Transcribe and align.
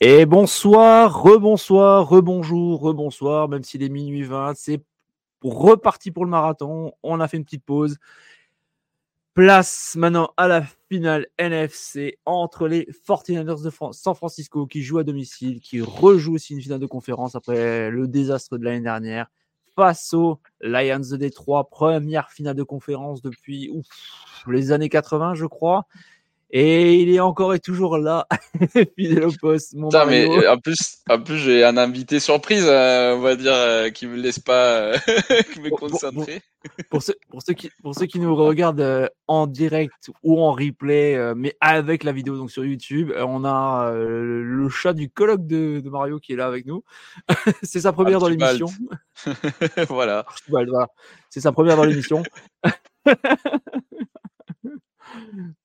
Et 0.00 0.26
bonsoir, 0.26 1.22
rebonsoir, 1.22 2.08
rebonjour, 2.08 2.80
rebonsoir, 2.80 3.48
même 3.48 3.62
s'il 3.62 3.82
est 3.82 3.88
minuit 3.88 4.24
20, 4.24 4.54
c'est 4.56 4.82
reparti 5.42 6.10
pour 6.10 6.24
le 6.24 6.30
marathon. 6.30 6.92
On 7.02 7.20
a 7.20 7.28
fait 7.28 7.36
une 7.36 7.44
petite 7.44 7.64
pause. 7.64 7.98
Place 9.34 9.94
maintenant 9.96 10.34
à 10.36 10.46
la 10.48 10.62
finale 10.90 11.26
NFC 11.38 12.18
entre 12.26 12.68
les 12.68 12.86
49ers 13.06 13.64
de 13.64 13.92
San 13.92 14.14
Francisco 14.14 14.66
qui 14.66 14.82
jouent 14.82 14.98
à 14.98 15.04
domicile, 15.04 15.60
qui 15.60 15.80
rejouent 15.80 16.34
aussi 16.34 16.52
une 16.52 16.60
finale 16.60 16.80
de 16.80 16.86
conférence 16.86 17.34
après 17.34 17.90
le 17.90 18.08
désastre 18.08 18.58
de 18.58 18.64
l'année 18.64 18.82
dernière, 18.82 19.30
face 19.74 20.12
aux 20.12 20.38
Lions 20.60 20.98
de 20.98 21.16
Détroit, 21.16 21.70
première 21.70 22.30
finale 22.30 22.56
de 22.56 22.62
conférence 22.62 23.22
depuis 23.22 23.70
les 24.46 24.72
années 24.72 24.90
80, 24.90 25.34
je 25.34 25.46
crois. 25.46 25.86
Et 26.54 26.96
il 26.96 27.08
est 27.08 27.20
encore 27.20 27.54
et 27.54 27.60
toujours 27.60 27.96
là, 27.96 28.26
fidèle 28.98 29.24
au 29.24 29.32
poste. 29.40 29.74
Mon 29.74 29.88
mais 30.06 30.46
en 30.46 30.58
plus, 30.58 30.98
en 31.08 31.18
plus 31.18 31.38
j'ai 31.38 31.64
un 31.64 31.78
invité 31.78 32.20
surprise, 32.20 32.66
euh, 32.68 33.16
on 33.16 33.20
va 33.20 33.36
dire, 33.36 33.54
euh, 33.54 33.88
qui 33.88 34.06
me 34.06 34.16
laisse 34.16 34.38
pas 34.38 34.66
euh, 34.66 34.98
me 35.62 35.70
concentrer. 35.70 36.42
Pour, 36.90 37.02
ceux, 37.02 37.14
pour, 37.30 37.40
ceux 37.42 37.54
qui, 37.54 37.70
pour 37.82 37.94
ceux 37.94 38.04
qui 38.04 38.20
nous 38.20 38.36
regardent 38.36 39.10
en 39.26 39.46
direct 39.46 40.10
ou 40.22 40.42
en 40.42 40.52
replay, 40.52 41.18
mais 41.34 41.56
avec 41.60 42.04
la 42.04 42.12
vidéo 42.12 42.36
donc 42.36 42.50
sur 42.50 42.66
YouTube, 42.66 43.12
on 43.16 43.46
a 43.46 43.90
le 43.94 44.68
chat 44.68 44.92
du 44.92 45.08
colloque 45.08 45.46
de, 45.46 45.80
de, 45.80 45.88
Mario 45.88 46.20
qui 46.20 46.34
est 46.34 46.36
là 46.36 46.46
avec 46.46 46.66
nous. 46.66 46.84
C'est 47.62 47.80
sa 47.80 47.92
première 47.92 48.20
dans 48.20 48.28
l'émission. 48.28 48.66
voilà. 49.88 50.26
voilà. 50.48 50.88
C'est 51.30 51.40
sa 51.40 51.50
première 51.50 51.76
dans 51.76 51.84
l'émission. 51.84 52.22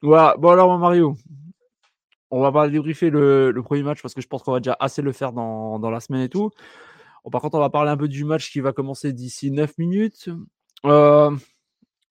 Voilà. 0.01 0.35
Bon, 0.37 0.49
alors, 0.49 0.77
Mario, 0.77 1.15
on 2.31 2.41
va 2.41 2.51
pas 2.51 2.67
débriefer 2.69 3.09
le, 3.09 3.53
premier 3.63 3.83
match 3.83 4.01
parce 4.01 4.13
que 4.13 4.21
je 4.21 4.27
pense 4.27 4.43
qu'on 4.43 4.51
va 4.51 4.59
déjà 4.59 4.75
assez 4.79 5.01
le 5.01 5.11
faire 5.11 5.31
dans, 5.33 5.89
la 5.89 5.99
semaine 5.99 6.21
et 6.21 6.29
tout. 6.29 6.51
par 7.31 7.41
contre, 7.41 7.55
on 7.55 7.59
va 7.59 7.69
parler 7.69 7.91
un 7.91 7.97
peu 7.97 8.07
du 8.07 8.23
match 8.23 8.51
qui 8.51 8.59
va 8.59 8.73
commencer 8.73 9.13
d'ici 9.13 9.51
9 9.51 9.77
minutes. 9.77 10.29
Euh, 10.85 11.35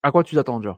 à 0.03 0.11
quoi 0.11 0.23
tu 0.23 0.35
t'attends 0.35 0.59
déjà? 0.59 0.77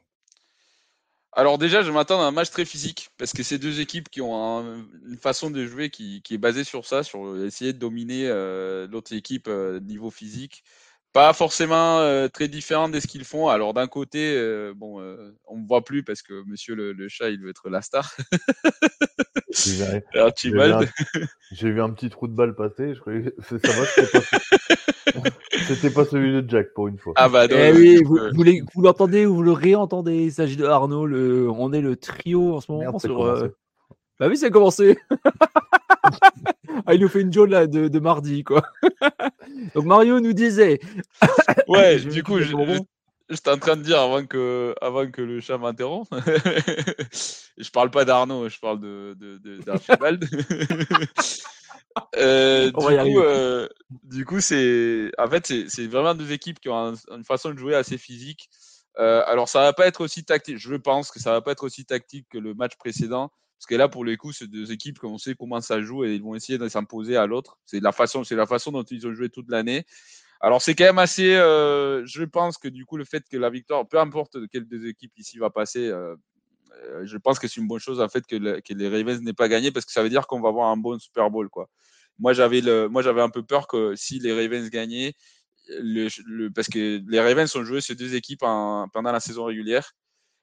Alors 1.32 1.58
déjà, 1.58 1.84
je 1.84 1.92
m'attends 1.92 2.22
à 2.22 2.26
un 2.26 2.32
match 2.32 2.50
très 2.50 2.66
physique 2.66 3.10
parce 3.18 3.34
que 3.34 3.44
c'est 3.44 3.60
deux 3.60 3.80
équipes 3.80 4.10
qui 4.10 4.20
ont 4.20 4.84
une 5.08 5.18
façon 5.18 5.52
de 5.52 5.66
jouer 5.66 5.90
qui, 5.90 6.22
qui, 6.24 6.34
est 6.34 6.40
basée 6.40 6.64
sur 6.64 6.86
ça, 6.86 7.04
sur 7.04 7.38
essayer 7.46 7.72
de 7.72 7.78
dominer 7.78 8.28
euh, 8.28 8.88
l'autre 8.88 9.14
équipe 9.14 9.48
euh, 9.48 9.80
niveau 9.80 10.10
physique 10.10 10.64
pas 11.14 11.34
forcément 11.34 12.00
euh, 12.00 12.28
très 12.28 12.48
différent 12.48 12.90
de 12.90 13.00
ce 13.00 13.08
qu'ils 13.08 13.24
font. 13.24 13.50
Alors 13.50 13.74
d'un 13.74 13.88
côté, 13.88 14.36
euh, 14.36 14.74
bon, 14.76 15.02
euh, 15.02 15.34
on 15.48 15.58
me 15.58 15.68
voit 15.68 15.84
plus 15.84 16.04
parce 16.04 16.22
que 16.22 16.44
Monsieur 16.46 16.76
le, 16.76 17.08
chat, 17.08 17.30
il 17.30 17.42
veut 17.42 17.50
être 17.50 17.70
la 17.70 17.82
star. 17.82 18.16
J'ai 19.52 20.04
vu, 21.72 21.82
un 21.82 21.90
petit 21.90 22.10
trou 22.10 22.28
de 22.28 22.34
balle 22.34 22.56
passer. 22.56 22.94
Je 22.94 23.00
croyais 23.00 23.34
ça 23.42 23.56
va, 23.56 23.86
c'était 25.68 25.90
pas... 25.90 26.06
celui 26.06 26.32
de 26.32 26.48
Jack 26.48 26.68
pour 26.76 26.88
une 26.88 27.00
fois. 27.00 27.14
Ah 27.16 27.30
bah 27.30 27.48
eh 27.50 27.74
oui, 27.74 28.04
vous, 28.04 28.20
vous 28.74 28.82
l'entendez 28.82 29.26
ou 29.26 29.36
vous 29.36 29.44
le 29.44 29.52
réentendez. 29.52 30.26
Il 30.26 30.32
s'agit 30.32 30.56
de 30.56 30.66
Arnaud. 30.66 31.08
Le... 31.08 31.50
On 31.50 31.74
est 31.74 31.82
le 31.82 31.96
trio 31.96 32.56
en 32.56 32.62
ce 32.62 32.72
moment 32.72 33.00
sur. 33.00 33.50
Bah 34.20 34.28
oui, 34.28 34.38
c'est 34.38 34.52
commencé. 34.52 34.98
ah, 36.86 36.94
il 36.94 37.02
nous 37.02 37.08
fait 37.08 37.22
une 37.22 37.32
jaune 37.32 37.52
là 37.52 37.68
de, 37.68 37.88
de 37.88 38.00
mardi, 38.00 38.44
quoi. 38.44 38.64
Donc 39.76 39.86
Mario 39.86 40.20
nous 40.20 40.34
disait. 40.34 40.80
ouais, 41.68 42.00
du 42.00 42.24
coup, 42.24 42.40
je, 42.40 42.54
j'étais 43.30 43.50
en 43.50 43.58
train 43.58 43.78
de 43.78 43.84
dire 43.84 44.00
avant 44.00 44.26
que, 44.26 44.76
avant 44.82 45.10
que 45.10 45.22
le 45.22 45.40
chat 45.40 45.58
m'interrompe. 45.58 46.10
je 46.12 47.70
parle 47.72 47.92
pas 47.92 48.04
d'Arnaud, 48.06 48.50
je 48.50 48.60
parle 48.60 48.82
de, 48.82 49.16
de, 49.18 49.64
d'Archibald. 49.64 50.28
Euh, 52.18 52.68
du, 52.68 52.74
coup, 52.74 53.20
euh, 53.20 53.68
du, 54.04 54.26
coup, 54.26 54.40
c'est 54.42 55.12
en 55.18 55.28
fait 55.28 55.46
c'est, 55.68 55.88
vraiment 55.88 56.14
deux 56.14 56.32
équipes 56.32 56.60
qui 56.60 56.70
ont 56.70 56.94
une 57.12 57.26
façon 57.26 57.52
de 57.52 57.58
jouer 57.58 57.76
assez 57.76 57.98
physique. 57.98 58.50
Euh, 59.00 59.24
alors 59.28 59.48
ça 59.48 59.62
va 59.62 59.74
pas 59.74 59.88
être 59.88 60.02
aussi 60.02 60.24
tactique. 60.24 60.58
Je 60.58 60.76
pense 60.76 61.12
que 61.12 61.20
ça 61.20 61.32
va 61.32 61.42
pas 61.42 61.52
être 61.52 61.64
aussi 61.64 61.86
tactique 61.86 62.28
que 62.30 62.38
le 62.38 62.54
match 62.54 62.76
précédent. 62.78 63.32
Parce 63.60 63.68
que 63.68 63.76
là, 63.76 63.90
pour 63.90 64.06
les 64.06 64.16
coups, 64.16 64.38
c'est 64.38 64.48
deux 64.48 64.72
équipes 64.72 65.00
qu'on 65.00 65.18
sait 65.18 65.36
comment 65.38 65.60
ça 65.60 65.82
joue 65.82 66.06
et 66.06 66.16
ils 66.16 66.24
vont 66.24 66.34
essayer 66.34 66.58
de 66.58 66.70
s'imposer 66.70 67.18
à 67.18 67.26
l'autre. 67.26 67.60
C'est 67.66 67.82
la 67.82 67.92
façon, 67.92 68.24
la 68.32 68.46
façon 68.46 68.72
dont 68.72 68.84
ils 68.84 69.06
ont 69.06 69.14
joué 69.14 69.28
toute 69.30 69.50
l'année. 69.50 69.86
Alors 70.40 70.62
c'est 70.62 70.76
quand 70.76 70.86
même 70.86 71.00
assez. 71.00 71.36
Euh, 71.36 72.06
je 72.06 72.24
pense 72.24 72.58
que 72.58 72.70
du 72.70 72.86
coup, 72.86 72.96
le 72.96 73.04
fait 73.04 73.28
que 73.30 73.36
la 73.36 73.50
victoire, 73.50 73.86
peu 73.86 74.00
importe 74.00 74.38
quelle 74.50 74.66
des 74.66 74.88
équipes 74.88 75.12
ici 75.18 75.38
va 75.38 75.50
passer, 75.50 75.90
euh, 75.90 76.16
euh, 76.86 77.06
je 77.06 77.18
pense 77.18 77.38
que 77.38 77.50
c'est 77.50 77.60
une 77.60 77.68
bonne 77.68 77.80
chose 77.80 78.00
en 78.00 78.08
fait 78.08 78.26
que, 78.26 78.36
les 78.38 78.88
Ravens 78.88 79.22
n'aient 79.22 79.34
pas 79.34 79.50
gagné 79.50 79.72
parce 79.72 79.86
que 79.86 79.92
ça 79.92 80.02
veut 80.02 80.10
dire 80.10 80.28
qu'on 80.28 80.40
va 80.40 80.48
avoir 80.48 80.70
un 80.70 80.78
bon 80.78 80.98
Super 80.98 81.30
Bowl. 81.30 81.50
Moi 82.18 82.32
j'avais 82.32 82.62
le, 82.62 82.90
un 82.94 83.30
peu 83.30 83.44
peur 83.44 83.68
que 83.68 83.96
si 83.96 84.20
les 84.20 84.32
Ravens 84.32 84.70
gagnaient, 84.70 85.14
le, 85.68 86.48
parce 86.50 86.70
que 86.70 87.02
les 87.06 87.20
Ravens 87.20 87.54
ont 87.58 87.66
joué 87.66 87.82
ces 87.82 87.96
deux 87.96 88.16
équipes 88.16 88.40
pendant 88.40 89.12
la 89.12 89.20
saison 89.20 89.44
régulière 89.44 89.92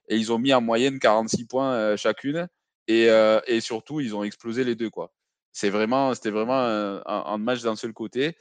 et 0.08 0.16
ils 0.16 0.30
ont 0.30 0.38
mis 0.38 0.52
en 0.52 0.60
moyenne 0.60 0.98
46 0.98 1.46
points 1.46 1.96
chacune. 1.96 2.48
Euh, 2.90 3.40
et, 3.46 3.60
surtout, 3.60 4.00
ils 4.00 4.14
ont 4.14 4.24
explosé 4.24 4.64
les 4.64 4.74
deux. 4.74 4.90
quoi. 4.90 5.12
C'est 5.52 5.70
vraiment, 5.70 6.14
c'était 6.14 6.30
vraiment 6.30 7.02
un, 7.06 7.38
match 7.38 7.62
d'un 7.62 7.76
seul 7.76 7.92
côté. 7.92 8.36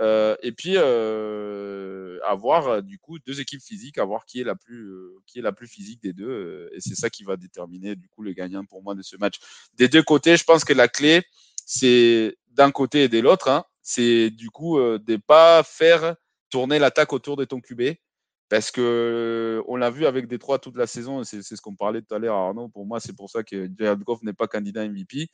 Euh, 0.00 0.36
et 0.42 0.52
puis, 0.52 0.74
euh, 0.76 2.18
avoir 2.24 2.82
du 2.82 2.98
coup 2.98 3.18
deux 3.18 3.40
équipes 3.40 3.62
physiques, 3.62 3.96
à 3.98 4.04
voir 4.04 4.26
qui 4.26 4.40
est 4.40 4.44
la 4.44 4.54
plus, 4.54 4.92
qui 5.26 5.38
est 5.38 5.42
la 5.42 5.52
plus 5.52 5.66
physique 5.66 6.02
des 6.02 6.12
deux. 6.12 6.70
et 6.74 6.80
c'est 6.80 6.94
ça 6.94 7.08
qui 7.08 7.24
va 7.24 7.36
déterminer 7.36 7.96
du 7.96 8.08
coup 8.08 8.22
le 8.22 8.32
gagnant 8.32 8.64
pour 8.66 8.82
moi 8.82 8.94
de 8.94 9.02
ce 9.02 9.16
match. 9.16 9.36
Des 9.74 9.88
deux 9.88 10.02
côtés, 10.02 10.36
je 10.36 10.44
pense 10.44 10.64
que 10.64 10.74
la 10.74 10.88
clé, 10.88 11.22
c'est 11.64 12.36
d'un 12.50 12.70
côté 12.70 13.04
et 13.04 13.08
de 13.08 13.18
l'autre. 13.18 13.48
Hein, 13.48 13.64
c'est 13.82 14.28
du 14.28 14.50
coup 14.50 14.78
de 14.78 15.16
pas 15.16 15.62
faire 15.62 16.16
tourner 16.50 16.78
l'attaque 16.78 17.14
autour 17.14 17.36
de 17.36 17.46
ton 17.46 17.60
QB 17.60 17.94
parce 18.48 18.70
que 18.70 19.62
on 19.66 19.76
l'a 19.76 19.90
vu 19.90 20.06
avec 20.06 20.26
Détroit 20.26 20.58
toute 20.58 20.76
la 20.76 20.86
saison, 20.86 21.22
c'est 21.24 21.42
ce 21.42 21.60
qu'on 21.60 21.74
parlait 21.74 22.02
tout 22.02 22.14
à 22.14 22.18
l'heure, 22.18 22.36
Arnaud. 22.36 22.68
Pour 22.68 22.86
moi, 22.86 23.00
c'est 23.00 23.14
pour 23.14 23.30
ça 23.30 23.42
que 23.42 23.70
Jared 23.78 24.02
Goff 24.02 24.22
n'est 24.22 24.32
pas 24.32 24.46
candidat 24.46 24.88
MVP. 24.88 25.28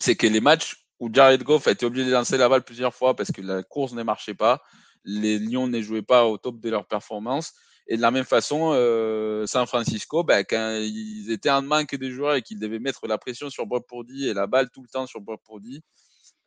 C'est 0.00 0.16
que 0.16 0.26
les 0.26 0.40
matchs 0.40 0.86
où 1.00 1.08
Jared 1.12 1.42
Goff 1.42 1.66
a 1.66 1.70
été 1.70 1.86
obligé 1.86 2.06
de 2.06 2.12
lancer 2.12 2.36
la 2.36 2.48
balle 2.48 2.64
plusieurs 2.64 2.94
fois 2.94 3.16
parce 3.16 3.32
que 3.32 3.40
la 3.40 3.62
course 3.62 3.92
ne 3.92 4.02
marchait 4.02 4.34
pas, 4.34 4.62
les 5.04 5.38
Lions 5.38 5.68
ne 5.68 5.80
jouaient 5.80 6.02
pas 6.02 6.26
au 6.26 6.38
top 6.38 6.60
de 6.60 6.68
leur 6.70 6.86
performance. 6.86 7.54
Et 7.90 7.96
de 7.96 8.02
la 8.02 8.10
même 8.10 8.24
façon, 8.24 8.72
euh, 8.74 9.46
San 9.46 9.66
Francisco, 9.66 10.22
ben, 10.22 10.44
quand 10.44 10.78
ils 10.78 11.30
étaient 11.30 11.50
en 11.50 11.62
manque 11.62 11.94
de 11.94 12.10
joueurs 12.10 12.34
et 12.34 12.42
qu'ils 12.42 12.58
devaient 12.58 12.78
mettre 12.78 13.06
la 13.06 13.16
pression 13.16 13.48
sur 13.48 13.64
Brock 13.64 13.88
Purdy 13.88 14.28
et 14.28 14.34
la 14.34 14.46
balle 14.46 14.68
tout 14.70 14.82
le 14.82 14.88
temps 14.88 15.06
sur 15.06 15.22
Brock 15.22 15.40
Purdy, 15.46 15.80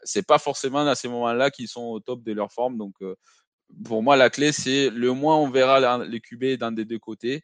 c'est 0.04 0.26
pas 0.26 0.38
forcément 0.38 0.86
à 0.88 0.94
ces 0.94 1.08
moments-là 1.08 1.50
qu'ils 1.50 1.68
sont 1.68 1.82
au 1.82 2.00
top 2.00 2.24
de 2.24 2.34
leur 2.34 2.52
forme. 2.52 2.78
Donc, 2.78 2.94
euh, 3.02 3.16
pour 3.86 4.04
moi, 4.04 4.16
la 4.16 4.30
clé, 4.30 4.52
c'est 4.52 4.90
le 4.90 5.14
moins 5.14 5.38
on 5.38 5.50
verra 5.50 6.04
les 6.04 6.20
QB 6.20 6.58
dans 6.60 6.72
des 6.72 6.86
deux 6.86 7.00
côtés, 7.00 7.44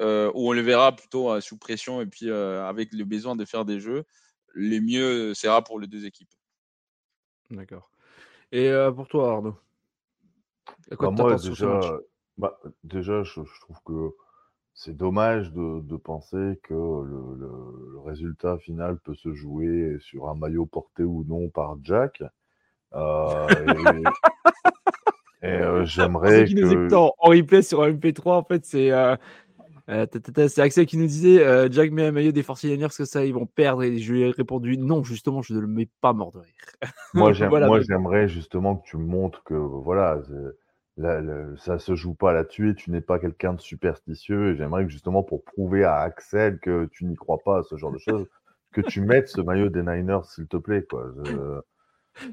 euh, 0.00 0.30
ou 0.34 0.48
on 0.48 0.52
le 0.52 0.62
verra 0.62 0.94
plutôt 0.94 1.30
euh, 1.30 1.40
sous 1.40 1.58
pression 1.58 2.00
et 2.00 2.06
puis 2.06 2.30
euh, 2.30 2.64
avec 2.64 2.92
le 2.92 3.04
besoin 3.04 3.36
de 3.36 3.44
faire 3.44 3.64
des 3.64 3.80
jeux, 3.80 4.04
le 4.54 4.80
mieux 4.80 5.34
sera 5.34 5.62
pour 5.62 5.78
les 5.78 5.86
deux 5.86 6.06
équipes. 6.06 6.32
D'accord. 7.50 7.90
Et 8.52 8.72
pour 8.94 9.06
toi, 9.08 9.32
Arnaud? 9.34 9.56
Bah, 10.90 11.10
Moi, 11.10 11.36
déjà, 11.36 11.80
bah, 12.36 12.60
déjà 12.82 13.22
je, 13.22 13.40
trouve 13.60 13.78
que 13.84 14.16
c'est 14.74 14.96
dommage 14.96 15.52
de, 15.52 15.96
penser 15.96 16.58
que 16.62 16.74
le, 16.74 18.00
résultat 18.04 18.58
final 18.58 18.98
peut 18.98 19.14
se 19.14 19.34
jouer 19.34 19.98
sur 20.00 20.28
un 20.28 20.34
maillot 20.34 20.66
porté 20.66 21.04
ou 21.04 21.24
non 21.24 21.48
par 21.48 21.76
Jack. 21.82 22.22
Et 22.92 22.96
euh, 25.44 25.84
j'aimerais 25.84 26.46
en 26.94 27.12
replay 27.18 27.62
sur 27.62 27.82
un 27.82 27.90
MP3, 27.90 28.32
en 28.32 28.44
fait, 28.44 28.64
c'est 28.64 28.90
euh, 28.90 29.16
euh, 29.88 30.06
c'est 30.48 30.60
Axel 30.60 30.86
qui 30.86 30.96
nous 30.96 31.06
disait 31.06 31.44
Jack 31.70 31.90
met 31.90 32.06
un 32.06 32.12
maillot 32.12 32.32
des 32.32 32.42
Fortinaniers 32.42 32.82
parce 32.82 32.98
que 32.98 33.04
ça, 33.04 33.24
ils 33.24 33.34
vont 33.34 33.46
perdre. 33.46 33.82
Et 33.82 33.98
je 33.98 34.12
lui 34.12 34.22
ai 34.22 34.30
répondu 34.30 34.76
non, 34.76 35.02
justement, 35.02 35.42
je 35.42 35.54
ne 35.54 35.60
le 35.60 35.66
mets 35.66 35.88
pas 36.00 36.12
mort 36.12 36.32
de 36.32 36.38
rire. 36.38 36.52
Moi, 37.14 37.32
j'aimerais 37.32 38.28
justement 38.28 38.76
que 38.76 38.86
tu 38.86 38.98
montres 38.98 39.42
que 39.44 39.54
voilà, 39.54 40.22
ça 41.56 41.78
se 41.78 41.94
joue 41.96 42.14
pas 42.14 42.32
là-dessus 42.32 42.70
et 42.70 42.74
tu 42.74 42.90
n'es 42.90 43.00
pas 43.00 43.18
quelqu'un 43.18 43.54
de 43.54 43.60
superstitieux. 43.60 44.52
Et 44.52 44.56
j'aimerais 44.56 44.84
que 44.84 44.90
justement 44.90 45.22
pour 45.22 45.44
prouver 45.44 45.82
à 45.82 45.96
Axel 45.96 46.60
que 46.60 46.88
tu 46.92 47.04
n'y 47.04 47.16
crois 47.16 47.38
pas 47.44 47.58
à 47.58 47.62
ce 47.64 47.76
genre 47.76 47.92
de 47.92 47.98
choses, 47.98 48.26
que 48.72 48.82
tu 48.82 49.00
mettes 49.00 49.28
ce 49.28 49.40
maillot 49.40 49.70
des 49.70 49.82
Niners, 49.82 50.24
s'il 50.24 50.46
te 50.46 50.56
plaît. 50.56 50.84
Quoi. 50.88 51.12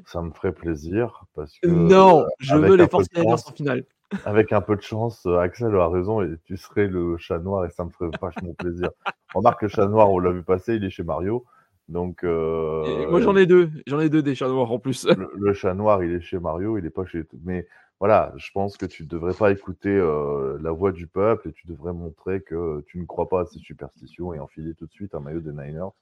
Ça 0.05 0.21
me 0.21 0.31
ferait 0.31 0.53
plaisir. 0.53 1.25
Parce 1.35 1.57
que, 1.59 1.67
non, 1.67 2.25
je 2.39 2.55
veux 2.55 2.75
les 2.75 2.85
49ers 2.85 3.33
en 3.33 3.53
finale. 3.53 3.83
Avec 4.25 4.53
un 4.53 4.61
peu 4.61 4.75
de 4.75 4.81
chance, 4.81 5.25
Axel 5.25 5.75
a 5.75 5.89
raison 5.89 6.21
et 6.21 6.35
tu 6.45 6.55
serais 6.55 6.87
le 6.87 7.17
chat 7.17 7.39
noir 7.39 7.65
et 7.65 7.69
ça 7.71 7.83
me 7.83 7.89
ferait 7.89 8.09
vachement 8.21 8.53
plaisir. 8.53 8.89
Remarque, 9.33 9.63
le 9.63 9.67
chat 9.67 9.87
noir, 9.87 10.09
on 10.09 10.19
l'a 10.19 10.31
vu 10.31 10.43
passer, 10.43 10.75
il 10.75 10.83
est 10.85 10.89
chez 10.89 11.03
Mario. 11.03 11.45
Donc, 11.89 12.23
euh, 12.23 13.09
moi 13.09 13.21
j'en 13.21 13.35
ai 13.35 13.45
deux, 13.45 13.69
j'en 13.85 13.99
ai 13.99 14.09
deux 14.09 14.21
des 14.21 14.35
chats 14.35 14.49
noirs 14.49 14.71
en 14.71 14.79
plus. 14.79 15.07
Le, 15.35 15.53
chat 15.53 15.73
noir, 15.73 16.03
il 16.03 16.13
est 16.13 16.21
chez 16.21 16.39
Mario, 16.39 16.77
il 16.77 16.85
est 16.85 16.89
pas 16.89 17.05
chez. 17.05 17.23
Mais 17.43 17.67
voilà, 17.99 18.33
je 18.35 18.51
pense 18.53 18.77
que 18.77 18.85
tu 18.85 19.05
devrais 19.05 19.33
pas 19.33 19.51
écouter 19.51 19.89
euh, 19.89 20.57
la 20.61 20.71
voix 20.71 20.91
du 20.91 21.07
peuple 21.07 21.49
et 21.49 21.53
tu 21.53 21.65
devrais 21.67 21.93
montrer 21.93 22.41
que 22.41 22.83
tu 22.87 22.99
ne 22.99 23.05
crois 23.05 23.29
pas 23.29 23.41
à 23.41 23.45
ces 23.45 23.59
superstitions 23.59 24.33
et 24.33 24.39
enfiler 24.39 24.73
tout 24.73 24.85
de 24.85 24.91
suite 24.91 25.15
un 25.15 25.21
maillot 25.21 25.39
des 25.39 25.51
Niners. 25.51 25.93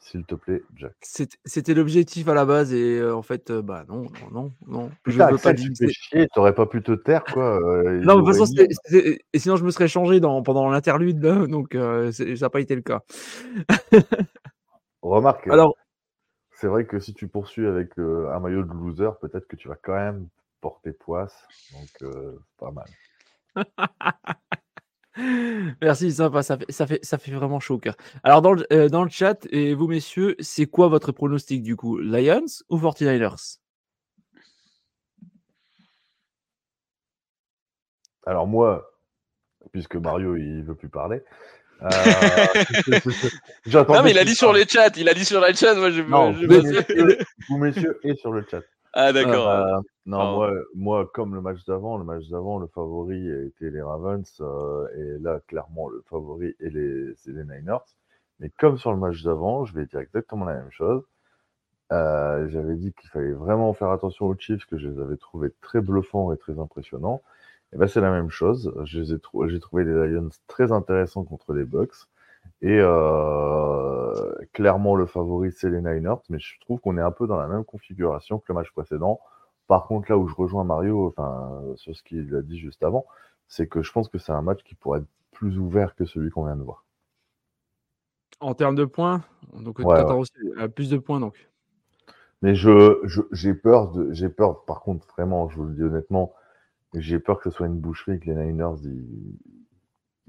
S'il 0.00 0.24
te 0.24 0.34
plaît, 0.34 0.62
Jack. 0.76 0.94
C'était 1.02 1.74
l'objectif 1.74 2.26
à 2.28 2.34
la 2.34 2.46
base 2.46 2.72
et 2.72 2.98
euh, 2.98 3.14
en 3.14 3.22
fait, 3.22 3.52
bah 3.52 3.84
non, 3.88 4.02
non, 4.02 4.30
non, 4.32 4.52
non. 4.66 4.90
Putain, 5.02 5.28
je 5.28 5.32
veux 5.34 5.38
pas 5.38 5.54
tu 5.54 5.74
fais 5.76 5.88
chier, 5.88 6.26
t'aurais 6.34 6.54
pas 6.54 6.66
pu 6.66 6.82
te 6.82 6.92
taire, 6.92 7.22
quoi. 7.24 7.60
non, 7.84 8.20
de 8.20 8.24
toute 8.24 8.36
façon, 8.36 8.54
et 8.92 9.38
sinon 9.38 9.56
je 9.56 9.64
me 9.64 9.70
serais 9.70 9.88
changé 9.88 10.18
dans, 10.18 10.42
pendant 10.42 10.68
l'interlude, 10.70 11.20
donc 11.20 11.74
ça 11.74 12.24
n'a 12.24 12.50
pas 12.50 12.60
été 12.60 12.74
le 12.74 12.82
cas. 12.82 13.02
Remarque, 15.02 15.48
Alors, 15.48 15.76
c'est 16.52 16.66
vrai 16.66 16.86
que 16.86 16.98
si 16.98 17.14
tu 17.14 17.28
poursuis 17.28 17.66
avec 17.66 17.98
un 17.98 18.40
maillot 18.40 18.64
de 18.64 18.72
loser, 18.72 19.10
peut-être 19.20 19.46
que 19.46 19.56
tu 19.56 19.68
vas 19.68 19.76
quand 19.76 19.94
même 19.94 20.28
porter 20.60 20.92
poisse. 20.92 21.46
Donc, 21.72 21.88
euh, 22.02 22.38
pas 22.58 22.70
mal. 22.70 22.86
Merci, 25.82 26.12
sympa, 26.12 26.42
ça 26.42 26.56
fait, 26.56 26.70
ça 26.70 26.86
fait, 26.86 27.04
ça 27.04 27.18
fait 27.18 27.32
vraiment 27.32 27.60
chaud 27.60 27.74
au 27.74 27.78
cœur. 27.78 27.96
Alors, 28.22 28.42
dans 28.42 28.52
le, 28.52 28.66
euh, 28.72 28.88
dans 28.88 29.02
le 29.02 29.10
chat, 29.10 29.46
et 29.50 29.74
vous, 29.74 29.88
messieurs, 29.88 30.36
c'est 30.38 30.66
quoi 30.66 30.88
votre 30.88 31.12
pronostic 31.12 31.62
du 31.62 31.76
coup? 31.76 31.98
Lions 31.98 32.46
ou 32.68 32.78
49ers 32.78 33.58
Alors, 38.26 38.46
moi, 38.46 38.88
puisque 39.72 39.96
Mario, 39.96 40.36
il 40.36 40.62
veut 40.62 40.76
plus 40.76 40.88
parler, 40.88 41.22
euh, 41.82 41.88
non, 43.72 44.02
mais 44.02 44.10
il 44.10 44.18
a 44.18 44.24
dit 44.24 44.34
sur 44.34 44.52
les 44.52 44.66
chats. 44.66 44.90
Il 44.96 45.08
a 45.08 45.14
dit 45.14 45.24
sur 45.24 45.40
les 45.40 45.54
chats. 45.54 45.74
Moi, 45.74 45.90
je, 45.90 46.02
non, 46.02 46.32
vous, 46.32 47.56
messieurs, 47.56 47.98
et 48.02 48.14
sur 48.16 48.32
le 48.32 48.44
chat. 48.50 48.60
Ah, 48.92 49.12
d'accord. 49.12 49.48
Euh, 49.48 49.80
non, 50.06 50.34
moi, 50.36 50.52
moi, 50.74 51.10
comme 51.12 51.34
le 51.34 51.40
match 51.40 51.64
d'avant, 51.64 51.96
le 51.98 52.04
match 52.04 52.28
d'avant, 52.28 52.58
le 52.58 52.66
favori 52.66 53.28
était 53.46 53.70
les 53.70 53.82
Ravens. 53.82 54.24
Euh, 54.40 54.88
et 54.96 55.18
là, 55.22 55.40
clairement, 55.46 55.88
le 55.88 56.02
favori 56.08 56.54
est 56.60 56.70
les, 56.70 57.14
c'est 57.16 57.32
les 57.32 57.44
Niners. 57.44 57.78
Mais 58.40 58.50
comme 58.58 58.78
sur 58.78 58.92
le 58.92 58.98
match 58.98 59.22
d'avant, 59.22 59.64
je 59.64 59.74
vais 59.74 59.86
dire 59.86 60.00
exactement 60.00 60.44
la 60.44 60.54
même 60.54 60.70
chose. 60.70 61.04
J'avais 61.90 62.76
dit 62.76 62.92
qu'il 62.92 63.10
fallait 63.10 63.32
vraiment 63.32 63.72
faire 63.74 63.90
attention 63.90 64.26
aux 64.26 64.36
Chiefs, 64.36 64.64
que 64.66 64.78
je 64.78 64.88
les 64.88 65.00
avais 65.00 65.16
trouvés 65.16 65.50
très 65.60 65.80
bluffants 65.80 66.32
et 66.32 66.36
très 66.38 66.58
impressionnants. 66.58 67.22
Et 67.72 67.76
ben 67.76 67.86
c'est 67.86 68.00
la 68.00 68.10
même 68.10 68.30
chose. 68.30 68.72
J'ai 68.84 69.18
trouvé 69.20 69.84
les 69.84 70.08
Lions 70.08 70.28
très 70.48 70.72
intéressants 70.72 71.24
contre 71.24 71.52
les 71.52 71.64
Bucks. 71.64 71.94
Et 72.62 72.78
euh, 72.78 74.34
clairement, 74.52 74.94
le 74.94 75.06
favori, 75.06 75.52
c'est 75.52 75.70
les 75.70 75.80
Niners. 75.80 76.20
Mais 76.28 76.38
je 76.38 76.60
trouve 76.60 76.80
qu'on 76.80 76.98
est 76.98 77.02
un 77.02 77.10
peu 77.10 77.26
dans 77.26 77.38
la 77.38 77.48
même 77.48 77.64
configuration 77.64 78.38
que 78.38 78.44
le 78.48 78.54
match 78.54 78.70
précédent. 78.72 79.20
Par 79.66 79.86
contre, 79.86 80.10
là 80.10 80.18
où 80.18 80.26
je 80.26 80.34
rejoins 80.34 80.64
Mario, 80.64 81.06
enfin, 81.06 81.62
sur 81.76 81.96
ce 81.96 82.02
qu'il 82.02 82.34
a 82.34 82.42
dit 82.42 82.58
juste 82.58 82.82
avant, 82.82 83.06
c'est 83.48 83.66
que 83.66 83.82
je 83.82 83.92
pense 83.92 84.08
que 84.08 84.18
c'est 84.18 84.32
un 84.32 84.42
match 84.42 84.62
qui 84.64 84.74
pourrait 84.74 85.00
être 85.00 85.08
plus 85.32 85.58
ouvert 85.58 85.94
que 85.94 86.04
celui 86.04 86.30
qu'on 86.30 86.44
vient 86.44 86.56
de 86.56 86.62
voir. 86.62 86.84
En 88.40 88.54
termes 88.54 88.74
de 88.74 88.84
points, 88.84 89.22
donc 89.52 89.78
ouais, 89.78 90.68
plus 90.68 90.88
de 90.88 90.98
points 90.98 91.20
donc. 91.20 91.50
Mais 92.42 92.54
je 92.54 92.98
j'ai 93.32 93.52
peur 93.52 93.90
de 93.92 94.12
j'ai 94.12 94.30
peur 94.30 94.64
par 94.64 94.80
contre 94.80 95.06
vraiment, 95.08 95.48
je 95.50 95.56
vous 95.56 95.64
le 95.64 95.74
dis 95.74 95.82
honnêtement, 95.82 96.32
j'ai 96.94 97.18
peur 97.18 97.38
que 97.38 97.50
ce 97.50 97.56
soit 97.56 97.66
une 97.66 97.78
boucherie, 97.78 98.18
que 98.18 98.30
les 98.30 98.34
Niners 98.34 98.80
ils, 98.84 99.38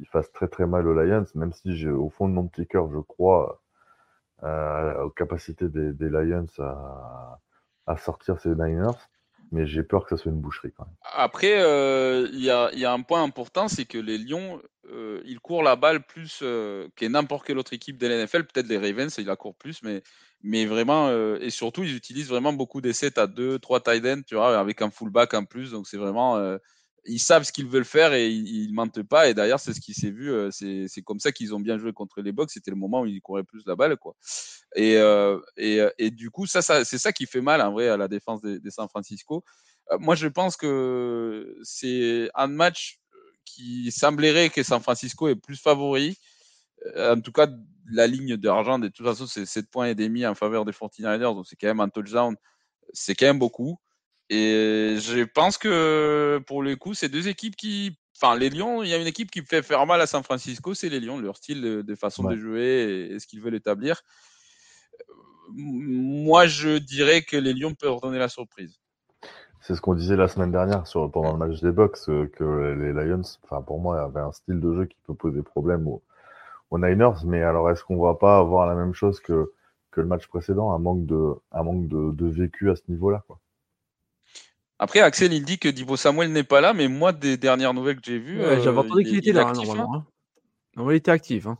fassent 0.08 0.32
très 0.32 0.48
très 0.48 0.66
mal 0.66 0.88
aux 0.88 0.94
Lions, 0.94 1.26
même 1.36 1.54
si 1.54 1.88
au 1.88 2.10
fond 2.10 2.28
de 2.28 2.34
mon 2.34 2.48
petit 2.48 2.68
cœur, 2.68 2.90
je 2.92 3.00
crois 3.00 3.62
euh, 4.44 5.04
aux 5.04 5.10
capacités 5.10 5.68
des, 5.70 6.10
Lions 6.10 6.48
à, 6.60 7.98
sortir 7.98 8.40
ces 8.40 8.50
Niners. 8.50 9.10
Mais 9.54 9.66
j'ai 9.66 9.84
peur 9.84 10.06
que 10.06 10.16
ce 10.16 10.24
soit 10.24 10.32
une 10.32 10.40
boucherie 10.40 10.72
quand 10.72 10.86
même. 10.86 10.96
Après, 11.14 11.62
euh, 11.62 12.26
il 12.32 12.40
y, 12.40 12.50
a, 12.50 12.94
un 12.94 13.02
point 13.02 13.22
important, 13.22 13.68
c'est 13.68 13.84
que 13.84 13.98
les 13.98 14.18
Lions, 14.18 14.62
euh, 14.90 15.22
ils 15.26 15.42
courent 15.42 15.62
la 15.62 15.76
balle 15.76 16.04
plus 16.04 16.40
que 16.40 17.06
n'importe 17.06 17.46
quelle 17.46 17.58
autre 17.58 17.74
équipe 17.74 17.98
de 17.98 18.08
l'NFL. 18.08 18.46
Peut-être 18.46 18.68
les 18.68 18.78
Ravens, 18.78 19.14
ils 19.18 19.26
la 19.26 19.36
courent 19.36 19.56
plus, 19.56 19.84
mais 19.84 20.04
mais 20.44 20.66
vraiment, 20.66 21.08
euh, 21.08 21.38
et 21.40 21.50
surtout, 21.50 21.84
ils 21.84 21.96
utilisent 21.96 22.30
vraiment 22.30 22.54
beaucoup 22.54 22.82
d'essais 22.82 23.20
à 23.20 23.28
deux, 23.28 23.60
trois 23.60 23.80
tight 23.80 24.06
ends, 24.06 24.22
tu 24.26 24.36
vois, 24.36 24.58
avec 24.58 24.82
un 24.82 24.90
fullback 24.90 25.34
en 25.34 25.46
plus. 25.46 25.72
Donc, 25.72 25.88
c'est 25.88 25.98
vraiment, 25.98 26.38
euh, 26.38 26.58
ils 27.06 27.20
savent 27.20 27.44
ce 27.44 27.52
qu'ils 27.52 27.68
veulent 27.68 27.86
faire 27.86 28.14
et 28.14 28.30
ils, 28.30 28.70
ne 28.70 28.76
mentent 28.76 29.04
pas. 29.04 29.30
Et 29.30 29.34
d'ailleurs, 29.34 29.60
c'est 29.60 29.74
ce 29.74 29.82
qui 29.82 29.94
s'est 29.94 30.12
vu. 30.12 30.32
Euh, 30.32 30.50
c'est 30.52 31.02
comme 31.04 31.20
ça 31.20 31.32
qu'ils 31.32 31.56
ont 31.56 31.60
bien 31.60 31.78
joué 31.78 31.94
contre 31.94 32.22
les 32.22 32.32
Bucks. 32.32 32.52
C'était 32.52 32.72
le 32.72 32.78
moment 32.78 33.02
où 33.02 33.06
ils 33.06 33.22
couraient 33.22 33.44
plus 33.44 33.64
la 33.66 33.76
balle, 33.76 33.98
quoi. 33.98 34.16
Et, 34.76 34.98
et, 35.58 35.86
et, 35.98 36.12
du 36.12 36.30
coup, 36.30 36.46
ça, 36.46 36.62
c'est 36.62 36.98
ça 36.98 37.12
qui 37.12 37.26
fait 37.26 37.42
mal, 37.42 37.62
en 37.62 37.72
vrai, 37.72 37.90
à 37.90 37.98
la 37.98 38.08
défense 38.08 38.42
des, 38.42 38.60
des 38.60 38.72
San 38.72 38.88
Francisco. 38.88 39.44
moi, 40.00 40.16
je 40.16 40.28
pense 40.28 40.56
que 40.56 41.58
c'est 41.64 42.30
un 42.36 42.48
match 42.48 43.00
qui 43.46 43.92
semblerait 43.92 44.50
que 44.50 44.64
San 44.64 44.82
Francisco 44.82 45.28
est 45.28 45.36
plus 45.36 45.60
favori. 45.60 46.18
En 46.98 47.20
tout 47.20 47.32
cas, 47.32 47.48
la 47.92 48.08
ligne 48.08 48.38
d'argent, 48.38 48.80
de 48.80 48.88
toute 48.88 49.06
façon, 49.06 49.28
c'est 49.28 49.46
7 49.46 49.70
points 49.70 49.88
et 49.88 49.96
demi 49.96 50.26
en 50.26 50.36
faveur 50.36 50.66
des 50.66 50.72
49ers, 50.72 51.36
donc 51.36 51.46
c'est 51.48 51.56
quand 51.56 51.68
même 51.68 51.80
un 51.80 51.90
touchdown, 51.90 52.36
c'est 52.94 53.16
quand 53.16 53.26
même 53.26 53.40
beaucoup. 53.40 53.78
Et 54.34 54.96
je 54.98 55.26
pense 55.26 55.58
que 55.58 56.42
pour 56.48 56.64
le 56.64 56.78
coup, 56.78 56.94
c'est 56.94 57.10
deux 57.10 57.28
équipes 57.28 57.58
qui. 57.58 57.98
Enfin, 58.16 58.38
les 58.38 58.50
Lions, 58.50 58.82
il 58.82 58.88
y 58.88 58.94
a 58.94 58.98
une 58.98 59.08
équipe 59.08 59.30
qui 59.30 59.42
fait 59.42 59.62
faire 59.62 59.86
mal 59.86 60.00
à 60.00 60.08
San 60.08 60.24
Francisco, 60.24 60.74
c'est 60.74 60.88
les 60.88 61.02
Lions, 61.02 61.20
leur 61.20 61.36
style 61.36 61.62
de, 61.62 61.96
façon 61.96 62.24
de 62.24 62.38
jouer 62.38 63.10
et, 63.12 63.20
ce 63.20 63.28
qu'ils 63.28 63.42
veulent 63.42 63.56
établir. 63.56 64.04
Moi, 65.54 66.48
je 66.48 66.78
dirais 66.78 67.24
que 67.24 67.36
les 67.36 67.54
Lions 67.54 67.74
peuvent 67.74 68.00
donner 68.02 68.20
la 68.20 68.30
surprise. 68.30 68.80
C'est 69.60 69.76
ce 69.76 69.82
qu'on 69.82 69.96
disait 69.96 70.16
la 70.16 70.30
semaine 70.30 70.52
dernière 70.52 70.88
sur, 70.88 71.12
pendant 71.12 71.34
le 71.34 71.38
match 71.38 71.60
des 71.60 71.72
Bucks, 71.72 71.98
euh, 72.08 72.28
que 72.28 72.74
les 72.74 72.94
Lions, 72.94 73.22
enfin 73.44 73.62
pour 73.62 73.80
moi, 73.80 74.02
avaient 74.02 74.22
un 74.22 74.32
style 74.32 74.60
de 74.62 74.74
jeu 74.76 74.86
qui 74.86 74.98
peut 75.06 75.14
poser 75.14 75.42
problème 75.42 75.88
aux, 75.88 76.02
aux 76.70 76.80
Niners, 76.80 77.26
mais 77.26 77.44
alors 77.44 77.70
est-ce 77.70 77.84
qu'on 77.84 78.00
va 78.00 78.16
pas 78.16 78.38
avoir 78.38 78.66
la 78.66 78.76
même 78.76 78.94
chose 78.94 79.20
que, 79.20 79.52
que 79.92 80.00
le 80.00 80.08
match 80.08 80.28
précédent, 80.28 80.72
un 80.72 80.80
manque 80.80 81.06
de, 81.06 81.34
un 81.52 81.64
manque 81.64 81.88
de, 81.88 82.26
vécu 82.28 82.72
à 82.72 82.76
ce 82.76 82.84
niveau-là 82.88 83.24
quoi. 83.28 83.40
Après, 84.84 85.00
Axel, 85.00 85.32
il 85.32 85.46
dit 85.46 85.60
que 85.60 85.70
Divo 85.70 85.96
Samuel 85.96 86.32
n'est 86.32 86.44
pas 86.44 86.60
là, 86.60 86.74
mais 86.74 86.88
moi, 86.88 87.14
des 87.14 87.38
dernières 87.38 87.76
nouvelles 87.76 87.98
que 87.98 88.06
j'ai 88.06 88.18
vues. 88.18 88.40
J'avais 88.40 88.68
euh, 88.68 88.78
entendu 88.78 89.04
qu'il 89.04 89.18
était 89.18 89.32
là, 89.32 89.48
hein, 89.48 89.54
normalement. 89.54 89.96
Hein. 89.96 90.06
Non, 90.76 90.90
il 90.90 90.96
était 90.96 91.12
actif. 91.12 91.46
Hein. 91.46 91.60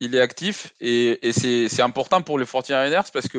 Il 0.00 0.14
est 0.14 0.20
actif 0.20 0.72
et, 0.80 1.28
et 1.28 1.32
c'est 1.32 1.82
important 1.82 2.22
pour 2.22 2.38
les 2.38 2.46
49ers 2.46 3.12
parce 3.12 3.28
que 3.28 3.38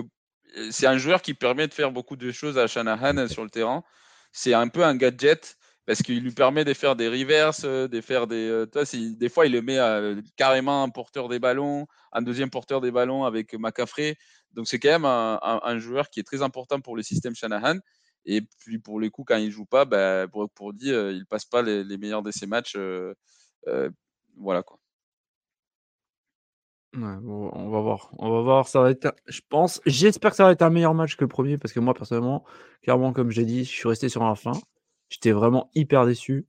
euh, 0.58 0.68
c'est 0.70 0.86
un 0.86 1.00
joueur 1.00 1.24
qui 1.24 1.34
permet 1.34 1.68
de 1.68 1.74
faire 1.74 1.92
beaucoup 1.92 2.16
de 2.16 2.32
choses 2.32 2.60
à 2.60 2.68
Shanahan 2.68 3.28
sur 3.28 3.44
le 3.44 3.50
terrain. 3.50 3.84
C'est 4.32 4.54
un 4.54 4.68
peu 4.68 4.84
un 4.84 4.96
gadget 4.96 5.58
parce 5.88 6.04
qu'il 6.04 6.22
lui 6.22 6.32
permet 6.32 6.64
de 6.64 6.74
faire 6.76 6.96
des 6.96 7.08
reverses, 7.08 7.64
euh, 7.66 7.88
de 7.88 8.02
faire 8.02 8.28
des. 8.28 8.48
Euh, 8.48 8.66
toi, 8.68 8.84
des 8.94 9.30
fois, 9.30 9.48
il 9.48 9.54
le 9.54 9.64
met 9.64 9.80
carrément 10.36 10.84
un 10.84 10.90
porteur 10.90 11.28
des 11.28 11.40
ballons, 11.40 11.88
un 12.12 12.22
deuxième 12.22 12.52
porteur 12.52 12.82
des 12.82 12.92
ballons 12.92 13.24
avec 13.24 13.56
McCaffrey. 13.56 14.16
Donc, 14.54 14.68
c'est 14.68 14.78
quand 14.78 14.90
même 14.90 15.06
un, 15.06 15.80
joueur 15.80 16.10
qui 16.10 16.20
est 16.20 16.24
très 16.24 16.44
important 16.44 16.80
pour 16.82 16.96
le 16.96 17.04
système 17.04 17.36
Shanahan. 17.36 17.78
Et 18.28 18.42
puis, 18.42 18.78
pour 18.78 19.00
les 19.00 19.10
coups, 19.10 19.30
quand 19.30 19.38
il 19.38 19.50
joue 19.50 19.66
pas, 19.66 19.86
bah, 19.86 20.28
pour 20.54 20.74
dire, 20.74 20.96
euh, 20.96 21.14
il 21.14 21.26
passe 21.26 21.46
pas 21.46 21.62
les, 21.62 21.98
meilleurs 21.98 22.22
de 22.22 22.32
ses 22.32 22.46
matchs. 22.46 22.78
voilà 24.36 24.64
quoi. 24.64 24.78
on 26.94 27.70
va 27.70 27.80
voir. 27.80 28.12
On 28.20 28.30
va 28.30 28.42
voir. 28.42 28.68
Ça 28.68 28.82
va 28.82 28.92
être, 28.92 29.16
je 29.28 29.42
pense, 29.48 29.82
j'espère 29.86 30.32
que 30.32 30.38
ça 30.38 30.44
va 30.44 30.52
être 30.52 30.62
un 30.62 30.70
meilleur 30.70 30.94
match 30.94 31.16
que 31.16 31.24
le 31.24 31.30
premier 31.30 31.58
parce 31.58 31.74
que 31.74 31.80
moi, 31.80 31.94
personnellement, 31.94 32.44
clairement, 32.84 33.14
comme 33.14 33.32
j'ai 33.32 33.46
dit, 33.46 33.64
je 33.64 33.72
suis 33.72 33.88
resté 33.88 34.10
sur 34.10 34.24
la 34.24 34.36
fin. 34.36 34.52
J'étais 35.10 35.32
vraiment 35.32 35.72
hyper 35.74 36.06
déçu. 36.06 36.46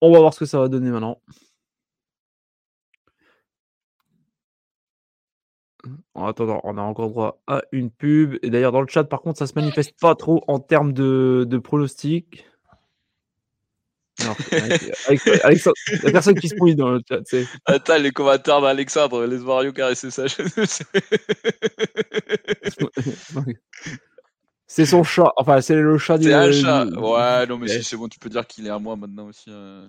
On 0.00 0.12
va 0.12 0.18
voir 0.18 0.34
ce 0.34 0.40
que 0.40 0.46
ça 0.46 0.58
va 0.58 0.68
donner 0.68 0.90
maintenant. 0.90 1.20
En 6.14 6.26
attendant, 6.26 6.60
on 6.64 6.76
a 6.78 6.82
encore 6.82 7.10
droit 7.10 7.42
à 7.46 7.62
une 7.72 7.90
pub. 7.90 8.36
Et 8.42 8.50
d'ailleurs, 8.50 8.72
dans 8.72 8.80
le 8.80 8.88
chat, 8.88 9.04
par 9.04 9.20
contre, 9.20 9.38
ça 9.38 9.46
se 9.46 9.54
manifeste 9.54 9.94
pas 10.00 10.14
trop 10.14 10.44
en 10.48 10.58
termes 10.58 10.92
de, 10.92 11.46
de 11.48 11.58
pronostics. 11.58 12.46
la 14.18 14.34
personne 16.12 16.38
qui 16.38 16.48
se 16.48 16.56
mouille 16.56 16.76
dans 16.76 16.90
le 16.90 17.00
chat. 17.08 17.20
Attends, 17.66 17.98
les 17.98 18.10
commentaires 18.10 18.60
d'Alexandre, 18.60 19.24
laisse 19.24 19.42
Mario 19.42 19.72
caresser 19.72 20.10
ça. 20.10 20.24
C'est 24.72 24.86
son 24.86 25.02
chat. 25.02 25.32
Enfin, 25.36 25.60
c'est 25.60 25.74
le 25.74 25.98
chat 25.98 26.16
du. 26.16 26.28
C'est 26.28 26.32
un 26.32 26.52
chat. 26.52 26.84
Ouais, 26.84 27.44
non, 27.48 27.58
mais 27.58 27.66
si 27.66 27.82
c'est 27.82 27.96
bon, 27.96 28.06
tu 28.06 28.20
peux 28.20 28.28
dire 28.28 28.46
qu'il 28.46 28.68
est 28.68 28.70
à 28.70 28.78
moi 28.78 28.94
maintenant 28.94 29.26
aussi. 29.26 29.46
Euh. 29.48 29.84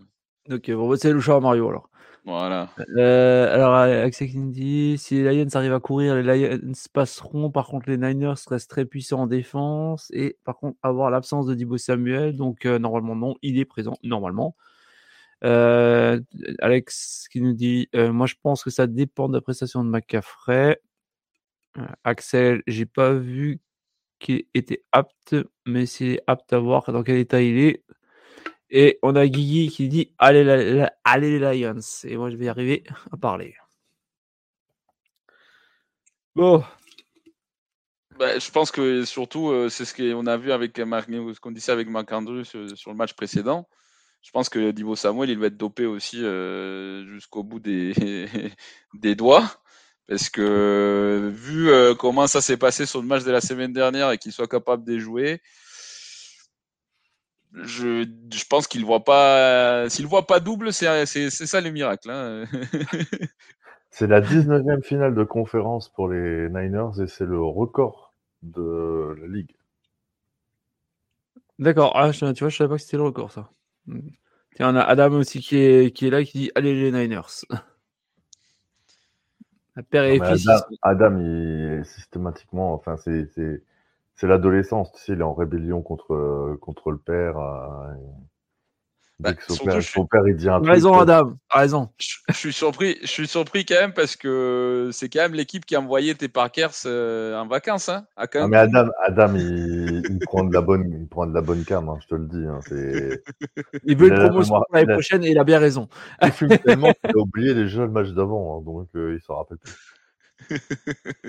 Ok, 0.50 0.72
bon, 0.72 0.90
bah, 0.90 0.96
c'est 0.98 1.12
le 1.12 1.40
Mario 1.40 1.70
alors. 1.70 1.90
Voilà. 2.24 2.70
Euh, 2.98 3.54
alors, 3.54 3.74
Axel 3.74 4.52
dit 4.52 4.96
si 4.98 5.16
les 5.24 5.44
Lions 5.44 5.50
arrivent 5.54 5.74
à 5.74 5.80
courir, 5.80 6.16
les 6.16 6.24
Lions 6.24 6.72
passeront. 6.94 7.52
Par 7.52 7.68
contre, 7.68 7.90
les 7.90 7.98
Niners 7.98 8.36
restent 8.48 8.70
très 8.70 8.86
puissants 8.86 9.22
en 9.22 9.28
défense. 9.28 10.12
Et 10.14 10.38
par 10.44 10.58
contre, 10.58 10.78
avoir 10.84 11.10
l'absence 11.10 11.48
de 11.48 11.56
Dibo 11.56 11.78
Samuel. 11.78 12.38
Donc, 12.38 12.66
euh, 12.66 12.80
normalement, 12.80 13.16
non. 13.16 13.36
Il 13.42 13.58
est 13.60 13.66
présent, 13.66 13.96
normalement. 14.04 14.56
Euh, 15.44 16.22
Alex 16.60 17.28
qui 17.32 17.42
nous 17.42 17.54
dit 17.54 17.90
Moi, 17.94 18.28
je 18.28 18.36
pense 18.42 18.64
que 18.64 18.70
ça 18.70 18.88
dépend 18.88 19.30
de 19.30 19.36
la 19.36 19.42
prestation 19.42 19.84
de 19.84 19.90
McCaffrey. 19.90 20.80
Axel, 22.04 22.62
j'ai 22.68 22.86
pas 22.86 23.14
vu 23.14 23.62
qu'il 24.20 24.46
était 24.54 24.84
apte, 24.92 25.36
mais 25.66 25.86
s'il 25.86 26.12
est 26.12 26.24
apte 26.28 26.54
à 26.54 26.60
voir 26.60 26.92
dans 26.92 27.04
quel 27.04 27.18
état 27.18 27.42
il 27.42 27.58
est, 27.58 27.84
et 28.72 28.98
on 29.04 29.16
a 29.16 29.28
Guigui 29.28 29.70
qui 29.70 29.90
dit 29.90 30.14
allez, 30.18 30.44
les 30.46 31.40
Lions. 31.40 31.80
Et 32.06 32.16
moi, 32.16 32.30
je 32.30 32.38
vais 32.38 32.48
arriver 32.48 32.84
à 33.12 33.18
parler. 33.18 33.54
Bon. 36.34 36.64
Bah, 38.18 38.40
je 38.40 38.50
pense 38.52 38.72
que 38.72 39.04
surtout, 39.04 39.50
euh, 39.50 39.68
c'est 39.68 39.84
ce 39.84 39.94
qu'on 39.94 40.26
a 40.26 40.38
vu 40.38 40.54
avec 40.54 40.80
Marc, 40.80 41.10
ce 41.10 41.40
qu'on 41.40 41.52
disait 41.52 41.72
avec 41.74 41.90
Marc 41.90 42.12
Andrew 42.14 42.44
sur, 42.44 42.62
le 42.62 42.94
match 42.94 43.14
précédent. 43.14 43.68
Je 44.22 44.32
pense 44.32 44.48
que 44.48 44.72
Divo 44.72 44.96
Samuel, 44.96 45.32
il 45.32 45.40
va 45.40 45.48
être 45.48 45.58
dopé 45.58 45.86
aussi 45.86 46.24
euh, 46.24 47.06
jusqu'au 47.08 47.44
bout 47.44 47.60
des, 47.60 49.16
doigts. 49.16 49.52
Parce 50.08 50.30
que 50.30 51.32
vu 51.34 51.70
euh, 51.70 51.96
comment 51.96 52.28
ça 52.28 52.42
s'est 52.42 52.58
passé 52.58 52.86
sur 52.86 53.02
le 53.02 53.08
match 53.08 53.24
de 53.24 53.32
la 53.32 53.42
semaine 53.42 53.74
dernière 53.74 54.12
et 54.12 54.18
qu'il 54.18 54.32
soit 54.32 54.48
capable 54.48 54.86
de 54.86 54.98
jouer, 55.00 55.42
je, 57.54 58.08
je 58.34 58.46
pense 58.50 58.68
qu'il 58.68 58.86
voit 58.86 59.04
pas. 59.04 59.90
S'il 59.90 60.08
voit 60.08 60.26
pas 60.26 60.40
double, 60.40 60.72
c'est 60.74 61.06
ça 61.06 61.62
le 61.62 61.72
miracle. 61.72 62.10
Hein. 62.10 62.46
c'est 63.90 64.08
la 64.08 64.22
19e 64.22 64.84
finale 64.84 65.16
de 65.16 65.24
conférence 65.24 65.90
pour 65.90 66.08
les 66.08 66.50
Niners 66.50 67.02
et 67.02 67.08
c'est 67.08 67.26
le 67.26 67.42
record 67.42 68.14
de 68.42 69.16
la 69.20 69.28
ligue. 69.28 69.56
D'accord. 71.60 71.94
Ah, 71.96 72.12
tu 72.12 72.26
vois, 72.26 72.50
je 72.50 72.58
savais 72.58 72.70
pas 72.70 72.78
que 72.78 72.82
c'était 72.82 72.98
le 72.98 73.04
record, 73.04 73.32
ça. 73.32 73.50
Tiens, 74.56 74.74
on 74.74 74.76
a 74.76 74.82
Adam 74.82 75.12
aussi 75.12 75.42
qui 75.42 75.58
est, 75.58 75.96
qui 75.96 76.08
est 76.08 76.10
là 76.10 76.24
qui 76.24 76.38
dit 76.38 76.52
Allez 76.56 76.74
les 76.74 76.92
Niners. 76.92 77.46
père 79.90 80.06
et 80.06 80.20
fils. 80.20 80.48
Adam, 80.48 80.66
Adam, 80.82 81.18
il, 81.20 81.86
systématiquement, 81.86 82.74
enfin, 82.74 82.98
c'est 82.98 83.28
c'est 84.22 84.28
l'adolescence, 84.28 84.92
tu 84.92 85.02
sais, 85.02 85.14
il 85.14 85.20
est 85.20 85.24
en 85.24 85.34
rébellion 85.34 85.82
contre, 85.82 86.14
euh, 86.14 86.56
contre 86.62 86.92
le 86.92 87.00
père. 87.00 87.40
Euh, 87.40 87.92
bah, 89.20 89.32
son, 89.48 90.06
père, 90.06 90.28
il 90.28 90.36
dit 90.36 90.48
un 90.48 90.60
Raison, 90.60 90.94
Adam, 91.00 91.34
raison. 91.50 91.90
Je, 91.98 92.34
suis 92.34 92.54
surpris, 92.54 92.98
je 93.02 93.08
suis 93.08 93.28
surpris 93.28 93.66
quand 93.66 93.80
même 93.82 93.94
parce 93.94 94.16
que 94.16 94.90
c'est 94.92 95.10
quand 95.10 95.22
même 95.22 95.34
l'équipe 95.34 95.66
qui 95.66 95.76
a 95.76 95.80
envoyé 95.80 96.14
tes 96.14 96.28
Parkers 96.28 96.70
euh, 96.86 97.36
en 97.36 97.48
vacances. 97.48 97.90
Hein, 97.90 98.06
quand 98.32 98.48
mais 98.48 98.58
Adam, 98.58 98.90
Adam 99.04 99.36
il, 99.36 100.20
prend 100.22 100.44
de 100.44 100.54
la 100.54 100.62
bonne, 100.62 101.02
il 101.02 101.08
prend 101.08 101.26
de 101.26 101.34
la 101.34 101.42
bonne 101.42 101.64
cam, 101.66 101.90
hein, 101.90 101.98
je 102.02 102.08
te 102.08 102.16
le 102.16 102.26
dis. 102.26 102.46
Hein, 102.46 102.60
il 103.86 103.98
veut 103.98 104.10
une 104.10 104.28
promotion 104.28 104.54
pour 104.54 104.76
l'année 104.76 104.94
prochaine 104.94 105.24
et 105.24 105.32
il 105.32 105.40
a 105.40 105.44
bien 105.44 105.58
raison. 105.58 105.88
Il 106.22 106.32
fume 106.32 106.50
tellement 106.66 106.94
qu'il 106.94 107.12
a 107.12 107.18
oublié 107.18 107.56
déjà 107.56 107.82
le 107.82 107.92
match 107.92 108.10
d'avant, 108.10 108.60
hein, 108.60 108.64
donc 108.64 108.88
il 108.94 109.20
s'en 109.22 109.38
rappelle 109.38 109.58
plus 109.58 109.74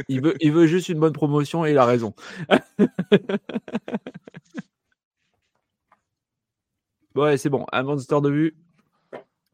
il, 0.09 0.23
veut, 0.23 0.67
juste 0.67 0.89
une 0.89 1.01
bonne 1.01 1.13
promotion 1.13 1.65
et 1.65 1.73
il 1.73 1.79
a 1.79 1.85
raison. 1.85 2.15
ouais, 7.15 7.37
c'est 7.37 7.51
bon. 7.51 7.67
Un 7.73 7.83
monster 7.83 8.21
de 8.21 8.31
vue 8.31 8.57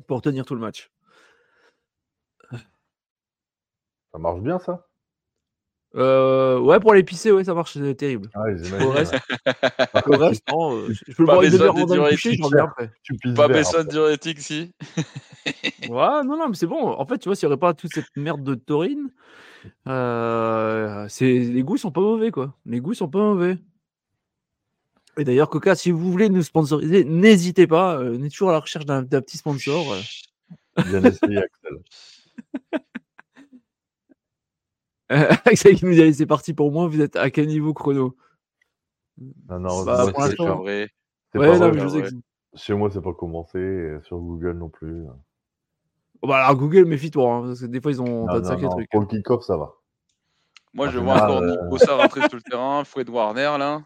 pour 0.06 0.22
tenir 0.22 0.44
tout 0.44 0.54
le 0.54 0.60
match. 0.60 0.90
Ça 4.12 4.18
marche 4.18 4.40
bien, 4.40 4.58
ça? 4.58 4.87
Euh, 5.98 6.58
ouais, 6.60 6.78
pour 6.78 6.94
l'épicer, 6.94 7.32
ouais, 7.32 7.44
ça 7.44 7.54
marche 7.54 7.72
c'est 7.72 7.94
terrible. 7.94 8.30
Ah, 8.34 8.42
au 8.84 8.90
reste, 8.90 9.14
au 10.06 10.16
reste 10.16 10.42
non, 10.50 10.76
euh, 10.76 10.88
je 10.90 11.14
peux 11.14 11.26
pas 11.26 11.40
le 11.40 11.48
voir 11.48 11.76
une 11.76 11.86
demi-heure 11.86 12.08
coucher, 12.10 12.36
j'en 12.36 12.48
viens 12.48 12.64
après. 12.64 12.90
Pas 13.34 13.48
besoin 13.48 13.84
de 13.84 13.88
diurétique, 13.88 14.40
si. 14.40 14.72
ouais, 15.88 16.22
non, 16.24 16.36
non, 16.36 16.48
mais 16.48 16.54
c'est 16.54 16.66
bon. 16.66 16.88
En 16.88 17.04
fait, 17.04 17.18
tu 17.18 17.28
vois, 17.28 17.34
s'il 17.34 17.48
n'y 17.48 17.52
aurait 17.52 17.60
pas 17.60 17.74
toute 17.74 17.92
cette 17.92 18.16
merde 18.16 18.44
de 18.44 18.54
taurine, 18.54 19.10
euh, 19.88 21.08
les 21.20 21.62
goûts 21.62 21.76
sont 21.76 21.90
pas 21.90 22.00
mauvais, 22.00 22.30
quoi. 22.30 22.54
Les 22.64 22.80
goûts 22.80 22.94
sont 22.94 23.08
pas 23.08 23.18
mauvais. 23.18 23.58
Et 25.18 25.24
d'ailleurs, 25.24 25.50
Coca, 25.50 25.74
si 25.74 25.90
vous 25.90 26.12
voulez 26.12 26.28
nous 26.28 26.42
sponsoriser, 26.42 27.04
n'hésitez 27.04 27.66
pas. 27.66 27.98
Euh, 27.98 28.16
on 28.18 28.22
est 28.22 28.28
toujours 28.28 28.50
à 28.50 28.52
la 28.52 28.60
recherche 28.60 28.86
d'un 28.86 29.04
petit 29.04 29.36
sponsor. 29.36 29.96
Bien 30.76 31.02
essayé, 31.02 31.38
Axel. 31.38 31.78
Axel 35.44 35.76
qui 35.76 35.84
nous 35.84 35.92
dit 35.92 36.14
c'est 36.14 36.26
parti 36.26 36.54
pour 36.54 36.70
moi. 36.70 36.86
Vous 36.86 37.00
êtes 37.00 37.16
à 37.16 37.30
quel 37.30 37.46
niveau 37.46 37.74
chrono? 37.74 38.16
Non, 39.18 39.58
non, 39.58 39.84
bah, 39.84 40.04
c'est 40.06 40.36
pas 40.36 40.54
vrai. 40.54 40.90
Ouais, 41.34 41.58
non, 41.58 41.72
je 41.72 41.88
sais 41.88 42.10
Chez 42.54 42.74
moi, 42.74 42.90
c'est 42.92 43.02
pas 43.02 43.12
commencé. 43.12 43.98
Sur 44.02 44.18
Google 44.18 44.58
non 44.58 44.68
plus. 44.68 45.04
Oh, 46.20 46.26
bah 46.26 46.44
alors 46.44 46.56
Google, 46.56 46.84
méfie-toi, 46.84 47.32
hein, 47.32 47.42
parce 47.46 47.60
que 47.60 47.66
des 47.66 47.80
fois 47.80 47.92
ils 47.92 48.02
ont 48.02 48.26
pas 48.26 48.40
de 48.40 48.44
sacrés 48.44 48.68
trucs. 48.68 48.90
Pour 48.90 49.00
le 49.02 49.06
kick-off, 49.06 49.44
ça 49.44 49.56
va. 49.56 49.74
Moi, 50.74 50.88
je 50.90 50.98
vois 50.98 51.14
encore 51.14 51.42
Nick 51.42 51.60
Bossa 51.70 51.96
rentrer 51.96 52.28
sur 52.28 52.36
le 52.36 52.42
terrain, 52.42 52.84
Fred 52.84 53.08
Warner 53.08 53.56
là. 53.58 53.82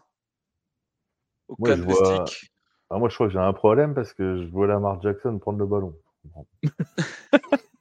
Aucun 1.47 1.75
moi, 1.77 1.93
je 1.95 2.03
vois... 2.03 2.25
ah, 2.89 2.97
moi, 2.97 3.09
je 3.09 3.15
crois 3.15 3.27
que 3.27 3.33
j'ai 3.33 3.39
un 3.39 3.53
problème 3.53 3.93
parce 3.93 4.13
que 4.13 4.43
je 4.43 4.51
vois 4.51 4.67
Lamar 4.67 5.01
Jackson 5.01 5.37
prendre 5.39 5.59
le 5.59 5.65
ballon. 5.65 5.95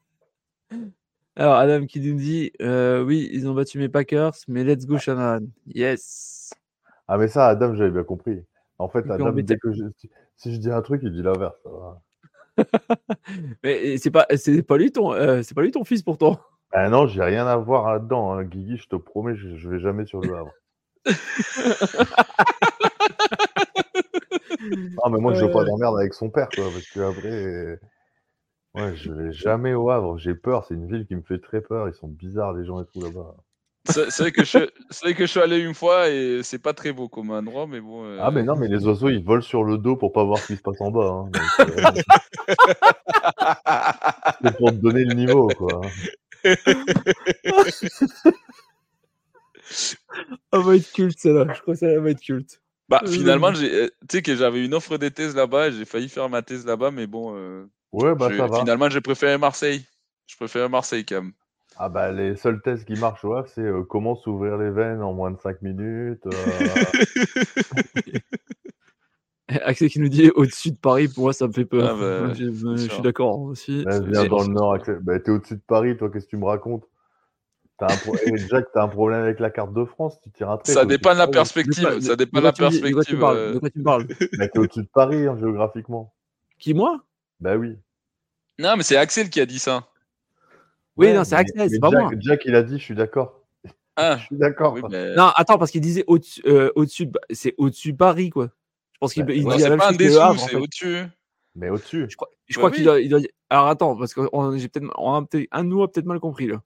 alors, 1.37 1.55
Adam 1.55 1.87
qui 1.87 2.01
nous 2.01 2.19
dit 2.19 2.53
euh, 2.61 3.03
Oui, 3.03 3.31
ils 3.33 3.49
ont 3.49 3.55
battu 3.55 3.79
mes 3.79 3.89
Packers, 3.89 4.35
mais 4.49 4.65
let's 4.65 4.87
go, 4.87 4.99
Shanahan. 4.99 5.47
Yes. 5.67 6.53
Ah, 7.09 7.17
mais 7.17 7.29
ça, 7.29 7.49
Adam, 7.49 7.75
j'avais 7.75 7.91
bien 7.91 8.05
compris. 8.05 8.45
En 8.79 8.89
fait, 8.89 9.11
Adam, 9.11 9.33
dès 9.33 9.57
que 9.57 9.71
si 10.37 10.53
je 10.53 10.59
dis 10.59 10.71
un 10.71 10.83
truc, 10.83 11.01
il 11.05 11.13
dit 11.13 11.23
l'inverse. 11.23 11.57
Mais 13.63 13.97
c'est 13.97 14.11
pas, 14.11 14.27
c'est 14.37 14.63
pas 14.63 14.77
lui 14.77 14.93
ton, 14.93 15.15
euh, 15.15 15.43
c'est 15.43 15.55
pas 15.55 15.63
lui 15.63 15.71
ton 15.71 15.85
fils 15.85 16.03
pourtant. 16.03 16.39
Ah 16.73 16.89
non, 16.89 17.07
j'ai 17.07 17.23
rien 17.23 17.47
à 17.47 17.57
voir 17.57 17.91
là-dedans, 17.93 18.33
hein. 18.33 18.45
Guigui. 18.45 18.77
Je 18.77 18.89
te 18.89 18.97
promets, 18.97 19.37
je, 19.37 19.69
vais 19.69 19.79
jamais 19.79 20.05
sur 20.05 20.21
le 20.21 20.35
Havre. 20.35 20.53
non, 24.61 25.11
mais 25.11 25.19
moi, 25.19 25.33
je 25.35 25.45
veux 25.45 25.51
pas 25.51 25.65
d'emmerde 25.65 25.99
avec 25.99 26.13
son 26.13 26.29
père, 26.29 26.49
quoi, 26.49 26.65
parce 26.65 26.87
que 26.89 27.01
après, 27.01 27.79
ouais, 28.75 28.97
je 28.97 29.13
vais 29.13 29.33
jamais 29.33 29.75
au 29.75 29.91
Havre. 29.91 30.19
J'ai 30.19 30.35
peur. 30.35 30.65
C'est 30.67 30.75
une 30.75 30.87
ville 30.87 31.07
qui 31.07 31.15
me 31.15 31.23
fait 31.23 31.39
très 31.39 31.61
peur. 31.61 31.89
Ils 31.89 31.95
sont 31.95 32.09
bizarres 32.09 32.53
les 32.53 32.65
gens 32.65 32.83
et 32.83 32.87
tout 32.87 33.01
là-bas. 33.01 33.37
C'est 33.85 34.17
vrai, 34.19 34.31
que 34.31 34.45
je, 34.45 34.59
vrai 35.03 35.15
que 35.15 35.27
je 35.27 35.31
suis 35.31 35.41
allé 35.41 35.59
une 35.59 35.75
fois 35.75 36.09
et 36.09 36.45
c'est 36.45 36.61
pas 36.61 36.73
très 36.73 36.93
beau 36.93 37.09
comme 37.09 37.31
endroit, 37.31 37.67
mais 37.67 37.81
bon. 37.81 38.05
Euh, 38.05 38.19
ah, 38.21 38.31
mais 38.31 38.45
non, 38.45 38.55
mais 38.55 38.69
les 38.69 38.87
oiseaux 38.87 39.09
ils 39.09 39.25
volent 39.25 39.43
sur 39.43 39.65
le 39.65 39.77
dos 39.77 39.97
pour 39.97 40.13
pas 40.13 40.23
voir 40.23 40.39
ce 40.39 40.47
qui 40.47 40.57
se 40.57 40.63
passe 40.63 40.81
en 40.81 40.93
bas. 40.93 41.09
Hein, 41.09 41.29
euh, 41.59 41.65
c'est 44.45 44.57
pour 44.57 44.71
te 44.71 44.77
donner 44.77 45.05
le 45.05 45.15
niveau, 45.15 45.49
quoi. 45.49 45.81
Ça 49.73 50.59
va 50.59 50.77
être 50.77 50.93
culte, 50.93 51.19
celle-là. 51.19 51.53
Je 51.55 51.61
crois 51.63 51.75
que 51.75 51.81
ça 51.81 51.99
va 51.99 52.11
être 52.11 52.21
culte. 52.21 52.61
Bah, 52.89 53.03
finalement, 53.07 53.53
tu 53.53 53.65
sais 54.11 54.23
que 54.23 54.37
j'avais 54.37 54.65
une 54.65 54.75
offre 54.75 54.99
de 54.99 55.09
thèse 55.09 55.35
là-bas 55.35 55.69
et 55.69 55.73
j'ai 55.73 55.85
failli 55.85 56.09
faire 56.09 56.29
ma 56.29 56.43
thèse 56.43 56.67
là-bas, 56.67 56.91
mais 56.91 57.07
bon. 57.07 57.35
Euh, 57.35 57.65
ouais, 57.93 58.15
bah 58.15 58.29
ça 58.37 58.47
va. 58.47 58.59
Finalement, 58.61 58.89
j'ai 58.89 59.01
préféré 59.01 59.39
Marseille. 59.39 59.85
Je 60.27 60.37
préfère 60.37 60.69
Marseille 60.71 61.05
quand 61.05 61.23
même. 61.23 61.33
Ah 61.77 61.89
bah 61.89 62.13
les 62.13 62.37
seuls 62.37 62.61
tests 62.61 62.85
qui 62.85 62.95
marchent 63.01 63.25
ouais, 63.25 63.43
c'est 63.47 63.63
euh, 63.63 63.83
comment 63.83 64.15
s'ouvrir 64.15 64.59
les 64.59 64.71
veines 64.71 65.03
en 65.03 65.15
moins 65.15 65.31
de 65.31 65.39
5 65.39 65.63
minutes. 65.63 66.27
Euh... 66.27 66.31
Axel 69.65 69.89
qui 69.89 69.99
nous 70.01 70.09
dit 70.09 70.31
au-dessus 70.35 70.71
de 70.73 70.77
Paris, 70.77 71.09
pour 71.09 71.25
moi 71.25 71.33
ça 71.33 71.47
me 71.47 71.53
fait 71.53 71.65
peur. 71.65 71.97
Ah 71.97 72.01
bah, 72.01 72.35
je, 72.35 72.77
suis 72.77 73.03
d'accord 73.03 73.41
aussi. 73.41 73.85
viens 74.07 74.27
dans 74.27 74.43
le 74.43 74.53
nord, 74.53 74.75
Axel. 74.75 74.99
Bah, 75.03 75.19
t'es 75.19 75.31
au-dessus 75.31 75.57
de 75.57 75.63
Paris, 75.67 75.97
toi, 75.97 76.11
qu'est-ce 76.11 76.27
que 76.27 76.31
tu 76.31 76.37
me 76.37 76.45
racontes? 76.47 76.85
As 77.81 77.93
un 77.93 77.97
pro... 77.97 78.15
Eh, 78.25 78.37
Jack, 78.37 78.67
t'as 78.73 78.85
un 78.85 78.89
problème 78.89 79.23
avec 79.23 79.41
la 79.41 79.51
carte 79.51 79.73
de 79.73 79.85
France, 79.85 80.21
tu 80.23 80.31
tires 80.31 80.51
un 80.51 80.57
trait. 80.59 80.73
Ça 80.73 80.85
dépend 80.85 81.15
de 81.15 81.19
la 81.19 81.27
perspective. 81.27 82.01
Ça 82.01 82.15
dépend 82.17 82.39
de 82.39 82.45
la 82.45 82.53
perspective. 82.53 82.91
De 82.91 82.95
quoi 82.95 83.05
tu 83.05 83.19
parles, 83.19 83.55
de 83.55 83.59
quoi 83.59 83.71
tu 83.71 83.79
me 83.79 83.85
parles? 83.85 84.07
Bah, 84.39 84.49
T'es 84.49 84.59
au-dessus 84.59 84.83
de 84.83 84.89
Paris, 84.93 85.27
hein, 85.27 85.37
géographiquement. 85.39 86.15
Qui, 86.59 86.75
moi? 86.75 87.03
Bah 87.43 87.57
oui. 87.57 87.77
Non, 88.61 88.77
mais 88.77 88.85
c'est 88.85 88.97
Axel 88.97 89.29
qui 89.29 89.41
a 89.41 89.47
dit 89.47 89.59
ça. 89.59 89.89
Oui, 90.97 91.13
non, 91.13 91.25
c'est 91.25 91.35
Axel, 91.35 91.69
c'est 91.69 91.81
pas 91.81 91.91
Jack, 91.91 92.01
moi. 92.01 92.13
Jack, 92.21 92.43
il 92.45 92.55
a 92.55 92.63
dit, 92.63 92.79
je 92.79 92.85
suis 92.85 92.95
d'accord. 92.95 93.41
Ah, 93.95 94.17
je 94.17 94.25
suis 94.25 94.39
d'accord. 94.39 94.79
Non, 94.89 95.33
attends, 95.37 95.59
parce 95.59 95.71
qu'il 95.71 95.83
disait 95.83 96.03
au-dessus, 96.07 96.41
euh, 96.47 96.71
c'est 97.31 97.55
au-dessus 97.59 97.93
de 97.93 97.99
Paris, 97.99 98.31
quoi. 98.31 98.49
Je 98.95 98.99
pense 99.01 99.13
qu'il 99.13 99.29
il 99.29 99.47
dit 99.47 99.59
la 99.59 99.69
même 99.69 99.79
pas 99.79 99.91
un 99.91 99.93
dessous, 99.93 100.39
c'est 100.49 100.55
au-dessus. 100.55 101.03
Mais 101.55 101.69
au-dessus. 101.69 102.07
Je 102.09 102.17
crois, 102.17 102.31
je 102.47 102.57
crois 102.57 102.71
qu'il 102.71 102.85
doit, 102.85 103.01
il 103.01 103.11
doit, 103.11 103.21
Alors 103.51 103.67
attends, 103.67 103.95
parce 103.95 104.15
qu'on 104.15 104.57
j'ai 104.57 104.69
peut-être, 104.69 104.91
on 104.97 105.13
a 105.13 105.27
peut-être, 105.27 105.47
un 105.53 105.65
de 105.65 105.69
nous 105.69 105.83
a 105.83 105.93
peut-être 105.93 106.07
mal 106.07 106.21
compris 106.21 106.47
là. 106.47 106.63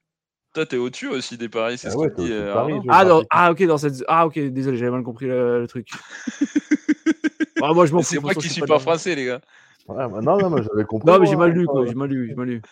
Toi, 0.55 0.67
t'es 0.67 0.77
au-dessus 0.77 1.09
aussi 1.09 1.37
des 1.37 1.49
paris, 1.49 1.79
c'est 1.79 1.89
ah 1.89 1.91
ce 1.91 1.97
ouais, 1.97 2.13
qu'il 2.15 2.27
dit. 2.27 2.33
Euh, 2.33 2.55
Paris, 2.55 2.75
ah, 2.89 3.05
non, 3.05 3.25
ah, 3.31 3.51
ok, 3.51 3.65
dans 3.65 3.79
cette. 3.79 4.05
Ah, 4.07 4.25
ok, 4.27 4.39
désolé, 4.39 4.77
j'avais 4.77 4.93
mal 4.93 5.03
compris 5.03 5.27
le, 5.27 5.63
le 5.63 5.67
truc. 5.67 5.89
ah, 7.61 7.73
moi, 7.73 7.87
je 7.87 7.93
m'en 7.93 8.03
fous. 8.03 8.15
C'est 8.15 8.21
moi 8.21 8.35
qui 8.35 8.49
suis 8.49 8.63
pas 8.63 8.79
français, 8.79 9.17
les 9.17 9.27
gars. 9.27 9.41
Ouais, 9.89 10.09
bah, 10.09 10.21
non, 10.21 10.39
non, 10.39 10.51
mais 10.51 10.63
j'avais 10.63 10.85
compris. 10.87 11.09
Non, 11.09 11.19
mais 11.19 11.27
j'ai 11.27 11.37
mal 11.37 11.53
lu, 11.53 11.67
quoi. 11.67 11.87
J'ai 11.87 11.95
mal 11.95 12.09
lu, 12.09 12.29
j'ai 12.29 12.35
mal 12.35 12.47
lu. 12.47 12.63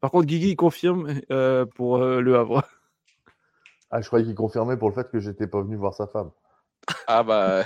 Par 0.00 0.10
contre, 0.10 0.26
Guigui 0.26 0.56
confirme 0.56 1.20
pour 1.74 1.98
Le 1.98 2.36
Havre. 2.36 2.62
Ah, 3.92 4.00
je 4.00 4.06
croyais 4.06 4.24
qu'il 4.24 4.36
confirmait 4.36 4.76
pour 4.76 4.88
le 4.88 4.94
fait 4.94 5.10
que 5.10 5.18
j'étais 5.18 5.48
pas 5.48 5.60
venu 5.62 5.74
voir 5.74 5.94
sa 5.94 6.06
femme. 6.06 6.30
Ah 7.08 7.24
bah. 7.24 7.64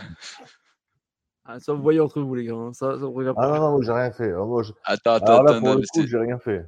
Ah, 1.45 1.61
ça 1.61 1.75
vous 1.75 1.83
voyez 1.83 2.01
entre 2.01 2.23
vous, 2.23 2.35
les 2.35 2.45
gars. 2.45 2.55
Hein. 2.55 2.73
Ça, 2.73 2.99
ça 2.99 3.05
regarde 3.05 3.37
ah 3.39 3.49
non, 3.49 3.73
non, 3.73 3.83
j'ai 3.83 3.93
rien 3.93 4.11
fait. 4.11 4.33
Ah, 4.33 4.93
attends, 4.93 5.13
attends, 5.13 5.43
là, 5.43 5.61
pour 5.61 5.75
le 5.75 5.83
coup, 5.93 6.07
j'ai 6.07 6.17
rien 6.17 6.39
fait. 6.39 6.67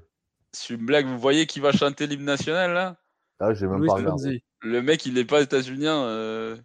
C'est 0.52 0.74
une 0.74 0.84
blague. 0.84 1.06
Vous 1.06 1.18
voyez 1.18 1.46
qui 1.46 1.60
va 1.60 1.72
chanter 1.72 2.06
l'hymne 2.06 2.24
national, 2.24 2.74
là? 2.74 2.96
Ah, 3.40 3.54
j'ai 3.54 3.66
même 3.66 3.86
pas 3.86 3.94
regardé. 3.94 4.42
Le 4.60 4.82
mec, 4.82 5.06
il 5.06 5.14
n'est 5.14 5.24
pas 5.24 5.40
états-unien. 5.40 6.02
Euh... 6.04 6.56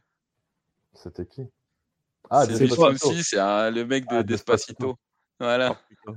C'était 0.93 1.25
qui? 1.25 1.47
Ah, 2.29 2.45
c'est 2.45 2.71
aussi, 2.71 3.23
c'est 3.23 3.37
le 3.37 3.83
mec 3.83 4.07
de 4.09 4.17
ah, 4.17 4.23
Despacito. 4.23 4.97
Voilà. 5.41 5.75
Oh, 6.05 6.13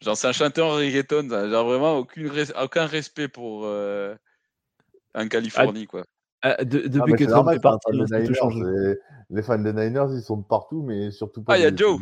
genre, 0.00 0.16
c'est 0.16 0.26
un 0.26 0.32
chanteur 0.32 0.74
reggaeton. 0.74 1.28
Genre, 1.28 1.64
vraiment, 1.64 1.98
aucune 1.98 2.32
aucun 2.60 2.86
respect 2.86 3.28
pour 3.28 3.62
euh, 3.64 4.16
un 5.14 5.28
Californie, 5.28 5.86
quoi. 5.86 6.04
Ah, 6.42 6.64
depuis 6.64 7.14
que 7.14 7.24
Trump 7.30 7.48
est 7.52 7.60
parti, 7.60 7.92
les 9.30 9.42
fans 9.42 9.58
des 9.58 9.72
Niners, 9.72 10.08
ils 10.10 10.22
sont 10.22 10.38
de 10.38 10.44
partout, 10.44 10.82
mais 10.82 11.12
surtout 11.12 11.44
pas. 11.44 11.52
Ah, 11.52 11.58
il 11.58 11.62
y 11.62 11.66
a 11.66 11.74
Joe. 11.74 12.00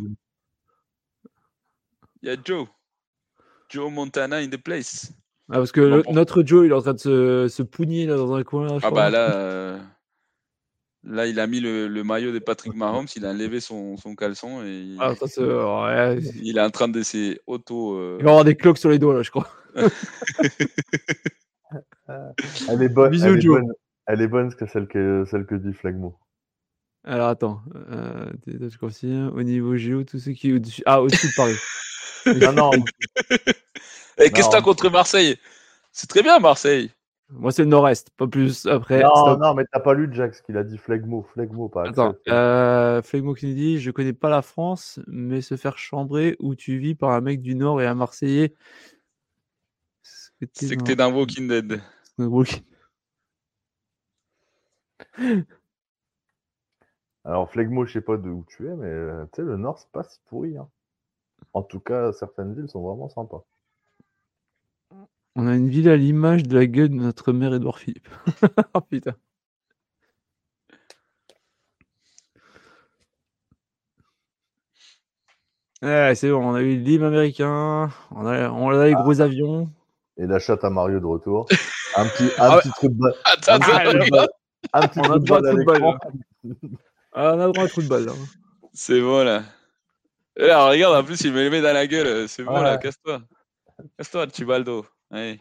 Il 2.22 2.30
y 2.30 2.32
a 2.32 2.36
Joe. 2.42 2.66
Joe 3.68 3.92
Montana 3.92 4.38
in 4.38 4.48
the 4.48 4.56
place. 4.56 5.12
Ah, 5.50 5.56
parce 5.56 5.72
que 5.72 6.10
notre 6.12 6.42
Joe, 6.42 6.64
il 6.64 6.70
est 6.70 6.74
en 6.74 6.80
train 6.80 6.94
de 6.94 6.98
se, 6.98 7.48
se 7.48 7.62
pougner 7.62 8.06
là, 8.06 8.16
dans 8.16 8.32
un 8.32 8.42
coin. 8.42 8.78
ah, 8.82 8.90
bah 8.90 9.10
là, 9.10 9.34
euh, 9.34 9.78
là, 11.04 11.26
il 11.26 11.40
a 11.40 11.46
mis 11.46 11.60
le, 11.60 11.88
le, 11.88 12.04
maillot 12.04 12.32
de 12.32 12.38
Patrick 12.38 12.74
Mahomes, 12.76 13.06
il 13.16 13.24
a 13.26 13.30
enlevé 13.30 13.60
son, 13.60 13.96
son 13.96 14.14
caleçon 14.14 14.62
et 14.62 14.80
il, 14.80 14.96
ah, 15.00 15.14
ça, 15.14 15.42
ouais. 15.42 16.18
il 16.42 16.58
est 16.58 16.62
en 16.62 16.70
train 16.70 16.88
de 16.88 17.02
s'auto. 17.02 17.40
auto. 17.46 17.94
Euh, 17.96 18.16
il 18.20 18.24
va 18.24 18.30
avoir 18.30 18.44
des 18.44 18.56
cloques 18.56 18.78
sur 18.78 18.90
les 18.90 18.98
doigts, 18.98 19.14
là, 19.14 19.22
je 19.22 19.30
crois. 19.30 19.48
elle 22.68 22.82
est 22.82 22.88
bonne. 22.88 23.10
Bisous, 23.10 23.26
elle, 23.26 23.38
est 23.38 23.46
bonne 23.46 23.72
elle 24.06 24.22
est 24.22 24.28
bonne 24.28 24.52
que 24.52 24.66
celle 24.66 24.88
que, 24.88 25.24
celle 25.30 25.46
que 25.46 25.54
dit 25.54 25.72
Flagmo. 25.72 26.18
Alors 27.04 27.28
attends, 27.28 27.62
euh, 27.92 28.30
au 29.32 29.42
niveau 29.42 29.76
géo, 29.76 30.04
tout 30.04 30.18
ce 30.18 30.30
qui 30.30 30.50
est 30.50 30.52
au-dessus. 30.54 30.82
Ah, 30.84 31.00
au-dessus 31.00 31.28
de 31.28 31.32
Paris. 31.34 31.56
non, 32.26 32.52
non. 32.52 32.70
Et 34.18 34.30
qu'est-ce 34.30 34.48
que 34.48 34.52
t'as 34.52 34.60
contre 34.60 34.90
Marseille? 34.90 35.38
C'est 35.92 36.08
très 36.08 36.22
bien, 36.22 36.38
Marseille. 36.40 36.90
Moi, 37.32 37.52
c'est 37.52 37.62
le 37.62 37.68
nord-est, 37.68 38.10
pas 38.10 38.26
plus. 38.26 38.66
Après, 38.66 39.02
non, 39.02 39.38
non, 39.38 39.54
mais 39.54 39.64
t'as 39.72 39.80
pas 39.80 39.94
lu 39.94 40.08
Jack, 40.12 40.34
ce 40.34 40.42
qu'il 40.42 40.56
a 40.56 40.64
dit 40.64 40.78
Flegmo. 40.78 41.22
Flegmo, 41.22 41.68
pas 41.68 41.88
Attends, 41.88 42.14
euh, 42.28 43.00
Flegmo 43.02 43.34
qui 43.34 43.46
nous 43.46 43.54
dit 43.54 43.78
Je 43.78 43.90
connais 43.92 44.12
pas 44.12 44.30
la 44.30 44.42
France, 44.42 44.98
mais 45.06 45.40
se 45.40 45.56
faire 45.56 45.78
chambrer 45.78 46.36
où 46.40 46.54
tu 46.56 46.78
vis 46.78 46.94
par 46.94 47.10
un 47.10 47.20
mec 47.20 47.40
du 47.40 47.54
Nord 47.54 47.80
et 47.80 47.86
un 47.86 47.94
Marseillais. 47.94 48.54
C'est 50.52 50.76
que 50.76 50.82
t'es 50.82 50.96
dans 50.96 51.12
Walking 51.12 51.48
Dead. 51.48 51.80
Walking... 52.18 52.64
Alors, 57.24 57.50
Flegmo, 57.50 57.84
je 57.84 57.92
sais 57.92 58.00
pas 58.00 58.16
de 58.16 58.28
où 58.28 58.44
tu 58.48 58.66
es, 58.66 58.74
mais 58.74 58.86
euh, 58.86 59.24
tu 59.26 59.36
sais, 59.36 59.42
le 59.42 59.56
Nord, 59.56 59.78
c'est 59.78 59.90
pas 59.92 60.02
si 60.02 60.18
pourri. 60.26 60.56
Hein. 60.56 60.68
En 61.52 61.62
tout 61.62 61.80
cas, 61.80 62.12
certaines 62.12 62.54
villes 62.54 62.68
sont 62.68 62.82
vraiment 62.82 63.08
sympas. 63.08 63.44
On 65.36 65.46
a 65.46 65.54
une 65.54 65.68
ville 65.68 65.88
à 65.88 65.96
l'image 65.96 66.42
de 66.42 66.56
la 66.56 66.66
gueule 66.66 66.88
de 66.88 66.94
notre 66.94 67.32
mère 67.32 67.54
Edouard 67.54 67.78
Philippe. 67.78 68.08
oh 68.74 68.80
putain. 68.80 69.14
C'est 75.82 76.30
bon, 76.30 76.50
on 76.50 76.54
a 76.54 76.60
eu 76.60 76.76
l'hymne 76.76 77.04
américain, 77.04 77.90
on 78.10 78.26
a, 78.26 78.50
on 78.50 78.68
a 78.70 78.86
les 78.86 78.92
gros 78.92 79.20
ah. 79.20 79.24
avions. 79.24 79.70
Et 80.18 80.26
la 80.26 80.38
chatte 80.38 80.64
à 80.64 80.70
Mario 80.70 81.00
de 81.00 81.06
retour. 81.06 81.46
Un 81.96 82.06
petit, 82.06 82.30
un 82.38 82.50
ah 82.50 82.58
petit 82.58 82.70
truc 82.70 82.92
de 82.92 83.12
attends, 83.24 83.54
un 83.54 84.86
petit 84.86 85.00
on 85.00 85.12
a 85.12 85.18
droit 85.18 85.38
à 85.38 85.40
de 85.40 85.64
ah, 87.12 87.34
on 87.34 87.40
a 87.40 87.48
droit 87.48 87.64
à 87.64 87.68
trou 87.68 87.82
de 87.82 87.88
balle. 87.88 88.08
C'est 88.72 89.00
bon 89.00 89.24
là. 89.24 89.42
Et 90.36 90.46
là, 90.46 90.68
regarde, 90.68 90.94
en 90.94 91.02
plus, 91.02 91.20
il 91.22 91.32
me 91.32 91.42
les 91.42 91.50
met 91.50 91.60
dans 91.60 91.72
la 91.72 91.88
gueule. 91.88 92.28
C'est 92.28 92.44
bon 92.44 92.60
là, 92.60 92.78
casse-toi. 92.78 93.22
Casse-toi, 93.98 94.28
Chibaldo. 94.32 94.86
Allez. 95.10 95.40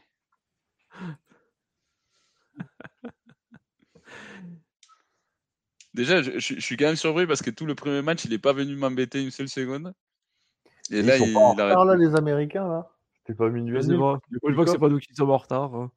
Déjà, 5.94 6.22
je, 6.22 6.40
je, 6.40 6.60
suis 6.60 6.78
quand 6.78 6.86
même 6.86 6.96
surpris 6.96 7.28
parce 7.28 7.42
que 7.42 7.50
tout 7.50 7.66
le 7.66 7.76
premier 7.76 8.02
match, 8.02 8.24
il 8.26 8.32
n'est 8.32 8.38
pas 8.38 8.54
venu 8.54 8.76
m'embêter 8.76 9.22
une 9.24 9.32
seule 9.32 9.50
seconde. 9.50 9.94
Et 10.92 11.02
là, 11.02 11.18
ils 11.18 11.20
sont 11.20 11.26
il, 11.26 11.34
pas 11.34 11.40
en 11.40 11.52
retard, 11.52 11.86
là, 11.86 11.96
les 11.96 12.16
Américains, 12.16 12.68
là. 12.68 12.90
T'es 13.26 13.34
pas 13.34 13.50
minuit. 13.50 13.80
Je 13.82 13.94
vois 13.96 14.20
que 14.20 14.66
c'est 14.72 14.80
pas 14.80 14.90
nous 14.90 15.00
qui 15.00 15.14
sommes 15.14 15.32
en 15.32 15.38
retard. 15.38 15.76
Hein. 15.76 15.92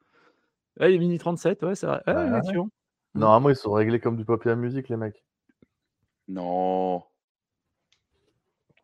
il 0.80 0.94
est 0.94 0.98
mini 0.98 1.18
37, 1.18 1.62
ouais, 1.62 1.74
c'est 1.74 1.86
vrai. 1.86 2.02
Ouais, 2.06 2.14
ouais. 2.14 2.40
Normalement, 3.14 3.50
ils 3.50 3.56
sont 3.56 3.72
réglés 3.72 4.00
comme 4.00 4.16
du 4.16 4.24
papier 4.24 4.50
à 4.50 4.56
musique, 4.56 4.88
les 4.88 4.96
mecs. 4.96 5.22
Non. 6.28 7.02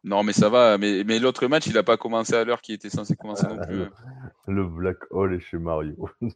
Non, 0.09 0.23
mais 0.23 0.33
ça 0.33 0.49
va. 0.49 0.79
Mais, 0.79 1.05
mais 1.05 1.19
l'autre 1.19 1.47
match, 1.49 1.67
il 1.67 1.75
n'a 1.75 1.83
pas 1.83 1.99
commencé 1.99 2.33
à 2.33 2.43
l'heure 2.43 2.63
qui 2.63 2.73
était 2.73 2.89
censé 2.89 3.15
commencer 3.15 3.47
non 3.47 3.59
plus. 3.59 3.83
Hein. 3.83 3.91
Le 4.49 4.67
Black 4.67 4.97
Hole 5.11 5.35
est 5.35 5.41
chez 5.41 5.59
Mario. 5.59 6.09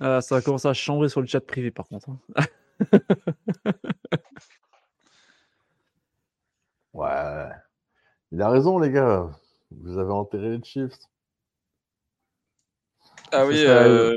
Ah, 0.00 0.20
ça 0.20 0.36
va 0.36 0.42
commencer 0.42 0.68
à 0.68 0.74
chambrer 0.74 1.08
sur 1.08 1.20
le 1.20 1.26
chat 1.26 1.40
privé 1.40 1.72
par 1.72 1.88
contre. 1.88 2.10
Hein. 2.10 2.44
ouais. 6.94 7.48
Il 8.30 8.40
a 8.40 8.48
raison, 8.48 8.78
les 8.78 8.92
gars. 8.92 9.28
Vous 9.72 9.98
avez 9.98 10.12
enterré 10.12 10.50
les 10.56 10.62
Chiefs. 10.62 11.08
Ah 13.32 13.46
oui, 13.46 13.64
euh, 13.66 14.14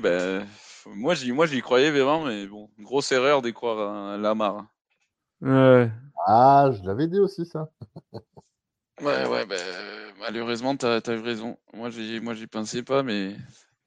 ben, 0.00 0.46
moi 0.86 1.14
j'y 1.14 1.32
moi 1.32 1.46
j'y 1.46 1.60
croyais 1.60 1.90
vraiment, 1.90 2.24
mais 2.24 2.46
bon, 2.46 2.68
grosse 2.78 3.12
erreur 3.12 3.42
d'y 3.42 3.52
croire 3.52 4.12
à 4.12 4.16
Lamar. 4.16 4.66
Ouais. 5.40 5.90
Ah, 6.26 6.70
je 6.72 6.86
l'avais 6.86 7.08
dit 7.08 7.18
aussi 7.18 7.44
ça. 7.44 7.68
ouais, 9.02 9.26
ouais, 9.28 9.46
ben, 9.46 9.58
malheureusement 10.20 10.76
t'as 10.76 11.00
as 11.04 11.12
eu 11.12 11.20
raison. 11.20 11.56
Moi 11.74 11.90
j'y 11.90 12.20
moi 12.20 12.34
j'y 12.34 12.46
pensais 12.46 12.82
pas, 12.82 13.02
mais 13.02 13.34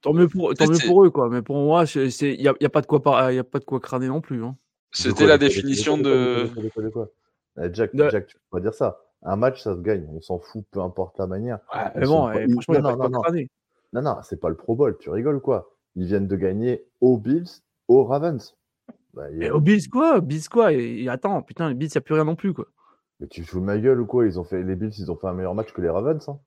tant 0.02 0.12
mieux 0.12 0.28
pour 0.28 0.52
tant 0.54 0.68
mieux 0.68 0.86
pour 0.86 1.04
eux 1.04 1.10
quoi. 1.10 1.28
Mais 1.30 1.42
pour 1.42 1.56
moi, 1.56 1.86
c'est 1.86 2.08
il 2.08 2.42
y 2.42 2.48
a, 2.48 2.54
y 2.60 2.66
a, 2.66 2.70
pas 2.70 2.82
de 2.82 2.86
quoi 2.86 3.32
y 3.32 3.38
a 3.38 3.44
pas 3.44 3.58
de 3.58 3.64
quoi 3.64 3.80
crâner 3.80 4.08
non 4.08 4.20
plus. 4.20 4.44
Hein. 4.44 4.56
C'était 4.92 5.26
la 5.26 5.38
définition 5.38 5.98
de. 5.98 6.50
Jack, 7.72 7.90
Jack, 7.94 8.26
tu 8.26 8.36
peux 8.36 8.58
pas 8.58 8.60
dire 8.60 8.74
ça. 8.74 8.98
Un 9.22 9.36
match, 9.36 9.62
ça 9.62 9.74
se 9.74 9.80
gagne. 9.80 10.06
On 10.12 10.20
s'en 10.20 10.38
fout, 10.38 10.64
peu 10.70 10.80
importe 10.80 11.18
la 11.18 11.26
manière. 11.26 11.58
mais 11.94 12.06
bon, 12.06 12.30
franchement, 12.52 12.80
non, 12.80 12.96
non, 12.96 13.08
non, 13.08 13.22
non, 13.96 14.02
non, 14.02 14.16
c'est 14.22 14.38
pas 14.38 14.50
le 14.50 14.56
Pro 14.56 14.74
Bowl. 14.74 14.96
Tu 14.98 15.08
rigoles 15.08 15.40
quoi 15.40 15.72
Ils 15.94 16.06
viennent 16.06 16.26
de 16.26 16.36
gagner 16.36 16.84
aux 17.00 17.16
Bills, 17.16 17.62
aux 17.88 18.04
Ravens. 18.04 18.54
Bah, 19.14 19.24
mais 19.32 19.50
aux 19.50 19.60
Bills 19.60 19.88
quoi? 19.88 20.20
Bills 20.20 20.48
quoi? 20.50 20.72
Et, 20.72 21.08
attends, 21.08 21.40
putain, 21.40 21.68
les 21.70 21.74
Bills, 21.74 21.88
il 21.88 21.96
n'y 21.96 21.98
a 21.98 22.02
plus 22.02 22.14
rien 22.14 22.24
non 22.24 22.36
plus 22.36 22.52
quoi. 22.52 22.66
Mais 23.20 23.26
tu 23.26 23.42
fous 23.42 23.60
ma 23.60 23.78
gueule 23.78 24.00
ou 24.00 24.06
quoi? 24.06 24.26
Ils 24.26 24.38
ont 24.38 24.44
fait 24.44 24.62
les 24.62 24.76
Bills, 24.76 24.92
ils 24.98 25.10
ont 25.10 25.16
fait 25.16 25.28
un 25.28 25.32
meilleur 25.32 25.54
match 25.54 25.72
que 25.72 25.80
les 25.80 25.88
Ravens. 25.88 26.28
Hein. 26.28 26.38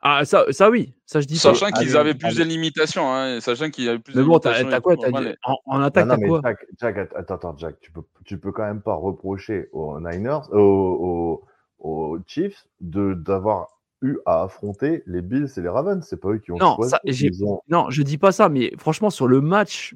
Ah 0.00 0.24
ça, 0.24 0.44
ça 0.50 0.70
oui, 0.70 0.94
ça 1.06 1.20
je 1.20 1.26
dis 1.26 1.38
sachant 1.38 1.70
qu'ils 1.70 1.96
avaient 1.96 2.14
plus 2.14 2.36
de 2.36 2.44
limitations, 2.44 3.12
hein, 3.12 3.40
sachant 3.40 3.68
qu'ils 3.68 3.88
avaient 3.88 3.98
plus 3.98 4.14
mais 4.14 4.22
de 4.22 4.26
bon, 4.28 4.38
t'as 4.38 4.80
quoi? 4.80 4.94
en, 4.94 5.56
en, 5.66 5.80
attaque, 5.80 6.06
non, 6.06 6.16
non, 6.16 6.40
quoi? 6.40 6.42
Jack, 6.78 6.98
attends, 7.16 7.34
attends, 7.34 7.56
Jack, 7.56 7.80
tu 7.80 7.90
peux, 7.90 8.02
tu 8.24 8.38
peux 8.38 8.52
quand 8.52 8.62
même 8.62 8.80
pas 8.80 8.94
reprocher 8.94 9.68
aux 9.72 9.98
Niners, 9.98 10.52
aux, 10.52 11.42
aux 11.80 12.18
Chiefs 12.26 12.68
de 12.80 13.14
d'avoir 13.14 13.77
eu 14.02 14.18
à 14.26 14.42
affronter 14.42 15.02
les 15.06 15.22
Bills 15.22 15.48
et 15.56 15.60
les 15.60 15.68
Ravens. 15.68 16.04
C'est 16.06 16.20
pas 16.20 16.30
eux 16.30 16.38
qui 16.38 16.52
ont 16.52 16.56
non, 16.56 16.76
choisi. 16.76 17.30
Non, 17.68 17.90
je 17.90 18.02
dis 18.02 18.18
pas 18.18 18.32
ça, 18.32 18.48
mais 18.48 18.72
franchement, 18.78 19.10
sur 19.10 19.26
le 19.26 19.40
match. 19.40 19.94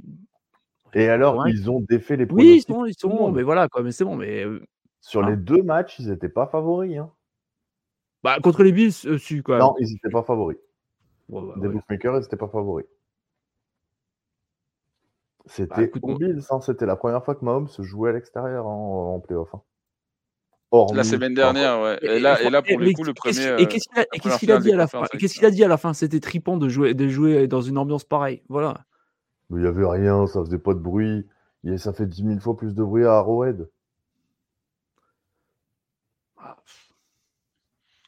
Et 0.94 1.08
alors, 1.08 1.48
ils 1.48 1.70
ont 1.70 1.80
défait 1.80 2.16
les 2.16 2.26
Oui, 2.30 2.56
ils 2.56 2.62
sont, 2.62 2.84
ils 2.84 2.94
sont 2.94 3.08
bons, 3.08 3.32
mais 3.32 3.42
voilà, 3.42 3.68
quoi, 3.68 3.82
mais 3.82 3.92
c'est 3.92 4.04
bon. 4.04 4.16
Mais, 4.16 4.44
euh, 4.44 4.62
sur 5.00 5.22
les 5.22 5.32
hein. 5.32 5.36
deux 5.36 5.62
matchs, 5.62 5.98
ils 5.98 6.10
n'étaient 6.10 6.28
pas 6.28 6.46
favoris. 6.46 6.98
Hein. 6.98 7.10
Bah, 8.22 8.36
contre 8.42 8.62
les 8.62 8.72
Bills, 8.72 8.92
euh, 9.06 9.18
si, 9.18 9.42
quoi. 9.42 9.58
Non, 9.58 9.74
ils 9.80 9.90
n'étaient 9.90 10.10
pas 10.10 10.22
favoris. 10.22 10.58
Bah, 11.28 11.40
des 11.56 11.68
bookmakers, 11.68 12.16
ils 12.16 12.20
n'étaient 12.20 12.36
pas 12.36 12.48
favoris. 12.48 12.86
C'était 15.46 15.90
bah, 15.94 16.14
Bills, 16.18 16.42
hein, 16.50 16.60
c'était 16.60 16.86
la 16.86 16.96
première 16.96 17.24
fois 17.24 17.34
que 17.34 17.44
Mahomes 17.44 17.68
se 17.68 17.82
jouait 17.82 18.10
à 18.10 18.12
l'extérieur 18.12 18.66
en, 18.66 19.14
en 19.14 19.20
playoff. 19.20 19.54
Hein 19.54 19.62
la 20.94 21.04
semaine 21.04 21.34
dernière, 21.34 21.80
ouais. 21.80 21.98
Et, 22.02 22.18
là, 22.18 22.40
et 22.42 22.50
là, 22.50 22.62
pour 22.62 22.78
le 22.78 22.92
coup, 22.92 23.04
le 23.04 23.14
premier. 23.14 23.56
Et 23.58 23.66
qu'est-ce 23.66 24.38
qu'il 24.38 24.50
a, 24.50 24.58
dit 24.58 24.72
à 24.72 24.76
la 24.76 24.86
fin 24.86 25.02
Qu'est-ce 25.18 25.34
qu'il 25.34 25.44
a 25.44 25.50
dit 25.50 25.64
à 25.64 25.68
la 25.68 25.76
fin? 25.76 25.92
C'était 25.92 26.20
tripant 26.20 26.56
de 26.56 26.68
jouer, 26.68 26.94
de 26.94 27.08
jouer 27.08 27.46
dans 27.46 27.60
une 27.60 27.78
ambiance 27.78 28.04
pareille. 28.04 28.42
Voilà. 28.48 28.84
Mais 29.50 29.58
il 29.58 29.62
n'y 29.62 29.68
avait 29.68 29.86
rien, 29.86 30.26
ça 30.26 30.40
faisait 30.44 30.58
pas 30.58 30.74
de 30.74 30.78
bruit. 30.78 31.26
Et 31.64 31.78
ça 31.78 31.92
fait 31.92 32.06
10 32.06 32.24
000 32.24 32.40
fois 32.40 32.56
plus 32.56 32.74
de 32.74 32.82
bruit 32.82 33.04
à 33.04 33.12
Arrowhead. 33.12 33.68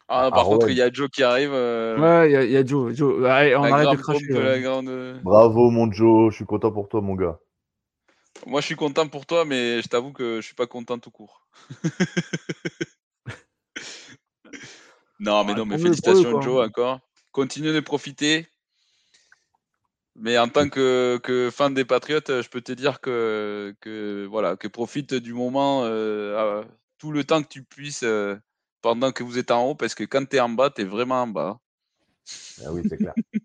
Ah, 0.09 0.31
par 0.31 0.44
contre, 0.44 0.68
il 0.68 0.77
y 0.77 0.83
a 0.83 0.92
Joe 0.92 1.09
qui 1.09 1.22
arrive. 1.22 1.53
Euh, 1.53 1.98
ouais, 1.98 2.44
il 2.44 2.50
y, 2.50 2.57
a 2.57 2.64
Joe. 2.64 2.94
Joe. 2.94 3.16
on 3.20 3.24
arrête 3.24 3.90
de 3.90 3.96
cracher. 3.96 5.20
Bravo, 5.22 5.70
mon 5.70 5.90
Joe. 5.90 6.31
Je 6.31 6.37
suis 6.37 6.44
content 6.44 6.72
pour 6.72 6.88
toi, 6.88 7.00
mon 7.00 7.14
gars. 7.14 7.38
Moi, 8.47 8.61
je 8.61 8.66
suis 8.66 8.77
content 8.77 9.09
pour 9.09 9.27
toi, 9.27 9.44
mais 9.44 9.83
je 9.83 9.88
t'avoue 9.88 10.12
que 10.12 10.40
je 10.40 10.47
suis 10.47 10.55
pas 10.55 10.66
content 10.66 10.99
tout 10.99 11.11
court. 11.11 11.47
non, 15.18 15.44
mais 15.44 15.55
non, 15.55 15.64
mais 15.64 15.79
félicitations, 15.79 16.42
Joe, 16.42 16.66
encore. 16.66 17.01
Continuez 17.33 17.73
de 17.73 17.81
profiter. 17.81 18.47
Mais 20.16 20.38
en 20.38 20.49
tant 20.49 20.68
que, 20.68 21.51
fan 21.53 21.75
des 21.75 21.85
Patriotes, 21.85 22.42
je 22.42 22.49
peux 22.49 22.61
te 22.61 22.73
dire 22.73 23.01
que, 23.01 23.75
que 23.81 24.27
voilà, 24.31 24.57
que 24.57 24.68
profite 24.68 25.14
du 25.14 25.33
moment 25.33 25.83
euh, 25.85 26.62
tout 26.99 27.11
le 27.11 27.25
temps 27.25 27.42
que 27.42 27.49
tu 27.49 27.64
puisses 27.64 28.05
euh, 28.05 28.37
pendant 28.81 29.11
que 29.11 29.25
vous 29.25 29.38
êtes 29.38 29.51
en 29.51 29.64
haut, 29.64 29.75
parce 29.75 29.94
que 29.94 30.05
quand 30.05 30.29
tu 30.29 30.37
es 30.37 30.40
en 30.40 30.51
bas, 30.51 30.70
tu 30.70 30.83
es 30.83 30.85
vraiment 30.85 31.23
en 31.23 31.27
bas. 31.27 31.59
Ah 32.64 32.73
oui, 32.73 32.83
c'est 32.88 32.97
clair. 32.97 33.14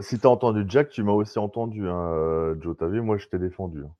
si 0.00 0.18
tu 0.18 0.26
as 0.26 0.30
entendu 0.30 0.64
Jack, 0.68 0.90
tu 0.90 1.02
m'as 1.02 1.12
aussi 1.12 1.38
entendu, 1.38 1.88
hein, 1.88 2.12
euh, 2.12 2.54
Joe. 2.60 2.76
T'as 2.78 2.86
vu, 2.86 3.00
moi, 3.00 3.16
je 3.16 3.26
t'ai 3.26 3.38
défendu. 3.38 3.82
Hein. 3.84 3.92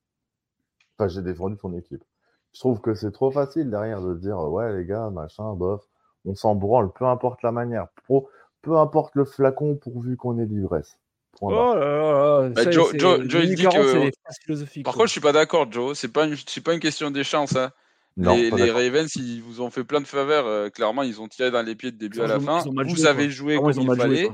Enfin, 0.98 1.08
j'ai 1.08 1.22
défendu 1.22 1.56
ton 1.56 1.76
équipe. 1.76 2.04
Je 2.52 2.60
trouve 2.60 2.80
que 2.80 2.94
c'est 2.94 3.12
trop 3.12 3.30
facile 3.30 3.70
derrière 3.70 4.02
de 4.02 4.14
dire 4.14 4.38
ouais, 4.38 4.76
les 4.76 4.84
gars, 4.84 5.08
machin, 5.10 5.54
bof, 5.54 5.82
on 6.24 6.34
s'en 6.34 6.54
branle, 6.54 6.92
peu 6.92 7.06
importe 7.06 7.42
la 7.42 7.52
manière. 7.52 7.88
Pro, 8.04 8.28
peu 8.62 8.76
importe 8.76 9.14
le 9.14 9.24
flacon 9.24 9.76
pourvu 9.76 10.16
qu'on 10.16 10.38
ait 10.38 10.46
l'ivresse. 10.46 10.98
Oh 11.40 11.50
là 11.50 11.74
là, 11.76 12.48
bah, 12.50 12.70
Joe, 12.70 12.92
Joe, 12.96 13.20
il 13.44 13.54
dit 13.54 13.64
que. 13.64 14.82
Par 14.82 14.94
contre, 14.94 15.06
je 15.06 15.12
suis 15.12 15.20
pas 15.20 15.32
d'accord, 15.32 15.70
Joe. 15.70 15.96
C'est 15.96 16.12
pas 16.12 16.26
une, 16.26 16.36
pas 16.64 16.74
une 16.74 16.80
question 16.80 17.10
des 17.10 17.24
chances. 17.24 17.56
Hein. 17.56 17.70
les, 18.16 18.70
Ravens, 18.70 19.14
ils 19.14 19.40
vous 19.40 19.60
ont 19.60 19.70
fait 19.70 19.84
plein 19.84 20.00
de 20.00 20.06
faveurs. 20.06 20.46
Euh, 20.46 20.68
clairement, 20.68 21.02
ils 21.02 21.20
ont 21.20 21.28
tiré 21.28 21.50
dans 21.50 21.62
les 21.62 21.76
pieds 21.76 21.92
de 21.92 21.96
début 21.96 22.20
à 22.20 22.26
la 22.26 22.40
fin. 22.40 22.62
Vous 22.84 23.06
avez 23.06 23.30
joué 23.30 23.56
comme 23.56 23.70
il 23.70 23.96
fallait. 23.96 24.28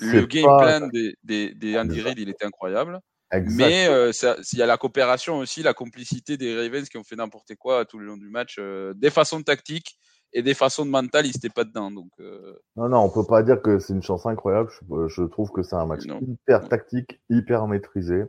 Le 0.00 0.26
game 0.26 0.44
plan 0.44 0.88
des, 0.88 1.14
des, 1.22 1.54
des 1.54 1.78
Andy 1.78 2.00
Reid, 2.00 2.18
il 2.18 2.28
était 2.28 2.44
incroyable. 2.44 3.00
Mais 3.42 3.88
euh, 3.88 4.12
il 4.52 4.58
y 4.58 4.62
a 4.62 4.66
la 4.66 4.76
coopération 4.76 5.38
aussi, 5.38 5.62
la 5.62 5.74
complicité 5.74 6.36
des 6.36 6.56
Ravens 6.56 6.88
qui 6.88 6.96
ont 6.96 7.04
fait 7.04 7.16
n'importe 7.16 7.54
quoi 7.56 7.84
tout 7.84 7.98
le 7.98 8.06
long 8.06 8.16
du 8.16 8.28
match, 8.28 8.56
euh, 8.58 8.94
des 8.94 9.10
façons 9.10 9.42
tactiques 9.42 9.98
et 10.32 10.42
des 10.42 10.54
façons 10.54 10.84
de 10.84 10.90
mental, 10.90 11.26
ils 11.26 11.32
n'étaient 11.32 11.48
pas 11.48 11.64
dedans. 11.64 11.90
Donc, 11.90 12.10
euh. 12.20 12.54
Non, 12.76 12.88
non, 12.88 12.98
on 12.98 13.10
peut 13.10 13.26
pas 13.26 13.42
dire 13.42 13.62
que 13.62 13.78
c'est 13.78 13.92
une 13.92 14.02
chance 14.02 14.26
incroyable. 14.26 14.70
Je, 15.08 15.22
trouve 15.24 15.50
que 15.50 15.62
c'est 15.62 15.76
un 15.76 15.86
match 15.86 16.04
hyper 16.04 16.68
tactique, 16.68 17.20
hyper 17.30 17.66
maîtrisé. 17.66 18.24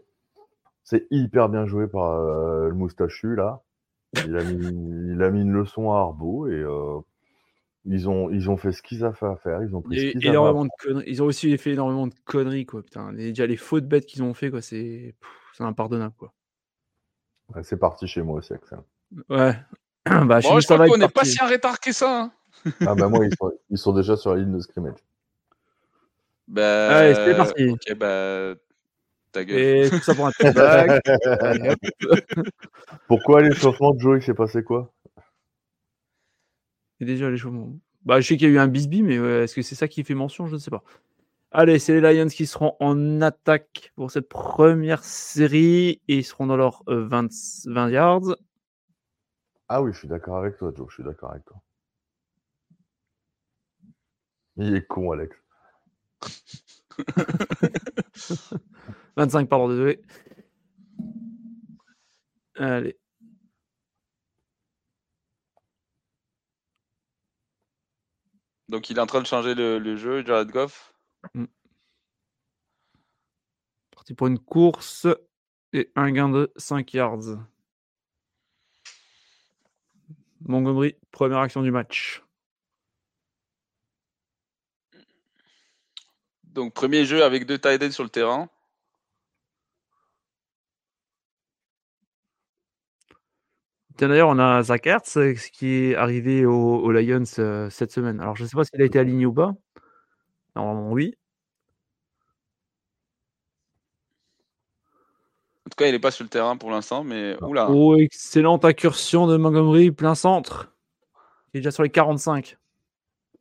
C'est 0.83 1.07
hyper 1.09 1.49
bien 1.49 1.65
joué 1.65 1.87
par 1.87 2.19
le 2.19 2.73
moustachu 2.73 3.35
là. 3.35 3.61
Il 4.25 4.37
a, 4.37 4.43
mis, 4.43 5.13
il 5.13 5.23
a 5.23 5.29
mis 5.29 5.41
une 5.41 5.51
leçon 5.51 5.91
à 5.91 5.97
Arbo 5.97 6.47
et 6.47 6.63
ils 7.85 8.09
ont, 8.09 8.29
ils 8.29 8.49
ont 8.49 8.57
fait 8.57 8.71
ce 8.71 8.81
qu'ils 8.81 9.03
avaient 9.03 9.15
à 9.21 9.35
faire. 9.35 9.61
Ils 9.61 9.75
ont 9.75 9.81
pris 9.81 10.11
ce 10.11 10.27
énormément 10.27 10.65
de 10.65 10.71
conneries. 10.79 11.05
Ils 11.07 11.21
ont 11.21 11.25
aussi 11.25 11.55
fait 11.57 11.71
énormément 11.71 12.07
de 12.07 12.13
conneries, 12.25 12.65
quoi. 12.65 12.81
Putain, 12.81 13.13
déjà 13.13 13.45
les 13.45 13.57
fautes 13.57 13.87
bêtes 13.87 14.05
qu'ils 14.05 14.23
ont 14.23 14.33
fait, 14.33 14.49
quoi, 14.49 14.61
c'est, 14.61 15.15
impardonnable, 15.59 16.15
quoi. 16.17 16.33
c'est 17.63 17.77
parti 17.77 18.07
chez 18.07 18.21
moi 18.21 18.39
aussi, 18.39 18.53
Axel. 18.53 18.79
Ouais. 19.29 19.55
bah, 20.05 20.39
bon, 20.41 20.59
je 20.59 20.65
crois 20.65 20.87
qu'on 20.87 20.97
n'est 20.97 21.09
pas 21.09 21.25
si 21.25 21.41
en 21.41 21.47
retard 21.47 21.79
que 21.79 21.91
ça. 21.91 22.23
Hein. 22.23 22.31
ah 22.81 22.95
bah 22.95 23.07
moi, 23.07 23.25
ils 23.25 23.35
sont, 23.37 23.51
ils 23.69 23.77
sont, 23.77 23.93
déjà 23.93 24.17
sur 24.17 24.33
la 24.33 24.41
ligne 24.41 24.53
de 24.53 24.59
scrimmage. 24.59 24.97
Bah, 26.47 26.97
Allez, 26.97 27.15
c'est 27.15 27.35
parti. 27.35 27.69
Ok, 27.69 27.93
bah, 27.97 28.55
ta 29.31 29.43
gueule. 29.43 29.85
Et 29.85 29.89
tout 29.89 29.99
ça 29.99 30.15
pour 30.15 30.27
un 30.27 30.31
Pourquoi 33.07 33.41
l'échauffement 33.41 33.91
de 33.91 33.99
Joe, 33.99 34.19
il 34.19 34.25
s'est 34.25 34.33
passé 34.33 34.63
quoi? 34.63 34.91
Et 36.99 37.05
déjà 37.05 37.29
l'échauffement. 37.29 37.73
Bah, 38.05 38.21
je 38.21 38.27
sais 38.27 38.37
qu'il 38.37 38.47
y 38.47 38.51
a 38.51 38.53
eu 38.53 38.59
un 38.59 38.67
bisbee, 38.67 39.01
mais 39.01 39.15
est-ce 39.15 39.55
que 39.55 39.61
c'est 39.61 39.75
ça 39.75 39.87
qui 39.87 40.03
fait 40.03 40.13
mention? 40.13 40.47
Je 40.47 40.53
ne 40.53 40.59
sais 40.59 40.71
pas. 40.71 40.83
Allez, 41.57 41.79
c'est 41.79 41.99
les 41.99 42.13
Lions 42.13 42.27
qui 42.27 42.47
seront 42.47 42.75
en 42.81 43.21
attaque 43.21 43.93
pour 43.95 44.11
cette 44.11 44.27
première 44.27 45.05
série 45.05 46.01
et 46.09 46.17
ils 46.17 46.25
seront 46.25 46.47
dans 46.47 46.57
leurs 46.57 46.83
20, 46.87 47.25
euh, 47.25 47.73
20 47.73 47.89
yards. 47.91 48.35
Ah 49.69 49.81
oui, 49.81 49.93
je 49.93 49.99
suis 49.99 50.07
d'accord 50.07 50.37
avec 50.37 50.57
toi, 50.57 50.73
Joe. 50.75 50.87
Je 50.89 50.95
suis 50.95 51.03
d'accord 51.03 51.31
avec 51.31 51.45
toi. 51.45 51.57
Il 54.57 54.75
est 54.75 54.85
con, 54.85 55.11
Alex. 55.11 55.35
25, 59.15 59.47
pardon, 59.47 59.69
désolé. 59.69 60.01
Allez. 62.57 62.97
Donc 68.69 68.89
il 68.89 68.97
est 68.97 69.01
en 69.01 69.05
train 69.05 69.21
de 69.21 69.27
changer 69.27 69.53
le, 69.55 69.95
jeu, 69.95 70.25
Jared 70.25 70.49
Goff. 70.49 70.93
Mm. 71.33 71.45
Parti 73.91 74.13
pour 74.13 74.27
une 74.27 74.39
course 74.39 75.07
et 75.73 75.91
un 75.95 76.11
gain 76.11 76.29
de 76.29 76.51
5 76.57 76.93
yards. 76.93 77.37
Montgomery, 80.41 80.95
première 81.11 81.39
action 81.39 81.61
du 81.61 81.71
match. 81.71 82.23
Donc 86.43 86.73
premier 86.73 87.05
jeu 87.05 87.23
avec 87.23 87.45
deux 87.45 87.59
tight 87.59 87.83
ends 87.83 87.91
sur 87.91 88.03
le 88.03 88.09
terrain. 88.09 88.49
D'ailleurs, 93.97 94.29
on 94.29 94.39
a 94.39 94.61
Zach 94.61 94.87
Ertz 94.87 95.17
euh, 95.17 95.33
qui 95.53 95.67
est 95.67 95.95
arrivé 95.95 96.45
aux, 96.45 96.91
Lions 96.91 97.23
euh, 97.39 97.69
cette 97.69 97.91
semaine. 97.91 98.19
Alors, 98.19 98.35
je 98.35 98.43
ne 98.43 98.47
sais 98.47 98.55
pas 98.55 98.65
s'il 98.65 98.81
a 98.81 98.85
été 98.85 98.99
aligné 98.99 99.25
ou 99.25 99.33
pas. 99.33 99.53
Normalement, 100.55 100.91
oui. 100.91 101.15
En 105.65 105.69
tout 105.69 105.75
cas, 105.77 105.87
il 105.87 105.93
n'est 105.93 105.99
pas 105.99 106.11
sur 106.11 106.23
le 106.23 106.29
terrain 106.29 106.57
pour 106.57 106.71
l'instant, 106.71 107.03
mais 107.03 107.41
oula. 107.41 107.69
Oh, 107.71 107.95
excellente 107.95 108.65
incursion 108.65 109.27
de 109.27 109.37
Montgomery, 109.37 109.91
plein 109.91 110.13
centre. 110.13 110.71
Il 111.53 111.57
est 111.57 111.61
déjà 111.61 111.71
sur 111.71 111.83
les 111.83 111.89
45. 111.89 112.57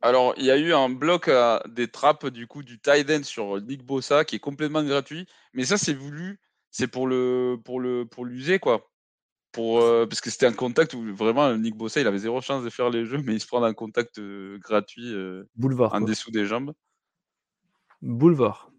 Alors, 0.01 0.33
il 0.37 0.45
y 0.45 0.51
a 0.51 0.57
eu 0.57 0.73
un 0.73 0.89
bloc 0.89 1.27
à 1.27 1.63
des 1.67 1.87
trappes 1.87 2.27
du 2.27 2.47
coup 2.47 2.63
du 2.63 2.79
tight 2.79 3.09
end 3.09 3.23
sur 3.23 3.61
Nick 3.61 3.83
Bossa 3.83 4.23
qui 4.23 4.37
est 4.37 4.39
complètement 4.39 4.83
gratuit, 4.83 5.27
mais 5.53 5.65
ça 5.65 5.77
c'est 5.77 5.93
voulu, 5.93 6.39
c'est 6.69 6.87
pour 6.87 7.07
le 7.07 7.57
pour 7.63 7.79
le 7.79 8.05
pour 8.05 8.25
l'user 8.25 8.59
quoi. 8.59 8.87
Euh, 9.57 10.05
parce 10.05 10.21
que 10.21 10.29
c'était 10.29 10.45
un 10.45 10.53
contact 10.53 10.93
où 10.93 11.15
vraiment 11.15 11.55
Nick 11.55 11.75
Bossa 11.75 12.01
il 12.01 12.07
avait 12.07 12.17
zéro 12.17 12.41
chance 12.41 12.63
de 12.63 12.69
faire 12.69 12.89
les 12.89 13.05
jeux, 13.05 13.21
mais 13.23 13.33
il 13.33 13.39
se 13.39 13.47
prend 13.47 13.63
un 13.63 13.73
contact 13.73 14.19
euh, 14.19 14.57
gratuit 14.59 15.13
euh, 15.13 15.43
Boulevard, 15.55 15.93
en 15.93 16.01
dessous 16.01 16.31
des 16.31 16.45
jambes. 16.45 16.73
Boulevard. 18.01 18.71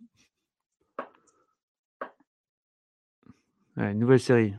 nouvelle 3.76 4.20
série. 4.20 4.54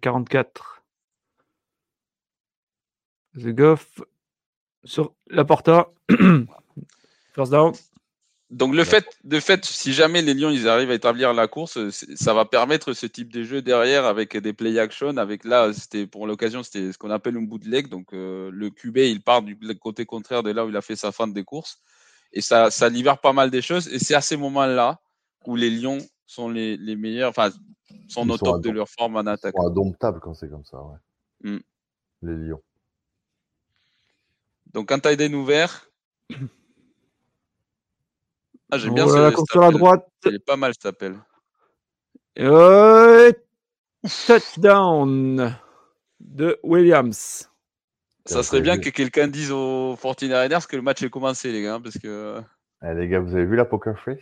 44. 0.00 0.82
The 3.34 3.48
Goff 3.48 4.00
sur 4.84 5.14
la 5.28 5.44
porta. 5.44 5.90
First 7.34 7.52
down. 7.52 7.72
Donc 8.50 8.74
le 8.74 8.84
fait, 8.84 9.06
de 9.24 9.40
fait, 9.40 9.64
si 9.64 9.92
jamais 9.92 10.22
les 10.22 10.32
Lions 10.32 10.50
ils 10.50 10.68
arrivent 10.68 10.92
à 10.92 10.94
établir 10.94 11.34
la 11.34 11.48
course, 11.48 11.78
ça 11.90 12.32
va 12.32 12.44
permettre 12.44 12.92
ce 12.92 13.06
type 13.06 13.32
de 13.32 13.42
jeu 13.42 13.60
derrière 13.60 14.04
avec 14.04 14.36
des 14.36 14.52
play 14.52 14.78
action. 14.78 15.16
Avec 15.16 15.44
là, 15.44 15.72
c'était 15.72 16.06
pour 16.06 16.28
l'occasion, 16.28 16.62
c'était 16.62 16.92
ce 16.92 16.98
qu'on 16.98 17.10
appelle 17.10 17.36
un 17.36 17.42
bootleg. 17.42 17.88
Donc 17.88 18.12
euh, 18.12 18.50
le 18.52 18.70
QB 18.70 18.98
il 18.98 19.20
part 19.20 19.42
du 19.42 19.58
côté 19.80 20.06
contraire 20.06 20.44
de 20.44 20.52
là 20.52 20.64
où 20.64 20.68
il 20.68 20.76
a 20.76 20.82
fait 20.82 20.94
sa 20.94 21.10
fin 21.10 21.26
des 21.26 21.42
courses 21.42 21.80
et 22.32 22.40
ça, 22.40 22.70
ça 22.70 22.88
libère 22.88 23.18
pas 23.18 23.32
mal 23.32 23.50
des 23.50 23.62
choses. 23.62 23.88
Et 23.88 23.98
c'est 23.98 24.14
à 24.14 24.20
ces 24.20 24.36
moments-là 24.36 25.00
où 25.46 25.56
les 25.56 25.70
Lions 25.70 25.98
sont 26.26 26.48
les, 26.48 26.76
les 26.76 26.94
meilleurs, 26.94 27.30
enfin 27.30 27.50
sont 28.08 28.28
au 28.28 28.38
top 28.38 28.60
de 28.62 28.70
leur 28.70 28.88
forme 28.88 29.16
en 29.16 29.26
attaque. 29.26 29.54
Ils 29.58 29.66
indomptables 29.66 30.20
quand 30.20 30.34
c'est 30.34 30.48
comme 30.48 30.64
ça, 30.64 30.78
ouais. 30.82 31.50
Mm. 31.50 31.60
Les 32.22 32.34
Lions. 32.34 32.62
Donc 34.72 34.92
un 34.92 34.98
tight 34.98 35.20
ouvert. 35.32 35.90
Ah, 38.70 38.78
j'aime 38.78 38.94
bien 38.94 39.06
la 39.06 39.30
course 39.30 39.50
sur 39.50 39.60
la 39.60 39.70
droite. 39.70 40.06
Il 40.24 40.34
est 40.34 40.44
pas 40.44 40.56
mal, 40.56 40.72
cet 40.74 40.86
appel. 40.86 41.16
Euh, 42.38 43.32
touchdown 44.02 45.56
de 46.20 46.58
Williams. 46.62 47.50
Ça 48.24 48.42
serait 48.42 48.60
bien 48.60 48.78
que 48.78 48.90
quelqu'un 48.90 49.28
dise 49.28 49.52
aux 49.52 49.94
49ers 49.94 50.66
que 50.66 50.76
le 50.76 50.82
match 50.82 51.02
est 51.02 51.10
commencé, 51.10 51.52
les 51.52 51.62
gars, 51.62 51.78
parce 51.82 51.98
que. 51.98 52.40
Eh, 52.82 52.94
les 52.94 53.08
gars, 53.08 53.20
vous 53.20 53.34
avez 53.34 53.46
vu 53.46 53.56
la 53.56 53.64
poker 53.64 53.98
face? 53.98 54.18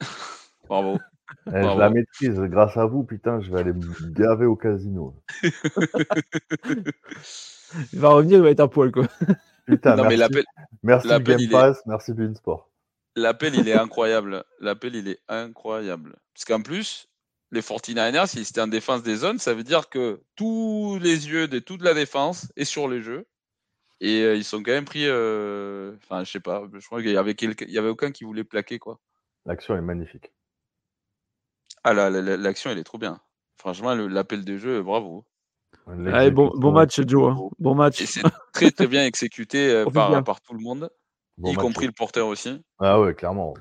Bravo. 0.68 0.98
Eh, 1.46 1.50
je 1.62 1.78
la 1.78 1.90
maîtrise 1.90 2.38
grâce 2.40 2.76
à 2.76 2.86
vous, 2.86 3.04
putain, 3.04 3.40
je 3.40 3.50
vais 3.50 3.60
aller 3.60 3.72
me 3.72 4.10
gaver 4.10 4.46
au 4.46 4.56
casino. 4.56 5.14
il 7.92 7.98
va 7.98 8.10
revenir, 8.10 8.38
il 8.38 8.42
va 8.42 8.50
être 8.50 8.60
à 8.60 8.68
poil, 8.68 8.92
quoi. 8.92 9.06
Putain, 9.66 9.96
non, 9.96 10.04
merci, 10.04 10.24
mais 10.32 10.44
merci 10.82 11.08
Game 11.08 11.50
Pass, 11.50 11.82
merci 11.86 12.12
Beansport. 12.12 12.70
L'appel, 13.18 13.54
il 13.54 13.68
est 13.68 13.74
incroyable. 13.74 14.44
L'appel, 14.60 14.94
il 14.94 15.08
est 15.08 15.20
incroyable. 15.28 16.16
Parce 16.34 16.44
qu'en 16.44 16.62
plus, 16.62 17.08
les 17.50 17.60
49ers, 17.60 18.26
s'ils 18.26 18.42
étaient 18.42 18.60
en 18.60 18.68
défense 18.68 19.02
des 19.02 19.16
zones, 19.16 19.38
ça 19.38 19.54
veut 19.54 19.64
dire 19.64 19.88
que 19.88 20.22
tous 20.36 20.98
les 21.00 21.28
yeux 21.28 21.48
de 21.48 21.58
toute 21.58 21.82
la 21.82 21.94
défense 21.94 22.50
est 22.56 22.64
sur 22.64 22.88
les 22.88 23.02
jeux. 23.02 23.26
Et 24.00 24.22
euh, 24.22 24.36
ils 24.36 24.44
sont 24.44 24.62
quand 24.62 24.70
même 24.70 24.84
pris. 24.84 25.06
Euh, 25.06 25.96
enfin, 25.96 26.22
je 26.22 26.30
sais 26.30 26.40
pas. 26.40 26.62
Je 26.72 26.86
crois 26.86 27.02
qu'il 27.02 27.10
y 27.10 27.16
avait, 27.16 27.32
il 27.32 27.70
y 27.70 27.78
avait 27.78 27.88
aucun 27.88 28.12
qui 28.12 28.24
voulait 28.24 28.44
plaquer, 28.44 28.78
quoi. 28.78 29.00
L'action 29.44 29.76
est 29.76 29.80
magnifique. 29.80 30.32
Ah, 31.82 31.94
l'action, 31.94 32.70
elle 32.70 32.78
est 32.78 32.84
trop 32.84 32.98
bien. 32.98 33.20
Franchement, 33.56 33.94
l'appel 33.94 34.44
de 34.44 34.56
jeu, 34.56 34.82
bravo. 34.82 35.24
Allez, 35.86 36.30
bon, 36.30 36.52
bon, 36.54 36.70
match, 36.70 37.00
Joe. 37.06 37.32
Hein. 37.32 37.48
Bon 37.58 37.74
match. 37.74 38.04
c'est 38.04 38.22
très, 38.52 38.70
très 38.70 38.86
bien 38.86 39.04
exécuté 39.04 39.70
euh, 39.70 39.84
par, 39.92 40.22
par, 40.22 40.40
tout 40.40 40.54
le 40.54 40.60
monde, 40.60 40.90
y 41.44 41.54
compris 41.54 41.86
le 41.86 41.92
porteur 41.92 42.28
aussi. 42.28 42.62
Ah 42.78 43.00
ouais, 43.00 43.14
clairement. 43.14 43.54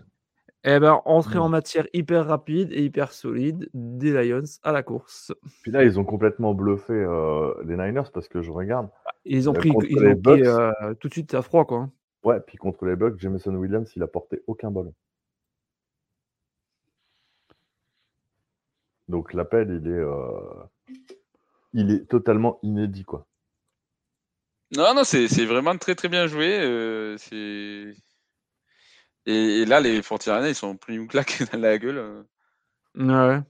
Eh 0.63 0.79
ben, 0.79 1.01
entrée 1.05 1.37
en 1.37 1.47
matière 1.47 1.87
hyper 1.93 2.25
rapide 2.25 2.73
et 2.73 2.83
hyper 2.83 3.13
solide 3.13 3.69
des 3.73 4.11
Lions 4.11 4.43
à 4.63 4.71
la 4.71 4.83
course. 4.83 5.31
Puis 5.61 5.71
là, 5.71 5.83
ils 5.83 5.99
ont 5.99 6.03
complètement 6.03 6.53
bluffé 6.53 6.93
euh, 6.93 7.53
les 7.63 7.77
Niners 7.77 8.11
parce 8.13 8.27
que 8.27 8.41
je 8.41 8.51
regarde. 8.51 8.89
Bah, 9.05 9.11
ils 9.23 9.49
ont 9.49 9.53
pris, 9.53 9.71
ils 9.89 10.05
ont 10.05 10.19
pris 10.19 10.45
euh, 10.45 10.93
tout 10.99 11.07
de 11.07 11.13
suite 11.13 11.33
à 11.33 11.41
froid, 11.41 11.63
quoi. 11.63 11.77
Hein. 11.77 11.91
Ouais, 12.23 12.39
puis 12.41 12.57
contre 12.57 12.85
les 12.85 12.95
Bucks, 12.95 13.17
Jameson 13.19 13.55
Williams, 13.55 13.89
il 13.95 14.03
a 14.03 14.07
porté 14.07 14.43
aucun 14.47 14.71
ballon. 14.71 14.93
Donc 19.07 19.33
l'appel, 19.33 19.79
il 19.81 19.89
est, 19.89 19.95
euh, 19.95 20.63
il 21.71 21.91
est 21.91 22.09
totalement 22.09 22.59
inédit, 22.61 23.05
quoi. 23.05 23.25
Non, 24.75 24.93
non, 24.93 25.03
c'est 25.03 25.45
vraiment 25.45 25.77
très 25.77 25.95
très 25.95 26.09
bien 26.09 26.27
joué. 26.27 26.59
Euh, 26.59 27.15
c'est 27.17 27.93
et, 29.27 29.65
là, 29.65 29.81
les 29.81 30.01
49 30.01 30.49
ils 30.49 30.55
sont 30.55 30.77
pris 30.77 30.95
une 30.95 31.07
claque 31.07 31.43
dans 31.51 31.59
la 31.59 31.77
gueule. 31.77 31.97
Euh. 31.97 32.23
Ouais. 32.95 33.41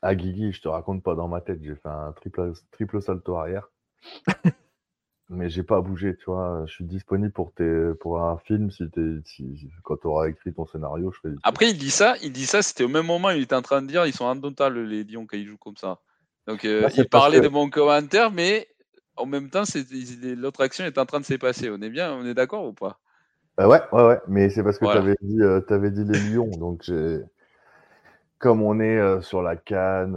Ah, 0.00 0.14
Guigui, 0.14 0.52
je 0.52 0.60
te 0.62 0.68
raconte 0.68 1.02
pas 1.02 1.14
dans 1.14 1.28
ma 1.28 1.40
tête, 1.40 1.60
j'ai 1.62 1.74
fait 1.74 1.88
un 1.88 2.12
triple, 2.12 2.52
triple 2.70 3.02
salto 3.02 3.36
arrière. 3.36 3.68
mais 5.28 5.50
j'ai 5.50 5.62
pas 5.62 5.80
bougé, 5.80 6.16
tu 6.16 6.26
vois. 6.26 6.64
Je 6.66 6.72
suis 6.72 6.84
disponible 6.84 7.32
pour, 7.32 7.52
tes, 7.52 7.90
pour 8.00 8.22
un 8.22 8.38
film 8.38 8.70
si, 8.70 8.84
si 9.24 9.70
quand 9.82 9.98
tu 9.98 10.06
auras 10.06 10.28
écrit 10.28 10.54
ton 10.54 10.66
scénario. 10.66 11.12
Je 11.12 11.30
Après, 11.42 11.70
il 11.70 11.76
dit 11.76 11.90
ça, 11.90 12.14
il 12.22 12.32
dit 12.32 12.46
ça, 12.46 12.62
c'était 12.62 12.84
au 12.84 12.88
même 12.88 13.06
moment, 13.06 13.30
il 13.30 13.42
était 13.42 13.54
en 13.54 13.62
train 13.62 13.82
de 13.82 13.86
dire 13.86 14.06
ils 14.06 14.14
sont 14.14 14.28
indomptables 14.28 14.80
les 14.82 15.04
Lions 15.04 15.26
quand 15.26 15.36
ils 15.36 15.46
jouent 15.46 15.58
comme 15.58 15.76
ça. 15.76 16.00
Donc, 16.46 16.64
euh, 16.64 16.82
bah, 16.82 16.88
il 16.96 17.08
parlait 17.08 17.40
de 17.40 17.48
mon 17.48 17.68
commentaire, 17.68 18.30
mais 18.30 18.68
en 19.18 19.26
même 19.26 19.50
temps, 19.50 19.64
l'autre 20.36 20.62
action 20.62 20.84
est 20.84 20.98
en 20.98 21.06
train 21.06 21.20
de 21.20 21.24
s'est 21.24 21.38
passer. 21.38 21.70
On 21.70 21.80
est 21.82 21.90
bien, 21.90 22.12
on 22.12 22.24
est 22.24 22.34
d'accord 22.34 22.64
ou 22.66 22.72
pas? 22.72 22.98
Bah 23.56 23.68
Ouais, 23.68 23.80
ouais, 23.92 24.06
ouais. 24.06 24.20
Mais 24.28 24.50
c'est 24.50 24.62
parce 24.62 24.78
que 24.78 24.84
tu 24.84 24.96
avais, 24.96 25.16
dit, 25.20 25.40
euh, 25.42 25.60
avais 25.68 25.90
dit 25.90 26.04
les 26.04 26.18
Lions, 26.30 26.50
donc 26.58 26.90
comme 28.38 28.62
on 28.62 28.78
est 28.78 28.98
euh, 28.98 29.20
sur 29.20 29.42
la 29.42 29.56
Cannes, 29.56 30.16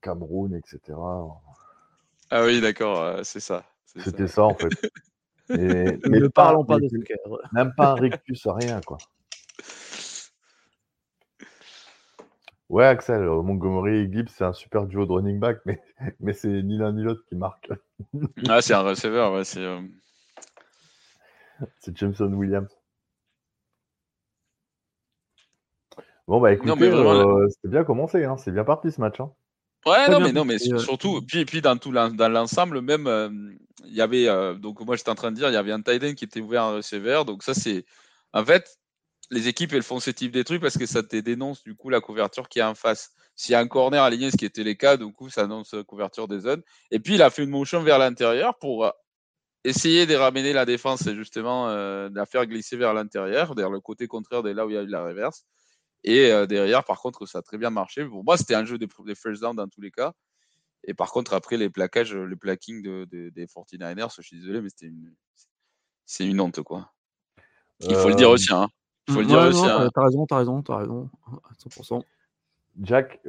Cameroun, 0.00 0.54
etc. 0.54 0.98
Ah 2.30 2.44
oui, 2.44 2.60
d'accord, 2.60 3.24
c'est 3.24 3.40
ça. 3.40 3.64
C'était 3.84 4.28
ça. 4.28 4.44
en 4.44 4.54
fait. 4.54 4.70
mais 5.50 5.98
ne 6.04 6.28
parlons 6.28 6.64
pas 6.64 6.78
de. 6.78 6.88
Même 7.52 7.72
pas 7.76 7.92
un 7.92 7.94
rictus, 7.94 8.46
rien, 8.46 8.80
quoi. 8.80 8.98
Ouais, 12.70 12.86
Axel, 12.86 13.22
euh, 13.22 13.42
Montgomery 13.42 13.96
et 13.96 14.12
Gibbs, 14.12 14.28
c'est 14.28 14.44
un 14.44 14.52
super 14.52 14.86
duo 14.86 15.04
de 15.04 15.12
running 15.12 15.40
back, 15.40 15.58
mais, 15.66 15.82
mais 16.20 16.32
c'est 16.32 16.62
ni 16.62 16.78
l'un 16.78 16.92
ni 16.92 17.02
l'autre 17.02 17.24
qui 17.28 17.34
marque. 17.34 17.68
ah, 18.48 18.62
c'est 18.62 18.74
un 18.74 18.82
receveur, 18.82 19.32
ouais, 19.32 19.44
c'est. 19.44 19.60
Euh, 19.60 19.80
c'est 21.80 21.96
Jameson 21.96 22.32
Williams. 22.32 22.70
Bon, 26.28 26.40
bah 26.40 26.52
écoutez, 26.52 26.70
euh, 26.84 27.48
c'était 27.48 27.68
bien 27.68 27.82
commencé, 27.82 28.24
hein. 28.24 28.36
c'est 28.36 28.52
bien 28.52 28.62
parti 28.62 28.92
ce 28.92 29.00
match. 29.00 29.18
Hein. 29.18 29.32
Ouais, 29.84 30.08
non, 30.08 30.20
mais 30.20 30.30
non, 30.30 30.44
mais 30.44 30.58
surtout, 30.58 31.22
puis, 31.26 31.44
puis 31.44 31.60
dans 31.60 31.76
tout 31.76 31.90
dans 31.90 32.32
l'ensemble, 32.32 32.82
même, 32.82 33.08
euh, 33.08 33.30
il 33.84 33.94
y 33.94 34.00
avait, 34.00 34.28
euh, 34.28 34.54
donc 34.54 34.80
moi 34.86 34.94
j'étais 34.94 35.10
en 35.10 35.16
train 35.16 35.32
de 35.32 35.36
dire, 35.36 35.48
il 35.48 35.54
y 35.54 35.56
avait 35.56 35.72
un 35.72 35.82
tight 35.82 36.04
end 36.04 36.14
qui 36.14 36.24
était 36.24 36.40
ouvert 36.40 36.64
en 36.64 36.74
receiver, 36.74 37.22
donc 37.26 37.42
ça 37.42 37.52
c'est, 37.52 37.84
en 38.32 38.44
fait, 38.44 38.78
les 39.30 39.48
équipes 39.48 39.72
elles 39.72 39.82
font 39.82 40.00
ce 40.00 40.10
type 40.10 40.32
de 40.32 40.42
trucs 40.42 40.60
parce 40.60 40.76
que 40.76 40.86
ça 40.86 41.02
te 41.02 41.16
dénonce 41.16 41.62
du 41.62 41.74
coup 41.74 41.88
la 41.88 42.00
couverture 42.00 42.48
qui 42.48 42.58
est 42.58 42.64
en 42.64 42.74
face. 42.74 43.12
S'il 43.36 43.52
y 43.52 43.54
a 43.54 43.60
un 43.60 43.68
corner 43.68 44.02
aligné, 44.02 44.30
ce 44.30 44.36
qui 44.36 44.44
était 44.44 44.64
les 44.64 44.76
cas, 44.76 44.96
du 44.96 45.12
coup 45.12 45.30
ça 45.30 45.42
annonce 45.42 45.72
la 45.72 45.84
couverture 45.84 46.28
des 46.28 46.40
zones. 46.40 46.62
Et 46.90 46.98
puis 46.98 47.14
il 47.14 47.22
a 47.22 47.30
fait 47.30 47.44
une 47.44 47.50
motion 47.50 47.82
vers 47.82 47.98
l'intérieur 47.98 48.58
pour 48.58 48.84
euh, 48.84 48.90
essayer 49.64 50.06
de 50.06 50.14
ramener 50.14 50.52
la 50.52 50.64
défense 50.64 51.06
et 51.06 51.14
justement 51.14 51.68
de 51.68 52.14
la 52.14 52.26
faire 52.26 52.46
glisser 52.46 52.76
vers 52.76 52.94
l'intérieur, 52.94 53.54
vers 53.54 53.70
le 53.70 53.80
côté 53.80 54.06
contraire 54.06 54.42
de 54.42 54.50
là 54.50 54.66
où 54.66 54.70
il 54.70 54.74
y 54.74 54.78
a 54.78 54.82
eu 54.82 54.86
la 54.86 55.04
reverse. 55.04 55.44
Et 56.02 56.30
derrière, 56.46 56.82
par 56.84 56.98
contre, 57.00 57.26
ça 57.26 57.38
a 57.38 57.42
très 57.42 57.58
bien 57.58 57.68
marché. 57.68 58.06
Pour 58.06 58.24
moi, 58.24 58.38
c'était 58.38 58.54
un 58.54 58.64
jeu 58.64 58.78
des, 58.78 58.88
first 59.14 59.42
down 59.42 59.54
dans 59.54 59.68
tous 59.68 59.82
les 59.82 59.90
cas. 59.90 60.14
Et 60.84 60.94
par 60.94 61.12
contre, 61.12 61.34
après, 61.34 61.58
les 61.58 61.68
plaquages, 61.68 62.14
le 62.14 62.36
placking 62.36 62.82
de, 62.82 63.04
des 63.28 63.46
49ers, 63.46 64.14
je 64.16 64.22
suis 64.22 64.40
désolé, 64.40 64.62
mais 64.62 64.70
c'était 64.70 64.86
une, 64.86 65.14
c'est 66.06 66.26
une 66.26 66.40
honte, 66.40 66.62
quoi. 66.62 66.92
Il 67.80 67.94
faut 67.94 68.08
le 68.08 68.14
dire 68.14 68.30
aussi, 68.30 68.52
hein. 68.52 68.68
Il 69.10 69.14
faut 69.14 69.20
le 69.20 69.26
dire 69.26 69.40
aussi. 69.40 69.66
Hein. 69.66 69.90
T'as 69.94 70.04
raison, 70.04 70.26
t'as 70.26 70.36
raison, 70.38 70.62
t'as 70.62 70.76
raison. 70.76 71.08
100%. 71.58 72.02
Jack, 72.82 73.20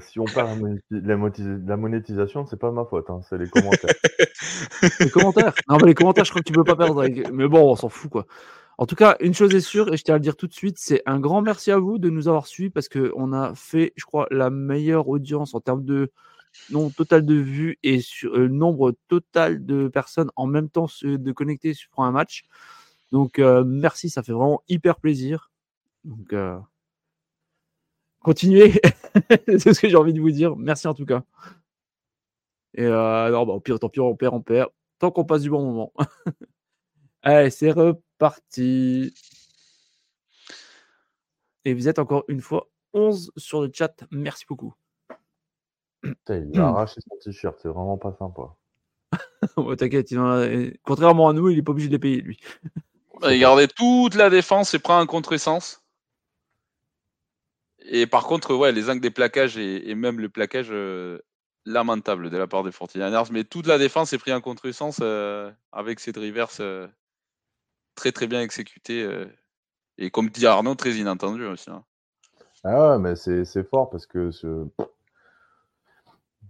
si 0.00 0.20
on 0.20 0.24
parle 0.24 0.78
la, 0.90 1.16
la 1.16 1.76
monétisation, 1.76 2.46
c'est 2.46 2.58
pas 2.58 2.70
ma 2.70 2.84
faute, 2.84 3.10
hein, 3.10 3.20
c'est 3.28 3.36
les 3.36 3.48
commentaires. 3.48 3.90
les 5.00 5.10
commentaires? 5.10 5.52
Non, 5.68 5.78
mais 5.80 5.88
les 5.88 5.94
commentaires, 5.94 6.24
je 6.24 6.30
crois 6.30 6.42
que 6.42 6.46
tu 6.46 6.52
peux 6.52 6.64
pas 6.64 6.76
perdre. 6.76 7.04
Mais 7.32 7.48
bon, 7.48 7.72
on 7.72 7.76
s'en 7.76 7.88
fout, 7.88 8.10
quoi. 8.10 8.26
En 8.78 8.86
tout 8.86 8.96
cas, 8.96 9.16
une 9.20 9.34
chose 9.34 9.54
est 9.54 9.60
sûre, 9.60 9.92
et 9.92 9.96
je 9.96 10.02
tiens 10.02 10.14
à 10.14 10.18
le 10.18 10.22
dire 10.22 10.36
tout 10.36 10.46
de 10.46 10.52
suite, 10.52 10.78
c'est 10.78 11.02
un 11.06 11.20
grand 11.20 11.42
merci 11.42 11.70
à 11.70 11.78
vous 11.78 11.98
de 11.98 12.10
nous 12.10 12.28
avoir 12.28 12.46
suivis 12.46 12.70
parce 12.70 12.88
qu'on 12.88 13.32
a 13.32 13.54
fait, 13.54 13.92
je 13.96 14.04
crois, 14.04 14.26
la 14.30 14.50
meilleure 14.50 15.08
audience 15.08 15.54
en 15.54 15.60
termes 15.60 15.84
de 15.84 16.10
nombre 16.70 16.92
total 16.92 17.24
de 17.24 17.34
vues 17.34 17.78
et 17.82 18.00
sur, 18.00 18.34
euh, 18.34 18.48
nombre 18.48 18.94
total 19.08 19.64
de 19.64 19.88
personnes 19.88 20.30
en 20.36 20.46
même 20.46 20.68
temps 20.68 20.86
de 21.02 21.32
connecter 21.32 21.74
sur 21.74 21.90
un 21.98 22.10
match. 22.10 22.44
Donc, 23.12 23.38
euh, 23.38 23.64
merci, 23.64 24.10
ça 24.10 24.22
fait 24.22 24.32
vraiment 24.32 24.62
hyper 24.68 24.96
plaisir. 24.96 25.50
Donc, 26.04 26.32
euh, 26.32 26.58
continuez, 28.20 28.72
c'est 29.58 29.74
ce 29.74 29.80
que 29.80 29.88
j'ai 29.88 29.96
envie 29.96 30.12
de 30.12 30.20
vous 30.20 30.30
dire. 30.30 30.56
Merci 30.56 30.88
en 30.88 30.94
tout 30.94 31.06
cas. 31.06 31.22
Et 32.74 32.84
non, 32.84 33.46
bah, 33.46 33.52
au 33.52 33.60
pire, 33.60 33.78
tant 33.78 33.88
pis, 33.88 34.00
on 34.00 34.16
perd, 34.16 34.34
on 34.34 34.42
perd. 34.42 34.70
Tant 34.98 35.10
qu'on 35.10 35.24
passe 35.24 35.42
du 35.42 35.50
bon 35.50 35.64
moment. 35.64 35.92
Allez, 37.22 37.50
c'est 37.50 37.70
reparti. 37.70 39.14
Et 41.64 41.72
vous 41.72 41.88
êtes 41.88 41.98
encore 41.98 42.24
une 42.28 42.40
fois 42.40 42.68
11 42.92 43.32
sur 43.36 43.62
le 43.62 43.70
chat. 43.72 44.04
Merci 44.10 44.44
beaucoup. 44.48 44.74
il 46.02 46.60
a 46.60 46.68
arraché 46.68 47.00
son 47.00 47.16
t-shirt, 47.16 47.58
c'est 47.60 47.68
vraiment 47.68 47.96
pas 47.96 48.12
sympa. 48.12 48.56
T'inquiète, 49.78 50.14
contrairement 50.82 51.28
à 51.28 51.32
nous, 51.32 51.48
il 51.50 51.58
est 51.58 51.62
pas 51.62 51.72
obligé 51.72 51.88
de 51.88 51.92
les 51.92 51.98
payer, 51.98 52.20
lui. 52.20 52.38
Il 53.22 53.38
gardait 53.38 53.68
toute 53.68 54.14
la 54.14 54.30
défense 54.30 54.74
et 54.74 54.78
prend 54.78 54.98
un 54.98 55.06
contre-essence. 55.06 55.82
Et 57.86 58.06
par 58.06 58.24
contre, 58.24 58.54
ouais, 58.54 58.72
les 58.72 58.88
angles 58.88 59.00
des 59.00 59.10
plaquages 59.10 59.58
et, 59.58 59.94
même 59.94 60.18
le 60.18 60.28
plaquage 60.28 60.68
euh, 60.70 61.18
lamentable 61.66 62.30
de 62.30 62.36
la 62.36 62.46
part 62.46 62.62
des 62.62 62.70
49 62.70 63.30
Mais 63.30 63.44
toute 63.44 63.66
la 63.66 63.78
défense 63.78 64.12
est 64.12 64.18
pris 64.18 64.32
en 64.32 64.40
contre-essence 64.40 64.98
euh, 65.02 65.50
avec 65.72 66.00
cette 66.00 66.16
reverse 66.16 66.58
euh, 66.60 66.86
très 67.94 68.12
très 68.12 68.26
bien 68.26 68.40
exécuté. 68.40 69.02
Euh, 69.02 69.26
et 69.98 70.10
comme 70.10 70.28
dit 70.28 70.46
Arnaud, 70.46 70.74
très 70.74 70.92
inattendu 70.92 71.44
aussi. 71.46 71.70
Hein. 71.70 71.84
Ah 72.64 72.92
ouais, 72.92 72.98
mais 72.98 73.14
c'est 73.16 73.68
fort 73.68 73.90
parce 73.90 74.06
que 74.06 74.30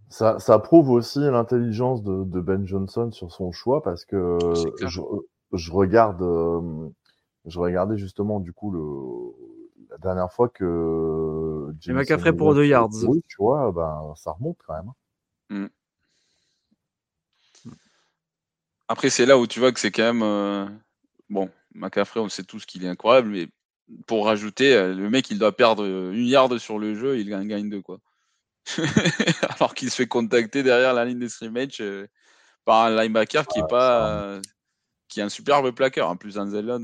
ça, 0.09 0.39
ça, 0.39 0.59
prouve 0.61 0.91
aussi 0.91 1.19
l'intelligence 1.19 2.05
de, 2.05 2.23
de, 2.23 2.41
Ben 2.41 2.65
Johnson 2.65 3.11
sur 3.11 3.33
son 3.33 3.51
choix 3.51 3.83
parce 3.83 4.05
que 4.05 4.39
je, 4.81 5.01
je, 5.55 5.73
regarde, 5.73 6.23
euh, 6.23 6.89
je 7.47 7.59
regardais 7.59 7.97
justement 7.97 8.41
du 8.41 8.53
coup 8.53 8.71
le, 8.71 9.89
la 9.91 9.99
dernière 9.99 10.33
fois 10.33 10.49
que 10.49 11.73
James 11.81 11.97
McCaffrey 11.97 12.33
pour 12.33 12.55
2 12.55 12.67
yards. 12.67 12.91
Oui, 13.07 13.23
tu 13.29 13.37
vois, 13.39 13.73
ben, 13.73 14.13
ça 14.17 14.33
remonte 14.33 14.59
quand 14.67 14.75
même. 14.75 14.89
Hein. 15.51 15.69
Mmh. 17.67 17.71
Après, 18.89 19.11
c'est 19.11 19.27
là 19.27 19.39
où 19.39 19.47
tu 19.47 19.61
vois 19.61 19.73
que 19.73 19.81
c'est 19.81 19.91
quand 19.91 20.03
même. 20.03 20.23
Euh, 20.23 20.67
bon, 21.31 21.51
McCaffrey, 21.75 22.21
on 22.21 22.29
sait 22.29 22.45
tous 22.45 22.67
qu'il 22.67 22.85
est 22.85 22.89
incroyable, 22.89 23.29
mais 23.29 23.49
pour 24.07 24.27
rajouter, 24.27 24.75
euh, 24.75 24.95
le 24.95 25.11
mec, 25.11 25.31
il 25.31 25.39
doit 25.39 25.57
perdre 25.57 25.85
une 25.85 26.27
yard 26.27 26.57
sur 26.59 26.79
le 26.79 26.95
jeu, 26.95 27.19
il 27.19 27.29
gagne, 27.29 27.69
deux, 27.69 27.83
quoi. 27.83 27.99
Alors 29.59 29.75
qu'il 29.75 29.91
se 29.91 29.97
fait 29.97 30.07
contacter 30.07 30.63
derrière 30.63 30.95
la 30.95 31.05
ligne 31.05 31.19
de 31.19 31.29
scrimmage 31.29 31.81
euh, 31.81 32.07
par 32.65 32.85
un 32.85 32.97
linebacker 32.97 33.47
qui 33.47 33.59
est 33.61 33.69
pas, 33.69 34.09
euh, 34.09 34.41
qui 35.15 35.21
est 35.21 35.23
un 35.23 35.29
superbe 35.29 35.71
plaqueur. 35.71 36.09
En 36.09 36.17
plus, 36.17 36.39
Anzelon. 36.39 36.81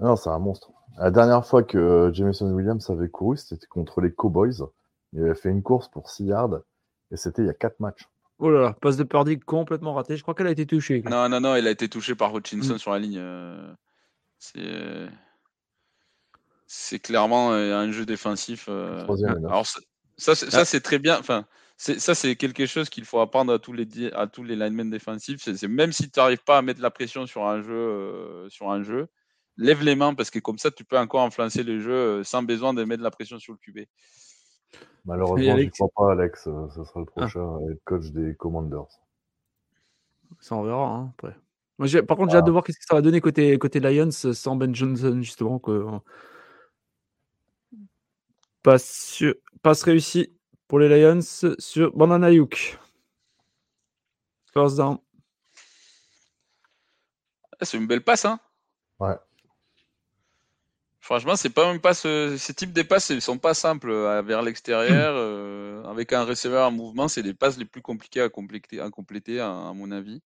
Non, 0.00 0.16
c'est 0.16 0.30
un 0.30 0.38
monstre. 0.38 0.72
La 0.98 1.10
dernière 1.10 1.44
fois 1.46 1.62
que 1.62 2.10
Jameson 2.12 2.50
Williams 2.52 2.88
avait 2.88 3.08
couru, 3.08 3.36
c'était 3.36 3.66
contre 3.66 4.00
les 4.00 4.12
Cowboys. 4.12 4.66
Il 5.12 5.20
avait 5.20 5.34
fait 5.34 5.50
une 5.50 5.62
course 5.62 5.88
pour 5.88 6.10
6 6.10 6.24
yards 6.24 6.60
et 7.12 7.16
c'était 7.16 7.42
il 7.42 7.46
y 7.46 7.50
a 7.50 7.54
4 7.54 7.80
matchs. 7.80 8.08
Oh 8.38 8.50
là 8.50 8.60
là, 8.60 8.76
passe 8.80 8.96
de 8.96 9.04
Purdy 9.04 9.38
complètement 9.38 9.94
raté. 9.94 10.16
Je 10.16 10.22
crois 10.22 10.34
qu'elle 10.34 10.46
a 10.48 10.52
été 10.52 10.66
touchée. 10.66 11.02
Non, 11.08 11.28
non, 11.28 11.40
non, 11.40 11.54
elle 11.54 11.66
a 11.66 11.70
été 11.70 11.88
touchée 11.88 12.14
par 12.14 12.34
Hutchinson 12.34 12.74
mm. 12.74 12.78
sur 12.78 12.92
la 12.92 12.98
ligne. 12.98 13.18
Euh, 13.18 13.72
c'est. 14.38 15.08
C'est 16.66 16.98
clairement 16.98 17.52
euh, 17.52 17.76
un 17.76 17.92
jeu 17.92 18.06
défensif. 18.06 18.66
Euh. 18.68 19.06
Alors, 19.46 19.66
ça, 20.16 20.34
ça 20.34 20.64
c'est 20.64 20.80
très 20.80 20.98
bien. 20.98 21.18
Enfin, 21.18 21.44
ça, 21.76 22.14
c'est 22.14 22.36
quelque 22.36 22.66
chose 22.66 22.88
qu'il 22.88 23.04
faut 23.04 23.20
apprendre 23.20 23.52
à 23.52 23.58
tous 23.58 23.72
les, 23.72 24.12
à 24.12 24.26
tous 24.26 24.44
les 24.44 24.56
linemen 24.56 24.90
défensifs. 24.90 25.40
C'est 25.42 25.68
même 25.68 25.92
si 25.92 26.10
tu 26.10 26.20
n'arrives 26.20 26.44
pas 26.44 26.58
à 26.58 26.62
mettre 26.62 26.80
la 26.80 26.90
pression 26.90 27.26
sur 27.26 27.44
un 27.46 27.62
jeu, 27.62 28.46
sur 28.48 28.70
un 28.70 28.82
jeu, 28.82 29.08
lève 29.56 29.82
les 29.82 29.96
mains 29.96 30.14
parce 30.14 30.30
que 30.30 30.38
comme 30.38 30.58
ça, 30.58 30.70
tu 30.70 30.84
peux 30.84 30.98
encore 30.98 31.22
influencer 31.22 31.62
le 31.62 31.80
jeu 31.80 32.22
sans 32.22 32.42
besoin 32.42 32.74
de 32.74 32.84
mettre 32.84 33.02
la 33.02 33.10
pression 33.10 33.38
sur 33.38 33.52
le 33.52 33.58
QB. 33.58 33.86
Malheureusement, 35.04 35.56
je 35.56 35.62
ne 35.64 35.70
crois 35.70 35.88
pas, 35.94 36.12
Alex. 36.12 36.44
Ce 36.44 36.84
sera 36.84 37.00
le 37.00 37.06
ah. 37.08 37.20
prochain 37.20 37.58
coach 37.84 38.06
des 38.06 38.34
Commanders. 38.36 38.86
Ça, 40.40 40.56
on 40.56 40.62
verra 40.62 40.88
hein, 40.88 41.12
après. 41.18 41.36
Moi, 41.78 41.88
par 42.06 42.16
contre, 42.16 42.30
j'ai 42.30 42.38
hâte 42.38 42.46
de 42.46 42.50
voir 42.52 42.64
ce 42.66 42.72
que 42.72 42.84
ça 42.86 42.94
va 42.94 43.02
donner 43.02 43.20
côté, 43.20 43.58
côté 43.58 43.80
Lions 43.80 44.10
sans 44.10 44.56
Ben 44.56 44.74
Johnson, 44.74 45.20
justement. 45.20 45.58
Que... 45.58 45.86
Passe, 48.62 49.22
passe 49.60 49.82
réussi 49.82 50.33
pour 50.68 50.78
les 50.78 50.88
Lions 50.88 51.20
sur 51.58 51.96
Banana 51.96 52.28
Ayuk. 52.28 52.78
First 54.52 54.76
down. 54.76 54.98
Ah, 57.60 57.64
c'est 57.64 57.76
une 57.76 57.86
belle 57.86 58.02
passe, 58.02 58.24
hein 58.24 58.38
Ouais. 58.98 59.16
Franchement, 61.04 61.36
c'est 61.36 61.50
pas 61.50 61.70
même 61.70 61.82
pas 61.82 61.92
ce, 61.92 62.36
ces 62.38 62.54
types 62.54 62.72
de 62.72 62.82
passes, 62.82 63.10
ils 63.10 63.20
sont 63.20 63.36
pas 63.36 63.52
simples 63.52 63.90
euh, 63.90 64.22
vers 64.22 64.40
l'extérieur. 64.40 65.14
Euh, 65.16 65.84
avec 65.84 66.14
un 66.14 66.24
receveur 66.24 66.68
en 66.68 66.70
mouvement, 66.70 67.08
c'est 67.08 67.20
les 67.20 67.34
passes 67.34 67.58
les 67.58 67.66
plus 67.66 67.82
compliquées 67.82 68.22
à 68.22 68.30
compléter, 68.30 68.80
à, 68.80 68.88
compléter, 68.88 69.38
à, 69.38 69.72
mon 69.74 69.90
avis. 69.90 70.22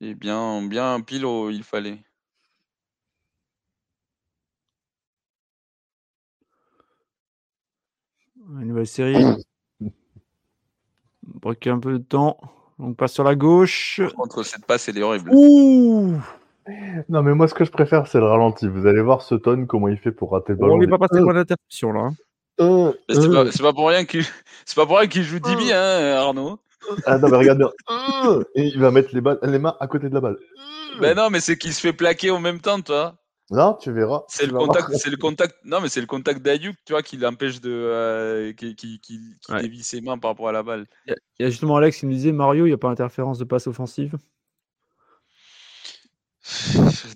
Et 0.00 0.14
bien, 0.14 0.62
bien 0.62 1.00
pile 1.02 1.26
où 1.26 1.50
il 1.50 1.62
fallait. 1.62 1.98
Une 8.48 8.68
nouvelle 8.68 8.86
série. 8.86 9.24
Break 11.22 11.66
un 11.66 11.78
peu 11.78 11.98
de 11.98 12.04
temps. 12.04 12.38
On 12.78 12.94
passe 12.94 13.12
sur 13.12 13.24
la 13.24 13.34
gauche. 13.34 14.00
Contre, 14.16 14.42
cette 14.44 14.66
passe, 14.66 14.88
elle 14.88 14.98
est 14.98 15.02
horrible. 15.02 15.30
Ouh 15.32 16.20
non, 17.08 17.22
mais 17.22 17.34
moi, 17.34 17.46
ce 17.46 17.54
que 17.54 17.64
je 17.64 17.70
préfère, 17.70 18.06
c'est 18.08 18.18
le 18.18 18.26
ralenti. 18.26 18.66
Vous 18.66 18.86
allez 18.86 19.00
voir 19.00 19.22
Sutton, 19.22 19.66
comment 19.66 19.88
il 19.88 19.98
fait 19.98 20.10
pour 20.10 20.32
rater 20.32 20.52
le 20.52 20.58
ballon. 20.58 20.74
On 20.74 20.78
n'est 20.78 20.88
pas 20.88 20.98
passé 20.98 21.20
pour 21.20 21.32
l'interruption, 21.32 21.92
là. 21.92 22.10
Euh, 22.58 22.92
c'est 23.08 23.30
pas, 23.30 23.44
euh. 23.44 23.50
pas, 23.60 23.72
pour 23.72 23.88
rien 23.88 24.04
qu'il 24.04 25.22
joue 25.22 25.38
Dibi, 25.38 25.72
hein, 25.72 26.16
Arnaud. 26.16 26.58
Ah 27.04 27.18
non, 27.18 27.28
mais 27.28 27.36
regarde 27.36 27.58
bien. 27.58 27.70
Et 28.54 28.64
il 28.64 28.80
va 28.80 28.90
mettre 28.90 29.10
les, 29.12 29.20
balles, 29.20 29.38
les 29.42 29.58
mains 29.58 29.76
à 29.78 29.86
côté 29.86 30.08
de 30.08 30.14
la 30.14 30.20
balle. 30.20 30.38
Ben 31.00 31.16
non, 31.16 31.28
mais 31.30 31.40
c'est 31.40 31.56
qu'il 31.56 31.72
se 31.72 31.80
fait 31.80 31.92
plaquer 31.92 32.30
en 32.30 32.40
même 32.40 32.60
temps, 32.60 32.80
toi. 32.80 33.14
Non, 33.50 33.74
tu 33.74 33.92
verras. 33.92 34.24
C'est 34.28 34.46
le 34.46 34.52
contact, 34.52 34.92
c'est 34.96 35.10
le 35.10 35.16
contact. 35.16 35.56
Non, 35.64 35.80
mais 35.80 35.88
c'est 35.88 36.00
le 36.00 36.06
contact 36.06 36.42
d'Ayuk, 36.42 36.76
tu 36.84 36.92
vois, 36.92 37.02
qui 37.02 37.16
l'empêche 37.16 37.60
de, 37.60 37.70
euh, 37.70 38.52
qui, 38.52 38.74
qui, 38.74 38.98
qui, 38.98 39.20
dévie 39.48 39.84
ses 39.84 40.00
mains 40.00 40.18
par 40.18 40.32
rapport 40.32 40.48
à 40.48 40.52
la 40.52 40.64
balle. 40.64 40.86
Il 41.06 41.14
y, 41.38 41.44
a 41.44 41.50
justement 41.50 41.76
Alex 41.76 41.98
qui 41.98 42.06
me 42.06 42.12
disait 42.12 42.32
Mario, 42.32 42.66
il 42.66 42.70
n'y 42.70 42.74
a 42.74 42.78
pas 42.78 42.88
interférence 42.88 43.38
de 43.38 43.44
passe 43.44 43.68
offensive? 43.68 44.16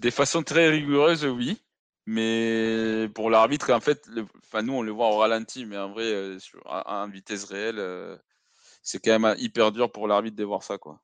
Des 0.01 0.11
façons 0.13 0.43
très 0.43 0.69
rigoureuses, 0.69 1.25
oui. 1.25 1.61
Mais 2.07 3.09
pour 3.15 3.31
l'arbitre, 3.31 3.73
en 3.73 3.81
fait, 3.81 4.09
enfin, 4.45 4.63
nous, 4.63 4.73
on 4.73 4.83
le 4.83 4.93
voit 4.93 5.09
au 5.09 5.19
ralenti, 5.19 5.67
mais 5.67 5.79
en 5.79 5.91
vrai, 5.91 6.05
euh, 6.05 6.39
sur, 6.39 6.61
à, 6.67 7.07
vitesse 7.09 7.45
réelle, 7.45 7.79
euh, 7.79 8.17
c'est 8.83 8.99
quand 9.05 9.19
même 9.19 9.35
hyper 9.39 9.73
dur 9.73 9.91
pour 9.91 10.07
l'arbitre 10.07 10.37
de 10.37 10.45
voir 10.45 10.63
ça. 10.63 10.79
Quoi. 10.79 11.01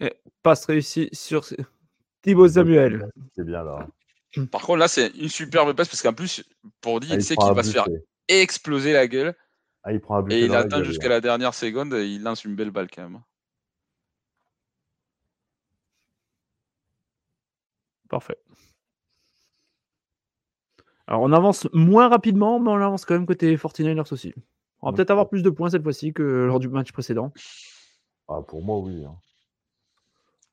Et 0.00 0.12
passe 0.42 0.66
réussi 0.66 1.08
sur 1.12 1.44
Thibaut 2.26 2.48
Samuel. 2.48 3.08
C'est 3.36 3.46
bien 3.46 3.62
là. 3.62 3.86
Par 4.50 4.62
contre, 4.62 4.78
là, 4.78 4.88
c'est 4.88 5.08
une 5.16 5.28
superbe 5.28 5.72
passe 5.74 5.88
parce 5.88 6.02
qu'en 6.02 6.12
plus, 6.12 6.44
pour 6.80 6.98
dire, 6.98 7.10
ah, 7.12 7.16
il 7.16 7.22
sait 7.22 7.36
qu'il 7.36 7.52
va 7.52 7.62
se 7.62 7.70
faire 7.70 7.86
exploser 8.28 8.92
la 8.92 9.06
gueule. 9.06 9.34
Ah, 9.84 9.92
il 9.92 10.00
prend 10.00 10.28
et 10.28 10.40
il 10.40 10.54
attend 10.54 10.82
jusqu'à 10.82 11.08
la 11.08 11.20
dernière 11.20 11.54
seconde 11.54 11.94
et 11.94 12.06
il 12.06 12.22
lance 12.22 12.44
une 12.44 12.56
belle 12.56 12.72
balle 12.72 12.88
quand 12.92 13.02
même. 13.02 13.22
Parfait. 18.08 18.36
Alors 21.06 21.22
on 21.22 21.32
avance 21.32 21.68
moins 21.72 22.08
rapidement, 22.08 22.58
mais 22.58 22.70
on 22.70 22.74
avance 22.74 23.04
quand 23.04 23.14
même 23.14 23.26
côté 23.26 23.56
49ers 23.56 24.12
aussi. 24.12 24.34
On 24.82 24.90
va 24.90 24.96
peut-être 24.96 25.12
avoir 25.12 25.28
plus 25.28 25.42
de 25.42 25.50
points 25.50 25.70
cette 25.70 25.84
fois-ci 25.84 26.12
que 26.12 26.22
lors 26.22 26.58
du 26.58 26.68
match 26.68 26.90
précédent. 26.90 27.32
Ah, 28.28 28.42
pour 28.46 28.62
moi, 28.62 28.78
oui. 28.80 29.04
Hein. 29.04 29.16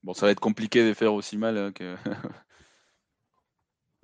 Bon, 0.04 0.14
ça 0.14 0.26
va 0.26 0.32
être 0.32 0.40
compliqué 0.40 0.88
de 0.88 0.94
faire 0.94 1.14
aussi 1.14 1.38
mal 1.38 1.58
hein, 1.58 1.72
que. 1.72 1.96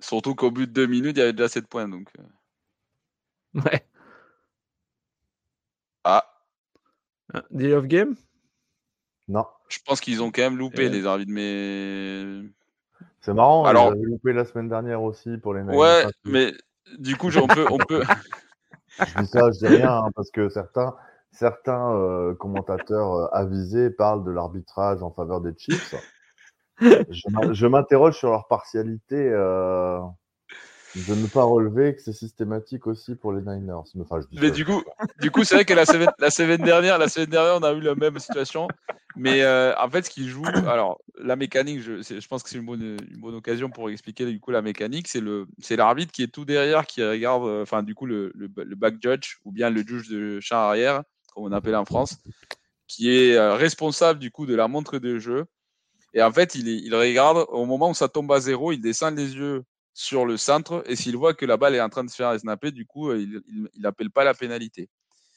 Surtout 0.00 0.34
qu'au 0.34 0.50
bout 0.50 0.64
de 0.64 0.72
deux 0.72 0.86
minutes, 0.86 1.16
il 1.16 1.20
y 1.20 1.22
avait 1.22 1.34
déjà 1.34 1.48
7 1.48 1.66
points. 1.66 1.88
Donc... 1.88 2.08
Euh. 2.18 3.60
Ouais. 3.60 3.84
Ah. 6.04 6.24
Day 7.50 7.74
of 7.74 7.86
game? 7.86 8.16
Non. 9.28 9.46
Je 9.68 9.78
pense 9.84 10.00
qu'ils 10.00 10.22
ont 10.22 10.32
quand 10.32 10.42
même 10.42 10.56
loupé 10.56 10.88
les 10.88 11.04
arbitres, 11.04 11.30
mais 11.30 12.42
c'est 13.20 13.34
marrant, 13.34 13.64
Alors, 13.64 13.94
ils 13.94 14.04
loupé 14.04 14.32
la 14.32 14.44
semaine 14.44 14.68
dernière 14.68 15.02
aussi 15.02 15.36
pour 15.36 15.54
les 15.54 15.62
Ouais, 15.62 16.06
mais 16.24 16.54
du 16.98 17.16
coup, 17.16 17.30
on 17.36 17.46
peut. 17.46 17.66
On 17.70 17.78
peut... 17.88 18.02
je 18.98 19.20
dis 19.20 19.26
ça, 19.26 19.50
je 19.52 19.58
dis 19.58 19.66
rien, 19.66 20.04
hein, 20.04 20.10
parce 20.14 20.30
que 20.30 20.48
certains, 20.48 20.96
certains 21.32 21.94
euh, 21.94 22.34
commentateurs 22.34 23.14
euh, 23.14 23.26
avisés 23.32 23.90
parlent 23.90 24.24
de 24.24 24.30
l'arbitrage 24.30 25.02
en 25.02 25.10
faveur 25.10 25.40
des 25.40 25.52
Chiefs. 25.56 25.94
je 26.80 27.66
m'interroge 27.66 28.16
sur 28.18 28.30
leur 28.30 28.46
partialité. 28.48 29.16
Euh, 29.16 30.00
de 31.06 31.14
ne 31.14 31.28
pas 31.28 31.44
relever 31.44 31.94
que 31.94 32.02
c'est 32.02 32.12
systématique 32.12 32.88
aussi 32.88 33.14
pour 33.14 33.32
les 33.32 33.42
Niners. 33.42 33.84
mais 34.32 34.50
du 34.50 34.64
coup, 34.64 34.82
du 35.20 35.30
coup, 35.30 35.44
c'est 35.44 35.54
vrai 35.54 35.64
que 35.64 35.72
la 35.72 35.86
semaine, 35.86 36.10
la 36.18 36.30
semaine 36.30 36.62
dernière, 36.62 36.98
la 36.98 37.08
semaine 37.08 37.30
dernière, 37.30 37.58
on 37.60 37.62
a 37.62 37.72
eu 37.72 37.80
la 37.80 37.94
même 37.94 38.18
situation. 38.18 38.66
Mais 39.14 39.46
en 39.46 39.88
fait, 39.88 40.06
ce 40.06 40.10
qui 40.10 40.28
joue, 40.28 40.44
alors 40.66 41.00
la 41.16 41.36
mécanique, 41.36 41.80
je, 41.80 42.02
je 42.02 42.26
pense 42.26 42.42
que 42.42 42.50
c'est 42.50 42.58
une 42.58 42.66
bonne, 42.66 42.96
une 43.08 43.20
bonne 43.20 43.36
occasion 43.36 43.70
pour 43.70 43.88
expliquer 43.88 44.26
du 44.26 44.40
coup 44.40 44.50
la 44.50 44.62
mécanique. 44.62 45.06
C'est 45.06 45.20
le, 45.20 45.46
c'est 45.60 45.76
l'arbitre 45.76 46.10
qui 46.10 46.24
est 46.24 46.32
tout 46.32 46.44
derrière, 46.44 46.84
qui 46.84 47.04
regarde, 47.04 47.44
enfin 47.62 47.84
du 47.84 47.94
coup 47.94 48.06
le, 48.06 48.32
le, 48.34 48.48
back 48.48 48.96
judge 49.00 49.36
ou 49.44 49.52
bien 49.52 49.70
le 49.70 49.86
juge 49.86 50.08
de 50.08 50.40
champ 50.40 50.56
arrière, 50.56 51.04
comme 51.30 51.44
on 51.44 51.52
appelle 51.52 51.76
en 51.76 51.84
France, 51.84 52.18
qui 52.86 53.10
est 53.10 53.36
euh, 53.36 53.54
responsable 53.54 54.18
du 54.18 54.30
coup 54.30 54.46
de 54.46 54.54
la 54.54 54.68
montre 54.68 54.98
de 54.98 55.18
jeu. 55.18 55.44
Et 56.12 56.22
en 56.22 56.32
fait, 56.32 56.54
il, 56.54 56.68
il 56.68 56.94
regarde 56.94 57.46
au 57.48 57.64
moment 57.66 57.90
où 57.90 57.94
ça 57.94 58.08
tombe 58.08 58.30
à 58.32 58.40
zéro, 58.40 58.72
il 58.72 58.80
descend 58.80 59.16
les 59.16 59.34
yeux 59.36 59.64
sur 59.92 60.24
le 60.24 60.36
centre 60.36 60.82
et 60.86 60.96
s'il 60.96 61.16
voit 61.16 61.34
que 61.34 61.46
la 61.46 61.56
balle 61.56 61.74
est 61.74 61.80
en 61.80 61.88
train 61.88 62.04
de 62.04 62.10
se 62.10 62.16
faire 62.16 62.38
snapper, 62.38 62.70
du 62.70 62.86
coup, 62.86 63.12
il 63.12 63.42
n'appelle 63.78 64.10
pas 64.10 64.24
la 64.24 64.34
pénalité. 64.34 64.88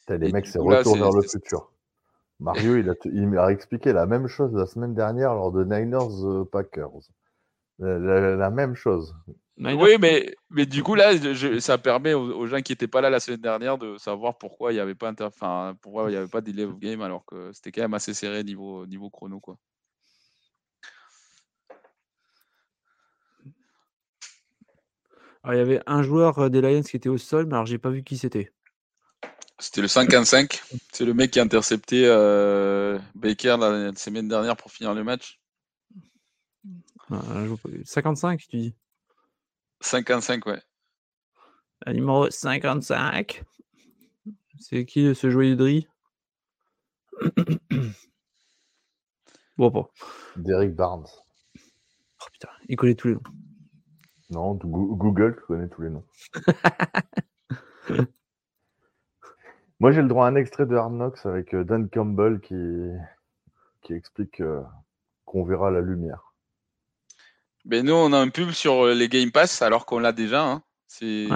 les 0.08 0.32
mecs, 0.32 0.48
c'est 0.48 0.60
retour 0.60 0.96
vers 0.96 1.12
le 1.12 1.22
futur. 1.22 1.72
Mario, 2.40 2.78
il 2.78 2.90
a, 2.90 2.94
il 3.06 3.38
a, 3.38 3.52
expliqué 3.52 3.94
la 3.94 4.06
même 4.06 4.28
chose 4.28 4.54
la 4.54 4.66
semaine 4.66 4.94
dernière 4.94 5.34
lors 5.34 5.52
de 5.52 5.64
Niners 5.64 6.26
euh, 6.26 6.44
Packers. 6.46 6.90
La, 7.80 8.50
même 8.50 8.76
chose. 8.76 9.16
Oui, 9.58 9.98
mais, 10.00 10.36
mais 10.50 10.66
du 10.66 10.82
coup, 10.82 10.96
là, 10.96 11.14
ça 11.60 11.78
permet 11.78 12.14
aux, 12.14 12.48
gens 12.48 12.62
qui 12.62 12.72
n'étaient 12.72 12.88
pas 12.88 13.02
là 13.02 13.10
la 13.10 13.20
semaine 13.20 13.42
dernière 13.42 13.78
de 13.78 13.98
savoir 13.98 14.38
pourquoi 14.38 14.72
il 14.72 14.76
n'y 14.76 14.82
avait 14.82 14.96
pas 14.96 15.14
enfin, 15.22 15.78
pourquoi 15.82 16.10
il 16.10 16.14
y 16.14 16.18
avait 16.18 16.28
pas 16.28 16.42
delay 16.42 16.64
of 16.64 16.80
game 16.80 17.02
alors 17.02 17.24
que 17.26 17.52
c'était 17.54 17.72
quand 17.72 17.82
même 17.82 17.94
assez 17.94 18.16
serré 18.16 18.44
niveau, 18.44 18.88
niveau 18.88 19.12
chrono. 19.12 19.40
Quoi. 19.40 19.58
il 25.52 25.58
y 25.58 25.60
avait 25.60 25.82
un 25.86 26.02
joueur 26.02 26.40
euh, 26.40 26.50
des 26.50 26.62
Lions 26.62 26.82
qui 26.82 26.96
était 26.96 27.10
au 27.10 27.18
sol, 27.18 27.46
mais 27.46 27.54
alors 27.54 27.66
j'ai 27.66 27.78
pas 27.78 27.90
vu 27.90 28.04
qui 28.04 28.18
c'était. 28.18 28.52
C'était 29.60 29.82
le 29.82 29.88
55. 29.88 30.62
C'est 30.92 31.06
le 31.06 31.14
mec 31.14 31.32
qui 31.32 31.40
a 31.40 31.44
intercepté 31.44 32.06
euh, 32.06 32.98
Baker 33.14 33.58
la, 33.60 33.94
semaine 33.96 34.28
dernière 34.28 34.58
pour 34.58 34.72
finir 34.72 34.94
le 34.94 35.04
match. 35.04 35.40
55, 37.86 38.42
tu 38.50 38.58
dis 38.58 38.76
55, 39.84 40.46
ouais. 40.48 40.62
Le 41.86 41.94
numéro 41.94 42.30
55. 42.30 43.44
C'est 44.60 44.86
qui 44.86 45.14
ce 45.14 45.30
joyeux 45.30 45.56
de 45.56 45.82
Bon, 49.58 49.70
pas. 49.72 49.90
Derek 50.38 50.74
Barnes. 50.74 51.06
Oh 51.56 52.26
putain, 52.32 52.50
il 52.68 52.76
connaît 52.76 52.96
tous 52.96 53.10
les 53.10 53.14
noms. 53.16 53.22
Non, 54.30 54.56
Google 54.56 55.36
connaît 55.48 55.68
tous 55.68 55.82
les 55.84 55.90
noms. 55.90 56.06
Moi, 59.80 59.92
j'ai 59.92 60.02
le 60.02 60.08
droit 60.08 60.26
à 60.26 60.30
un 60.30 60.36
extrait 60.36 60.66
de 60.66 60.76
Hard 60.76 60.94
Knocks 60.94 61.26
avec 61.26 61.54
euh, 61.54 61.66
Dan 61.66 61.90
Campbell 61.90 62.40
qui, 62.40 62.56
qui 63.82 63.94
explique 63.94 64.40
euh, 64.40 64.64
qu'on 65.26 65.44
verra 65.44 65.70
la 65.72 65.82
lumière. 65.82 66.33
Mais 67.66 67.82
nous, 67.82 67.94
on 67.94 68.12
a 68.14 68.18
un 68.18 68.30
pub 68.30 68.52
sur 68.52 68.86
euh, 68.86 68.94
les 68.94 69.08
Game 69.08 69.32
Pass 69.32 69.62
alors 69.62 69.86
qu'on 69.86 70.00
l'a 70.00 70.12
déjà. 70.12 70.46
Hein. 70.46 70.64
C'est 70.88 71.28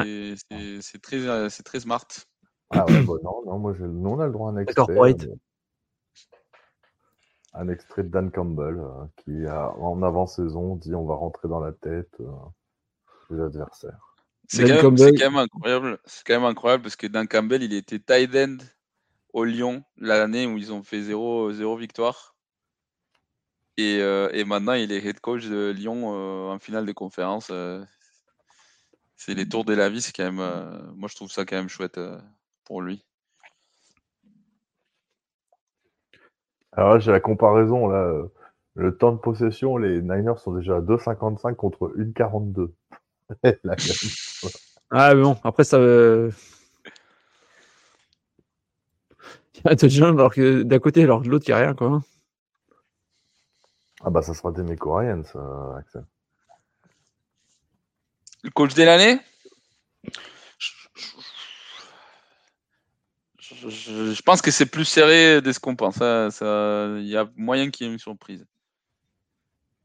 très, 1.01 1.49
très 1.63 1.79
smart. 1.79 2.05
Ah 2.69 2.85
ouais, 2.85 3.01
bah 3.01 3.13
non, 3.23 3.43
non, 3.45 3.59
moi, 3.59 3.73
nous, 3.79 4.09
on 4.09 4.19
a 4.19 4.25
le 4.25 4.33
droit 4.33 4.49
à 4.49 4.53
un 4.53 4.57
extrait. 4.57 5.15
Un 7.53 7.69
extrait 7.69 8.03
de 8.03 8.09
Dan 8.09 8.29
Campbell 8.29 8.83
qui, 9.23 9.45
a, 9.45 9.71
en 9.77 10.03
avant-saison, 10.03 10.75
dit 10.75 10.93
on 10.93 11.05
va 11.05 11.15
rentrer 11.15 11.47
dans 11.47 11.59
la 11.59 11.71
tête 11.71 12.17
les 13.29 13.41
adversaires. 13.41 14.15
C'est 14.47 14.63
quand, 14.81 14.91
même 14.91 15.35
incroyable. 15.35 15.99
C'est 16.05 16.25
quand 16.25 16.35
même 16.35 16.45
incroyable 16.45 16.83
parce 16.83 16.95
que 16.95 17.07
Dan 17.07 17.27
Campbell, 17.27 17.63
il 17.63 17.73
était 17.73 17.99
tight 17.99 18.33
end 18.35 18.57
au 19.33 19.43
Lyon 19.43 19.83
l'année 19.97 20.47
où 20.47 20.57
ils 20.57 20.71
ont 20.71 20.83
fait 20.83 21.01
0, 21.01 21.51
0 21.51 21.75
victoire. 21.77 22.36
Et, 23.77 23.99
euh, 24.01 24.29
et, 24.33 24.43
maintenant, 24.43 24.73
il 24.73 24.91
est 24.91 25.05
head 25.05 25.19
coach 25.19 25.45
de 25.45 25.69
Lyon 25.69 26.13
euh, 26.15 26.51
en 26.51 26.57
finale 26.57 26.85
de 26.87 26.91
conférence. 26.91 27.49
Euh. 27.51 27.83
c'est 29.15 29.35
les 29.35 29.47
tours 29.47 29.65
de 29.65 29.73
la 29.75 29.89
vie, 29.89 30.01
c'est 30.01 30.15
quand 30.15 30.23
même. 30.23 30.39
Euh, 30.39 30.81
moi, 30.95 31.07
je 31.07 31.15
trouve 31.15 31.31
ça 31.31 31.45
quand 31.45 31.55
même 31.55 31.69
chouette 31.69 31.99
euh, 31.99 32.17
pour 32.65 32.81
lui. 32.81 33.05
Alors 36.71 36.93
là, 36.93 36.99
j'ai 36.99 37.11
la 37.11 37.19
comparaison. 37.19 37.87
Là. 37.87 38.23
Le 38.73 38.97
temps 38.97 39.11
de 39.11 39.17
possession, 39.17 39.77
les 39.77 40.01
Niners 40.01 40.37
sont 40.37 40.53
déjà 40.53 40.77
à 40.77 40.81
2,55 40.81 41.55
contre 41.55 41.93
1,42. 41.97 42.71
ah, 44.91 45.15
bon, 45.15 45.37
après, 45.43 45.63
ça. 45.63 45.77
Il 49.55 49.61
y 49.65 49.69
a 49.69 49.75
touchdown 49.75 50.17
alors 50.17 50.33
que 50.33 50.61
d'un 50.61 50.79
côté, 50.79 51.03
alors 51.03 51.21
de 51.21 51.29
l'autre, 51.29 51.45
il 51.47 51.51
n'y 51.51 51.55
a 51.55 51.59
rien, 51.59 51.73
quoi. 51.73 52.01
Hein. 54.01 54.03
Ah, 54.05 54.09
bah, 54.09 54.21
ça 54.21 54.33
sera 54.33 54.51
des 54.51 54.63
ça, 55.23 55.75
Axel. 55.77 56.05
Le 58.43 58.51
coach 58.51 58.73
de 58.73 58.83
l'année? 58.83 59.19
Je, 63.39 64.21
pense 64.23 64.41
que 64.41 64.51
c'est 64.51 64.65
plus 64.65 64.85
serré 64.85 65.41
de 65.41 65.51
ce 65.51 65.59
qu'on 65.59 65.75
pense. 65.75 65.97
Il 66.01 67.07
y 67.07 67.17
a 67.17 67.29
moyen 67.35 67.69
qu'il 67.69 67.87
y 67.87 67.89
ait 67.89 67.93
une 67.93 67.99
surprise. 67.99 68.45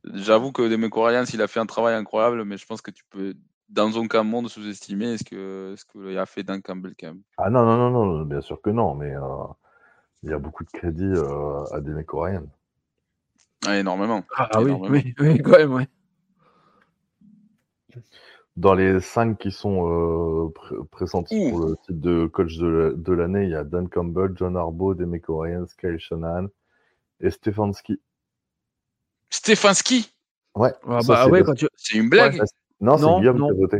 J'avoue 0.04 0.52
que 0.52 0.68
Demeco 0.68 1.02
Ryans, 1.02 1.26
il 1.32 1.42
a 1.42 1.46
fait 1.46 1.60
un 1.60 1.66
travail 1.66 1.94
incroyable, 1.94 2.44
mais 2.44 2.56
je 2.56 2.66
pense 2.66 2.82
que 2.82 2.90
tu 2.90 3.04
peux, 3.08 3.34
dans 3.68 3.92
aucun 3.92 4.24
monde, 4.24 4.48
sous-estimer 4.48 5.16
ce 5.16 5.24
que 5.24 5.74
ce 5.76 5.84
qu'il 5.84 6.18
a 6.18 6.26
fait 6.26 6.42
Dan 6.42 6.60
Campbell 6.60 6.94
même. 7.02 7.22
Ah 7.38 7.50
non, 7.50 7.64
non, 7.64 7.76
non, 7.76 7.90
non, 7.90 8.24
bien 8.24 8.40
sûr 8.40 8.60
que 8.60 8.70
non, 8.70 8.94
mais 8.94 9.14
euh, 9.14 9.44
il 10.24 10.30
y 10.30 10.32
a 10.32 10.38
beaucoup 10.38 10.64
de 10.64 10.70
crédit 10.70 11.04
euh, 11.04 11.64
à 11.72 11.80
Demeco 11.80 12.20
Ryans. 12.20 12.48
Ah, 13.66 13.78
énormément. 13.78 14.24
Ah, 14.36 14.60
oui, 14.60 14.72
oui, 14.88 15.14
oui, 15.18 15.38
quand 15.38 15.52
même, 15.52 15.72
oui. 15.72 15.84
Dans 18.56 18.74
les 18.74 19.00
cinq 19.00 19.38
qui 19.38 19.50
sont 19.50 19.88
euh, 19.88 20.84
pressentis 20.90 21.50
pour 21.50 21.60
le 21.60 21.76
titre 21.76 22.00
de 22.00 22.26
coach 22.26 22.58
de, 22.58 23.12
l'année, 23.12 23.44
il 23.44 23.50
y 23.50 23.54
a 23.54 23.64
Dan 23.64 23.88
Campbell, 23.88 24.32
John 24.34 24.56
Harbaugh, 24.56 24.94
Demeco 24.94 25.38
Ryan, 25.38 25.64
Kyle 25.80 25.98
Shanahan 25.98 26.48
et 27.20 27.30
Stefanski. 27.30 27.98
Stefanski? 29.30 30.12
Ouais. 30.54 30.72
Ah 30.86 31.00
bah 31.06 31.28
ouais, 31.28 31.42
tu... 31.56 31.66
C'est 31.76 31.96
une 31.96 32.10
blague 32.10 32.42
Non, 32.80 32.98
c'est 32.98 33.20
Guillaume 33.20 33.38
qui 33.38 33.50
a 33.50 33.54
voté. 33.54 33.78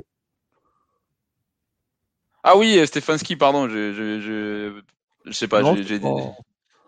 Ah 2.44 2.56
oui, 2.56 2.78
euh, 2.78 2.86
Stefanski, 2.86 3.36
pardon, 3.36 3.68
je, 3.68 3.92
je, 3.92 4.20
je, 4.20 4.80
je 5.26 5.32
sais 5.32 5.48
pas, 5.48 5.62
j'ai 5.74 5.98
dit. 5.98 6.06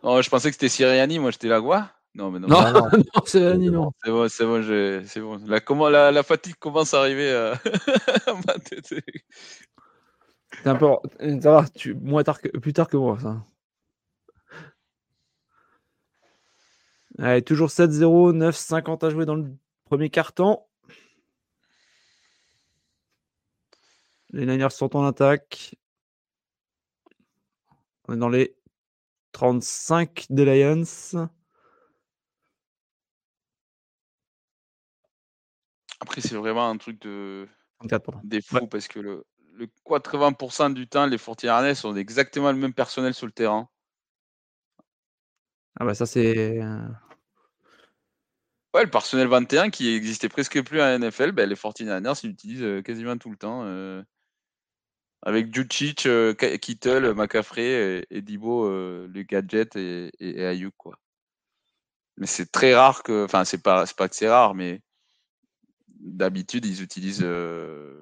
Non, 0.02 0.20
je 0.20 0.30
pensais 0.30 0.48
que 0.48 0.54
c'était 0.54 0.68
Siriani, 0.68 1.18
moi 1.18 1.30
j'étais 1.30 1.48
là, 1.48 1.60
quoi? 1.60 1.90
Non, 2.14 2.30
mais 2.30 2.38
non. 2.38 2.48
Non, 2.48 2.72
non, 2.72 2.88
non 2.92 3.22
c'est 3.26 3.56
non. 3.58 3.92
C'est 4.04 4.10
bon, 4.10 4.28
c'est 4.28 4.44
bon, 4.44 4.62
c'est 5.06 5.20
bon. 5.20 5.40
La, 5.46 5.60
comment, 5.60 5.88
la, 5.88 6.12
la, 6.12 6.22
fatigue 6.22 6.54
commence 6.56 6.94
à 6.94 7.00
arriver 7.00 7.30
à, 8.26 8.34
ma 8.46 8.54
tête. 8.58 8.86
C'est 8.86 10.66
un 10.66 10.76
peu. 10.76 10.86
Ça 11.40 11.50
va, 11.50 11.68
tu... 11.74 11.94
moins 11.94 12.22
tard 12.22 12.40
que... 12.40 12.48
plus 12.48 12.72
tard 12.72 12.88
que 12.88 12.96
moi, 12.96 13.18
ça. 13.20 13.44
Allez, 17.18 17.42
toujours 17.42 17.68
7-0, 17.68 18.32
9-50 18.36 19.06
à 19.06 19.10
jouer 19.10 19.24
dans 19.24 19.36
le 19.36 19.46
premier 19.84 20.10
quart-temps. 20.10 20.68
Les 24.30 24.46
Niners 24.46 24.72
sont 24.72 24.96
en 24.96 25.04
attaque. 25.04 25.76
On 28.08 28.14
est 28.14 28.18
dans 28.18 28.28
les 28.28 28.56
35 29.32 30.26
des 30.30 30.44
Lions. 30.44 31.28
Après, 36.04 36.20
c'est 36.20 36.34
vraiment 36.34 36.68
un 36.68 36.76
truc 36.76 37.00
de 37.00 37.48
des 38.24 38.42
fous 38.42 38.66
parce 38.66 38.88
que 38.88 38.98
le, 38.98 39.24
le 39.54 39.66
80% 39.86 40.74
du 40.74 40.86
temps, 40.86 41.06
les 41.06 41.16
41 41.16 41.72
ont 41.84 41.96
exactement 41.96 42.52
le 42.52 42.58
même 42.58 42.74
personnel 42.74 43.14
sur 43.14 43.24
le 43.24 43.32
terrain. 43.32 43.70
Ah 45.80 45.86
bah 45.86 45.94
ça 45.94 46.04
c'est. 46.04 46.62
Euh 46.62 46.86
ouais, 48.74 48.84
le 48.84 48.90
personnel 48.90 49.28
21 49.28 49.70
qui 49.70 49.94
existait 49.94 50.28
presque 50.28 50.62
plus 50.62 50.82
à 50.82 50.98
NFL, 50.98 51.32
ben, 51.32 51.48
les 51.48 51.54
49ers 51.54 52.20
ils 52.22 52.28
l'utilisent 52.28 52.62
euh, 52.62 52.82
quasiment 52.82 53.16
tout 53.16 53.30
le 53.30 53.38
temps. 53.38 53.62
Euh, 53.64 54.02
avec 55.22 55.54
Jucic, 55.54 56.06
Kittle, 56.60 57.14
McCaffrey 57.14 58.04
et, 58.10 58.20
Dibo, 58.20 58.68
le 58.68 59.22
gadget 59.22 59.74
et, 59.74 60.10
et, 60.20 60.44
Ayuk 60.44 60.74
quoi. 60.76 60.98
Mais 62.18 62.26
c'est 62.26 62.52
très 62.52 62.74
rare 62.74 63.02
que, 63.02 63.24
enfin 63.24 63.46
c'est 63.46 63.62
pas 63.62 63.86
pas 63.96 64.06
que 64.10 64.14
c'est 64.14 64.28
rare, 64.28 64.54
mais 64.54 64.82
d'habitude, 66.04 66.66
ils 66.66 66.82
utilisent 66.82 67.24
euh, 67.24 68.00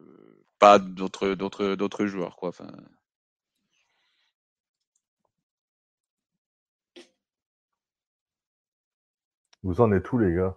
pas 0.59 0.79
d'autres, 0.79 1.35
d'autres, 1.35 1.75
d'autres 1.75 2.07
joueurs. 2.07 2.37
Quoi. 2.37 2.51
Enfin... 2.51 2.69
Vous 9.63 9.81
en 9.81 9.93
êtes 9.93 10.03
tous, 10.03 10.19
les 10.19 10.35
gars? 10.35 10.57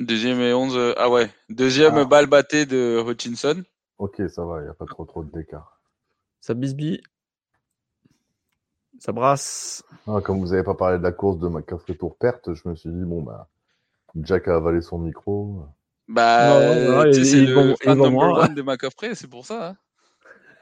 Deuxième 0.00 0.40
et 0.40 0.54
11. 0.54 0.76
Euh, 0.76 0.94
ah 0.96 1.10
ouais. 1.10 1.30
Deuxième 1.50 1.98
ah. 1.98 2.04
balle 2.04 2.26
battée 2.26 2.64
de 2.64 3.02
Hutchinson. 3.06 3.62
Ok, 3.98 4.22
ça 4.28 4.44
va, 4.44 4.60
il 4.60 4.64
n'y 4.64 4.70
a 4.70 4.74
pas 4.74 4.86
trop 4.86 5.04
trop 5.04 5.24
d'écart. 5.24 5.82
Ça 6.40 6.54
bisbille. 6.54 7.02
Ça 9.00 9.12
brasse. 9.12 9.84
Ah, 10.06 10.20
comme 10.22 10.40
vous 10.40 10.48
n'avez 10.48 10.62
pas 10.62 10.74
parlé 10.74 10.98
de 10.98 11.02
la 11.02 11.12
course 11.12 11.38
de 11.38 11.48
McCaffrey 11.48 11.94
pour 11.94 12.16
perte, 12.16 12.54
je 12.54 12.68
me 12.68 12.74
suis 12.74 12.90
dit, 12.90 13.04
bon, 13.04 13.22
bah, 13.22 13.48
Jack 14.16 14.48
a 14.48 14.56
avalé 14.56 14.80
son 14.80 14.98
micro. 14.98 15.66
Bah, 16.08 17.02
c'est 17.12 17.44
le 17.44 17.74
fan 17.82 17.98
number 17.98 18.32
one 18.32 18.54
de 18.54 18.64
c'est 19.14 19.28
pour 19.28 19.44
ça. 19.44 19.70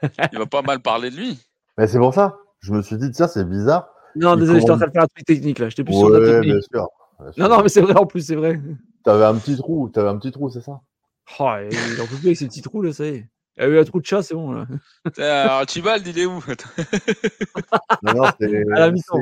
Hein. 0.01 0.09
il 0.33 0.39
va 0.39 0.45
pas 0.45 0.61
mal 0.61 0.81
parler 0.81 1.09
de 1.09 1.15
lui. 1.15 1.39
Mais 1.77 1.87
c'est 1.87 1.97
pour 1.97 2.13
ça. 2.13 2.37
Je 2.59 2.73
me 2.73 2.81
suis 2.81 2.97
dit, 2.97 3.11
tiens, 3.11 3.27
c'est 3.27 3.47
bizarre. 3.47 3.89
Non, 4.15 4.35
désolé, 4.35 4.59
j'étais 4.59 4.71
en 4.71 4.77
train 4.77 4.87
de 4.87 4.91
faire 4.91 5.03
un 5.03 5.07
truc 5.07 5.25
technique 5.25 5.59
là. 5.59 5.69
J'étais 5.69 5.83
plus 5.83 5.93
sur 5.93 6.09
la 6.09 6.19
technique. 6.19 6.53
Bien 6.53 6.61
sûr, 6.61 6.89
Non, 7.37 7.49
non, 7.49 7.61
mais 7.61 7.69
c'est 7.69 7.81
vrai 7.81 7.95
en 7.95 8.05
plus, 8.05 8.25
c'est 8.25 8.35
vrai. 8.35 8.59
T'avais 9.03 9.25
un 9.25 9.35
petit 9.35 9.55
trou, 9.55 9.89
t'avais 9.89 10.09
un 10.09 10.17
petit 10.17 10.31
trou, 10.31 10.49
c'est 10.49 10.61
ça? 10.61 10.81
Oh, 11.39 11.51
il 11.59 12.01
en 12.01 12.05
peut 12.07 12.15
plus 12.15 12.27
avec 12.27 12.37
ces 12.37 12.47
petits 12.47 12.61
trous 12.61 12.81
là, 12.81 12.93
ça 12.93 13.05
y 13.05 13.09
est. 13.09 13.29
Il 13.57 13.63
y 13.63 13.65
a 13.65 13.69
eu 13.69 13.79
un 13.79 13.83
trou 13.83 13.99
de 13.99 14.05
chat, 14.05 14.21
c'est 14.21 14.35
bon 14.35 14.51
là. 14.51 14.65
Alors, 15.17 15.65
Tibald, 15.65 16.05
il 16.05 16.19
est 16.19 16.25
où? 16.25 16.43
Non, 18.03 18.13
non, 18.13 18.29
c'est. 18.39 18.71
À 18.73 18.79
la 18.79 18.91
mi-temps. 18.91 19.17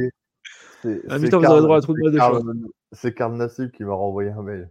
Vous 0.86 1.36
aurez 1.36 1.61
droit 1.61 1.77
à 1.77 1.81
de. 1.81 2.71
C'est 2.91 3.13
Karl 3.13 3.36
Nassib 3.36 3.71
qui 3.71 3.83
m'a 3.83 3.93
renvoyé 3.93 4.29
un 4.29 4.41
mail. 4.41 4.69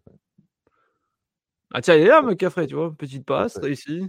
Ah 1.72 1.80
tiens, 1.80 1.96
il 1.96 2.02
est 2.02 2.08
là, 2.08 2.22
McCaffrey, 2.22 2.66
tu 2.68 2.74
vois. 2.74 2.94
Petite 2.96 3.26
passe, 3.26 3.56
réussie. 3.58 4.08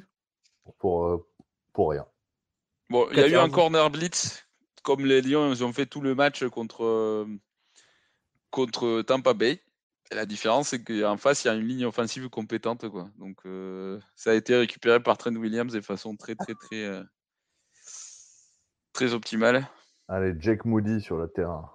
Pour, 0.77 1.05
euh, 1.05 1.27
pour 1.73 1.89
rien. 1.91 2.05
Bon, 2.89 3.07
il 3.11 3.17
y 3.17 3.21
a 3.21 3.27
eu 3.27 3.35
un 3.35 3.49
corner 3.49 3.89
blitz, 3.89 4.47
comme 4.83 5.03
les 5.03 5.21
Lions, 5.21 5.51
ils 5.51 5.63
ont 5.63 5.73
fait 5.73 5.87
tout 5.87 6.01
le 6.01 6.13
match 6.13 6.47
contre, 6.47 6.83
euh, 6.85 7.25
contre 8.51 9.01
Tampa 9.01 9.33
Bay. 9.33 9.61
Et 10.11 10.15
la 10.15 10.27
différence, 10.27 10.69
c'est 10.69 10.83
qu'en 10.83 11.17
face, 11.17 11.43
il 11.43 11.47
y 11.47 11.49
a 11.49 11.55
une 11.55 11.65
ligne 11.65 11.85
offensive 11.85 12.29
compétente. 12.29 12.87
Quoi. 12.87 13.09
Donc, 13.17 13.37
euh, 13.47 13.99
ça 14.15 14.29
a 14.29 14.33
été 14.35 14.55
récupéré 14.55 15.01
par 15.01 15.17
Trent 15.17 15.35
Williams 15.35 15.73
de 15.73 15.81
façon 15.81 16.15
très, 16.15 16.35
très, 16.35 16.53
très, 16.53 17.03
très 18.93 19.13
optimale. 19.15 19.67
Allez, 20.07 20.35
Jake 20.39 20.65
Moody 20.65 21.01
sur 21.01 21.17
le 21.17 21.27
terrain. 21.27 21.71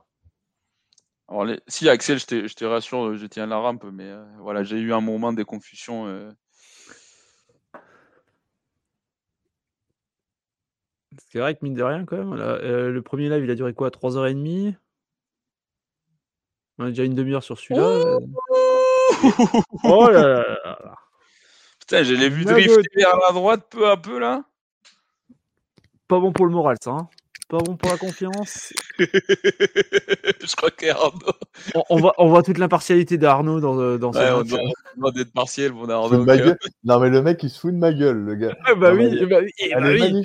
Alors, 1.30 1.46
si 1.68 1.88
Axel, 1.88 2.18
je 2.18 2.26
te, 2.26 2.64
rassure, 2.64 3.14
je 3.16 3.26
tiens 3.26 3.46
la 3.46 3.56
rampe, 3.58 3.84
mais 3.92 4.08
euh, 4.08 4.24
voilà, 4.40 4.64
j'ai 4.64 4.78
eu 4.78 4.92
un 4.92 5.00
moment 5.00 5.32
de 5.32 5.44
confusion. 5.44 6.08
Euh. 6.08 6.32
C'est 11.30 11.38
vrai 11.38 11.54
que 11.54 11.60
mine 11.62 11.74
de 11.74 11.84
rien, 11.84 12.04
quand 12.04 12.16
même, 12.16 12.32
euh, 12.32 12.90
le 12.90 13.02
premier 13.02 13.28
live, 13.28 13.44
il 13.44 13.50
a 13.50 13.54
duré 13.54 13.72
quoi 13.74 13.90
3h30 13.90 14.74
On 16.78 16.86
a 16.86 16.88
déjà 16.88 17.04
une 17.04 17.14
demi-heure 17.14 17.44
sur 17.44 17.58
celui-là. 17.58 18.18
oh 19.84 20.08
là 20.10 20.28
là 20.28 20.96
Putain, 21.78 22.02
je 22.02 22.14
l'ai 22.14 22.28
vu 22.28 22.44
drifter 22.44 22.82
vers 22.96 23.16
la 23.18 23.32
droite 23.32 23.66
peu 23.70 23.88
à 23.88 23.96
peu 23.96 24.18
là? 24.18 24.44
Pas 26.08 26.18
bon 26.18 26.32
pour 26.32 26.46
le 26.46 26.52
moral, 26.52 26.76
ça. 26.80 26.90
Hein 26.90 27.08
pas 27.50 27.58
bon 27.58 27.76
pour 27.76 27.90
la 27.90 27.98
confiance. 27.98 28.72
je 28.98 30.56
crois 30.56 30.70
qu'Arnaud. 30.70 31.18
On, 31.74 31.82
on, 31.90 31.96
voit, 31.96 32.14
on 32.18 32.28
voit 32.28 32.44
toute 32.44 32.58
l'impartialité 32.58 33.18
d'Arnaud 33.18 33.58
dans, 33.60 33.76
euh, 33.78 33.98
dans 33.98 34.12
ouais, 34.12 34.30
on 35.02 35.10
d'être 35.10 35.32
partiel, 35.32 35.72
mon 35.72 35.88
Arnaud. 35.88 36.24
Non, 36.84 37.00
mais 37.00 37.10
le 37.10 37.22
mec, 37.22 37.42
il 37.42 37.50
se 37.50 37.58
fout 37.58 37.74
de 37.74 37.78
ma 37.78 37.92
gueule, 37.92 38.18
le 38.18 38.36
gars. 38.36 38.56
bah, 38.78 38.94
oui, 38.94 39.26
bah, 39.26 39.40
oui, 39.42 39.50
bah 39.72 39.80
oui, 39.82 40.22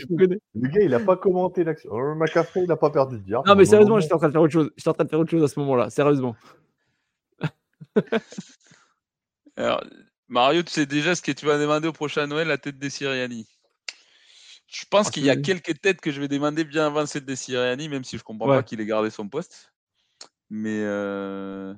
Le 0.54 0.68
gars, 0.68 0.82
il 0.82 0.94
a 0.94 1.00
pas 1.00 1.18
commenté 1.18 1.64
l'action. 1.64 1.90
Oh, 1.92 2.14
McCaffrey, 2.16 2.62
il 2.64 2.72
a 2.72 2.78
pas 2.78 2.92
perdu 2.92 3.18
de 3.18 3.24
dire. 3.24 3.42
Non, 3.48 3.56
mais 3.56 3.66
sérieusement, 3.66 4.00
j'étais 4.00 4.14
en 4.14 4.20
train 4.20 4.28
de 4.28 4.34
faire 4.34 4.44
autre 4.44 4.54
chose. 4.54 4.70
J'étais 4.78 4.90
en 4.90 4.94
train 4.94 5.06
de 5.06 5.10
faire 5.10 5.20
autre 5.20 5.32
chose 5.32 5.44
à 5.44 5.48
ce 5.48 5.60
moment-là, 5.60 5.90
sérieusement. 5.90 6.36
Alors, 9.58 9.84
Mario, 10.28 10.62
tu 10.62 10.72
sais 10.72 10.86
déjà 10.86 11.16
ce 11.16 11.24
que 11.24 11.32
tu 11.32 11.48
vas 11.48 11.58
demander 11.58 11.88
au 11.88 11.94
prochain 11.94 12.28
Noël, 12.28 12.48
la 12.48 12.60
tête 12.60 12.78
des 12.78 12.92
Siriani. 12.92 13.48
Je 14.78 14.84
pense 14.90 15.10
qu'il 15.10 15.24
y 15.24 15.30
a 15.30 15.38
quelques 15.38 15.80
têtes 15.80 16.02
que 16.02 16.12
je 16.12 16.20
vais 16.20 16.28
demander 16.28 16.66
bien 16.66 16.88
avant 16.88 17.06
celle 17.06 17.24
de 17.24 17.34
Siriani, 17.34 17.88
même 17.88 18.04
si 18.04 18.18
je 18.18 18.24
comprends 18.24 18.48
pas 18.48 18.62
qu'il 18.62 18.82
ait 18.82 18.86
gardé 18.86 19.10
son 19.10 19.30
poste. 19.30 19.72
Mais, 20.50 20.82
euh, 20.84 21.74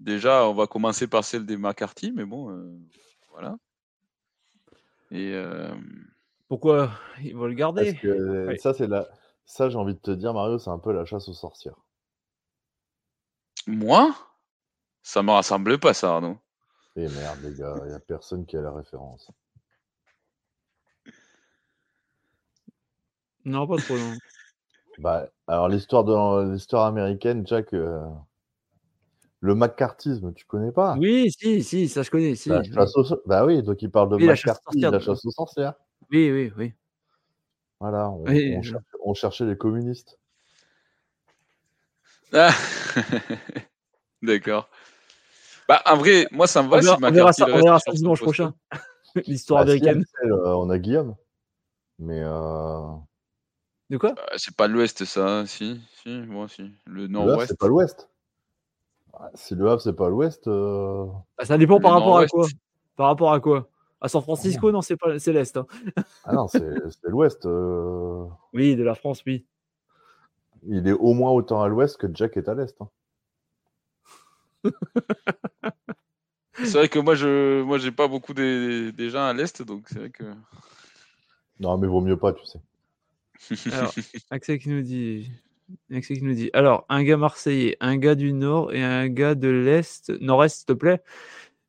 déjà, 0.00 0.44
on 0.46 0.52
va 0.52 0.66
commencer 0.66 1.06
par 1.06 1.24
celle 1.24 1.46
des 1.46 1.56
McCarthy, 1.56 2.12
mais 2.12 2.26
bon, 2.26 2.78
voilà. 3.30 3.56
Et 5.10 5.34
pourquoi 6.46 6.90
ils 7.22 7.34
vont 7.34 7.46
le 7.46 7.54
garder? 7.54 7.98
Ça, 8.58 8.74
c'est 8.74 8.86
la... 8.86 9.08
ça, 9.46 9.70
j'ai 9.70 9.78
envie 9.78 9.94
de 9.94 10.00
te 10.00 10.10
dire, 10.10 10.34
Mario, 10.34 10.58
c'est 10.58 10.70
un 10.70 10.78
peu 10.78 10.92
la 10.92 11.06
chasse 11.06 11.26
aux 11.26 11.34
sorcières. 11.34 11.80
Moi? 13.66 14.14
Ça 15.02 15.22
me 15.22 15.30
rassemble 15.30 15.80
pas, 15.80 15.94
ça, 15.94 16.16
Arnaud. 16.16 16.36
Eh 16.96 17.08
merde, 17.08 17.38
les 17.44 17.54
gars, 17.54 17.76
il 17.84 17.88
n'y 17.88 17.94
a 17.94 18.00
personne 18.00 18.44
qui 18.44 18.58
a 18.58 18.60
la 18.60 18.72
référence. 18.72 19.30
Non, 23.44 23.66
pas 23.66 23.76
trop, 23.76 23.94
Bah, 24.98 25.28
alors, 25.46 25.68
l'histoire 25.68 26.04
de 26.04 26.52
l'histoire 26.52 26.86
américaine, 26.86 27.46
Jack, 27.46 27.72
euh, 27.72 28.00
le 29.40 29.54
McCarthyisme, 29.54 30.34
tu 30.34 30.44
connais 30.44 30.72
pas? 30.72 30.94
Oui, 30.98 31.30
si, 31.30 31.62
si, 31.62 31.88
ça 31.88 32.02
je 32.02 32.10
connais. 32.10 32.34
Si, 32.34 32.50
Bah 33.26 33.46
oui, 33.46 33.62
donc 33.62 33.80
il 33.82 33.90
parle 33.90 34.10
de 34.10 34.16
McCarthy, 34.24 34.80
la 34.80 35.00
chasse 35.00 35.24
aux 35.24 35.30
sorcières. 35.30 35.74
Oui, 36.10 36.30
oui, 36.30 36.52
oui. 36.56 36.74
Voilà, 37.80 38.10
on, 39.04 39.14
cherchait 39.14 39.46
les 39.46 39.56
communistes. 39.56 40.18
Ah 42.32 42.50
D'accord. 44.22 44.68
Bah, 45.66 45.82
en 45.86 45.96
vrai, 45.96 46.26
moi, 46.30 46.46
ça 46.46 46.62
me 46.62 46.68
va. 46.68 46.78
On, 46.78 47.10
verra, 47.10 47.32
ça, 47.32 47.46
on 47.48 47.62
verra 47.62 47.78
ça 47.78 47.92
dimanche 47.92 48.20
prochain. 48.20 48.52
L'histoire 49.26 49.64
bah, 49.64 49.72
américaine. 49.72 50.04
Euh, 50.24 50.52
on 50.54 50.68
a 50.68 50.78
Guillaume. 50.78 51.16
Mais. 51.98 52.20
Euh... 52.20 52.90
De 53.90 53.98
quoi? 53.98 54.12
Bah, 54.12 54.22
C'est 54.36 54.54
pas 54.54 54.68
l'ouest, 54.68 55.04
ça. 55.04 55.40
Hein, 55.40 55.46
si, 55.46 55.80
si, 56.02 56.08
moi, 56.08 56.46
si. 56.48 56.70
Le 56.86 57.08
nord-ouest. 57.08 57.48
C'est 57.48 57.58
pas 57.58 57.66
l'ouest. 57.66 58.08
Si 59.34 59.54
le 59.54 59.68
Havre, 59.68 59.82
c'est 59.82 59.92
pas 59.92 60.08
l'ouest. 60.08 60.46
Euh, 60.46 61.06
bah, 61.36 61.44
ça 61.44 61.58
dépend 61.58 61.80
par 61.80 61.92
rapport 61.92 62.18
à 62.18 62.26
quoi 62.26 62.46
Par 62.96 63.08
rapport 63.08 63.32
à 63.32 63.40
quoi? 63.40 63.68
À 64.00 64.08
San 64.08 64.22
Francisco, 64.22 64.70
non, 64.72 64.80
c'est 64.80 64.96
pas 64.96 65.18
c'est 65.18 65.32
l'est. 65.32 65.54
Hein. 65.56 65.66
ah 66.24 66.32
non, 66.32 66.46
c'est 66.48 66.62
l'ouest. 67.04 67.44
Euh. 67.44 68.24
Oui, 68.54 68.76
de 68.76 68.82
la 68.84 68.94
France, 68.94 69.22
oui. 69.26 69.44
Il 70.62 70.86
est 70.86 70.92
au 70.92 71.12
moins 71.12 71.32
autant 71.32 71.60
à 71.60 71.68
l'ouest 71.68 71.96
que 71.96 72.06
Jack 72.14 72.36
est 72.36 72.48
à 72.48 72.54
l'est. 72.54 72.74
Hein. 72.80 72.88
c'est 76.54 76.78
vrai 76.78 76.88
que 76.88 76.98
moi, 76.98 77.14
je 77.14 77.62
moi, 77.62 77.78
j'ai 77.78 77.92
pas 77.92 78.08
beaucoup 78.08 78.34
des, 78.34 78.92
des 78.92 79.10
gens 79.10 79.24
à 79.24 79.32
l'est, 79.32 79.62
donc 79.62 79.88
c'est 79.88 79.98
vrai 79.98 80.10
que. 80.10 80.24
Non, 81.58 81.76
mais 81.76 81.88
vaut 81.88 82.00
mieux 82.00 82.16
pas, 82.16 82.32
tu 82.32 82.46
sais. 82.46 82.60
Alors, 83.72 83.94
Axel 84.30 84.58
qui 84.58 84.68
nous 84.68 84.82
dit 84.82 85.30
qui 86.02 86.22
nous 86.22 86.34
dit 86.34 86.50
alors, 86.52 86.84
un 86.88 87.02
gars 87.02 87.16
marseillais, 87.16 87.76
un 87.80 87.96
gars 87.96 88.14
du 88.14 88.32
nord 88.32 88.72
et 88.72 88.82
un 88.82 89.08
gars 89.08 89.34
de 89.34 89.48
l'est, 89.48 90.10
nord-est, 90.20 90.58
s'il 90.58 90.66
te 90.66 90.72
plaît. 90.72 91.02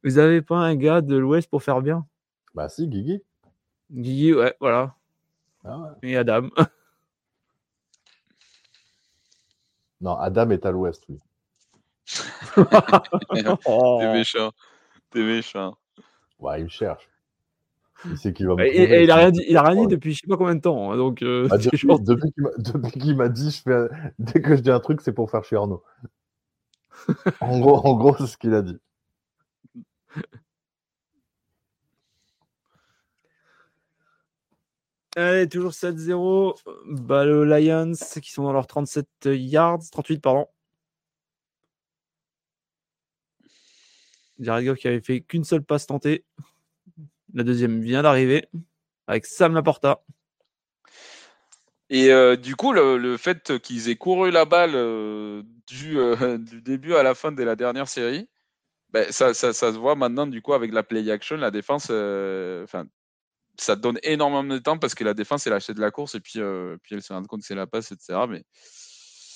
Vous 0.04 0.18
avez 0.18 0.42
pas 0.42 0.58
un 0.58 0.76
gars 0.76 1.02
de 1.02 1.16
l'ouest 1.16 1.50
pour 1.50 1.62
faire 1.62 1.82
bien? 1.82 2.06
Bah, 2.56 2.70
si, 2.70 2.88
Guigui. 2.88 3.22
Guigui, 3.92 4.34
ouais, 4.34 4.56
voilà. 4.60 4.96
Ah 5.64 5.96
et 6.02 6.18
Adam. 6.18 6.50
non, 10.02 10.16
Adam 10.16 10.50
est 10.50 10.66
à 10.66 10.72
l'ouest, 10.72 11.04
oui. 11.10 11.20
T'es 12.56 14.14
méchant. 14.14 14.52
T'es 15.12 15.24
méchant. 15.24 15.78
Ouais, 16.40 16.62
il 16.62 16.70
cherche. 16.70 17.11
Il 18.06 18.34
qu'il 18.34 18.48
va 18.48 18.56
me 18.56 18.66
et, 18.66 19.04
il 19.04 19.12
a 19.12 19.16
rien 19.16 19.32
dit, 19.32 19.44
il 19.48 19.58
a 19.58 19.64
rien 19.64 19.82
dit 19.82 19.88
depuis 19.88 20.14
je 20.14 20.22
sais 20.22 20.28
pas 20.28 20.38
combien 20.38 20.56
de 20.56 20.62
temps. 20.62 20.92
Hein, 20.92 20.98
donc, 20.98 21.22
euh, 21.22 21.48
ah, 21.52 21.58
depuis, 22.00 23.00
qu'il 23.00 23.16
m'a 23.16 23.30
dit, 23.30 23.52
je 23.52 23.62
fais, 23.62 23.88
dès 24.20 24.42
que 24.42 24.56
je 24.56 24.62
dis 24.62 24.72
un 24.72 24.80
truc, 24.80 25.02
c'est 25.02 25.14
pour 25.14 25.30
faire 25.30 25.44
chier 25.44 25.58
Arnaud. 25.58 25.84
en 27.40 27.60
gros, 27.60 27.78
en 27.86 27.96
gros 27.96 28.16
c'est 28.18 28.28
ce 28.28 28.38
qu'il 28.38 28.54
a 28.54 28.62
dit. 28.62 28.78
Allez, 35.16 35.48
toujours 35.48 35.72
7-0. 35.72 36.56
Balle 36.86 37.44
Lions 37.44 37.94
qui 38.22 38.32
sont 38.32 38.44
dans 38.44 38.54
leurs 38.54 38.68
37 38.68 39.08
yards, 39.26 39.82
38 39.92 40.20
pardon. 40.22 40.48
Jared 44.40 44.66
Goff 44.66 44.78
qui 44.80 44.88
avait 44.88 45.02
fait 45.02 45.22
qu'une 45.22 45.44
seule 45.44 45.64
passe 45.64 45.86
tentée. 45.86 46.26
La 47.34 47.44
deuxième 47.44 47.82
vient 47.82 48.04
d'arriver 48.04 48.48
avec 49.08 49.26
Sam 49.26 49.54
Laporta. 49.54 50.04
Et 51.90 52.10
euh, 52.12 52.38
du 52.38 52.56
coup, 52.56 52.72
le, 52.72 53.18
fait 53.18 53.60
qu'ils 53.60 53.90
aient 53.90 53.98
couru 53.98 54.32
la 54.32 54.46
balle 54.46 54.76
euh, 54.76 55.44
euh, 55.84 56.38
du, 56.38 56.62
début 56.62 56.96
à 56.96 57.04
la 57.04 57.14
fin 57.14 57.34
de 57.34 57.44
la 57.44 57.58
dernière 57.58 57.90
série, 57.90 58.30
ben, 58.92 59.12
ça, 59.12 59.34
se 59.34 59.78
voit 59.78 59.96
maintenant 59.96 60.26
du 60.26 60.42
coup 60.42 60.54
avec 60.54 60.74
la 60.74 60.84
play 60.84 61.10
action, 61.12 61.36
la 61.36 61.52
défense, 61.52 61.86
enfin, 61.86 62.86
ça 63.58 63.76
donne 63.76 64.00
énormément 64.04 64.54
de 64.56 64.60
temps 64.60 64.78
parce 64.78 64.96
que 64.96 65.04
la 65.04 65.14
défense 65.14 65.46
elle 65.48 65.54
lâché 65.54 65.74
de 65.74 65.82
la 65.82 65.92
course 65.92 66.16
et 66.16 66.22
puis, 66.22 66.40
puis 66.82 66.96
elle 66.96 67.02
se 67.02 67.12
rend 67.12 67.24
compte 67.24 67.42
que 67.42 67.46
c'est 67.48 67.56
la 67.56 67.68
passe, 67.68 67.92
etc. 67.92 68.20
Mais 68.30 68.46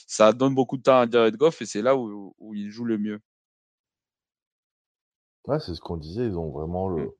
ça 0.08 0.32
donne 0.32 0.56
beaucoup 0.56 0.78
de 0.78 0.84
temps 0.84 1.00
à 1.00 1.10
Jared 1.10 1.36
Goff 1.36 1.62
et 1.62 1.66
c'est 1.66 1.82
là 1.82 1.98
où, 1.98 2.34
il 2.54 2.70
joue 2.70 2.86
le 2.86 2.98
mieux. 2.98 3.20
Ouais, 5.46 5.60
c'est 5.60 5.76
ce 5.76 5.82
qu'on 5.82 5.98
disait, 5.98 6.26
ils 6.26 6.38
ont 6.38 6.52
vraiment 6.52 6.88
le, 6.90 7.06
mm. 7.06 7.12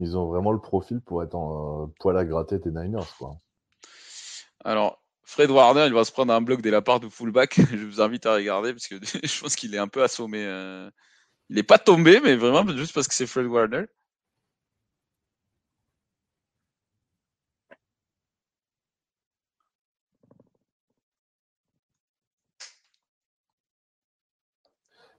Ils 0.00 0.16
ont 0.16 0.26
vraiment 0.26 0.52
le 0.52 0.60
profil 0.60 1.00
pour 1.02 1.22
être 1.22 1.34
en 1.34 1.84
euh, 1.84 1.86
poil 2.00 2.16
à 2.16 2.24
gratter 2.24 2.58
tes 2.60 2.70
Niners. 2.70 3.14
Quoi. 3.18 3.36
Alors, 4.64 5.02
Fred 5.24 5.50
Warner, 5.50 5.86
il 5.86 5.92
va 5.94 6.04
se 6.04 6.12
prendre 6.12 6.32
un 6.32 6.40
bloc 6.40 6.62
dès 6.62 6.70
la 6.70 6.82
part 6.82 7.00
du 7.00 7.10
fullback. 7.10 7.60
Je 7.70 7.84
vous 7.84 8.00
invite 8.00 8.26
à 8.26 8.34
regarder 8.34 8.72
parce 8.72 8.88
que 8.88 8.96
je 9.26 9.40
pense 9.40 9.56
qu'il 9.56 9.74
est 9.74 9.78
un 9.78 9.88
peu 9.88 10.02
assommé. 10.02 10.44
Euh. 10.44 10.90
Il 11.50 11.56
n'est 11.56 11.62
pas 11.64 11.78
tombé, 11.78 12.20
mais 12.20 12.36
vraiment 12.36 12.66
juste 12.76 12.94
parce 12.94 13.08
que 13.08 13.14
c'est 13.14 13.26
Fred 13.26 13.46
Warner. 13.46 13.86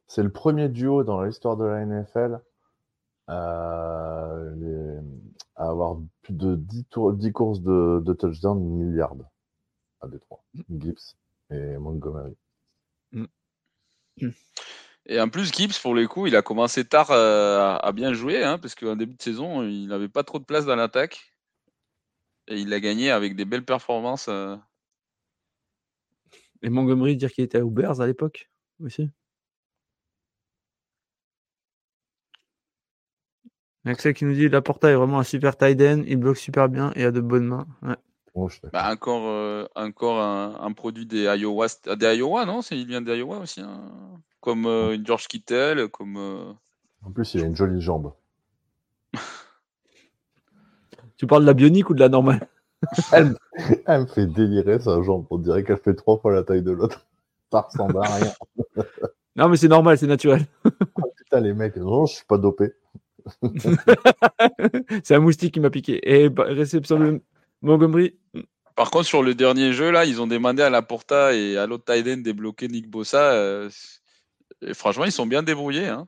C'est 0.08 0.24
le 0.24 0.32
premier 0.32 0.70
duo 0.70 1.04
dans 1.04 1.24
l'histoire 1.24 1.58
de 1.58 1.66
la 1.66 1.86
NFL 1.86 2.42
à, 3.28 4.36
avoir 5.56 5.98
plus 6.24 6.34
de 6.34 6.56
10, 6.56 6.86
tours, 6.86 7.14
10 7.14 7.32
courses 7.32 7.62
de, 7.62 8.02
de 8.04 8.14
touchdown 8.14 8.60
milliard 8.60 9.14
à 10.02 10.08
Détroit. 10.08 10.44
Mm. 10.54 10.82
Gibbs 10.82 11.16
et 11.52 11.78
Montgomery. 11.78 12.36
Mm. 13.12 13.26
Et 15.08 15.20
en 15.20 15.30
plus, 15.30 15.52
Gibbs, 15.52 15.80
pour 15.82 15.96
les 15.96 16.08
coups, 16.08 16.30
il 16.30 16.36
a 16.36 16.42
commencé 16.42 16.86
tard 16.86 17.12
euh, 17.12 17.78
à 17.78 17.92
bien 17.92 18.14
jouer, 18.14 18.44
hein, 18.44 18.58
parce 18.58 18.76
qu'en 18.76 18.96
début 18.96 19.16
de 19.16 19.22
saison, 19.22 19.64
il 19.64 19.88
n'avait 19.88 20.10
pas 20.10 20.24
trop 20.24 20.40
de 20.40 20.46
place 20.46 20.66
dans 20.66 20.76
l'attaque. 20.76 21.34
Et 22.48 22.60
il 22.60 22.74
a 22.74 22.80
gagné 22.80 23.12
avec 23.12 23.36
des 23.36 23.46
belles 23.46 23.66
performances. 23.66 24.28
Euh. 24.28 24.56
Et 26.62 26.70
Montgomery, 26.70 27.16
dire 27.16 27.32
qu'il 27.32 27.44
était 27.44 27.58
à 27.58 27.62
Ubers 27.62 28.02
à 28.02 28.08
l'époque 28.08 28.50
aussi? 28.84 29.10
Axel 33.86 34.14
qui 34.14 34.26
nous 34.26 34.34
dit 34.34 34.48
Laporta 34.48 34.92
est 34.92 34.96
vraiment 34.96 35.20
un 35.20 35.24
super 35.24 35.58
tight 35.58 35.82
end, 35.82 36.04
il 36.06 36.18
bloque 36.18 36.38
super 36.38 36.70
bien 36.70 36.92
et 36.96 37.04
a 37.04 37.12
de 37.12 37.20
bonnes 37.20 37.48
mains. 37.48 37.66
bah 38.72 38.92
encore 38.92 39.28
euh, 39.28 39.66
encore 39.76 40.20
un, 40.22 40.72
produit 40.74 41.08
des 41.08 41.24
Iowa, 41.24 41.66
des 41.98 42.16
Iowa 42.18 42.46
non? 42.46 42.62
Il 42.70 42.86
vient 42.86 43.02
d'Iowa 43.02 43.40
aussi, 43.40 43.62
hein. 43.62 43.82
comme 44.40 44.68
euh, 44.68 44.98
George 45.04 45.28
Kittle, 45.28 45.88
comme. 45.90 46.18
Euh, 46.18 46.54
en 47.04 47.12
plus, 47.12 47.34
il 47.34 47.42
a 47.42 47.46
une 47.46 47.56
jolie 47.56 47.82
jambe. 47.82 48.14
tu 51.18 51.26
parles 51.26 51.42
de 51.42 51.48
la 51.48 51.56
bionique 51.56 51.90
ou 51.90 51.96
de 51.96 52.00
la 52.00 52.10
normale? 52.10 52.48
Elle, 53.12 53.36
me 53.88 54.06
fait 54.06 54.28
délirer 54.28 54.80
sa 54.80 55.02
jambe. 55.02 55.26
On 55.32 55.40
dirait 55.40 55.64
qu'elle 55.64 55.78
fait 55.78 55.96
trois 55.96 56.20
fois 56.20 56.32
la 56.32 56.44
taille 56.44 56.62
de 56.62 56.72
l'autre. 56.72 57.08
Ça 57.52 57.62
ressemble 57.62 57.98
à 57.98 58.02
rien. 58.02 58.32
non, 59.36 59.50
mais 59.50 59.58
c'est 59.58 59.68
normal, 59.68 59.98
c'est 59.98 60.08
naturel. 60.08 60.46
Oh, 60.66 61.12
putain, 61.18 61.40
les 61.40 61.54
mecs, 61.54 61.76
non, 61.78 62.06
je 62.06 62.16
suis 62.16 62.26
pas 62.26 62.38
dopé. 62.38 62.74
c'est 65.04 65.16
un 65.16 65.20
moustique 65.20 65.54
qui 65.54 65.60
m'a 65.60 65.70
piqué. 65.70 66.00
Et 66.04 66.30
bah, 66.30 66.46
réception 66.48 67.00
de 67.00 67.22
Montgomery. 67.62 68.16
Par 68.76 68.90
contre, 68.92 69.06
sur 69.06 69.24
le 69.24 69.36
dernier 69.36 69.74
jeu, 69.74 69.92
là, 69.92 70.06
ils 70.06 70.22
ont 70.22 70.28
demandé 70.28 70.64
à 70.64 70.70
la 70.70 70.82
Porta 70.82 71.34
et 71.34 71.58
à 71.58 71.68
l'autre 71.68 71.86
Tiden 71.94 72.20
de 72.20 72.24
débloquer 72.24 72.68
Nick 72.68 72.90
Bossa. 72.90 73.34
Euh, 73.34 73.70
et 74.62 74.74
franchement, 74.74 75.06
ils 75.06 75.12
sont 75.12 75.26
bien 75.26 75.44
débrouillés. 75.44 75.88
Hein. 75.88 76.08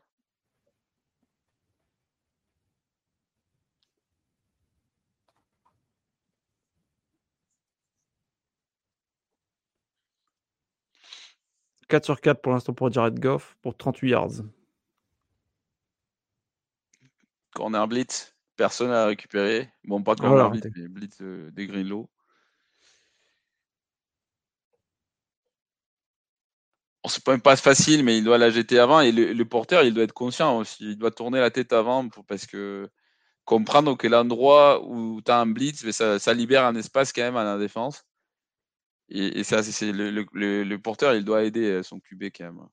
«4 11.89 12.05
sur 12.05 12.21
4 12.21 12.41
pour 12.41 12.53
l'instant 12.53 12.73
pour 12.73 12.91
Jared 12.91 13.19
Goff 13.19 13.55
pour 13.61 13.77
38 13.77 14.09
yards. 14.09 14.31
Corner 17.53 17.87
blitz, 17.87 18.35
personne 18.55 18.91
à 18.91 19.05
récupérer. 19.05 19.69
Bon, 19.83 20.01
pas 20.03 20.15
corner 20.15 20.49
blitz, 20.49 20.65
mais 20.75 20.87
blitz 20.87 21.17
euh, 21.21 21.51
des 21.51 21.67
Greenlow. 21.67 22.09
c'est 27.05 27.23
pas 27.23 27.33
une 27.33 27.41
passe 27.41 27.61
facile, 27.61 28.03
mais 28.03 28.17
il 28.17 28.23
doit 28.23 28.37
la 28.37 28.49
jeter 28.49 28.79
avant. 28.79 29.01
Et 29.01 29.11
le, 29.11 29.45
porteur, 29.45 29.83
il 29.83 29.93
doit 29.93 30.03
être 30.03 30.13
conscient 30.13 30.57
aussi. 30.57 30.91
Il 30.91 30.97
doit 30.97 31.11
tourner 31.11 31.39
la 31.39 31.51
tête 31.51 31.73
avant 31.73 32.07
parce 32.27 32.45
que 32.45 32.89
comprendre 33.45 33.97
que 33.97 34.07
l'endroit 34.07 34.81
où 34.85 35.21
tu 35.21 35.31
as 35.31 35.39
un 35.39 35.45
blitz, 35.45 35.89
ça, 35.91 36.17
ça, 36.19 36.33
libère 36.33 36.65
un 36.65 36.75
espace 36.75 37.11
quand 37.11 37.23
même 37.23 37.35
à 37.35 37.43
la 37.43 37.57
défense. 37.57 38.05
Et, 39.09 39.43
ça, 39.43 39.61
c'est 39.63 39.91
le, 39.91 40.25
le, 40.33 40.77
porteur, 40.77 41.13
il 41.13 41.25
doit 41.25 41.43
aider 41.43 41.83
son 41.83 41.99
QB 41.99 42.25
quand 42.35 42.45
même. 42.45 42.67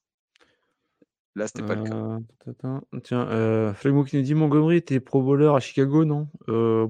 Là, 1.37 1.47
c'était 1.47 1.63
pas 1.63 1.77
le 1.77 1.85
cas. 1.85 1.95
Euh, 1.95 3.01
tiens, 3.03 3.29
euh, 3.29 3.73
qui 3.75 4.17
nous 4.17 4.23
dit 4.23 4.35
Montgomery 4.35 4.77
était 4.77 5.01
pro 5.01 5.23
bowler 5.23 5.53
à 5.55 5.61
Chicago, 5.61 6.05
non? 6.05 6.29
Euh, 6.49 6.89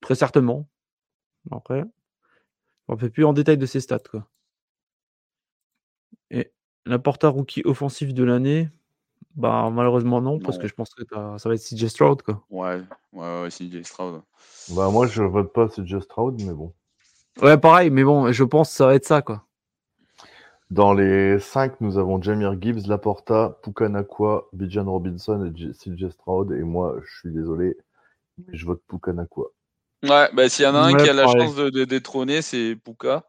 Très 0.00 0.16
certainement. 0.16 0.68
Après, 1.50 1.84
on 2.88 2.94
ne 2.94 2.98
fait 2.98 3.08
plus 3.08 3.24
en 3.24 3.32
détail 3.32 3.56
de 3.56 3.66
ses 3.66 3.80
stats. 3.80 4.00
Quoi. 4.10 4.28
Et 6.30 6.52
l'important 6.86 7.30
rookie 7.30 7.62
offensif 7.64 8.12
de 8.12 8.24
l'année, 8.24 8.68
bah 9.36 9.70
malheureusement 9.72 10.20
non, 10.20 10.40
parce 10.40 10.58
que 10.58 10.66
je 10.66 10.74
pense 10.74 10.92
que 10.92 11.04
ça 11.08 11.48
va 11.48 11.54
être 11.54 11.62
CJ 11.62 11.86
Stroud. 11.86 12.22
Quoi. 12.22 12.44
Ouais, 12.50 12.82
ouais, 13.12 13.42
ouais, 13.42 13.48
CJ 13.48 13.84
Stroud. 13.84 14.22
Bah 14.70 14.90
moi 14.90 15.06
je 15.06 15.22
vote 15.22 15.52
pas 15.52 15.68
CJ 15.68 16.00
Stroud, 16.00 16.42
mais 16.44 16.52
bon. 16.52 16.74
Ouais, 17.40 17.56
pareil, 17.56 17.90
mais 17.90 18.04
bon, 18.04 18.30
je 18.32 18.44
pense 18.44 18.70
que 18.70 18.74
ça 18.76 18.86
va 18.86 18.94
être 18.94 19.06
ça, 19.06 19.22
quoi. 19.22 19.46
Dans 20.72 20.94
les 20.94 21.38
5, 21.38 21.82
nous 21.82 21.98
avons 21.98 22.22
Jamir 22.22 22.56
Gibbs, 22.58 22.86
Laporta, 22.86 23.58
Pukanakwa, 23.62 24.48
Bijan 24.54 24.90
Robinson 24.90 25.44
et 25.44 25.72
CJ 25.74 26.08
Stroud. 26.08 26.50
Et 26.52 26.62
moi, 26.62 26.96
je 27.04 27.18
suis 27.18 27.30
désolé, 27.30 27.76
mais 28.38 28.56
je 28.56 28.64
vote 28.64 28.80
Pukanakwa. 28.88 29.48
Ouais, 30.02 30.30
bah, 30.32 30.48
s'il 30.48 30.64
y 30.64 30.68
en 30.68 30.74
a 30.74 30.78
un 30.78 30.94
qui 30.94 31.10
a 31.10 31.12
la 31.12 31.26
chance 31.26 31.56
de, 31.56 31.84
détrôner, 31.84 32.40
c'est 32.40 32.74
Puka. 32.74 33.28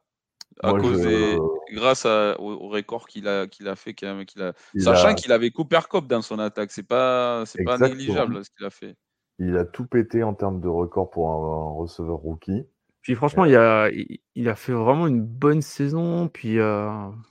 À 0.62 0.72
cause 0.72 1.02
des... 1.02 1.38
grâce 1.74 2.06
au, 2.06 2.70
record 2.70 3.08
qu'il 3.08 3.28
a, 3.28 3.46
qu'il 3.48 3.68
a 3.68 3.76
fait, 3.76 3.94
qu'il 3.94 4.08
a... 4.08 4.54
sachant 4.78 5.14
qu'il 5.14 5.34
avait 5.34 5.52
Cooper 5.52 5.82
Cup 5.91 6.08
dans 6.08 6.22
son 6.22 6.39
attaque, 6.39 6.72
c'est 6.72 6.88
pas, 6.88 7.44
c'est 7.46 7.66
pas 7.66 7.78
négligeable 7.78 8.46
ce 8.46 8.52
qu'il 8.52 8.66
a 8.66 8.70
fait. 8.70 8.96
Il 9.39 9.58
a 9.58 9.66
tout 9.66 9.86
pété 9.86 10.24
en 10.24 10.34
termes 10.34 10.62
de 10.62 10.70
record 10.70 11.10
pour 11.10 11.30
un 11.30 11.74
receveur 11.74 12.20
rookie. 12.20 12.64
Puis 13.04 13.16
franchement, 13.16 13.43
il 13.43 13.56
a, 13.56 13.89
il, 14.36 14.49
a 14.49 14.56
fait 14.56 14.72
vraiment 14.72 15.08
une 15.08 15.22
bonne 15.22 15.62
saison. 15.62 16.30
Puis 16.30 16.58
euh, 16.58 16.89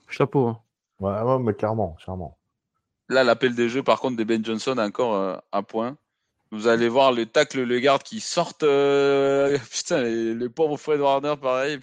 chapeau. 0.08 0.46
Hein. 0.46 0.60
Ouais, 1.00 1.38
mais 1.40 1.54
clairement, 1.54 1.94
clairement. 1.94 2.38
Là, 3.08 3.24
l'appel 3.24 3.54
des 3.54 3.70
jeux, 3.70 3.82
par 3.82 3.98
contre, 3.98 4.16
de 4.16 4.24
Ben 4.24 4.44
Johnson, 4.44 4.76
encore 4.78 5.14
euh, 5.14 5.36
un 5.50 5.62
point. 5.62 5.96
Vous 6.50 6.68
allez 6.68 6.90
voir 6.90 7.12
le 7.12 7.24
tacle, 7.24 7.62
le 7.62 7.80
garde 7.80 8.02
qui 8.02 8.20
sortent. 8.20 8.62
Euh, 8.62 9.58
putain, 9.70 10.02
le 10.02 10.46
pauvre 10.48 10.76
Fred 10.76 11.00
Warner, 11.00 11.34
pareil. 11.40 11.80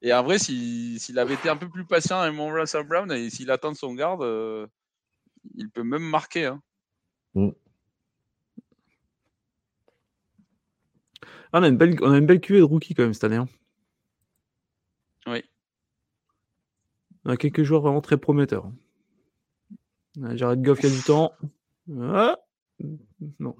Et 0.00 0.12
en 0.14 0.22
vrai, 0.22 0.38
s'il 0.38 1.18
avait 1.18 1.34
été 1.34 1.50
un 1.50 1.56
peu 1.56 1.68
plus 1.68 1.84
patient 1.84 2.20
avec 2.20 2.34
mon 2.34 2.48
Russell 2.48 2.84
Brown 2.84 3.12
et 3.12 3.28
s'il 3.28 3.50
attend 3.50 3.74
son 3.74 3.94
garde, 3.94 4.22
il 5.54 5.68
peut 5.70 5.82
même 5.82 6.02
marquer. 6.02 6.46
Hein. 6.46 6.62
Mm. 7.34 7.50
Ah, 11.52 11.60
on, 11.60 11.62
a 11.62 11.68
une 11.68 11.76
belle, 11.76 11.96
on 12.02 12.12
a 12.12 12.18
une 12.18 12.26
belle 12.26 12.40
cuvée 12.40 12.58
de 12.58 12.64
rookies 12.64 12.94
quand 12.94 13.02
même 13.02 13.14
cette 13.14 13.24
année. 13.24 13.36
Hein. 13.36 13.48
Oui. 15.26 15.44
On 17.24 17.30
a 17.30 17.36
quelques 17.36 17.62
joueurs 17.62 17.82
vraiment 17.82 18.00
très 18.00 18.16
prometteurs. 18.16 18.70
Jared 20.34 20.62
Goff 20.62 20.80
qui 20.80 20.86
a 20.86 20.90
du 20.90 21.02
temps. 21.02 21.32
Ah 22.00 22.36
non. 23.38 23.56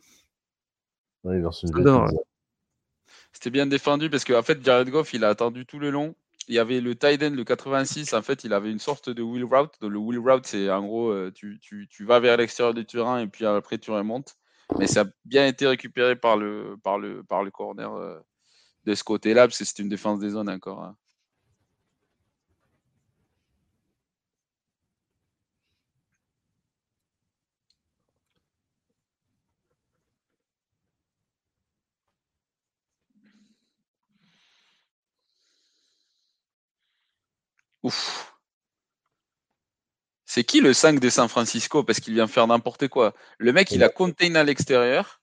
C'était 3.33 3.51
bien 3.51 3.67
défendu 3.67 4.11
parce 4.11 4.25
qu'en 4.25 4.43
fait, 4.43 4.65
Jared 4.65 4.89
Goff, 4.91 5.13
il 5.13 5.25
a 5.25 5.29
attendu 5.29 5.67
tout 5.67 5.79
le 5.79 5.91
long. 5.91 6.15
Il 6.49 6.55
y 6.55 6.59
avait 6.59 6.81
le 6.81 6.95
tight 6.95 7.23
end, 7.23 7.31
le 7.31 7.45
86. 7.45 8.15
En 8.15 8.23
fait, 8.23 8.45
il 8.45 8.53
avait 8.53 8.71
une 8.71 8.79
sorte 8.79 9.11
de 9.11 9.23
wheel 9.23 9.45
route. 9.45 9.75
Le 9.83 9.99
wheel 9.99 10.19
route, 10.19 10.47
c'est 10.47 10.71
en 10.71 10.87
gros, 10.87 11.11
euh, 11.11 11.31
tu, 11.35 11.59
tu, 11.61 11.87
tu 11.89 12.05
vas 12.05 12.21
vers 12.21 12.37
l'extérieur 12.39 12.75
du 12.75 12.87
terrain 12.87 13.21
et 13.21 13.27
puis 13.27 13.45
après, 13.45 13.79
tu 13.79 13.91
remontes 13.91 14.37
mais 14.79 14.87
ça 14.87 15.03
a 15.03 15.05
bien 15.25 15.47
été 15.47 15.67
récupéré 15.67 16.17
par 16.17 16.37
le, 16.37 16.77
par 16.83 16.99
le, 16.99 17.23
par 17.25 17.43
le 17.45 17.51
corner 17.51 17.93
euh, 17.95 18.19
de 18.85 18.95
ce 18.95 19.05
côté-là, 19.05 19.47
parce 19.49 19.59
que 19.59 19.65
c'est 19.65 19.81
une 19.81 19.89
défense 19.89 20.21
des 20.21 20.31
zones 20.31 20.51
encore. 20.51 20.83
Hein. 20.85 20.97
Ouf. 37.83 38.28
C'est 40.31 40.45
qui 40.45 40.61
le 40.61 40.75
5 40.75 41.01
de 41.01 41.09
San 41.09 41.27
Francisco 41.27 41.83
Parce 41.83 42.01
qu'il 42.01 42.13
vient 42.13 42.27
faire 42.27 42.47
n'importe 42.47 42.87
quoi? 42.89 43.15
Le 43.39 43.51
mec, 43.55 43.73
il 43.73 43.83
a 43.83 43.89
contain 43.89 44.35
à 44.35 44.45
l'extérieur 44.45 45.23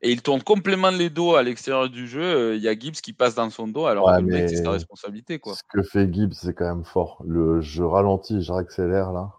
et 0.00 0.10
il 0.10 0.22
tourne 0.22 0.42
complètement 0.42 0.90
les 0.90 1.10
dos 1.10 1.34
à 1.34 1.42
l'extérieur 1.42 1.90
du 1.90 2.08
jeu. 2.08 2.56
Il 2.56 2.62
y 2.62 2.68
a 2.68 2.72
Gibbs 2.72 2.94
qui 3.02 3.12
passe 3.12 3.34
dans 3.34 3.50
son 3.50 3.68
dos 3.68 3.84
alors 3.84 4.06
que 4.06 4.22
le 4.22 4.26
mec, 4.26 4.48
c'est 4.48 4.64
sa 4.64 4.70
responsabilité. 4.70 5.38
Quoi. 5.38 5.54
Ce 5.54 5.62
que 5.68 5.82
fait 5.82 6.10
Gibbs, 6.10 6.32
c'est 6.32 6.54
quand 6.54 6.64
même 6.64 6.86
fort. 6.86 7.22
Le, 7.26 7.60
je 7.60 7.82
ralentis, 7.82 8.40
je 8.40 8.50
réaccélère 8.50 9.12
là. 9.12 9.30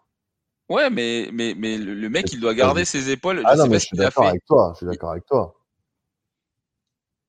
Ouais, 0.70 0.92
mais, 0.92 1.30
mais, 1.34 1.56
mais 1.58 1.80
le, 1.80 2.10
mec, 2.10 2.32
il 2.32 2.40
doit 2.40 2.54
garder 2.54 2.86
ses 2.86 3.10
épaules. 3.10 3.42
Ah 3.46 3.56
non, 3.56 3.66
mais 3.66 3.80
je 3.80 3.86
suis 3.86 3.98
d'accord 3.98 4.28
avec 4.28 4.46
toi. 4.46 4.74
Je 4.74 4.78
suis 4.78 4.86
d'accord 4.86 5.12
avec 5.12 5.26
toi. 5.26 5.56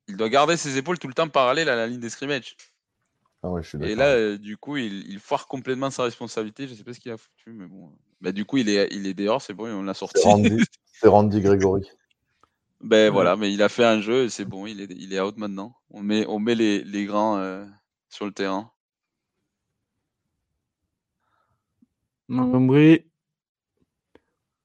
Il 0.09 0.17
doit 0.19 0.29
garder 0.29 0.59
ses 0.59 0.77
épaules 0.77 0.99
tout 0.99 1.09
le 1.09 1.15
temps 1.15 1.29
parallèle 1.29 1.71
à 1.71 1.77
la 1.77 1.87
ligne 1.87 2.01
des 2.01 2.11
scrimmage. 2.11 2.55
Ah 3.43 3.51
et 3.83 3.95
là, 3.95 4.15
euh, 4.15 4.37
du 4.37 4.57
coup, 4.57 4.77
il, 4.77 5.19
foire 5.21 5.47
complètement 5.47 5.91
sa 5.91 6.03
responsabilité. 6.03 6.67
Je 6.67 6.75
sais 6.75 6.83
pas 6.83 6.93
ce 6.93 6.99
qu'il 6.99 7.13
a 7.13 7.17
foutu, 7.17 7.53
mais 7.53 7.67
bon. 7.67 7.93
Bah, 8.21 8.33
du 8.33 8.45
coup, 8.45 8.57
il 8.57 8.69
est, 8.69 8.89
il 8.91 9.07
est 9.07 9.15
dehors, 9.15 9.41
c'est 9.41 9.55
bon, 9.55 9.69
on 9.69 9.83
l'a 9.83 9.95
sorti. 9.95 10.21
C'est 11.01 11.07
Randy, 11.07 11.41
Gregory. 11.41 11.89
ben 12.81 13.13
voilà, 13.13 13.37
mais 13.37 13.53
il 13.53 13.63
a 13.63 13.69
fait 13.69 13.85
un 13.85 14.01
jeu, 14.01 14.29
c'est 14.29 14.45
bon, 14.45 14.67
il 14.67 14.81
est, 14.81 14.91
il 14.91 15.15
est 15.15 15.21
out 15.21 15.37
maintenant. 15.37 15.77
On 15.91 16.03
met, 16.03 16.27
on 16.27 16.41
met 16.41 16.57
les, 16.57 16.83
les 16.83 17.05
grands 17.05 17.39
euh, 17.39 17.65
sur 18.09 18.27
le 18.27 18.33
terrain. 18.33 18.73
Montgomery. 22.27 23.05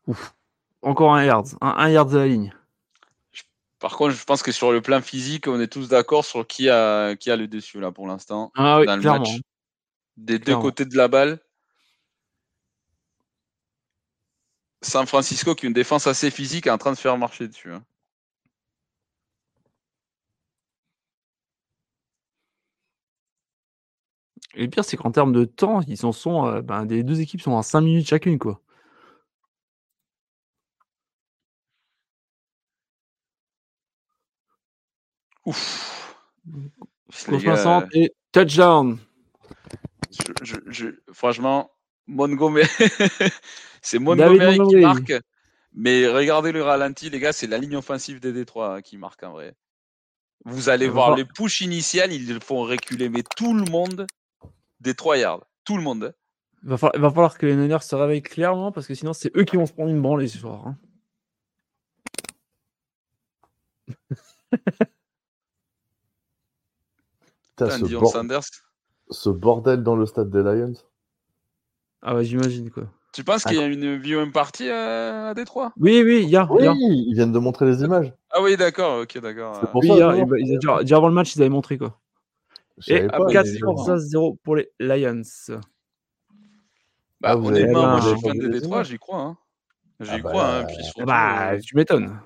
Ouf. 0.07 0.33
Encore 0.81 1.13
un 1.13 1.23
yard. 1.23 1.49
Un, 1.61 1.75
un 1.77 1.89
yard 1.89 2.11
de 2.11 2.17
la 2.17 2.25
ligne. 2.25 2.51
Par 3.83 3.97
contre, 3.97 4.15
je 4.15 4.23
pense 4.23 4.41
que 4.41 4.53
sur 4.53 4.71
le 4.71 4.79
plan 4.81 5.01
physique, 5.01 5.45
on 5.49 5.59
est 5.59 5.67
tous 5.67 5.89
d'accord 5.89 6.23
sur 6.23 6.47
qui 6.47 6.69
a, 6.69 7.17
qui 7.17 7.29
a 7.29 7.35
le 7.35 7.49
dessus 7.49 7.81
là 7.81 7.91
pour 7.91 8.07
l'instant. 8.07 8.49
Ah 8.55 8.79
oui, 8.79 8.85
clairement. 8.85 9.25
Des 10.15 10.39
deux 10.39 10.55
côtés 10.55 10.85
de 10.85 10.95
la 10.95 11.09
balle. 11.09 11.37
San 14.81 15.05
Francisco 15.05 15.53
qui 15.53 15.65
a 15.65 15.67
une 15.67 15.73
défense 15.73 16.07
assez 16.07 16.31
physique 16.31 16.67
est 16.67 16.69
en 16.69 16.77
train 16.77 16.93
de 16.93 16.97
faire 16.97 17.17
marcher 17.17 17.45
dessus. 17.49 17.73
Hein. 17.73 17.83
Et 24.53 24.61
le 24.61 24.69
pire, 24.69 24.85
c'est 24.85 24.95
qu'en 24.95 25.11
termes 25.11 25.33
de 25.33 25.43
temps, 25.43 25.81
ils 25.89 26.05
en 26.05 26.13
sont. 26.13 26.47
Euh, 26.47 26.61
ben, 26.61 26.85
des 26.85 27.03
deux 27.03 27.19
équipes 27.19 27.41
sont 27.41 27.57
à 27.57 27.63
5 27.63 27.81
minutes 27.81 28.07
chacune, 28.07 28.39
quoi. 28.39 28.61
Ouf. 35.45 36.15
60 37.09 37.85
et 37.93 38.13
touchdown. 38.31 38.97
franchement, 41.11 41.71
Montgomery, 42.07 42.65
c'est 43.81 43.99
Montgomery, 43.99 44.59
qui 44.69 44.75
marque. 44.77 45.13
Mais 45.73 46.07
regardez 46.07 46.51
le 46.51 46.61
ralenti, 46.61 47.09
les 47.09 47.19
gars, 47.19 47.33
c'est 47.33 47.47
la 47.47 47.57
ligne 47.57 47.75
offensive 47.75 48.19
des 48.19 48.31
Détroits 48.31 48.75
hein, 48.75 48.81
qui 48.81 48.97
marque 48.97 49.23
en 49.23 49.31
vrai. 49.31 49.55
Vous 50.45 50.69
allez 50.69 50.87
voir, 50.87 51.15
les 51.15 51.25
push 51.25 51.61
initiales, 51.61 52.11
ils 52.11 52.39
font 52.41 52.63
reculer, 52.63 53.09
mais 53.09 53.23
tout 53.37 53.53
le 53.53 53.63
monde 53.71 54.05
des 54.81 54.93
3 54.93 55.17
yards. 55.17 55.45
Tout 55.63 55.77
le 55.77 55.83
monde. 55.83 56.13
Il 56.63 56.69
va 56.69 56.77
falloir, 56.77 57.37
que 57.37 57.45
les 57.45 57.55
Niners 57.55 57.81
se 57.81 57.95
réveillent 57.95 58.21
clairement 58.21 58.71
parce 58.71 58.87
que 58.87 58.93
sinon, 58.93 59.13
c'est 59.13 59.35
eux 59.35 59.43
qui 59.43 59.57
vont 59.57 59.65
se 59.65 59.73
prendre 59.73 59.89
une 59.89 60.01
branlée 60.01 60.27
ce 60.27 60.37
soir. 60.37 60.67
Hein. 60.67 60.77
ce, 67.69 69.29
bordel 69.29 69.83
dans 69.83 69.95
le 69.95 70.05
stade 70.05 70.29
des 70.29 70.41
Lions. 70.41 70.73
Ah 72.01 72.15
ouais, 72.15 72.23
j'imagine 72.23 72.69
quoi. 72.69 72.83
Tu 73.13 73.23
penses 73.23 73.43
qu'il 73.43 73.57
y 73.57 73.59
a 73.59 73.67
une 73.67 73.97
viewing 73.97 74.31
party 74.31 74.69
à, 74.69 75.29
à 75.29 75.33
Détroit? 75.35 75.71
Oui, 75.77 76.01
oui, 76.03 76.21
il 76.23 76.29
y 76.29 76.35
a. 76.35 76.47
Oui, 76.51 76.65
ils 76.79 77.13
viennent 77.13 77.31
de 77.31 77.39
montrer 77.39 77.65
les 77.65 77.83
images. 77.83 78.11
Ah 78.31 78.41
oui, 78.41 78.57
d'accord, 78.57 79.01
ok, 79.01 79.19
d'accord. 79.19 79.69
Oui, 79.75 79.87
il 79.91 79.97
y 79.97 80.01
a, 80.01 80.79
déjà, 80.79 80.97
avant 80.97 81.07
le 81.07 81.13
match, 81.13 81.35
ils 81.35 81.41
avaient 81.41 81.49
montré 81.49 81.77
quoi. 81.77 81.99
Et 82.87 83.05
4-0 83.05 84.37
pour 84.43 84.55
les 84.55 84.69
Lions. 84.79 85.21
Bah, 87.21 87.29
ah, 87.29 87.37
honnêtement, 87.37 87.87
moi, 87.87 87.99
je 88.01 88.09
suis 88.09 88.19
fan 88.19 88.37
des 88.37 88.49
Détroit, 88.49 88.83
j'y 88.83 88.97
crois. 88.97 89.21
Hein. 89.21 89.37
J'y 90.01 90.11
ah 90.11 90.19
crois. 90.19 90.33
Bah, 90.33 90.57
hein, 90.57 90.65
puis 90.65 90.83
surtout, 90.83 91.05
bah, 91.05 91.51
euh, 91.53 91.59
tu 91.59 91.75
m'étonnes. 91.77 92.19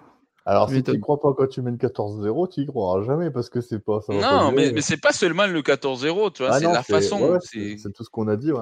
Alors, 0.47 0.69
si 0.69 0.81
tu 0.81 0.91
ne 0.91 0.97
crois 0.99 1.19
pas 1.19 1.33
quand 1.33 1.47
tu 1.47 1.61
mènes 1.61 1.75
14-0, 1.75 2.53
tu 2.53 2.61
n'y 2.61 2.67
croiras 2.67 3.03
jamais 3.03 3.29
parce 3.31 3.49
que 3.49 3.59
c'est 3.59 3.79
pas 3.79 3.99
ça. 3.99 4.13
non, 4.13 4.53
mais, 4.53 4.71
mais 4.71 4.79
c'est 4.79 4.95
pas 4.95 5.11
seulement 5.11 5.45
le 5.45 5.61
14-0, 5.61 6.31
tu 6.31 6.43
vois, 6.43 6.53
ah 6.53 6.59
c'est 6.59 6.71
la 6.71 6.83
façon. 6.83 7.37
c'est 7.41 7.91
tout 7.93 8.05
ce 8.05 8.09
qu'on 8.09 8.29
a 8.29 8.37
dit, 8.37 8.53
ouais. 8.53 8.61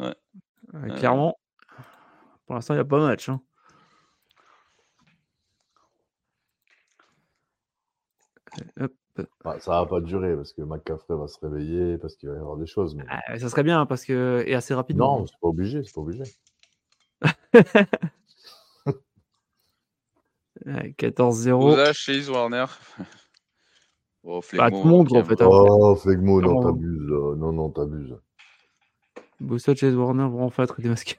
ouais. 0.00 0.96
clairement, 0.96 1.38
pour 2.44 2.56
l'instant, 2.56 2.74
il 2.74 2.78
n'y 2.78 2.80
a 2.80 2.84
pas 2.84 2.98
de 2.98 3.04
match. 3.04 3.28
Hein. 3.28 3.40
Bah, 9.44 9.60
ça 9.60 9.70
va 9.70 9.86
pas 9.86 10.00
durer 10.00 10.34
parce 10.34 10.52
que 10.52 10.62
McCaffrey 10.62 11.14
va 11.14 11.28
se 11.28 11.38
réveiller, 11.38 11.98
parce 11.98 12.16
qu'il 12.16 12.30
va 12.30 12.34
y 12.34 12.38
avoir 12.38 12.56
des 12.56 12.66
choses. 12.66 12.96
Mais... 12.96 13.04
Ah, 13.08 13.38
ça 13.38 13.48
serait 13.48 13.62
bien 13.62 13.86
parce 13.86 14.04
que 14.04 14.42
et 14.44 14.56
assez 14.56 14.74
rapidement. 14.74 15.20
Non, 15.20 15.26
c'est 15.26 15.38
pas 15.40 15.48
obligé, 15.48 15.84
c'est 15.84 15.94
pas 15.94 16.00
obligé. 16.00 16.24
14-0. 20.66 21.92
Chase 21.94 22.30
Warner. 22.30 22.66
Oh, 24.24 24.40
bah, 24.52 24.70
tout 24.70 24.84
le 24.84 24.88
monde 24.88 25.16
en 25.16 25.24
fait. 25.24 25.42
Hein. 25.42 25.48
Oh, 25.50 25.96
Flegmo, 25.96 26.40
non, 26.40 26.62
t'abuses. 26.62 27.10
Non, 27.10 27.52
non, 27.52 27.70
t'abuses. 27.70 28.14
Bossa, 29.40 29.74
Chase 29.74 29.96
Warner 29.96 30.28
vont 30.28 30.44
enfin 30.44 30.62
être 30.62 30.80
démasqués. 30.80 31.16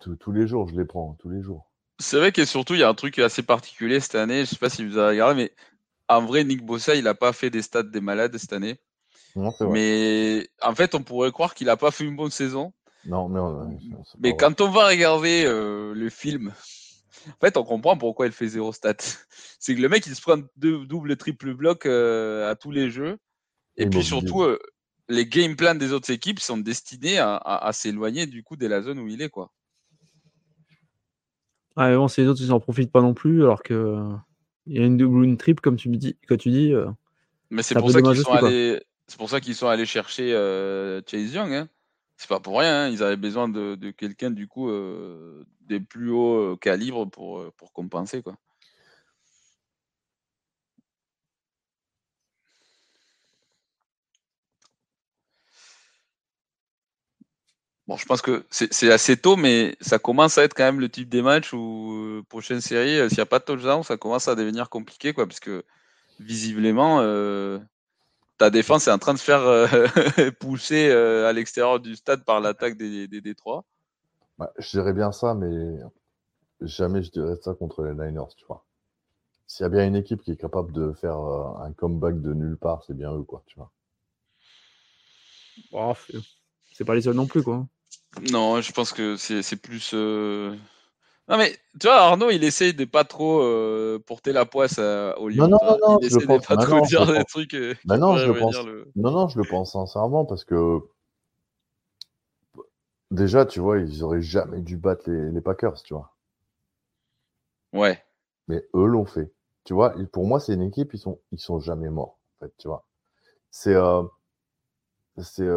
tous 0.00 0.32
les 0.32 0.48
jours, 0.48 0.68
je 0.68 0.74
les 0.74 0.84
prends, 0.84 1.16
tous 1.20 1.30
les 1.30 1.40
jours. 1.40 1.70
C'est 2.00 2.16
vrai 2.16 2.32
que 2.32 2.44
surtout, 2.44 2.74
il 2.74 2.80
y 2.80 2.82
a 2.82 2.88
un 2.88 2.94
truc 2.94 3.20
assez 3.20 3.44
particulier 3.44 4.00
cette 4.00 4.16
année. 4.16 4.40
Je 4.40 4.50
sais 4.50 4.56
pas 4.56 4.70
si 4.70 4.84
vous 4.84 4.98
avez 4.98 5.10
regardé, 5.10 5.42
mais 5.42 5.52
en 6.08 6.24
vrai, 6.24 6.42
Nick 6.42 6.64
Bossa, 6.64 6.96
il 6.96 7.04
n'a 7.04 7.14
pas 7.14 7.32
fait 7.32 7.50
des 7.50 7.62
stats 7.62 7.84
des 7.84 8.00
malades 8.00 8.36
cette 8.36 8.52
année. 8.52 8.80
mais 9.60 10.48
en 10.62 10.74
fait, 10.74 10.96
on 10.96 11.02
pourrait 11.02 11.30
croire 11.30 11.54
qu'il 11.54 11.68
n'a 11.68 11.76
pas 11.76 11.92
fait 11.92 12.04
une 12.04 12.16
bonne 12.16 12.30
saison. 12.30 12.72
Non, 13.04 13.28
mais, 13.28 13.40
mais 14.20 14.36
quand 14.36 14.60
on 14.60 14.70
va 14.70 14.88
regarder 14.88 15.44
euh, 15.44 15.92
le 15.94 16.08
film, 16.08 16.52
en 17.28 17.40
fait, 17.40 17.56
on 17.56 17.64
comprend 17.64 17.96
pourquoi 17.96 18.26
il 18.26 18.32
fait 18.32 18.48
zéro 18.48 18.72
stat. 18.72 18.96
C'est 19.58 19.74
que 19.74 19.80
le 19.80 19.88
mec, 19.88 20.06
il 20.06 20.14
se 20.14 20.20
prend 20.20 20.38
deux 20.56 20.84
double, 20.86 21.16
triple 21.16 21.54
bloc 21.54 21.86
euh, 21.86 22.50
à 22.50 22.56
tous 22.56 22.70
les 22.70 22.90
jeux. 22.90 23.18
Et, 23.76 23.86
puis 23.86 24.04
surtout, 24.04 24.42
euh, 24.42 24.58
les 25.08 25.26
game 25.26 25.56
plans 25.56 25.74
des 25.74 25.92
autres 25.92 26.10
équipes 26.10 26.40
sont 26.40 26.58
destinés 26.58 27.18
à, 27.18 27.70
s'éloigner 27.72 28.26
du 28.26 28.42
coup 28.42 28.56
de 28.56 28.66
la 28.66 28.82
zone 28.82 28.98
où 28.98 29.08
il 29.08 29.22
est, 29.22 29.30
quoi. 29.30 29.50
Ah, 31.76 31.94
bon, 31.94 32.06
c'est 32.08 32.22
les 32.22 32.28
autres, 32.28 32.42
ils 32.42 32.48
n'en 32.48 32.60
profitent 32.60 32.92
pas 32.92 33.00
non 33.00 33.14
plus, 33.14 33.42
alors 33.42 33.62
que 33.62 33.96
il 34.66 34.76
y 34.76 34.78
a 34.80 34.84
une 34.84 34.96
double 34.96 35.18
ou 35.18 35.24
une 35.24 35.36
triple, 35.36 35.60
comme 35.60 35.76
tu 35.76 35.88
me 35.88 35.96
dis, 35.96 36.16
quand 36.28 36.36
tu 36.36 36.50
dis. 36.50 36.72
Euh, 36.72 36.86
mais 37.50 37.62
c'est 37.62 37.74
pour, 37.74 37.90
ça 37.90 38.00
qu'ils 38.00 38.16
sont 38.16 38.32
allés... 38.32 38.82
pour 39.18 39.30
ça 39.30 39.40
qu'ils 39.40 39.54
sont 39.54 39.66
allés 39.66 39.86
chercher 39.86 40.32
euh, 40.34 41.00
Chase 41.06 41.34
Young. 41.34 41.52
Hein. 41.52 41.68
C'est 42.22 42.28
pas 42.28 42.38
pour 42.38 42.60
rien. 42.60 42.84
Hein. 42.84 42.88
Ils 42.88 43.02
avaient 43.02 43.16
besoin 43.16 43.48
de, 43.48 43.90
quelqu'un 43.90 44.30
du 44.30 44.46
coup 44.46 44.70
euh, 44.70 45.44
des 45.62 45.80
plus 45.80 46.10
hauts 46.12 46.56
calibres 46.56 47.10
pour, 47.10 47.52
pour 47.54 47.72
compenser 47.72 48.22
quoi. 48.22 48.36
Bon, 57.88 57.96
je 57.96 58.06
pense 58.06 58.22
que 58.22 58.46
c'est 58.50 58.92
assez 58.92 59.16
tôt, 59.16 59.36
mais 59.36 59.76
ça 59.80 59.98
commence 59.98 60.38
à 60.38 60.44
être 60.44 60.54
quand 60.54 60.62
même 60.64 60.78
le 60.78 60.88
type 60.88 61.08
des 61.08 61.20
matchs 61.20 61.52
où, 61.52 61.92
euh, 61.92 62.22
prochaine 62.28 62.60
série, 62.60 62.98
euh, 62.98 63.08
s'il 63.08 63.18
n'y 63.18 63.22
a 63.22 63.26
pas 63.26 63.40
de 63.40 63.44
touchdown, 63.44 63.82
ça 63.82 63.96
commence 63.96 64.28
à 64.28 64.36
devenir 64.36 64.70
compliqué, 64.70 65.12
quoi, 65.12 65.26
parce 65.26 65.40
que 65.40 65.64
visiblement, 66.20 67.00
euh, 67.00 67.58
ta 68.42 68.50
défense 68.50 68.88
est 68.88 68.90
en 68.90 68.98
train 68.98 69.14
de 69.14 69.18
se 69.20 69.24
faire 69.24 70.32
pousser 70.40 70.90
à 70.90 71.32
l'extérieur 71.32 71.78
du 71.78 71.94
stade 71.94 72.24
par 72.24 72.40
l'attaque 72.40 72.76
des, 72.76 73.06
des 73.06 73.20
Détroits. 73.20 73.64
Bah, 74.36 74.52
je 74.58 74.68
dirais 74.70 74.92
bien 74.92 75.12
ça, 75.12 75.34
mais 75.34 75.78
jamais 76.60 77.04
je 77.04 77.12
dirais 77.12 77.36
ça 77.40 77.54
contre 77.54 77.84
les 77.84 77.92
Niners, 77.92 78.34
tu 78.36 78.44
vois. 78.46 78.64
S'il 79.46 79.62
y 79.62 79.66
a 79.66 79.68
bien 79.68 79.86
une 79.86 79.94
équipe 79.94 80.22
qui 80.22 80.32
est 80.32 80.36
capable 80.36 80.72
de 80.72 80.92
faire 80.92 81.18
un 81.18 81.72
comeback 81.72 82.20
de 82.20 82.34
nulle 82.34 82.56
part, 82.56 82.82
c'est 82.84 82.96
bien 82.96 83.14
eux, 83.14 83.22
quoi, 83.22 83.44
tu 83.46 83.60
vois. 83.60 83.70
Oh, 85.70 85.92
c'est 86.72 86.84
pas 86.84 86.96
les 86.96 87.02
seuls 87.02 87.14
non 87.14 87.26
plus, 87.26 87.44
quoi. 87.44 87.64
Non, 88.32 88.60
je 88.60 88.72
pense 88.72 88.92
que 88.92 89.16
c'est 89.16 89.56
plus. 89.56 89.94
Euh, 91.30 91.32
non, 91.32 91.38
mais 91.38 91.52
tu 91.78 91.86
vois, 91.86 91.96
Arnaud, 91.96 92.30
il 92.30 92.44
essaye 92.44 92.74
de 92.74 92.84
pas 92.84 93.04
trop 93.04 93.42
euh, 93.42 93.98
porter 94.04 94.32
la 94.32 94.44
poisse 94.44 94.78
au 94.78 95.28
Lyon. 95.28 95.48
Non, 95.48 95.58
non, 95.62 95.78
non, 95.80 95.98
il 96.00 96.06
essaie 96.06 96.18
de 96.18 96.46
pas 96.46 96.56
trop 96.56 96.80
dire 96.80 97.06
des 97.06 97.24
trucs. 97.24 97.54
non, 97.84 97.98
non, 97.98 98.16
je 98.16 98.26
le 98.26 98.38
pense... 98.38 98.56
non, 98.96 99.10
non, 99.10 99.28
je 99.28 99.38
le 99.38 99.44
pense 99.44 99.72
sincèrement 99.72 100.24
parce 100.24 100.44
que. 100.44 100.80
Déjà, 103.10 103.44
tu 103.44 103.60
vois, 103.60 103.78
ils 103.78 104.02
auraient 104.02 104.22
jamais 104.22 104.62
dû 104.62 104.78
battre 104.78 105.10
les, 105.10 105.40
Packers, 105.42 105.82
tu 105.82 105.92
vois. 105.92 106.16
Ouais. 107.74 108.02
Mais 108.48 108.64
eux 108.74 108.86
l'ont 108.86 109.04
fait. 109.04 109.30
Tu 109.64 109.74
vois, 109.74 109.94
pour 110.12 110.26
moi, 110.26 110.40
c'est 110.40 110.54
une 110.54 110.62
équipe, 110.62 110.94
ils 110.94 110.98
sont, 110.98 111.20
ils 111.30 111.38
sont 111.38 111.60
jamais 111.60 111.90
morts, 111.90 112.18
en 112.40 112.46
fait, 112.46 112.52
tu 112.58 112.68
vois. 112.68 112.86
C'est. 113.50 113.74
Euh, 113.74 114.02
c'est 115.18 115.48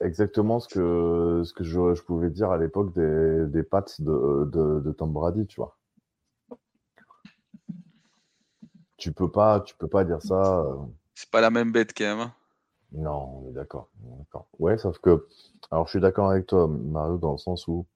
exactement 0.00 0.60
ce 0.60 0.68
que, 0.68 1.42
ce 1.44 1.52
que 1.52 1.62
je, 1.62 1.94
je 1.94 2.02
pouvais 2.02 2.30
dire 2.30 2.50
à 2.50 2.58
l'époque 2.58 2.94
des, 2.94 3.46
des 3.48 3.62
Pats 3.62 3.84
de, 3.98 4.48
de, 4.50 4.80
de, 4.80 4.92
Tom 4.92 5.12
Brady, 5.12 5.46
tu 5.46 5.60
vois. 5.60 5.76
Tu 8.96 9.12
peux 9.12 9.30
pas, 9.30 9.60
tu 9.60 9.76
peux 9.76 9.88
pas 9.88 10.04
dire 10.04 10.22
ça. 10.22 10.64
C'est 11.14 11.30
pas 11.30 11.42
la 11.42 11.50
même 11.50 11.70
bête 11.70 11.92
quand 11.94 12.04
même. 12.04 12.20
Hein. 12.20 12.34
Non, 12.92 13.42
on 13.42 13.50
est 13.50 13.52
d'accord. 13.52 13.88
Ouais, 14.58 14.78
sauf 14.78 14.98
que, 14.98 15.26
alors 15.70 15.86
je 15.86 15.90
suis 15.90 16.00
d'accord 16.00 16.30
avec 16.30 16.46
toi, 16.46 16.68
Mario, 16.68 17.18
dans 17.18 17.32
le 17.32 17.38
sens 17.38 17.68
où 17.68 17.86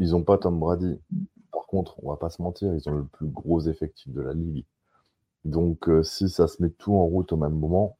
ils 0.00 0.16
ont 0.16 0.24
pas 0.24 0.38
Tom 0.38 0.58
Brady. 0.58 0.98
Par 1.52 1.66
contre, 1.66 2.02
on 2.02 2.10
va 2.10 2.16
pas 2.16 2.30
se 2.30 2.42
mentir, 2.42 2.74
ils 2.74 2.88
ont 2.88 2.94
le 2.94 3.04
plus 3.04 3.26
gros 3.26 3.60
effectif 3.60 4.12
de 4.12 4.22
la 4.22 4.32
ligue. 4.32 4.64
Donc, 5.44 5.88
si 6.02 6.28
ça 6.28 6.48
se 6.48 6.60
met 6.62 6.70
tout 6.70 6.94
en 6.94 7.04
route 7.04 7.32
au 7.32 7.36
même 7.36 7.54
moment, 7.54 7.98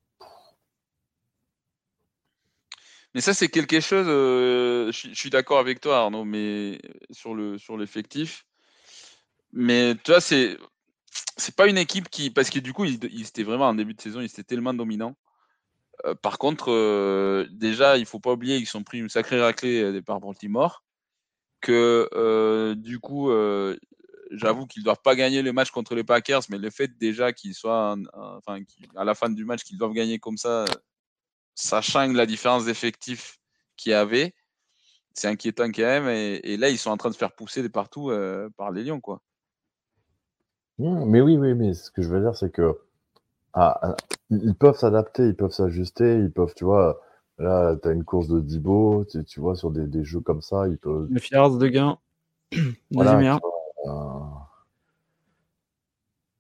Mais 3.14 3.20
ça, 3.20 3.34
c'est 3.34 3.48
quelque 3.48 3.80
chose. 3.80 4.06
Euh, 4.08 4.92
je, 4.92 5.14
suis 5.14 5.30
d'accord 5.30 5.58
avec 5.58 5.80
toi, 5.80 5.98
Arnaud, 5.98 6.24
mais 6.24 6.80
sur 7.10 7.34
le 7.34 7.58
sur 7.58 7.76
l'effectif. 7.76 8.46
Mais 9.52 9.94
tu 10.04 10.12
vois, 10.12 10.20
c'est 10.20 10.56
c'est 11.36 11.56
pas 11.56 11.66
une 11.66 11.78
équipe 11.78 12.08
qui 12.08 12.30
parce 12.30 12.50
que 12.50 12.60
du 12.60 12.72
coup, 12.72 12.84
ils, 12.84 13.26
étaient 13.26 13.42
vraiment 13.42 13.68
en 13.68 13.74
début 13.74 13.94
de 13.94 14.00
saison, 14.00 14.20
ils 14.20 14.26
étaient 14.26 14.44
tellement 14.44 14.74
dominants. 14.74 15.16
Euh, 16.06 16.14
par 16.14 16.38
contre, 16.38 16.70
euh, 16.70 17.46
déjà, 17.50 17.98
il 17.98 18.06
faut 18.06 18.20
pas 18.20 18.32
oublier 18.32 18.58
qu'ils 18.58 18.68
sont 18.68 18.84
pris 18.84 18.98
une 19.00 19.08
sacrée 19.08 19.40
raclée 19.40 20.02
par 20.02 20.20
Baltimore. 20.20 20.84
Que 21.60 22.74
du 22.74 23.00
coup, 23.00 23.30
j'avoue 24.30 24.66
qu'ils 24.66 24.84
doivent 24.84 25.02
pas 25.02 25.16
gagner 25.16 25.42
le 25.42 25.52
match 25.52 25.70
contre 25.70 25.94
les 25.94 26.04
Packers, 26.04 26.42
mais 26.50 26.58
le 26.58 26.70
fait 26.70 26.96
déjà 26.98 27.32
qu'ils 27.32 27.54
soient, 27.54 27.96
enfin, 28.14 28.60
à 28.96 29.04
la 29.04 29.14
fin 29.14 29.28
du 29.30 29.44
match, 29.44 29.64
qu'ils 29.64 29.78
doivent 29.78 29.92
gagner 29.92 30.18
comme 30.18 30.38
ça, 30.38 30.64
sachant 31.60 32.12
la 32.12 32.26
différence 32.26 32.64
d'effectifs 32.64 33.38
qu'il 33.76 33.92
y 33.92 33.94
avait, 33.94 34.34
c'est 35.14 35.28
inquiétant 35.28 35.70
quand 35.70 35.82
même. 35.82 36.08
Et, 36.08 36.56
là, 36.56 36.68
ils 36.68 36.78
sont 36.78 36.90
en 36.90 36.96
train 36.96 37.10
de 37.10 37.14
se 37.14 37.18
faire 37.18 37.32
pousser 37.32 37.62
de 37.62 37.68
partout 37.68 38.10
euh, 38.10 38.48
par 38.56 38.70
les 38.70 38.84
Lions, 38.84 39.00
quoi. 39.00 39.20
Mmh, 40.78 41.04
mais 41.04 41.20
oui, 41.20 41.36
oui, 41.36 41.54
mais 41.54 41.74
ce 41.74 41.90
que 41.90 42.02
je 42.02 42.08
veux 42.08 42.20
dire, 42.20 42.34
c'est 42.34 42.50
que 42.50 42.78
ah, 43.52 43.78
ah, 43.82 43.96
ils 44.30 44.54
peuvent 44.54 44.76
s'adapter, 44.76 45.26
ils 45.26 45.36
peuvent 45.36 45.52
s'ajuster, 45.52 46.18
ils 46.18 46.32
peuvent, 46.32 46.54
tu 46.54 46.64
vois, 46.64 47.00
là, 47.38 47.76
tu 47.76 47.88
as 47.88 47.92
une 47.92 48.04
course 48.04 48.28
de 48.28 48.40
Dibo, 48.40 49.04
tu, 49.04 49.40
vois, 49.40 49.56
sur 49.56 49.70
des, 49.70 50.04
jeux 50.04 50.20
comme 50.20 50.40
ça, 50.40 50.68
ils 50.68 50.78
peuvent. 50.78 51.08
Le 51.10 51.20
Fiards 51.20 51.58
de 51.58 51.68
gain. 51.68 51.98
voilà, 52.90 53.38
euh, 53.86 54.10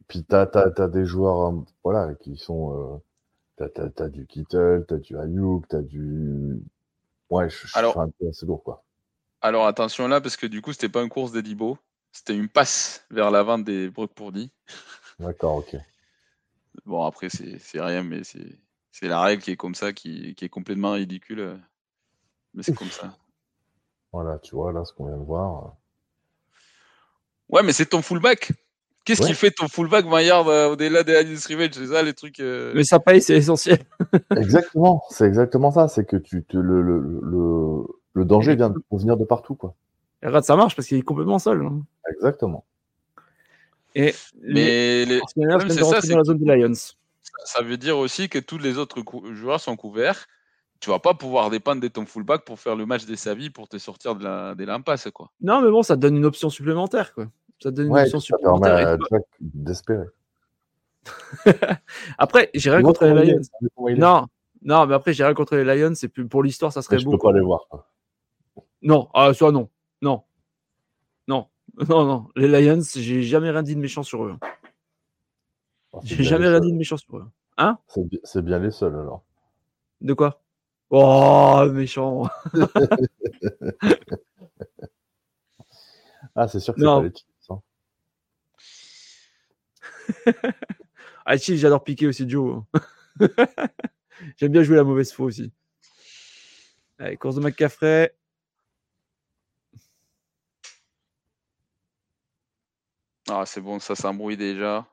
Puis 0.08 0.24
tu 0.24 0.34
as, 0.34 0.88
des 0.88 1.04
joueurs 1.04 1.52
euh, 1.52 1.60
voilà, 1.84 2.14
qui 2.14 2.36
sont. 2.36 3.02
T'as, 3.68 4.08
du 4.08 4.26
Kittle, 4.26 4.86
t'as 4.88 4.96
du 4.96 5.18
Ayuk, 5.18 5.68
t'as 5.68 5.82
du. 5.82 6.62
Ouais, 7.28 7.50
je, 7.50 7.66
alors, 7.74 8.00
un 8.00 8.08
peu 8.08 8.28
assez 8.28 8.46
lourd, 8.46 8.62
quoi. 8.62 8.82
Alors 9.42 9.66
attention 9.66 10.08
là, 10.08 10.20
parce 10.20 10.36
que 10.36 10.46
du 10.46 10.62
coup, 10.62 10.72
c'était 10.72 10.88
pas 10.88 11.02
une 11.02 11.10
course 11.10 11.32
d'Edibo, 11.32 11.78
c'était 12.10 12.34
une 12.34 12.48
passe 12.48 13.04
vers 13.10 13.30
l'avant 13.30 13.58
des 13.58 13.90
Brock 13.90 14.14
Purdy. 14.14 14.50
D'accord, 15.18 15.56
ok. 15.56 15.76
Bon, 16.86 17.04
après, 17.04 17.28
c'est, 17.28 17.80
rien, 17.80 18.02
mais 18.02 18.22
c'est, 18.24 18.58
la 19.02 19.20
règle 19.20 19.42
qui 19.42 19.50
est 19.50 19.56
comme 19.56 19.74
ça, 19.74 19.92
qui, 19.92 20.34
qui 20.34 20.46
est 20.46 20.48
complètement 20.48 20.92
ridicule. 20.92 21.60
Mais 22.54 22.62
c'est 22.62 22.74
comme 22.74 22.90
ça. 22.90 23.14
Voilà, 24.12 24.38
tu 24.38 24.54
vois, 24.54 24.72
là, 24.72 24.84
ce 24.84 24.92
qu'on 24.92 25.06
vient 25.06 25.18
de 25.18 25.24
voir. 25.24 25.76
Ouais, 27.48 27.62
mais 27.62 27.72
c'est 27.72 27.86
ton 27.86 28.02
fullback. 28.02 28.52
Qu'est-ce 29.04 29.22
qui 29.22 29.34
fait 29.34 29.50
ton 29.50 29.66
fullback 29.66 30.06
Maillard 30.06 30.48
euh, 30.48 30.72
au-delà 30.72 31.02
des 31.02 31.16
Alice 31.16 31.46
Revenge 31.46 31.70
C'est 31.72 31.86
ça 31.86 32.02
les 32.02 32.12
trucs. 32.12 32.38
Euh 32.40 32.72
Mais 32.74 32.84
ça 32.84 33.00
paye, 33.00 33.20
c'est 33.20 33.36
essentiel. 33.36 33.78
exactement, 34.36 35.02
c'est 35.10 35.26
exactement 35.26 35.70
ça. 35.70 35.88
C'est 35.88 36.04
que 36.04 36.16
tu 36.16 36.44
te, 36.44 36.56
le, 36.56 36.82
le, 36.82 36.98
le, 37.00 37.82
le 38.12 38.24
danger 38.24 38.56
vient 38.56 38.70
de 38.70 38.78
venir 38.92 39.16
de 39.16 39.24
partout. 39.24 39.54
Quoi. 39.54 39.74
Et 40.22 40.26
regarde, 40.26 40.44
ça 40.44 40.56
marche 40.56 40.76
parce 40.76 40.86
qu'il 40.86 40.98
est 40.98 41.02
complètement 41.02 41.38
seul. 41.38 41.62
Hein. 41.62 41.80
Exactement. 42.10 42.64
Et 43.94 44.14
Mais 44.42 45.04
les... 45.04 45.20
c'est 45.68 45.84
ça, 45.84 46.00
c'est 46.00 46.14
la 46.14 46.24
zone 46.24 46.38
des 46.38 46.56
Lions. 46.56 46.72
Ça 47.44 47.62
veut 47.62 47.76
dire 47.76 47.98
aussi 47.98 48.28
que 48.28 48.38
tous 48.38 48.58
les 48.58 48.78
autres 48.78 49.02
joueurs 49.32 49.60
sont 49.60 49.76
couverts. 49.76 50.26
Tu 50.78 50.90
vas 50.90 50.98
pas 50.98 51.14
pouvoir 51.14 51.50
dépendre 51.50 51.80
de 51.80 51.88
ton 51.88 52.06
fullback 52.06 52.44
pour 52.44 52.58
faire 52.58 52.74
le 52.74 52.86
match 52.86 53.04
de 53.04 53.14
sa 53.14 53.34
vie 53.34 53.50
pour 53.50 53.68
te 53.68 53.76
sortir 53.78 54.14
de 54.14 54.24
la, 54.24 54.54
de 54.54 54.64
l'impasse. 54.64 55.08
Quoi. 55.12 55.30
Non, 55.40 55.60
mais 55.60 55.70
bon, 55.70 55.82
ça 55.82 55.96
te 55.96 56.00
donne 56.00 56.16
une 56.16 56.24
option 56.24 56.48
supplémentaire. 56.48 57.12
Quoi. 57.14 57.26
Ça 57.62 57.70
donne 57.70 57.88
une 57.88 57.96
option 57.96 58.20
supplémentaire. 58.20 58.96
d'espérer. 59.40 60.06
après, 62.18 62.50
j'ai 62.54 62.70
rien 62.70 62.82
contre 62.82 63.06
les 63.06 63.32
Lions. 63.32 63.40
Non, 63.96 64.26
non, 64.62 64.86
mais 64.86 64.94
après, 64.94 65.12
j'ai 65.12 65.24
rien 65.24 65.34
contre 65.34 65.56
les 65.56 65.64
Lions. 65.64 65.94
C'est 65.94 66.08
plus 66.08 66.26
pour 66.26 66.42
l'histoire, 66.42 66.72
ça 66.72 66.82
serait 66.82 66.96
beau. 66.96 67.12
Je 67.12 67.16
peux 67.16 67.22
pas 67.22 67.32
les 67.32 67.40
voir. 67.40 67.60
Non, 68.82 69.08
ah, 69.14 69.32
soit 69.34 69.52
non. 69.52 69.68
Non. 70.02 70.22
Non. 71.28 71.48
Non, 71.88 72.04
non. 72.04 72.28
Les 72.36 72.48
Lions, 72.48 72.82
j'ai 72.94 73.22
jamais 73.22 73.50
rien 73.50 73.62
dit 73.62 73.74
de 73.74 73.80
méchant 73.80 74.02
sur 74.02 74.24
eux. 74.24 74.36
Oh, 75.92 76.00
j'ai 76.02 76.22
jamais 76.22 76.48
rien 76.48 76.60
dit 76.60 76.72
de 76.72 76.76
méchant 76.76 76.96
sur 76.96 77.18
eux. 77.18 77.26
Hein? 77.56 77.78
C'est 78.24 78.42
bien 78.42 78.58
les 78.58 78.70
seuls 78.70 78.94
alors. 78.94 79.22
De 80.00 80.14
quoi? 80.14 80.40
Oh, 80.90 81.66
méchant. 81.72 82.28
ah, 86.34 86.48
c'est 86.48 86.58
sûr 86.60 86.74
que 86.74 86.80
c'est 86.80 86.86
pas 86.86 87.02
les. 87.02 87.08
Hein. 87.08 87.12
ah, 91.26 91.36
Chiefs, 91.36 91.60
j'adore 91.60 91.84
piquer 91.84 92.06
aussi 92.06 92.28
Joe. 92.28 92.62
J'aime 94.36 94.52
bien 94.52 94.62
jouer 94.62 94.76
la 94.76 94.84
mauvaise 94.84 95.12
foi 95.12 95.26
aussi. 95.26 95.52
Allez, 96.98 97.16
course 97.16 97.36
de 97.36 97.40
McCaffrey. 97.40 98.14
Ah, 103.28 103.44
c'est 103.46 103.60
bon, 103.60 103.78
ça 103.78 103.94
s'embrouille 103.94 104.36
déjà. 104.36 104.86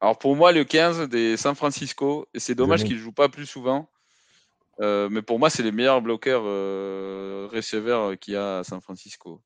Alors 0.00 0.18
pour 0.18 0.34
moi, 0.34 0.52
le 0.52 0.64
15 0.64 1.08
des 1.08 1.36
San 1.36 1.54
Francisco, 1.54 2.26
et 2.32 2.40
c'est 2.40 2.54
dommage 2.54 2.84
qu'il 2.84 2.96
ne 2.96 3.00
joue 3.00 3.12
pas 3.12 3.28
plus 3.28 3.44
souvent, 3.44 3.90
euh, 4.80 5.08
mais 5.10 5.20
pour 5.20 5.38
moi, 5.38 5.50
c'est 5.50 5.62
les 5.62 5.72
meilleurs 5.72 6.00
bloqueurs 6.00 6.42
euh, 6.46 7.48
receveurs 7.52 8.18
qu'il 8.18 8.34
y 8.34 8.36
a 8.36 8.60
à 8.60 8.64
San 8.64 8.80
Francisco. 8.80 9.42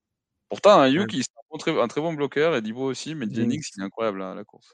Pourtant, 0.55 0.79
un 0.79 0.87
Yuki, 0.87 1.25
c'est 1.25 1.69
un, 1.69 1.89
très 1.89 2.01
bon 2.01 2.13
bloqueur, 2.13 2.55
et 2.55 2.63
Dibo 2.63 2.85
aussi, 2.85 3.17
mais 3.17 3.27
Jennings, 3.29 3.65
il 3.77 3.83
est 3.83 3.85
incroyable 3.85 4.23
hein, 4.23 4.31
à 4.31 4.35
la 4.37 4.45
course. 4.45 4.73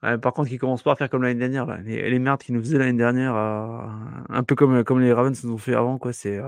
par 0.00 0.32
contre, 0.32 0.50
il 0.50 0.58
commence 0.58 0.82
pas 0.82 0.92
à 0.92 0.96
faire 0.96 1.10
comme 1.10 1.22
l'année 1.22 1.38
dernière. 1.38 1.66
Les, 1.82 2.08
les, 2.08 2.18
merdes 2.18 2.40
qu'il 2.40 2.54
nous 2.54 2.62
faisaient 2.62 2.78
l'année 2.78 2.96
dernière, 2.96 3.36
euh, 3.36 3.86
un 4.30 4.42
peu 4.42 4.54
comme, 4.54 4.82
comme 4.84 5.00
les 5.00 5.12
Ravens 5.12 5.44
nous 5.44 5.52
ont 5.52 5.58
fait 5.58 5.74
avant, 5.74 5.98
quoi. 5.98 6.14
C'est. 6.14 6.40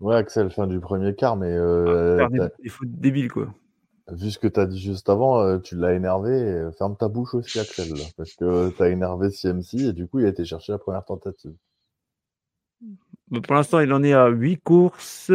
Ouais, 0.00 0.16
Axel, 0.16 0.50
fin 0.50 0.66
du 0.66 0.80
premier 0.80 1.14
quart, 1.14 1.36
mais. 1.36 1.56
Ah, 1.56 2.48
il 2.64 2.70
faut 2.70 2.84
débile, 2.84 3.30
quoi. 3.30 3.54
Vu 4.10 4.32
ce 4.32 4.40
que 4.40 4.48
tu 4.48 4.58
as 4.58 4.66
dit 4.66 4.80
juste 4.80 5.08
avant, 5.08 5.40
euh, 5.40 5.58
tu 5.58 5.76
l'as 5.76 5.92
énervé. 5.92 6.68
Ferme 6.76 6.96
ta 6.96 7.06
bouche 7.06 7.34
aussi, 7.34 7.60
Axel, 7.60 7.92
parce 8.16 8.34
que 8.34 8.70
tu 8.70 8.82
as 8.82 8.88
énervé 8.88 9.30
CMC 9.30 9.74
et 9.74 9.92
du 9.92 10.08
coup, 10.08 10.18
il 10.18 10.26
a 10.26 10.30
été 10.30 10.44
chercher 10.44 10.72
la 10.72 10.78
première 10.78 11.04
tentative. 11.04 11.54
Bah, 13.30 13.40
pour 13.40 13.54
l'instant, 13.54 13.78
il 13.80 13.92
en 13.92 14.02
est 14.02 14.12
à 14.12 14.28
8 14.28 14.58
courses, 14.58 15.30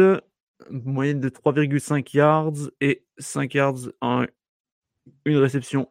moyenne 0.70 1.20
de 1.20 1.28
3,5 1.28 2.16
yards 2.16 2.70
et 2.80 3.04
5 3.18 3.54
yards 3.54 3.88
en 4.00 4.24
une 5.24 5.36
réception 5.36 5.90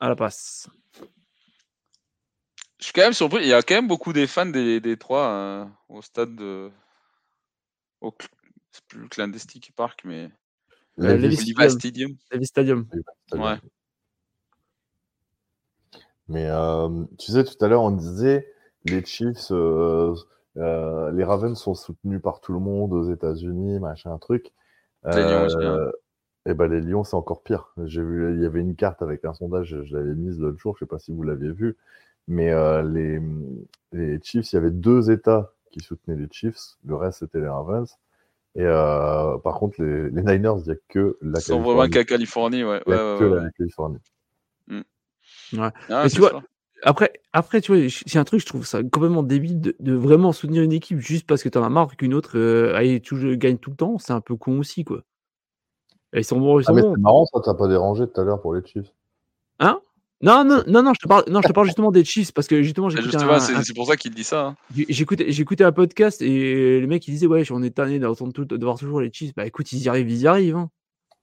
à 0.00 0.08
la 0.08 0.16
passe. 0.16 0.68
Je 2.78 2.84
suis 2.84 2.92
quand 2.92 3.02
même 3.02 3.12
surpris. 3.12 3.42
Il 3.42 3.48
y 3.48 3.52
a 3.52 3.62
quand 3.62 3.74
même 3.74 3.88
beaucoup 3.88 4.12
des 4.12 4.26
fans 4.26 4.46
des, 4.46 4.80
des 4.80 4.96
trois 4.96 5.26
hein, 5.26 5.76
au 5.88 6.00
stade 6.00 6.36
de. 6.36 6.70
Au... 8.00 8.14
C'est 8.70 8.84
plus 8.84 9.00
le 9.00 9.08
clandestin 9.08 9.58
Park, 9.74 10.02
mais. 10.04 10.30
Euh, 11.00 11.16
Levi 11.16 11.36
Stadium. 11.36 12.16
Stadium. 12.42 12.88
Ouais. 13.32 13.56
Mais 16.28 16.46
euh, 16.46 17.04
tu 17.18 17.32
sais, 17.32 17.44
tout 17.44 17.64
à 17.64 17.68
l'heure, 17.68 17.82
on 17.82 17.90
disait 17.90 18.52
les 18.84 19.04
Chiefs, 19.04 19.50
euh, 20.58 21.10
les 21.12 21.24
Ravens 21.24 21.58
sont 21.58 21.74
soutenus 21.74 22.20
par 22.20 22.40
tout 22.40 22.52
le 22.52 22.58
monde 22.58 22.92
aux 22.92 23.10
États-Unis, 23.12 23.78
machin, 23.80 24.16
truc. 24.18 24.52
Les 25.04 25.22
Lions 25.22 25.44
aussi, 25.44 25.56
hein. 25.60 25.90
Et 26.46 26.54
ben 26.54 26.66
les 26.66 26.80
Lions, 26.80 27.04
c'est 27.04 27.16
encore 27.16 27.42
pire. 27.42 27.72
J'ai 27.84 28.02
vu, 28.02 28.34
il 28.34 28.42
y 28.42 28.46
avait 28.46 28.60
une 28.60 28.74
carte 28.74 29.02
avec 29.02 29.24
un 29.24 29.34
sondage, 29.34 29.76
je 29.84 29.96
l'avais 29.96 30.14
mise 30.14 30.38
l'autre 30.40 30.58
jour, 30.58 30.74
je 30.76 30.84
sais 30.84 30.88
pas 30.88 30.98
si 30.98 31.12
vous 31.12 31.22
l'aviez 31.22 31.52
vu, 31.52 31.76
mais 32.26 32.50
les, 32.84 33.20
les 33.92 34.18
Chiefs, 34.22 34.52
il 34.52 34.56
y 34.56 34.58
avait 34.58 34.70
deux 34.70 35.10
États 35.10 35.52
qui 35.70 35.80
soutenaient 35.80 36.16
les 36.16 36.28
Chiefs, 36.30 36.76
le 36.86 36.96
reste 36.96 37.18
c'était 37.18 37.40
les 37.40 37.48
Ravens. 37.48 37.98
Et 38.54 38.64
euh, 38.64 39.38
par 39.38 39.54
contre, 39.54 39.80
les, 39.80 40.10
les, 40.10 40.22
Niners, 40.22 40.60
il 40.64 40.64
n'y 40.64 40.72
a 40.72 40.76
que 40.88 41.16
la 41.22 41.38
Ils 41.38 41.42
sont 41.42 41.60
vraiment 41.60 41.88
qu'à 41.88 42.04
Californie, 42.04 42.64
ouais. 42.64 42.82
Il 42.86 42.92
n'y 42.92 42.98
a 42.98 43.16
que 43.18 43.24
la 43.24 43.50
Californie. 43.50 44.00
Mm. 44.66 44.80
Ouais. 45.54 45.70
Ah, 45.88 46.02
Mais 46.02 46.10
tu 46.10 46.20
vois, 46.20 46.42
après, 46.82 47.12
après, 47.32 47.60
tu 47.60 47.74
vois, 47.74 47.88
c'est 48.06 48.18
un 48.18 48.24
truc, 48.24 48.40
je 48.40 48.46
trouve 48.46 48.66
ça 48.66 48.82
complètement 48.82 49.22
débile 49.22 49.60
de, 49.60 49.76
de 49.80 49.94
vraiment 49.94 50.32
soutenir 50.32 50.62
une 50.62 50.72
équipe 50.72 50.98
juste 50.98 51.26
parce 51.26 51.42
que 51.42 51.48
tu 51.48 51.58
en 51.58 51.64
as 51.64 51.68
marre 51.68 51.96
qu'une 51.96 52.14
autre 52.14 52.38
euh, 52.38 52.74
aille, 52.74 53.00
toujours, 53.00 53.34
gagne 53.34 53.58
tout 53.58 53.70
le 53.70 53.76
temps. 53.76 53.98
C'est 53.98 54.12
un 54.12 54.20
peu 54.20 54.36
con 54.36 54.58
aussi, 54.58 54.84
quoi. 54.84 55.02
Et 56.12 56.20
ils 56.20 56.24
sont 56.24 56.38
bons. 56.38 56.60
Ils 56.60 56.62
ah, 56.62 56.66
sont 56.66 56.72
ah, 56.72 56.74
mais 56.76 56.82
c'est 56.82 57.00
marrant, 57.00 57.26
ça, 57.26 57.40
t'as 57.44 57.54
pas 57.54 57.68
dérangé 57.68 58.06
tout 58.06 58.20
à 58.20 58.24
l'heure 58.24 58.40
pour 58.40 58.54
les 58.54 58.64
Chiefs. 58.64 58.92
Hein? 59.60 59.80
Non, 60.20 60.44
non, 60.44 60.62
non, 60.66 60.82
non, 60.82 60.92
je 60.94 61.00
te 61.00 61.08
parle, 61.08 61.24
non, 61.28 61.40
je 61.42 61.48
te 61.48 61.52
parle 61.52 61.66
justement 61.66 61.92
des 61.92 62.04
Chiefs 62.04 62.32
parce 62.32 62.48
que 62.48 62.62
justement, 62.62 62.88
j'ai 62.90 62.98
C'est 63.02 63.74
pour 63.74 63.86
ça 63.86 63.96
qu'il 63.96 64.14
dit 64.14 64.24
ça. 64.24 64.46
Hein. 64.46 64.56
J'écoutais 64.88 65.64
un 65.64 65.72
podcast 65.72 66.22
et 66.22 66.80
le 66.80 66.86
mec 66.86 67.06
il 67.06 67.12
disait 67.12 67.26
ouais, 67.26 67.44
on 67.50 67.62
est 67.62 67.70
tanné 67.70 67.98
d'entendre 67.98 68.32
tout, 68.32 68.44
de 68.44 68.64
voir 68.64 68.78
toujours 68.78 69.00
les 69.00 69.12
Chiefs. 69.12 69.34
Bah 69.36 69.46
écoute, 69.46 69.70
ils 69.72 69.82
y 69.82 69.88
arrivent, 69.88 70.10
ils 70.10 70.22
y 70.22 70.26
arrivent. 70.26 70.56
Hein. 70.56 70.70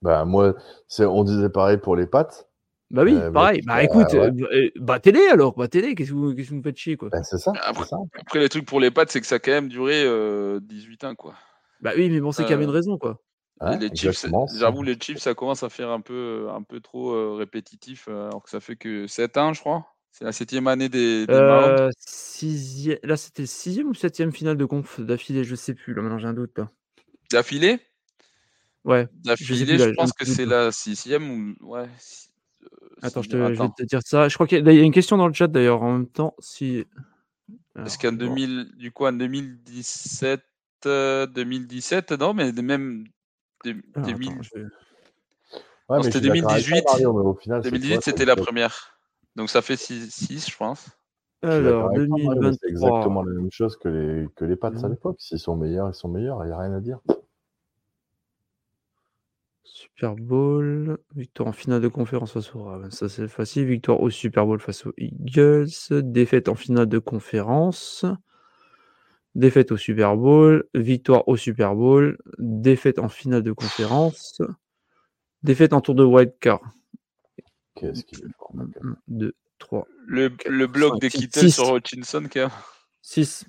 Bah 0.00 0.24
moi, 0.24 0.54
on 0.98 1.24
disait 1.24 1.50
pareil 1.50 1.78
pour 1.78 1.96
les 1.96 2.06
pattes. 2.06 2.48
Bah 2.90 3.02
oui, 3.04 3.14
euh, 3.14 3.30
pareil. 3.32 3.62
Bah, 3.66 3.82
écoute, 3.82 4.14
euh, 4.14 4.30
euh, 4.52 4.70
bah 4.76 5.00
télé 5.00 5.20
alors, 5.32 5.54
bah 5.56 5.66
télé, 5.66 5.94
qu'est-ce 5.94 6.10
que 6.10 6.14
vous, 6.14 6.34
que 6.34 6.42
vous 6.42 6.56
me 6.56 6.62
faites 6.62 6.76
chier 6.76 6.96
quoi? 6.96 7.08
Bah, 7.10 7.22
C'est 7.24 7.38
ça. 7.38 7.52
Après, 7.62 8.38
les 8.38 8.48
trucs 8.48 8.66
pour 8.66 8.80
les 8.80 8.90
pattes, 8.90 9.10
c'est 9.10 9.20
que 9.20 9.26
ça 9.26 9.36
a 9.36 9.38
quand 9.38 9.50
même 9.50 9.68
duré 9.68 10.04
18 10.60 11.04
ans 11.04 11.14
quoi. 11.14 11.34
Bah 11.80 11.92
oui, 11.96 12.08
mais 12.08 12.20
bon, 12.20 12.32
c'est 12.32 12.44
qu'il 12.44 12.52
y 12.52 12.54
avait 12.54 12.64
une 12.64 12.70
raison 12.70 12.96
quoi 12.96 13.20
les 13.78 13.88
chips, 13.90 14.26
j'avoue, 14.58 14.82
les 14.82 14.94
chips, 14.94 15.18
ça 15.18 15.34
commence 15.34 15.62
à 15.62 15.68
faire 15.68 15.90
un 15.90 16.00
peu, 16.00 16.48
un 16.50 16.62
peu 16.62 16.80
trop 16.80 17.12
euh, 17.12 17.34
répétitif, 17.34 18.06
euh, 18.08 18.28
alors 18.28 18.42
que 18.42 18.50
ça 18.50 18.60
fait 18.60 18.76
que 18.76 19.06
7 19.06 19.36
ans, 19.36 19.52
je 19.52 19.60
crois. 19.60 19.86
C'est 20.10 20.24
la 20.24 20.32
septième 20.32 20.66
année 20.66 20.88
des, 20.88 21.26
des 21.26 21.34
euh, 21.34 21.90
Là, 23.02 23.16
c'était 23.16 23.46
sixième 23.46 23.88
ou 23.88 23.94
septième 23.94 24.32
finale 24.32 24.56
de 24.56 24.64
conf 24.64 24.98
d'affilée, 25.00 25.44
je 25.44 25.54
sais 25.54 25.74
plus. 25.74 25.92
Là, 25.92 26.02
maintenant, 26.02 26.18
j'ai 26.18 26.26
un 26.26 26.32
doute. 26.32 26.58
D'affilée? 27.30 27.80
Ouais. 28.84 29.08
D'affilée, 29.12 29.78
je, 29.78 29.90
pense 29.90 30.12
que 30.12 30.24
c'est 30.24 30.46
la 30.46 30.72
sixième 30.72 31.30
ou. 31.30 31.54
Ouais. 31.60 31.86
Attends, 33.02 33.22
je, 33.22 33.28
te, 33.28 33.36
je, 33.36 33.62
vais 33.62 33.68
te 33.76 33.82
dire 33.82 34.00
ça. 34.04 34.28
Je 34.28 34.34
crois 34.34 34.46
qu'il 34.46 34.66
y 34.66 34.80
a 34.80 34.82
une 34.82 34.92
question 34.92 35.16
dans 35.16 35.28
le 35.28 35.34
chat 35.34 35.48
d'ailleurs 35.48 35.82
en 35.82 35.92
même 35.92 36.08
temps. 36.08 36.34
Si... 36.38 36.84
Est-ce 37.84 37.98
qu'en 37.98 38.12
2000, 38.12 38.72
du 38.76 38.90
coup, 38.90 39.04
en 39.04 39.12
2017, 39.12 40.42
2017, 40.84 42.12
non, 42.12 42.32
mais 42.32 42.52
même 42.52 43.04
ah, 45.88 46.02
c'était 46.02 46.20
2018. 46.20 46.84
2018, 47.62 48.02
c'était 48.02 48.24
la 48.24 48.36
première. 48.36 48.98
Donc 49.36 49.50
ça 49.50 49.62
fait 49.62 49.76
6, 49.76 50.50
je 50.50 50.56
pense. 50.56 50.88
Alors, 51.42 51.92
2023. 51.92 52.52
C'est 52.52 52.68
exactement 52.68 53.22
la 53.22 53.32
même 53.32 53.50
chose 53.52 53.76
que 53.76 53.88
les, 53.88 54.28
que 54.34 54.44
les 54.44 54.56
Pats 54.56 54.72
à 54.82 54.88
l'époque. 54.88 55.16
S'ils 55.20 55.38
sont 55.38 55.56
meilleurs, 55.56 55.88
ils 55.88 55.94
sont 55.94 56.08
meilleurs. 56.08 56.42
Il 56.44 56.48
n'y 56.48 56.52
a 56.52 56.58
rien 56.58 56.72
à 56.72 56.80
dire. 56.80 56.98
Super 59.66 60.14
Bowl, 60.14 60.98
victoire 61.14 61.48
en 61.48 61.52
finale 61.52 61.80
de 61.80 61.88
conférence 61.88 62.32
face 62.32 62.54
aux 62.54 62.62
Ravens, 62.62 62.94
ça 62.94 63.08
c'est 63.08 63.26
facile. 63.26 63.66
Victoire 63.66 64.00
au 64.00 64.10
Super 64.10 64.46
Bowl 64.46 64.60
face 64.60 64.86
aux 64.86 64.92
Eagles, 64.96 65.68
défaite 65.90 66.48
en 66.48 66.54
finale 66.54 66.86
de 66.86 66.98
conférence. 66.98 68.04
Défaite 69.34 69.72
au 69.72 69.76
Super 69.76 70.16
Bowl, 70.16 70.66
victoire 70.74 71.28
au 71.28 71.36
Super 71.36 71.74
Bowl, 71.74 72.16
défaite 72.38 72.98
en 72.98 73.08
finale 73.08 73.42
de 73.42 73.52
conférence, 73.52 74.40
défaite 75.42 75.74
en 75.74 75.82
tour 75.82 75.94
de 75.94 76.04
wildcard. 76.04 76.62
Qu'est-ce 77.74 78.04
qu'il 78.04 78.20
est 78.20 78.28
1, 78.54 78.96
2, 79.08 79.34
3. 79.58 79.86
Le, 80.06 80.32
le 80.46 80.66
bloc 80.66 81.00
de 81.00 81.08
Kittel 81.08 81.52
sur 81.52 81.74
Hutchinson, 81.74 82.26
6. 83.02 83.44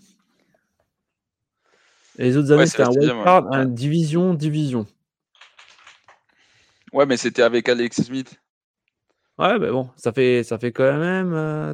Et 2.18 2.24
les 2.24 2.38
autres 2.38 2.52
années, 2.52 2.66
c'était 2.66 2.84
un 2.84 2.90
wildcard, 2.90 3.54
un 3.54 3.66
division, 3.66 4.34
division. 4.34 4.88
Ouais, 6.94 7.06
mais 7.06 7.18
c'était 7.18 7.42
avec 7.42 7.68
Alex 7.70 8.04
Smith. 8.04 8.40
Ouais, 9.38 9.60
mais 9.60 9.70
bon, 9.70 9.92
ça 9.96 10.12
fait, 10.12 10.44
ça 10.44 10.58
fait 10.58 10.72
quand 10.72 10.98
même 10.98 11.32
euh, 11.34 11.74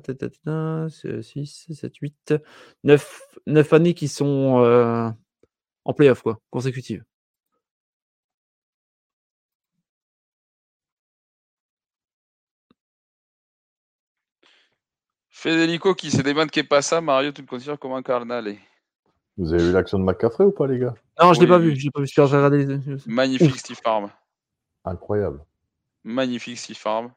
6, 0.90 1.68
7, 1.72 1.96
8, 1.96 2.34
9, 2.84 3.22
9 3.48 3.74
années 3.74 3.94
qui 3.94 4.10
sont 4.10 4.62
euh, 4.64 5.10
en 5.86 5.94
playoff, 5.94 6.22
quoi, 6.24 6.40
consécutives. 6.50 7.06
Federico 15.30 15.94
qui 15.94 16.12
se 16.12 16.22
demande 16.22 16.52
qu'est 16.52 16.64
pas 16.64 16.82
ça, 16.82 17.02
Mario, 17.02 17.32
tu 17.32 17.42
le 17.42 17.48
considères 17.48 17.80
comme 17.80 17.94
un 17.94 18.02
carnal. 18.02 18.56
Vous 19.38 19.54
avez 19.54 19.64
vu 19.64 19.72
l'action 19.72 20.00
de 20.00 20.04
McCaffrey 20.04 20.46
ou 20.46 20.52
pas, 20.52 20.68
les 20.68 20.80
gars? 20.80 20.94
Non, 21.22 21.34
je 21.34 21.40
l'ai 21.40 21.48
pas 21.48 21.58
vu, 21.58 21.76
je 21.76 21.86
l'ai 21.86 21.92
pas 21.92 22.02
vu, 22.02 22.08
j'ai 22.08 22.22
regardé 22.22 22.66
les... 22.66 22.78
Magnifique 23.08 23.58
Steve 23.58 23.80
Farm. 23.84 24.10
Incroyable. 24.86 25.40
Magnifique 26.04 26.58
Steve 26.58 26.78
Farm. 26.78 27.12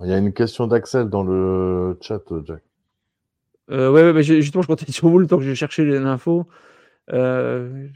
Il 0.00 0.08
y 0.08 0.12
a 0.12 0.18
une 0.18 0.32
question 0.32 0.66
d'Axel 0.66 1.08
dans 1.08 1.22
le 1.22 1.96
chat, 2.00 2.20
Jack. 2.44 2.62
Euh, 3.70 3.90
ouais, 3.90 4.10
ouais 4.10 4.22
justement, 4.22 4.62
je 4.62 4.66
comptais 4.66 4.90
sur 4.90 5.08
vous 5.08 5.18
le 5.18 5.26
temps 5.26 5.38
que 5.38 5.44
j'ai 5.44 5.54
cherché 5.54 5.84
l'info. 5.84 6.46
Euh... 7.12 7.88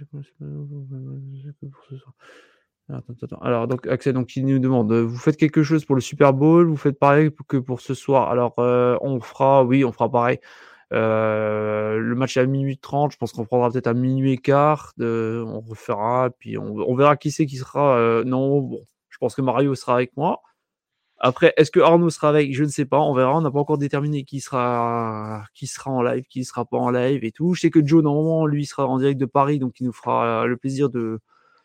Alors, 3.41 3.69
donc, 3.69 3.87
Axel, 3.87 4.15
donc, 4.15 4.35
il 4.37 4.47
nous 4.47 4.59
demande 4.59 4.93
vous 4.93 5.19
faites 5.19 5.37
quelque 5.37 5.63
chose 5.63 5.85
pour 5.85 5.95
le 5.95 6.01
Super 6.01 6.33
Bowl? 6.33 6.67
Vous 6.67 6.77
faites 6.77 6.99
pareil 6.99 7.31
que 7.49 7.57
pour 7.59 7.81
ce 7.81 7.95
soir? 7.95 8.31
Alors, 8.31 8.55
on 8.59 9.21
fera, 9.21 9.65
oui, 9.65 9.85
on 9.85 9.93
fera 9.93 10.11
pareil. 10.11 10.41
Le 10.91 12.15
match 12.15 12.37
est 12.37 12.41
à 12.41 12.47
minuit 12.47 12.79
30, 12.79 13.13
je 13.13 13.17
pense 13.19 13.33
qu'on 13.33 13.45
prendra 13.45 13.71
peut-être 13.71 13.87
à 13.87 13.95
minuit 13.95 14.33
et 14.33 14.39
quart. 14.39 14.95
on 15.01 15.61
refera, 15.61 16.31
puis 16.39 16.59
on, 16.59 16.95
verra 16.95 17.17
qui 17.17 17.31
c'est 17.31 17.47
qui 17.47 17.57
sera. 17.57 18.23
non, 18.25 18.61
bon, 18.61 18.85
je 19.09 19.19
pense 19.19 19.35
que 19.35 19.43
Mario 19.43 19.75
sera 19.75 19.95
avec 19.95 20.17
moi. 20.17 20.43
Après, 21.21 21.53
est-ce 21.57 21.73
que 21.73 21.81
Arnaud 21.81 22.11
sera 22.11 22.29
avec? 22.29 22.55
Je 22.55 22.63
ne 22.63 22.69
sais 22.69 22.85
pas. 22.85 23.01
On 23.01 23.13
verra. 23.13 23.37
On 23.37 23.41
n'a 23.41 23.51
pas 23.51 23.59
encore 23.59 23.79
déterminé 23.79 24.23
qui 24.25 24.41
sera, 24.41 25.45
qui 25.55 25.67
sera 25.67 25.91
en 25.91 26.03
live, 26.03 26.25
qui 26.29 26.45
sera 26.45 26.65
pas 26.65 26.79
en 26.79 26.91
live 26.91 27.25
et 27.25 27.33
tout. 27.33 27.55
Je 27.55 27.63
sais 27.63 27.71
que 27.71 27.85
Joe, 27.85 28.05
normalement, 28.05 28.47
lui, 28.47 28.67
sera 28.67 28.87
en 28.87 28.99
direct 28.99 29.21
de 29.21 29.27
Paris, 29.27 29.59
donc 29.59 29.81
il 29.81 29.87
nous 29.87 29.93
fera 29.93 30.47
le 30.47 30.57
plaisir 30.57 30.91
de, 30.91 31.21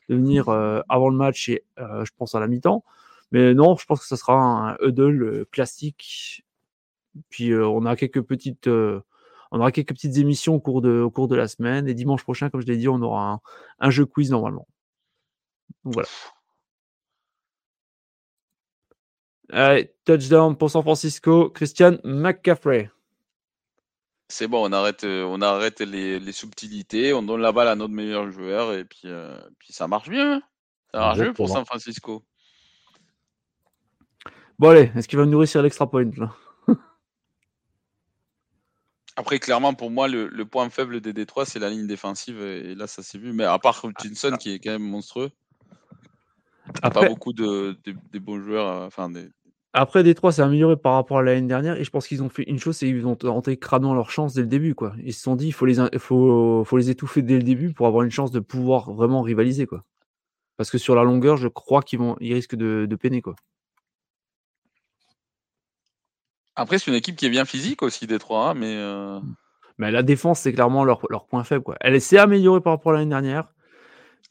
de 0.09 0.15
venir 0.15 0.49
euh, 0.49 0.81
avant 0.89 1.09
le 1.09 1.17
match 1.17 1.49
et 1.49 1.63
euh, 1.79 2.05
je 2.05 2.11
pense 2.17 2.35
à 2.35 2.39
la 2.39 2.47
mi-temps. 2.47 2.83
Mais 3.31 3.53
non, 3.53 3.75
je 3.77 3.85
pense 3.85 4.01
que 4.01 4.07
ça 4.07 4.17
sera 4.17 4.35
un 4.35 4.77
huddle 4.81 5.23
euh, 5.23 5.45
classique. 5.51 6.43
Puis 7.29 7.53
on 7.55 7.85
a 7.85 7.95
quelques 7.95 8.23
petites, 8.23 8.67
on 9.53 9.59
aura 9.59 9.71
quelques 9.71 9.93
petites 9.93 10.17
émissions 10.17 10.55
au 10.55 10.59
cours 10.59 10.81
de, 10.81 10.99
au 10.99 11.11
cours 11.11 11.27
de 11.27 11.35
la 11.35 11.47
semaine. 11.47 11.87
Et 11.87 11.93
dimanche 11.93 12.23
prochain, 12.23 12.49
comme 12.49 12.61
je 12.61 12.65
l'ai 12.65 12.75
dit, 12.75 12.89
on 12.89 13.01
aura 13.03 13.33
un, 13.33 13.39
un 13.79 13.89
jeu 13.91 14.05
quiz 14.05 14.31
normalement. 14.31 14.67
Donc 15.85 15.93
voilà. 15.93 16.09
Allez, 19.51 19.93
touchdown 20.05 20.57
pour 20.57 20.71
San 20.71 20.81
Francisco, 20.81 21.51
Christian 21.51 21.97
McCaffrey. 22.03 22.89
C'est 24.27 24.47
bon, 24.47 24.67
on 24.67 24.71
arrête, 24.71 25.03
euh, 25.03 25.23
on 25.23 25.39
arrête 25.41 25.81
les, 25.81 26.31
subtilités, 26.31 27.13
on 27.13 27.21
donne 27.21 27.41
la 27.41 27.51
balle 27.51 27.67
à 27.67 27.75
notre 27.75 27.93
meilleur 27.93 28.31
joueur 28.31 28.73
et 28.73 28.85
puis, 28.85 29.01
euh, 29.05 29.39
puis 29.59 29.71
ça 29.71 29.87
marche 29.87 30.09
bien. 30.09 30.37
Hein. 30.37 30.41
ça 30.91 30.99
marche 30.99 31.19
bien 31.19 31.33
pour 31.33 31.47
San 31.47 31.63
Francisco. 31.65 32.23
Bon 34.57 34.69
allez, 34.69 34.91
est-ce 34.95 35.07
qu'il 35.07 35.19
va 35.19 35.27
nous 35.27 35.37
réussir 35.37 35.61
l'extra 35.61 35.87
point 35.87 36.09
là? 36.17 36.33
Après, 39.15 39.39
clairement, 39.39 39.73
pour 39.73 39.91
moi, 39.91 40.07
le, 40.07 40.45
point 40.45 40.69
faible 40.69 40.99
des 40.99 41.13
Détroits, 41.13 41.45
c'est 41.45 41.59
la 41.59 41.69
ligne 41.69 41.87
défensive. 41.87 42.41
Et 42.41 42.75
là, 42.75 42.87
ça 42.87 43.03
s'est 43.03 43.17
vu. 43.17 43.31
Mais 43.33 43.43
à 43.43 43.59
part 43.59 43.83
Hutchinson, 43.83 44.35
qui 44.39 44.53
est 44.53 44.59
quand 44.59 44.71
même 44.71 44.83
monstrueux, 44.83 45.29
Après... 46.81 47.01
pas 47.01 47.07
beaucoup 47.07 47.33
de, 47.33 47.77
bons 48.19 48.41
joueurs, 48.41 48.67
euh, 48.67 48.87
enfin 48.87 49.09
des, 49.09 49.29
après, 49.75 50.03
Détroit 50.03 50.31
s'est 50.31 50.43
amélioré 50.43 50.77
par 50.77 50.93
rapport 50.93 51.17
à 51.17 51.23
l'année 51.23 51.47
dernière 51.47 51.79
et 51.79 51.83
je 51.83 51.89
pense 51.89 52.07
qu'ils 52.07 52.21
ont 52.21 52.29
fait 52.29 52.43
une 52.43 52.59
chose, 52.59 52.77
c'est 52.77 52.85
qu'ils 52.85 53.07
ont 53.07 53.15
tenté 53.15 53.57
crânant 53.57 53.95
leur 53.95 54.11
chance 54.11 54.35
dès 54.35 54.41
le 54.41 54.47
début. 54.47 54.75
Quoi. 54.75 54.93
Ils 55.03 55.13
se 55.13 55.23
sont 55.23 55.35
dit 55.35 55.47
il 55.47 55.51
faut 55.51 55.65
les, 55.65 55.75
faut, 55.97 56.63
faut 56.63 56.77
les 56.77 56.91
étouffer 56.91 57.23
dès 57.23 57.37
le 57.37 57.43
début 57.43 57.73
pour 57.73 57.87
avoir 57.87 58.03
une 58.03 58.11
chance 58.11 58.29
de 58.29 58.39
pouvoir 58.39 58.91
vraiment 58.93 59.23
rivaliser. 59.23 59.65
Quoi. 59.65 59.83
Parce 60.57 60.69
que 60.69 60.77
sur 60.77 60.93
la 60.93 61.03
longueur, 61.03 61.37
je 61.37 61.47
crois 61.47 61.81
qu'ils 61.81 61.97
vont, 61.97 62.15
ils 62.19 62.35
risquent 62.35 62.55
de, 62.55 62.85
de 62.87 62.95
peiner. 62.95 63.23
Quoi. 63.23 63.35
Après, 66.55 66.77
c'est 66.77 66.91
une 66.91 66.97
équipe 66.97 67.15
qui 67.15 67.25
est 67.25 67.29
bien 67.29 67.45
physique 67.45 67.81
aussi, 67.81 68.07
Détroit, 68.07 68.49
hein, 68.49 68.53
mais. 68.53 68.75
Euh, 68.77 69.19
mais 69.77 69.91
la 69.91 70.03
défense, 70.03 70.41
c'est 70.41 70.53
clairement 70.53 70.85
leur, 70.85 71.01
leur, 71.09 71.25
point 71.25 71.43
faible. 71.43 71.63
Quoi. 71.63 71.75
Elle 71.79 71.99
s'est 71.99 72.19
améliorée 72.19 72.61
par 72.61 72.73
rapport 72.73 72.91
à 72.91 72.95
l'année 72.95 73.09
dernière. 73.09 73.51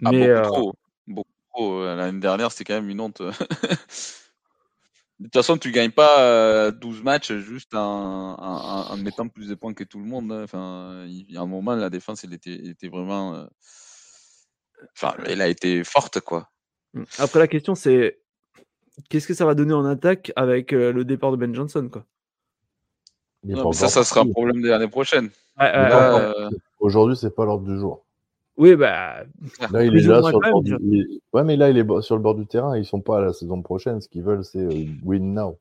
Ah, 0.05 0.13
mais, 0.13 0.29
beaucoup 0.29 0.31
euh, 0.31 0.43
trop. 0.43 0.75
Beaucoup 1.09 1.31
trop. 1.53 1.85
L'année 1.85 2.21
dernière, 2.21 2.53
c'était 2.53 2.65
quand 2.65 2.81
même 2.81 2.91
une 2.91 3.01
honte. 3.01 3.23
De 5.23 5.29
toute 5.29 5.35
façon, 5.35 5.57
tu 5.57 5.71
gagnes 5.71 5.93
pas 5.93 6.73
12 6.73 6.99
euh, 6.99 7.03
matchs 7.05 7.33
juste 7.35 7.77
en, 7.77 8.97
mettant 8.97 9.29
plus 9.29 9.49
de 9.49 9.55
points 9.55 9.73
que 9.73 9.85
tout 9.85 10.01
le 10.01 10.05
monde. 10.05 10.33
Hein. 10.33 10.43
Enfin, 10.43 11.05
il 11.07 11.31
y 11.31 11.37
a 11.37 11.41
un 11.41 11.47
moment, 11.47 11.77
la 11.77 11.91
défense, 11.91 12.25
elle 12.25 12.35
était, 12.35 12.89
vraiment. 12.89 13.37
Euh, 13.37 13.47
enfin, 14.97 15.15
elle 15.25 15.41
a 15.41 15.47
été 15.47 15.85
forte, 15.85 16.19
quoi. 16.19 16.51
Mmh. 16.95 17.05
Après, 17.19 17.39
la 17.39 17.47
question, 17.47 17.77
c'est 17.77 18.19
qu'est-ce 19.09 19.27
que 19.27 19.35
ça 19.35 19.45
va 19.45 19.55
donner 19.55 19.75
en 19.75 19.85
attaque 19.85 20.33
avec 20.37 20.73
euh, 20.73 20.93
le 20.93 21.05
départ 21.05 21.33
de 21.33 21.37
Ben 21.37 21.55
Johnson, 21.55 21.89
quoi? 21.91 22.05
Ça, 23.73 23.89
ça 23.89 24.05
sera 24.05 24.21
un 24.21 24.31
problème 24.31 24.63
de 24.63 24.69
l'année 24.69 24.89
prochaine. 24.89 25.31
Aujourd'hui, 26.79 27.17
c'est 27.17 27.35
pas 27.35 27.45
l'ordre 27.45 27.67
du 27.67 27.79
jour. 27.79 28.05
Oui, 28.57 28.77
bah. 28.77 29.25
Là, 29.71 29.85
il 29.85 29.97
est 29.97 30.03
là 30.03 30.23
sur 30.23 30.41
le 30.41 30.51
bord 30.51 30.63
du... 30.63 31.21
Ouais, 31.33 31.43
mais 31.43 31.57
là, 31.57 31.71
il 31.71 31.79
est 31.79 32.03
sur 32.03 32.17
le 32.17 32.23
bord 32.23 32.35
du 32.35 32.47
terrain. 32.47 32.77
Ils 32.77 32.85
sont 32.85 33.01
pas 33.01 33.19
à 33.19 33.21
la 33.21 33.33
saison 33.33 33.61
prochaine. 33.63 34.01
Ce 34.01 34.09
qu'ils 34.09 34.23
veulent, 34.23 34.45
c'est 34.45 34.59
euh, 34.59 34.85
win 35.03 35.35
now. 35.35 35.59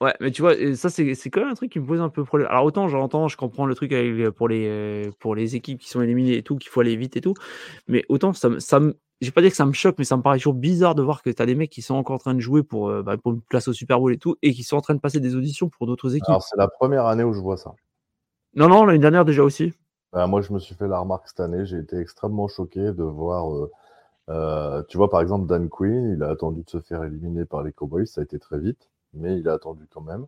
Ouais, 0.00 0.14
mais 0.20 0.30
tu 0.30 0.42
vois, 0.42 0.54
ça, 0.76 0.90
c'est 0.90 1.14
quand 1.30 1.40
même 1.40 1.48
un 1.48 1.54
truc 1.54 1.72
qui 1.72 1.80
me 1.80 1.86
pose 1.86 2.00
un 2.02 2.10
peu 2.10 2.22
problème. 2.22 2.48
Alors, 2.50 2.64
autant 2.64 2.86
j'entends, 2.86 3.28
je 3.28 3.36
comprends 3.38 3.64
le 3.64 3.74
truc 3.74 3.92
avec, 3.92 4.30
pour, 4.30 4.46
les, 4.46 5.10
pour 5.18 5.34
les 5.34 5.56
équipes 5.56 5.80
qui 5.80 5.88
sont 5.88 6.02
éliminées 6.02 6.36
et 6.36 6.42
tout, 6.42 6.56
qu'il 6.56 6.70
faut 6.70 6.82
aller 6.82 6.96
vite 6.96 7.16
et 7.16 7.22
tout. 7.22 7.34
Mais 7.88 8.04
autant, 8.10 8.34
ça, 8.34 8.50
ça 8.60 8.78
me. 8.78 8.94
Je 9.22 9.26
vais 9.26 9.32
pas 9.32 9.40
dire 9.40 9.50
que 9.50 9.56
ça 9.56 9.64
me 9.64 9.72
choque, 9.72 9.96
mais 9.98 10.04
ça 10.04 10.16
me 10.16 10.22
paraît 10.22 10.36
toujours 10.36 10.54
bizarre 10.54 10.94
de 10.94 11.02
voir 11.02 11.22
que 11.22 11.30
tu 11.30 11.40
as 11.40 11.46
des 11.46 11.54
mecs 11.54 11.70
qui 11.70 11.80
sont 11.80 11.94
encore 11.94 12.16
en 12.16 12.18
train 12.18 12.34
de 12.34 12.40
jouer 12.40 12.62
pour, 12.62 12.90
euh, 12.90 13.02
bah, 13.02 13.16
pour 13.16 13.32
une 13.32 13.40
place 13.40 13.66
au 13.66 13.72
Super 13.72 13.98
Bowl 13.98 14.12
et 14.12 14.18
tout, 14.18 14.36
et 14.42 14.52
qui 14.52 14.62
sont 14.62 14.76
en 14.76 14.82
train 14.82 14.94
de 14.94 15.00
passer 15.00 15.20
des 15.20 15.34
auditions 15.34 15.70
pour 15.70 15.86
d'autres 15.86 16.14
équipes. 16.14 16.28
Alors, 16.28 16.42
c'est 16.42 16.58
la 16.58 16.68
première 16.68 17.06
année 17.06 17.24
où 17.24 17.32
je 17.32 17.40
vois 17.40 17.56
ça. 17.56 17.74
Non, 18.54 18.68
non, 18.68 18.84
l'année 18.84 18.98
dernière 18.98 19.24
déjà 19.24 19.42
aussi. 19.42 19.72
Bah, 20.12 20.26
moi, 20.26 20.42
je 20.42 20.52
me 20.52 20.58
suis 20.58 20.74
fait 20.74 20.86
la 20.86 20.98
remarque 20.98 21.28
cette 21.28 21.40
année. 21.40 21.64
J'ai 21.64 21.78
été 21.78 21.96
extrêmement 21.96 22.46
choqué 22.46 22.92
de 22.92 23.02
voir. 23.02 23.54
Euh, 23.54 23.70
euh, 24.28 24.82
tu 24.88 24.98
vois, 24.98 25.08
par 25.08 25.22
exemple, 25.22 25.46
Dan 25.46 25.70
Quinn, 25.70 26.12
il 26.14 26.22
a 26.22 26.28
attendu 26.28 26.62
de 26.62 26.68
se 26.68 26.80
faire 26.80 27.02
éliminer 27.02 27.46
par 27.46 27.62
les 27.62 27.72
Cowboys. 27.72 28.06
Ça 28.06 28.20
a 28.20 28.24
été 28.24 28.38
très 28.38 28.58
vite, 28.58 28.90
mais 29.14 29.38
il 29.38 29.48
a 29.48 29.54
attendu 29.54 29.86
quand 29.90 30.02
même 30.02 30.26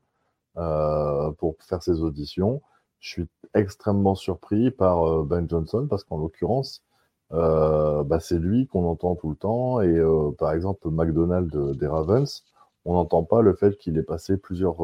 pour 1.36 1.56
faire 1.60 1.82
ses 1.82 2.00
auditions. 2.00 2.62
Je 3.00 3.10
suis 3.10 3.26
extrêmement 3.54 4.14
surpris 4.14 4.70
par 4.70 5.24
Ben 5.24 5.48
Johnson 5.48 5.86
parce 5.88 6.02
qu'en 6.02 6.18
l'occurrence, 6.18 6.82
bah, 7.30 8.18
c'est 8.20 8.38
lui 8.38 8.66
qu'on 8.66 8.84
entend 8.86 9.14
tout 9.14 9.30
le 9.30 9.36
temps. 9.36 9.80
Et 9.80 10.00
par 10.38 10.52
exemple, 10.52 10.88
McDonald 10.90 11.76
des 11.76 11.86
Ravens, 11.86 12.44
on 12.84 12.94
n'entend 12.94 13.24
pas 13.24 13.42
le 13.42 13.54
fait 13.54 13.76
qu'il 13.76 13.98
ait 13.98 14.02
passé 14.02 14.36
plusieurs, 14.36 14.76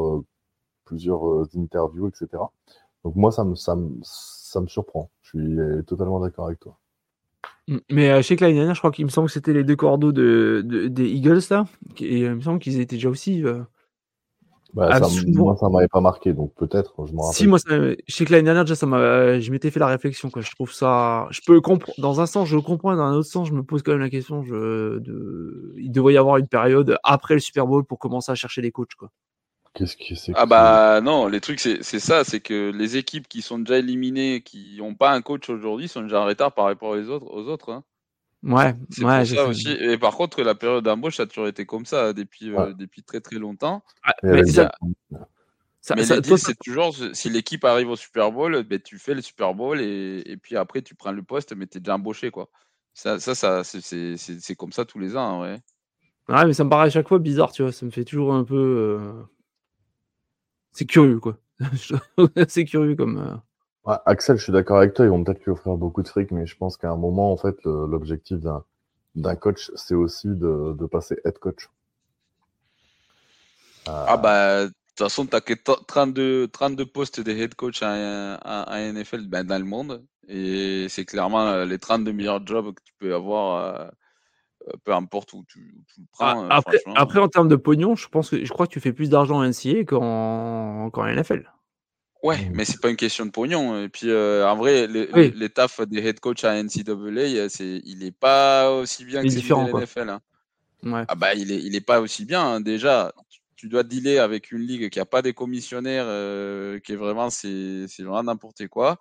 plusieurs 0.85 1.47
interviews, 1.57 2.09
etc. 2.09 2.43
Donc 3.05 3.17
moi, 3.17 3.31
ça 3.31 3.45
me, 3.45 3.55
ça 3.55 3.77
me, 3.77 3.91
ça 4.55 4.61
me 4.61 4.67
surprend. 4.67 5.11
Je 5.23 5.29
suis 5.31 5.61
euh, 5.61 5.83
totalement 5.83 6.21
d'accord 6.21 6.47
avec 6.47 6.61
toi. 6.61 6.79
Mm, 7.69 7.79
mais 7.91 8.11
euh, 8.11 8.17
je 8.19 8.23
sais 8.23 8.37
que 8.37 8.45
l'année 8.45 8.55
dernière, 8.55 8.75
je 8.75 8.81
crois 8.81 8.91
qu'il 8.91 9.05
me 9.05 9.11
semble 9.11 9.27
que 9.27 9.33
c'était 9.33 9.53
les 9.53 9.65
deux 9.65 9.77
cordeaux 9.77 10.13
de, 10.13 10.63
des 10.89 11.09
Eagles, 11.09 11.43
là. 11.51 11.67
Et 11.99 12.23
euh, 12.23 12.31
il 12.31 12.37
me 12.37 12.41
semble 12.41 12.59
qu'ils 12.59 12.81
étaient 12.81 12.97
déjà 12.97 13.11
aussi. 13.11 13.43
Bah, 14.75 14.99
ça, 14.99 15.07
moi, 15.29 15.57
ça 15.57 15.68
m'avait 15.68 15.89
pas 15.89 16.01
marqué, 16.01 16.33
donc 16.33 16.53
peut-être, 16.57 16.95
je 17.07 17.14
rappelle. 17.14 17.33
Si, 17.33 17.47
moi, 17.47 17.59
je 17.68 17.95
sais 18.09 18.25
que 18.25 18.33
l'année 18.33 18.45
dernière, 18.45 18.64
déjà, 18.64 18.75
ça 18.75 18.87
je 18.87 19.51
m'étais 19.53 19.70
fait 19.70 19.79
la 19.79 19.87
réflexion, 19.87 20.31
quoi. 20.31 20.43
Je 20.43 20.51
trouve 20.51 20.72
ça. 20.72 21.29
Je 21.31 21.41
peux 21.47 21.61
comprendre. 21.61 21.95
Dans 21.99 22.20
un 22.20 22.27
sens, 22.27 22.49
je 22.49 22.57
le 22.57 22.62
comprends, 22.62 22.95
dans 22.97 23.03
un 23.03 23.14
autre 23.14 23.29
sens, 23.29 23.47
je 23.49 23.55
me 23.55 23.62
pose 23.62 23.83
quand 23.83 23.93
même 23.93 24.01
la 24.01 24.11
question. 24.11 24.43
Je... 24.43 24.99
De... 24.99 25.75
Il 25.79 25.93
devrait 25.93 26.14
y 26.14 26.18
avoir 26.18 26.39
une 26.39 26.49
période 26.49 26.99
après 27.05 27.35
le 27.35 27.41
Super 27.41 27.68
Bowl 27.68 27.85
pour 27.85 28.01
commencer 28.01 28.33
à 28.33 28.35
chercher 28.35 28.62
des 28.62 28.72
coachs, 28.72 28.95
quoi. 28.99 29.11
Qu'est-ce 29.75 29.97
que 29.97 30.14
c'est 30.14 30.33
Ah 30.37 30.47
bah 30.47 31.01
non, 31.01 31.27
les 31.27 31.41
trucs 31.41 31.59
c'est 31.59 31.83
ça, 31.83 32.22
c'est 32.22 32.39
que 32.39 32.70
les 32.70 32.97
équipes 32.97 33.27
qui 33.27 33.43
sont 33.43 33.59
déjà 33.59 33.79
éliminées, 33.79 34.41
qui 34.41 34.77
n'ont 34.79 34.95
pas 34.95 35.12
un 35.12 35.20
coach 35.20 35.51
aujourd'hui, 35.51 35.89
sont 35.89 36.03
déjà 36.03 36.20
en 36.20 36.27
retard 36.27 36.53
par 36.53 36.66
rapport 36.66 36.91
aux 36.91 37.09
autres. 37.09 37.27
Aux 37.27 37.49
autres 37.49 37.70
hein. 37.72 37.83
Ouais, 38.45 38.75
c'est 38.91 39.05
ouais, 39.05 39.25
ça 39.25 39.47
aussi. 39.47 39.71
Et 39.71 39.97
par 39.97 40.15
contre, 40.17 40.43
la 40.43 40.55
période 40.55 40.85
d'embauche, 40.85 41.17
ça 41.17 41.23
a 41.23 41.27
toujours 41.27 41.49
été 41.49 41.65
comme 41.65 41.87
ça 41.87 42.13
depuis, 42.13 42.55
euh, 42.55 42.75
depuis 42.75 43.03
très 43.03 43.21
très 43.21 43.37
longtemps. 43.37 43.83
Ah, 44.03 44.15
mais, 44.23 44.45
ça, 44.45 44.71
c'est 46.37 46.59
toujours 46.63 46.95
si 47.13 47.31
l'équipe 47.31 47.65
arrive 47.65 47.89
au 47.89 47.97
Super 47.97 48.33
Bowl, 48.33 48.63
ben, 48.65 48.81
tu 48.81 48.99
fais 48.99 49.15
le 49.15 49.23
Super 49.23 49.55
Bowl 49.55 49.81
et, 49.81 50.23
et 50.27 50.37
puis 50.37 50.57
après 50.57 50.83
tu 50.83 50.95
prends 50.95 51.13
le 51.13 51.23
poste, 51.23 51.55
mais 51.55 51.67
tu 51.67 51.79
es 51.79 51.81
déjà 51.81 51.95
embauché 51.97 52.31
quoi. 52.31 52.49
Ça, 52.95 53.19
ça, 53.19 53.35
ça 53.35 53.65
c'est 53.65 54.55
comme 54.57 54.73
ça 54.73 54.85
tous 54.85 54.99
les 54.99 55.17
ans, 55.17 55.43
ouais. 55.43 55.61
Ouais, 56.29 56.47
mais 56.47 56.55
ça 56.55 56.65
me 56.65 56.71
paraît 56.71 56.87
à 56.87 56.91
chaque 56.91 57.09
fois 57.09 57.19
bizarre, 57.19 57.53
tu 57.53 57.63
vois. 57.63 57.73
Ça 57.73 57.85
me 57.85 57.91
fait 57.91 58.05
toujours 58.05 58.35
un 58.35 58.45
peu. 58.45 58.99
Euh, 59.01 59.23
c'est 60.73 60.87
curieux, 60.87 61.21
quoi. 61.21 61.39
c'est 62.49 62.65
curieux 62.65 62.97
comme. 62.97 63.19
Euh, 63.19 63.37
Axel, 63.87 64.37
je 64.39 64.43
suis 64.43 64.53
d'accord 64.53 64.78
avec 64.78 64.95
toi, 64.95 65.05
ils 65.05 65.11
vont 65.11 65.22
peut-être 65.22 65.45
lui 65.45 65.53
offrir 65.53 65.76
beaucoup 65.76 66.03
de 66.03 66.09
fric, 66.09 66.30
mais 66.30 66.47
je 66.47 66.57
pense 66.57 66.76
qu'à 66.76 66.91
un 66.91 66.97
moment, 66.97 67.32
en 67.32 67.37
fait, 67.37 67.57
l'objectif 67.64 68.39
d'un 69.14 69.37
coach, 69.37 69.70
c'est 69.74 69.95
aussi 69.95 70.28
de, 70.28 70.87
passer 70.87 71.16
head 71.24 71.39
coach. 71.39 71.68
Euh, 73.89 74.05
ah 74.09 74.16
bah, 74.16 74.64
de 74.64 74.68
toute 74.68 74.99
façon, 74.99 75.26
tu 75.26 75.37
as 75.37 75.43
que 75.43 75.53
32, 75.53 76.49
32 76.49 76.87
postes 76.87 77.20
de 77.20 77.30
head 77.32 77.55
coach 77.55 77.82
à, 77.82 78.35
à, 78.37 78.80
NFL 78.80 79.26
ben, 79.26 79.45
dans 79.45 79.59
le 79.59 79.66
monde, 79.66 80.03
et 80.28 80.87
c'est 80.89 81.05
clairement 81.05 81.47
euh, 81.49 81.66
les 81.66 81.78
32 81.78 82.12
meilleurs 82.12 82.47
jobs 82.47 82.74
que 82.74 82.82
tu 82.82 82.95
peux 82.99 83.14
avoir 83.14 83.76
euh, 83.76 83.89
peu 84.85 84.95
importe 84.95 85.35
où 85.35 85.45
tu, 85.47 85.85
le 85.99 86.05
prends. 86.12 86.49
Ah, 86.49 86.62
après, 86.97 87.20
en 87.20 87.28
termes 87.28 87.49
de 87.49 87.57
pognon, 87.57 87.97
je 87.97 88.09
pense 88.09 88.30
que 88.30 88.43
je 88.43 88.51
crois 88.51 88.66
que 88.66 88.72
tu 88.72 88.80
fais 88.80 88.95
plus 88.95 89.11
d'argent 89.11 89.37
en 89.37 89.47
NCA 89.47 89.85
qu'en 89.85 90.91
NFL. 91.07 91.51
Ouais, 92.25 92.49
mais 92.55 92.64
c'est 92.64 92.81
pas 92.81 92.89
une 92.89 92.97
question 92.97 93.27
de 93.27 93.31
pognon. 93.31 93.85
Et 93.85 93.91
puis, 93.91 94.09
euh, 94.09 94.49
en 94.49 94.57
vrai, 94.57 94.87
les, 94.87 95.51
tafs 95.51 95.83
des 95.83 95.99
head 95.99 96.20
coach 96.20 96.43
à 96.43 96.55
NCAA, 96.55 97.51
c'est, 97.51 97.83
il 97.85 98.03
est 98.03 98.18
pas 98.18 98.70
aussi 98.70 99.05
bien 99.05 99.22
que 99.22 99.29
différent, 99.29 99.68
NFL. 99.68 100.09
Hein. 100.09 100.20
Ouais. 100.85 101.05
Ah 101.07 101.16
bah, 101.16 101.35
il 101.35 101.53
est, 101.53 101.62
il 101.62 101.77
est 101.77 101.83
pas 101.83 102.01
aussi 102.01 102.25
bien. 102.25 102.43
Hein. 102.43 102.61
Déjà, 102.62 103.12
tu 103.57 103.68
dois 103.68 103.83
dealer 103.83 104.20
avec 104.20 104.53
une 104.53 104.62
ligue 104.62 104.89
qui 104.89 104.99
a 105.01 105.05
pas 105.05 105.20
des 105.20 105.35
commissionnaires, 105.35 106.07
qui 106.81 106.93
est 106.93 106.97
vraiment, 106.97 107.29
c'est, 107.29 107.85
vraiment 107.99 108.22
n'importe 108.22 108.68
quoi. 108.68 108.99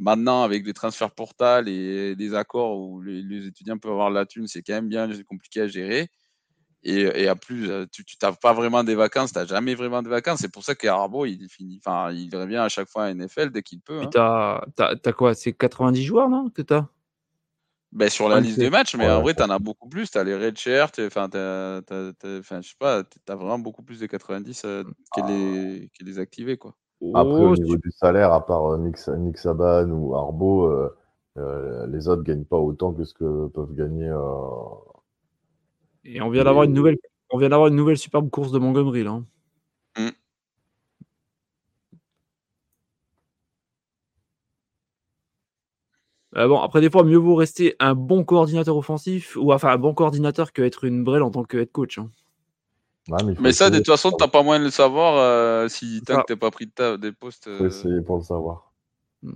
Maintenant, 0.00 0.42
avec 0.42 0.64
des 0.64 0.72
transferts 0.72 1.12
portales 1.12 1.68
et 1.68 2.16
des 2.16 2.34
accords 2.34 2.76
où 2.76 3.00
les, 3.02 3.46
étudiants 3.46 3.78
peuvent 3.78 3.92
avoir 3.92 4.10
la 4.10 4.26
thune, 4.26 4.48
c'est 4.48 4.62
quand 4.62 4.74
même 4.74 4.88
bien 4.88 5.08
compliqué 5.28 5.60
à 5.60 5.68
gérer. 5.68 6.10
Et, 6.84 7.22
et 7.22 7.28
à 7.28 7.34
plus, 7.34 7.70
euh, 7.70 7.86
tu 7.90 8.04
n'as 8.22 8.32
pas 8.32 8.52
vraiment 8.52 8.84
des 8.84 8.94
vacances, 8.94 9.32
tu 9.32 9.38
n'as 9.38 9.46
jamais 9.46 9.74
vraiment 9.74 10.02
des 10.02 10.10
vacances. 10.10 10.40
C'est 10.40 10.52
pour 10.52 10.62
ça 10.62 10.74
qu'Arbo, 10.74 11.24
il 11.26 11.48
finit, 11.48 11.80
enfin, 11.84 12.12
il 12.12 12.34
revient 12.34 12.56
à 12.56 12.68
chaque 12.68 12.88
fois 12.88 13.04
à 13.04 13.14
NFL 13.14 13.50
dès 13.50 13.62
qu'il 13.62 13.80
peut. 13.80 14.02
Hein. 14.02 14.10
Tu 14.76 14.82
as, 14.82 15.12
quoi 15.12 15.34
C'est 15.34 15.52
90 15.52 16.04
joueurs, 16.04 16.28
non 16.28 16.50
Que 16.50 16.62
tu 16.62 16.74
ben, 17.92 18.10
sur 18.10 18.28
la 18.28 18.40
liste 18.40 18.58
des 18.58 18.70
matchs, 18.70 18.96
mais 18.96 19.08
en 19.08 19.22
vrai, 19.22 19.34
tu 19.34 19.42
en 19.44 19.50
as 19.50 19.60
beaucoup 19.60 19.88
plus. 19.88 20.10
Tu 20.10 20.18
as 20.18 20.24
les 20.24 20.34
red 20.34 20.58
shirts, 20.58 21.00
enfin, 21.06 21.28
je 21.32 21.80
sais 22.42 22.74
pas, 22.76 23.04
tu 23.04 23.32
as 23.32 23.36
vraiment 23.36 23.60
beaucoup 23.60 23.84
plus 23.84 24.00
de 24.00 24.06
90 24.06 24.62
euh, 24.64 24.82
qui, 25.14 25.22
les, 25.22 25.90
qui 25.96 26.02
les 26.02 26.18
activés, 26.18 26.56
quoi. 26.56 26.74
Après, 27.12 27.32
au 27.32 27.52
oh, 27.52 27.56
niveau 27.56 27.76
du 27.76 27.90
salaire, 27.90 28.32
à 28.32 28.44
part 28.46 28.72
euh, 28.72 28.78
Nick, 28.78 28.96
Nick 29.18 29.36
Saban 29.38 29.88
ou 29.90 30.14
Arbo, 30.14 30.66
euh, 30.66 30.96
euh, 31.36 31.86
les 31.88 32.08
autres 32.08 32.22
gagnent 32.22 32.44
pas 32.44 32.56
autant 32.56 32.92
que 32.92 33.04
ce 33.04 33.12
que 33.12 33.48
peuvent 33.48 33.74
gagner. 33.74 34.10
Et 36.04 36.20
on 36.20 36.30
vient 36.30 36.44
d'avoir 36.44 36.64
une 36.64 36.72
nouvelle, 36.72 36.96
on 37.30 37.38
vient 37.38 37.48
d'avoir 37.48 37.68
une 37.68 37.76
nouvelle 37.76 37.98
superbe 37.98 38.30
course 38.30 38.52
de 38.52 38.58
Montgomery 38.58 39.04
là. 39.04 39.22
Mmh. 39.96 40.10
bon, 46.34 46.60
après, 46.60 46.80
des 46.80 46.90
fois, 46.90 47.04
mieux 47.04 47.16
vaut 47.16 47.36
rester 47.36 47.76
un 47.78 47.94
bon 47.94 48.24
coordinateur 48.24 48.76
offensif 48.76 49.36
ou 49.36 49.52
enfin 49.52 49.68
un 49.68 49.78
bon 49.78 49.94
coordinateur 49.94 50.52
que 50.52 50.62
être 50.62 50.84
une 50.84 51.04
brêle 51.04 51.22
en 51.22 51.30
tant 51.30 51.44
que 51.44 51.58
head 51.58 51.70
coach. 51.70 51.98
Hein 51.98 52.10
mais, 53.38 53.52
ça, 53.52 53.70
de 53.70 53.76
toute 53.76 53.86
façon, 53.86 54.12
t'as 54.12 54.28
pas 54.28 54.42
moyen 54.42 54.60
de 54.60 54.64
le 54.64 54.70
savoir 54.70 55.16
euh, 55.18 55.68
si 55.68 56.00
tant 56.06 56.22
que 56.22 56.26
t'es 56.26 56.36
pas 56.36 56.50
pris 56.50 56.66
de 56.66 56.96
des 56.96 57.12
postes. 57.12 57.44
Faut 57.44 57.64
euh. 57.64 57.68
essayer 57.68 58.00
pour 58.00 58.16
le 58.16 58.22
savoir. 58.22 58.72
Hmm. 59.22 59.34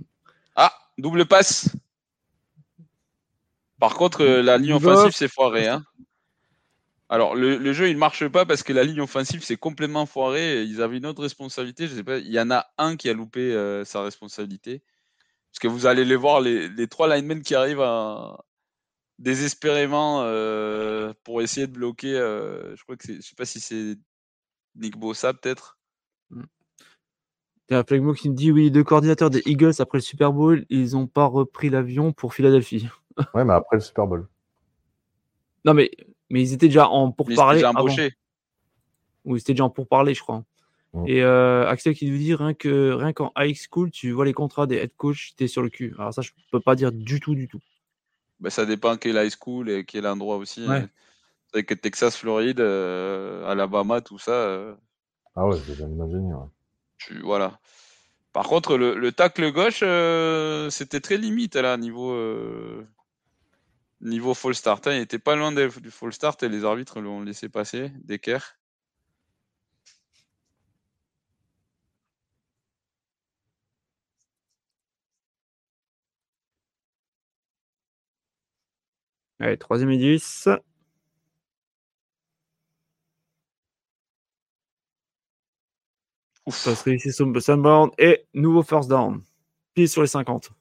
Ah, 0.55 0.73
double 0.97 1.25
passe. 1.25 1.69
Par 3.79 3.93
contre, 3.93 4.23
euh, 4.23 4.41
la 4.41 4.57
ligne 4.57 4.73
offensive, 4.73 5.11
c'est 5.15 5.27
foiré. 5.27 5.67
Hein. 5.67 5.83
Alors, 7.09 7.35
le, 7.35 7.73
jeu, 7.73 7.89
il 7.89 7.97
marche 7.97 8.27
pas 8.27 8.45
parce 8.45 8.61
que 8.61 8.71
la 8.71 8.83
ligne 8.83 9.01
offensive, 9.01 9.43
c'est 9.43 9.57
complètement 9.57 10.05
foiré. 10.05 10.63
Ils 10.63 10.81
avaient 10.81 10.97
une 10.97 11.07
autre 11.07 11.23
responsabilité. 11.23 11.87
Je 11.87 11.95
sais 11.95 12.03
pas, 12.03 12.19
il 12.19 12.31
y 12.31 12.39
en 12.39 12.51
a 12.51 12.67
un 12.77 12.95
qui 12.97 13.09
a 13.09 13.13
loupé 13.13 13.51
sa 13.83 14.03
responsabilité. 14.03 14.83
Parce 15.51 15.59
que 15.59 15.67
vous 15.67 15.87
allez 15.87 16.05
les 16.05 16.15
voir, 16.15 16.39
les, 16.39 16.69
les 16.69 16.87
trois 16.87 17.13
linemen 17.13 17.41
qui 17.41 17.55
arrivent 17.55 17.81
à, 17.81 18.37
désespérément 19.19 20.21
euh, 20.23 21.13
pour 21.23 21.41
essayer 21.41 21.67
de 21.67 21.73
bloquer. 21.73 22.15
Euh, 22.15 22.75
je 22.75 22.83
crois 22.83 22.95
que 22.95 23.13
je 23.13 23.21
sais 23.21 23.35
pas 23.35 23.45
si 23.45 23.59
c'est 23.59 23.97
Nick 24.75 24.97
Bossa 24.97 25.33
peut-être. 25.33 25.77
Il 26.31 27.73
y 27.73 27.75
a 27.75 27.79
un 27.79 27.83
Flegmo 27.83 28.13
qui 28.13 28.29
me 28.29 28.35
dit 28.35 28.51
oui, 28.51 28.63
les 28.63 28.69
deux 28.71 28.83
coordinateurs 28.83 29.29
des 29.29 29.43
Eagles 29.45 29.73
après 29.79 29.99
le 29.99 30.03
Super 30.03 30.33
Bowl, 30.33 30.65
ils 30.69 30.93
n'ont 30.93 31.05
pas 31.05 31.25
repris 31.25 31.69
l'avion 31.69 32.13
pour 32.13 32.33
Philadelphie. 32.33 32.87
ouais, 33.35 33.45
mais 33.45 33.53
après 33.53 33.77
le 33.77 33.81
Super 33.81 34.07
Bowl. 34.07 34.27
Non, 35.65 35.73
mais, 35.73 35.91
mais 36.29 36.41
ils 36.41 36.53
étaient 36.53 36.67
déjà 36.67 36.87
en 36.89 37.11
pourparlers. 37.11 37.61
Ils 37.61 38.11
Oui, 39.25 39.37
ils 39.37 39.41
étaient 39.41 39.53
déjà 39.53 39.65
en 39.65 39.69
pourparlers, 39.69 40.13
je 40.13 40.21
crois. 40.21 40.43
Mmh. 40.93 41.07
Et 41.07 41.21
euh, 41.21 41.67
Axel 41.67 41.93
qui 41.93 42.09
nous 42.09 42.17
dit 42.17 42.33
rien 42.33 42.53
que 42.53 42.93
rien 42.93 43.13
qu'en 43.13 43.31
high 43.37 43.55
school, 43.55 43.91
tu 43.91 44.11
vois 44.11 44.25
les 44.25 44.33
contrats 44.33 44.65
des 44.65 44.77
head 44.77 44.91
coach, 44.97 45.33
tu 45.37 45.43
es 45.43 45.47
sur 45.47 45.61
le 45.61 45.69
cul. 45.69 45.93
Alors 45.99 46.13
ça, 46.13 46.21
je 46.21 46.31
peux 46.51 46.59
pas 46.59 46.75
dire 46.75 46.91
du 46.91 47.19
tout, 47.19 47.35
du 47.35 47.47
tout. 47.47 47.59
Bah, 48.39 48.49
ça 48.49 48.65
dépend 48.65 48.97
quel 48.97 49.15
high 49.15 49.31
school 49.31 49.69
et 49.69 49.85
quel 49.85 50.07
endroit 50.07 50.37
aussi. 50.37 50.65
Hein. 50.67 50.87
C'est 51.53 51.63
que 51.63 51.73
Texas, 51.73 52.15
Floride, 52.15 52.59
euh, 52.59 53.49
Alabama, 53.49 54.01
tout 54.01 54.19
ça. 54.19 54.31
Euh, 54.31 54.75
ah 55.35 55.45
ouais, 55.47 55.57
j'ai 55.65 55.75
bien 55.75 55.87
imaginé. 55.87 56.33
tu, 56.97 57.19
voilà. 57.21 57.59
Par 58.33 58.47
contre, 58.47 58.77
le, 58.77 58.95
le 58.95 59.11
tacle 59.11 59.51
gauche, 59.51 59.81
euh, 59.81 60.69
c'était 60.69 60.99
très 60.99 61.17
limite 61.17 61.55
là, 61.55 61.77
niveau, 61.77 62.15
niveau 64.01 64.33
full 64.33 64.55
start. 64.55 64.87
Hein. 64.87 64.93
Il 64.95 65.01
était 65.01 65.19
pas 65.19 65.35
loin 65.35 65.51
du 65.51 65.91
full 65.91 66.13
start 66.13 66.41
et 66.43 66.49
les 66.49 66.65
arbitres 66.65 66.99
l'ont 67.01 67.21
laissé 67.21 67.49
passer, 67.49 67.91
d'équerre. 68.03 68.57
Allez, 79.39 79.57
troisième 79.57 79.89
et 79.91 79.97
10. 79.97 80.49
Ça 86.49 86.75
serait 86.75 86.95
ici 86.95 87.11
Sunbound 87.11 87.91
et 87.97 88.25
nouveau 88.33 88.63
first 88.63 88.89
down. 88.89 89.21
Pile 89.73 89.87
sur 89.87 90.01
les 90.01 90.07
50. 90.07 90.51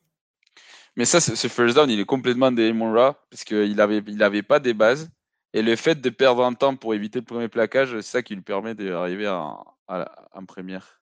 Mais 0.98 1.04
ça, 1.04 1.20
ce 1.20 1.46
first 1.46 1.76
down, 1.76 1.88
il 1.88 2.00
est 2.00 2.04
complètement 2.04 2.50
des 2.50 2.72
Monra 2.72 3.14
parce 3.30 3.44
qu'il 3.44 3.76
n'avait 3.76 4.02
il 4.08 4.20
avait 4.20 4.42
pas 4.42 4.58
des 4.58 4.74
bases. 4.74 5.08
Et 5.54 5.62
le 5.62 5.76
fait 5.76 6.00
de 6.00 6.10
perdre 6.10 6.44
un 6.44 6.54
temps 6.54 6.74
pour 6.74 6.92
éviter 6.92 7.20
le 7.20 7.24
premier 7.24 7.48
plaquage, 7.48 7.92
c'est 7.92 8.02
ça 8.02 8.22
qui 8.22 8.34
lui 8.34 8.42
permet 8.42 8.74
d'arriver 8.74 9.28
en, 9.28 9.64
en 9.86 10.44
première. 10.44 11.00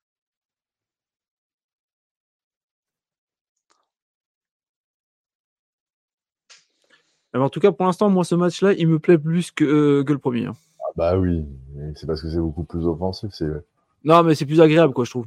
en 7.35 7.49
tout 7.49 7.61
cas, 7.61 7.73
pour 7.73 7.87
l'instant, 7.87 8.09
moi, 8.09 8.25
ce 8.25 8.35
match-là, 8.35 8.73
il 8.75 8.89
me 8.89 8.99
plaît 8.99 9.19
plus 9.19 9.51
que, 9.51 9.65
euh, 9.65 10.05
que 10.05 10.13
le 10.13 10.19
premier. 10.19 10.47
Hein. 10.47 10.57
Ah 10.81 10.93
bah 10.97 11.19
oui, 11.19 11.45
c'est 11.95 12.07
parce 12.07 12.23
que 12.23 12.31
c'est 12.31 12.39
beaucoup 12.39 12.65
plus 12.65 12.87
offensif. 12.87 13.31
C'est... 13.33 13.51
Non, 14.05 14.23
mais 14.23 14.35
c'est 14.35 14.47
plus 14.47 14.61
agréable, 14.61 14.93
quoi, 14.95 15.05
je 15.05 15.11
trouve. 15.11 15.27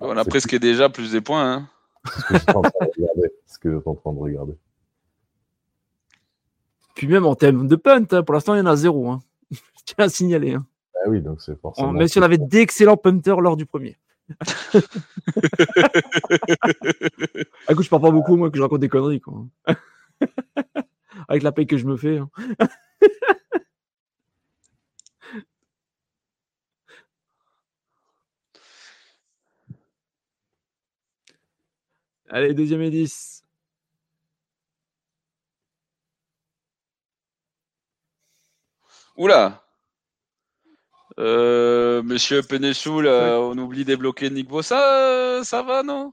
On 0.00 0.16
a 0.16 0.24
presque 0.24 0.56
déjà 0.58 0.88
plus 0.88 1.12
des 1.12 1.20
points. 1.20 1.52
Hein. 1.52 1.68
Ce 2.06 3.58
que 3.58 3.70
je 3.70 3.78
suis 3.78 3.88
en 3.88 3.94
train 3.94 4.12
de 4.12 4.18
regarder. 4.18 4.56
Puis 6.94 7.06
même 7.08 7.26
en 7.26 7.34
thème 7.34 7.68
de 7.68 7.76
punt, 7.76 8.06
hein, 8.10 8.22
pour 8.22 8.34
l'instant, 8.34 8.54
il 8.54 8.58
y 8.58 8.60
en 8.60 8.66
a 8.66 8.76
zéro. 8.76 9.10
Hein. 9.10 9.20
je 9.50 9.58
tiens 9.84 10.06
à 10.06 10.08
signaler. 10.08 10.54
Hein. 10.54 10.66
Ah 11.04 11.08
oui, 11.08 11.20
donc 11.20 11.40
c'est 11.42 11.58
forcément. 11.60 11.92
Même 11.92 12.08
si 12.08 12.18
on 12.18 12.22
avait 12.22 12.38
d'excellents 12.38 12.96
punters 12.96 13.40
lors 13.40 13.56
du 13.56 13.66
premier. 13.66 13.96
ah, 14.74 14.80
écoute, 17.70 17.84
je 17.84 17.90
parle 17.90 18.02
pas 18.02 18.10
beaucoup, 18.10 18.36
moi, 18.36 18.50
que 18.50 18.56
je 18.56 18.62
raconte 18.62 18.80
des 18.80 18.88
conneries. 18.88 19.20
Quoi 19.20 19.44
avec 21.28 21.42
la 21.42 21.52
paix 21.52 21.66
que 21.66 21.76
je 21.76 21.86
me 21.86 21.96
fais. 21.96 22.18
Hein. 22.18 22.28
Allez, 32.36 32.52
deuxième 32.52 32.82
et 32.82 32.90
10. 32.90 33.42
Oula 39.16 39.62
euh, 41.18 42.02
Monsieur 42.02 42.42
Penessoul, 42.42 43.08
on 43.08 43.56
oublie 43.56 43.86
débloquer 43.86 44.28
Nick 44.28 44.48
Bossa, 44.48 45.42
ça 45.44 45.62
va, 45.62 45.82
non? 45.82 46.12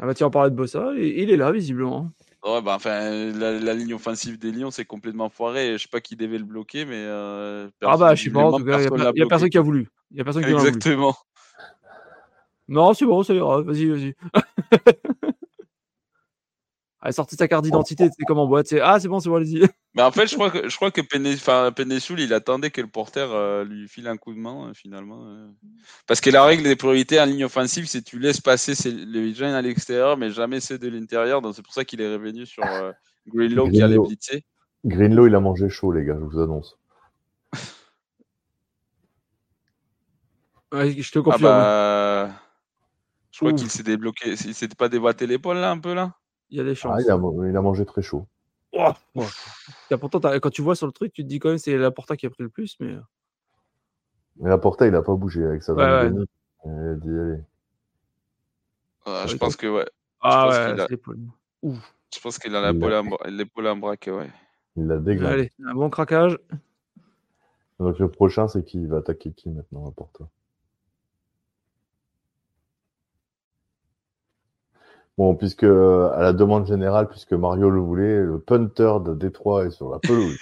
Ah 0.00 0.06
bah 0.06 0.14
tiens, 0.14 0.28
on 0.28 0.30
parlait 0.30 0.50
de 0.50 0.54
Bossa, 0.54 0.92
il 0.96 1.28
est 1.28 1.36
là, 1.36 1.50
visiblement. 1.50 2.12
Ouais, 2.44 2.62
bah, 2.62 2.74
enfin, 2.76 3.32
la, 3.32 3.74
ligne 3.74 3.94
offensive 3.94 4.38
des 4.38 4.52
Lions, 4.52 4.70
c'est 4.70 4.84
complètement 4.84 5.30
foiré. 5.30 5.72
Je 5.72 5.82
sais 5.82 5.88
pas 5.88 6.00
qui 6.00 6.14
devait 6.14 6.38
le 6.38 6.44
bloquer, 6.44 6.84
mais. 6.84 6.94
Euh, 6.94 7.68
ah 7.82 7.96
bah, 7.96 8.14
je 8.14 8.22
sais 8.22 8.30
pas, 8.30 8.44
en 8.44 8.56
tout 8.56 8.64
cas, 8.64 8.80
il 8.80 8.88
n'y 9.16 9.22
a, 9.22 9.26
personne 9.26 9.50
qui 9.50 9.58
a 9.58 9.62
voulu. 9.62 9.88
Il 10.12 10.20
a 10.20 10.24
personne 10.24 10.44
qui 10.44 10.52
Exactement. 10.52 11.16
Non, 12.68 12.94
c'est 12.94 13.04
bon, 13.04 13.22
ça 13.22 13.34
ira. 13.34 13.60
Vas-y, 13.62 13.86
vas-y. 13.86 14.14
Elle 17.04 17.12
sortait 17.12 17.36
sa 17.36 17.48
carte 17.48 17.64
d'identité, 17.64 18.08
c'est 18.16 18.24
comme 18.24 18.38
en 18.38 18.46
boîte. 18.46 18.66
C'est 18.66 18.80
ah, 18.80 18.98
c'est 18.98 19.08
bon, 19.08 19.20
c'est 19.20 19.28
bon, 19.28 19.36
allez-y. 19.36 19.60
Mais 19.94 20.02
en 20.02 20.10
fait, 20.10 20.26
je 20.26 20.34
crois 20.34 20.50
que 20.50 20.70
je 20.70 20.74
crois 20.74 20.90
que 20.90 21.02
Penesoul, 21.02 22.18
il 22.18 22.32
attendait 22.32 22.70
que 22.70 22.80
le 22.80 22.86
porteur 22.86 23.32
euh, 23.32 23.62
lui 23.62 23.86
file 23.88 24.08
un 24.08 24.16
coup 24.16 24.32
de 24.32 24.38
main 24.38 24.70
euh, 24.70 24.74
finalement. 24.74 25.26
Euh. 25.26 25.46
Parce 26.06 26.22
que 26.22 26.30
la 26.30 26.42
règle 26.44 26.62
des 26.62 26.76
priorités 26.76 27.20
en 27.20 27.26
ligne 27.26 27.44
offensive, 27.44 27.84
c'est 27.86 28.00
tu 28.00 28.18
laisses 28.18 28.40
passer 28.40 28.72
les 28.90 29.34
gens 29.34 29.52
à 29.52 29.60
l'extérieur, 29.60 30.16
mais 30.16 30.30
jamais 30.30 30.60
ceux 30.60 30.78
de 30.78 30.88
l'intérieur. 30.88 31.42
Donc 31.42 31.54
c'est 31.54 31.62
pour 31.62 31.74
ça 31.74 31.84
qu'il 31.84 32.00
est 32.00 32.10
revenu 32.10 32.46
sur 32.46 32.64
Greenlow, 33.28 33.68
qui 33.68 33.82
allait 33.82 33.98
blitzer. 33.98 34.42
Greenlow, 34.86 35.26
il 35.26 35.34
a 35.34 35.40
mangé 35.40 35.68
chaud, 35.68 35.92
les 35.92 36.06
gars, 36.06 36.16
je 36.18 36.24
vous 36.24 36.40
annonce. 36.40 36.78
je 40.72 41.10
te 41.10 41.18
confirme. 41.18 41.44
Ah 41.44 42.28
bah... 42.30 42.40
Je 43.30 43.40
crois 43.40 43.52
qu'il 43.52 43.68
s'est 43.68 43.82
débloqué. 43.82 44.30
Il 44.30 44.54
s'était 44.54 44.74
pas 44.74 44.88
déboîté 44.88 45.26
l'épaule 45.26 45.58
là 45.58 45.70
un 45.70 45.78
peu 45.78 45.92
là. 45.92 46.14
Il 46.50 46.58
y 46.58 46.60
a 46.60 46.64
des 46.64 46.74
chances. 46.74 46.94
Ah, 46.96 47.02
il, 47.02 47.10
a, 47.10 47.48
il, 47.48 47.56
a, 47.56 47.62
mangé 47.62 47.84
très 47.84 48.02
chaud. 48.02 48.26
Oh, 48.72 48.92
pourtant, 49.98 50.20
quand 50.40 50.50
tu 50.50 50.62
vois 50.62 50.76
sur 50.76 50.86
le 50.86 50.92
truc, 50.92 51.12
tu 51.12 51.22
te 51.22 51.28
dis 51.28 51.38
quand 51.38 51.48
même 51.48 51.58
c'est 51.58 51.76
la 51.76 51.90
Porta 51.90 52.16
qui 52.16 52.26
a 52.26 52.30
pris 52.30 52.42
le 52.42 52.48
plus, 52.48 52.76
mais. 52.80 52.92
Euh. 52.92 53.00
Mais 54.36 54.48
la 54.48 54.58
Porta, 54.58 54.86
il 54.86 54.92
n'a 54.92 55.02
pas 55.02 55.14
bougé 55.14 55.44
avec 55.44 55.62
sa 55.62 55.74
ouais, 55.74 55.84
ouais. 55.84 56.10
Il 56.64 56.70
a 56.70 56.94
dit 56.94 57.08
allez. 57.08 57.44
Ouais, 59.06 59.28
je 59.28 59.36
pense 59.36 59.56
que 59.56 59.66
ouais. 59.66 59.86
Ah 60.20 60.48
ouais, 60.48 60.80
a... 60.80 60.86
Je 62.12 62.20
pense 62.20 62.38
qu'il 62.38 62.54
a 62.54 62.72
l'épaule 62.72 63.66
en 63.66 63.76
braque, 63.76 64.08
ouais. 64.12 64.30
Il 64.76 64.86
l'a 64.86 64.98
déglacé. 64.98 65.32
Allez, 65.32 65.52
un 65.64 65.74
bon 65.74 65.90
craquage. 65.90 66.38
Donc 67.78 67.98
le 67.98 68.10
prochain, 68.10 68.48
c'est 68.48 68.64
qui 68.64 68.86
va 68.86 68.98
attaquer 68.98 69.32
qui 69.32 69.50
maintenant, 69.50 69.84
la 69.84 70.26
Bon, 75.16 75.36
puisque 75.36 75.62
à 75.62 76.18
la 76.20 76.32
demande 76.32 76.66
générale, 76.66 77.08
puisque 77.08 77.32
Mario 77.32 77.70
le 77.70 77.80
voulait, 77.80 78.20
le 78.20 78.40
punter 78.40 78.98
de 79.04 79.14
Détroit 79.14 79.66
est 79.66 79.70
sur 79.70 79.90
la 79.90 79.98
pelouse. 80.00 80.38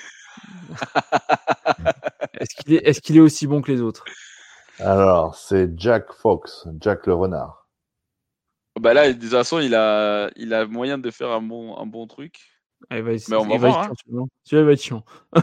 est-ce 2.40 2.55
qu'il 2.57 2.74
est, 2.74 2.89
est, 2.89 3.01
qu'il 3.01 3.16
est 3.16 3.20
aussi 3.20 3.47
bon 3.47 3.61
que 3.61 3.70
les 3.70 3.82
autres? 3.82 4.05
Alors, 4.78 5.35
c'est 5.35 5.78
Jack 5.78 6.12
Fox, 6.12 6.66
Jack 6.81 7.07
le 7.07 7.15
renard. 7.15 7.69
Bah 8.81 8.94
là, 8.94 9.12
de 9.12 9.20
toute 9.20 9.31
façon, 9.31 9.59
il 9.59 9.74
a, 9.74 10.31
il 10.36 10.55
a 10.55 10.66
moyen 10.66 10.97
de 10.97 11.11
faire 11.11 11.31
un 11.31 11.43
bon, 11.43 11.77
un 11.77 11.85
bon 11.85 12.07
truc. 12.07 12.40
Ah, 12.89 12.97
il 12.99 13.05
va, 13.05 13.12
Mais 13.12 13.36
on 13.36 13.47
va 13.47 13.57
voir. 13.59 13.90
Hein. 13.90 13.93
Celui-là 14.44 14.66
va 14.66 14.73
être 14.73 14.82
chiant. 14.82 15.05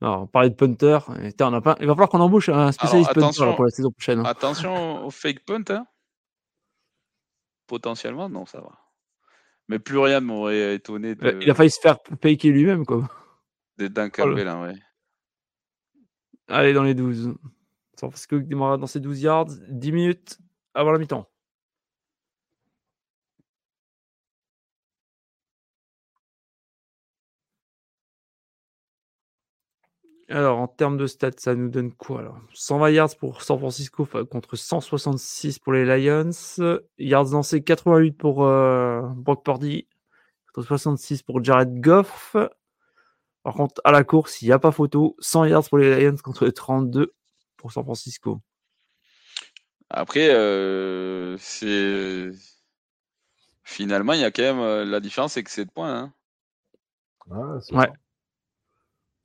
Alors, 0.00 0.22
on 0.22 0.26
parlait 0.28 0.50
de 0.50 0.54
punter. 0.54 0.98
on 1.40 1.52
a 1.52 1.60
pas... 1.60 1.76
Il 1.80 1.86
va 1.86 1.94
falloir 1.94 2.08
qu'on 2.08 2.20
embauche 2.20 2.48
un 2.50 2.70
spécialiste 2.70 3.12
punter 3.14 3.54
pour 3.56 3.64
la 3.64 3.70
saison 3.70 3.90
prochaine. 3.90 4.20
Hein. 4.20 4.24
Attention 4.24 5.04
au 5.04 5.10
fake 5.10 5.44
punt. 5.44 5.64
Hein. 5.70 5.86
Potentiellement, 7.68 8.28
non, 8.28 8.46
ça 8.46 8.60
va. 8.60 8.72
Mais 9.68 9.78
plus 9.78 9.98
rien 9.98 10.20
ne 10.20 10.26
m'aurait 10.26 10.74
étonné. 10.74 11.14
De... 11.14 11.38
Il 11.40 11.50
a 11.50 11.54
failli 11.54 11.70
se 11.70 11.78
faire 11.78 11.98
faker 12.20 12.50
lui-même, 12.50 12.84
quoi. 12.84 13.08
Des 13.76 13.90
Duncan 13.90 14.30
voilà. 14.30 14.44
là, 14.44 14.62
ouais. 14.62 14.74
Allez, 16.48 16.72
dans 16.72 16.82
les 16.82 16.94
12. 16.94 17.34
San 17.94 18.10
Francisco 18.10 18.38
démarre 18.40 18.78
dans 18.78 18.86
ses 18.86 19.00
12 19.00 19.22
yards. 19.22 19.50
10 19.68 19.92
minutes 19.92 20.38
avant 20.72 20.92
la 20.92 20.98
mi-temps. 20.98 21.30
Alors, 30.30 30.58
en 30.58 30.68
termes 30.68 30.98
de 30.98 31.06
stats, 31.06 31.30
ça 31.38 31.54
nous 31.54 31.70
donne 31.70 31.92
quoi 31.92 32.20
alors? 32.20 32.38
120 32.52 32.90
yards 32.90 33.16
pour 33.16 33.42
San 33.42 33.58
Francisco 33.58 34.06
contre 34.30 34.56
166 34.56 35.58
pour 35.58 35.72
les 35.72 35.86
Lions. 35.86 36.30
Yards 36.98 37.30
lancés 37.30 37.62
88 37.62 38.12
pour 38.12 38.44
euh, 38.44 39.00
Brock 39.16 39.42
Purdy 39.42 39.88
contre 40.52 40.68
66 40.68 41.22
pour 41.22 41.42
Jared 41.42 41.80
Goff. 41.80 42.36
Par 43.42 43.54
contre, 43.54 43.80
à 43.84 43.92
la 43.92 44.04
course, 44.04 44.42
il 44.42 44.46
n'y 44.46 44.52
a 44.52 44.58
pas 44.58 44.70
photo. 44.70 45.16
100 45.20 45.46
yards 45.46 45.68
pour 45.70 45.78
les 45.78 46.04
Lions 46.04 46.16
contre 46.22 46.46
32 46.46 47.14
pour 47.56 47.72
San 47.72 47.84
Francisco. 47.84 48.40
Après, 49.88 50.28
euh, 50.28 51.38
c'est 51.38 52.30
finalement, 53.64 54.12
il 54.12 54.20
y 54.20 54.24
a 54.24 54.30
quand 54.30 54.42
même 54.42 54.60
euh, 54.60 54.84
la 54.84 55.00
différence, 55.00 55.32
c'est 55.32 55.42
que 55.42 55.50
c'est 55.50 55.64
de 55.64 55.70
points. 55.70 56.12
Hein. 57.30 57.60
ouais. 57.72 57.88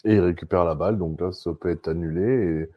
Et 0.06 0.16
il 0.16 0.20
récupère 0.20 0.66
la 0.66 0.76
balle, 0.76 0.98
donc 0.98 1.20
là, 1.22 1.32
ça 1.32 1.52
peut 1.54 1.70
être 1.70 1.88
annulé. 1.88 2.70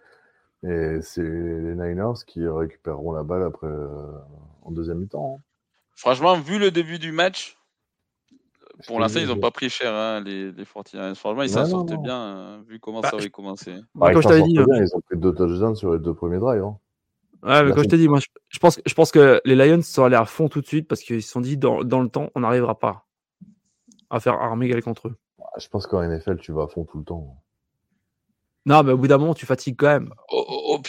Et, 0.63 1.01
c'est 1.01 1.23
les 1.23 1.75
Niners 1.75 2.25
qui 2.27 2.47
récupéreront 2.47 3.13
la 3.13 3.23
balle 3.23 3.43
après 3.45 3.69
euh, 3.69 4.13
en 4.63 4.73
deuxième 4.73 4.99
mi-temps. 4.99 5.37
Hein. 5.37 5.43
Franchement, 5.95 6.39
vu 6.39 6.59
le 6.59 6.71
début 6.71 6.99
du 6.99 7.13
match, 7.13 7.57
pour 8.87 9.01
l'instant, 9.01 9.21
ils 9.21 9.29
n'ont 9.29 9.39
pas 9.39 9.51
pris 9.51 9.71
cher, 9.71 9.93
hein, 9.93 10.21
les, 10.21 10.53
les 10.53 10.65
Franchement, 10.65 11.43
ils 11.43 11.49
s'en 11.49 11.67
sortaient 11.67 11.97
bien, 11.97 12.17
hein, 12.17 12.63
vu 12.69 12.79
comment 12.79 13.01
bah, 13.01 13.11
ça 13.11 13.17
avait 13.17 13.31
commencé. 13.31 13.75
Bah, 13.95 14.13
je 14.13 14.43
dit, 14.43 14.59
hein. 14.59 14.67
ils 14.71 14.95
ont 14.95 15.01
pris 15.01 15.17
deux 15.17 15.33
touchdowns 15.33 15.77
sur 15.77 15.93
les 15.93 15.99
deux 15.99 16.15
premiers 16.15 16.39
drives. 16.39 16.65
Ouais, 17.43 17.63
mais 17.63 17.73
comme 17.73 17.85
je 17.85 17.89
t'ai 17.89 17.97
dit, 17.97 18.09
moi, 18.09 18.19
je, 18.49 18.59
pense, 18.59 18.81
je 18.85 18.95
pense 18.95 19.13
que 19.13 19.41
les 19.45 19.55
Lions 19.55 19.83
sont 19.83 20.05
allés 20.05 20.17
à 20.17 20.25
fond 20.25 20.49
tout 20.49 20.61
de 20.61 20.67
suite 20.67 20.89
parce 20.89 21.01
qu'ils 21.01 21.23
se 21.23 21.31
sont 21.31 21.41
dit, 21.41 21.57
dans, 21.57 21.85
dans 21.85 22.03
le 22.03 22.09
temps, 22.09 22.31
on 22.35 22.41
n'arrivera 22.41 22.79
pas 22.79 23.07
à 24.11 24.21
faire 24.21 24.35
armée 24.35 24.67
égale 24.67 24.83
contre 24.83 25.09
eux. 25.09 25.17
Je 25.59 25.69
pense 25.69 25.87
qu'en 25.87 26.07
NFL, 26.07 26.39
tu 26.39 26.53
vas 26.53 26.65
à 26.65 26.67
fond 26.69 26.85
tout 26.85 26.99
le 26.99 27.05
temps. 27.05 27.43
Non, 28.67 28.83
mais 28.83 28.93
au 28.93 28.99
bout 28.99 29.07
d'un 29.07 29.19
moment, 29.19 29.35
tu 29.35 29.47
fatigues 29.47 29.77
quand 29.79 29.87
même. 29.87 30.13
Au, 30.31 30.81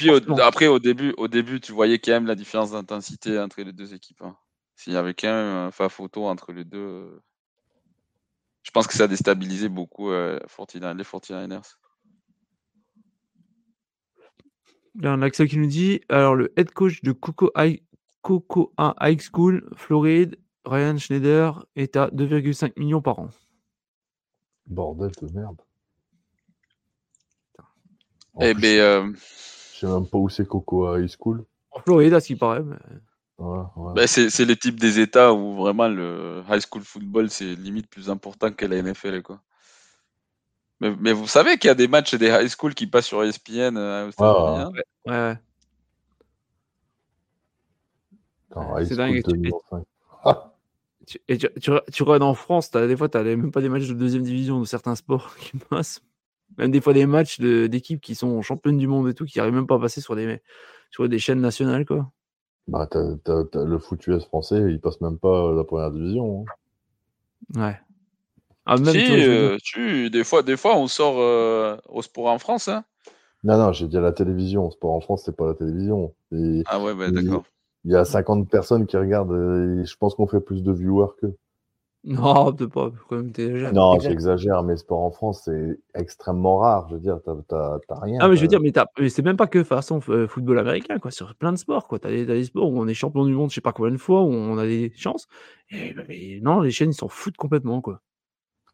après, 0.42 0.68
au 0.68 0.80
début, 0.80 1.14
au 1.18 1.28
début, 1.28 1.62
tu 1.62 1.72
voyais 1.72 2.00
quand 2.00 2.12
même 2.12 2.26
la 2.26 2.36
différence 2.36 2.72
d'intensité 2.72 3.40
entre 3.40 3.62
les 3.62 3.72
deux 3.72 3.94
équipes. 3.94 4.24
Hein. 4.24 4.36
S'il 4.76 4.94
y 4.94 4.98
avait 4.98 5.14
quand 5.14 5.28
même 5.28 5.56
un 5.56 5.72
fa 5.72 5.88
photo 5.88 6.26
entre 6.26 6.52
les 6.54 6.66
deux, 6.66 6.80
euh, 6.80 7.22
je 8.64 8.72
pense 8.72 8.88
que 8.88 8.94
ça 8.94 9.04
a 9.04 9.08
déstabilisé 9.08 9.70
beaucoup 9.70 10.10
euh, 10.12 10.40
les 10.40 11.04
49ers. 11.04 11.76
Il 14.96 15.04
y 15.04 15.08
a 15.08 15.12
un 15.12 15.22
Axel 15.22 15.48
qui 15.48 15.60
nous 15.60 15.68
dit 15.68 16.02
alors, 16.10 16.36
le 16.36 16.52
head 16.58 16.72
coach 16.72 17.04
de 17.04 17.12
Coco 17.12 17.52
High, 17.56 17.84
Coco 18.24 18.74
High 18.80 19.22
School, 19.22 19.70
Floride, 19.76 20.40
Ryan 20.66 20.98
Schneider, 20.98 21.66
est 21.76 21.96
à 21.96 22.08
2,5 22.08 22.74
millions 22.78 23.02
par 23.04 23.20
an. 23.20 23.30
Bordel 24.68 25.12
de 25.22 25.34
merde. 25.34 25.62
eh 28.40 28.54
ben. 28.54 28.80
Euh... 28.80 29.14
Je 29.74 29.86
sais 29.86 29.88
même 29.88 30.08
pas 30.08 30.18
où 30.18 30.30
c'est 30.30 30.48
Coco 30.48 30.98
High 30.98 31.10
School. 31.20 31.46
En 31.72 31.80
Floride, 31.82 32.14
à 32.14 32.20
ce 32.20 32.28
qui 32.28 32.36
paraît. 32.36 32.64
Ben, 33.40 34.08
c'est 34.08 34.46
le 34.46 34.56
type 34.56 34.80
des 34.80 35.00
États 35.00 35.32
où 35.32 35.56
vraiment 35.56 35.88
le 35.88 36.42
high 36.50 36.60
school 36.60 36.82
football, 36.82 37.30
c'est 37.30 37.54
limite 37.54 37.88
plus 37.88 38.10
important 38.10 38.52
que 38.52 38.66
la 38.66 38.82
NFL. 38.82 39.22
Quoi. 39.22 39.40
Mais, 40.80 40.96
mais 41.00 41.14
vous 41.14 41.28
savez 41.28 41.58
qu'il 41.58 41.68
y 41.68 41.72
a 41.72 41.76
des 41.76 41.88
matchs 41.88 42.16
des 42.16 42.30
high 42.30 42.48
school 42.48 42.74
qui 42.74 42.88
passent 42.88 43.06
sur 43.06 43.24
ESPN 43.24 43.78
euh, 43.78 44.10
hein 44.20 44.72
ouais. 45.06 45.38
ouais. 48.56 48.86
C'est 48.86 48.96
dingue. 48.96 49.22
Et 51.28 51.38
tu, 51.38 51.48
tu, 51.92 52.04
regardes 52.04 52.24
en 52.24 52.34
France, 52.34 52.74
as, 52.76 52.88
des 52.88 52.98
fois, 52.98 53.08
tu 53.08 53.18
n'as 53.18 53.24
même 53.24 53.52
pas 53.52 53.62
des 53.62 53.70
matchs 53.70 53.88
de 53.88 53.94
deuxième 53.94 54.24
division 54.24 54.60
de 54.60 54.66
certains 54.66 54.96
sports 54.96 55.36
qui 55.40 55.58
passent. 55.58 56.02
Même 56.58 56.72
des 56.72 56.82
fois 56.82 56.94
des 56.94 57.06
matchs 57.06 57.40
d'équipes 57.40 58.02
qui 58.02 58.16
sont 58.16 58.42
championnes 58.42 58.78
du 58.78 58.88
monde 58.88 59.10
et 59.10 59.14
tout, 59.14 59.26
qui 59.26 59.38
n'arrivent 59.38 59.54
même 59.54 59.68
pas 59.68 59.76
à 59.76 59.80
passer 59.80 60.02
sur 60.02 60.16
des, 60.16 60.42
sur 60.92 61.08
des 61.08 61.20
chaînes 61.20 61.42
nationales. 61.42 61.86
Quoi. 61.86 62.10
Bah, 62.68 62.90
le 62.94 63.78
foot 63.78 64.06
US 64.08 64.26
français, 64.26 64.62
il 64.70 64.80
passe 64.80 65.00
même 65.02 65.18
pas 65.18 65.54
la 65.54 65.64
première 65.64 65.92
division. 65.92 66.46
Hein. 67.56 67.62
Ouais. 67.62 67.80
Ah, 68.66 68.78
même 68.78 68.94
si, 68.94 69.08
euh, 69.12 69.58
tu, 69.64 70.10
des, 70.10 70.26
fois, 70.26 70.44
des 70.44 70.58
fois, 70.58 70.78
on 70.78 70.88
sort 70.88 71.20
euh, 71.20 71.78
au 71.88 72.02
sport 72.02 72.28
en 72.28 72.40
France. 72.40 72.68
Hein. 72.68 72.84
Non, 73.44 73.58
non, 73.58 73.72
j'ai 73.72 73.88
dit 73.88 73.98
à 73.98 74.02
la 74.02 74.12
télévision. 74.12 74.70
Sport 74.72 74.94
en 74.94 75.00
France, 75.00 75.24
c'est 75.26 75.36
pas 75.36 75.48
la 75.48 75.54
télévision. 75.54 76.14
ah 76.66 76.82
ouais, 76.82 76.94
bah, 76.94 77.12
d'accord 77.12 77.46
il 77.88 77.94
y 77.94 77.96
a 77.96 78.04
50 78.04 78.50
personnes 78.50 78.86
qui 78.86 78.98
regardent 78.98 79.32
et 79.32 79.86
je 79.86 79.98
pense 79.98 80.14
qu'on 80.14 80.28
fait 80.28 80.42
plus 80.42 80.62
de 80.62 80.74
viewers 80.74 81.16
que. 81.22 81.28
Non, 82.04 82.54
pas, 82.54 82.92
Non, 83.74 83.98
j'exagère, 84.00 84.62
mais 84.64 84.76
sport 84.76 85.00
en 85.00 85.12
France, 85.12 85.44
c'est 85.46 85.80
extrêmement 85.96 86.58
rare. 86.58 86.88
Je 86.90 86.96
veux 86.96 87.00
dire, 87.00 87.20
t'as 87.48 87.80
rien. 88.02 88.20
Ah, 88.22 88.28
mais 88.28 88.36
je 88.36 88.42
veux 88.42 88.48
dire, 88.48 88.60
mais, 88.60 88.72
c'est 89.10 89.24
même 89.24 89.38
pas 89.38 89.48
que 89.48 89.64
façon 89.64 90.02
euh, 90.10 90.28
football 90.28 90.60
américain, 90.60 91.00
quoi. 91.00 91.12
Sur 91.12 91.34
plein 91.36 91.54
de 91.54 91.58
sports, 91.58 91.88
quoi. 91.88 91.98
T'as 91.98 92.10
des, 92.10 92.26
des, 92.26 92.44
sports 92.44 92.70
où 92.70 92.80
on 92.80 92.88
est 92.88 92.94
champion 92.94 93.26
du 93.26 93.34
monde, 93.34 93.50
je 93.50 93.56
sais 93.56 93.62
pas 93.62 93.74
combien 93.74 93.92
de 93.92 93.98
fois, 93.98 94.22
où 94.22 94.32
on 94.32 94.58
a 94.58 94.66
des 94.66 94.92
chances. 94.96 95.28
Et, 95.70 95.94
bah, 95.94 96.04
non, 96.42 96.60
les 96.60 96.72
chaînes, 96.72 96.92
ils 96.92 96.94
s'en 96.94 97.08
foutent 97.08 97.38
complètement, 97.38 97.82
quoi. 97.82 98.02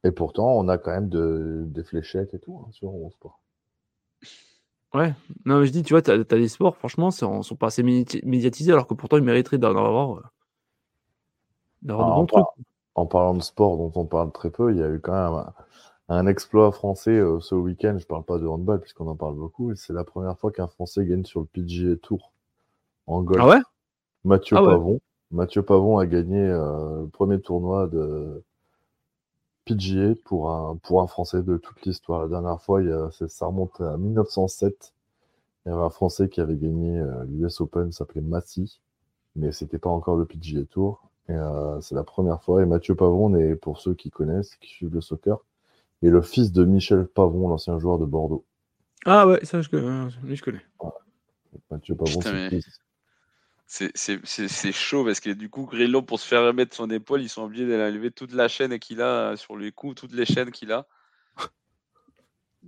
Et 0.03 0.11
pourtant, 0.11 0.57
on 0.57 0.68
a 0.68 0.77
quand 0.80 0.91
même 0.91 1.10
de, 1.10 1.64
des 1.68 1.84
fléchettes 1.84 2.34
et 2.34 2.40
tout 2.40 2.60
hein, 2.64 2.69
sur 2.72 2.91
mon 2.91 3.10
sport. 3.11 3.43
Ouais, 4.94 5.14
non, 5.45 5.60
mais 5.60 5.65
je 5.65 5.72
dis, 5.72 5.82
tu 5.82 5.94
vois, 5.94 6.02
tu 6.03 6.11
as, 6.11 6.18
des 6.24 6.48
sports, 6.48 6.78
franchement, 6.78 7.10
ils 7.10 7.44
sont 7.44 7.56
pas 7.56 7.68
assez 7.68 7.82
médiatisés, 7.82 8.72
alors 8.72 8.86
que 8.86 8.94
pourtant, 8.94 9.18
ils 9.18 9.24
mériteraient 9.24 9.57
d'en 9.57 9.70
avoir, 9.70 10.18
euh, 10.18 10.24
d'avoir 11.82 12.07
de 12.07 12.11
ah, 12.11 12.15
bons 12.15 12.26
trucs. 12.28 12.45
En 12.95 13.07
parlant 13.07 13.34
de 13.34 13.41
sport 13.41 13.78
dont 13.78 13.91
on 13.99 14.06
parle 14.06 14.32
très 14.32 14.52
peu, 14.52 14.72
il 14.72 14.78
y 14.78 14.84
a 14.84 14.90
eu 14.90 14.99
quand 14.99 15.14
même 15.14 15.45
un, 16.10 16.28
exploit 16.28 16.72
français 16.72 17.18
euh, 17.18 17.40
ce 17.40 17.56
week-end. 17.56 17.98
Je 17.98 18.06
parle 18.06 18.24
pas 18.24 18.38
de 18.38 18.45
handball, 18.45 18.80
puisqu'on 18.80 19.07
en 19.07 19.15
parle 19.15 19.36
beaucoup, 19.36 19.72
et 19.72 19.76
c'est 19.76 19.94
la 19.94 20.03
première 20.03 20.38
fois 20.38 20.52
qu'un 20.52 20.68
Français 20.68 21.03
gagne 21.06 21.26
sur 21.26 21.40
le 21.40 21.48
PGA 21.48 21.95
Tour 21.95 22.32
en 23.07 23.24
golf. 23.24 23.41
Ah 23.41 23.48
ouais? 23.48 23.61
Mathieu 24.24 24.57
ah 24.57 24.64
Pavon. 24.64 24.99
Mathieu 25.32 25.64
Pavon 25.64 25.98
a 25.98 26.06
gagné 26.06 26.40
euh, 26.40 27.02
le 27.02 27.07
premier 27.07 27.41
tournoi 27.41 27.88
de 27.88 28.44
PGA 29.65 30.15
pour 30.23 30.52
un, 30.52 30.77
pour 30.77 31.02
un 31.02 31.07
Français 31.07 31.41
de 31.44 31.57
toute 31.57 31.85
l'histoire. 31.85 32.22
La 32.22 32.27
dernière 32.27 32.61
fois, 32.61 32.81
il 32.81 32.90
y 32.90 32.91
a, 32.91 33.10
ça 33.27 33.45
remonte 33.45 33.80
à 33.81 33.98
1907. 33.98 34.94
Il 35.65 35.69
y 35.69 35.72
avait 35.72 35.81
un 35.81 35.90
Français 35.90 36.30
qui 36.30 36.41
avait 36.41 36.57
gagné 36.57 36.99
euh, 36.99 37.23
l'US 37.26 37.61
Open, 37.61 37.91
s'appelait 37.91 38.22
Massy, 38.22 38.81
mais 39.35 39.52
c'était 39.52 39.80
pas 39.80 39.90
encore 39.90 40.18
le 40.18 40.26
PGA 40.26 40.65
Tour. 40.65 41.10
Et 41.30 41.34
euh, 41.34 41.80
c'est 41.80 41.95
la 41.95 42.03
première 42.03 42.44
fois. 42.44 42.61
Et 42.61 42.65
Mathieu 42.65 42.95
Pavon, 42.95 43.34
est, 43.35 43.56
pour 43.56 43.80
ceux 43.80 43.94
qui 43.94 44.10
connaissent, 44.10 44.56
qui 44.57 44.69
suivent 44.69 44.94
le 44.94 45.02
soccer, 45.02 45.38
est 46.02 46.10
le 46.10 46.22
fils 46.22 46.52
de 46.52 46.65
Michel 46.65 47.07
Pavon, 47.07 47.48
l'ancien 47.48 47.80
joueur 47.80 47.98
de 47.98 48.06
Bordeaux. 48.06 48.44
Ah 49.06 49.27
ouais, 49.27 49.44
ça 49.44 49.61
je, 49.61 49.69
je 49.69 50.41
connais. 50.41 50.61
Mathieu 51.72 51.95
Pavon, 51.95 52.22
c'est 52.22 52.49
fils 52.49 52.80
c'est 53.74 54.72
chaud 54.72 55.04
parce 55.04 55.20
que 55.20 55.32
du 55.32 55.50
coup, 55.50 55.66
Grillo, 55.66 56.04
pour 56.04 56.20
se 56.20 56.28
faire 56.28 56.44
remettre 56.44 56.76
son 56.76 56.90
épaule, 56.91 57.24
ils 57.24 57.30
sont 57.30 57.44
obligés 57.44 57.68
d'aller 57.68 57.91
enlever 57.91 58.12
toute 58.12 58.32
la 58.34 58.48
chaîne 58.48 58.78
qu'il 58.78 59.02
a 59.02 59.36
sur 59.36 59.58
les 59.58 59.72
coups, 59.72 59.95
toutes 59.95 60.14
les 60.14 60.26
chaînes 60.26 60.52
qu'il 60.52 60.72
a. 60.72 60.88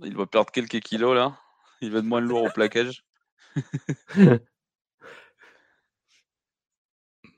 Il 0.02 0.16
va 0.16 0.26
perdre 0.26 0.50
quelques 0.50 0.80
kilos 0.80 1.14
là. 1.14 1.38
Il 1.80 1.92
va 1.92 2.00
être 2.00 2.04
moins 2.04 2.20
lourd 2.20 2.42
au 2.42 2.50
plaquage. 2.50 3.04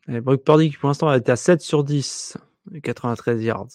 Et 0.09 0.21
Brock 0.23 0.43
pour 0.43 0.57
l'instant, 0.89 1.13
été 1.13 1.31
à 1.31 1.37
7 1.37 1.61
sur 1.61 1.85
10, 1.85 2.39
93 2.83 3.43
yards. 3.43 3.69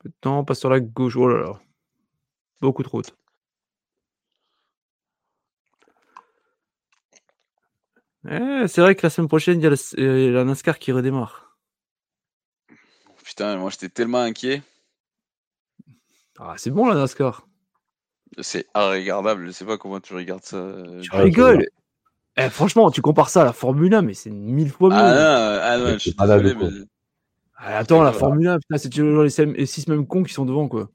Peu 0.00 0.10
de 0.10 0.14
temps, 0.20 0.44
passe 0.44 0.60
sur 0.60 0.68
la 0.68 0.80
gauche. 0.80 1.16
Oh 1.16 1.28
là 1.28 1.38
là. 1.38 1.60
Beaucoup 2.60 2.82
trop 2.82 2.98
haute. 2.98 3.16
Eh, 8.28 8.64
c'est 8.68 8.80
vrai 8.80 8.94
que 8.94 9.04
la 9.04 9.10
semaine 9.10 9.28
prochaine, 9.28 9.60
il 9.60 9.64
y 9.64 9.66
a 9.66 9.70
la, 9.70 10.30
la 10.30 10.44
NASCAR 10.44 10.78
qui 10.78 10.92
redémarre. 10.92 11.56
Putain, 13.24 13.56
moi 13.56 13.70
j'étais 13.70 13.88
tellement 13.88 14.20
inquiet. 14.20 14.62
Ah, 16.38 16.54
c'est 16.56 16.70
bon 16.70 16.88
la 16.88 16.94
NASCAR. 16.94 17.46
C'est 18.40 18.66
regardable, 18.74 19.46
je 19.46 19.50
sais 19.50 19.64
pas 19.64 19.76
comment 19.76 20.00
tu 20.00 20.14
regardes 20.14 20.42
ça. 20.42 20.74
Tu 21.02 21.10
rigoles 21.12 21.66
eh, 22.36 22.48
Franchement, 22.48 22.90
tu 22.90 23.02
compares 23.02 23.28
ça 23.28 23.42
à 23.42 23.44
la 23.44 23.52
Formule 23.52 23.94
1, 23.94 24.02
mais 24.02 24.14
c'est 24.14 24.30
mille 24.30 24.70
fois 24.70 24.88
mieux. 24.88 24.96
Ah 24.96 25.14
non, 25.14 25.60
ah 25.62 25.78
non 25.78 25.92
je 25.94 25.98
suis 25.98 26.14
désolé, 26.14 26.54
mais... 26.54 26.68
ah, 27.56 27.78
attends, 27.78 28.02
la 28.02 28.12
Formule 28.12 28.48
1, 28.48 28.58
c'est 28.76 28.88
toujours 28.88 29.22
les, 29.22 29.66
six 29.66 29.86
mêmes 29.88 30.06
cons 30.06 30.22
qui 30.22 30.32
sont 30.32 30.46
devant, 30.46 30.68
quoi. 30.68 30.88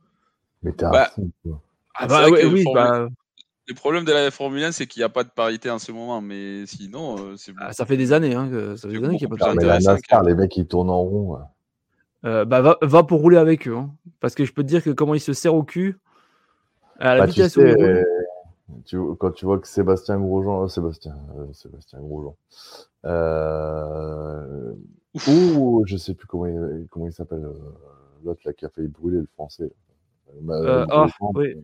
Mais 0.63 0.71
t'es 0.71 0.85
bah, 0.91 1.11
quoi. 1.43 1.61
Ah 1.93 2.07
bah 2.07 2.27
oui, 2.29 2.63
bah... 2.73 3.07
Le 3.67 3.73
problème 3.73 4.05
de 4.05 4.13
la 4.13 4.31
Formule 4.31 4.63
1, 4.63 4.71
c'est 4.71 4.87
qu'il 4.87 5.01
n'y 5.01 5.05
a 5.05 5.09
pas 5.09 5.23
de 5.23 5.29
parité 5.29 5.69
en 5.69 5.79
ce 5.79 5.91
moment, 5.91 6.21
mais 6.21 6.65
sinon, 6.65 7.17
euh, 7.17 7.33
c'est 7.35 7.51
ah, 7.59 7.73
ça 7.73 7.85
fait 7.85 7.97
des 7.97 8.13
années, 8.13 8.33
hein, 8.33 8.47
que... 8.49 8.75
ça 8.75 8.87
fait 8.87 8.97
des 8.97 9.05
années 9.05 9.17
qu'il 9.17 9.27
n'y 9.27 9.33
a 9.33 9.37
pas 9.37 9.51
de 9.51 9.57
parité. 9.57 9.65
la 9.65 9.79
NASCAR, 9.79 10.23
les 10.23 10.35
mecs, 10.35 10.55
ils 10.55 10.67
tournent 10.67 10.89
en 10.89 11.01
rond. 11.01 11.37
Euh, 12.25 12.45
bah, 12.45 12.61
va, 12.61 12.77
va, 12.81 13.03
pour 13.03 13.19
rouler 13.21 13.37
avec 13.37 13.67
eux, 13.67 13.75
hein. 13.75 13.91
parce 14.19 14.35
que 14.35 14.45
je 14.45 14.53
peux 14.53 14.63
te 14.63 14.67
dire 14.67 14.83
que 14.83 14.89
comment 14.89 15.13
ils 15.13 15.19
se 15.19 15.33
serrent 15.33 15.55
au 15.55 15.63
cul, 15.63 15.99
à 16.99 17.15
la 17.15 17.19
bah, 17.21 17.25
vitesse 17.27 17.53
tu 17.53 17.61
sais, 17.61 18.03
tu, 18.85 18.97
quand 19.19 19.31
tu 19.31 19.45
vois 19.45 19.59
que 19.59 19.67
Sébastien 19.67 20.19
Grosjean, 20.19 20.63
euh, 20.63 20.67
Sébastien, 20.67 21.15
euh, 21.37 21.51
Sébastien 21.53 21.99
Grosjean, 21.99 22.35
euh, 23.05 24.73
ou 25.27 25.83
je 25.85 25.97
sais 25.97 26.13
plus 26.13 26.27
comment 26.27 26.45
il, 26.45 26.87
comment 26.89 27.07
il 27.07 27.13
s'appelle, 27.13 27.45
euh, 27.45 27.53
l'autre 28.23 28.41
là 28.45 28.53
qui 28.53 28.65
a 28.65 28.69
failli 28.69 28.87
brûler 28.87 29.19
le 29.19 29.27
français. 29.33 29.71
Euh, 30.49 30.85
oh, 30.91 31.05
oui. 31.35 31.55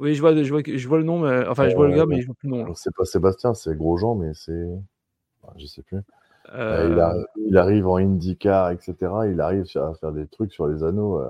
Oui, 0.00 0.14
je 0.14 0.20
vois, 0.20 0.34
je 0.42 0.52
vois, 0.52 0.62
je 0.64 0.88
vois 0.88 0.98
le 0.98 1.04
nom, 1.04 1.18
mais, 1.20 1.46
enfin, 1.46 1.68
je 1.68 1.74
vois 1.74 1.88
le 1.88 1.96
gars, 1.96 2.06
mais 2.06 2.20
je 2.20 2.26
vois 2.26 2.34
plus 2.34 2.48
le 2.48 2.56
nom. 2.56 2.74
C'est 2.74 2.94
pas 2.94 3.04
Sébastien, 3.04 3.54
c'est 3.54 3.76
Grosjean, 3.76 4.14
mais 4.14 4.32
c'est, 4.34 4.68
je 5.56 5.66
sais 5.66 5.82
plus. 5.82 5.98
Il, 6.54 7.24
il, 7.46 7.58
arrive 7.58 7.86
en 7.86 7.96
IndyCar, 7.96 8.70
etc. 8.70 8.94
Il 9.30 9.40
arrive 9.40 9.64
à 9.76 9.92
faire 9.94 10.12
des 10.12 10.26
trucs 10.26 10.52
sur 10.52 10.66
les 10.66 10.82
anneaux 10.82 11.20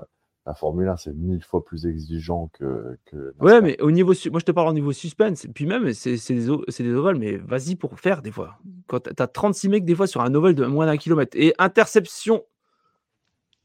la 0.49 0.55
Formule 0.55 0.89
1, 0.89 0.97
c'est 0.97 1.13
mille 1.15 1.43
fois 1.43 1.63
plus 1.63 1.85
exigeant 1.85 2.49
que. 2.55 2.97
que 3.05 3.35
ouais, 3.39 3.61
mais 3.61 3.79
au 3.83 3.91
niveau. 3.91 4.15
Moi, 4.31 4.41
je 4.41 4.45
te 4.47 4.51
parle 4.51 4.69
au 4.69 4.73
niveau 4.73 4.93
suspense. 4.93 5.47
Puis 5.55 5.67
même, 5.67 5.93
c'est 5.93 6.15
des, 6.15 6.47
des, 6.47 6.95
ovales, 6.95 7.17
mais 7.17 7.37
vas-y 7.37 7.77
pour 7.77 8.01
faire 8.01 8.23
des 8.23 8.33
fois. 8.33 8.59
Quand 8.87 9.01
tu 9.01 9.23
as 9.23 9.27
36 9.27 9.69
mecs, 9.69 9.85
des 9.85 9.95
fois, 9.95 10.07
sur 10.07 10.23
un 10.23 10.35
ovale 10.35 10.55
de 10.55 10.65
moins 10.65 10.87
d'un 10.87 10.97
kilomètre. 10.97 11.37
Et 11.39 11.53
interception 11.59 12.45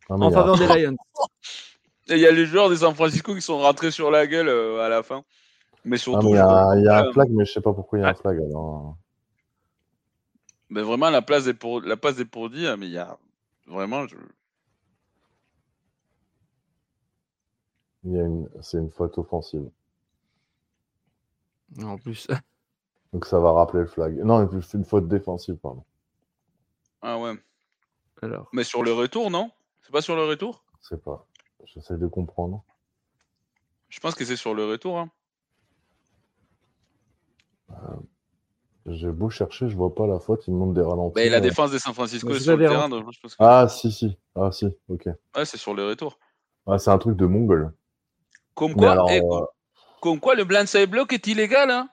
en 0.09 0.29
faveur 0.29 0.57
des 0.57 0.67
Lions. 0.85 0.97
Il 2.07 2.17
y 2.17 2.27
a 2.27 2.31
les 2.31 2.45
joueurs 2.45 2.69
des 2.69 2.77
San 2.77 2.93
Francisco 2.93 3.33
qui 3.33 3.41
sont 3.41 3.59
rentrés 3.59 3.91
sur 3.91 4.11
la 4.11 4.27
gueule 4.27 4.49
euh, 4.49 4.81
à 4.81 4.89
la 4.89 5.03
fin. 5.03 5.23
Mais 5.85 5.97
surtout. 5.97 6.29
il 6.29 6.35
y 6.35 6.37
a, 6.37 6.75
y 6.77 6.87
a 6.87 6.99
un 6.99 7.11
flag, 7.11 7.29
mais 7.31 7.45
je 7.45 7.53
sais 7.53 7.61
pas 7.61 7.73
pourquoi 7.73 7.99
il 7.99 8.01
y 8.01 8.05
a 8.05 8.09
un 8.09 8.13
flag. 8.13 8.39
Alors... 8.39 8.97
Mais 10.69 10.81
vraiment, 10.81 11.09
la 11.09 11.21
place 11.21 11.47
est 11.47 11.53
pour, 11.53 11.81
la 11.81 11.97
place 11.97 12.19
est 12.19 12.25
pour 12.25 12.49
dire, 12.49 12.77
mais 12.77 12.87
il 12.87 12.93
y 12.93 12.97
a 12.97 13.17
vraiment. 13.67 14.07
Je... 14.07 14.15
Une... 18.05 18.49
C'est 18.61 18.77
une 18.77 18.89
faute 18.89 19.17
offensive. 19.17 19.69
En 21.81 21.97
plus. 21.97 22.27
Donc 23.13 23.25
ça 23.25 23.39
va 23.39 23.51
rappeler 23.51 23.81
le 23.81 23.87
flag. 23.87 24.17
Non, 24.23 24.49
c'est 24.61 24.77
une 24.77 24.85
faute 24.85 25.07
défensive, 25.07 25.55
pardon. 25.55 25.83
Ah 27.01 27.19
ouais. 27.19 27.33
Alors. 28.21 28.49
Mais 28.51 28.63
sur 28.63 28.83
le 28.83 28.93
retour, 28.93 29.29
non? 29.29 29.51
C'est 29.83 29.91
pas 29.91 30.01
sur 30.01 30.15
le 30.15 30.23
retour? 30.23 30.63
Je 30.81 30.89
sais 30.89 30.97
pas. 30.97 31.27
J'essaie 31.65 31.97
de 31.97 32.07
comprendre. 32.07 32.63
Je 33.89 33.99
pense 33.99 34.15
que 34.15 34.25
c'est 34.25 34.35
sur 34.35 34.53
le 34.53 34.65
retour. 34.65 34.99
Hein. 34.99 35.09
Euh, 37.71 37.75
j'ai 38.85 39.09
beau 39.09 39.29
chercher, 39.29 39.69
je 39.69 39.75
vois 39.75 39.93
pas 39.95 40.07
la 40.07 40.19
faute, 40.19 40.43
il 40.47 40.53
me 40.53 40.59
montre 40.59 40.73
des 40.73 40.81
ralentis. 40.81 41.13
Mais 41.15 41.29
la 41.29 41.39
défense 41.39 41.71
de 41.71 41.77
San 41.77 41.93
Francisco 41.93 42.29
est 42.31 42.39
sur 42.39 42.57
le 42.57 42.67
terrain. 42.67 42.89
Ah 43.39 43.67
si, 43.69 43.91
si. 43.91 44.17
Ah 44.35 44.51
si, 44.51 44.67
ok. 44.89 45.05
Ouais, 45.35 45.45
c'est 45.45 45.57
sur 45.57 45.73
le 45.73 45.87
retour. 45.87 46.19
Ah, 46.67 46.77
c'est 46.77 46.89
un 46.89 46.97
truc 46.97 47.15
de 47.17 47.25
mongol. 47.25 47.73
Comme 48.55 48.75
quoi, 48.75 49.05
eh, 49.09 49.21
euh, 49.21 49.45
comme 50.01 50.19
quoi 50.19 50.35
le 50.35 50.43
blindside 50.43 50.89
block 50.89 51.13
est 51.13 51.27
illégal. 51.27 51.71
Hein 51.71 51.89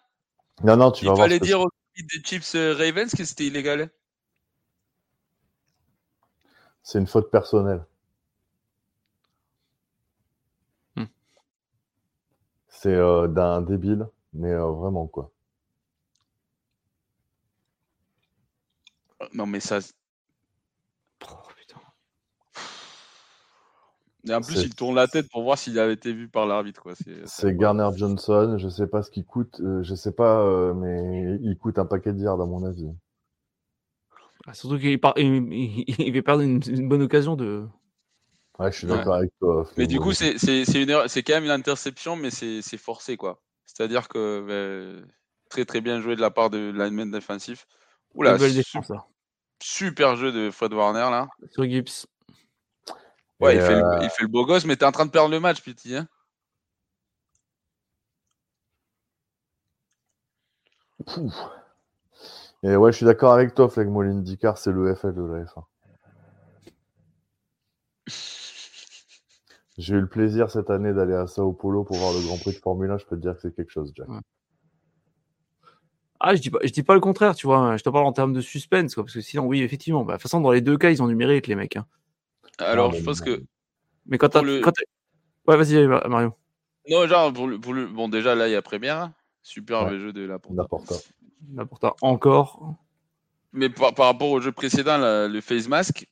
non, 0.63 0.77
non, 0.77 0.91
tu 0.91 1.05
Il 1.05 1.09
vas 1.09 1.17
fallait 1.17 1.39
dire 1.39 1.61
aux 1.61 1.69
des 1.97 2.23
Chips 2.23 2.55
euh, 2.55 2.75
Ravens 2.75 3.13
que 3.15 3.25
c'était 3.25 3.47
illégal. 3.47 3.91
C'est 6.83 6.99
une 6.99 7.07
faute 7.07 7.31
personnelle. 7.31 7.85
C'est 12.83 12.95
euh, 12.95 13.29
d'un 13.29 13.61
débile, 13.61 14.09
mais 14.33 14.55
vraiment 14.55 15.07
quoi. 15.07 15.31
Non, 19.35 19.47
mais 19.47 19.61
ça, 19.61 19.81
Et 24.29 24.35
en 24.35 24.41
plus, 24.41 24.63
il 24.63 24.75
tourne 24.75 24.97
la 24.97 25.09
tête 25.09 25.31
pour 25.31 25.43
voir 25.43 25.57
s'il 25.57 25.79
avait 25.79 25.95
été 25.95 26.13
vu 26.13 26.29
par 26.29 26.47
l'arbitre. 26.47 26.85
C'est 27.25 27.57
Garner 27.57 27.89
Johnson. 27.97 28.57
Je 28.59 28.69
sais 28.69 28.87
pas 28.87 29.03
ce 29.03 29.11
qu'il 29.11 29.25
coûte. 29.25 29.61
Euh, 29.61 29.83
je 29.83 29.95
sais 29.95 30.13
pas, 30.13 30.41
euh, 30.41 30.75
mais 30.75 31.39
il 31.43 31.57
coûte 31.57 31.79
un 31.79 31.87
paquet 31.87 32.13
de 32.13 32.19
yards, 32.19 32.41
à 32.41 32.47
mon 32.47 32.65
avis. 32.65 32.91
Ah, 34.47 34.55
surtout 34.55 34.79
qu'il 34.79 34.91
il, 34.91 35.85
il, 35.99 36.13
va 36.15 36.23
perdre 36.23 36.43
une, 36.43 36.89
bonne 36.89 37.03
occasion 37.03 37.37
de. 37.37 37.67
Ouais, 38.61 38.71
je 38.71 38.77
suis 38.77 38.87
d'accord 38.87 39.15
avec 39.15 39.33
toi. 39.39 39.67
Mais 39.79 39.87
du 39.87 39.99
coup, 39.99 40.13
c'est 40.13 40.35
quand 40.37 41.33
même 41.33 41.45
une 41.45 41.51
interception, 41.51 42.15
mais 42.15 42.31
c'est 42.31 42.77
forcé. 42.77 43.17
quoi. 43.17 43.41
C'est-à-dire 43.65 44.07
que 44.09 44.45
ben, 44.47 45.11
très 45.49 45.65
très 45.65 45.81
bien 45.81 46.03
joué 46.03 46.15
de 46.15 46.21
la 46.21 46.31
part 46.31 46.51
de 46.51 46.71
l'alimen 46.71 47.11
défensif. 47.11 47.67
Oula, 48.15 48.39
super, 48.39 49.07
super 49.63 50.17
jeu 50.17 50.31
de 50.33 50.51
Fred 50.51 50.75
Warner 50.75 51.09
là. 51.11 51.29
Sur 51.53 51.65
Gibbs. 51.65 52.07
Ouais, 53.39 53.55
il, 53.55 53.63
fait 53.63 53.77
le, 53.77 53.83
euh, 53.83 53.99
il, 54.03 54.11
fait 54.11 54.25
le, 54.25 54.29
beau 54.29 54.45
gosse, 54.45 54.67
mais 54.67 54.77
t'es 54.77 54.85
en 54.85 54.93
train 54.93 55.07
de 55.07 55.11
perdre 55.11 55.31
le 55.31 55.41
match, 55.41 55.63
Piti. 55.63 55.97
Hein 55.97 56.07
Et 62.63 62.77
ouais, 62.77 62.93
je 62.93 62.97
suis 62.99 63.07
d'accord 63.07 63.33
avec 63.33 63.55
toi, 63.55 63.71
Flegmo 63.71 64.03
l'IndyCar, 64.03 64.59
c'est 64.59 64.73
le 64.73 64.95
FL 64.95 65.15
de 65.15 65.23
la 65.23 65.45
F1. 65.45 65.65
J'ai 69.81 69.95
eu 69.95 70.01
le 70.01 70.07
plaisir 70.07 70.51
cette 70.51 70.69
année 70.69 70.93
d'aller 70.93 71.15
à 71.15 71.27
Sao 71.27 71.55
Paulo 71.55 71.85
pour 71.85 71.97
voir 71.97 72.13
le 72.13 72.21
Grand 72.21 72.37
Prix 72.37 72.53
de 72.53 72.59
Formule 72.59 72.91
1. 72.91 72.99
Je 72.99 73.07
peux 73.07 73.17
te 73.17 73.23
dire 73.23 73.35
que 73.35 73.41
c'est 73.41 73.57
quelque 73.57 73.71
chose, 73.71 73.95
Jack. 73.97 74.07
Ah, 76.21 76.35
je 76.35 76.43
dis 76.43 76.51
pas, 76.51 76.59
je 76.63 76.71
dis 76.71 76.83
pas 76.83 76.93
le 76.93 77.01
contraire, 77.01 77.35
tu 77.35 77.47
vois. 77.47 77.79
Je 77.79 77.83
te 77.83 77.89
parle 77.89 78.05
en 78.05 78.13
termes 78.13 78.35
de 78.35 78.43
suspense, 78.43 78.95
quoi, 78.95 79.05
parce 79.05 79.15
que 79.15 79.23
sinon, 79.23 79.47
oui, 79.47 79.63
effectivement. 79.63 80.05
Bah, 80.05 80.13
de 80.13 80.19
toute 80.19 80.25
façon, 80.25 80.43
dans 80.43 80.53
les 80.53 80.61
deux 80.61 80.77
cas, 80.77 80.91
ils 80.91 81.03
ont 81.03 81.09
du 81.09 81.15
mérite, 81.15 81.47
les 81.47 81.55
mecs. 81.55 81.77
Hein. 81.77 81.87
Alors, 82.59 82.93
je 82.93 83.03
pense 83.03 83.23
que. 83.23 83.43
Mais 84.05 84.19
quand 84.19 84.29
t'as. 84.29 84.43
Le... 84.43 84.61
Ouais, 85.47 85.57
vas-y, 85.57 85.87
Mario. 85.87 86.35
Non, 86.91 87.07
genre, 87.07 87.33
pour 87.33 87.47
le, 87.47 87.87
bon, 87.87 88.11
déjà, 88.11 88.35
là, 88.35 88.49
il 88.49 88.53
y 88.53 88.57
a 88.57 88.61
première. 88.61 89.13
Super 89.41 89.87
ouais. 89.87 89.99
jeu 89.99 90.13
de 90.13 90.27
la 90.27 90.39
Porta. 90.39 90.95
La 91.55 91.65
Porta, 91.65 91.95
encore. 92.03 92.75
Mais 93.55 93.71
par, 93.71 93.95
par, 93.95 94.05
rapport 94.05 94.29
au 94.29 94.43
jeu 94.43 94.53
précédent, 94.53 94.99
la, 94.99 95.27
le 95.27 95.41
face 95.41 95.69
mask, 95.69 96.07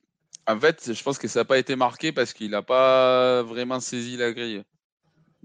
en 0.47 0.59
fait, 0.59 0.93
je 0.93 1.03
pense 1.03 1.17
que 1.17 1.27
ça 1.27 1.41
n'a 1.41 1.45
pas 1.45 1.57
été 1.57 1.75
marqué 1.75 2.11
parce 2.11 2.33
qu'il 2.33 2.51
n'a 2.51 2.61
pas 2.61 3.43
vraiment 3.43 3.79
saisi 3.79 4.17
la 4.17 4.31
grille. 4.31 4.63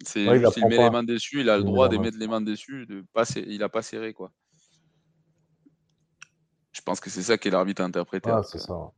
C'est 0.02 0.28
ouais, 0.28 0.42
il, 0.56 0.66
met 0.66 0.76
les 0.78 0.90
mains 0.90 1.04
dessus, 1.04 1.40
il 1.40 1.50
a 1.50 1.56
le 1.56 1.62
droit 1.62 1.88
de 1.88 1.96
mettre 1.98 2.18
les 2.18 2.26
mains 2.26 2.40
dessus, 2.40 2.86
de 2.86 3.04
pas, 3.12 3.24
il 3.36 3.58
n'a 3.58 3.68
pas 3.68 3.82
serré, 3.82 4.12
quoi. 4.12 4.32
Je 6.72 6.80
pense 6.80 6.98
que 6.98 7.08
c'est 7.10 7.22
ça 7.22 7.38
que 7.38 7.48
l'arbitre 7.48 7.82
a 7.82 7.84
interprété. 7.84 8.28
Ah, 8.30 8.42
c'est 8.42 8.58
ça. 8.58 8.92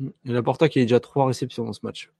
Et 0.00 0.10
la 0.24 0.42
Porta 0.42 0.68
qui 0.68 0.78
a 0.78 0.82
déjà 0.82 1.00
trois 1.00 1.26
réceptions 1.26 1.64
dans 1.64 1.72
ce 1.72 1.80
match. 1.82 2.12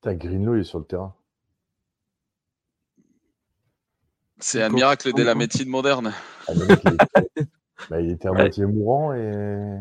T'as 0.00 0.14
Greenlow, 0.14 0.56
il 0.56 0.60
est 0.60 0.64
sur 0.64 0.78
le 0.78 0.84
terrain. 0.86 1.14
C'est 4.40 4.62
un 4.62 4.70
miracle 4.70 5.12
de 5.12 5.22
la 5.22 5.34
médecine 5.34 5.68
moderne. 5.68 6.14
Ah, 6.48 6.52
il, 6.54 6.62
était... 6.62 6.90
bah, 7.90 8.00
il, 8.00 8.10
était... 8.10 8.28
à 8.28 8.32
moitié 8.32 8.64
mourant 8.64 9.12
et. 9.14 9.78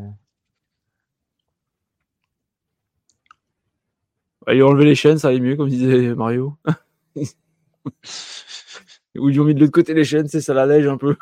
Bah, 4.45 4.53
il 4.53 4.61
a 4.61 4.65
enlevé 4.65 4.85
les 4.85 4.95
chaînes, 4.95 5.17
ça 5.17 5.29
allait 5.29 5.39
mieux, 5.39 5.55
comme 5.55 5.69
disait 5.69 6.13
Mario. 6.13 6.57
Ou 9.17 9.29
ils 9.29 9.39
ont 9.39 9.43
mis 9.45 9.55
de 9.55 9.59
l'autre 9.59 9.71
côté 9.71 9.93
les 9.93 10.03
chaînes, 10.03 10.27
c'est 10.27 10.41
ça 10.41 10.53
l'allège 10.53 10.87
un 10.87 10.97
peu. 10.97 11.15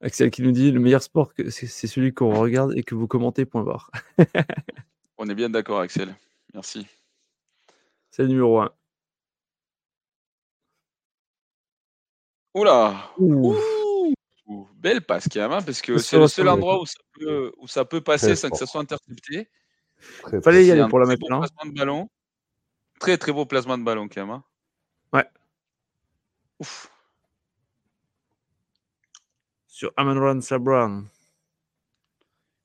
Axel 0.00 0.30
qui 0.30 0.42
nous 0.42 0.52
dit 0.52 0.70
le 0.70 0.78
meilleur 0.78 1.02
sport, 1.02 1.32
c'est 1.48 1.86
celui 1.86 2.14
qu'on 2.14 2.32
regarde 2.38 2.72
et 2.76 2.84
que 2.84 2.94
vous 2.94 3.08
commentez, 3.08 3.44
point 3.44 3.64
barre. 3.64 3.90
On 5.22 5.28
est 5.28 5.34
bien 5.34 5.50
d'accord, 5.50 5.80
Axel. 5.80 6.16
Merci. 6.54 6.86
C'est 8.10 8.22
le 8.22 8.28
numéro 8.28 8.58
1. 8.58 8.72
Oula 12.54 13.12
belle 14.76 15.02
passe 15.02 15.28
quand 15.30 15.40
même, 15.40 15.52
hein, 15.52 15.62
parce 15.62 15.82
que 15.82 15.98
c'est 15.98 16.18
le 16.18 16.26
seul 16.26 16.48
endroit 16.48 16.80
où 16.80 16.86
ça 16.86 16.98
peut, 17.12 17.52
où 17.58 17.68
ça 17.68 17.84
peut 17.84 18.00
passer 18.00 18.34
sans 18.34 18.48
que 18.48 18.56
ça 18.56 18.64
soit 18.64 18.80
intercepté. 18.80 19.50
Il 20.32 20.40
Fallait 20.40 20.64
y 20.64 20.70
aller 20.70 20.88
pour 20.88 20.98
la 20.98 21.04
mettre 21.04 21.28
là. 21.28 21.46
de 21.66 21.70
ballon. 21.70 22.08
Très 22.98 23.18
très 23.18 23.30
beau 23.30 23.44
placement 23.44 23.76
de 23.76 23.84
ballon 23.84 24.08
quand 24.08 24.22
même. 24.22 24.30
Hein. 24.30 24.44
Ouais. 25.12 25.26
Ouf. 26.60 26.90
Sur 29.66 29.92
Amon 29.98 30.40
Sabran. 30.40 31.02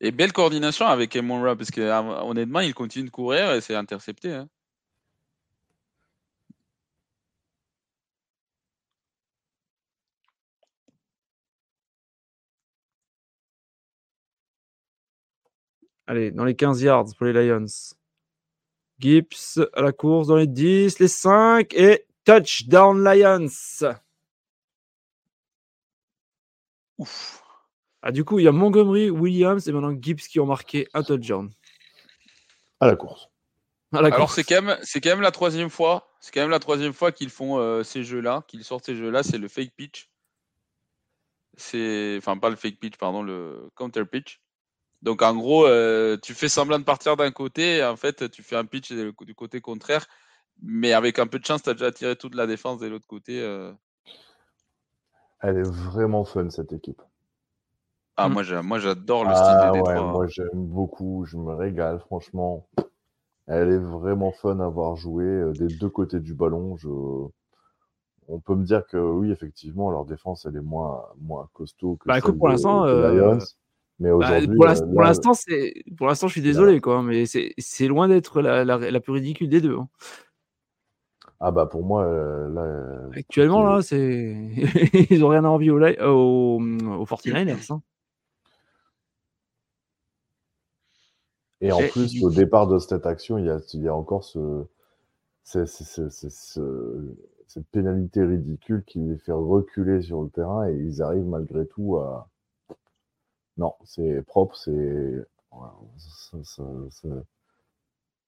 Et 0.01 0.11
belle 0.11 0.33
coordination 0.33 0.85
avec 0.87 1.13
Ra, 1.13 1.55
parce 1.55 1.71
que 1.71 1.81
honnêtement, 2.23 2.59
il 2.59 2.73
continue 2.73 3.05
de 3.05 3.09
courir 3.09 3.51
et 3.53 3.61
c'est 3.61 3.75
intercepté. 3.75 4.33
Hein. 4.33 4.49
Allez, 16.07 16.31
dans 16.31 16.45
les 16.45 16.55
15 16.55 16.81
yards 16.83 17.15
pour 17.17 17.25
les 17.25 17.33
Lions. 17.33 17.65
Gibbs 18.99 19.59
à 19.73 19.81
la 19.81 19.91
course 19.91 20.27
dans 20.27 20.35
les 20.35 20.47
10, 20.47 20.99
les 20.99 21.07
5 21.07 21.73
et 21.73 22.05
touchdown 22.25 23.03
Lions. 23.03 23.47
Ouf. 26.97 27.44
Ah, 28.07 28.11
du 28.11 28.23
coup, 28.23 28.37
il 28.37 28.45
y 28.45 28.47
a 28.47 28.51
Montgomery, 28.51 29.09
Williams 29.09 29.67
et 29.67 29.71
maintenant 29.71 29.97
Gibbs 29.99 30.27
qui 30.29 30.39
ont 30.39 30.45
marqué 30.45 30.87
un 30.93 31.01
touchdown. 31.01 31.49
À 32.79 32.85
la 32.85 32.95
course. 32.95 33.29
Alors 33.91 34.31
c'est 34.31 34.43
quand 34.43 34.61
même 34.61 34.77
c'est 34.83 35.01
quand 35.01 35.09
même 35.09 35.21
la 35.21 35.31
troisième 35.31 35.71
fois, 35.71 36.07
c'est 36.19 36.31
quand 36.31 36.41
même 36.41 36.51
la 36.51 36.59
troisième 36.59 36.93
fois 36.93 37.11
qu'ils 37.11 37.31
font 37.31 37.57
euh, 37.57 37.81
ces 37.81 38.03
jeux-là, 38.03 38.43
qu'ils 38.47 38.63
sortent 38.63 38.85
ces 38.85 38.95
jeux-là, 38.95 39.23
c'est 39.23 39.39
le 39.39 39.47
fake 39.47 39.71
pitch. 39.75 40.11
C'est 41.57 42.15
enfin 42.19 42.37
pas 42.37 42.51
le 42.51 42.57
fake 42.57 42.79
pitch, 42.79 42.97
pardon, 42.97 43.23
le 43.23 43.71
counter 43.73 44.05
pitch. 44.05 44.39
Donc 45.01 45.23
en 45.23 45.35
gros, 45.35 45.65
euh, 45.65 46.15
tu 46.21 46.35
fais 46.35 46.49
semblant 46.49 46.77
de 46.77 46.83
partir 46.83 47.17
d'un 47.17 47.31
côté, 47.31 47.77
et 47.77 47.83
en 47.83 47.95
fait, 47.95 48.29
tu 48.29 48.43
fais 48.43 48.55
un 48.55 48.65
pitch 48.65 48.91
du 48.91 49.33
côté 49.33 49.61
contraire, 49.61 50.05
mais 50.61 50.93
avec 50.93 51.17
un 51.17 51.25
peu 51.25 51.39
de 51.39 51.45
chance, 51.45 51.63
tu 51.63 51.71
as 51.71 51.73
déjà 51.73 51.91
tiré 51.91 52.15
toute 52.15 52.35
la 52.35 52.45
défense 52.45 52.79
de 52.79 52.87
l'autre 52.87 53.07
côté. 53.07 53.41
Euh. 53.41 53.73
Elle 55.41 55.57
est 55.57 55.69
vraiment 55.69 56.23
fun 56.23 56.51
cette 56.51 56.71
équipe. 56.71 57.01
Ah, 58.17 58.29
mm. 58.29 58.61
moi 58.63 58.79
j'adore 58.79 59.25
le 59.25 59.35
style 59.35 59.57
ah, 59.59 59.71
des 59.73 59.79
ouais, 59.79 59.95
Moi 59.95 60.27
j'aime 60.27 60.49
beaucoup, 60.53 61.25
je 61.25 61.37
me 61.37 61.53
régale, 61.53 61.99
franchement. 61.99 62.67
Elle 63.47 63.71
est 63.71 63.77
vraiment 63.77 64.31
fun 64.31 64.59
à 64.59 64.67
voir 64.67 64.95
jouer 64.95 65.25
euh, 65.25 65.51
des 65.53 65.67
deux 65.67 65.89
côtés 65.89 66.19
du 66.19 66.33
ballon. 66.33 66.77
Je... 66.77 66.89
On 68.27 68.39
peut 68.39 68.55
me 68.55 68.65
dire 68.65 68.87
que 68.87 68.97
oui, 68.97 69.31
effectivement, 69.31 69.91
leur 69.91 70.05
défense 70.05 70.47
elle 70.47 70.55
est 70.55 70.61
moins, 70.61 71.03
moins 71.21 71.47
costaud 71.53 71.97
que 71.97 72.07
bah, 72.07 72.17
écoute, 72.17 72.37
pour 72.37 72.47
l'instant, 72.47 72.85
mais 73.99 74.09
bah, 74.09 74.15
aujourd'hui, 74.15 74.47
pour 74.47 74.65
euh, 74.65 75.05
l'instant, 75.05 75.33
c'est 75.33 75.73
pour 75.97 76.07
l'instant, 76.07 76.27
je 76.27 76.33
suis 76.33 76.41
désolé, 76.41 76.81
quoi, 76.81 77.01
mais 77.01 77.25
c'est 77.25 77.87
loin 77.87 78.07
d'être 78.07 78.41
la, 78.41 78.65
la, 78.65 78.99
plus 78.99 79.13
ridicule 79.13 79.49
des 79.49 79.61
deux. 79.61 79.77
Hein. 79.77 79.87
Ah 81.39 81.51
bah 81.51 81.65
pour 81.65 81.85
moi, 81.85 82.03
euh, 82.03 82.49
là. 82.49 82.61
Euh, 82.61 83.09
Actuellement, 83.15 83.63
là, 83.63 83.81
c'est 83.81 84.35
ils 85.09 85.23
ont 85.23 85.29
rien 85.29 85.45
à 85.45 85.47
envier 85.47 85.71
au, 85.71 85.79
au, 85.79 86.59
au 86.59 87.05
49ers. 87.05 87.71
Hein. 87.71 87.81
Et 91.65 91.71
en 91.71 91.79
plus, 91.89 92.23
au 92.23 92.29
départ 92.29 92.67
de 92.67 92.79
cette 92.79 93.05
action, 93.05 93.37
il 93.37 93.45
y 93.45 93.49
a, 93.49 93.59
il 93.73 93.81
y 93.81 93.87
a 93.87 93.95
encore 93.95 94.23
ce, 94.23 94.65
ce, 95.43 95.65
cette 97.47 97.67
pénalité 97.71 98.23
ridicule 98.23 98.83
qui 98.85 98.99
les 98.99 99.17
fait 99.17 99.31
reculer 99.31 100.01
sur 100.01 100.21
le 100.21 100.29
terrain 100.29 100.67
et 100.69 100.75
ils 100.75 101.01
arrivent 101.01 101.27
malgré 101.27 101.65
tout 101.65 101.97
à, 101.97 102.27
non, 103.57 103.73
c'est 103.83 104.21
propre, 104.25 104.55
c'est. 104.55 105.25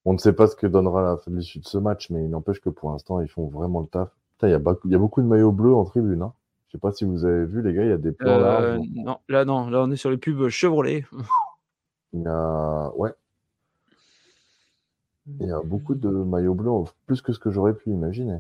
On 0.06 0.14
ne 0.14 0.18
sait 0.18 0.32
pas 0.32 0.48
ce 0.48 0.56
que 0.56 0.68
donnera 0.68 1.02
la 1.04 1.18
fin 1.18 1.32
de 1.32 1.36
l'issue 1.36 1.60
de 1.60 1.66
ce 1.66 1.78
match, 1.78 2.10
mais 2.10 2.24
il 2.24 2.30
n'empêche 2.30 2.62
que 2.62 2.70
pour 2.70 2.92
l'instant, 2.92 3.20
ils 3.20 3.28
font 3.28 3.48
vraiment 3.48 3.82
le 3.82 3.88
taf. 3.88 4.10
il 4.44 4.50
y, 4.50 4.54
a 4.54 4.60
beaucoup 4.60 5.22
de 5.22 5.28
maillots 5.28 5.52
bleus 5.52 5.76
en 5.76 5.84
tribune. 5.84 6.22
Hein. 6.22 6.34
Je 6.68 6.74
sais 6.74 6.78
pas 6.78 6.94
si 6.94 7.04
vous 7.04 7.26
avez 7.26 7.46
vu, 7.46 7.62
les 7.62 7.74
gars, 7.74 7.84
il 7.84 7.90
y 7.90 7.94
a 7.94 7.98
des 7.98 8.14
plans 8.14 8.38
là. 8.38 8.62
Euh, 8.62 8.80
non, 8.96 9.18
là, 9.28 9.44
non, 9.44 9.70
là, 9.70 9.82
on 9.82 9.92
est 9.92 9.98
sur 9.98 10.10
les 10.10 10.18
pubs 10.18 10.48
Chevrolet. 10.48 11.04
Il 12.14 12.22
y 12.22 12.28
a. 12.28 12.92
Ouais. 12.96 13.12
Il 15.40 15.48
y 15.48 15.52
a 15.52 15.62
beaucoup 15.62 15.96
de 15.96 16.10
maillots 16.10 16.56
bleus, 16.56 16.92
plus 17.06 17.22
que 17.22 17.34
ce 17.34 17.40
que 17.40 17.52
j'aurais 17.52 17.74
pu 17.74 17.90
imaginer. 17.90 18.40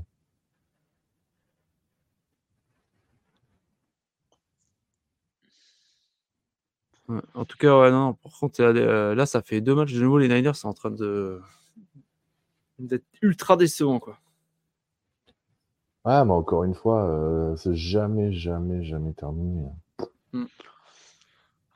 En 7.34 7.45
tout 7.45 7.57
cas, 7.57 7.80
ouais, 7.80 7.91
non, 7.91 8.14
par 8.15 8.34
contre, 8.38 8.61
euh, 8.61 9.15
là, 9.15 9.26
ça 9.26 9.41
fait 9.41 9.61
deux 9.61 9.76
matchs 9.76 9.93
de 9.93 10.01
nouveau. 10.01 10.18
Les 10.18 10.27
Niners 10.27 10.55
sont 10.55 10.68
en 10.68 10.73
train 10.73 10.91
de 10.91 11.41
d'être 12.80 13.05
ultra 13.22 13.55
décevants, 13.57 13.99
quoi. 13.99 14.19
Ouais, 16.05 16.23
mais 16.23 16.31
encore 16.31 16.64
une 16.64 16.76
fois, 16.76 17.05
euh, 17.09 17.55
c'est 17.55 17.76
jamais, 17.76 18.31
jamais, 18.31 18.84
jamais 18.84 19.14
terminé. 19.14 19.68
Mm. 20.34 20.45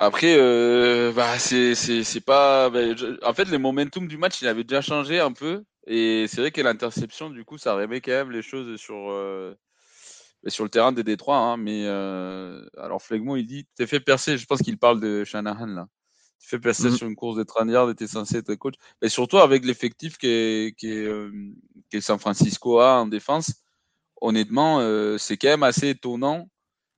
Après, 0.03 0.35
euh, 0.35 1.11
bah, 1.13 1.37
c'est 1.37 2.25
pas. 2.25 2.71
Bah, 2.71 2.79
en 3.23 3.33
fait, 3.35 3.45
le 3.45 3.59
momentum 3.59 4.07
du 4.07 4.17
match, 4.17 4.41
il 4.41 4.47
avait 4.47 4.63
déjà 4.63 4.81
changé 4.81 5.19
un 5.19 5.31
peu. 5.31 5.63
Et 5.85 6.25
c'est 6.27 6.41
vrai 6.41 6.49
que 6.49 6.59
l'interception, 6.59 7.29
du 7.29 7.45
coup, 7.45 7.59
ça 7.59 7.75
remet 7.75 8.01
quand 8.01 8.11
même 8.11 8.31
les 8.31 8.41
choses 8.41 8.79
sur, 8.79 9.11
sur 10.47 10.63
le 10.63 10.69
terrain 10.71 10.91
des 10.91 11.03
Détroits. 11.03 11.37
Hein, 11.37 11.57
mais 11.57 11.83
euh, 11.85 12.65
alors 12.77 13.01
Flegmo, 13.03 13.35
il 13.35 13.45
dit 13.45 13.67
T'es 13.75 13.85
fait 13.85 13.99
percer. 13.99 14.39
Je 14.39 14.45
pense 14.47 14.63
qu'il 14.63 14.79
parle 14.79 14.99
de 14.99 15.23
Shanahan 15.23 15.67
là. 15.67 15.87
Tu 16.39 16.49
fais 16.49 16.59
percer 16.59 16.89
mmh 16.89 16.95
sur 16.97 17.07
une 17.07 17.15
course 17.15 17.37
de 17.37 17.43
30 17.43 17.69
yards 17.69 17.95
t'es 17.95 18.07
censé 18.07 18.37
être 18.37 18.55
coach. 18.55 18.73
Mais 19.03 19.09
surtout 19.09 19.37
avec 19.37 19.63
l'effectif 19.63 20.17
qui 20.17 20.25
est, 20.27 20.75
qui, 20.75 20.87
est, 20.91 21.05
euh, 21.05 21.31
San 21.99 22.17
Francisco 22.17 22.79
a 22.79 23.01
en 23.01 23.05
défense, 23.05 23.53
honnêtement, 24.19 24.79
euh, 24.79 25.19
c'est 25.19 25.37
quand 25.37 25.49
même 25.49 25.61
assez 25.61 25.89
étonnant 25.89 26.49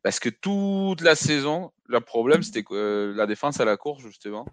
parce 0.01 0.21
que 0.21 0.29
toute 0.29 1.01
la 1.01 1.15
saison, 1.15 1.72
le 1.87 1.99
problème 1.99 2.43
c'était 2.43 2.63
que 2.63 3.13
la 3.15 3.25
défense 3.25 3.59
à 3.59 3.65
la 3.65 3.77
course 3.77 4.03
justement. 4.03 4.45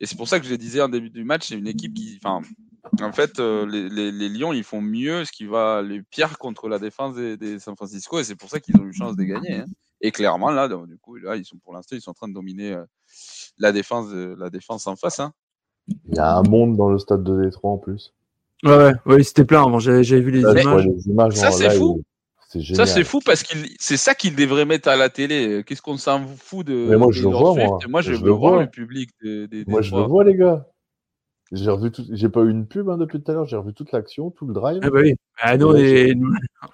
Et 0.00 0.06
c'est 0.06 0.16
pour 0.16 0.28
ça 0.28 0.40
que 0.40 0.46
je 0.46 0.50
le 0.50 0.58
disais 0.58 0.80
en 0.80 0.88
début 0.88 1.10
du 1.10 1.24
match, 1.24 1.48
c'est 1.48 1.54
une 1.54 1.68
équipe 1.68 1.94
qui, 1.94 2.18
enfin, 2.22 2.42
en 3.00 3.12
fait, 3.12 3.38
euh, 3.38 3.66
les, 3.66 4.10
les, 4.10 4.28
Lions, 4.28 4.52
ils 4.52 4.64
font 4.64 4.80
mieux 4.80 5.24
ce 5.24 5.32
qui 5.32 5.46
va 5.46 5.82
les 5.82 6.02
pire 6.02 6.38
contre 6.38 6.68
la 6.68 6.78
défense 6.78 7.14
des, 7.14 7.58
San 7.58 7.76
Francisco, 7.76 8.18
et 8.18 8.24
c'est 8.24 8.34
pour 8.34 8.48
ça 8.48 8.60
qu'ils 8.60 8.76
ont 8.78 8.84
eu 8.84 8.92
chance 8.92 9.16
de 9.16 9.22
gagner. 9.22 9.58
Hein. 9.58 9.66
Et 10.00 10.12
clairement, 10.12 10.50
là, 10.50 10.68
du 10.68 10.98
coup, 10.98 11.16
là, 11.16 11.36
ils 11.36 11.44
sont 11.44 11.58
pour 11.58 11.74
l'instant, 11.74 11.94
ils 11.94 12.00
sont 12.00 12.10
en 12.10 12.14
train 12.14 12.28
de 12.28 12.34
dominer 12.34 12.72
euh, 12.72 12.84
la 13.58 13.72
défense, 13.72 14.10
la 14.12 14.50
défense 14.50 14.86
en 14.86 14.96
face. 14.96 15.20
Hein. 15.20 15.32
Il 16.08 16.16
y 16.16 16.18
a 16.18 16.36
un 16.36 16.42
monde 16.42 16.76
dans 16.76 16.88
le 16.88 16.98
stade 16.98 17.22
de 17.22 17.42
Détroit 17.42 17.72
en 17.72 17.78
plus. 17.78 18.14
Ouais, 18.62 18.92
ouais, 19.06 19.22
c'était 19.22 19.44
plein 19.44 19.62
avant. 19.62 19.78
J'avais 19.78 20.20
vu 20.20 20.30
les 20.30 20.42
images. 21.06 21.34
ça, 21.34 21.50
c'est 21.50 21.70
fou. 21.70 22.02
Ça, 22.74 22.86
c'est 22.86 23.04
fou 23.04 23.20
parce 23.24 23.42
que 23.42 23.56
c'est 23.78 23.96
ça 23.96 24.14
qu'ils 24.14 24.34
devraient 24.34 24.64
mettre 24.64 24.88
à 24.88 24.96
la 24.96 25.08
télé. 25.08 25.62
Qu'est-ce 25.64 25.82
qu'on 25.82 25.96
s'en 25.96 26.26
fout 26.26 26.66
de. 26.66 26.86
Mais 26.88 26.96
moi, 26.96 27.12
je 27.12 27.22
le 27.22 27.28
vois, 27.28 27.54
moi. 27.54 27.78
moi. 27.88 28.00
je, 28.00 28.12
le 28.12 28.30
vois, 28.30 28.62
le 28.62 28.70
public. 28.70 29.10
moi, 29.66 29.82
je 29.82 29.94
le 29.94 30.02
vois, 30.02 30.24
les 30.24 30.34
gars. 30.34 30.66
J'ai 31.52 31.70
revu 31.70 31.90
tout... 31.90 32.04
j'ai 32.12 32.28
pas 32.28 32.42
eu 32.42 32.50
une 32.50 32.66
pub 32.66 32.88
hein, 32.88 32.96
depuis 32.96 33.20
tout 33.20 33.28
à 33.28 33.34
l'heure, 33.34 33.46
j'ai 33.46 33.56
revu 33.56 33.74
toute 33.74 33.90
l'action, 33.90 34.30
tout 34.30 34.46
le 34.46 34.54
drive. 34.54 34.80
Ah 34.84 34.90
bah 34.90 35.00
oui. 35.02 35.16
Ah, 35.36 35.56
nous, 35.56 35.66
on, 35.66 35.74
est... 35.74 36.14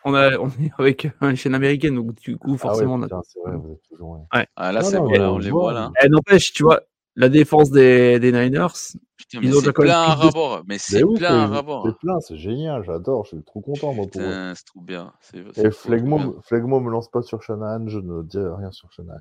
on, 0.04 0.14
a... 0.14 0.36
on 0.38 0.48
est 0.48 0.70
avec 0.76 1.08
une 1.22 1.34
chaîne 1.34 1.54
américaine, 1.54 1.94
donc 1.94 2.14
du 2.16 2.36
coup, 2.36 2.58
forcément. 2.58 3.00
Ah 3.10 3.16
ouais, 3.16 3.22
c'est 3.24 3.40
vrai, 3.40 3.56
vous 3.56 3.72
êtes 3.72 3.82
toujours. 3.88 4.10
Ouais. 4.10 4.46
Ah 4.54 4.72
là, 4.72 4.82
c'est 4.82 4.98
bon, 4.98 5.10
on 5.18 5.38
les 5.38 5.50
voit 5.50 5.72
là. 5.72 5.90
Eh, 6.02 6.08
n'empêche, 6.10 6.52
tu 6.52 6.62
vois, 6.62 6.82
la 7.16 7.28
défense 7.28 7.70
des, 7.70 8.20
des 8.20 8.30
Niners. 8.30 8.68
Putain, 9.16 9.40
ils 9.42 9.56
ont 9.56 9.60
c'est 9.60 9.72
plein 9.72 10.02
un 10.02 10.14
rapport. 10.14 10.62
Mais 10.68 10.78
c'est 10.78 11.02
plein 11.02 11.44
un 11.44 11.46
rapport. 11.46 11.86
C'est 11.86 11.98
plein, 11.98 12.20
c'est 12.20 12.36
génial, 12.36 12.84
j'adore, 12.84 13.24
je 13.24 13.36
suis 13.36 13.44
trop 13.44 13.60
content. 13.60 13.94
Moi, 13.94 14.06
pour 14.06 14.20
c'est 14.20 14.64
trop 14.66 14.80
bien. 14.80 15.12
Et 15.56 15.70
Flegmo, 15.70 16.40
Flegmo 16.42 16.80
me 16.80 16.90
lance 16.90 17.10
pas 17.10 17.22
sur 17.22 17.42
Shanahan, 17.42 17.88
je 17.88 17.98
ne 17.98 18.22
dis 18.22 18.38
rien 18.38 18.70
sur 18.70 18.92
Shanahan. 18.92 19.20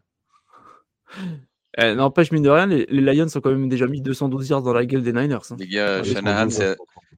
Eh, 1.78 1.94
n'empêche, 1.94 2.32
mine 2.32 2.44
de 2.44 2.50
rien, 2.50 2.68
les, 2.68 2.86
Lions 2.86 3.26
ont 3.36 3.42
quand 3.42 3.50
même 3.50 3.68
déjà 3.68 3.86
mis 3.86 4.02
212 4.02 4.48
yards 4.48 4.62
dans 4.62 4.72
la 4.72 4.86
gueule 4.86 5.04
des 5.04 5.12
Niners. 5.12 5.40
Hein. 5.52 5.58
Les 5.60 5.68
gars, 5.68 6.02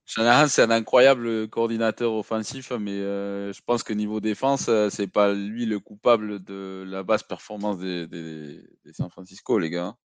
Shanahan, 0.07 0.47
c'est 0.47 0.63
un 0.63 0.71
incroyable 0.71 1.47
coordinateur 1.49 2.13
offensif, 2.13 2.71
mais 2.71 2.93
euh, 2.93 3.53
je 3.53 3.61
pense 3.65 3.83
que 3.83 3.93
niveau 3.93 4.19
défense, 4.19 4.67
euh, 4.69 4.89
c'est 4.89 5.07
pas 5.07 5.33
lui 5.33 5.65
le 5.65 5.79
coupable 5.79 6.43
de 6.43 6.85
la 6.87 7.03
basse 7.03 7.23
performance 7.23 7.77
des, 7.77 8.63
San 8.93 9.09
Francisco, 9.09 9.59
les 9.59 9.69
gars. 9.69 9.95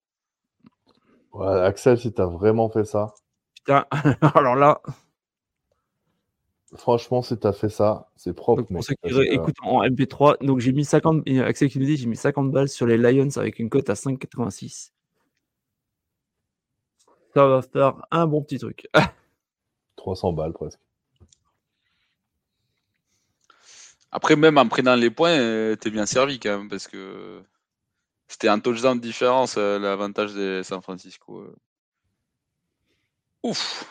Ouais, 1.33 1.61
Axel, 1.61 1.99
si 1.99 2.13
t'as 2.13 2.27
vraiment 2.27 2.69
fait 2.69 2.85
ça. 2.85 3.15
Putain, 3.57 3.87
alors 4.35 4.57
là. 4.57 4.81
Franchement, 6.75 7.21
si 7.23 7.39
tu 7.39 7.47
as 7.47 7.53
fait 7.53 7.69
ça, 7.69 8.11
c'est 8.17 8.33
propre. 8.33 8.63
pour 8.63 8.83
ceux 8.83 8.95
qui 8.95 9.21
écoutent 9.29 9.57
en 9.63 9.83
MP3, 9.83 10.43
donc 10.45 10.61
j'ai 10.61 10.73
mis 10.73 10.85
50, 10.85 11.29
Axel 11.45 11.69
qui 11.69 11.79
nous 11.79 11.85
dit, 11.85 11.97
j'ai 11.97 12.07
mis 12.07 12.17
50 12.17 12.51
balles 12.51 12.69
sur 12.69 12.87
les 12.87 12.97
Lions 12.97 13.29
avec 13.37 13.59
une 13.59 13.69
cote 13.69 13.91
à 13.91 13.95
5,86. 13.95 14.91
Ça 17.35 17.47
va 17.47 17.63
faire 17.63 17.95
un 18.11 18.27
bon 18.27 18.43
petit 18.43 18.59
truc. 18.59 18.89
300 19.97 20.33
balles 20.33 20.53
presque. 20.53 20.81
Après, 24.11 24.37
même 24.37 24.59
en 24.59 24.69
prenant 24.69 24.95
les 24.95 25.11
points, 25.11 25.39
euh, 25.39 25.77
t'es 25.77 25.91
bien 25.91 26.05
servi 26.05 26.39
quand 26.39 26.59
même, 26.59 26.69
parce 26.69 26.87
que 26.87 27.43
C'était 28.33 28.49
un 28.49 28.61
touchdown 28.61 28.97
de 28.99 29.03
différence, 29.03 29.57
l'avantage 29.57 30.33
des 30.33 30.63
San 30.65 30.81
Francisco. 30.81 31.55
Ouf 33.43 33.85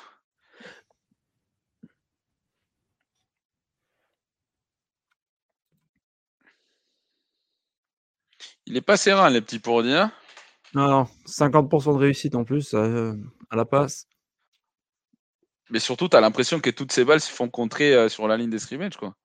Il 8.66 8.76
est 8.76 8.82
pas 8.82 8.98
serein, 8.98 9.30
les 9.30 9.42
petits 9.42 9.60
pour 9.60 9.84
dire. 9.84 10.10
Non, 10.74 10.88
non, 10.88 11.08
50% 11.28 11.94
de 11.94 12.00
réussite 12.00 12.34
en 12.34 12.44
plus 12.44 12.74
à 12.74 13.56
la 13.56 13.66
passe. 13.66 14.08
Mais 15.70 15.80
surtout, 15.80 16.10
tu 16.10 16.18
as 16.18 16.22
l'impression 16.22 16.60
que 16.60 16.72
toutes 16.72 16.92
ces 16.92 17.06
balles 17.06 17.22
se 17.22 17.32
font 17.32 17.48
contrer 17.48 17.94
euh, 17.94 18.10
sur 18.10 18.28
la 18.28 18.38
ligne 18.38 18.50
des 18.50 18.58
scrimmage, 18.60 18.98
quoi. 18.98 19.16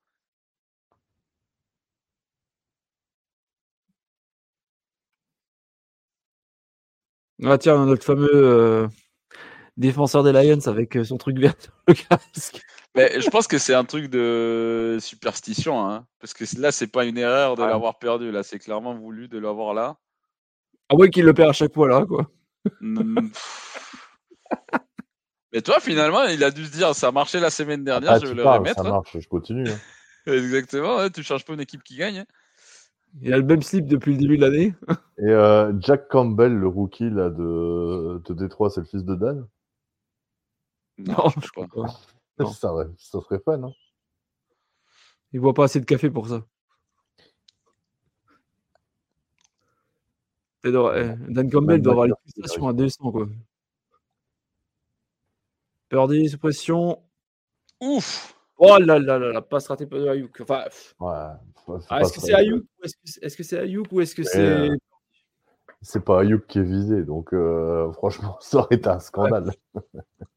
Ah 7.45 7.59
tiens, 7.59 7.85
notre 7.85 8.05
fameux 8.05 8.31
euh, 8.33 8.89
défenseur 9.77 10.23
des 10.23 10.33
Lions 10.33 10.67
avec 10.67 10.97
euh, 10.97 11.05
son 11.05 11.19
truc 11.19 11.39
vert 11.39 11.55
sur 11.59 11.73
le 11.87 11.95
casque. 11.95 12.63
Mais 12.95 13.21
je 13.21 13.29
pense 13.29 13.47
que 13.47 13.59
c'est 13.59 13.75
un 13.75 13.85
truc 13.85 14.09
de 14.09 14.97
superstition, 15.01 15.87
hein, 15.87 16.07
parce 16.19 16.33
que 16.33 16.45
là, 16.59 16.73
c'est 16.73 16.87
pas 16.87 17.05
une 17.05 17.19
erreur 17.19 17.57
de 17.57 17.63
l'avoir 17.63 17.99
perdu, 17.99 18.31
là, 18.31 18.43
c'est 18.43 18.59
clairement 18.59 18.95
voulu 18.95 19.29
de 19.29 19.39
l'avoir 19.39 19.75
là. 19.75 19.99
Ah 20.89 20.95
ouais, 20.95 21.11
qu'il 21.11 21.25
le 21.25 21.35
perd 21.35 21.51
à 21.51 21.53
chaque 21.53 21.75
fois 21.75 21.89
là, 21.89 22.07
quoi. 22.07 22.31
Mais 25.53 25.61
toi, 25.63 25.79
finalement, 25.81 26.25
il 26.25 26.43
a 26.43 26.51
dû 26.51 26.65
se 26.65 26.73
dire 26.73 26.95
ça 26.95 27.09
a 27.09 27.13
marché 27.13 27.39
la 27.39 27.51
semaine 27.51 27.85
dernière, 27.85 28.13
ah, 28.13 28.19
je 28.19 28.29
vais 28.29 28.35
le 28.35 28.47
remettre. 28.47 28.83
Ça 28.83 28.89
marche, 28.89 29.19
je 29.19 29.29
continue. 29.29 29.69
Hein. 29.69 29.79
Exactement, 30.33 31.09
tu 31.11 31.23
changes 31.23 31.45
pas 31.45 31.53
une 31.53 31.61
équipe 31.61 31.83
qui 31.83 31.97
gagne. 31.97 32.25
Il 33.23 33.33
a 33.33 33.39
le 33.39 33.45
même 33.45 33.63
slip 33.63 33.87
depuis 33.87 34.13
le 34.13 34.19
début 34.19 34.37
de 34.37 34.43
l'année. 34.43 34.75
Et 35.19 35.25
euh, 35.25 35.73
Jack 35.81 36.09
Campbell, 36.09 36.53
le 36.53 36.69
rookie 36.69 37.09
là, 37.09 37.31
de, 37.31 38.21
de 38.25 38.35
Détroit, 38.35 38.71
c'est 38.71 38.81
le 38.81 38.87
fils 38.87 39.05
de 39.05 39.15
Dan? 39.15 39.47
Non, 40.99 41.29
je 41.43 41.49
crois 41.51 41.67
pas. 41.69 41.89
Ça, 42.39 42.53
ça, 42.99 43.21
serait 43.21 43.39
fun. 43.39 43.63
Hein. 43.63 43.73
Il 45.33 45.41
boit 45.41 45.55
pas 45.55 45.65
assez 45.65 45.81
de 45.81 45.87
café 45.87 46.11
pour 46.11 46.29
ça. 46.29 46.45
Eh, 50.65 50.71
Dan 50.71 51.51
Campbell 51.51 51.81
doit 51.81 51.93
avoir 51.93 52.07
les 52.07 52.15
frustrations 52.23 52.69
à 52.69 52.73
200, 52.73 53.13
quoi. 53.13 53.29
Purdy, 55.89 56.29
suppression. 56.29 57.03
Ouf 57.81 58.35
Oh 58.59 58.79
là 58.79 58.99
là 58.99 59.19
là 59.19 59.33
là, 59.33 59.43
passe 59.43 59.69
raté 59.69 59.85
de 59.87 60.09
Ayuk. 60.09 60.41
Enfin, 60.41 60.65
ouais, 61.01 61.15
ah, 61.89 62.01
est-ce 62.01 62.13
que 62.13 62.21
c'est 62.21 62.35
Ayuk 62.35 62.63
ou 62.63 62.85
est-ce 62.85 63.37
que 63.37 63.43
c'est 63.43 63.59
Ayuk 63.59 63.87
ou 63.93 64.01
est-ce 64.01 64.15
que 64.15 64.23
c'est. 64.23 64.39
Euh, 64.39 64.77
c'est 65.83 66.05
pas 66.05 66.21
Ayuk 66.21 66.47
qui 66.47 66.59
est 66.59 66.65
visé, 66.65 67.05
donc 67.05 67.33
euh, 67.33 67.91
franchement, 67.95 68.37
ça 68.41 68.59
aurait 68.59 68.77
été 68.77 68.89
un 68.89 69.01
scandale. 69.01 69.53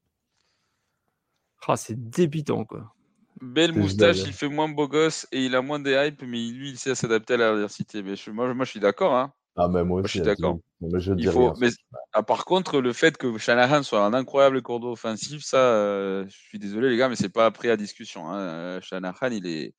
ah, 1.68 1.78
c'est 1.78 2.10
débitant, 2.10 2.66
quoi. 2.66 2.94
Belle 3.42 3.74
moustache, 3.74 4.20
il 4.26 4.34
fait 4.34 4.50
moins 4.50 4.68
beau 4.68 4.88
gosse 4.88 5.26
et 5.32 5.46
il 5.46 5.56
a 5.56 5.62
moins 5.62 5.80
de 5.80 5.90
hype, 5.92 6.22
mais 6.24 6.50
lui, 6.50 6.72
il 6.72 6.78
sait 6.78 6.94
s'adapter 6.94 7.36
à 7.36 7.38
l'adversité. 7.38 8.04
Mais 8.04 8.16
moi, 8.34 8.54
moi, 8.54 8.66
je 8.66 8.72
suis 8.72 8.82
d'accord. 8.82 9.16
Hein. 9.16 9.32
Ah, 9.56 9.68
mais 9.70 9.84
moi 9.84 10.02
aussi. 10.02 10.08
je 10.08 10.12
suis 10.12 10.22
d'accord. 10.22 10.60
Il 10.82 11.30
faut... 11.32 11.54
mais... 11.60 11.70
Ah, 12.12 12.22
par 12.24 12.44
contre, 12.44 12.82
le 12.82 12.92
fait 12.92 13.18
que 13.18 13.38
Shanahan 13.38 13.84
soit 13.84 14.04
un 14.04 14.14
incroyable 14.14 14.62
cordeau 14.62 14.92
offensif, 14.92 15.42
ça, 15.44 15.58
euh, 15.58 16.26
je 16.28 16.38
suis 16.38 16.60
désolé 16.60 16.90
les 16.90 16.98
gars, 16.98 17.08
mais 17.08 17.16
c'est 17.16 17.30
pas 17.30 17.46
après 17.46 17.70
à 17.70 17.78
discussion. 17.78 18.30
Hein. 18.30 18.82
Shanahan, 18.82 19.30
il 19.32 19.48
est. 19.48 19.74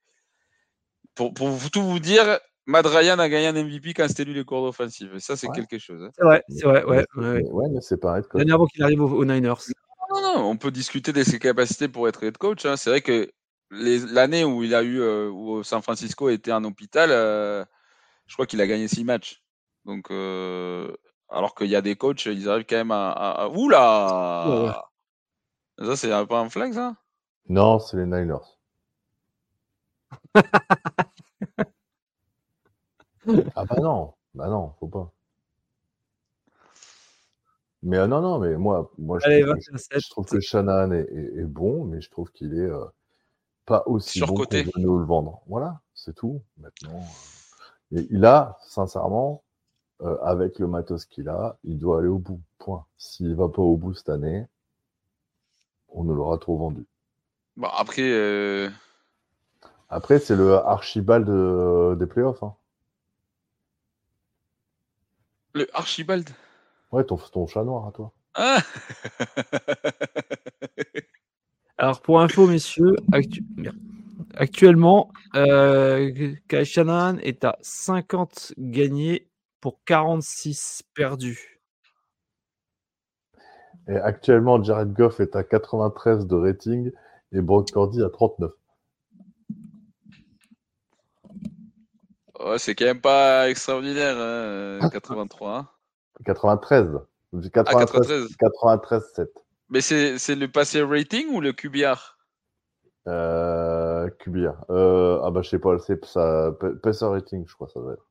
Pour, 1.14 1.34
pour, 1.34 1.70
tout 1.70 1.82
vous 1.82 1.98
dire, 1.98 2.38
Matt 2.66 2.86
Ryan 2.86 3.18
a 3.18 3.28
gagné 3.28 3.48
un 3.48 3.52
MVP 3.52 3.94
quand 3.94 4.08
c'était 4.08 4.24
lui 4.24 4.34
le 4.34 4.44
cordeau 4.44 4.68
offensif. 4.68 5.08
ça, 5.18 5.36
c'est 5.36 5.48
quelque 5.48 5.78
chose. 5.78 6.02
Hein. 6.02 6.10
C'est 6.16 6.24
vrai, 6.24 6.42
c'est 6.48 6.64
vrai, 6.64 6.84
ouais. 6.84 7.04
Ouais, 7.14 7.68
mais 7.70 7.80
c'est 7.80 7.98
pareil. 7.98 8.22
Avant 8.50 8.66
qu'il 8.66 8.82
arrive 8.82 9.02
aux, 9.02 9.24
Niners. 9.24 9.54
Non, 10.10 10.22
non, 10.22 10.50
on 10.50 10.56
peut 10.56 10.70
discuter 10.70 11.12
de 11.12 11.22
ses 11.22 11.38
capacités 11.38 11.88
pour 11.88 12.08
être 12.08 12.22
head 12.24 12.36
coach. 12.36 12.64
Hein. 12.66 12.76
C'est 12.76 12.90
vrai 12.90 13.00
que 13.00 13.30
l'année 13.70 14.44
où 14.44 14.62
il 14.62 14.74
a 14.74 14.82
eu, 14.82 15.00
euh, 15.00 15.30
où 15.30 15.62
San 15.62 15.82
Francisco 15.82 16.28
était 16.28 16.50
un 16.50 16.64
hôpital, 16.64 17.10
je 17.10 18.34
crois 18.34 18.46
qu'il 18.46 18.60
a 18.60 18.66
gagné 18.66 18.86
six 18.86 19.04
matchs. 19.04 19.42
Donc, 19.84 20.10
euh, 20.10 20.94
alors 21.28 21.54
qu'il 21.54 21.68
y 21.68 21.76
a 21.76 21.82
des 21.82 21.96
coachs, 21.96 22.26
ils 22.26 22.48
arrivent 22.48 22.66
quand 22.68 22.76
même 22.76 22.92
à. 22.92 23.48
Oula 23.52 24.84
Ça, 25.78 25.96
c'est 25.96 26.26
pas 26.26 26.40
un 26.40 26.48
flag, 26.48 26.72
ça? 26.72 26.94
Non, 27.48 27.78
c'est 27.80 27.96
les 27.96 28.04
Niners. 28.06 28.59
Ah 33.56 33.64
bah 33.64 33.76
non, 33.80 34.14
bah 34.34 34.48
non, 34.48 34.72
faut 34.80 34.88
pas. 34.88 35.12
Mais 37.82 37.96
euh, 37.96 38.06
non, 38.06 38.20
non, 38.20 38.38
mais 38.38 38.56
moi, 38.56 38.90
moi 38.98 39.18
je, 39.18 40.10
trouve, 40.10 40.26
que, 40.26 40.40
Shanahan 40.40 40.92
est, 40.92 41.44
bon, 41.44 41.84
mais 41.84 42.00
je 42.00 42.10
trouve 42.10 42.30
qu'il 42.32 42.54
est 42.54 42.70
euh, 42.70 42.84
pas 43.64 43.82
aussi 43.86 44.20
bon 44.20 44.34
qu'on 44.34 44.80
nous 44.80 44.98
le 44.98 45.04
vendre. 45.04 45.40
Voilà, 45.46 45.80
c'est 45.94 46.14
tout. 46.14 46.42
Maintenant, 46.58 47.02
il 47.90 48.24
a, 48.24 48.58
sincèrement, 48.62 49.42
euh, 50.02 50.18
avec 50.22 50.58
le 50.58 50.66
matos 50.66 51.06
qu'il 51.06 51.28
a, 51.28 51.56
il 51.64 51.78
doit 51.78 52.00
aller 52.00 52.08
au 52.08 52.18
bout. 52.18 52.40
Point. 52.58 52.84
S'il 52.98 53.34
va 53.34 53.48
pas 53.48 53.62
au 53.62 53.76
bout 53.76 53.94
cette 53.94 54.10
année, 54.10 54.46
on 55.88 56.04
ne 56.04 56.12
l'aura 56.12 56.36
trop 56.36 56.58
vendu. 56.58 56.84
Bon, 57.56 57.68
après. 57.68 58.02
Euh, 59.90 59.96
après, 59.96 60.18
c'est 60.18 60.36
le 60.36 60.54
Archibald 60.54 61.26
des 61.98 62.06
playoffs. 62.06 62.42
Hein. 62.42 62.54
Le 65.54 65.66
Archibald? 65.74 66.30
Ouais, 66.92 67.04
ton, 67.04 67.16
ton 67.16 67.46
chat 67.46 67.64
noir 67.64 67.86
à 67.86 67.92
toi. 67.92 68.12
Ah 68.34 68.60
Alors, 71.78 72.00
pour 72.02 72.20
info, 72.20 72.46
messieurs, 72.46 72.94
actuellement, 74.34 75.10
euh, 75.34 76.34
Kai 76.48 76.64
Shanahan 76.64 77.16
est 77.18 77.44
à 77.44 77.58
50 77.62 78.54
gagnés 78.58 79.28
pour 79.60 79.82
46 79.84 80.82
perdus. 80.94 81.60
Et 83.88 83.96
actuellement, 83.96 84.62
Jared 84.62 84.92
Goff 84.92 85.20
est 85.20 85.34
à 85.34 85.42
93 85.42 86.26
de 86.26 86.36
rating 86.36 86.92
et 87.32 87.40
Brock 87.40 87.72
Purdy 87.72 88.02
à 88.02 88.10
39. 88.10 88.52
C'est 92.58 92.74
quand 92.74 92.86
même 92.86 93.00
pas 93.00 93.48
extraordinaire, 93.48 94.80
83. 94.90 95.66
93. 96.24 96.98
93. 97.52 98.36
93, 98.36 99.02
7. 99.14 99.28
Mais 99.70 99.80
c'est 99.80 100.34
le 100.34 100.48
passé 100.48 100.82
rating 100.82 101.28
ou 101.30 101.40
le 101.40 101.52
QBR 101.52 102.16
euh, 103.08 104.08
QBR. 104.18 104.64
Euh, 104.70 105.20
ah 105.22 105.30
bah 105.30 105.40
je 105.42 105.48
sais 105.48 105.58
pas, 105.58 105.78
c'est 105.78 106.04
ça. 106.04 106.52
Passer 106.82 107.06
rating, 107.06 107.44
je 107.46 107.54
crois, 107.54 107.68
ça 107.68 107.80
va 107.80 107.94
être. 107.94 108.06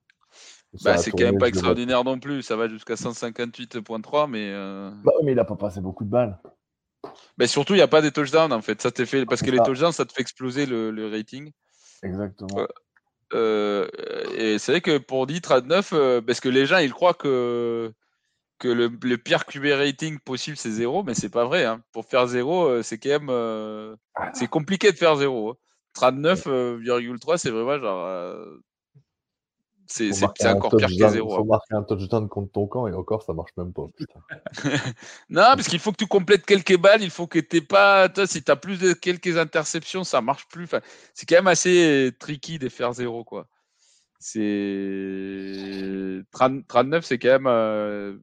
Bah, 0.83 0.97
c'est 0.97 1.11
quand 1.11 1.23
même 1.23 1.37
pas 1.37 1.47
extraordinaire 1.47 2.03
non 2.03 2.19
plus. 2.19 2.43
Ça 2.43 2.55
va 2.55 2.67
jusqu'à 2.67 2.95
158.3, 2.95 4.29
mais. 4.29 4.51
Euh... 4.51 4.91
Bah, 5.03 5.11
mais 5.23 5.31
il 5.33 5.39
a 5.39 5.45
pas 5.45 5.55
passé 5.55 5.79
beaucoup 5.81 6.03
de 6.03 6.09
balles. 6.09 6.39
Mais 7.37 7.47
surtout, 7.47 7.73
il 7.73 7.77
n'y 7.77 7.83
a 7.83 7.87
pas 7.87 8.01
des 8.01 8.11
touchdowns 8.11 8.51
en 8.51 8.61
fait. 8.61 8.81
Ça 8.81 8.91
fait 8.91 9.25
parce 9.25 9.41
que 9.41 9.51
les 9.51 9.59
touchdowns, 9.59 9.93
ça 9.93 10.05
te 10.05 10.11
fait 10.11 10.21
exploser 10.21 10.65
le, 10.65 11.09
rating. 11.09 11.51
Exactement. 12.03 12.67
Euh, 13.33 13.87
et 14.35 14.57
c'est 14.57 14.71
vrai 14.71 14.81
que 14.81 14.97
pour 14.97 15.27
10, 15.27 15.41
39, 15.41 15.91
euh, 15.93 16.21
parce 16.21 16.39
que 16.39 16.49
les 16.49 16.65
gens 16.65 16.77
ils 16.77 16.91
croient 16.91 17.13
que, 17.13 17.93
que 18.57 18.67
le, 18.67 19.17
pire 19.17 19.45
QB 19.45 19.65
rating 19.65 20.19
possible 20.19 20.57
c'est 20.57 20.71
0, 20.71 21.03
mais 21.03 21.13
c'est 21.13 21.29
pas 21.29 21.45
vrai. 21.45 21.65
Hein. 21.65 21.81
Pour 21.91 22.05
faire 22.05 22.27
0, 22.27 22.65
euh, 22.67 22.83
c'est 22.83 22.97
quand 22.97 23.09
même. 23.09 23.29
Ah. 24.15 24.31
C'est 24.33 24.47
compliqué 24.47 24.91
de 24.91 24.97
faire 24.97 25.15
0. 25.15 25.57
39,3, 25.95 27.33
hein. 27.33 27.37
c'est 27.37 27.49
vraiment 27.49 27.79
genre. 27.79 28.45
C'est 29.89 30.47
encore 30.47 30.75
pire 30.77 30.87
que 30.87 30.93
zéro. 30.93 31.11
Il 31.13 31.35
faut 31.35 31.41
hein. 31.41 31.45
marquer 31.47 31.73
un 31.73 31.83
touchdown 31.83 32.29
contre 32.29 32.51
ton 32.51 32.67
camp 32.67 32.87
et 32.87 32.93
encore 32.93 33.23
ça 33.23 33.33
marche 33.33 33.51
même 33.57 33.73
pas. 33.73 33.87
non, 35.29 35.41
parce 35.55 35.67
qu'il 35.67 35.79
faut 35.79 35.91
que 35.91 35.97
tu 35.97 36.07
complètes 36.07 36.45
quelques 36.45 36.77
balles. 36.77 37.01
Il 37.01 37.09
faut 37.09 37.25
que 37.27 37.39
tu 37.39 37.61
pas. 37.61 38.07
Toi, 38.09 38.27
si 38.27 38.43
tu 38.43 38.51
as 38.51 38.55
plus 38.55 38.79
de 38.79 38.93
quelques 38.93 39.37
interceptions, 39.37 40.03
ça 40.03 40.21
marche 40.21 40.47
plus. 40.47 40.65
Enfin, 40.65 40.81
c'est 41.13 41.27
quand 41.27 41.35
même 41.35 41.47
assez 41.47 42.11
tricky 42.19 42.59
de 42.59 42.69
faire 42.69 42.93
zéro. 42.93 43.23
quoi. 43.23 43.47
C'est 44.19 44.61
39, 46.31 47.05
c'est 47.05 47.17
quand 47.17 47.29
même 47.29 47.47
euh, 47.47 48.17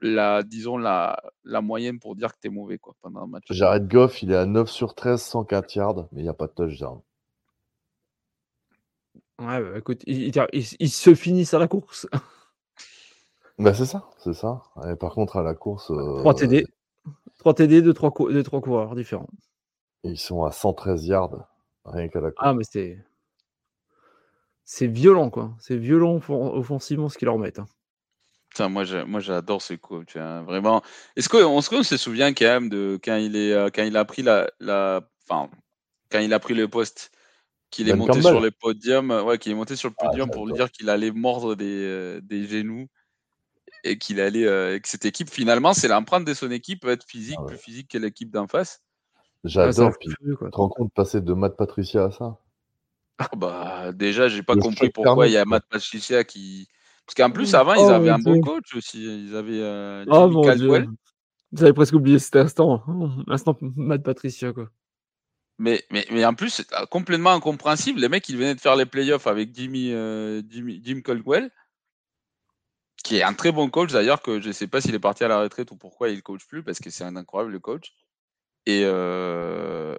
la, 0.00 0.42
disons, 0.42 0.78
la, 0.78 1.20
la 1.44 1.60
moyenne 1.60 1.98
pour 1.98 2.14
dire 2.14 2.32
que 2.32 2.38
tu 2.40 2.46
es 2.46 2.50
mauvais 2.50 2.78
quoi, 2.78 2.94
pendant 3.02 3.22
un 3.22 3.26
match. 3.26 3.44
J'arrête 3.50 3.88
Goff, 3.88 4.22
il 4.22 4.30
est 4.30 4.36
à 4.36 4.46
9 4.46 4.70
sur 4.70 4.94
13, 4.94 5.20
104 5.20 5.74
yards, 5.74 6.08
mais 6.12 6.20
il 6.20 6.22
n'y 6.22 6.28
a 6.28 6.34
pas 6.34 6.46
de 6.46 6.52
touchdown. 6.52 7.00
Ouais, 9.40 9.60
bah, 9.60 9.78
écoute, 9.78 10.02
ils, 10.06 10.32
se 10.90 11.14
finissent 11.14 11.54
à 11.54 11.58
la 11.58 11.68
course. 11.68 12.06
Bah, 13.56 13.72
c'est 13.72 13.86
ça, 13.86 14.10
c'est 14.18 14.34
ça. 14.34 14.62
Et 14.90 14.96
par 14.96 15.14
contre, 15.14 15.36
à 15.36 15.44
la 15.44 15.54
course. 15.54 15.86
3 15.86 16.34
TD. 16.34 16.66
3 17.38 17.54
TD 17.54 17.82
de 17.82 17.92
3, 17.92 18.12
de 18.32 18.42
3 18.42 18.60
coureurs 18.60 18.96
différents. 18.96 19.28
Ils 20.02 20.18
sont 20.18 20.42
à 20.42 20.50
113 20.50 21.06
yards, 21.06 21.48
rien 21.84 22.08
qu'à 22.08 22.20
la 22.20 22.32
course. 22.32 22.44
Ah, 22.44 22.52
mais 22.52 22.64
c'est. 22.68 22.98
C'est 24.64 24.88
violent, 24.88 25.30
quoi. 25.30 25.54
C'est 25.60 25.76
violent 25.76 26.20
offensivement 26.28 27.08
ce 27.08 27.16
qu'ils 27.16 27.26
leur 27.26 27.38
mettent. 27.38 27.60
Hein. 27.60 28.68
moi, 28.68 28.82
moi 29.06 29.20
j'adore 29.20 29.62
ce 29.62 29.74
coach. 29.74 30.16
Hein, 30.16 30.42
vraiment. 30.42 30.82
Est-ce 31.14 31.28
qu'on 31.28 31.82
se 31.84 31.96
souvient 31.96 32.32
quand 32.32 32.46
même 32.46 32.68
de 32.68 32.98
quand 33.04 33.16
il, 33.16 33.36
est, 33.36 33.52
euh, 33.52 33.68
quand 33.72 33.84
il 33.84 33.96
a 33.96 34.04
pris 34.04 34.22
la, 34.22 34.50
la, 34.58 35.00
enfin, 35.28 35.48
quand 36.10 36.18
il 36.18 36.32
a 36.32 36.40
pris 36.40 36.54
le 36.54 36.66
poste, 36.66 37.12
qu'il 37.74 37.88
est 37.88 37.94
monté 37.94 38.22
sur 38.22 38.40
le 38.40 38.50
podium, 38.50 39.10
ouais, 39.10 39.38
qu'il 39.38 39.52
est 39.52 39.56
monté 39.56 39.74
sur 39.74 39.88
le 39.88 39.94
ah, 39.98 40.06
podium 40.06 40.30
pour 40.30 40.46
lui 40.46 40.52
dire 40.54 40.70
qu'il 40.70 40.88
allait 40.88 41.10
mordre 41.10 41.56
des, 41.56 41.84
euh, 41.84 42.20
des 42.22 42.46
genoux 42.46 42.86
et 43.82 43.98
qu'il 43.98 44.20
allait, 44.20 44.46
euh, 44.46 44.78
que 44.78 44.88
cette 44.88 45.04
équipe 45.04 45.28
finalement, 45.28 45.74
c'est 45.74 45.88
l'empreinte 45.88 46.24
de 46.24 46.34
son 46.34 46.50
équipe 46.50 46.82
peut 46.82 46.90
être 46.90 47.04
physique, 47.04 47.38
ah 47.40 47.46
plus 47.46 47.58
physique 47.58 47.90
que 47.90 47.98
l'équipe 47.98 48.30
d'en 48.30 48.46
face. 48.46 48.80
J'adore. 49.42 49.92
tu 49.98 50.08
te 50.08 50.56
rends 50.56 50.68
compte 50.68 50.88
de 50.88 50.92
passer 50.92 51.20
de 51.20 51.32
Matt 51.34 51.56
Patricia 51.56 52.04
à 52.04 52.10
ça? 52.12 52.38
Ah, 53.18 53.28
Bah 53.36 53.92
déjà, 53.92 54.28
j'ai 54.28 54.42
pas 54.42 54.56
compris 54.56 54.90
pourquoi 54.90 55.26
il 55.26 55.32
y 55.32 55.36
a 55.36 55.44
Matt 55.44 55.64
Patricia 55.68 56.24
qui 56.24 56.68
parce 57.06 57.16
qu'en 57.16 57.30
plus, 57.30 57.54
avant, 57.54 57.74
ils 57.74 57.84
oh, 57.84 57.90
avaient 57.90 58.08
un 58.08 58.18
bon 58.18 58.40
coach 58.40 58.74
aussi. 58.74 59.04
Ils 59.04 59.36
avaient 59.36 59.60
euh, 59.60 60.06
oh, 60.08 60.26
mon 60.28 60.40
Caldwell. 60.40 60.88
J'avais 61.52 61.74
presque 61.74 61.92
oublié 61.92 62.18
cet 62.18 62.36
instant. 62.36 62.82
Instant 63.28 63.58
Matt 63.60 64.02
Patricia, 64.02 64.54
quoi. 64.54 64.70
Mais, 65.58 65.84
mais, 65.90 66.04
mais 66.10 66.24
en 66.24 66.34
plus, 66.34 66.50
c'est 66.50 66.72
euh, 66.72 66.86
complètement 66.86 67.32
incompréhensible. 67.32 68.00
Les 68.00 68.08
mecs, 68.08 68.28
ils 68.28 68.36
venaient 68.36 68.54
de 68.54 68.60
faire 68.60 68.76
les 68.76 68.86
playoffs 68.86 69.26
avec 69.26 69.54
Jimmy, 69.54 69.92
euh, 69.92 70.42
Jim 70.50 71.00
Caldwell, 71.00 71.50
qui 73.04 73.18
est 73.18 73.22
un 73.22 73.34
très 73.34 73.52
bon 73.52 73.70
coach 73.70 73.92
d'ailleurs, 73.92 74.20
que 74.22 74.40
je 74.40 74.48
ne 74.48 74.52
sais 74.52 74.66
pas 74.66 74.80
s'il 74.80 74.94
est 74.94 75.00
parti 75.00 75.22
à 75.24 75.28
la 75.28 75.40
retraite 75.40 75.70
ou 75.70 75.76
pourquoi 75.76 76.08
il 76.08 76.16
ne 76.16 76.20
coach 76.22 76.46
plus, 76.46 76.64
parce 76.64 76.80
que 76.80 76.90
c'est 76.90 77.04
un 77.04 77.16
incroyable 77.16 77.60
coach. 77.60 77.92
Et, 78.66 78.82
euh, 78.84 79.96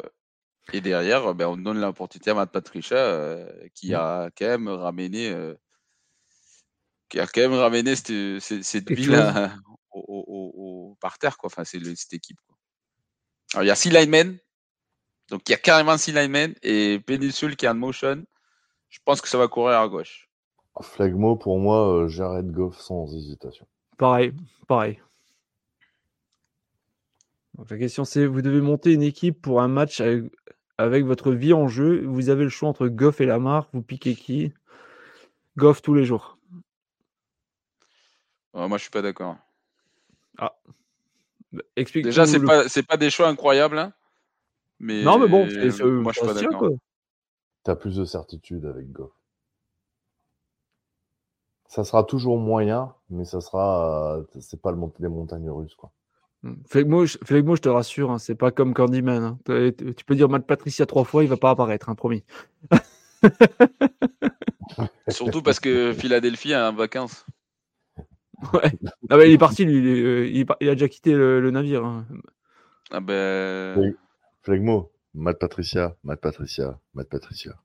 et 0.73 0.82
derrière, 0.82 1.34
ben, 1.36 1.48
on 1.48 1.57
donne 1.57 1.80
l'opportunité 1.80 2.32
à 2.32 2.34
Matt 2.34 2.52
Patricia, 2.52 2.98
euh, 2.98 3.49
qui 3.73 3.94
a 3.94 4.30
quand 4.38 4.48
même 4.48 4.68
ramené 4.68 5.34
qui 7.10 7.19
a 7.19 7.27
quand 7.27 7.41
même 7.41 7.53
ramené 7.53 7.95
cette, 7.95 8.64
cette, 8.64 8.91
ville 8.91 9.15
au, 9.91 10.98
par 10.99 11.18
terre, 11.18 11.38
quoi. 11.38 11.48
Enfin, 11.48 11.64
c'est 11.64 11.80
cette 11.95 12.14
équipe. 12.14 12.40
Quoi. 12.48 12.57
Alors, 13.53 13.64
il 13.64 13.68
y 13.68 13.72
a 13.72 13.76
six 13.76 13.90
linemen. 13.90 14.40
Donc, 15.30 15.41
il 15.47 15.52
y 15.52 15.56
a 15.56 15.57
carrément 15.57 15.97
six 15.97 16.11
linemen 16.11 16.53
et 16.61 16.99
Peninsul 16.99 17.56
qui 17.56 17.65
est 17.65 17.69
en 17.69 17.76
motion. 17.76 18.23
Je 18.89 18.99
pense 19.03 19.22
que 19.22 19.27
ça 19.27 19.38
va 19.38 19.47
courir 19.47 19.80
à 19.80 19.88
gauche. 19.88 20.30
Flagmo, 20.81 21.35
pour 21.35 21.57
moi, 21.57 22.03
euh, 22.03 22.07
Jared 22.07 22.52
Goff 22.52 22.80
sans 22.80 23.14
hésitation. 23.15 23.65
Pareil, 23.97 24.34
pareil. 24.68 25.02
Donc, 27.56 27.69
la 27.69 27.77
question, 27.77 28.03
c'est 28.03 28.26
vous 28.26 28.41
devez 28.41 28.61
monter 28.61 28.93
une 28.93 29.02
équipe 29.02 29.41
pour 29.41 29.61
un 29.61 29.69
match 29.69 30.02
avec, 30.02 30.26
avec, 30.77 31.06
votre 31.06 31.31
vie 31.31 31.53
en 31.53 31.68
jeu. 31.68 32.06
Vous 32.06 32.30
avez 32.30 32.43
le 32.43 32.49
choix 32.49 32.68
entre 32.68 32.88
Goff 32.88 33.22
et 33.22 33.26
Lamar. 33.26 33.69
Vous 33.72 33.81
piquez 33.81 34.15
qui? 34.15 34.53
Goff 35.57 35.81
tous 35.81 35.93
les 35.93 36.03
jours. 36.03 36.38
Euh, 38.56 38.68
moi, 38.68 38.77
je 38.77 38.84
suis 38.84 38.91
pas 38.91 39.02
d'accord. 39.02 39.38
Ah. 40.38 40.53
Bah, 41.53 41.64
explique 41.77 42.03
Déjà, 42.03 42.26
c'est 42.26 42.41
pas, 42.41 42.64
pas 42.88 42.97
des 42.97 43.10
choix 43.10 43.30
incroyables. 43.30 43.77
Hein, 43.77 43.93
mais... 44.80 45.03
Non, 45.03 45.18
mais 45.18 45.27
bon, 45.27 45.45
moi, 45.45 46.11
je 46.14 46.19
suis 46.19 46.27
pas 46.27 46.34
d'accord. 46.34 46.72
Tu 47.64 47.72
as 47.72 47.76
plus 47.76 47.95
de 47.95 48.06
certitude 48.06 48.65
avec 48.65 48.91
Goff. 48.91 49.11
Ça 51.68 51.84
sera 51.84 52.03
toujours 52.03 52.38
moyen, 52.38 52.93
mais 53.10 53.26
ça 53.26 53.41
sera. 53.41 54.22
C'est 54.39 54.61
pas 54.61 54.72
le 54.72 54.77
mont 54.77 54.93
les 54.99 55.10
montagnes 55.10 55.49
russes, 55.49 55.76
quoi. 55.76 55.91
Hmm. 56.43 56.56
Flegmo, 56.68 57.06
je, 57.06 57.18
je 57.27 57.61
te 57.61 57.69
rassure, 57.69 58.11
hein, 58.11 58.19
c'est 58.19 58.35
pas 58.35 58.52
comme 58.52 58.73
Candyman. 58.73 59.23
Hein. 59.23 59.39
Tu 59.45 60.06
peux 60.06 60.15
dire 60.15 60.30
Matt 60.30 60.45
Patricia 60.45 60.85
trois 60.85 61.03
fois, 61.03 61.23
il 61.23 61.30
va 61.30 61.38
pas 61.38 61.49
apparaître, 61.49 61.89
hein, 61.89 61.95
promis. 61.95 62.23
Surtout 65.07 65.41
parce 65.41 65.60
que 65.60 65.93
Philadelphie 65.93 66.53
a 66.53 66.68
un 66.68 66.72
vacances. 66.72 67.26
Ouais. 68.53 68.72
Ah 69.10 69.18
bah, 69.18 69.26
il 69.26 69.34
est 69.34 69.38
parti, 69.38 69.65
lui. 69.65 70.30
Il, 70.30 70.45
il, 70.60 70.69
a 70.69 70.76
déjà 70.76 70.88
quitté 70.88 71.14
le, 71.14 71.49
navire. 71.52 71.84
Hein. 71.84 72.06
Ah 72.91 72.99
ben. 72.99 73.95
Flegmo, 74.45 74.91
Matt 75.15 75.39
Patricia, 75.39 75.95
Matt 76.03 76.22
Patricia, 76.22 76.80
Matt 76.93 77.09
Patricia. 77.09 77.55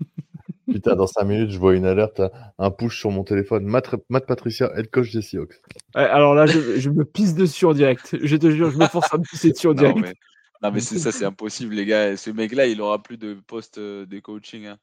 Putain, 0.70 0.94
dans 0.94 1.06
5 1.06 1.24
minutes, 1.24 1.50
je 1.50 1.58
vois 1.58 1.74
une 1.74 1.86
alerte, 1.86 2.22
un 2.58 2.70
push 2.70 2.98
sur 2.98 3.10
mon 3.10 3.24
téléphone. 3.24 3.64
Matt, 3.64 3.94
Matt 4.10 4.26
Patricia, 4.26 4.70
head 4.76 4.90
coach 4.90 5.12
des 5.12 5.22
Seahawks. 5.22 5.60
Ouais, 5.94 6.02
alors 6.02 6.34
là, 6.34 6.46
je, 6.46 6.78
je, 6.78 6.90
me 6.90 7.04
pisse 7.04 7.34
dessus 7.34 7.64
en 7.64 7.72
direct. 7.72 8.16
Je 8.22 8.36
te 8.36 8.50
jure, 8.50 8.70
je 8.70 8.78
me 8.78 8.86
force 8.86 9.12
à 9.12 9.18
me 9.18 9.24
pisser 9.24 9.50
dessus 9.50 9.68
en 9.68 9.74
direct. 9.74 9.96
Non, 9.96 10.02
mais, 10.02 10.14
non, 10.62 10.70
mais 10.70 10.80
c'est 10.80 10.98
ça, 10.98 11.10
c'est 11.10 11.24
impossible, 11.24 11.74
les 11.74 11.86
gars. 11.86 12.16
Ce 12.16 12.30
mec-là, 12.30 12.66
il 12.66 12.80
aura 12.80 13.02
plus 13.02 13.16
de 13.16 13.34
poste 13.46 13.78
euh, 13.78 14.06
de 14.06 14.20
coaching. 14.20 14.66
Hein. 14.66 14.78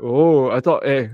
Oh, 0.00 0.50
attends, 0.52 0.80
eh. 0.82 1.08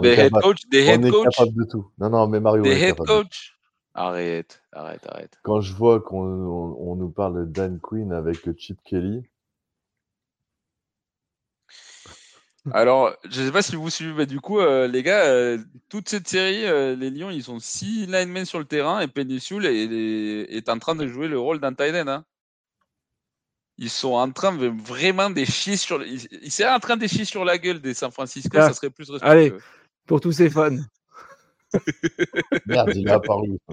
des 0.00 0.08
head 0.08 0.32
coach, 0.32 0.60
des 0.70 0.86
head 0.86 1.04
on 1.04 1.10
coach. 1.10 1.26
Est 1.26 1.38
capable 1.38 1.56
de 1.56 1.70
tout. 1.70 1.86
Non, 1.98 2.10
non, 2.10 2.26
mais 2.28 2.40
Mario. 2.40 2.62
Des 2.62 2.80
head 2.80 2.96
coach. 2.96 3.54
Arrête, 3.94 4.62
arrête, 4.72 5.06
arrête. 5.08 5.38
Quand 5.42 5.60
je 5.60 5.74
vois 5.74 6.00
qu'on 6.00 6.24
on, 6.24 6.94
nous 6.96 7.10
parle 7.10 7.40
de 7.40 7.44
Dan 7.44 7.80
Quinn 7.80 8.12
avec 8.12 8.48
Chip 8.56 8.78
Kelly. 8.84 9.22
Alors, 12.72 13.16
je 13.24 13.40
ne 13.40 13.46
sais 13.46 13.52
pas 13.52 13.62
si 13.62 13.74
vous 13.74 13.90
suivez, 13.90 14.12
mais 14.12 14.26
du 14.26 14.38
coup, 14.38 14.60
euh, 14.60 14.86
les 14.86 15.02
gars, 15.02 15.24
euh, 15.24 15.58
toute 15.88 16.08
cette 16.08 16.28
série, 16.28 16.66
euh, 16.66 16.94
les 16.94 17.10
Lions, 17.10 17.30
ils 17.30 17.50
ont 17.50 17.58
six 17.58 18.06
linemen 18.06 18.44
sur 18.44 18.58
le 18.58 18.66
terrain 18.66 19.00
et 19.00 19.08
Peninsul 19.08 19.64
est, 19.64 19.86
est, 20.56 20.68
en 20.68 20.78
train 20.78 20.94
de 20.94 21.06
jouer 21.08 21.26
le 21.26 21.38
rôle 21.38 21.58
d'un 21.58 21.72
tight 21.72 21.94
end. 21.94 22.08
Hein 22.08 22.24
ils 23.80 23.90
sont 23.90 24.12
en 24.12 24.30
train 24.30 24.54
de 24.54 24.66
vraiment 24.66 25.30
de 25.30 25.42
chier 25.44 25.76
sur. 25.76 26.04
Ils, 26.04 26.50
sont 26.52 26.64
en 26.64 26.78
train 26.78 26.98
de 26.98 27.06
chier 27.06 27.24
sur 27.24 27.46
la 27.46 27.56
gueule 27.56 27.80
des 27.80 27.94
San 27.94 28.12
Francisco, 28.12 28.50
ah, 28.54 28.68
ça 28.68 28.74
serait 28.74 28.90
plus 28.90 29.10
respectueux. 29.10 29.30
Allez, 29.30 29.54
pour 30.06 30.20
tous 30.20 30.32
ces 30.32 30.50
fans. 30.50 30.76
Merde, 32.66 32.92
il 32.94 33.08
est 33.08 33.10
apparu. 33.10 33.58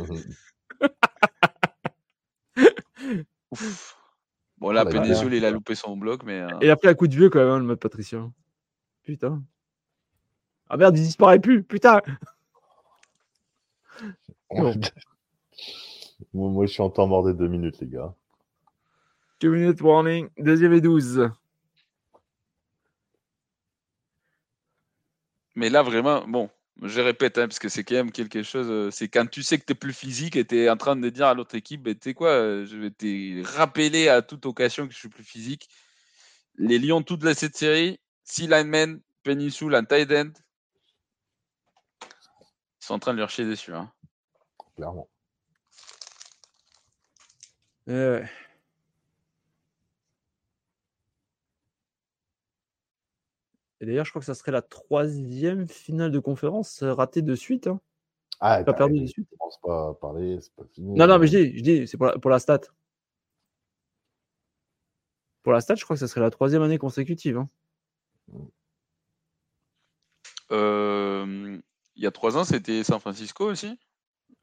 Bon, 4.59 4.71
là, 4.71 4.83
ah, 4.87 5.25
il 5.31 5.45
a 5.45 5.51
loupé 5.51 5.75
son 5.75 5.95
bloc, 5.95 6.23
mais. 6.23 6.41
Euh... 6.41 6.49
Il 6.61 6.69
a 6.71 6.75
pris 6.75 6.87
un 6.87 6.95
coup 6.95 7.07
de 7.07 7.15
vieux 7.15 7.29
quand 7.29 7.39
même, 7.39 7.49
hein, 7.49 7.59
le 7.59 7.65
mode 7.65 7.79
Patricia. 7.79 8.27
Putain. 9.03 9.43
Ah 10.69 10.77
merde, 10.77 10.97
il 10.97 11.03
disparaît 11.03 11.39
plus, 11.39 11.63
putain. 11.63 12.01
Moi, 16.33 16.65
je 16.65 16.71
suis 16.71 16.81
en 16.81 16.89
temps 16.89 17.07
mort 17.07 17.23
des 17.23 17.33
deux 17.33 17.47
minutes, 17.47 17.79
les 17.79 17.87
gars. 17.87 18.13
2 19.39 19.49
minutes 19.49 19.81
warning, 19.81 20.29
deuxième 20.39 20.73
et 20.73 20.81
12. 20.81 21.29
Mais 25.55 25.69
là, 25.69 25.83
vraiment, 25.83 26.27
bon, 26.27 26.49
je 26.83 27.01
répète, 27.01 27.37
hein, 27.37 27.47
parce 27.47 27.59
que 27.59 27.69
c'est 27.69 27.83
quand 27.83 27.95
même 27.95 28.11
quelque 28.11 28.43
chose. 28.43 28.67
Euh, 28.69 28.91
c'est 28.91 29.07
quand 29.07 29.25
tu 29.27 29.41
sais 29.43 29.57
que 29.57 29.65
tu 29.65 29.71
es 29.73 29.75
plus 29.75 29.93
physique 29.93 30.35
et 30.35 30.45
tu 30.45 30.57
es 30.57 30.69
en 30.69 30.77
train 30.77 30.95
de 30.95 31.09
dire 31.09 31.27
à 31.27 31.33
l'autre 31.33 31.55
équipe, 31.55 31.83
ben, 31.83 31.95
tu 31.95 32.09
sais 32.09 32.13
quoi, 32.13 32.29
euh, 32.29 32.65
je 32.65 32.77
vais 32.77 32.91
te 32.91 33.43
rappeler 33.57 34.09
à 34.09 34.21
toute 34.21 34.45
occasion 34.45 34.87
que 34.87 34.93
je 34.93 34.99
suis 34.99 35.09
plus 35.09 35.23
physique. 35.23 35.69
Les 36.57 36.79
Lions, 36.79 37.01
toute 37.01 37.23
la, 37.23 37.33
cette 37.33 37.57
série, 37.57 37.99
6 38.25 38.47
linemen, 38.47 39.01
Peninsul, 39.23 39.73
un 39.75 39.83
tight 39.83 40.11
end, 40.11 40.31
ils 42.03 42.85
sont 42.85 42.93
en 42.95 42.99
train 42.99 43.13
de 43.13 43.19
leur 43.19 43.29
chier 43.29 43.45
dessus. 43.45 43.73
Hein. 43.73 43.91
Clairement. 44.75 45.09
Euh... 47.89 48.23
Et 53.79 53.85
d'ailleurs, 53.85 54.05
je 54.05 54.11
crois 54.11 54.19
que 54.19 54.25
ça 54.25 54.33
serait 54.33 54.51
la 54.51 54.61
troisième 54.61 55.67
finale 55.67 56.11
de 56.11 56.19
conférence 56.19 56.81
euh, 56.81 56.93
ratée 56.93 57.21
de 57.21 57.35
suite. 57.35 57.67
Hein. 57.67 57.79
Ah, 58.39 58.63
pas 58.63 58.73
perdu 58.73 58.99
de 58.99 59.05
suite. 59.07 59.27
Je 59.31 59.37
pense 59.37 59.59
pas 59.61 59.93
parler, 59.95 60.39
c'est 60.41 60.53
pas 60.53 60.65
fini. 60.65 60.95
Non, 60.95 61.07
non, 61.07 61.19
mais 61.19 61.27
je 61.27 61.37
dis, 61.37 61.57
je 61.57 61.63
dis 61.63 61.87
c'est 61.87 61.97
pour 61.97 62.07
la, 62.07 62.17
pour 62.17 62.31
la 62.31 62.39
stat. 62.39 62.61
Pour 65.43 65.53
la 65.53 65.61
stat, 65.61 65.75
je 65.75 65.83
crois 65.83 65.95
que 65.95 65.99
ça 65.99 66.07
serait 66.07 66.21
la 66.21 66.29
troisième 66.29 66.61
année 66.61 66.77
consécutive. 66.77 67.37
Hein. 67.37 67.49
Euh, 70.51 71.59
il 71.95 72.03
y 72.03 72.07
a 72.07 72.11
trois 72.11 72.37
ans, 72.37 72.43
c'était 72.43 72.83
San 72.83 72.99
Francisco 72.99 73.45
aussi? 73.45 73.77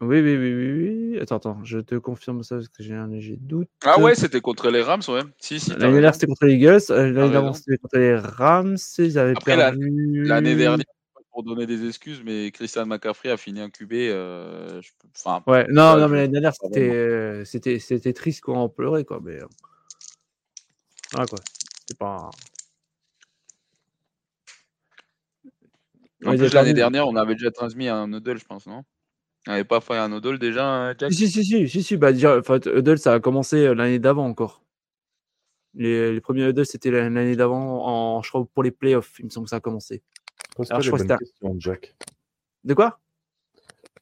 Oui, 0.06 0.20
oui, 0.20 0.36
oui, 0.36 0.54
oui, 0.54 1.10
oui. 1.12 1.18
Attends, 1.20 1.36
attends, 1.36 1.64
je 1.64 1.78
te 1.78 1.94
confirme 1.96 2.42
ça 2.42 2.56
parce 2.56 2.68
que 2.68 2.82
j'ai 2.82 2.94
un 2.94 3.08
léger 3.08 3.36
doute. 3.40 3.68
Ah 3.84 4.00
ouais, 4.00 4.14
c'était 4.14 4.40
contre 4.40 4.70
les 4.70 4.82
Rams, 4.82 5.02
ouais. 5.08 5.22
Si, 5.38 5.60
si, 5.60 5.70
L'année 5.70 5.92
dernière, 5.92 6.14
c'était 6.14 6.26
contre 6.26 6.46
les 6.46 6.54
Eagles. 6.54 6.80
Euh, 6.90 7.10
l'année 7.10 7.32
d'avant, 7.32 7.52
c'était 7.52 7.78
contre 7.78 7.98
les 7.98 8.16
Rams. 8.16 8.76
Ils 8.98 9.18
avaient 9.18 9.36
Après, 9.36 9.56
perdu. 9.56 10.24
L'année 10.24 10.56
dernière, 10.56 10.84
pour 11.30 11.42
donner 11.42 11.66
des 11.66 11.86
excuses, 11.86 12.22
mais 12.24 12.50
Christian 12.52 12.86
McCaffrey 12.86 13.30
a 13.30 13.36
fini 13.36 13.60
un 13.60 13.68
QB. 13.68 13.92
Euh, 13.92 14.80
enfin, 15.16 15.42
ouais, 15.46 15.66
non, 15.68 15.96
non, 15.96 16.08
mais 16.08 16.18
l'année 16.18 16.32
dernière, 16.32 16.54
c'était, 16.54 16.90
euh, 16.90 17.44
c'était, 17.44 17.78
c'était 17.80 18.12
triste 18.12 18.40
quoi, 18.40 18.58
on 18.58 18.68
pleurait, 18.68 19.04
quoi. 19.04 19.20
Mais 19.22 19.38
voilà, 21.12 21.26
quoi. 21.26 21.38
C'est 21.86 21.98
pas. 21.98 22.30
En 26.24 26.36
plus, 26.36 26.52
l'année 26.54 26.72
dernière, 26.72 27.06
on 27.08 27.16
avait 27.16 27.34
déjà 27.34 27.50
transmis 27.50 27.88
un 27.88 28.06
Nodel, 28.06 28.38
je 28.38 28.44
pense, 28.44 28.66
non? 28.66 28.76
on 28.78 29.03
n'avait 29.46 29.64
pas 29.64 29.80
fait 29.80 29.96
un 29.96 30.10
Odol 30.12 30.38
déjà, 30.38 30.66
hein, 30.66 30.94
Jack? 30.98 31.12
Si, 31.12 31.28
si, 31.28 31.44
si, 31.44 31.68
si, 31.68 31.82
si 31.82 31.96
bah, 31.96 32.12
déjà, 32.12 32.36
Odol, 32.36 32.98
ça 32.98 33.14
a 33.14 33.20
commencé 33.20 33.66
euh, 33.66 33.74
l'année 33.74 33.98
d'avant 33.98 34.26
encore. 34.26 34.62
Les, 35.74 36.20
premiers 36.20 36.44
Odol, 36.44 36.66
c'était 36.66 36.90
l'année 36.90 37.36
d'avant, 37.36 37.86
en, 37.86 38.22
je 38.22 38.28
crois, 38.28 38.46
pour 38.46 38.62
les 38.62 38.70
playoffs, 38.70 39.18
il 39.18 39.26
me 39.26 39.30
semble 39.30 39.46
que 39.46 39.50
ça 39.50 39.56
a 39.56 39.60
commencé. 39.60 40.02
Alors, 40.70 40.80
je 40.80 40.90
crois 40.90 41.04
que 41.04 41.24
Jack. 41.58 41.94
De 42.62 42.74
quoi? 42.74 43.00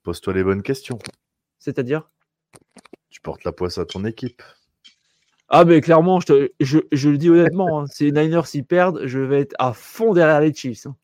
Pose-toi 0.02 0.34
les 0.34 0.44
bonnes 0.44 0.62
questions. 0.62 0.98
C'est-à-dire? 1.58 2.10
Tu 3.10 3.20
portes 3.20 3.44
la 3.44 3.52
poisse 3.52 3.78
à 3.78 3.86
ton 3.86 4.04
équipe. 4.04 4.42
Ah, 5.48 5.64
mais 5.64 5.80
clairement, 5.80 6.20
je, 6.20 6.50
je, 6.60 6.78
je 6.92 7.10
le 7.10 7.18
dis 7.18 7.28
honnêtement, 7.28 7.80
hein, 7.80 7.86
si 7.86 8.04
les 8.04 8.12
Niners 8.12 8.46
s'y 8.46 8.62
perdent, 8.62 9.06
je 9.06 9.18
vais 9.18 9.40
être 9.40 9.54
à 9.58 9.72
fond 9.74 10.14
derrière 10.14 10.40
les 10.40 10.54
Chiefs. 10.54 10.86
Hein. 10.86 10.96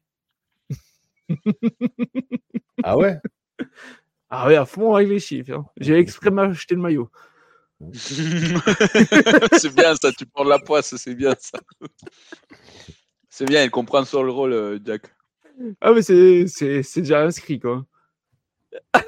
ah 2.82 2.97
ouais? 2.97 3.19
Ah 4.31 4.47
ouais, 4.47 4.57
à 4.57 4.67
fond 4.67 4.95
avec 4.95 5.09
les. 5.09 5.51
Hein. 5.51 5.65
J'ai 5.79 5.99
extrêmement 5.99 6.43
acheté 6.43 6.75
le 6.75 6.81
maillot. 6.81 7.11
c'est 7.95 9.75
bien 9.75 9.95
ça, 9.95 10.11
tu 10.13 10.27
portes 10.27 10.49
la 10.49 10.59
poisse, 10.59 10.97
c'est 10.97 11.15
bien 11.15 11.35
ça. 11.39 11.61
C'est 13.29 13.45
bien, 13.45 13.63
il 13.63 13.71
comprend 13.71 14.05
sur 14.05 14.25
le 14.25 14.33
rôle, 14.33 14.53
euh, 14.53 14.79
Jack. 14.85 15.03
Ah, 15.81 15.93
mais 15.93 16.03
c'est 16.03 16.45
déjà 16.97 17.23
inscrit, 17.23 17.61
quoi. 17.61 17.87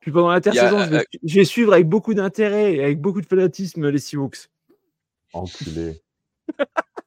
Puis 0.00 0.10
pendant 0.10 0.30
l'intersaison, 0.30 0.84
je, 0.84 0.90
vais, 0.90 1.06
je 1.22 1.34
vais 1.36 1.44
suivre 1.44 1.72
avec 1.72 1.88
beaucoup 1.88 2.14
d'intérêt 2.14 2.74
et 2.74 2.82
avec 2.82 3.00
beaucoup 3.00 3.20
de 3.20 3.26
fanatisme 3.26 3.88
les 3.88 3.98
Seahawks. 3.98 4.48
Enculé. 5.32 6.02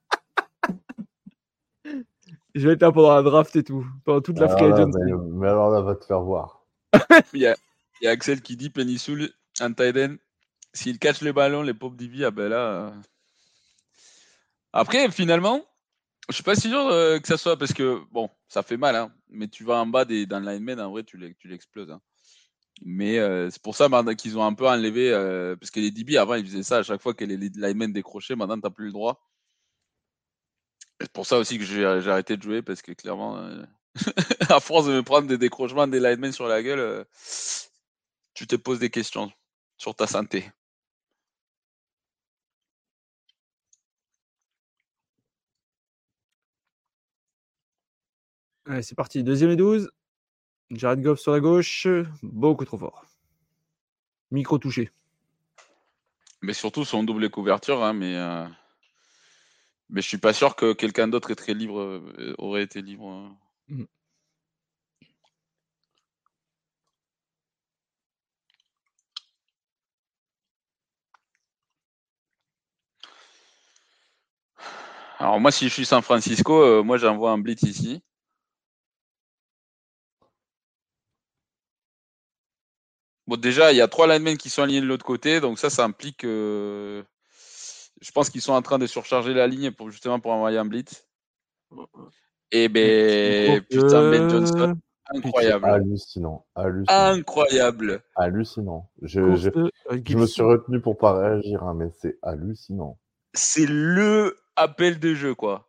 je 2.56 2.68
vais 2.68 2.74
être 2.74 2.82
là 2.82 2.92
pendant 2.92 3.14
la 3.14 3.22
draft 3.22 3.56
et 3.56 3.64
tout, 3.64 3.86
pendant 4.04 4.22
toute 4.22 4.40
la 4.40 4.48
free 4.48 4.66
ah, 4.66 4.86
mais, 4.86 5.12
mais, 5.34 5.48
alors 5.48 5.70
là, 5.70 5.82
va 5.82 5.96
te 5.96 6.06
faire 6.06 6.22
voir. 6.22 6.66
il, 7.34 7.42
y 7.42 7.48
a, 7.48 7.56
il, 8.02 8.06
y 8.06 8.08
a, 8.08 8.12
Axel 8.12 8.42
qui 8.42 8.56
dit 8.56 8.70
Penissoul, 8.70 9.30
un 9.60 9.74
tight 9.74 10.20
s'il 10.74 11.00
catch 11.00 11.22
le 11.22 11.32
ballon, 11.32 11.62
les 11.62 11.74
pauvres 11.74 11.96
Divi, 11.96 12.26
ah 12.26 12.32
ben 12.32 12.50
là. 12.50 12.58
Euh. 12.58 12.92
Après, 14.74 15.10
finalement, 15.10 15.64
je 16.30 16.36
suis 16.36 16.44
pas 16.44 16.56
si 16.56 16.70
sûr 16.70 16.88
euh, 16.88 17.20
que 17.20 17.28
ça 17.28 17.38
soit 17.38 17.58
parce 17.58 17.72
que, 17.72 18.02
bon, 18.12 18.30
ça 18.50 18.64
fait 18.64 18.78
mal, 18.78 18.96
hein, 18.96 19.12
mais 19.30 19.48
tu 19.48 19.64
vas 19.64 19.76
en 19.76 19.86
bas 19.86 20.06
des, 20.06 20.26
dans 20.26 20.40
le 20.40 20.52
lineman, 20.52 20.80
en 20.82 20.92
vrai, 20.92 21.04
tu 21.04 21.18
l'exploses. 21.46 21.92
Hein. 21.92 22.02
Mais 22.84 23.20
euh, 23.20 23.50
c'est 23.50 23.62
pour 23.62 23.76
ça 23.76 23.88
qu'ils 24.18 24.38
ont 24.38 24.46
un 24.46 24.54
peu 24.54 24.68
enlevé, 24.68 25.12
euh, 25.14 25.56
parce 25.56 25.72
que 25.72 25.80
les 25.80 25.92
DB 25.92 26.18
avant 26.18 26.36
ils 26.36 26.46
faisaient 26.46 26.64
ça 26.64 26.78
à 26.78 26.84
chaque 26.84 27.02
fois 27.02 27.14
que 27.14 27.24
les 27.24 27.38
linemen 27.38 27.94
décrochaient, 27.94 28.36
maintenant 28.36 28.60
t'as 28.60 28.70
plus 28.70 28.88
le 28.88 28.92
droit. 28.92 29.22
C'est 31.02 31.12
pour 31.12 31.26
ça 31.26 31.38
aussi 31.38 31.58
que 31.58 31.66
j'ai 31.66 31.86
arrêté 31.86 32.38
de 32.38 32.42
jouer, 32.42 32.62
parce 32.62 32.82
que 32.82 32.94
clairement, 32.94 33.38
euh, 33.38 33.64
à 34.50 34.60
force 34.60 34.88
de 34.88 34.94
me 34.94 35.04
prendre 35.04 35.28
des 35.28 35.38
décrochements 35.38 35.88
des 35.88 36.00
linemen 36.00 36.32
sur 36.32 36.48
la 36.48 36.64
gueule, 36.64 37.06
tu 38.34 38.48
te 38.48 38.56
poses 38.56 38.80
des 38.80 38.90
questions 38.90 39.32
sur 39.78 39.96
ta 39.96 40.08
santé. 40.08 40.52
Allez, 48.68 48.82
c'est 48.82 48.96
parti, 48.96 49.24
deuxième 49.24 49.52
et 49.52 49.56
12. 49.56 49.92
Jared 50.72 51.02
Goff 51.02 51.20
sur 51.20 51.34
la 51.34 51.40
gauche, 51.40 51.88
beaucoup 52.24 52.66
trop 52.66 52.80
fort. 52.80 53.06
Micro 54.32 54.58
touché. 54.58 54.92
Mais 56.42 56.54
surtout 56.54 56.84
son 56.84 57.04
double 57.04 57.30
couverture, 57.30 57.84
hein, 57.84 57.94
mais, 57.94 58.16
euh... 58.16 58.48
mais 59.90 60.02
je 60.02 60.08
suis 60.08 60.18
pas 60.18 60.34
sûr 60.34 60.56
que 60.56 60.74
quelqu'un 60.74 61.08
d'autre 61.08 61.34
très 61.34 61.54
libre, 61.54 61.80
euh, 61.82 62.36
aurait 62.38 62.64
été 62.64 62.82
libre. 62.82 63.08
Hein. 63.10 63.38
Mm. 63.70 63.86
Alors 75.20 75.40
moi, 75.40 75.52
si 75.52 75.68
je 75.68 75.74
suis 75.74 75.86
San 75.86 76.02
Francisco, 76.02 76.62
euh, 76.62 76.84
moi 76.84 76.98
j'envoie 76.98 77.32
un 77.32 77.38
blitz 77.38 77.64
ici. 77.64 78.02
Bon, 83.28 83.38
déjà, 83.38 83.72
il 83.72 83.78
y 83.78 83.82
a 83.82 83.88
trois 83.88 84.08
linemen 84.08 84.38
qui 84.38 84.50
sont 84.50 84.62
alignés 84.62 84.82
de 84.82 84.86
l'autre 84.86 85.06
côté, 85.06 85.40
donc 85.40 85.58
ça, 85.58 85.70
ça 85.70 85.84
implique. 85.84 86.24
Je 88.06 88.12
pense 88.12 88.30
qu'ils 88.30 88.42
sont 88.42 88.54
en 88.54 88.62
train 88.62 88.78
de 88.78 88.86
surcharger 88.86 89.34
la 89.34 89.48
ligne 89.48 89.72
pour 89.72 89.90
justement 89.90 90.20
pour 90.20 90.32
envoyer 90.32 90.60
un 90.60 90.66
blitz. 90.66 91.08
Et 92.52 92.70
ben, 92.70 93.62
putain, 93.62 94.12
Ben 94.12 94.30
Johnson, 94.30 94.78
incroyable. 95.08 95.66
Hallucinant, 95.66 96.46
hallucinant. 96.54 96.86
Incroyable. 96.88 98.04
Hallucinant. 98.16 98.92
Je, 99.02 99.36
je, 99.36 99.50
je, 99.90 100.18
me 100.18 100.28
suis 100.28 100.44
retenu 100.44 100.80
pour 100.80 100.98
pas 100.98 101.18
réagir, 101.18 101.64
hein, 101.64 101.74
mais 101.74 101.90
c'est 102.00 102.20
hallucinant. 102.22 103.00
C'est 103.34 103.66
le 103.66 104.38
appel 104.56 105.00
de 105.00 105.16
jeu, 105.16 105.34
quoi 105.34 105.68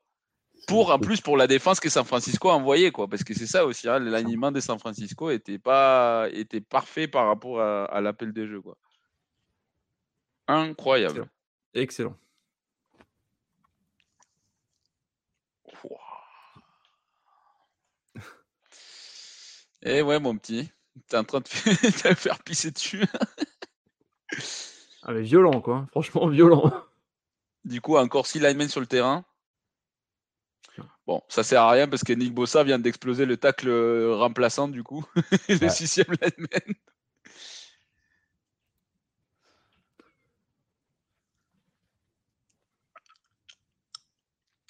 pour 0.66 0.90
en 0.90 0.98
plus 0.98 1.20
pour 1.20 1.36
la 1.36 1.46
défense 1.46 1.80
que 1.80 1.88
San 1.88 2.04
Francisco 2.04 2.50
a 2.50 2.54
envoyé 2.54 2.90
quoi 2.90 3.06
parce 3.06 3.22
que 3.22 3.34
c'est 3.34 3.46
ça 3.46 3.64
aussi 3.64 3.88
hein, 3.88 4.00
l'animement 4.00 4.50
de 4.50 4.58
San 4.58 4.80
Francisco 4.80 5.30
était 5.30 5.60
pas 5.60 6.28
était 6.32 6.60
parfait 6.60 7.06
par 7.06 7.28
rapport 7.28 7.60
à, 7.60 8.00
l'appel 8.00 8.32
des 8.32 8.48
jeux 8.48 8.60
quoi 8.60 8.76
incroyable 10.48 11.28
excellent, 11.74 12.16
eh 19.86 20.02
ouais 20.02 20.18
mon 20.18 20.36
petit. 20.36 20.70
T'es 21.08 21.16
en 21.16 21.24
train 21.24 21.40
de 21.40 21.46
faire 21.46 22.42
pisser 22.42 22.70
dessus. 22.70 23.04
Ah 25.02 25.12
mais 25.12 25.22
violent 25.22 25.60
quoi. 25.60 25.86
Franchement 25.90 26.28
violent. 26.28 26.72
Du 27.64 27.80
coup 27.80 27.96
encore 27.96 28.26
six 28.26 28.40
linemen 28.40 28.68
sur 28.68 28.80
le 28.80 28.86
terrain. 28.86 29.24
Bon, 31.06 31.22
ça 31.28 31.44
sert 31.44 31.62
à 31.62 31.70
rien 31.70 31.86
parce 31.86 32.02
que 32.02 32.12
Nick 32.12 32.34
Bossa 32.34 32.64
vient 32.64 32.80
d'exploser 32.80 33.26
le 33.26 33.36
tacle 33.36 33.68
euh, 33.68 34.16
remplaçant 34.16 34.66
du 34.66 34.82
coup, 34.82 35.04
le 35.48 35.68
sixième 35.68 36.08
lineman. 36.20 36.74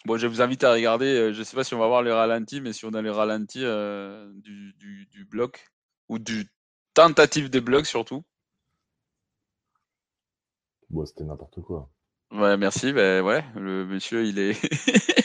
Bon, 0.07 0.17
je 0.17 0.29
vous 0.29 0.41
invite 0.41 0.63
à 0.63 0.73
regarder, 0.73 1.07
euh, 1.07 1.33
je 1.33 1.41
ne 1.41 1.45
sais 1.45 1.57
pas 1.57 1.65
si 1.65 1.75
on 1.75 1.81
va 1.81 1.89
voir 1.89 2.01
les 2.01 2.13
ralentis, 2.13 2.61
mais 2.61 2.73
si 2.73 2.85
on 2.85 2.95
a 2.95 3.03
les 3.03 3.11
ralentis 3.11 3.65
euh, 3.65 4.33
du, 4.37 4.73
du, 4.79 5.25
bloc, 5.25 5.67
ou 6.09 6.21
du 6.21 6.47
tentative 6.95 7.51
de 7.51 7.59
bloc 7.59 7.87
surtout. 7.87 8.23
Bon, 10.91 11.05
c'était 11.05 11.25
n'importe 11.25 11.61
quoi. 11.61 11.91
Ouais, 12.31 12.57
merci. 12.57 12.93
Ben 12.93 13.25
ouais, 13.25 13.45
le 13.57 13.85
monsieur, 13.85 14.25
il 14.25 14.39
est. 14.39 14.53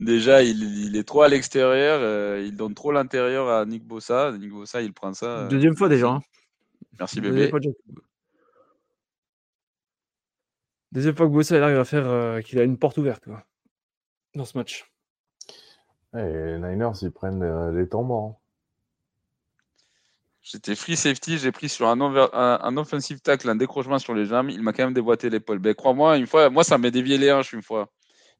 Déjà, 0.00 0.42
il, 0.42 0.96
est 0.96 1.04
trop 1.04 1.22
à 1.22 1.28
l'extérieur, 1.28 2.00
euh, 2.02 2.42
il 2.44 2.56
donne 2.56 2.74
trop 2.74 2.90
l'intérieur 2.90 3.48
à 3.50 3.66
Nick 3.66 3.84
Bossa. 3.84 4.32
Nick 4.36 4.50
Bossa, 4.50 4.82
il 4.82 4.92
prend 4.92 5.14
ça. 5.14 5.42
Euh, 5.42 5.48
Deuxième 5.48 5.76
fois 5.76 5.88
déjà. 5.88 6.08
Hein. 6.08 6.22
Merci 6.98 7.20
bébé. 7.20 7.50
Deuxième 7.50 7.50
fois, 7.50 7.60
que 10.92 11.24
Bossa 11.24 11.56
il 11.56 11.62
arrive 11.62 11.78
à 11.78 11.84
faire 11.84 12.06
euh, 12.06 12.40
qu'il 12.40 12.58
a 12.58 12.64
une 12.64 12.78
porte 12.78 12.98
ouverte 12.98 13.24
dans 14.34 14.44
ce 14.44 14.56
match. 14.56 14.90
les 16.14 16.58
Niners, 16.58 16.92
ils 17.02 17.10
prennent 17.10 17.76
les 17.76 17.88
temps 17.88 18.02
morts. 18.02 18.40
J'étais 20.42 20.74
free 20.74 20.96
safety, 20.96 21.38
j'ai 21.38 21.52
pris 21.52 21.68
sur 21.68 21.86
un, 21.86 22.00
un, 22.00 22.76
offensive 22.76 23.20
tackle, 23.20 23.50
un 23.50 23.54
décrochement 23.54 24.00
sur 24.00 24.14
les 24.14 24.26
jambes. 24.26 24.50
Il 24.50 24.62
m'a 24.62 24.72
quand 24.72 24.84
même 24.84 24.94
déboîté 24.94 25.30
l'épaule. 25.30 25.60
Ben, 25.60 25.74
crois-moi, 25.74 26.16
une 26.16 26.26
fois, 26.26 26.50
moi, 26.50 26.64
ça 26.64 26.76
m'a 26.76 26.90
dévié 26.90 27.18
les 27.18 27.30
hanches 27.30 27.52
une 27.52 27.62
fois. 27.62 27.88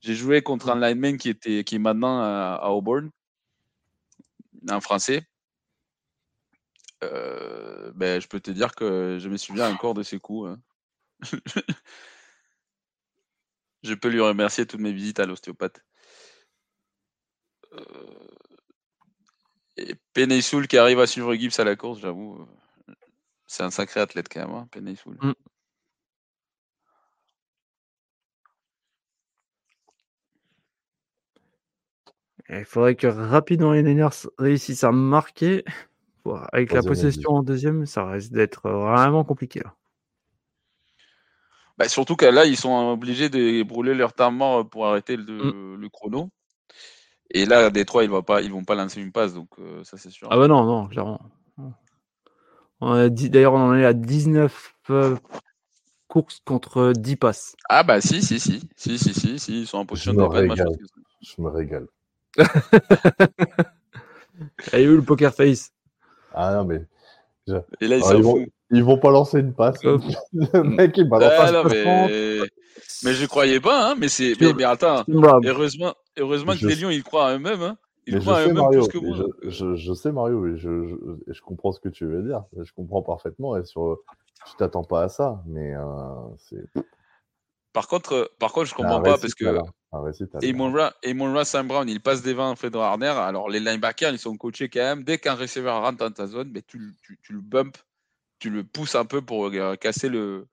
J'ai 0.00 0.14
joué 0.14 0.42
contre 0.42 0.70
un 0.70 0.80
lineman 0.80 1.18
qui, 1.18 1.28
était, 1.28 1.62
qui 1.62 1.76
est 1.76 1.78
maintenant 1.78 2.20
à, 2.20 2.68
Auburn, 2.70 3.10
un 4.68 4.80
Français. 4.80 5.22
Euh, 7.04 7.92
ben, 7.94 8.20
je 8.20 8.26
peux 8.26 8.40
te 8.40 8.50
dire 8.50 8.74
que 8.74 9.18
je 9.20 9.28
me 9.28 9.36
souviens 9.36 9.70
encore 9.70 9.94
de 9.94 10.02
ses 10.02 10.18
coups. 10.18 10.50
Hein. 10.50 10.58
je 13.82 13.94
peux 13.94 14.08
lui 14.08 14.20
remercier 14.20 14.66
toutes 14.66 14.80
mes 14.80 14.92
visites 14.92 15.20
à 15.20 15.26
l'ostéopathe. 15.26 15.82
Euh, 17.72 17.80
et 19.76 19.94
Peneisoul 20.14 20.68
qui 20.68 20.78
arrive 20.78 21.00
à 21.00 21.06
suivre 21.06 21.34
Gibbs 21.34 21.58
à 21.58 21.64
la 21.64 21.76
course, 21.76 22.00
j'avoue, 22.00 22.40
euh, 22.42 22.46
c'est 23.46 23.62
un 23.64 23.70
sacré 23.70 24.00
athlète 24.00 24.28
quand 24.32 24.40
même, 24.46 24.54
hein. 24.56 24.68
Mm. 25.22 25.32
Il 32.50 32.64
faudrait 32.64 32.96
que 32.96 33.06
rapidement 33.06 33.72
les 33.72 33.82
Niners 33.82 34.08
réussissent 34.38 34.84
à 34.84 34.92
marquer. 34.92 35.64
Avec 36.52 36.72
la 36.72 36.82
possession 36.82 37.30
en 37.32 37.42
deuxième, 37.42 37.86
ça 37.86 38.06
risque 38.10 38.32
d'être 38.32 38.68
vraiment 38.70 39.24
compliqué. 39.24 39.62
Bah, 41.80 41.88
surtout 41.88 42.14
que 42.14 42.26
là, 42.26 42.44
ils 42.44 42.58
sont 42.58 42.90
obligés 42.90 43.30
de 43.30 43.62
brûler 43.62 43.94
leur 43.94 44.12
temps 44.12 44.30
mort 44.30 44.68
pour 44.68 44.86
arrêter 44.86 45.16
le, 45.16 45.78
mm. 45.78 45.88
chrono. 45.88 46.28
Et 47.30 47.46
là, 47.46 47.70
Détroit, 47.70 48.04
ils 48.04 48.10
ne 48.10 48.50
vont 48.50 48.64
pas 48.64 48.74
lancer 48.74 49.00
une 49.00 49.12
passe, 49.12 49.32
donc 49.32 49.48
euh, 49.58 49.82
ça 49.82 49.96
c'est 49.96 50.10
sûr. 50.10 50.28
Ah 50.30 50.36
bah 50.36 50.46
non, 50.46 50.64
non, 50.64 50.88
clairement. 50.88 51.22
D'ailleurs, 52.82 53.54
on 53.54 53.70
en 53.70 53.74
est 53.76 53.86
à 53.86 53.94
19 53.94 54.74
euh, 54.90 55.16
courses 56.06 56.42
contre 56.44 56.92
10 56.94 57.16
passes. 57.16 57.56
Ah 57.70 57.82
bah 57.82 58.02
si, 58.02 58.20
si, 58.20 58.38
si, 58.38 58.60
si, 58.76 58.98
si, 58.98 59.38
si, 59.38 59.60
ils 59.62 59.66
sont 59.66 59.78
en 59.78 59.86
position 59.86 60.12
de 60.12 60.18
Je 61.22 61.40
me 61.40 61.48
régale. 61.48 61.86
Et 64.74 64.86
où 64.86 64.96
le 64.96 65.02
poker 65.02 65.32
face? 65.32 65.72
Ah 66.34 66.56
non, 66.56 66.66
mais. 66.66 66.84
Et 67.80 67.88
là, 67.88 67.96
ils, 67.96 68.04
ah, 68.04 68.14
vont... 68.16 68.44
ils, 68.70 68.84
vont... 68.84 68.98
pas 68.98 69.10
lancer 69.10 69.40
une 69.40 69.54
passe. 69.54 69.82
le 69.84 70.62
mec, 70.62 70.96
il 70.96 71.08
balance 71.08 71.32
ah, 71.38 71.52
non, 71.52 71.64
mais... 71.64 72.40
mais 73.04 73.12
je 73.12 73.26
croyais 73.26 73.60
pas, 73.60 73.90
hein. 73.90 73.94
Mais, 73.98 74.08
c'est... 74.08 74.34
Mais, 74.40 74.52
mais, 74.52 74.64
attends, 74.64 75.04
heureusement, 75.08 75.94
heureusement 76.18 76.52
que 76.54 76.66
les 76.66 76.76
Lions, 76.76 76.90
ils 76.90 77.02
croient 77.02 77.28
à 77.28 77.34
eux-mêmes. 77.34 77.62
Hein. 77.62 77.76
Ils 78.06 78.14
mais 78.14 78.20
croient 78.20 78.38
à 78.38 78.42
eux-mêmes 78.42 78.56
Mario, 78.56 78.80
plus 78.86 78.88
que 78.88 79.04
moi. 79.04 79.16
Je, 79.42 79.50
je, 79.50 79.74
je, 79.74 79.92
sais, 79.92 80.12
Mario, 80.12 80.46
et 80.46 80.56
je, 80.56 80.86
je, 80.86 80.96
je, 81.32 81.40
comprends 81.42 81.72
ce 81.72 81.80
que 81.80 81.88
tu 81.88 82.06
veux 82.06 82.22
dire. 82.22 82.44
Je 82.58 82.72
comprends 82.72 83.02
parfaitement. 83.02 83.56
Et 83.56 83.64
sur... 83.64 83.98
tu 84.46 84.56
t'attends 84.56 84.84
pas 84.84 85.04
à 85.04 85.08
ça. 85.08 85.42
Mais 85.46 85.74
euh, 85.74 85.82
c'est. 86.38 86.64
Par 87.72 87.86
contre, 87.86 88.32
par 88.38 88.52
contre, 88.52 88.68
je 88.68 88.74
comprends 88.74 89.00
pas 89.00 89.16
parce 89.16 89.34
que 89.34 89.44
et 91.02 91.14
mon 91.14 91.44
Sam 91.44 91.68
Brown, 91.68 91.88
il 91.88 92.00
passe 92.00 92.22
des 92.22 92.34
20 92.34 92.54
Fred 92.56 92.74
Warner. 92.76 93.08
Alors, 93.08 93.48
les 93.48 93.60
linebackers, 93.60 94.12
ils 94.12 94.18
sont 94.18 94.36
coachés 94.36 94.68
quand 94.68 94.80
même. 94.80 95.04
Dès 95.04 95.18
qu'un 95.18 95.34
receveur 95.34 95.82
rentre 95.82 95.98
dans 95.98 96.10
ta 96.10 96.26
zone, 96.26 96.50
mais 96.52 96.62
tu, 96.62 96.94
tu, 97.02 97.18
tu, 97.22 97.32
le 97.32 97.40
bump, 97.40 97.76
tu 98.40 98.50
le 98.50 98.64
pousses 98.64 98.96
un 98.96 99.04
peu 99.04 99.22
pour 99.22 99.46
euh, 99.46 99.76
casser 99.76 100.08
le. 100.08 100.48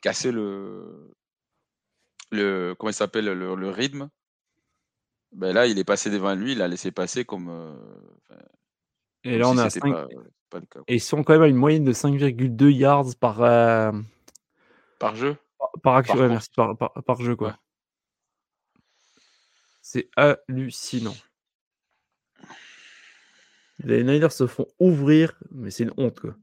Casser 0.00 0.32
le. 0.32 1.12
le 2.30 2.74
comment 2.78 2.90
il 2.90 2.94
s'appelle 2.94 3.26
le, 3.26 3.54
le, 3.54 3.70
rythme. 3.70 4.08
Ben 5.32 5.52
là, 5.52 5.66
il 5.66 5.78
est 5.78 5.84
passé 5.84 6.10
devant 6.10 6.34
lui, 6.34 6.52
il 6.52 6.62
a 6.62 6.68
laissé 6.68 6.92
passer 6.92 7.24
comme. 7.24 7.48
Euh, 7.50 7.76
et 9.24 9.36
là, 9.36 9.48
on 9.48 9.58
a 9.58 9.68
5... 9.68 9.82
pas, 9.82 10.08
pas 10.50 10.60
Et 10.86 10.94
ils 10.94 11.00
sont 11.00 11.24
quand 11.24 11.32
même 11.32 11.42
à 11.42 11.48
une 11.48 11.56
moyenne 11.56 11.84
de 11.84 11.92
5,2 11.92 12.70
yards 12.70 13.16
par. 13.20 13.42
Euh... 13.42 13.92
Par 14.98 15.16
jeu? 15.16 15.36
par, 15.82 15.96
action, 15.96 16.16
ouais, 16.16 16.28
merci, 16.28 16.50
par, 16.54 16.76
par, 16.76 16.92
par, 17.02 17.20
jeu, 17.20 17.34
quoi. 17.34 17.58
C'est 19.82 20.08
hallucinant. 20.16 21.16
Les 23.78 24.04
Niners 24.04 24.30
se 24.30 24.46
font 24.46 24.66
ouvrir, 24.78 25.36
mais 25.50 25.70
c'est 25.70 25.82
une 25.82 25.92
honte, 25.96 26.20
quoi. 26.20 26.36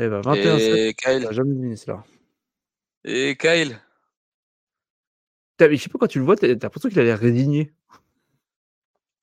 Eh 0.00 0.08
ben, 0.08 0.20
21 0.20 0.58
Et 0.58 0.94
Kyle. 0.94 1.28
jamais 1.32 1.54
deviné 1.54 1.76
cela. 1.76 2.04
Et 3.04 3.36
Kyle. 3.36 3.80
Je 5.58 5.76
sais 5.76 5.88
pas 5.88 5.98
quand 5.98 6.06
tu 6.06 6.20
le 6.20 6.24
vois, 6.24 6.36
t'as 6.36 6.46
l'impression 6.46 6.88
qu'il 6.88 7.00
a 7.00 7.04
l'air 7.04 7.18
résigné. 7.18 7.72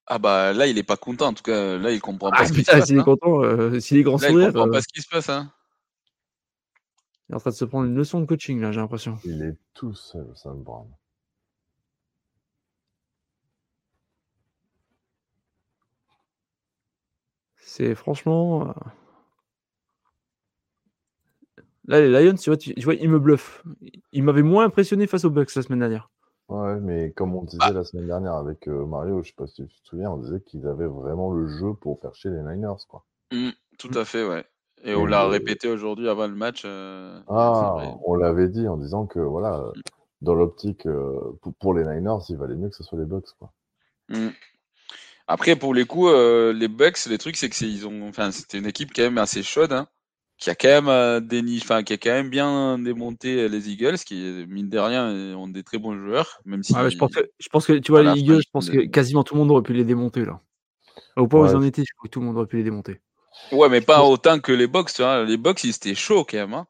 Ah 0.06 0.20
bah 0.20 0.52
là, 0.52 0.68
il 0.68 0.78
est 0.78 0.84
pas 0.84 0.98
content. 0.98 1.28
En 1.28 1.34
tout 1.34 1.44
cas, 1.44 1.78
là, 1.78 1.92
il 1.92 2.02
comprend 2.02 2.30
pas 2.30 2.40
ah, 2.42 2.46
ce 2.46 2.52
qui 2.52 2.64
se 2.64 2.72
passe. 2.72 2.88
S'il 2.88 2.98
est 2.98 3.00
hein. 3.00 3.04
content, 3.04 3.42
euh, 3.42 3.80
s'il 3.80 3.98
est 3.98 4.04
grand 4.04 4.22
là, 4.22 4.28
sourire. 4.28 4.50
Il 4.50 4.54
comprend 4.54 4.68
euh... 4.68 4.72
pas 4.72 4.82
ce 4.82 4.88
qui 4.94 5.02
se 5.02 5.08
passe. 5.08 5.30
Hein. 5.30 5.52
Il 7.30 7.34
est 7.34 7.36
en 7.36 7.40
train 7.40 7.52
de 7.52 7.56
se 7.56 7.66
prendre 7.66 7.88
une 7.88 7.96
leçon 7.96 8.20
de 8.20 8.26
coaching, 8.26 8.60
là, 8.60 8.72
j'ai 8.72 8.82
l'impression. 8.82 9.18
Il 9.24 9.42
est 9.42 9.58
tout 9.74 9.94
seul, 9.96 10.28
Sam 10.36 10.62
Brown. 10.62 10.88
C'est 17.56 17.96
franchement. 17.96 18.70
Euh, 18.70 18.74
là, 21.88 22.02
les 22.02 22.10
Lions, 22.10 22.36
tu 22.36 22.50
vois, 22.50 22.58
tu, 22.58 22.74
vois 22.82 22.96
ils 22.96 23.10
me 23.10 23.20
bluffent. 23.20 23.64
Ils 24.12 24.24
m'avaient 24.24 24.44
moins 24.44 24.66
impressionné 24.66 25.08
face 25.08 25.26
aux 25.26 25.30
Bucks 25.30 25.54
la 25.56 25.62
semaine 25.62 25.80
dernière. 25.80 26.10
Ouais, 26.48 26.80
mais 26.80 27.12
comme 27.12 27.36
on 27.36 27.44
disait 27.44 27.58
ah. 27.62 27.72
la 27.72 27.84
semaine 27.84 28.06
dernière 28.06 28.36
avec 28.36 28.68
euh, 28.68 28.86
Mario, 28.86 29.24
je 29.24 29.30
sais 29.30 29.36
pas 29.36 29.48
si 29.48 29.66
tu 29.66 29.82
te 29.82 29.88
souviens, 29.88 30.12
on 30.12 30.18
disait 30.18 30.42
qu'ils 30.42 30.68
avaient 30.68 30.86
vraiment 30.86 31.32
le 31.32 31.48
jeu 31.48 31.74
pour 31.74 32.00
faire 32.00 32.14
chier 32.14 32.30
les 32.30 32.42
Niners, 32.42 32.86
quoi. 32.88 33.04
Mmh, 33.32 33.50
tout 33.80 33.92
à 33.96 34.06
fait, 34.06 34.28
ouais. 34.28 34.46
Et, 34.84 34.92
Et 34.92 34.96
on 34.96 35.08
l'a 35.08 35.28
répété 35.28 35.68
aujourd'hui 35.68 36.08
avant 36.08 36.28
le 36.28 36.36
match. 36.36 36.62
Euh, 36.66 37.20
ah, 37.28 37.78
on 38.06 38.16
l'avait 38.16 38.50
dit 38.50 38.68
en 38.68 38.78
disant 38.78 39.08
que 39.08 39.20
voilà, 39.20 39.58
mmh. 39.58 39.82
dans 40.22 40.36
l'optique 40.36 40.86
euh, 40.86 41.36
pour, 41.42 41.54
pour, 41.56 41.74
les 41.74 41.84
Niners, 41.84 42.24
il 42.30 42.38
valait 42.38 42.56
mieux 42.56 42.70
que 42.70 42.76
ce 42.76 42.84
soit 42.84 43.00
les 43.00 43.06
Bucks, 43.06 43.34
quoi. 43.40 43.52
Mmh. 44.10 44.30
Après, 45.28 45.56
pour 45.56 45.74
les 45.74 45.86
coups, 45.86 46.12
euh, 46.14 46.54
les 46.54 46.68
Bucks, 46.68 47.06
les 47.08 47.18
trucs, 47.18 47.36
c'est 47.36 47.50
que 47.50 47.66
ils 47.66 47.88
ont, 47.88 48.08
enfin, 48.08 48.30
c'était 48.30 48.60
une 48.60 48.68
équipe 48.68 48.92
quand 48.96 49.02
même 49.02 49.18
assez 49.18 49.42
chaude, 49.42 49.74
hein, 49.74 49.88
qui 50.38 50.50
a 50.50 50.56
quand 50.56 50.68
même 50.68 50.88
euh, 50.90 51.20
déni... 51.20 51.60
enfin, 51.62 51.84
qui 51.84 51.94
a 51.94 51.98
quand 51.98 52.12
même 52.12 52.30
bien 52.30 52.78
démonté 52.78 53.48
les 53.48 53.70
Eagles, 53.70 53.98
qui 53.98 54.46
mine 54.48 54.70
de 54.70 54.78
rien 54.78 55.36
ont 55.36 55.48
des 55.48 55.64
très 55.64 55.78
bons 55.78 55.98
joueurs, 55.98 56.40
même 56.46 56.64
si. 56.64 56.74
Ouais, 56.74 56.90
je, 56.90 56.98
pense 56.98 57.14
que, 57.14 57.30
je 57.40 57.50
pense 57.50 57.66
que 57.66 57.74
tu 57.74 57.92
vois 57.92 58.04
les 58.04 58.20
Eagles, 58.20 58.42
je 58.42 58.50
pense 58.52 58.70
que 58.70 58.86
quasiment 58.86 59.24
tout 59.24 59.36
le 59.36 59.40
monde 59.40 59.52
aurait 59.52 59.64
pu 59.64 59.74
les 59.74 59.86
démonter 59.86 60.26
là. 60.26 60.42
Au 61.16 61.28
point 61.28 61.42
où 61.42 61.50
ils 61.50 61.56
en 61.56 61.62
étaient, 61.62 61.84
je 61.86 61.94
crois 61.94 62.08
que 62.08 62.12
tout 62.12 62.20
le 62.20 62.26
monde 62.26 62.38
aurait 62.38 62.48
pu 62.48 62.58
les 62.58 62.64
démonter. 62.64 63.00
Ouais, 63.52 63.70
mais 63.70 63.82
pas 63.82 64.04
autant 64.04 64.40
que 64.40 64.52
les 64.52 64.66
vois. 64.66 65.24
Les 65.24 65.38
Bucks, 65.38 65.64
ils 65.64 65.70
étaient 65.70 65.96
chauds 65.96 66.26
quand 66.26 66.38
même. 66.38 66.54
Hein. 66.54 66.68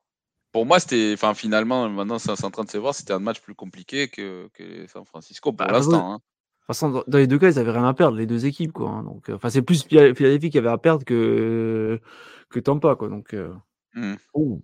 Pour 0.51 0.65
moi, 0.65 0.79
c'était, 0.79 1.11
enfin, 1.13 1.33
finalement, 1.33 1.89
maintenant, 1.89 2.19
c'est 2.19 2.31
en 2.43 2.51
train 2.51 2.63
de 2.63 2.69
se 2.69 2.77
voir, 2.77 2.95
c'était 2.95 3.13
un 3.13 3.19
match 3.19 3.41
plus 3.41 3.55
compliqué 3.55 4.07
que, 4.07 4.47
que 4.53 4.87
San 4.87 5.05
Francisco 5.05 5.51
pour 5.51 5.65
bah, 5.65 5.71
l'instant. 5.71 6.13
Hein. 6.13 6.15
De 6.15 6.73
toute 6.73 6.79
façon, 6.79 7.03
dans 7.05 7.17
les 7.17 7.27
deux 7.27 7.37
cas, 7.37 7.49
ils 7.49 7.59
avaient 7.59 7.71
rien 7.71 7.87
à 7.87 7.93
perdre, 7.93 8.17
les 8.17 8.25
deux 8.25 8.45
équipes, 8.45 8.71
quoi. 8.71 8.89
Hein, 8.89 9.03
donc, 9.03 9.29
enfin, 9.29 9.49
c'est 9.49 9.61
plus 9.61 9.83
Philadelphie 9.83 10.49
qui 10.49 10.57
avait 10.57 10.69
à 10.69 10.77
perdre 10.77 11.03
que 11.03 11.99
que 12.55 12.59
Tampa, 12.61 12.95
quoi. 12.95 13.09
Donc. 13.09 13.33
Euh... 13.33 13.53
Mmh. 13.93 14.15
Oh. 14.33 14.61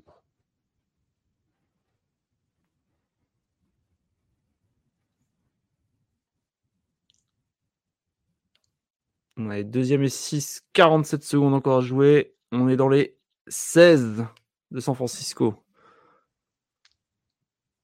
On 9.37 9.51
est 9.51 9.63
deuxième 9.63 10.03
et 10.03 10.09
6, 10.09 10.63
47 10.73 11.23
secondes 11.23 11.53
encore 11.53 11.79
à 11.79 11.81
jouer. 11.81 12.33
On 12.51 12.69
est 12.69 12.75
dans 12.75 12.89
les 12.89 13.17
16 13.47 14.25
de 14.71 14.79
San 14.79 14.95
Francisco. 14.95 15.55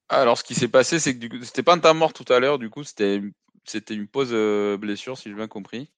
Alors, 0.10 0.38
ce 0.38 0.44
qui 0.44 0.56
s'est 0.56 0.68
passé, 0.70 1.00
c'est 1.00 1.18
que 1.18 1.44
c'était 1.44 1.64
pas 1.64 1.74
un 1.74 1.80
temps 1.80 1.94
mort 1.94 2.14
tout 2.14 2.32
à 2.32 2.40
l'heure, 2.40 2.60
du 2.60 2.70
coup, 2.70 2.84
c'était 2.84 3.22
c'était 3.66 3.96
une 3.96 4.08
pause 4.08 4.30
euh, 4.32 4.78
blessure, 4.78 5.18
si 5.18 5.30
j'ai 5.30 5.36
bien 5.36 5.50
compris. 5.50 5.92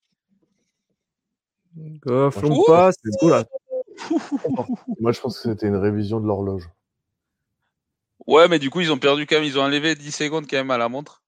C'est 1.76 3.28
là. 3.28 3.46
Moi, 5.00 5.12
je 5.12 5.20
pense 5.20 5.40
que 5.40 5.50
c'était 5.50 5.68
une 5.68 5.76
révision 5.76 6.20
de 6.20 6.28
l'horloge. 6.28 6.70
Ouais, 8.28 8.48
mais 8.48 8.60
du 8.60 8.70
coup, 8.70 8.82
ils 8.82 8.92
ont 8.92 8.98
perdu 8.98 9.26
quand 9.26 9.36
même, 9.36 9.46
ils 9.46 9.58
ont 9.58 9.64
enlevé 9.64 9.96
10 9.96 10.12
secondes 10.12 10.46
quand 10.50 10.58
même 10.58 10.72
à 10.72 10.78
la 10.78 10.90
montre. 10.90 11.24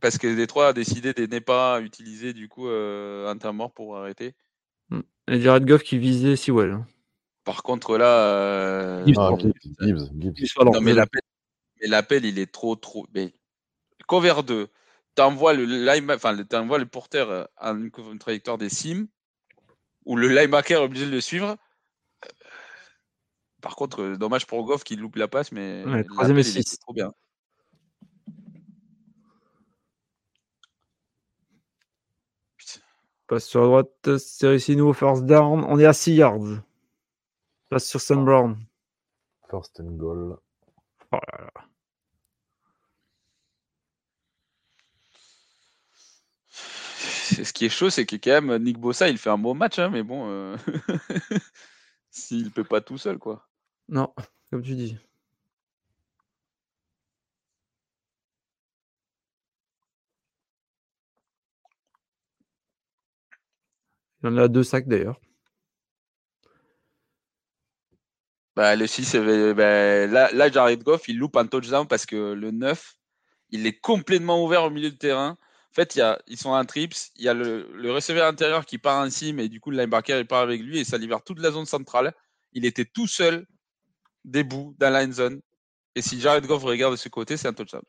Parce 0.00 0.18
que 0.18 0.34
Détroit 0.34 0.68
a 0.68 0.72
décidé 0.72 1.14
de 1.14 1.26
ne 1.26 1.38
pas 1.38 1.80
utiliser 1.80 2.34
du 2.34 2.48
coup 2.48 2.68
euh, 2.68 3.28
un 3.28 3.38
temps 3.38 3.54
mort 3.54 3.72
pour 3.72 3.96
arrêter. 3.96 4.34
Hmm. 4.90 5.00
Et 5.28 5.40
Jared 5.40 5.64
Goff 5.64 5.82
qui 5.82 5.98
visait 5.98 6.36
Sewell. 6.36 6.72
Hein. 6.72 6.86
Par 7.44 7.62
contre, 7.62 7.96
là. 7.96 8.28
Euh... 8.28 9.04
Ah, 9.16 9.30
Gibbs, 9.38 10.10
Gibbs, 10.18 10.64
Non, 10.64 10.80
mais 10.80 10.92
l'appel, 11.88 12.24
il 12.24 12.38
est 12.38 12.52
trop, 12.52 12.76
trop. 12.76 13.06
Mais... 13.14 13.32
Cover 14.06 14.42
2 14.46 14.68
t'envoies 15.16 15.54
le, 15.54 16.14
enfin, 16.14 16.32
le 16.32 16.84
porteur 16.84 17.48
en 17.60 17.76
une, 17.76 17.90
trajectoire 18.18 18.58
des 18.58 18.68
sims, 18.68 19.08
où 20.04 20.14
le 20.16 20.28
linebacker 20.28 20.80
est 20.80 20.84
obligé 20.84 21.06
de 21.06 21.10
le 21.10 21.20
suivre. 21.20 21.56
Euh, 23.66 23.68
par 23.68 23.76
contre, 23.76 24.02
euh, 24.02 24.16
dommage 24.16 24.46
pour 24.46 24.64
Goff 24.64 24.84
qui 24.84 24.96
loupe 24.96 25.16
la 25.16 25.28
passe, 25.28 25.52
mais 25.52 25.84
ouais, 25.86 26.04
troisième 26.04 26.38
et 26.38 26.42
six. 26.42 26.78
trop 26.78 26.92
bien. 26.92 27.12
Passe 33.26 33.46
sur 33.46 33.60
la 33.62 33.66
droite, 33.66 34.18
c'est 34.18 34.46
réussi 34.46 34.76
nous 34.76 34.92
first 34.92 35.24
down. 35.24 35.64
On 35.64 35.80
est 35.80 35.84
à 35.84 35.92
6 35.92 36.14
yards. 36.14 36.62
Passe 37.68 37.88
sur 37.88 38.00
Sam 38.00 38.24
Brown. 38.24 38.56
First 39.50 39.80
and 39.80 39.96
goal. 39.96 40.38
Oh 41.10 41.16
là 41.32 41.50
là. 41.54 41.62
ce 47.44 47.52
qui 47.52 47.64
est 47.64 47.68
chaud, 47.68 47.90
c'est 47.90 48.06
que 48.06 48.14
quand 48.14 48.40
même 48.40 48.62
Nick 48.62 48.78
Bossa, 48.78 49.08
il 49.08 49.18
fait 49.18 49.30
un 49.30 49.38
beau 49.38 49.54
match, 49.54 49.80
hein, 49.80 49.90
mais 49.90 50.04
bon, 50.04 50.28
euh... 50.28 50.56
s'il 52.10 52.52
peut 52.52 52.64
pas 52.64 52.80
tout 52.80 52.98
seul, 52.98 53.18
quoi. 53.18 53.45
Non, 53.88 54.14
comme 54.50 54.62
tu 54.62 54.74
dis. 54.76 54.96
Il 64.22 64.28
en 64.28 64.36
a 64.36 64.48
deux 64.48 64.62
sacs 64.62 64.86
d'ailleurs. 64.88 65.18
Bah, 68.54 68.74
le 68.74 68.86
6, 68.86 69.16
bah, 69.54 70.06
là, 70.06 70.30
là, 70.32 70.50
Jared 70.50 70.82
Goff, 70.82 71.08
il 71.08 71.18
loupe 71.18 71.36
un 71.36 71.46
touchdown 71.46 71.86
parce 71.86 72.06
que 72.06 72.32
le 72.32 72.50
9, 72.50 72.96
il 73.50 73.66
est 73.66 73.78
complètement 73.78 74.42
ouvert 74.44 74.64
au 74.64 74.70
milieu 74.70 74.90
de 74.90 74.96
terrain 74.96 75.36
fait, 75.76 75.94
y 75.94 76.00
a, 76.00 76.18
ils 76.26 76.38
sont 76.38 76.50
en 76.50 76.64
trips. 76.64 77.12
Il 77.16 77.24
y 77.24 77.28
a 77.28 77.34
le, 77.34 77.70
le, 77.74 77.92
receveur 77.92 78.26
intérieur 78.26 78.66
qui 78.66 78.78
part 78.78 79.00
ainsi, 79.00 79.32
mais 79.32 79.48
du 79.48 79.60
coup, 79.60 79.70
le 79.70 79.76
linebacker, 79.78 80.18
il 80.18 80.26
part 80.26 80.40
avec 80.40 80.60
lui 80.62 80.78
et 80.80 80.84
ça 80.84 80.98
libère 80.98 81.22
toute 81.22 81.38
la 81.38 81.50
zone 81.52 81.66
centrale. 81.66 82.14
Il 82.52 82.64
était 82.64 82.86
tout 82.86 83.06
seul, 83.06 83.46
des 84.26 84.44
bouts 84.44 84.74
dans 84.78 84.90
la 84.90 85.10
zone. 85.10 85.40
Et 85.94 86.02
si 86.02 86.20
Jared 86.20 86.46
Goff 86.46 86.64
regarde 86.64 86.92
de 86.92 86.98
ce 86.98 87.08
côté, 87.08 87.36
c'est 87.36 87.48
un 87.48 87.54
touchdown. 87.54 87.82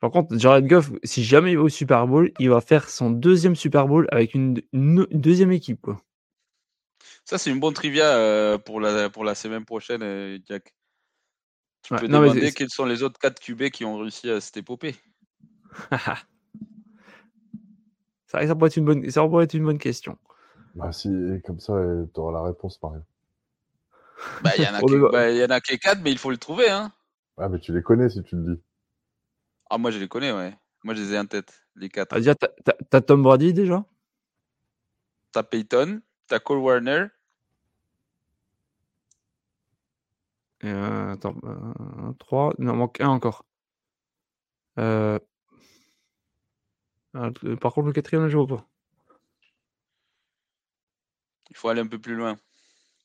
Par 0.00 0.10
contre, 0.10 0.38
Jared 0.38 0.66
Goff, 0.66 0.90
si 1.04 1.24
jamais 1.24 1.52
il 1.52 1.56
va 1.56 1.64
au 1.64 1.68
Super 1.70 2.06
Bowl, 2.06 2.30
il 2.38 2.50
va 2.50 2.60
faire 2.60 2.90
son 2.90 3.10
deuxième 3.10 3.56
Super 3.56 3.88
Bowl 3.88 4.06
avec 4.12 4.34
une, 4.34 4.60
deuxième 4.72 5.52
équipe. 5.52 5.80
Quoi. 5.80 6.02
Ça, 7.24 7.38
c'est 7.38 7.50
une 7.50 7.60
bonne 7.60 7.72
trivia 7.72 8.04
euh, 8.16 8.58
pour, 8.58 8.80
la, 8.80 9.08
pour 9.08 9.24
la 9.24 9.34
semaine 9.34 9.64
prochaine, 9.64 10.02
euh, 10.02 10.38
Jack. 10.46 10.74
Tu 11.86 11.94
peux 11.94 12.08
demander 12.08 12.50
quels 12.50 12.70
sont 12.70 12.84
les 12.84 13.04
autres 13.04 13.20
4 13.20 13.38
QB 13.38 13.70
qui 13.70 13.84
ont 13.84 13.98
réussi 13.98 14.28
à 14.28 14.40
cette 14.40 14.56
épopée. 14.56 14.96
ça, 18.26 18.44
ça, 18.44 18.54
pourrait 18.56 18.66
être 18.68 18.76
une 18.76 18.84
bonne, 18.84 19.08
ça 19.08 19.22
pourrait 19.22 19.44
être 19.44 19.54
une 19.54 19.64
bonne 19.64 19.78
question. 19.78 20.18
Bah, 20.74 20.90
si, 20.90 21.08
comme 21.44 21.60
ça, 21.60 21.74
tu 22.12 22.20
auras 22.20 22.32
la 22.32 22.42
réponse, 22.42 22.78
pareil. 22.78 23.02
Bah, 24.42 24.50
il 24.56 24.64
y 24.64 24.66
en 24.66 24.74
a, 24.74 24.80
que, 24.80 25.12
bah, 25.12 25.30
y 25.30 25.44
en 25.44 25.50
a 25.50 25.60
4, 25.60 26.00
mais 26.02 26.10
il 26.10 26.18
faut 26.18 26.30
le 26.30 26.38
trouver. 26.38 26.68
Hein. 26.68 26.90
Ah, 27.36 27.48
mais 27.48 27.60
tu 27.60 27.72
les 27.72 27.82
connais 27.82 28.08
si 28.08 28.22
tu 28.24 28.34
le 28.34 28.54
dis. 28.54 28.60
Ah, 29.70 29.78
moi, 29.78 29.92
je 29.92 29.98
les 29.98 30.08
connais, 30.08 30.32
ouais. 30.32 30.56
Moi, 30.82 30.94
je 30.94 31.02
les 31.02 31.12
ai 31.12 31.18
en 31.18 31.26
tête, 31.26 31.62
les 31.76 31.88
4. 31.88 32.16
Ah, 32.16 32.34
t'as 32.90 33.00
Tom 33.00 33.22
Brady 33.22 33.52
déjà? 33.52 33.84
T'as 35.30 35.44
Peyton, 35.44 36.00
t'as 36.26 36.40
Cole 36.40 36.58
Warner. 36.58 37.06
Euh, 40.72 41.12
attends, 41.12 41.34
euh, 41.44 42.12
3, 42.18 42.54
il 42.58 42.68
en 42.68 42.76
manque 42.76 43.00
un 43.00 43.08
encore. 43.08 43.44
Euh... 44.78 45.18
Ah, 47.14 47.30
par 47.60 47.72
contre, 47.72 47.86
le 47.86 47.92
quatrième, 47.92 48.28
je 48.28 48.36
vois 48.36 48.46
pas. 48.46 48.66
Il 51.50 51.56
faut 51.56 51.68
aller 51.68 51.80
un 51.80 51.86
peu 51.86 51.98
plus 51.98 52.14
loin. 52.14 52.36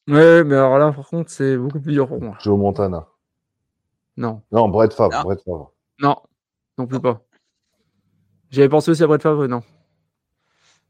Ouais, 0.07 0.43
mais 0.43 0.55
alors 0.55 0.77
là, 0.77 0.91
par 0.91 1.07
contre, 1.07 1.29
c'est 1.29 1.57
beaucoup 1.57 1.79
plus 1.79 1.93
dur 1.93 2.07
pour 2.07 2.21
moi. 2.21 2.37
Joe 2.41 2.57
Montana. 2.57 3.07
Non. 4.17 4.41
Non, 4.51 4.67
Brett 4.67 4.93
Favre. 4.93 5.23
Brett 5.23 5.41
Favre. 5.43 5.73
Non, 5.99 6.17
non 6.77 6.87
plus 6.87 6.99
pas. 6.99 7.21
J'avais 8.49 8.67
pensé 8.67 8.91
aussi 8.91 9.03
à 9.03 9.07
Brett 9.07 9.21
Favre, 9.21 9.47
non. 9.47 9.61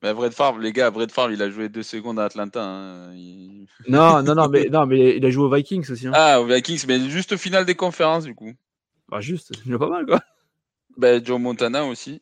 Mais 0.02 0.14
Brett 0.14 0.34
Favre, 0.34 0.58
les 0.58 0.74
gars, 0.74 0.90
Brett 0.90 1.12
Favre, 1.12 1.32
il 1.32 1.42
a 1.44 1.50
joué 1.50 1.70
deux 1.70 1.84
secondes 1.84 2.20
à 2.20 2.26
Atlanta. 2.26 2.64
Hein. 2.64 3.14
Non, 3.88 4.24
non, 4.24 4.34
non, 4.34 4.48
mais, 4.50 4.68
non, 4.70 4.86
mais 4.88 5.18
il 5.18 5.26
a 5.26 5.30
joué 5.30 5.46
aux 5.46 5.54
Vikings 5.54 5.92
aussi. 5.92 6.08
Hein. 6.08 6.12
Ah, 6.16 6.42
aux 6.42 6.46
Vikings, 6.46 6.86
mais 6.88 7.00
juste 7.10 7.34
au 7.34 7.38
final 7.38 7.66
des 7.66 7.76
conférences, 7.76 8.24
du 8.24 8.34
coup. 8.34 8.52
Bah, 9.10 9.22
juste, 9.22 9.52
il 9.66 9.74
a 9.74 9.80
pas 9.80 9.90
mal, 9.90 10.06
quoi. 10.08 10.20
Ben, 10.98 11.24
Joe 11.24 11.40
Montana 11.40 11.86
aussi. 11.86 12.22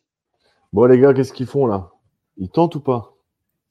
Bon, 0.72 0.84
les 0.84 0.98
gars, 0.98 1.14
qu'est-ce 1.14 1.32
qu'ils 1.32 1.46
font 1.46 1.66
là? 1.66 1.90
Ils 2.36 2.50
tentent 2.50 2.74
ou 2.74 2.80
pas? 2.80 3.14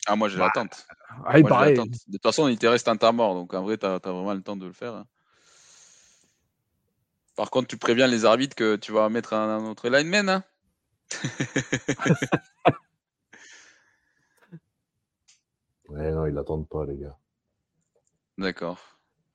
Ah, 0.07 0.15
moi, 0.15 0.27
j'ai 0.27 0.40
bah, 0.40 0.45
l'attente. 0.45 0.88
Ah, 1.26 1.38
il 1.38 1.45
paraît. 1.45 1.73
De 1.73 1.84
toute 1.84 2.23
façon, 2.23 2.48
il 2.48 2.57
te 2.57 2.65
reste 2.65 2.88
un 2.88 2.98
temps 2.98 3.14
mort, 3.14 3.36
donc 3.36 3.53
en 3.53 3.61
vrai, 3.61 3.77
tu 3.77 3.86
as, 3.86 3.99
vraiment 3.99 4.34
le 4.34 4.41
temps 4.41 4.57
de 4.57 4.65
le 4.65 4.73
faire. 4.73 4.95
Hein. 4.95 5.06
Par 7.36 7.52
contre, 7.52 7.68
tu 7.68 7.77
préviens 7.77 8.07
les 8.07 8.26
arbitres 8.26 8.56
que 8.56 8.76
tu 8.76 8.91
vas 8.91 9.07
mettre 9.10 9.34
un, 9.34 9.65
autre 9.65 9.88
lineman. 9.88 10.41
Hein 12.65 12.73
ouais, 15.90 16.11
non, 16.11 16.26
ils 16.26 16.34
l'attendent 16.34 16.68
pas, 16.68 16.86
les 16.86 16.98
gars. 16.98 17.18
D'accord. 18.38 18.80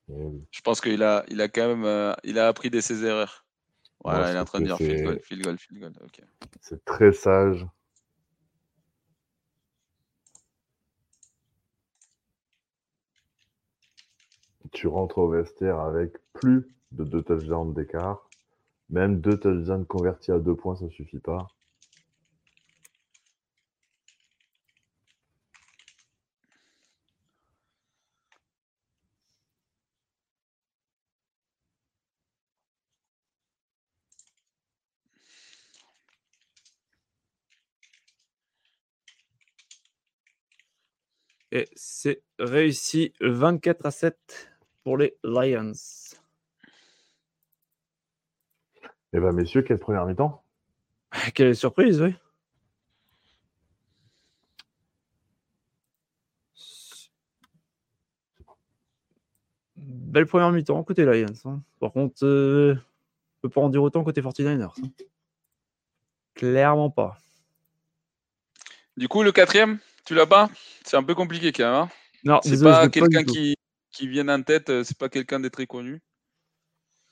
Je 0.07 0.61
pense 0.61 0.81
qu'il 0.81 1.03
a, 1.03 1.23
il 1.29 1.41
a 1.41 1.47
quand 1.47 1.67
même 1.67 1.85
euh, 1.85 2.13
il 2.23 2.37
a 2.37 2.47
appris 2.47 2.69
de 2.69 2.79
ses 2.79 3.05
erreurs. 3.05 3.45
Voilà, 4.03 4.31
il 4.31 4.35
est 4.35 4.39
en 4.39 4.45
train 4.45 4.59
de 4.59 4.65
dire 4.65 4.77
field 4.77 5.03
goal, 5.03 5.19
field 5.19 5.43
goal, 5.43 5.57
field 5.57 5.81
goal. 5.81 5.93
C'est 6.61 6.85
très 6.85 7.11
sage. 7.11 7.65
Tu 14.71 14.87
rentres 14.87 15.17
au 15.17 15.29
vestiaire 15.29 15.79
avec 15.79 16.17
plus 16.33 16.67
de 16.91 17.03
deux 17.03 17.23
touchdowns 17.23 17.73
d'écart. 17.73 18.29
Même 18.89 19.21
deux 19.21 19.39
touchdowns 19.39 19.85
convertis 19.85 20.31
à 20.31 20.37
deux 20.37 20.55
points, 20.55 20.75
ça 20.75 20.89
suffit 20.89 21.19
pas. 21.19 21.47
Et 41.55 41.69
c'est 41.73 42.21
réussi 42.37 43.13
24 43.21 43.85
à 43.85 43.91
7 43.91 44.51
pour 44.83 44.97
les 44.97 45.15
Lions. 45.23 45.71
Eh 49.13 49.19
bien, 49.21 49.31
messieurs, 49.31 49.61
quelle 49.61 49.79
première 49.79 50.05
mi-temps 50.05 50.43
Quelle 51.33 51.55
surprise, 51.55 52.01
oui. 52.01 52.13
Belle 59.77 60.25
première 60.25 60.51
mi-temps 60.51 60.83
côté 60.83 61.05
Lions. 61.05 61.25
Hein. 61.45 61.61
Par 61.79 61.93
contre, 61.93 62.25
euh, 62.25 62.73
ne 62.73 62.79
peut 63.43 63.49
pas 63.49 63.61
en 63.61 63.69
dire 63.69 63.81
autant 63.81 64.03
côté 64.03 64.21
49ers. 64.21 64.63
Hein. 64.63 64.89
Clairement 66.33 66.89
pas. 66.89 67.17
Du 68.97 69.07
coup, 69.07 69.23
le 69.23 69.31
quatrième, 69.31 69.79
tu 70.05 70.15
l'as 70.15 70.25
pas? 70.25 70.49
C'est 70.83 70.97
un 70.97 71.03
peu 71.03 71.15
compliqué 71.15 71.51
quand 71.51 71.63
même. 71.63 71.73
Hein 71.73 71.89
non, 72.23 72.39
c'est 72.43 72.61
pas 72.61 72.89
quelqu'un 72.89 73.23
qui, 73.23 73.55
qui 73.91 74.07
vient 74.07 74.27
en 74.29 74.41
tête, 74.41 74.69
euh, 74.69 74.83
c'est 74.83 74.97
pas 74.97 75.09
quelqu'un 75.09 75.39
de 75.39 75.47
très 75.47 75.67
connu. 75.67 76.01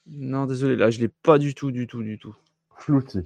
Non, 0.07 0.45
désolé, 0.45 0.75
là, 0.75 0.89
je 0.89 0.99
l'ai 0.99 1.07
pas 1.07 1.37
du 1.37 1.55
tout, 1.55 1.71
du 1.71 1.87
tout, 1.87 2.03
du 2.03 2.17
tout. 2.17 2.35
Flouty. 2.77 3.19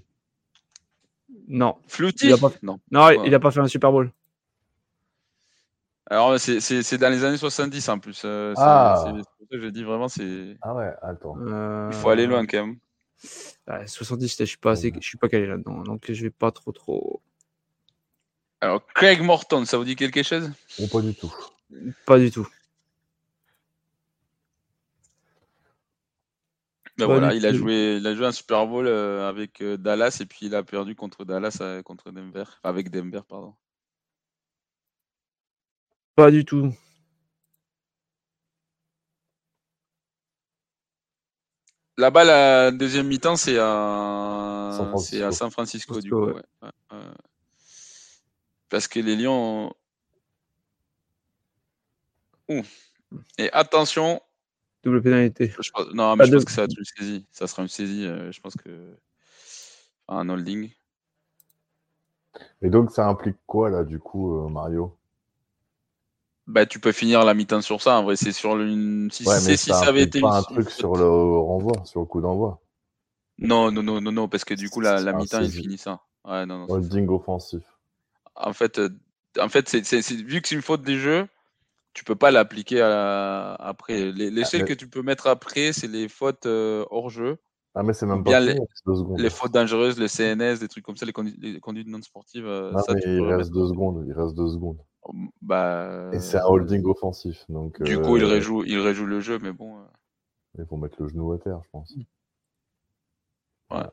Non. 1.48 1.78
Flouty 1.88 2.32
Non, 2.62 2.80
non 2.92 3.10
il 3.24 3.32
n'a 3.32 3.40
pas 3.40 3.52
fait 3.52 3.60
un 3.60 3.68
Super 3.68 3.92
Bowl. 3.92 4.12
Alors, 6.10 6.40
c'est 6.40 6.98
dans 6.98 7.10
les 7.10 7.24
années 7.24 7.38
70 7.38 7.90
en 7.90 8.00
plus. 8.00 8.22
Euh, 8.26 8.54
ah. 8.58 9.04
C'est 9.06 9.12
pour 9.12 9.48
ça 9.50 9.58
que 9.58 9.62
je 9.62 9.68
dis 9.68 9.84
vraiment, 9.84 10.08
c'est. 10.08 10.58
Ah 10.62 10.74
ouais, 10.74 10.94
attends. 11.02 11.36
Il 11.90 11.96
faut 11.96 12.10
aller 12.10 12.28
loin 12.28 12.46
quand 12.46 12.66
même. 12.66 12.78
70, 13.86 14.38
je 14.40 14.44
suis 14.46 14.58
pas 14.58 14.72
assez, 14.72 14.94
je 14.94 15.08
suis 15.08 15.18
pas 15.18 15.28
calé 15.28 15.48
là-dedans, 15.48 15.82
donc 15.82 16.12
je 16.12 16.22
vais 16.22 16.30
pas 16.30 16.52
trop 16.52 16.72
trop. 16.72 17.22
Alors, 18.62 18.86
Craig 18.88 19.22
Morton, 19.22 19.66
ça 19.66 19.78
vous 19.78 19.84
dit 19.84 19.96
quelque 19.96 20.24
chose? 20.24 20.52
Oh, 20.80 20.88
Pas 20.88 21.02
du 21.02 21.14
tout. 21.14 21.34
Pas 22.06 22.18
du 22.18 22.32
tout. 22.32 22.48
Ben 26.98 27.06
voilà, 27.06 27.36
il 27.36 27.46
a, 27.46 27.54
joué, 27.54 27.98
il 27.98 28.08
a 28.08 28.16
joué 28.16 28.26
un 28.26 28.32
Super 28.32 28.66
Bowl 28.66 28.88
euh, 28.88 29.30
avec 29.30 29.62
euh, 29.62 29.78
Dallas 29.78 30.18
et 30.20 30.26
puis 30.26 30.48
il 30.48 30.56
a 30.56 30.64
perdu 30.64 30.96
contre 30.96 31.26
Dallas, 31.26 31.60
euh, 31.62 31.84
contre 31.84 32.10
Denver, 32.10 32.46
avec 32.64 32.90
Denver, 32.90 33.22
pardon. 33.30 33.54
Pas 36.16 36.32
du 36.32 36.44
tout. 36.44 36.74
Là-bas, 42.00 42.24
la 42.24 42.72
deuxième 42.72 43.08
mi-temps, 43.08 43.36
c'est 43.36 43.58
à... 43.60 44.70
à 44.70 45.32
San 45.32 45.52
Francisco, 45.52 46.02
du 46.02 46.10
coup. 46.10 46.32
Parce 48.70 48.88
que 48.88 49.00
les 49.00 49.16
Lions. 49.16 49.74
Et 53.38 53.52
attention, 53.52 54.22
Double 54.84 55.02
pénalité. 55.02 55.54
non, 55.94 56.16
mais 56.16 56.26
je 56.26 56.32
pense 56.34 56.46
que 56.46 56.52
ça 56.52 56.62
va 56.62 56.66
être 56.66 56.78
une 56.78 56.86
saisie. 56.86 57.26
Ça 57.32 57.48
sera 57.48 57.62
une 57.62 57.68
saisie. 57.68 58.06
Euh, 58.06 58.32
je 58.32 58.40
pense 58.40 58.56
que. 58.56 58.96
Un 60.08 60.30
holding. 60.30 60.72
Et 62.62 62.70
donc, 62.70 62.92
ça 62.92 63.08
implique 63.08 63.36
quoi, 63.46 63.70
là, 63.70 63.84
du 63.84 64.00
coup, 64.00 64.38
euh, 64.38 64.48
Mario? 64.48 64.96
Bah, 66.46 66.66
tu 66.66 66.80
peux 66.80 66.94
finir 66.94 67.26
la 67.26 67.34
mi-temps 67.34 67.62
sur 67.62 67.82
ça. 67.82 68.00
En 68.00 68.04
vrai, 68.04 68.16
c'est 68.16 68.32
sur 68.32 68.58
une. 68.58 69.10
Si, 69.12 69.26
si 69.26 69.58
ça 69.58 69.88
avait 69.88 70.04
été. 70.04 70.22
pas 70.22 70.38
un 70.38 70.44
truc 70.44 70.70
sur 70.70 70.96
le 70.96 71.06
renvoi, 71.06 71.84
sur 71.84 72.00
le 72.00 72.06
coup 72.06 72.22
d'envoi. 72.22 72.62
Non, 73.40 73.72
non, 73.72 73.84
non, 73.84 74.00
non, 74.00 74.12
non, 74.14 74.30
parce 74.30 74.46
que 74.46 74.54
du 74.54 74.70
coup, 74.70 74.80
la, 74.80 75.02
la 75.02 75.12
mi-temps, 75.12 75.42
il 75.42 75.52
finit 75.52 75.78
ça. 75.78 76.02
Ouais, 76.24 76.46
non, 76.46 76.60
non, 76.60 76.66
Holding 76.70 77.10
offensif. 77.10 77.64
En 78.38 78.54
fait, 78.54 78.80
euh, 78.80 78.90
en 79.40 79.50
fait 79.50 79.74
vu 79.74 80.42
que 80.42 80.48
c'est 80.48 80.56
une 80.56 80.62
faute 80.62 80.84
des 80.84 80.98
jeux, 80.98 81.28
tu 81.94 82.04
peux 82.04 82.16
pas 82.16 82.32
l'appliquer 82.32 82.82
après. 82.82 84.12
Les, 84.12 84.30
les 84.30 84.44
ah, 84.44 84.60
que 84.60 84.74
tu 84.74 84.88
peux 84.88 85.02
mettre 85.02 85.28
après, 85.28 85.74
c'est 85.74 85.88
les 85.88 86.08
fautes 86.08 86.46
euh, 86.46 86.86
hors 86.92 87.10
jeu. 87.10 87.38
Ah, 87.74 87.84
mais 87.84 87.94
c'est 87.94 88.06
même 88.06 88.24
pas 88.24 88.40
les, 88.40 88.56
les, 89.18 89.30
fautes 89.30 89.52
dangereuses, 89.52 90.00
les 90.00 90.08
CNS, 90.08 90.60
des 90.60 90.68
trucs 90.68 90.84
comme 90.84 90.96
ça, 90.96 91.06
les, 91.06 91.60
conduites 91.60 91.88
non 91.88 92.02
sportives. 92.02 92.48
Euh, 92.48 92.72
mais 92.94 93.02
il 93.04 93.22
reste 93.22 93.52
deux 93.52 93.68
secondes. 93.68 94.04
Il 94.08 94.14
reste 94.14 94.36
deux 94.36 94.50
secondes. 94.50 94.78
Oh, 95.04 95.12
bah, 95.42 96.10
Et 96.12 96.20
c'est 96.20 96.38
un 96.38 96.46
holding 96.46 96.86
offensif. 96.86 97.46
Donc, 97.50 97.82
du 97.84 98.00
coup, 98.00 98.18
il 98.18 98.26
rejoue, 98.26 98.64
il 98.64 98.80
rejoue 98.80 99.06
le 99.06 99.20
jeu, 99.20 99.40
mais 99.40 99.52
bon. 99.52 99.78
Il 100.58 100.66
faut 100.66 100.78
mettre 100.78 101.02
le 101.02 101.08
genou 101.08 101.32
à 101.34 101.38
terre, 101.38 101.62
je 101.64 101.70
pense. 101.72 101.94
Ouais. 103.70 103.84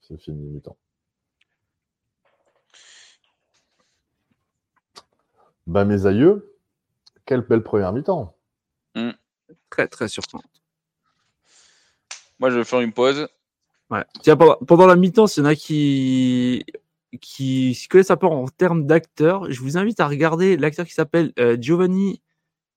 c'est 0.00 0.18
fini, 0.18 0.48
mi-temps. 0.48 0.76
Bah, 5.66 5.84
mes 5.84 6.06
aïeux, 6.06 6.56
quelle 7.26 7.40
belle 7.40 7.62
première 7.62 7.92
mi-temps. 7.92 8.36
Hmm. 8.94 9.10
Très, 9.70 9.88
très 9.88 10.08
surprenante. 10.08 10.62
Moi, 12.38 12.50
je 12.50 12.56
vais 12.56 12.64
faire 12.64 12.80
une 12.80 12.92
pause. 12.92 13.28
Ouais. 13.90 14.04
Tiens, 14.22 14.36
pendant, 14.36 14.86
la 14.86 14.96
mi-temps, 14.96 15.26
s'il 15.26 15.42
y 15.42 15.46
en 15.46 15.48
a 15.48 15.54
qui 15.54 16.64
qui 17.20 17.78
connaissent 17.88 18.10
un 18.10 18.16
peu 18.16 18.26
en 18.26 18.48
termes 18.48 18.86
d'acteurs, 18.86 19.50
je 19.50 19.60
vous 19.60 19.78
invite 19.78 20.00
à 20.00 20.08
regarder 20.08 20.56
l'acteur 20.56 20.84
qui 20.84 20.94
s'appelle 20.94 21.32
euh, 21.38 21.56
Giovanni 21.60 22.20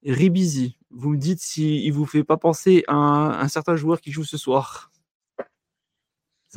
Ribisi. 0.06 0.78
Vous 0.92 1.12
me 1.12 1.18
dites 1.18 1.40
s'il 1.40 1.90
ne 1.90 1.96
vous 1.96 2.06
fait 2.06 2.24
pas 2.24 2.38
penser 2.38 2.84
à 2.88 2.94
un, 2.94 3.48
certain 3.48 3.76
joueur 3.76 4.00
qui 4.00 4.12
joue 4.12 4.24
ce 4.24 4.38
soir. 4.38 4.92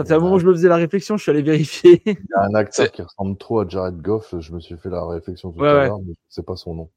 Ça 0.01 0.07
fait 0.07 0.15
un 0.15 0.19
moment 0.19 0.37
que 0.37 0.43
je 0.43 0.47
me 0.47 0.55
faisais 0.55 0.69
la 0.69 0.77
réflexion, 0.77 1.19
je 1.19 1.23
suis 1.23 1.31
allé 1.31 1.43
vérifier. 1.43 2.01
Il 2.07 2.13
y 2.13 2.35
a 2.35 2.45
un 2.45 2.55
acteur 2.55 2.91
qui 2.91 3.03
ressemble 3.03 3.37
trop 3.37 3.61
à 3.61 3.69
Jared 3.69 4.01
Goff, 4.01 4.35
je 4.39 4.53
me 4.53 4.61
suis 4.61 4.77
fait 4.79 4.89
la 4.89 5.05
réflexion 5.05 5.53
tout 5.53 5.63
à 5.63 5.87
l'heure, 5.87 5.99
mais 5.99 6.07
je 6.07 6.11
ne 6.11 6.15
sais 6.29 6.43
pas 6.43 6.57
son 6.57 6.75
nom. 6.75 6.91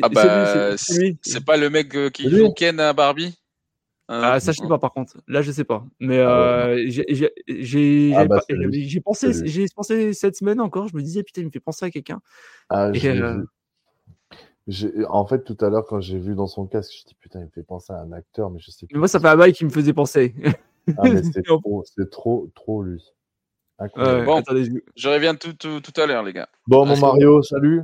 Ah 0.00 0.08
bah, 0.08 0.76
c'est 0.78 1.44
pas 1.44 1.58
le 1.58 1.68
mec 1.68 1.94
euh, 1.94 2.08
qui 2.08 2.30
joue 2.30 2.52
Ken 2.54 2.80
à 2.80 2.94
Barbie? 2.94 3.38
Ah, 4.08 4.40
ça, 4.40 4.52
je 4.52 4.62
sais 4.62 4.66
pas, 4.66 4.78
par 4.78 4.94
contre. 4.94 5.18
Là, 5.28 5.42
je 5.42 5.52
sais 5.52 5.64
pas. 5.64 5.84
Mais 6.00 6.18
ah 6.20 6.68
euh, 6.68 6.84
j'ai 6.88 8.14
ah 8.16 8.24
bah, 8.24 8.40
pensé, 9.04 9.46
j'ai 9.46 9.66
pensé 9.76 10.14
cette 10.14 10.36
semaine 10.36 10.62
encore. 10.62 10.88
Je 10.88 10.96
me 10.96 11.02
disais, 11.02 11.22
putain, 11.22 11.42
il 11.42 11.48
me 11.48 11.50
fait 11.50 11.60
penser 11.60 11.84
à 11.84 11.90
quelqu'un. 11.90 12.22
Ah, 12.70 12.88
euh 12.88 13.44
en 15.08 15.26
fait, 15.26 15.44
tout 15.44 15.56
à 15.60 15.70
l'heure, 15.70 15.84
quand 15.86 16.00
j'ai 16.00 16.18
vu 16.18 16.34
dans 16.34 16.46
son 16.46 16.66
casque, 16.66 16.92
je 16.92 17.02
me 17.04 17.08
dit, 17.08 17.16
putain, 17.20 17.40
il 17.40 17.46
me 17.46 17.50
fait 17.50 17.62
penser 17.62 17.92
à 17.92 18.00
un 18.00 18.12
acteur, 18.12 18.50
mais 18.50 18.60
je 18.60 18.70
sais 18.70 18.86
plus. 18.86 18.98
moi, 18.98 19.08
ça 19.08 19.20
fait 19.20 19.28
un 19.28 19.36
bail 19.36 19.52
qui 19.52 19.64
me 19.64 19.70
faisait 19.70 19.92
penser. 19.92 20.34
Ah, 20.96 21.08
mais 21.08 21.22
c'est 21.22 21.42
trop, 21.44 21.84
trop, 22.10 22.50
trop 22.54 22.82
lui. 22.82 23.02
bon, 23.78 24.42
je... 24.96 25.08
reviens 25.08 25.34
tout, 25.34 25.52
tout, 25.52 25.80
tout 25.80 26.00
à 26.00 26.06
l'heure, 26.06 26.22
les 26.22 26.32
gars. 26.32 26.48
Bon, 26.66 26.86
mon 26.86 26.96
Mario, 26.96 27.42
salut. 27.42 27.82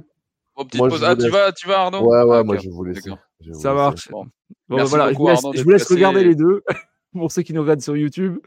Ah, 0.57 0.63
tu 0.71 1.29
vas, 1.31 1.53
tu 1.53 1.67
vas, 1.67 1.81
Arnaud 1.81 2.09
Ouais, 2.09 2.23
ouais, 2.23 2.45
moi, 2.45 2.57
je 2.57 2.71
vous 2.71 2.85
laisse. 2.85 3.05
Ça 3.53 3.75
marche. 3.75 4.09
Bon. 4.11 4.27
voilà, 4.69 5.13
je, 5.13 5.19
vous 5.19 5.29
laisse, 5.29 5.43
je 5.55 5.63
vous 5.63 5.71
laisse 5.71 5.91
regarder 5.91 6.25
les 6.25 6.35
deux 6.35 6.63
pour 7.13 7.31
ceux 7.31 7.43
qui 7.43 7.53
nous 7.53 7.63
regardent 7.63 7.81
sur 7.83 7.97
YouTube. 7.97 8.39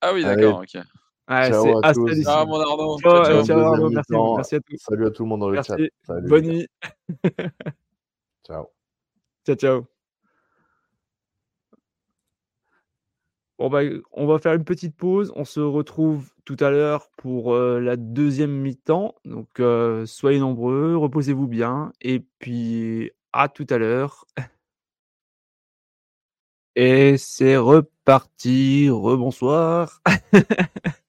Ah 0.00 0.12
oui, 0.14 0.22
d'accord, 0.22 0.60
ok. 0.60 0.82
Ouais, 1.30 1.52
c'est 1.52 1.72
assez 1.84 2.22
Ciao, 2.24 2.46
mon 2.46 2.60
Arnaud. 2.60 2.98
Ciao, 2.98 3.24
ciao, 3.24 3.44
ciao 3.44 3.58
Arnaud. 3.60 3.90
Merci, 3.90 4.12
merci, 4.12 4.54
à 4.56 4.60
tous. 4.60 4.76
Salut 4.78 5.06
à 5.06 5.10
tout 5.10 5.22
le 5.22 5.28
monde 5.28 5.40
dans 5.40 5.48
le 5.48 5.54
merci. 5.54 5.70
chat. 5.70 5.76
Salut, 6.06 6.28
Bonne 6.28 6.46
nuit. 6.46 6.68
ciao. 8.44 8.66
Ciao, 9.46 9.56
ciao. 9.56 9.99
Bon, 13.60 13.68
bah, 13.68 13.80
on 14.12 14.26
va 14.26 14.38
faire 14.38 14.54
une 14.54 14.64
petite 14.64 14.96
pause. 14.96 15.34
On 15.36 15.44
se 15.44 15.60
retrouve 15.60 16.30
tout 16.46 16.56
à 16.60 16.70
l'heure 16.70 17.10
pour 17.18 17.52
euh, 17.54 17.78
la 17.78 17.96
deuxième 17.96 18.52
mi-temps. 18.52 19.14
Donc, 19.26 19.60
euh, 19.60 20.06
soyez 20.06 20.38
nombreux, 20.38 20.96
reposez-vous 20.96 21.46
bien. 21.46 21.92
Et 22.00 22.20
puis, 22.38 23.10
à 23.34 23.50
tout 23.50 23.66
à 23.68 23.76
l'heure. 23.76 24.24
Et 26.74 27.16
c'est 27.18 27.56
reparti. 27.58 28.88
Rebonsoir. 28.90 30.00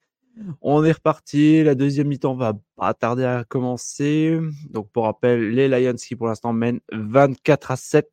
On 0.60 0.84
est 0.84 0.92
reparti. 0.92 1.62
La 1.62 1.74
deuxième 1.74 2.08
mi-temps 2.08 2.34
va 2.34 2.54
pas 2.76 2.94
tarder 2.94 3.24
à 3.24 3.44
commencer. 3.44 4.38
Donc, 4.70 4.90
pour 4.90 5.04
rappel, 5.04 5.50
les 5.50 5.68
Lions 5.68 5.94
qui 5.94 6.16
pour 6.16 6.26
l'instant 6.26 6.52
mènent 6.52 6.80
24 6.92 7.70
à 7.70 7.76
7 7.76 8.10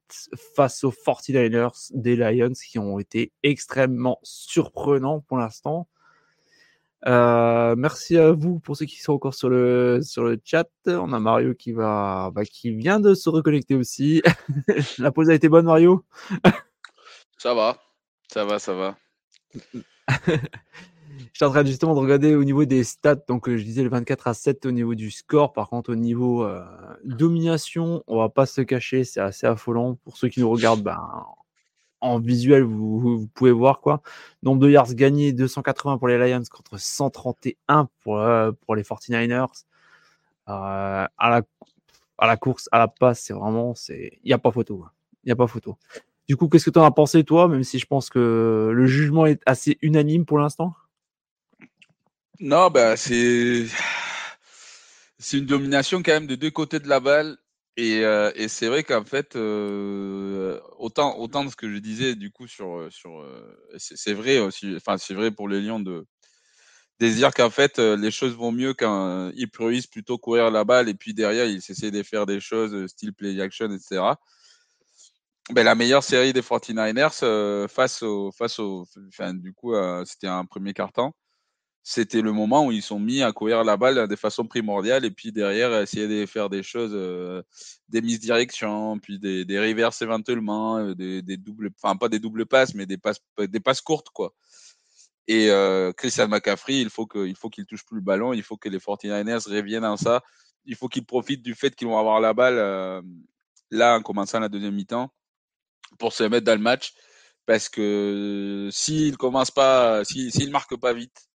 face 0.56 0.84
aux 0.84 0.92
49ers 0.92 1.92
des 1.94 2.16
Lions 2.16 2.54
qui 2.54 2.80
ont 2.80 3.00
été 3.00 3.32
extrêmement 3.44 4.20
surprenants 4.24 5.22
pour 5.22 5.38
l'instant. 5.38 5.88
Euh, 7.08 7.76
merci 7.78 8.18
à 8.18 8.34
vous 8.34 8.60
pour 8.60 8.76
ceux 8.76 8.86
qui 8.86 9.02
sont 9.02 9.14
encore 9.14 9.34
sur 9.34 9.50
le 9.50 10.02
sur 10.04 10.24
le 10.24 10.38
chat. 10.44 10.68
On 10.86 11.14
a 11.14 11.20
Mario 11.20 11.56
qui 11.56 11.72
va 11.72 12.30
bah, 12.34 12.44
qui 12.44 12.72
vient 12.72 13.00
de 13.00 13.14
se 13.14 13.30
reconnecter 13.30 13.76
aussi. 13.76 14.22
La 14.98 15.12
pause 15.12 15.30
a 15.30 15.34
été 15.34 15.48
bonne, 15.48 15.66
Mario? 15.66 16.06
ça 17.38 17.54
va, 17.54 17.80
ça 18.28 18.44
va, 18.44 18.60
ça 18.60 18.74
va. 18.74 18.98
Je 21.34 21.40
suis 21.40 21.46
en 21.46 21.52
train 21.52 21.66
justement 21.66 21.94
de 21.94 22.00
regarder 22.00 22.36
au 22.36 22.44
niveau 22.44 22.66
des 22.66 22.84
stats. 22.84 23.16
Donc, 23.28 23.48
euh, 23.48 23.58
je 23.58 23.64
disais 23.64 23.84
le 23.84 23.90
24 23.90 24.28
à 24.28 24.34
7 24.34 24.66
au 24.66 24.72
niveau 24.72 24.96
du 24.96 25.12
score. 25.12 25.54
Par 25.54 25.70
contre, 25.70 25.92
au 25.92 25.96
niveau 25.96 26.44
euh, 26.44 26.64
domination, 27.04 28.04
on 28.08 28.18
va 28.18 28.30
pas 28.30 28.46
se 28.46 28.62
cacher, 28.62 29.04
c'est 29.04 29.20
assez 29.20 29.48
affolant. 29.48 29.96
Pour 30.04 30.18
ceux 30.18 30.30
qui 30.30 30.40
nous 30.40 30.50
regardent, 30.50 30.84
ben, 30.84 31.26
en 32.02 32.20
visuel, 32.20 32.64
vous, 32.64 33.28
pouvez 33.34 33.52
voir 33.52 33.82
quoi. 33.82 34.02
Nombre 34.44 34.62
de 34.62 34.70
yards 34.70 34.94
gagnés 34.94 35.34
280 35.34 35.98
pour 35.98 36.08
les 36.08 36.18
Lions 36.18 36.44
contre 36.50 36.80
131 36.80 37.90
pour, 38.04 38.20
euh, 38.20 38.52
pour 38.66 38.76
les 38.76 38.84
49ers. 38.84 39.66
à, 40.48 41.10
la, 41.20 41.42
à 42.18 42.28
la 42.28 42.38
course, 42.38 42.70
à 42.72 42.80
la 42.80 42.88
passe, 42.88 43.22
c'est 43.22 43.34
vraiment, 43.34 43.74
il 43.90 44.20
n'y 44.26 44.34
a 44.34 44.38
pas 44.38 44.52
photo. 44.52 44.86
Il 45.24 45.28
n'y 45.28 45.32
a 45.32 45.36
pas 45.36 45.48
photo. 45.48 45.78
Du 46.28 46.38
coup, 46.38 46.48
qu'est-ce 46.48 46.66
que 46.66 46.70
tu 46.70 46.80
en 46.80 46.84
as 46.84 46.92
pensé, 46.92 47.24
toi, 47.24 47.48
même 47.48 47.64
si 47.64 47.80
je 47.80 47.86
pense 47.86 48.10
que 48.10 48.72
le 48.74 48.86
jugement 48.88 49.26
est 49.26 49.42
assez 49.46 49.78
unanime 49.82 50.26
pour 50.26 50.40
l'instant 50.40 50.74
non, 52.40 52.70
bah, 52.70 52.96
c'est 52.96 53.68
une 55.34 55.46
domination 55.46 56.02
quand 56.02 56.14
même 56.14 56.28
de 56.28 56.36
deux 56.36 56.52
côtés 56.52 56.80
de 56.80 56.88
la 56.88 57.00
balle. 57.00 57.38
Et, 57.78 58.04
euh, 58.04 58.32
et 58.36 58.50
c'est 58.50 58.68
vrai 58.68 58.84
qu'en 58.84 59.06
fait, 59.06 59.36
euh, 59.38 60.60
autant, 60.78 61.18
autant 61.18 61.46
de 61.46 61.50
ce 61.50 61.56
que 61.56 61.74
je 61.74 61.78
disais 61.80 62.16
du 62.16 62.30
coup 62.30 62.46
sur, 62.46 62.88
sur 62.92 63.22
euh, 63.22 63.58
c'est 63.78 64.14
vrai 64.14 64.40
aussi, 64.40 64.76
enfin 64.76 64.98
c'est 64.98 65.14
vrai 65.14 65.32
pour 65.32 65.48
les 65.48 65.62
Lions 65.62 65.80
de, 65.80 66.06
dire 67.00 67.34
qu'en 67.34 67.50
fait 67.50 67.80
les 67.80 68.12
choses 68.12 68.36
vont 68.36 68.52
mieux 68.52 68.74
quand 68.74 69.32
ils 69.36 69.50
priorisent 69.50 69.88
plutôt 69.88 70.18
courir 70.18 70.52
la 70.52 70.66
balle 70.66 70.90
et 70.90 70.94
puis 70.94 71.14
derrière 71.14 71.46
ils 71.46 71.58
essaient 71.70 71.92
de 71.92 72.04
faire 72.04 72.26
des 72.26 72.42
choses 72.42 72.88
style 72.88 73.14
play 73.14 73.40
action, 73.40 73.72
etc. 73.72 74.02
Ben, 75.52 75.64
la 75.64 75.76
meilleure 75.76 76.04
série 76.04 76.34
des 76.34 76.42
49ers 76.42 77.70
face 77.70 78.04
au, 78.04 78.32
face 78.34 78.60
au, 78.60 78.86
enfin 79.08 79.34
du 79.34 79.54
coup 79.54 79.74
c'était 80.06 80.28
un 80.28 80.44
premier 80.44 80.74
carton 80.74 81.14
c'était 81.84 82.22
le 82.22 82.32
moment 82.34 82.66
où 82.66 82.72
ils 82.72 82.82
sont 82.82 83.00
mis 83.00 83.24
à 83.24 83.32
courir 83.32 83.64
la 83.64 83.78
balle 83.78 84.08
de 84.08 84.16
façon 84.16 84.46
primordiale 84.46 85.06
et 85.06 85.12
puis 85.12 85.32
derrière 85.32 85.74
essayer 85.82 86.08
de 86.08 86.26
faire 86.26 86.50
des 86.50 86.62
choses, 86.62 86.92
euh, 86.94 87.42
des 87.88 88.02
mises 88.02 88.20
direction, 88.20 89.00
puis 89.00 89.18
des, 89.20 89.46
des 89.46 89.60
reverses 89.60 90.02
éventuellement, 90.02 90.78
euh, 90.78 90.94
des, 90.94 91.38
doubles, 91.38 91.72
enfin 91.82 91.96
pas 91.96 92.10
des 92.10 92.20
doubles 92.20 92.46
passes, 92.46 92.74
mais 92.74 92.86
des 92.86 92.98
passes, 92.98 93.22
passes 93.64 93.82
courtes 93.82 94.10
quoi. 94.10 94.34
Et 95.28 95.50
euh, 95.52 95.94
Christian 95.94 96.28
McCaffrey, 96.28 96.80
il 96.80 96.90
faut 96.90 97.06
qu'il 97.06 97.36
qu'il 97.36 97.66
touche 97.66 97.86
plus 97.86 97.98
le 97.98 98.02
ballon, 98.02 98.34
il 98.34 98.44
faut 98.44 98.58
que 98.58 98.68
les 98.68 98.80
49ers 98.80 99.50
reviennent 99.50 99.86
en 99.86 99.98
ça, 99.98 100.24
il 100.66 100.76
faut 100.76 100.88
qu'ils 100.88 101.06
profitent 101.06 101.44
du 101.44 101.56
fait 101.56 101.76
qu'ils 101.76 101.88
vont 101.88 102.00
avoir 102.00 102.20
la 102.20 102.34
balle 102.34 102.58
euh, 102.58 103.02
là 103.72 103.96
en 103.98 104.02
commençant 104.02 104.40
la 104.40 104.50
deuxième 104.50 104.76
mi-temps 104.76 105.10
pour 105.98 106.14
se 106.14 106.24
mettre 106.24 106.46
dans 106.46 106.56
le 106.56 106.62
match 106.62 106.94
parce 107.46 107.70
que 107.70 108.70
s'ils 108.72 109.18
commencent 109.18 109.52
pas, 109.52 110.04
s'ils 110.04 110.46
ne 110.46 110.52
marquent 110.52 110.80
pas 110.80 110.94
vite 110.94 111.29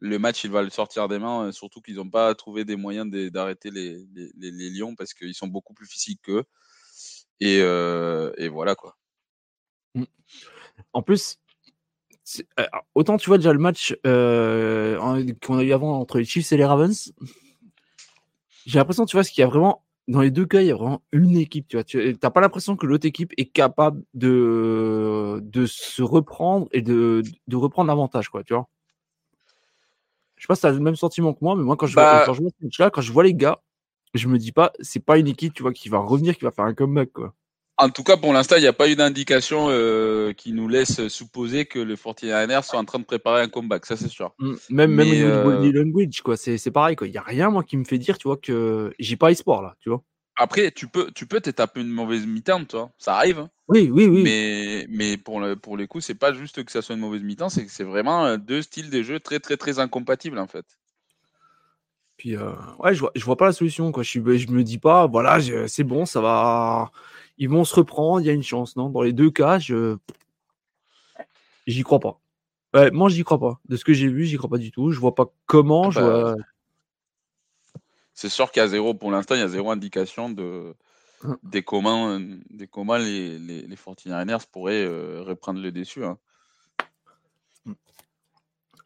le 0.00 0.18
match, 0.18 0.44
il 0.44 0.50
va 0.50 0.62
le 0.62 0.70
sortir 0.70 1.08
des 1.08 1.18
mains, 1.18 1.46
euh, 1.46 1.52
surtout 1.52 1.80
qu'ils 1.80 1.96
n'ont 1.96 2.08
pas 2.08 2.34
trouvé 2.34 2.64
des 2.64 2.76
moyens 2.76 3.10
d'arrêter 3.30 3.70
les, 3.70 4.06
Lions 4.70 4.94
parce 4.94 5.14
qu'ils 5.14 5.34
sont 5.34 5.48
beaucoup 5.48 5.74
plus 5.74 5.86
physiques 5.86 6.20
qu'eux. 6.22 6.44
Et, 7.40 7.60
euh, 7.62 8.32
et, 8.36 8.48
voilà 8.48 8.74
quoi. 8.74 8.96
Mmh. 9.94 10.04
En 10.92 11.02
plus, 11.02 11.38
euh, 12.58 12.66
autant 12.94 13.16
tu 13.16 13.30
vois 13.30 13.38
déjà 13.38 13.52
le 13.52 13.58
match 13.58 13.96
qu'on 14.02 15.58
a 15.58 15.62
eu 15.62 15.72
avant 15.72 16.00
entre 16.00 16.18
les 16.18 16.24
Chiefs 16.24 16.52
et 16.52 16.56
les 16.56 16.64
Ravens, 16.64 17.12
j'ai 18.66 18.78
l'impression, 18.78 19.06
tu 19.06 19.16
vois, 19.16 19.24
ce 19.24 19.30
qu'il 19.30 19.40
y 19.40 19.44
a 19.44 19.48
vraiment 19.48 19.84
dans 20.08 20.22
les 20.22 20.30
deux 20.30 20.46
cas, 20.46 20.62
il 20.62 20.66
y 20.66 20.70
a 20.70 20.74
vraiment 20.74 21.02
une 21.12 21.36
équipe. 21.36 21.68
Tu 21.68 21.76
vois, 21.76 21.84
tu 21.84 22.16
n'as 22.22 22.30
pas 22.30 22.40
l'impression 22.40 22.76
que 22.76 22.86
l'autre 22.86 23.06
équipe 23.06 23.32
est 23.36 23.46
capable 23.46 24.02
de, 24.14 25.40
de 25.42 25.66
se 25.66 26.02
reprendre 26.02 26.66
et 26.72 26.80
de, 26.80 27.22
de 27.46 27.56
reprendre 27.56 27.88
l'avantage, 27.88 28.30
quoi, 28.30 28.42
tu 28.42 28.54
vois. 28.54 28.68
Je 30.38 30.44
sais 30.44 30.46
pas 30.48 30.54
si 30.54 30.62
tu 30.62 30.66
as 30.66 30.72
le 30.72 30.80
même 30.80 30.96
sentiment 30.96 31.34
que 31.34 31.38
moi, 31.42 31.54
mais 31.56 31.62
moi, 31.62 31.76
quand 31.76 31.86
je, 31.86 31.94
vois, 31.94 32.02
bah 32.02 32.22
quand 32.24 32.34
je 32.34 32.42
vois 32.42 32.50
ce 32.50 32.64
match-là, 32.64 32.90
quand 32.90 33.00
je 33.00 33.12
vois 33.12 33.24
les 33.24 33.34
gars, 33.34 33.60
je 34.14 34.28
me 34.28 34.38
dis 34.38 34.52
pas, 34.52 34.72
c'est 34.80 35.04
pas 35.04 35.18
une 35.18 35.26
équipe 35.26 35.52
tu 35.52 35.62
vois, 35.62 35.72
qui 35.72 35.88
va 35.88 35.98
revenir, 35.98 36.36
qui 36.36 36.44
va 36.44 36.50
faire 36.50 36.64
un 36.64 36.74
comeback. 36.74 37.12
Quoi. 37.12 37.34
En 37.80 37.90
tout 37.90 38.02
cas, 38.02 38.16
pour 38.16 38.32
l'instant, 38.32 38.56
il 38.56 38.62
n'y 38.62 38.66
a 38.66 38.72
pas 38.72 38.88
eu 38.88 38.96
d'indication 38.96 39.68
euh, 39.70 40.32
qui 40.32 40.52
nous 40.52 40.66
laisse 40.66 41.06
supposer 41.08 41.64
que 41.64 41.78
les 41.78 41.94
49ers 41.94 42.64
sont 42.64 42.76
en 42.76 42.84
train 42.84 42.98
de 42.98 43.04
préparer 43.04 43.42
un 43.42 43.48
comeback, 43.48 43.86
ça 43.86 43.96
c'est 43.96 44.08
sûr. 44.08 44.34
Mmh, 44.38 44.54
même, 44.70 44.90
même 44.92 45.08
au 45.08 45.12
niveau 45.12 45.28
euh... 45.28 45.56
body 45.56 45.72
language, 45.72 46.20
quoi, 46.22 46.36
c'est, 46.36 46.58
c'est 46.58 46.72
pareil. 46.72 46.96
Il 47.02 47.10
n'y 47.10 47.18
a 47.18 47.22
rien, 47.22 47.50
moi, 47.50 47.62
qui 47.62 47.76
me 47.76 47.84
fait 47.84 47.98
dire 47.98 48.18
tu 48.18 48.26
vois, 48.26 48.36
que 48.36 48.92
j'ai 48.98 49.16
pas 49.16 49.30
espoir 49.30 49.62
là. 49.62 49.76
Tu 49.80 49.90
vois. 49.90 50.02
Après, 50.40 50.70
tu 50.70 50.86
peux, 50.86 51.10
tu 51.10 51.26
peux 51.26 51.40
t'étaper 51.40 51.80
une 51.80 51.88
mauvaise 51.88 52.24
mi-temps, 52.24 52.64
toi. 52.64 52.92
Ça 52.96 53.16
arrive. 53.16 53.40
Hein. 53.40 53.50
Oui, 53.66 53.90
oui, 53.92 54.06
oui. 54.06 54.22
Mais, 54.22 54.86
mais 54.88 55.16
pour, 55.16 55.40
le, 55.40 55.56
pour 55.56 55.76
les 55.76 55.88
coups, 55.88 56.04
c'est 56.04 56.14
pas 56.14 56.32
juste 56.32 56.62
que 56.64 56.70
ça 56.70 56.80
soit 56.80 56.94
une 56.94 57.00
mauvaise 57.00 57.22
mi-temps, 57.22 57.48
c'est 57.48 57.66
que 57.66 57.72
c'est 57.72 57.82
vraiment 57.82 58.24
euh, 58.24 58.36
deux 58.36 58.62
styles 58.62 58.88
de 58.88 59.02
jeu 59.02 59.18
très, 59.18 59.40
très, 59.40 59.56
très 59.56 59.80
incompatibles, 59.80 60.38
en 60.38 60.46
fait. 60.46 60.64
Puis, 62.16 62.36
euh, 62.36 62.52
ouais, 62.78 62.94
je 62.94 63.00
vois, 63.00 63.10
je 63.16 63.24
vois 63.24 63.36
pas 63.36 63.46
la 63.46 63.52
solution, 63.52 63.90
quoi. 63.90 64.04
Je, 64.04 64.20
je 64.36 64.50
me 64.52 64.62
dis 64.62 64.78
pas, 64.78 65.08
voilà, 65.08 65.40
c'est 65.66 65.84
bon, 65.84 66.06
ça 66.06 66.20
va. 66.20 66.92
Ils 67.36 67.48
vont 67.48 67.64
se 67.64 67.74
reprendre, 67.74 68.20
il 68.20 68.26
y 68.26 68.30
a 68.30 68.32
une 68.32 68.44
chance, 68.44 68.76
non? 68.76 68.90
Dans 68.90 69.02
les 69.02 69.12
deux 69.12 69.32
cas, 69.32 69.58
je. 69.58 69.96
J'y 71.66 71.82
crois 71.82 71.98
pas. 71.98 72.20
Ouais, 72.74 72.92
moi, 72.92 73.08
j'y 73.08 73.24
crois 73.24 73.40
pas. 73.40 73.60
De 73.68 73.76
ce 73.76 73.84
que 73.84 73.92
j'ai 73.92 74.08
vu, 74.08 74.24
j'y 74.24 74.36
crois 74.36 74.50
pas 74.50 74.58
du 74.58 74.70
tout. 74.70 74.92
Je 74.92 75.00
vois 75.00 75.16
pas 75.16 75.32
comment. 75.46 75.88
Ah 75.88 75.90
je 75.90 76.00
bah, 76.00 76.20
vois 76.20 76.34
c'est 78.18 78.30
sûr 78.30 78.50
qu'il 78.50 78.60
y 78.60 78.64
a 78.64 78.68
zéro, 78.68 78.94
pour 78.94 79.12
l'instant, 79.12 79.36
il 79.36 79.40
y 79.40 79.44
a 79.44 79.48
zéro 79.48 79.70
indication 79.70 80.28
de, 80.28 80.74
ah. 81.22 81.36
des 81.44 81.62
comment, 81.62 82.18
des 82.50 82.66
comment 82.66 82.96
les, 82.96 83.38
les, 83.38 83.62
les 83.62 83.76
49ers 83.76 84.44
pourraient 84.50 84.84
euh, 84.84 85.22
reprendre 85.22 85.60
le 85.60 85.70
déçu. 85.70 86.04
Hein. 86.04 86.18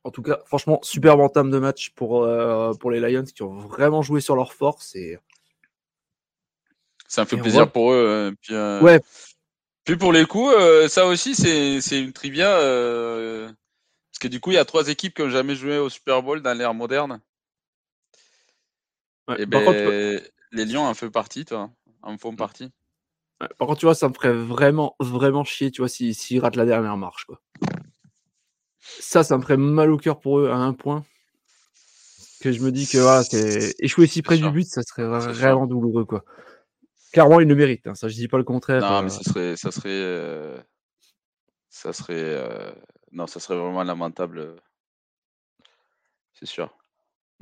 En 0.04 0.10
tout 0.10 0.20
cas, 0.20 0.38
franchement, 0.44 0.80
super 0.82 1.18
entame 1.18 1.50
de 1.50 1.58
match 1.58 1.92
pour, 1.94 2.24
euh, 2.24 2.74
pour 2.74 2.90
les 2.90 3.00
Lions 3.00 3.24
qui 3.24 3.42
ont 3.42 3.56
vraiment 3.56 4.02
joué 4.02 4.20
sur 4.20 4.36
leur 4.36 4.52
force. 4.52 4.94
Et... 4.96 5.18
Ça 7.08 7.22
me 7.22 7.26
fait 7.26 7.38
plaisir 7.38 7.72
pour 7.72 7.92
eux. 7.92 8.28
Hein, 8.28 8.34
puis, 8.38 8.54
euh, 8.54 8.82
ouais. 8.82 9.00
Puis 9.84 9.96
pour 9.96 10.12
les 10.12 10.26
coups, 10.26 10.52
ça 10.88 11.06
aussi, 11.06 11.34
c'est 11.34 11.98
une 11.98 12.12
trivia. 12.12 12.50
parce 12.50 14.18
que 14.20 14.28
du 14.28 14.40
coup, 14.40 14.50
il 14.50 14.56
y 14.56 14.58
a 14.58 14.66
trois 14.66 14.88
équipes 14.88 15.14
qui 15.14 15.22
n'ont 15.22 15.30
jamais 15.30 15.54
joué 15.54 15.78
au 15.78 15.88
Super 15.88 16.22
Bowl 16.22 16.42
dans 16.42 16.52
l'ère 16.52 16.74
moderne. 16.74 17.22
Et 19.38 19.46
ben, 19.46 20.20
les 20.52 20.64
Lions 20.64 20.84
en 20.84 20.94
font 20.94 21.10
partie, 21.10 21.44
toi. 21.44 21.70
En 22.02 22.18
font 22.18 22.34
partie. 22.36 22.70
Par 23.58 23.66
contre, 23.66 23.80
tu 23.80 23.86
vois, 23.86 23.94
ça 23.94 24.08
me 24.08 24.14
ferait 24.14 24.32
vraiment, 24.32 24.96
vraiment 25.00 25.44
chier, 25.44 25.70
tu 25.70 25.80
vois, 25.80 25.88
s'ils 25.88 26.14
si, 26.14 26.38
ratent 26.38 26.56
la 26.56 26.66
dernière 26.66 26.96
marche, 26.96 27.24
quoi. 27.24 27.40
Ça, 28.80 29.22
ça 29.22 29.36
me 29.36 29.42
ferait 29.42 29.56
mal 29.56 29.90
au 29.90 29.96
cœur 29.96 30.20
pour 30.20 30.40
eux 30.40 30.50
à 30.50 30.56
un 30.56 30.72
point. 30.72 31.04
Que 32.40 32.52
je 32.52 32.60
me 32.60 32.72
dis 32.72 32.88
que 32.88 32.98
voilà, 32.98 33.22
échouer 33.78 34.06
si 34.06 34.22
près 34.22 34.36
du 34.36 34.50
but, 34.50 34.66
ça 34.66 34.82
serait 34.82 35.04
vraiment 35.04 35.66
douloureux, 35.66 36.04
quoi. 36.04 36.24
Clairement, 37.12 37.40
ils 37.40 37.48
le 37.48 37.54
méritent. 37.54 37.86
Hein, 37.86 37.94
ça, 37.94 38.08
je 38.08 38.14
dis 38.14 38.28
pas 38.28 38.38
le 38.38 38.44
contraire. 38.44 38.80
Non, 38.80 38.98
euh. 38.98 39.02
mais 39.02 39.10
ça 39.10 39.22
serait, 39.22 39.56
ça 39.56 39.70
serait, 39.70 39.90
euh, 39.90 40.58
ça 41.68 41.92
serait, 41.92 42.14
euh, 42.16 42.72
non, 43.12 43.26
ça 43.26 43.38
serait 43.38 43.56
vraiment 43.56 43.84
lamentable. 43.84 44.56
C'est 46.32 46.46
sûr. 46.46 46.76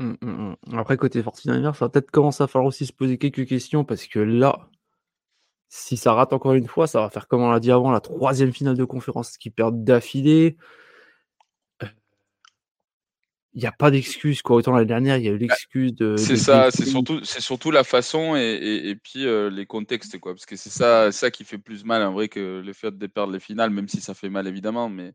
Mmh, 0.01 0.17
mmh, 0.23 0.57
mmh. 0.67 0.79
Après, 0.79 0.97
côté 0.97 1.23
Fortnite, 1.23 1.63
ça 1.63 1.71
va 1.73 1.89
peut-être 1.91 2.11
commencer 2.11 2.43
à 2.43 2.47
falloir 2.47 2.69
aussi 2.69 2.87
se 2.87 2.93
poser 2.93 3.19
quelques 3.19 3.47
questions 3.47 3.85
parce 3.85 4.07
que 4.07 4.19
là, 4.19 4.71
si 5.69 5.99
ça 5.99 6.15
rate 6.15 6.33
encore 6.33 6.55
une 6.55 6.67
fois, 6.67 6.87
ça 6.87 7.03
va 7.03 7.11
faire 7.11 7.29
comme 7.29 7.43
on 7.43 7.51
l'a 7.51 7.61
dit 7.61 7.71
avant, 7.71 7.91
la 7.91 8.01
troisième 8.01 8.51
finale 8.51 8.79
de 8.79 8.85
conférence 8.85 9.37
qui 9.37 9.51
perdent 9.51 9.85
d'affilée. 9.85 10.57
Il 13.53 13.61
n'y 13.61 13.67
a 13.67 13.73
pas 13.73 13.91
d'excuse, 13.91 14.43
quoi. 14.43 14.57
Autant 14.57 14.73
l'année 14.73 14.87
dernière, 14.87 15.17
il 15.19 15.25
y 15.25 15.29
a 15.29 15.33
eu 15.33 15.39
bah, 15.39 15.47
l'excuse 15.51 15.93
de. 15.95 16.17
C'est 16.17 16.37
ça, 16.37 16.71
c'est 16.71 16.87
surtout, 16.87 17.23
c'est 17.25 17.41
surtout 17.41 17.73
la 17.73 17.83
façon 17.83 18.37
et, 18.37 18.97
puis 19.03 19.27
les 19.51 19.67
contextes, 19.67 20.19
quoi. 20.19 20.33
Parce 20.35 20.47
que 20.47 20.57
c'est 20.57 20.71
ça, 20.71 21.13
ça 21.13 21.33
qui 21.33 21.45
fait 21.45 21.59
plus 21.59 21.85
mal, 21.85 22.03
en 22.05 22.13
vrai, 22.13 22.29
que 22.29 22.63
le 22.65 22.73
fait 22.73 22.97
de 22.97 23.07
perdre 23.09 23.33
les 23.33 23.41
finales, 23.41 23.71
même 23.71 23.89
si 23.89 24.01
ça 24.01 24.15
fait 24.15 24.31
mal, 24.31 24.47
évidemment. 24.47 24.89
Mais 24.89 25.15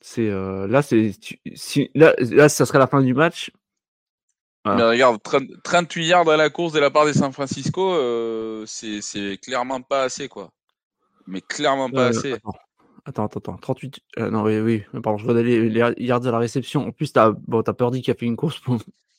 c'est 0.00 0.28
là, 0.30 0.82
c'est 0.82 1.12
si, 1.54 1.90
là, 1.94 2.14
là, 2.18 2.48
ça 2.48 2.66
serait 2.66 2.78
la 2.78 2.86
fin 2.86 3.02
du 3.02 3.14
match. 3.14 3.50
Mais 4.76 4.82
regarde, 4.82 5.18
38 5.62 6.06
yards 6.06 6.28
à 6.28 6.36
la 6.36 6.50
course 6.50 6.72
de 6.72 6.80
la 6.80 6.90
part 6.90 7.06
des 7.06 7.12
San 7.12 7.32
Francisco, 7.32 7.94
euh, 7.94 8.64
c'est 8.66 9.38
clairement 9.42 9.80
pas 9.80 10.02
assez, 10.02 10.28
quoi. 10.28 10.50
Mais 11.26 11.40
clairement 11.40 11.90
pas 11.90 12.06
assez. 12.06 12.36
Attends, 13.04 13.24
attends, 13.24 13.40
attends. 13.40 13.56
38. 13.56 14.00
Euh, 14.18 14.30
non, 14.30 14.42
oui, 14.42 14.58
oui. 14.60 14.84
Pardon, 15.02 15.16
je 15.16 15.24
vois 15.24 15.32
d'aller 15.32 15.70
les 15.70 15.94
yards 15.96 16.26
à 16.26 16.30
la 16.30 16.38
réception. 16.38 16.88
En 16.88 16.92
plus, 16.92 17.12
t'as 17.12 17.30
bon, 17.30 17.62
as 17.62 17.72
Purdy 17.72 18.02
qui 18.02 18.10
a 18.10 18.14
fait 18.14 18.26
une 18.26 18.36
course 18.36 18.58
pour, 18.58 18.76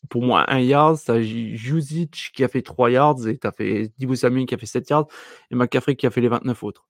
pour 0.10 0.22
moi 0.22 0.45
1 0.47 0.60
yard. 0.60 0.99
T'as 1.03 1.19
Juzic 1.22 2.31
qui 2.35 2.43
a 2.43 2.47
fait 2.47 2.61
3 2.61 2.91
yards. 2.91 3.27
Et 3.27 3.38
t'as 3.38 3.51
fait 3.51 3.91
Dibu 3.97 4.15
Samuel 4.15 4.45
qui 4.45 4.53
a 4.53 4.60
fait 4.60 4.68
7 4.68 4.88
yards. 4.89 5.07
Et 5.49 5.56
McCaffrey 5.56 5.95
qui 5.95 6.06
a 6.06 6.11
fait 6.11 6.22
les 6.22 6.27
29 6.27 6.64
autres. 6.64 6.85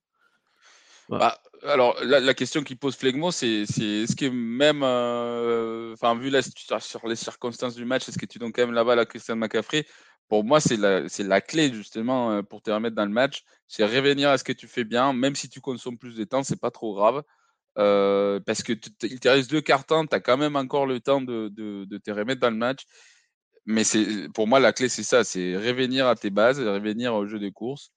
Bah, 1.08 1.40
alors, 1.64 1.98
la, 2.04 2.34
question 2.34 2.64
qui 2.64 2.76
pose 2.76 2.96
Flegmo, 2.96 3.32
c'est 3.32 3.62
est-ce 3.62 4.16
que 4.16 4.30
même, 4.30 4.82
euh, 4.84 5.94
enfin, 5.94 6.16
vu 6.16 6.30
la, 6.30 6.42
sur 6.42 7.08
les 7.08 7.16
circonstances 7.16 7.76
du 7.76 7.86
match, 7.86 8.08
est-ce 8.08 8.18
que 8.18 8.26
tu 8.26 8.40
donnes 8.40 8.54
quand 8.54 8.62
même 8.62 8.74
là-bas 8.74 8.94
à 8.94 9.06
Christian 9.06 9.36
McCaffrey? 9.36 9.86
Pour 10.30 10.44
moi, 10.44 10.60
c'est 10.62 10.78
la, 10.78 11.02
la 11.20 11.42
clé 11.42 11.74
justement 11.74 12.32
euh, 12.32 12.42
pour 12.44 12.62
te 12.62 12.72
remettre 12.72 12.96
dans 12.96 13.06
le 13.06 13.12
match. 13.12 13.44
C'est 13.68 13.84
revenir 13.86 14.30
à 14.30 14.38
ce 14.38 14.44
que 14.44 14.54
tu 14.54 14.68
fais 14.68 14.84
bien, 14.84 15.12
même 15.14 15.36
si 15.36 15.50
tu 15.50 15.60
consommes 15.60 15.98
plus 15.98 16.16
de 16.16 16.24
temps, 16.24 16.44
c'est 16.44 16.60
pas 16.60 16.72
trop 16.72 16.94
grave. 16.96 17.24
Euh, 17.78 18.40
parce 18.40 18.64
que 18.64 18.74
il 19.04 19.20
te 19.20 19.30
reste 19.30 19.52
deux 19.52 19.62
cartons, 19.62 20.06
tu 20.08 20.16
as 20.16 20.20
quand 20.20 20.38
même 20.38 20.56
encore 20.56 20.86
le 20.86 21.00
temps 21.00 21.22
de, 21.22 21.50
te 22.04 22.12
remettre 22.12 22.42
dans 22.42 22.50
le 22.52 22.58
match. 22.58 22.86
Mais 23.66 23.84
pour 24.34 24.48
moi, 24.48 24.60
la 24.60 24.74
clé, 24.74 24.90
c'est 24.90 25.04
ça 25.04 25.24
c'est 25.24 25.56
revenir 25.58 26.08
à 26.08 26.16
tes 26.16 26.30
bases, 26.30 26.60
revenir 26.60 27.14
au 27.16 27.28
jeu 27.28 27.40
de 27.40 27.50
course. 27.50 27.92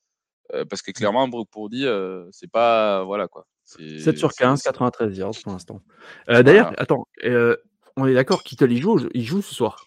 parce 0.70 0.82
que 0.82 0.92
clairement, 0.92 1.28
Brooke 1.28 1.50
Purdy, 1.50 1.86
c'est 2.32 2.50
pas. 2.50 3.04
Voilà 3.04 3.28
quoi. 3.28 3.46
7 3.64 4.18
sur 4.18 4.32
15, 4.32 4.62
93 4.62 5.16
yards 5.16 5.34
pour 5.42 5.52
l'instant. 5.52 5.80
Euh, 6.28 6.42
d'ailleurs, 6.42 6.72
attends, 6.78 7.06
euh, 7.24 7.56
on 7.96 8.06
est 8.06 8.14
d'accord, 8.14 8.42
Kittel, 8.42 8.72
il 8.72 8.80
joue, 8.80 9.08
il 9.14 9.24
joue 9.24 9.42
ce 9.42 9.54
soir. 9.54 9.86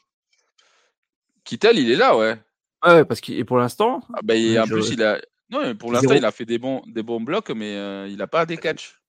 Kittel, 1.44 1.78
il 1.78 1.92
est 1.92 1.96
là, 1.96 2.18
ouais. 2.18 2.38
Ouais, 2.86 3.06
parce 3.06 3.22
que 3.22 3.42
pour 3.44 3.58
l'instant. 3.58 4.02
Ah, 4.14 4.20
bah, 4.24 4.34
en 4.62 4.68
plus, 4.68 4.90
il 4.90 5.04
a. 5.04 5.20
Non, 5.50 5.76
pour 5.76 5.92
l'instant, 5.92 6.16
il 6.16 6.26
a 6.26 6.32
fait 6.32 6.46
des 6.46 6.58
bons, 6.58 6.82
des 6.88 7.04
bons 7.04 7.22
blocs, 7.22 7.52
mais 7.52 7.76
euh, 7.76 8.08
il 8.08 8.18
n'a 8.18 8.28
pas 8.28 8.46
des 8.46 8.58
catchs. 8.58 9.00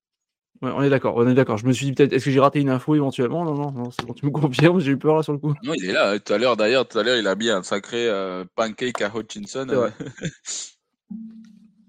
Ouais, 0.62 0.70
on 0.74 0.82
est 0.82 0.88
d'accord, 0.88 1.16
on 1.16 1.28
est 1.28 1.34
d'accord. 1.34 1.58
Je 1.58 1.66
me 1.66 1.72
suis 1.72 1.86
dit 1.86 1.92
peut-être, 1.92 2.14
est-ce 2.14 2.24
que 2.24 2.30
j'ai 2.30 2.40
raté 2.40 2.60
une 2.60 2.70
info 2.70 2.94
éventuellement? 2.94 3.44
Non, 3.44 3.54
non, 3.54 3.72
non, 3.72 3.90
c'est 3.90 4.06
bon, 4.06 4.14
tu 4.14 4.24
me 4.24 4.30
confirmes, 4.30 4.80
j'ai 4.80 4.92
eu 4.92 4.98
peur 4.98 5.16
là 5.16 5.22
sur 5.22 5.32
le 5.32 5.38
coup. 5.38 5.54
Non, 5.62 5.74
il 5.74 5.86
est 5.86 5.92
là. 5.92 6.18
Tout 6.18 6.32
à 6.32 6.38
l'heure, 6.38 6.56
d'ailleurs, 6.56 6.88
tout 6.88 6.98
à 6.98 7.02
l'heure, 7.02 7.16
il 7.16 7.26
a 7.26 7.34
mis 7.34 7.50
un 7.50 7.62
sacré 7.62 8.10
pancake 8.54 9.02
à 9.02 9.10
Hutchinson. 9.14 9.66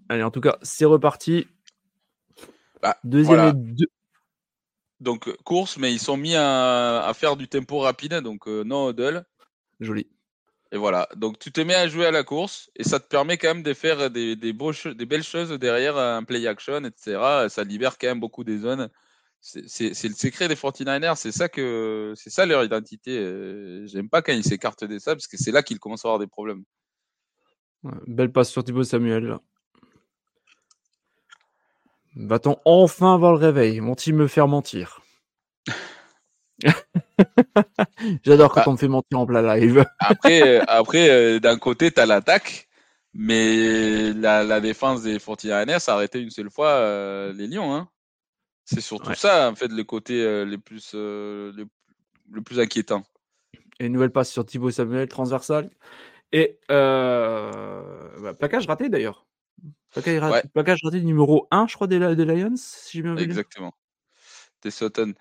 Allez, 0.09 0.23
en 0.23 0.31
tout 0.31 0.41
cas, 0.41 0.57
c'est 0.61 0.85
reparti. 0.85 1.47
Bah, 2.81 2.97
Deuxième 3.03 3.75
Donc, 4.99 5.31
course, 5.43 5.77
mais 5.77 5.93
ils 5.93 5.99
sont 5.99 6.17
mis 6.17 6.35
à, 6.35 7.11
faire 7.15 7.35
du 7.35 7.47
tempo 7.47 7.79
rapide, 7.79 8.15
donc 8.15 8.47
euh, 8.47 8.63
non 8.63 8.89
huddle. 8.89 9.25
Joli. 9.79 10.07
Et 10.71 10.77
voilà. 10.77 11.07
Donc, 11.15 11.39
tu 11.39 11.51
te 11.51 11.61
mets 11.61 11.75
à 11.75 11.87
jouer 11.87 12.07
à 12.07 12.11
la 12.11 12.23
course 12.23 12.69
et 12.75 12.83
ça 12.83 12.99
te 12.99 13.07
permet 13.07 13.37
quand 13.37 13.47
même 13.47 13.63
de 13.63 13.73
faire 13.73 14.11
des, 14.11 14.35
des, 14.35 14.53
beaux 14.53 14.73
des 14.73 15.05
belles 15.05 15.23
choses 15.23 15.51
derrière 15.51 15.97
un 15.97 16.23
play 16.23 16.45
action, 16.45 16.83
etc. 16.83 17.47
Ça 17.49 17.63
libère 17.63 17.97
quand 17.97 18.07
même 18.07 18.19
beaucoup 18.19 18.43
des 18.43 18.57
zones. 18.59 18.89
C'est 19.39 20.07
le 20.07 20.13
secret 20.13 20.47
des 20.47 20.55
49ers. 20.55 21.15
C'est 21.15 21.31
ça 21.31 21.47
que 21.47 22.13
ça 22.15 22.45
leur 22.45 22.63
identité. 22.63 23.17
Euh, 23.17 23.85
j'aime 23.87 24.09
pas 24.09 24.21
quand 24.21 24.33
ils 24.33 24.43
s'écartent 24.43 24.83
de 24.83 24.99
ça 24.99 25.15
parce 25.15 25.27
que 25.27 25.37
c'est 25.37 25.51
là 25.51 25.63
qu'ils 25.63 25.79
commencent 25.79 26.05
à 26.05 26.09
avoir 26.09 26.19
des 26.19 26.27
problèmes. 26.27 26.63
belle 28.07 28.31
passe 28.31 28.49
sur 28.49 28.63
Thibaut 28.63 28.83
Samuel. 28.83 29.39
Va-t-on 32.19 32.57
enfin 32.65 33.13
avoir 33.13 33.31
le 33.31 33.37
réveil? 33.37 33.79
Vont-ils 33.79 34.13
me 34.13 34.27
faire 34.27 34.47
mentir? 34.47 35.01
J'adore 38.23 38.51
quand 38.51 38.61
bah 38.61 38.65
on 38.67 38.71
me 38.71 38.77
fait 38.77 38.87
mentir 38.87 39.19
en 39.19 39.27
plein 39.27 39.55
live. 39.55 39.85
après, 39.99 40.41
euh, 40.41 40.63
après 40.67 41.09
euh, 41.09 41.39
d'un 41.39 41.57
côté, 41.57 41.91
tu 41.91 41.99
as 41.99 42.07
l'attaque, 42.07 42.67
mais 43.13 44.13
la, 44.13 44.59
défense 44.59 45.03
des 45.03 45.19
49ers 45.19 45.89
a 45.89 45.93
arrêté 45.93 46.19
une 46.19 46.31
seule 46.31 46.49
fois 46.49 46.69
euh, 46.69 47.33
les 47.33 47.45
Lions. 47.47 47.75
Hein. 47.75 47.87
C'est 48.65 48.81
surtout 48.81 49.13
ça, 49.13 49.49
en 49.49 49.55
fait, 49.55 49.71
le 49.71 49.83
côté 49.83 50.45
les 50.45 50.57
plus, 50.57 50.93
le, 50.93 51.65
plus 52.43 52.59
inquiétant. 52.59 53.03
Et 53.79 53.85
une 53.85 53.93
nouvelle 53.93 54.11
passe 54.11 54.31
sur 54.31 54.45
Thibaut 54.45 54.71
Samuel, 54.71 55.07
transversal. 55.07 55.69
Et 56.31 56.59
euh, 56.71 58.09
bah, 58.21 58.33
plaquage 58.33 58.67
raté 58.67 58.89
d'ailleurs. 58.89 59.25
Placage, 59.91 60.79
raté 60.83 61.01
numéro 61.01 61.47
1, 61.51 61.67
je 61.67 61.75
crois, 61.75 61.87
des, 61.87 61.99
Lions, 61.99 62.55
si 62.55 62.97
j'ai 62.97 63.03
bien 63.03 63.15
vu. 63.15 63.23
Exactement. 63.23 63.73
Des 64.63 64.71
Sutton. 64.71 65.13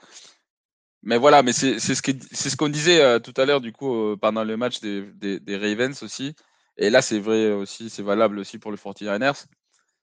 Mais 1.03 1.19
voilà, 1.19 1.43
mais 1.43 1.53
c'est 1.53 1.79
ce 1.79 2.03
qu'on 2.03 2.67
ce 2.67 2.71
disait 2.71 3.01
euh, 3.01 3.19
tout 3.19 3.35
à 3.37 3.45
l'heure, 3.45 3.61
du 3.61 3.73
coup, 3.73 3.95
euh, 3.95 4.17
pendant 4.17 4.45
le 4.45 4.57
match 4.57 4.81
des, 4.81 5.03
des, 5.13 5.57
Ravens 5.57 6.03
aussi. 6.03 6.35
Et 6.79 6.91
là, 6.91 7.01
c'est 7.01 7.21
vrai 7.21 7.53
aussi, 7.53 7.91
c'est 7.91 8.03
valable 8.03 8.39
aussi 8.39 8.59
pour 8.59 8.73
les 8.73 8.77
49ers. 8.77 9.47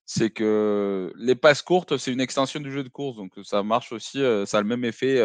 C'est 0.05 0.29
que 0.29 1.11
les 1.17 1.35
passes 1.35 1.61
courtes, 1.61 1.97
c'est 1.97 2.11
une 2.11 2.21
extension 2.21 2.59
du 2.59 2.71
jeu 2.71 2.83
de 2.83 2.89
course. 2.89 3.17
Donc, 3.17 3.31
ça 3.43 3.63
marche 3.63 3.91
aussi, 3.91 4.21
euh, 4.21 4.45
ça 4.45 4.59
a 4.59 4.61
le 4.61 4.67
même 4.67 4.85
effet. 4.85 5.17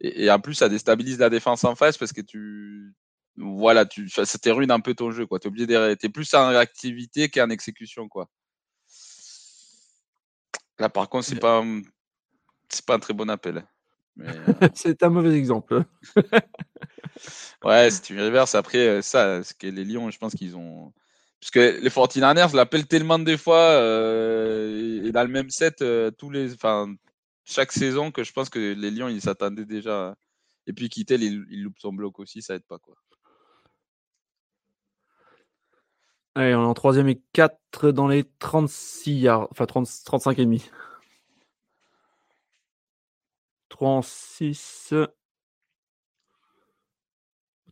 Et, 0.00 0.24
et, 0.24 0.30
en 0.30 0.40
plus, 0.40 0.54
ça 0.54 0.68
déstabilise 0.68 1.18
la 1.18 1.30
défense 1.30 1.64
en 1.64 1.74
face 1.74 1.96
parce 1.96 2.12
que 2.12 2.20
tu, 2.20 2.92
voilà, 3.38 3.84
tu, 3.86 4.08
ça 4.08 4.24
te 4.24 4.48
ruine 4.48 4.70
un 4.70 4.80
peu 4.80 4.94
ton 4.94 5.10
jeu, 5.10 5.26
quoi. 5.26 5.38
T'es 5.38 5.48
obligé 5.48 5.66
d'arrêter 5.66 6.08
plus 6.08 6.32
en 6.34 6.48
réactivité 6.48 7.28
qu'en 7.28 7.50
exécution, 7.50 8.08
quoi. 8.08 8.28
Là, 10.78 10.88
par 10.88 11.08
contre, 11.08 11.26
c'est 11.26 11.40
pas, 11.40 11.64
c'est 12.68 12.84
pas 12.84 12.94
un 12.94 12.98
très 12.98 13.14
bon 13.14 13.28
appel. 13.30 13.66
Euh 14.20 14.32
c'est 14.74 15.02
un 15.02 15.10
mauvais 15.10 15.36
exemple. 15.36 15.84
ouais, 17.64 17.90
si 17.90 18.02
tu 18.02 18.20
reverses 18.20 18.54
après 18.54 18.88
euh, 18.88 19.02
ça, 19.02 19.42
ce 19.42 19.54
que 19.54 19.66
les 19.66 19.84
Lions, 19.84 20.10
je 20.10 20.18
pense 20.18 20.34
qu'ils 20.34 20.56
ont. 20.56 20.92
Parce 21.40 21.50
que 21.50 21.80
les 21.80 21.90
49ers 21.90 22.56
l'appellent 22.56 22.86
tellement 22.86 23.18
des 23.18 23.36
fois 23.36 23.60
euh, 23.60 25.04
et 25.04 25.12
dans 25.12 25.22
le 25.22 25.28
même 25.28 25.50
set 25.50 25.84
tous 26.16 26.30
les, 26.30 26.54
enfin, 26.54 26.94
chaque 27.44 27.72
saison 27.72 28.10
que 28.10 28.24
je 28.24 28.32
pense 28.32 28.48
que 28.48 28.58
les 28.58 28.90
Lions 28.90 29.08
ils 29.08 29.20
s'attendaient 29.20 29.66
déjà. 29.66 30.16
Et 30.66 30.72
puis 30.72 30.88
Kittel 30.88 31.22
il, 31.22 31.44
il 31.50 31.62
loupe 31.62 31.78
son 31.78 31.92
bloc 31.92 32.18
aussi, 32.18 32.40
ça 32.40 32.54
aide 32.54 32.64
pas 32.66 32.78
quoi. 32.78 32.96
Allez, 36.36 36.54
on 36.54 36.62
est 36.64 36.66
en 36.66 36.74
troisième 36.74 37.08
et 37.08 37.18
4 37.32 37.92
dans 37.92 38.08
les 38.08 38.24
36 38.24 39.20
yards, 39.20 39.48
enfin 39.52 39.64
30, 39.64 39.88
35 40.04 40.38
et 40.38 40.44
demi. 40.44 40.68
36. 43.70 44.92
On 44.92 45.06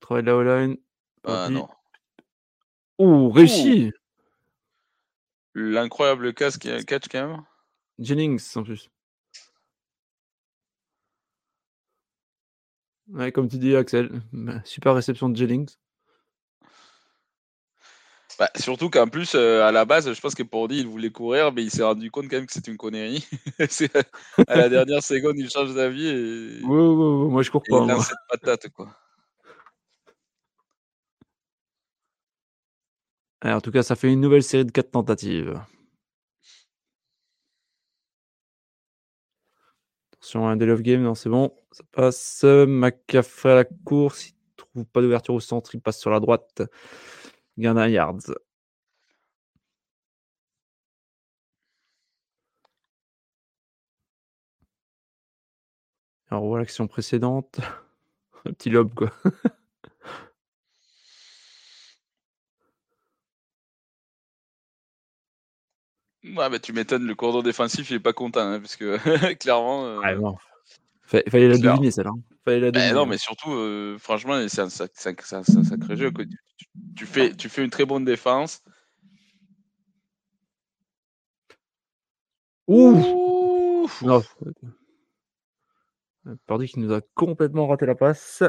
travaille 0.00 0.24
la 0.24 0.34
O-line. 0.34 0.78
Ah 1.24 1.50
non. 1.50 1.68
Ouh, 2.98 3.30
réussi 3.30 3.92
L'incroyable 5.54 6.32
casque 6.32 6.66
catch 6.86 7.08
quand 7.08 7.28
même. 7.28 7.44
Jennings 7.98 8.40
en 8.56 8.62
plus. 8.62 8.90
Ouais, 13.08 13.30
comme 13.30 13.48
tu 13.48 13.58
dis, 13.58 13.76
Axel. 13.76 14.22
Bah, 14.32 14.62
super 14.64 14.94
réception 14.94 15.28
de 15.28 15.36
Jennings. 15.36 15.76
Bah, 18.38 18.50
surtout 18.56 18.90
qu'en 18.90 19.06
plus, 19.06 19.34
euh, 19.34 19.62
à 19.64 19.70
la 19.70 19.84
base, 19.84 20.12
je 20.12 20.20
pense 20.20 20.34
que 20.34 20.42
Pordy, 20.42 20.78
il 20.78 20.86
voulait 20.86 21.10
courir, 21.10 21.52
mais 21.52 21.62
il 21.62 21.70
s'est 21.70 21.84
rendu 21.84 22.10
compte 22.10 22.28
quand 22.28 22.36
même 22.36 22.46
que 22.46 22.52
c'était 22.52 22.70
une 22.70 22.76
connerie. 22.76 23.26
à 24.48 24.56
la 24.56 24.68
dernière 24.68 25.02
seconde, 25.02 25.38
il 25.38 25.48
change 25.48 25.74
d'avis 25.74 26.08
et. 26.08 26.60
moi 26.62 27.42
je 27.42 27.50
cours 27.50 27.62
pas. 27.62 27.80
Il 27.80 27.88
lance 27.88 28.08
cette 28.08 28.16
patate, 28.28 28.68
quoi. 28.70 28.88
en 33.44 33.60
tout 33.60 33.70
cas, 33.70 33.82
ça 33.82 33.94
fait 33.94 34.10
une 34.10 34.20
nouvelle 34.20 34.42
série 34.42 34.64
de 34.64 34.70
4 34.70 34.90
tentatives. 34.90 35.60
Attention, 40.14 40.48
un 40.48 40.58
of 40.70 40.80
game, 40.80 41.02
non, 41.02 41.14
c'est 41.14 41.28
bon. 41.28 41.52
Ça 41.70 41.84
passe. 41.92 42.44
McCaffrey 42.44 43.52
à 43.52 43.54
la 43.56 43.64
course. 43.64 44.28
Il 44.28 44.32
ne 44.32 44.56
trouve 44.56 44.84
pas 44.86 45.02
d'ouverture 45.02 45.34
au 45.34 45.40
centre. 45.40 45.74
Il 45.74 45.80
passe 45.80 46.00
sur 46.00 46.10
la 46.10 46.20
droite. 46.20 46.62
D'un 47.56 47.88
yards. 47.88 48.34
Revoit 56.30 56.58
l'action 56.58 56.86
précédente. 56.86 57.60
Un 58.44 58.52
petit 58.52 58.70
lob, 58.70 58.92
quoi. 58.94 59.10
Ouais, 66.24 66.48
bah, 66.48 66.58
tu 66.58 66.72
m'étonnes, 66.72 67.06
le 67.06 67.14
cordon 67.14 67.42
défensif, 67.42 67.90
il 67.90 67.96
est 67.96 68.00
pas 68.00 68.14
content, 68.14 68.40
hein, 68.40 68.58
parce 68.60 68.76
que 68.76 68.96
clairement. 69.34 69.84
Euh... 69.84 70.00
Ah, 70.02 70.14
non. 70.14 70.36
Fallait 71.30 71.48
la 71.48 71.58
deviner, 71.58 71.90
celle-là. 71.90 72.12
Fallait 72.44 72.60
la 72.60 72.70
deviner. 72.70 72.92
non, 72.92 73.02
hein. 73.02 73.06
mais 73.06 73.18
surtout, 73.18 73.52
euh, 73.52 73.96
franchement, 73.98 74.46
c'est 74.48 74.60
un, 74.60 74.68
sacré 74.68 75.96
jeu. 75.96 76.12
Tu, 76.96 77.06
fais, 77.06 77.34
tu 77.34 77.48
fais 77.48 77.64
une 77.64 77.70
très 77.70 77.84
bonne 77.84 78.04
défense. 78.04 78.62
Ouh 82.66 83.86
Non. 84.02 84.22
Pardi 86.46 86.66
qui 86.68 86.80
nous 86.80 86.92
a 86.92 87.00
complètement 87.14 87.66
raté 87.66 87.84
la 87.84 87.94
passe. 87.94 88.42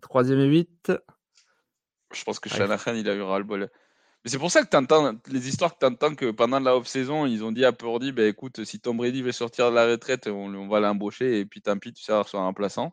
Troisième 0.00 0.40
et 0.40 0.46
8. 0.46 0.92
Je 2.12 2.24
pense 2.24 2.40
que 2.40 2.48
Shanahan, 2.48 2.94
il 2.94 3.08
a 3.10 3.14
eu 3.14 3.22
ras-le-bol 3.22 3.70
c'est 4.26 4.38
pour 4.38 4.50
ça 4.50 4.62
que 4.62 4.68
tu 4.68 4.76
entends 4.76 5.12
les 5.28 5.48
histoires 5.48 5.74
que 5.74 5.78
tu 5.78 5.86
entends 5.86 6.14
que 6.14 6.30
pendant 6.30 6.60
la 6.60 6.76
off-saison, 6.76 7.26
ils 7.26 7.44
ont 7.44 7.52
dit 7.52 7.64
à 7.64 7.72
Purdy 7.72 8.12
bah, 8.12 8.24
écoute, 8.24 8.64
si 8.64 8.80
Tom 8.80 8.96
Brady 8.96 9.22
veut 9.22 9.32
sortir 9.32 9.70
de 9.70 9.76
la 9.76 9.86
retraite, 9.86 10.26
on, 10.26 10.68
va 10.68 10.80
l'embaucher 10.80 11.40
et 11.40 11.46
puis 11.46 11.62
tant 11.62 11.78
pis, 11.78 11.92
tu 11.92 12.02
seras 12.02 12.24
sur 12.24 12.40
un 12.40 12.44
remplaçant. 12.44 12.92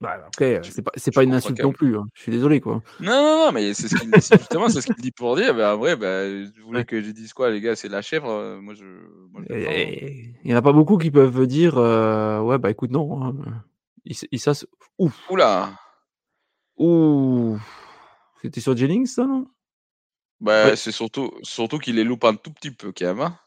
Bah, 0.00 0.18
après, 0.26 0.60
c'est 0.64 0.82
pas, 0.82 0.90
pas 1.14 1.22
une 1.22 1.34
insulte 1.34 1.62
non 1.62 1.70
plus. 1.70 1.96
Hein. 1.96 2.06
Je 2.14 2.22
suis 2.22 2.32
désolé. 2.32 2.60
quoi. 2.60 2.82
Non, 2.98 3.12
non, 3.12 3.46
non, 3.46 3.52
mais 3.52 3.72
c'est 3.72 3.86
ce 3.86 3.94
qu'il 3.94 4.12
justement, 4.12 4.68
c'est 4.68 4.80
ce 4.80 4.86
qu'il 4.88 4.96
dit 4.96 5.12
pour 5.12 5.36
dire. 5.36 5.54
Ben, 5.54 5.76
vrai, 5.76 5.94
ben, 5.94 6.50
je 6.56 6.60
voulais 6.60 6.84
que 6.84 7.00
je 7.00 7.12
dise 7.12 7.32
quoi, 7.32 7.50
les 7.50 7.60
gars, 7.60 7.76
c'est 7.76 7.88
la 7.88 8.02
chèvre. 8.02 8.28
Euh, 8.28 8.60
moi, 8.60 8.74
je. 8.74 8.84
il 9.50 10.34
n'y 10.44 10.52
en 10.52 10.56
a 10.56 10.62
pas 10.62 10.72
beaucoup 10.72 10.98
qui 10.98 11.12
peuvent 11.12 11.46
dire 11.46 11.78
euh, 11.78 12.40
ouais, 12.40 12.58
bah 12.58 12.72
écoute, 12.72 12.90
non. 12.90 13.22
Hein. 13.22 13.36
Il, 14.04 14.16
il, 14.32 14.40
ça, 14.40 14.52
ouf. 14.98 15.16
Oula. 15.30 15.78
Ouh. 16.78 17.56
C'était 18.40 18.60
sur 18.60 18.76
Jennings, 18.76 19.06
ça, 19.06 19.24
non? 19.24 19.46
Bah, 20.42 20.76
C'est 20.76 20.92
surtout, 20.92 21.32
surtout 21.42 21.78
qu'il 21.78 21.96
les 21.96 22.04
loupe 22.04 22.24
un 22.24 22.34
tout 22.34 22.52
petit 22.52 22.70
peu 22.70 22.92
quand 22.92 23.06
même. 23.06 23.20
Hein. 23.20 23.38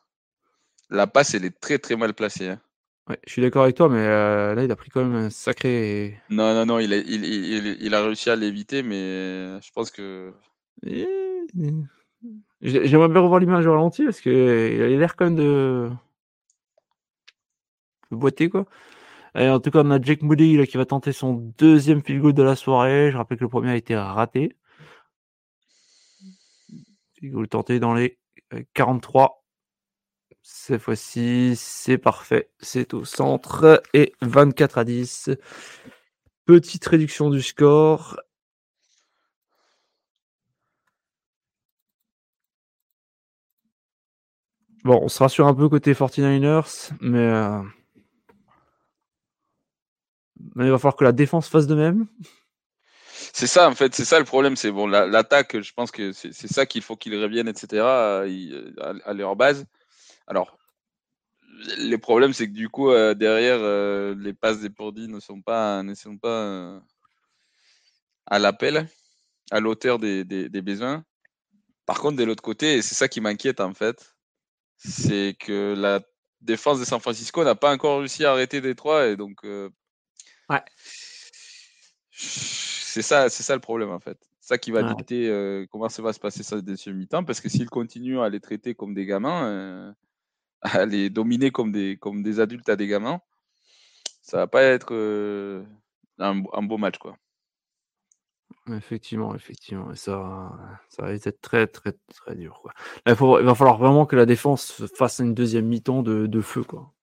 La 0.89 1.07
passe, 1.07 1.33
elle 1.35 1.45
est 1.45 1.59
très 1.59 1.77
très 1.77 1.95
mal 1.95 2.13
placée. 2.13 2.49
Hein. 2.49 2.61
Ouais, 3.07 3.19
je 3.27 3.33
suis 3.33 3.41
d'accord 3.41 3.63
avec 3.63 3.75
toi, 3.75 3.87
mais 3.87 3.99
euh, 3.99 4.55
là, 4.55 4.63
il 4.63 4.71
a 4.71 4.75
pris 4.75 4.89
quand 4.89 5.03
même 5.03 5.15
un 5.15 5.29
sacré. 5.29 6.19
Non, 6.29 6.55
non, 6.55 6.65
non, 6.65 6.79
il 6.79 6.91
a, 6.91 6.97
il, 6.97 7.23
il, 7.23 7.77
il 7.79 7.93
a 7.93 8.03
réussi 8.03 8.31
à 8.31 8.35
l'éviter, 8.35 8.81
mais 8.81 9.61
je 9.61 9.71
pense 9.73 9.91
que. 9.91 10.33
J'aimerais 12.61 13.09
bien 13.09 13.21
revoir 13.21 13.39
l'image 13.39 13.67
au 13.67 13.73
ralenti 13.73 14.05
parce 14.05 14.21
qu'il 14.21 14.31
a 14.33 14.87
l'air 14.87 15.15
quand 15.15 15.25
même 15.25 15.35
de. 15.35 15.91
de 18.11 18.15
boiter, 18.15 18.49
quoi. 18.49 18.65
Et 19.35 19.49
en 19.49 19.59
tout 19.59 19.69
cas, 19.69 19.81
on 19.83 19.91
a 19.91 20.01
Jake 20.01 20.21
Moody 20.23 20.57
là, 20.57 20.65
qui 20.65 20.77
va 20.77 20.85
tenter 20.85 21.11
son 21.11 21.33
deuxième 21.57 22.01
field 22.01 22.21
goal 22.21 22.33
de 22.33 22.43
la 22.43 22.55
soirée. 22.55 23.11
Je 23.11 23.17
rappelle 23.17 23.37
que 23.37 23.43
le 23.43 23.49
premier 23.49 23.71
a 23.71 23.75
été 23.75 23.95
raté. 23.95 24.55
Vous 27.31 27.41
le 27.41 27.47
tentez 27.47 27.79
dans 27.79 27.93
les 27.93 28.19
43. 28.73 29.43
Cette 30.41 30.81
fois-ci, 30.81 31.55
c'est 31.55 31.97
parfait. 31.97 32.51
C'est 32.59 32.93
au 32.93 33.05
centre 33.05 33.81
et 33.93 34.13
24 34.21 34.77
à 34.77 34.83
10. 34.83 35.31
Petite 36.45 36.85
réduction 36.85 37.29
du 37.29 37.41
score. 37.41 38.17
Bon, 44.83 44.99
on 45.01 45.07
se 45.07 45.17
rassure 45.23 45.47
un 45.47 45.55
peu 45.55 45.67
côté 45.67 45.93
49ers, 45.93 46.91
mais, 47.01 47.17
euh, 47.17 47.59
mais 50.55 50.65
il 50.65 50.71
va 50.71 50.77
falloir 50.77 50.95
que 50.95 51.03
la 51.03 51.11
défense 51.11 51.49
fasse 51.49 51.65
de 51.65 51.73
même. 51.73 52.05
C'est 53.37 53.47
ça, 53.47 53.67
en 53.67 53.75
fait, 53.75 53.93
c'est 53.93 54.05
ça 54.05 54.17
le 54.17 54.23
problème. 54.23 54.55
C'est 54.55 54.71
bon, 54.71 54.87
l'attaque, 54.87 55.59
je 55.61 55.73
pense 55.73 55.91
que 55.91 56.13
c'est 56.13 56.31
ça 56.47 56.65
qu'il 56.65 56.81
faut 56.81 56.95
qu'ils 56.95 57.21
reviennent, 57.21 57.49
etc., 57.49 57.83
à, 57.83 59.13
leur 59.13 59.35
base. 59.35 59.65
Alors, 60.25 60.57
les 61.79 61.97
problèmes, 61.97 62.31
c'est 62.31 62.47
que 62.47 62.53
du 62.53 62.69
coup, 62.69 62.91
euh, 62.91 63.13
derrière, 63.13 63.57
euh, 63.59 64.15
les 64.17 64.33
passes 64.33 64.61
des 64.61 64.69
Pordy 64.69 65.09
ne 65.09 65.19
sont 65.19 65.41
pas, 65.41 65.83
ne 65.83 65.93
sont 65.95 66.17
pas 66.17 66.29
euh, 66.29 66.79
à 68.25 68.39
l'appel, 68.39 68.87
à 69.51 69.59
l'auteur 69.59 69.99
des, 69.99 70.23
des, 70.23 70.61
besoins. 70.61 71.03
Par 71.85 71.99
contre, 71.99 72.15
de 72.15 72.23
l'autre 72.23 72.41
côté, 72.41 72.75
et 72.77 72.81
c'est 72.81 72.95
ça 72.95 73.09
qui 73.09 73.19
m'inquiète, 73.19 73.59
en 73.59 73.73
fait, 73.73 74.15
c'est 74.77 75.35
que 75.37 75.73
la 75.77 75.99
défense 76.39 76.79
de 76.79 76.85
San 76.85 77.01
Francisco 77.01 77.43
n'a 77.43 77.55
pas 77.55 77.73
encore 77.73 77.99
réussi 77.99 78.23
à 78.23 78.31
arrêter 78.31 78.61
Détroit, 78.61 79.07
et 79.07 79.17
donc. 79.17 79.43
ouais 79.43 80.63
c'est 82.95 83.01
ça, 83.01 83.27
c'est 83.27 83.43
ça 83.43 83.53
le 83.55 83.59
problème 83.59 83.89
en 83.89 83.99
fait. 83.99 84.17
Ça 84.39 84.57
qui 84.57 84.71
va 84.71 84.81
dicter 84.81 85.27
euh, 85.29 85.65
comment 85.69 85.89
ça 85.89 86.01
va 86.01 86.13
se 86.13 86.19
passer 86.19 86.43
ça 86.43 86.61
deuxième 86.61 86.95
mi-temps, 86.95 87.25
parce 87.25 87.41
que 87.41 87.49
s'ils 87.49 87.69
continuent 87.69 88.21
à 88.21 88.29
les 88.29 88.39
traiter 88.39 88.73
comme 88.73 88.93
des 88.93 89.05
gamins, 89.05 89.47
euh, 89.47 89.91
à 90.61 90.85
les 90.85 91.09
dominer 91.09 91.51
comme 91.51 91.73
des, 91.73 91.97
comme 91.97 92.23
des 92.23 92.39
adultes 92.39 92.69
à 92.69 92.77
des 92.77 92.87
gamins, 92.87 93.19
ça 94.21 94.37
va 94.37 94.47
pas 94.47 94.61
être 94.61 94.93
euh, 94.93 95.65
un, 96.19 96.63
beau 96.63 96.77
match 96.77 96.97
quoi. 96.97 97.17
Effectivement, 98.71 99.35
effectivement, 99.35 99.93
ça, 99.93 100.53
ça 100.87 101.03
va 101.03 101.11
être 101.11 101.41
très 101.41 101.67
très 101.67 101.91
très 102.13 102.35
dur 102.35 102.61
quoi. 102.61 102.71
il, 103.05 103.13
va 103.13 103.55
falloir 103.55 103.77
vraiment 103.77 104.05
que 104.05 104.15
la 104.15 104.25
défense 104.25 104.85
fasse 104.95 105.19
une 105.19 105.33
deuxième 105.33 105.65
mi-temps 105.65 106.01
de, 106.01 106.27
de, 106.27 106.41
feu 106.41 106.63
quoi. 106.63 106.93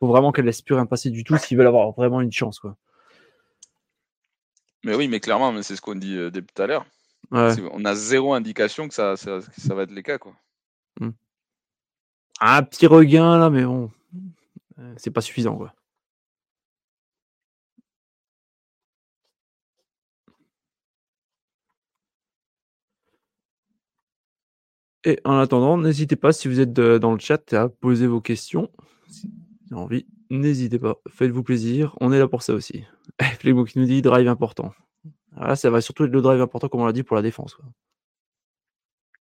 Faut 0.00 0.06
vraiment 0.06 0.32
qu'elle 0.32 0.46
laisse 0.46 0.62
plus 0.62 0.76
rien 0.76 0.86
passer 0.86 1.10
du 1.10 1.24
tout 1.24 1.36
s'ils 1.36 1.58
veulent 1.58 1.66
avoir 1.66 1.92
vraiment 1.92 2.22
une 2.22 2.32
chance 2.32 2.58
quoi. 2.58 2.78
Mais 4.84 4.94
oui, 4.94 5.08
mais 5.08 5.20
clairement, 5.20 5.62
c'est 5.62 5.76
ce 5.76 5.80
qu'on 5.80 5.94
dit 5.94 6.16
euh, 6.16 6.30
depuis 6.30 6.52
tout 6.54 6.62
à 6.62 6.66
l'heure. 6.66 6.86
On 7.30 7.84
a 7.84 7.94
zéro 7.94 8.34
indication 8.34 8.88
que 8.88 8.94
ça, 8.94 9.16
ça, 9.16 9.40
va 9.74 9.82
être 9.84 9.92
les 9.92 10.02
cas. 10.02 10.18
Quoi. 10.18 10.34
Hmm. 11.00 11.10
Un 12.40 12.62
petit 12.62 12.86
regain 12.86 13.38
là, 13.38 13.48
mais 13.48 13.64
bon, 13.64 13.90
euh, 14.78 14.94
c'est 14.96 15.10
pas 15.10 15.20
suffisant. 15.20 15.56
Quoi. 15.56 15.72
Et 25.04 25.18
en 25.24 25.38
attendant, 25.38 25.78
n'hésitez 25.78 26.16
pas, 26.16 26.32
si 26.32 26.48
vous 26.48 26.60
êtes 26.60 26.72
dans 26.72 27.12
le 27.12 27.18
chat, 27.18 27.52
à 27.54 27.68
poser 27.68 28.06
vos 28.06 28.20
questions. 28.20 28.70
Si 29.08 29.28
vous 29.70 29.74
avez 29.76 29.82
envie, 29.82 30.06
n'hésitez 30.32 30.78
pas. 30.78 30.96
Faites-vous 31.08 31.42
plaisir. 31.42 31.96
On 32.00 32.12
est 32.12 32.18
là 32.18 32.28
pour 32.28 32.42
ça 32.42 32.54
aussi. 32.54 32.84
Flémo 33.38 33.64
qui 33.64 33.78
nous 33.78 33.86
dit 33.86 34.02
drive 34.02 34.28
important. 34.28 34.72
Ah, 35.36 35.56
ça 35.56 35.70
va 35.70 35.80
surtout 35.80 36.04
être 36.04 36.12
le 36.12 36.22
drive 36.22 36.40
important, 36.40 36.68
comme 36.68 36.80
on 36.80 36.86
l'a 36.86 36.92
dit, 36.92 37.02
pour 37.02 37.16
la 37.16 37.22
défense. 37.22 37.56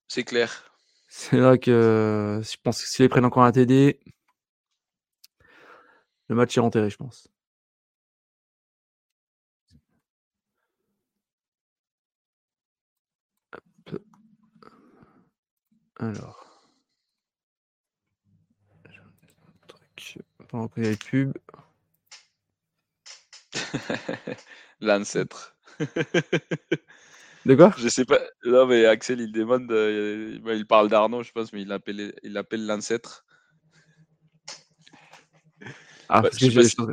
C'est 0.07 0.23
clair. 0.23 0.72
C'est 1.07 1.38
là 1.38 1.57
que 1.57 2.41
je 2.44 2.57
pense 2.64 2.81
que 2.81 2.88
s'ils 2.88 3.10
prennent 3.10 3.26
encore 3.26 3.44
un 3.44 3.52
TD, 3.52 3.99
le 6.30 6.36
match 6.36 6.57
est 6.57 6.61
enterré, 6.61 6.90
je 6.90 6.98
pense. 6.98 7.30
Alors. 15.99 16.39
Pendant 20.50 20.68
qu'il 20.68 20.84
y 20.84 20.88
a 20.88 20.90
les 20.90 20.98
pubs. 20.98 21.34
L'ancêtre. 24.82 25.56
De 27.46 27.56
quoi? 27.56 27.74
Je 27.78 27.88
sais 27.88 28.06
pas. 28.06 28.20
Non, 28.46 28.66
mais 28.66 28.86
Axel, 28.86 29.22
il 29.22 29.32
demande. 29.32 29.72
Euh, 29.72 30.40
il 30.48 30.66
parle 30.68 30.90
d'Arnaud, 30.90 31.24
je 31.24 31.32
pense, 31.32 31.54
mais 31.54 31.62
il 31.62 31.68
l'appelle 31.68 32.14
il 32.24 32.66
l'ancêtre. 32.66 33.26
Ah, 36.10 36.22
bah, 36.22 36.30
je, 36.34 36.50
sais 36.50 36.76
pas 36.76 36.86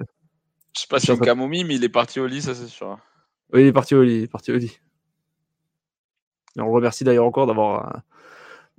sais 0.74 0.86
pas 0.88 1.00
si 1.00 1.06
c'est 1.06 1.18
camomille, 1.20 1.64
mais 1.64 1.76
il 1.76 1.84
est 1.84 1.88
parti 1.88 2.20
au 2.20 2.26
lit, 2.26 2.42
ça 2.42 2.54
c'est 2.54 2.68
sûr. 2.68 2.98
Oui, 3.52 3.62
il 3.62 3.66
est 3.66 3.72
parti 3.72 3.94
au 3.94 4.02
lit, 4.02 4.16
il 4.16 4.22
est 4.24 4.30
parti 4.30 4.52
au 4.52 4.58
lit. 4.58 4.78
on 6.58 6.64
le 6.64 6.70
remercie 6.70 7.02
d'ailleurs 7.02 7.24
encore 7.24 7.46
d'avoir 7.46 8.02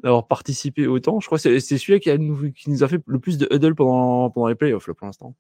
d'avoir 0.03 0.28
participé 0.28 0.88
autant. 0.88 1.19
Je 1.19 1.26
crois 1.28 1.40
que 1.40 1.60
c'est 1.60 1.78
celui 1.78 1.99
qui, 1.99 2.18
nous, 2.19 2.84
a 2.84 2.88
fait 2.88 3.02
le 3.07 3.19
plus 3.19 3.38
de 3.38 3.48
huddle 3.52 3.76
pendant, 3.76 4.30
pendant 4.30 4.48
les 4.48 4.56
playoffs 4.56 4.91
pour 4.91 5.06
l'instant. 5.07 5.36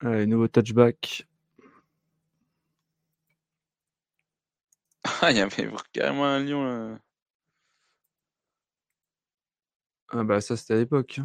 Allez, 0.00 0.26
nouveau 0.26 0.48
touchback. 0.48 1.26
Ah, 5.22 5.30
il 5.30 5.36
y 5.36 5.40
avait 5.40 5.68
carrément 5.92 6.24
un 6.26 6.38
lion 6.40 6.64
là. 6.64 6.98
Ah 10.08 10.24
bah 10.24 10.40
ça 10.40 10.56
c'était 10.56 10.74
à 10.74 10.76
l'époque. 10.76 11.20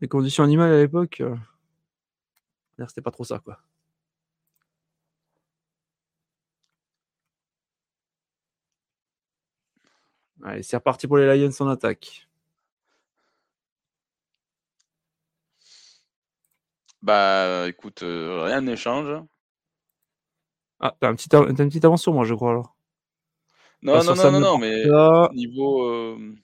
Les 0.00 0.08
conditions 0.08 0.42
animales 0.44 0.72
à 0.72 0.78
l'époque, 0.78 1.20
euh... 1.20 1.36
c'était 2.88 3.02
pas 3.02 3.10
trop 3.10 3.24
ça 3.24 3.38
quoi. 3.38 3.58
Allez, 10.44 10.62
c'est 10.62 10.76
reparti 10.76 11.06
pour 11.06 11.16
les 11.18 11.26
Lions 11.36 11.50
en 11.60 11.68
attaque. 11.68 12.26
Bah 17.02 17.66
écoute, 17.68 18.02
euh, 18.02 18.42
rien 18.44 18.60
n'échange. 18.60 19.22
Ah, 20.80 20.94
t'as, 21.00 21.08
un 21.08 21.14
petit, 21.14 21.28
une 21.34 21.54
petite 21.54 21.84
avance 21.84 22.02
sur 22.02 22.12
moi, 22.12 22.24
je 22.24 22.34
crois 22.34 22.50
alors. 22.50 22.76
Non, 23.82 24.02
non, 24.02 24.14
non, 24.14 24.40
non, 24.40 24.58
mais 24.58 24.84
niveau, 25.32 25.88
euh, 25.88 26.34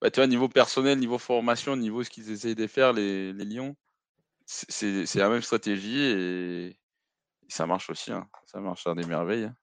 bah, 0.00 0.10
tu 0.10 0.20
vois, 0.20 0.26
niveau 0.26 0.48
personnel, 0.48 0.98
niveau 0.98 1.18
formation, 1.18 1.76
niveau 1.76 2.02
ce 2.02 2.10
qu'ils 2.10 2.30
essayent 2.30 2.54
de 2.54 2.66
faire, 2.66 2.92
les, 2.92 3.32
les 3.32 3.44
Lions, 3.44 3.76
c'est, 4.46 5.06
c'est 5.06 5.18
la 5.18 5.28
même 5.28 5.42
stratégie 5.42 6.00
et, 6.00 6.78
ça 7.48 7.66
marche 7.66 7.90
aussi. 7.90 8.10
Hein. 8.12 8.26
Ça 8.46 8.60
marche 8.60 8.86
à 8.86 8.94
des 8.94 9.04
merveilles. 9.04 9.44
Hein. 9.44 9.56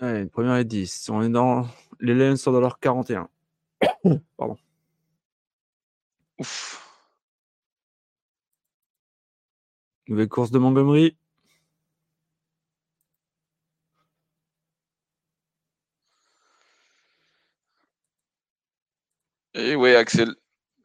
Allez, 0.00 0.20
une 0.22 0.30
première 0.30 0.56
et 0.56 0.64
10. 0.64 1.08
On 1.10 1.22
est 1.22 1.28
dans. 1.28 1.66
Les 2.00 2.14
Lions 2.14 2.36
sont 2.36 2.52
dans 2.52 2.60
leur 2.60 2.78
41. 2.78 3.28
Pardon. 4.36 4.56
Ouf. 6.38 6.84
Nouvelle 10.08 10.28
course 10.28 10.50
de 10.50 10.58
Montgomery. 10.58 11.16
Et 19.54 19.74
oui, 19.74 19.94
Axel. 19.94 20.34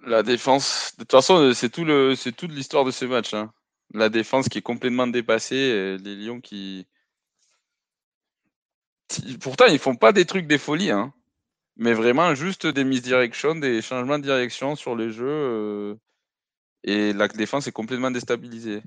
La 0.06 0.24
défense. 0.24 0.94
De 0.98 1.04
toute 1.04 1.12
façon, 1.12 1.54
c'est 1.54 1.70
tout 1.70 1.86
le, 1.86 2.16
c'est 2.16 2.32
toute 2.34 2.52
l'histoire 2.52 2.84
de 2.86 2.92
ce 2.92 3.06
match. 3.06 3.34
Hein. 3.34 3.54
La 3.94 4.10
défense 4.10 4.50
qui 4.50 4.58
est 4.60 4.62
complètement 4.62 5.08
dépassée. 5.08 5.98
Les 6.00 6.16
Lions 6.16 6.42
qui, 6.42 6.88
Pourtant, 9.42 9.66
ils 9.66 9.80
font 9.80 9.96
pas 9.96 10.12
des 10.14 10.26
trucs 10.26 10.48
des 10.48 10.58
folies, 10.58 10.92
hein. 10.92 11.14
mais 11.78 11.94
vraiment 11.94 12.36
juste 12.36 12.68
des 12.68 12.84
mises 12.84 13.02
direction, 13.04 13.56
des 13.56 13.82
changements 13.82 14.20
de 14.20 14.24
direction 14.24 14.76
sur 14.76 14.96
les 14.96 15.12
jeux. 15.12 15.28
Euh, 15.28 15.96
et 16.84 17.14
la 17.14 17.28
défense 17.28 17.68
est 17.68 17.72
complètement 17.72 18.12
déstabilisée. 18.12 18.84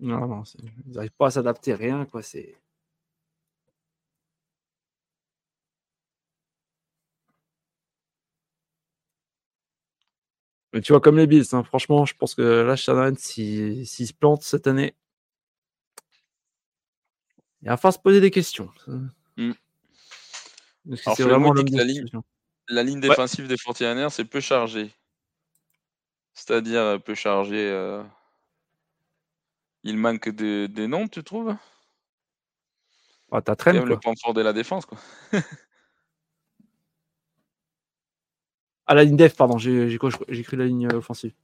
Non, 0.00 0.26
non, 0.26 0.42
ils 0.86 0.92
n'arrivent 0.92 1.10
pas 1.18 1.28
à 1.28 1.30
s'adapter, 1.30 1.74
rien, 1.74 2.04
quoi. 2.06 2.22
C'est. 2.22 2.54
Mais 10.72 10.80
tu 10.82 10.92
vois, 10.92 11.00
comme 11.00 11.16
les 11.16 11.26
Bills, 11.26 11.46
hein, 11.52 11.62
franchement, 11.64 12.04
je 12.04 12.14
pense 12.14 12.34
que 12.34 12.42
là, 12.42 12.76
Shanahan, 12.76 13.14
s'il 13.16 13.86
se 13.86 14.12
plante 14.12 14.42
cette 14.42 14.66
année, 14.66 14.94
il 17.66 17.70
va 17.70 17.76
falloir 17.76 17.94
se 17.94 17.98
poser 17.98 18.20
des 18.20 18.30
questions. 18.30 18.70
Mmh. 19.36 19.50
c'est 20.94 21.24
vraiment 21.24 21.52
la 21.52 21.82
ligne, 21.82 22.08
la 22.68 22.84
ligne 22.84 23.00
défensive 23.00 23.48
des 23.48 23.56
49 23.56 24.14
c'est 24.14 24.24
peu 24.24 24.38
chargé. 24.38 24.94
C'est-à-dire 26.32 26.80
euh, 26.80 26.98
peu 26.98 27.16
chargé. 27.16 27.58
Euh... 27.58 28.04
Il 29.82 29.98
manque 29.98 30.28
de, 30.28 30.68
de 30.68 30.86
noms, 30.86 31.08
tu 31.08 31.24
trouves? 31.24 31.56
Ah, 33.32 33.42
T'as 33.42 33.56
très 33.56 33.72
le 33.72 33.98
point 33.98 34.14
fort 34.22 34.32
de 34.32 34.42
la 34.42 34.52
défense, 34.52 34.86
quoi. 34.86 34.98
ah, 38.86 38.94
la 38.94 39.02
ligne 39.02 39.16
def, 39.16 39.34
pardon, 39.34 39.58
j'ai 39.58 39.92
écrit 39.92 40.56
la 40.56 40.66
ligne 40.66 40.86
euh, 40.86 40.98
offensive. 40.98 41.34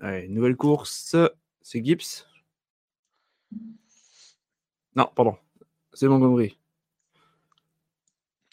Allez, 0.00 0.28
nouvelle 0.28 0.56
course. 0.56 1.14
C'est 1.70 1.84
Gibbs? 1.84 2.24
Non, 4.96 5.10
pardon. 5.14 5.36
C'est 5.92 6.08
Montgomery. 6.08 6.56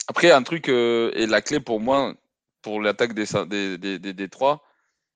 Après, 0.10 0.32
un 0.32 0.44
truc, 0.44 0.68
euh, 0.68 1.14
et 1.14 1.26
la 1.26 1.42
clé 1.42 1.62
pour 1.62 1.80
moi, 1.80 2.14
pour 2.62 2.82
l'attaque 2.82 3.14
des, 3.14 3.78
des, 3.78 4.00
des, 4.00 4.30
trois, 4.30 4.66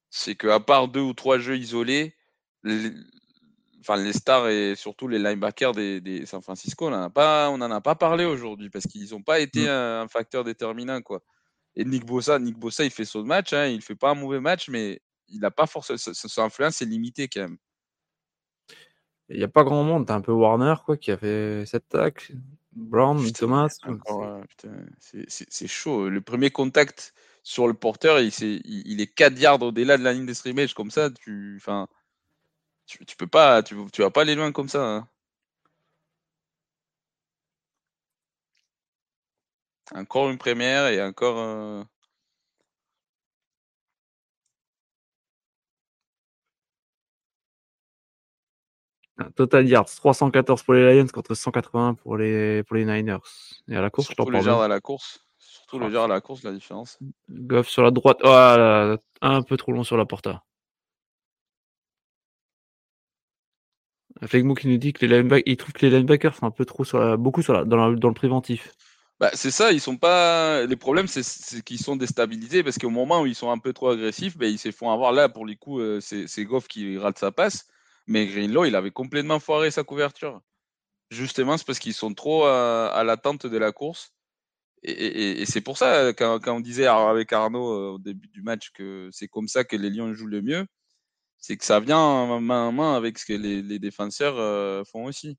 c'est 0.10 0.36
qu'à 0.36 0.62
part 0.62 0.88
deux 0.88 1.02
ou 1.02 1.14
trois 1.14 1.40
jeux 1.40 1.58
isolés, 1.58 2.16
les, 2.64 2.94
enfin, 3.82 3.98
les 3.98 4.14
stars 4.14 4.48
et 4.48 4.76
surtout 4.78 5.10
les 5.10 5.20
linebackers 5.20 5.74
des, 5.74 6.26
San 6.26 6.42
Francisco, 6.42 6.88
on 6.88 6.92
n'en 6.92 7.04
a 7.04 7.10
pas, 7.10 7.48
a 7.48 7.82
pas 7.82 7.96
parlé 7.96 8.24
aujourd'hui 8.24 8.70
parce 8.70 8.88
qu'ils 8.88 9.10
n'ont 9.12 9.24
pas 9.24 9.42
été 9.42 9.66
mm. 9.66 9.68
un, 9.68 10.08
facteur 10.08 10.46
déterminant. 10.46 11.02
Quoi. 11.02 11.22
Et 11.76 11.84
Nick 11.84 12.06
Bossa, 12.06 12.40
Nick 12.40 12.58
Bossa, 12.58 12.86
il 12.86 12.92
fait 12.92 13.04
son 13.04 13.26
match, 13.26 13.52
hein, 13.52 13.66
il 13.66 13.82
fait 13.82 13.96
pas 13.96 14.12
un 14.12 14.16
mauvais 14.16 14.40
match, 14.40 14.70
mais 14.70 15.02
il 15.28 15.42
n'a 15.42 15.52
pas 15.52 15.68
forcément. 15.68 15.98
Son 15.98 16.42
influence 16.42 16.82
est 16.82 16.86
limitée 16.86 17.28
quand 17.28 17.42
même. 17.42 17.58
Il 19.30 19.38
n'y 19.38 19.44
a 19.44 19.48
pas 19.48 19.64
grand 19.64 19.84
monde. 19.84 20.08
T'as 20.08 20.16
un 20.16 20.22
peu 20.22 20.32
Warner 20.32 20.76
quoi, 20.86 20.98
qui 20.98 21.12
a 21.12 21.18
fait 21.18 21.64
cette 21.66 21.90
tac. 21.90 22.32
Brown, 22.72 23.32
Thomas. 23.32 23.78
c'est 25.28 25.68
chaud. 25.68 26.10
Le 26.10 26.22
premier 26.22 26.50
contact 26.52 27.14
sur 27.44 27.68
le 27.68 27.74
porteur, 27.74 28.20
il, 28.20 28.28
est, 28.28 28.62
il, 28.66 29.02
est 29.02 29.08
4 29.08 29.38
yards 29.40 29.62
au-delà 29.62 29.98
de 29.98 30.04
la 30.04 30.14
ligne 30.14 30.26
de 30.26 30.34
scrimmage. 30.34 30.74
Comme 30.74 30.92
ça, 30.92 31.10
tu, 31.10 31.56
enfin, 31.58 31.88
tu, 32.86 33.16
peux 33.18 33.28
pas, 33.28 33.64
tu, 33.64 33.76
tu 33.92 34.02
vas 34.02 34.12
pas 34.12 34.22
aller 34.22 34.36
loin 34.36 34.52
comme 34.52 34.70
ça. 34.70 34.84
Hein. 34.84 35.08
Encore 39.96 40.30
une 40.30 40.38
première 40.38 40.88
et 40.88 41.02
encore. 41.02 41.38
Euh, 41.40 41.84
Total 49.36 49.68
yards, 49.68 49.90
314 49.96 50.64
pour 50.64 50.74
les 50.74 50.96
Lions 50.96 51.08
contre 51.08 51.34
180 51.34 51.96
pour 51.96 52.18
les, 52.18 52.64
pour 52.64 52.76
les 52.76 52.86
Niners. 52.86 53.18
Et 53.68 53.76
à 53.76 53.82
la 53.82 53.90
course, 53.90 54.08
Surtout 54.08 54.30
le 54.30 54.42
genre 54.42 54.62
à 54.62 54.68
la 54.68 54.80
course. 54.80 55.26
Surtout 55.38 55.80
le 55.80 55.90
genre 55.90 56.06
à 56.06 56.08
la 56.08 56.22
course, 56.22 56.44
la 56.44 56.52
différence. 56.52 57.00
Goff 57.30 57.68
sur 57.68 57.84
la 57.84 57.92
droite. 57.92 58.20
Oh, 58.24 58.96
un 59.22 59.42
peu 59.42 59.58
trop 59.58 59.72
long 59.72 59.84
sur 59.84 59.98
la 59.98 60.06
porta. 60.06 60.44
Flegmo 64.26 64.54
qui 64.54 64.68
nous 64.68 64.78
dit 64.78 64.94
que 64.94 65.06
les 65.06 65.18
linebackers, 65.18 65.44
il 65.46 65.58
trouve 65.58 65.74
que 65.74 65.86
les 65.86 65.98
linebackers 65.98 66.36
sont 66.36 66.46
un 66.46 66.52
peu 66.52 66.66
trop 66.66 66.84
sur 66.84 67.00
la, 67.00 67.16
beaucoup 67.16 67.42
sur 67.42 67.54
la, 67.54 67.64
dans, 67.64 67.92
dans 67.92 68.08
le 68.10 68.14
préventif. 68.14 68.74
Bah, 69.20 69.32
c'est 69.34 69.52
ça, 69.52 69.72
ils 69.72 69.82
sont 69.82 69.98
pas. 69.98 70.66
Les 70.66 70.76
problèmes, 70.78 71.08
c'est 71.08 71.62
qu'ils 71.64 71.80
sont 71.80 71.96
déstabilisés 71.96 72.64
parce 72.64 72.78
qu'au 72.78 72.90
moment 72.90 73.22
où 73.22 73.26
ils 73.26 73.36
sont 73.36 73.52
un 73.52 73.58
peu 73.58 73.74
trop 73.74 73.90
agressifs, 73.90 74.38
ben, 74.38 74.50
ils 74.50 74.58
se 74.58 74.72
font 74.72 74.92
avoir 74.92 75.12
là 75.12 75.28
pour 75.28 75.46
les 75.46 75.56
coups. 75.56 75.82
Euh, 75.82 76.00
c'est 76.02 76.46
Goff 76.46 76.68
qui 76.68 76.98
rate 76.98 77.18
sa 77.18 77.32
passe. 77.32 77.68
Mais 78.10 78.26
Greenlow, 78.26 78.66
il 78.66 78.76
avait 78.76 78.90
complètement 78.90 79.40
foiré 79.40 79.70
sa 79.70 79.84
couverture. 79.84 80.42
Justement, 81.12 81.58
c'est 81.58 81.66
parce 81.66 81.78
qu'ils 81.78 81.94
sont 81.94 82.16
trop 82.16 82.44
à, 82.46 83.04
l'attente 83.06 83.46
de 83.46 83.58
la 83.58 83.72
course. 83.72 84.14
Et, 84.82 85.46
c'est 85.46 85.62
pour 85.62 85.78
ça, 85.78 86.12
quand, 86.14 86.40
on 86.48 86.60
disait 86.60 86.88
avec 86.88 87.32
Arnaud 87.32 87.72
euh, 87.72 87.92
au 87.92 88.00
début 88.00 88.28
du 88.30 88.42
match 88.42 88.72
que 88.72 89.10
c'est 89.12 89.28
comme 89.28 89.48
ça 89.48 89.64
que 89.64 89.76
les 89.76 89.92
Lions 89.92 90.14
jouent 90.16 90.26
le 90.26 90.42
mieux, 90.42 90.66
c'est 91.38 91.56
que 91.56 91.64
ça 91.66 91.80
vient 91.80 92.40
main 92.40 92.68
en 92.68 92.72
main 92.72 92.96
avec 92.96 93.20
ce 93.20 93.26
que 93.26 93.34
les, 93.34 93.78
défenseurs 93.78 94.40
euh, 94.40 94.84
font 94.86 95.06
aussi. 95.06 95.38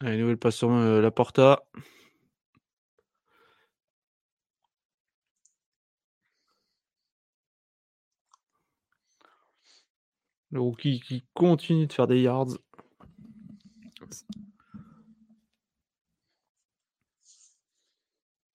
Allez, 0.00 0.16
nouvelle 0.16 0.38
passe 0.38 0.56
sur 0.56 0.70
Porta. 1.14 1.62
Le 10.52 10.60
rookie 10.60 11.00
qui 11.00 11.24
continue 11.34 11.86
de 11.86 11.92
faire 11.92 12.06
des 12.06 12.20
yards. 12.20 12.58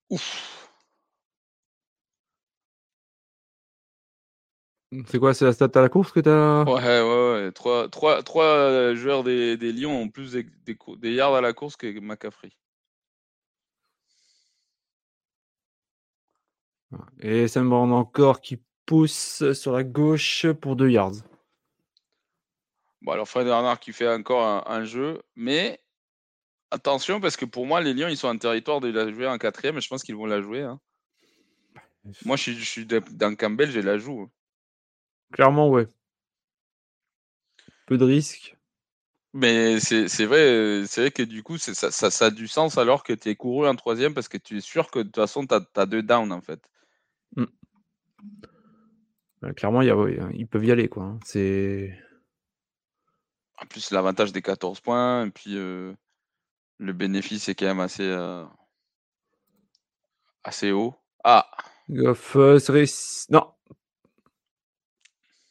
Ouf. 0.10 0.48
C'est 5.08 5.20
quoi, 5.20 5.34
c'est 5.34 5.44
la 5.44 5.52
stat 5.52 5.70
à 5.76 5.82
la 5.82 5.90
course 5.90 6.12
que 6.12 6.20
tu 6.22 6.30
as 6.30 6.64
Ouais, 6.64 7.02
ouais, 7.02 7.46
ouais. 7.46 7.52
Trois, 7.52 7.90
trois, 7.90 8.24
trois 8.24 8.46
euh, 8.46 8.96
joueurs 8.96 9.24
des, 9.24 9.58
des, 9.58 9.74
Lions 9.74 10.02
ont 10.02 10.08
plus 10.08 10.32
des, 10.32 10.46
des, 10.98 11.14
yards 11.14 11.36
à 11.36 11.42
la 11.42 11.52
course 11.52 11.76
que 11.76 12.00
McCaffrey. 12.00 12.52
Et 17.20 17.50
Sam 17.50 17.70
Brown 17.70 17.92
encore 17.92 18.40
qui 18.40 18.60
pousse 18.86 19.52
sur 19.52 19.74
la 19.74 19.84
gauche 19.84 20.48
pour 20.62 20.78
deux 20.78 20.90
yards. 20.90 21.16
Bon, 23.02 23.12
alors 23.12 23.28
Fred 23.28 23.46
Bernard 23.46 23.80
qui 23.80 23.94
fait 23.94 24.08
encore 24.08 24.70
un, 24.70 24.84
jeu, 24.84 25.22
mais 25.36 25.80
attention 26.72 27.22
parce 27.22 27.38
que 27.38 27.46
pour 27.46 27.66
moi, 27.66 27.82
les 27.82 27.94
Lions, 27.94 28.08
ils 28.08 28.18
sont 28.18 28.28
en 28.28 28.38
territoire 28.38 28.80
de 28.80 28.90
la 28.90 29.12
jouer 29.12 29.28
en 29.28 29.38
quatrième 29.38 29.78
et 29.78 29.82
je 29.82 29.88
pense 29.88 30.04
qu'ils 30.04 30.16
vont 30.16 30.26
la 30.26 30.42
jouer. 30.42 30.64
Hein. 30.64 30.80
Moi, 32.26 32.38
je 32.38 32.52
suis, 32.52 32.86
dans 32.86 33.36
Campbell, 33.36 33.70
j'ai 33.70 33.82
la 33.82 33.98
joue. 33.98 34.22
Hein. 34.22 34.32
Clairement, 35.32 35.70
ouais. 35.70 35.88
Peu 37.86 37.98
de 37.98 38.06
risques. 38.06 38.56
Mais 39.34 39.80
c'est 39.80 40.26
vrai, 40.26 40.84
c'est 40.88 41.02
vrai 41.02 41.12
que 41.12 41.22
du 41.22 41.44
coup, 41.44 41.58
ça, 41.58 41.92
ça, 41.92 42.26
a 42.26 42.32
du 42.32 42.48
sens 42.48 42.78
alors 42.78 43.04
que 43.04 43.14
tu 43.14 43.30
es 43.30 43.36
couru 43.36 43.68
en 43.68 43.76
troisième 43.76 44.14
parce 44.14 44.30
que 44.30 44.38
tu 44.38 44.58
es 44.58 44.62
sûr 44.62 44.90
que 44.90 45.00
de 45.00 45.04
toute 45.04 45.16
façon, 45.16 45.46
tu 45.46 45.54
as, 45.54 45.86
deux 45.86 46.02
downs 46.02 46.32
en 46.32 46.42
fait. 46.42 46.60
Mmh. 47.36 47.46
Bah, 49.42 49.54
clairement, 49.54 49.82
y 49.84 49.92
a, 49.92 49.96
ils 50.34 50.48
peuvent 50.48 50.66
y 50.66 50.72
aller. 50.72 50.88
quoi. 50.88 51.04
Hein. 51.04 51.20
C'est. 51.24 51.96
En 53.60 53.66
plus, 53.66 53.92
l'avantage 53.92 54.32
des 54.32 54.42
14 54.42 54.80
points, 54.82 55.26
et 55.26 55.32
puis 55.32 55.58
euh, 55.58 55.94
le 56.78 56.94
bénéfice 56.94 57.50
est 57.50 57.56
quand 57.56 57.66
même 57.66 57.80
assez, 57.80 58.04
euh, 58.04 58.46
assez 60.44 60.72
haut. 60.72 60.96
Ah 61.24 61.50
Goff, 61.90 62.36
euh, 62.36 62.60
serait... 62.60 62.86
Non. 63.30 63.52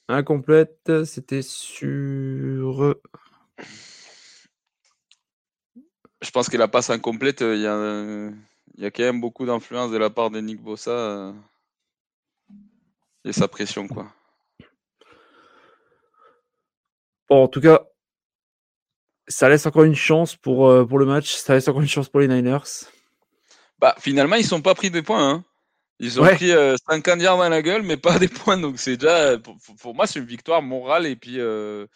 Incomplète, 0.09 1.05
c'était 1.05 1.43
sur. 1.43 2.95
Je 6.21 6.31
pense 6.31 6.49
que 6.49 6.57
la 6.57 6.69
passe 6.69 6.91
incomplète, 6.91 7.41
il 7.41 7.59
y 7.59 7.67
a, 7.67 8.31
y 8.77 8.85
a 8.85 8.91
quand 8.93 9.03
même 9.03 9.21
beaucoup 9.21 9.47
d'influence 9.47 9.91
de 9.91 9.97
la 9.97 10.11
part 10.11 10.31
de 10.31 10.41
Nick 10.41 10.61
Bossa 10.61 11.35
et 13.25 13.33
sa 13.33 13.49
pression, 13.49 13.89
quoi. 13.89 14.07
Bon, 17.29 17.43
en 17.43 17.49
tout 17.49 17.61
cas, 17.61 17.85
ça 19.29 19.49
laisse 19.49 19.67
encore 19.67 19.85
une 19.85 19.95
chance 19.95 20.37
pour, 20.37 20.69
euh, 20.69 20.85
pour 20.85 20.99
le 20.99 21.07
match. 21.07 21.35
Ça 21.35 21.55
laisse 21.55 21.69
encore 21.69 21.83
une 21.83 21.89
chance 21.89 22.09
pour 22.09 22.21
les 22.21 22.29
Niners. 22.29 22.87
Bah, 23.79 23.95
finalement, 23.99 24.37
ils 24.37 24.47
sont 24.47 24.63
pas 24.63 24.75
pris 24.75 24.91
des 24.91 25.03
points. 25.03 25.31
Hein. 25.31 25.45
Ils 25.99 26.21
ont 26.21 26.25
pris 26.25 26.51
50 26.51 27.09
euh, 27.09 27.23
yards 27.23 27.39
dans 27.39 27.49
la 27.49 27.63
gueule, 27.63 27.83
mais 27.83 27.97
pas 27.97 28.19
des 28.19 28.29
points. 28.29 28.59
Donc, 28.59 28.79
c'est 28.79 28.97
déjà, 28.97 29.39
pour, 29.39 29.95
moi, 29.95 30.07
c'est 30.07 30.21
une 30.21 30.27
victoire 30.27 30.63
morale 30.63 31.07
et 31.07 31.17
puis, 31.17 31.41
euh, 31.41 31.87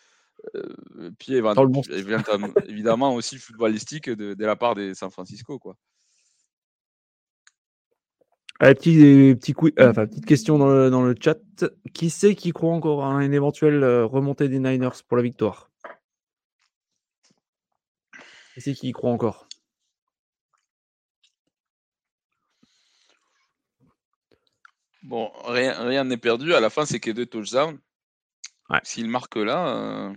puis 1.18 1.34
évidemment, 2.66 3.14
aussi 3.14 3.38
footballistique 3.38 4.08
de, 4.08 4.34
de, 4.34 4.46
la 4.46 4.56
part 4.56 4.74
des 4.74 4.94
San 4.94 5.10
Francisco. 5.10 5.58
Quoi. 5.58 5.76
Allez, 8.58 8.74
petit, 8.74 9.34
petit 9.40 9.54
enfin, 9.78 10.06
petite 10.06 10.26
question 10.26 10.58
dans 10.58 10.68
le, 10.68 10.90
dans 10.90 11.02
le 11.02 11.14
chat. 11.18 11.38
Qui 11.94 12.10
c'est 12.10 12.34
qui 12.34 12.52
croit 12.52 12.72
encore 12.72 13.04
à 13.04 13.22
une 13.24 13.34
éventuelle 13.34 13.84
remontée 14.04 14.48
des 14.48 14.58
Niners 14.58 15.02
pour 15.06 15.16
la 15.16 15.22
victoire? 15.22 15.69
C'est 18.60 18.74
qui 18.74 18.88
y 18.88 18.92
croit 18.92 19.10
encore? 19.10 19.46
Bon, 25.02 25.32
rien 25.44 26.04
n'est 26.04 26.16
perdu. 26.16 26.52
À 26.54 26.60
la 26.60 26.70
fin, 26.70 26.84
c'est 26.84 27.00
que 27.00 27.10
deux 27.10 27.26
touchdowns. 27.26 27.78
S'il 28.84 29.08
marque 29.08 29.36
là. 29.36 29.76
Euh, 29.76 30.14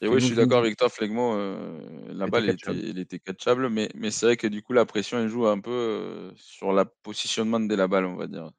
et 0.00 0.08
oui, 0.08 0.20
je 0.20 0.26
suis 0.26 0.34
d'accord 0.36 0.58
avec 0.58 0.76
toi, 0.76 0.88
Flegmo. 0.88 1.34
Euh, 1.34 1.80
la 2.12 2.26
balle, 2.26 2.54
il 2.68 2.98
était, 2.98 3.18
catchable, 3.18 3.68
mais, 3.70 3.88
mais 3.94 4.10
c'est 4.10 4.26
vrai 4.26 4.36
que 4.36 4.46
du 4.46 4.62
coup, 4.62 4.72
la 4.72 4.84
pression, 4.84 5.18
elle 5.18 5.28
joue 5.28 5.46
un 5.46 5.58
peu 5.58 5.70
euh, 5.70 6.32
sur 6.36 6.72
le 6.72 6.84
positionnement 7.02 7.60
de 7.60 7.74
la 7.74 7.88
balle, 7.88 8.04
on 8.04 8.16
va 8.16 8.26
dire. 8.26 8.50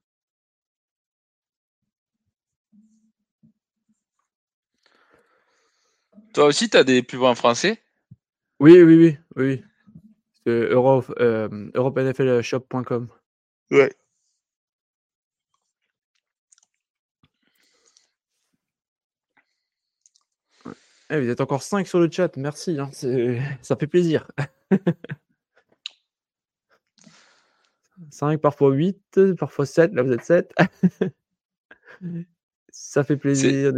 Toi 6.37 6.45
aussi, 6.45 6.69
tu 6.69 6.77
as 6.77 6.83
des 6.83 7.01
pubs 7.01 7.23
en 7.23 7.33
français? 7.33 7.81
Oui, 8.59 8.79
oui, 8.83 8.95
oui. 8.95 9.17
oui. 9.37 9.63
C'est 10.45 10.51
Euro, 10.51 11.03
euh, 11.19 11.71
europenflshop.com. 11.73 13.07
Ouais. 13.71 13.91
Eh, 21.09 21.19
vous 21.19 21.27
êtes 21.27 21.41
encore 21.41 21.63
5 21.63 21.87
sur 21.87 21.99
le 21.99 22.07
chat, 22.11 22.37
merci, 22.37 22.77
hein, 22.79 22.91
ça 23.63 23.75
fait 23.75 23.87
plaisir. 23.87 24.29
5, 28.11 28.39
parfois 28.39 28.73
8, 28.73 29.33
parfois 29.39 29.65
7, 29.65 29.91
là 29.91 30.03
vous 30.03 30.11
êtes 30.11 30.23
7. 30.23 30.53
Ça 32.79 33.03
fait 33.03 33.17
plaisir. 33.17 33.73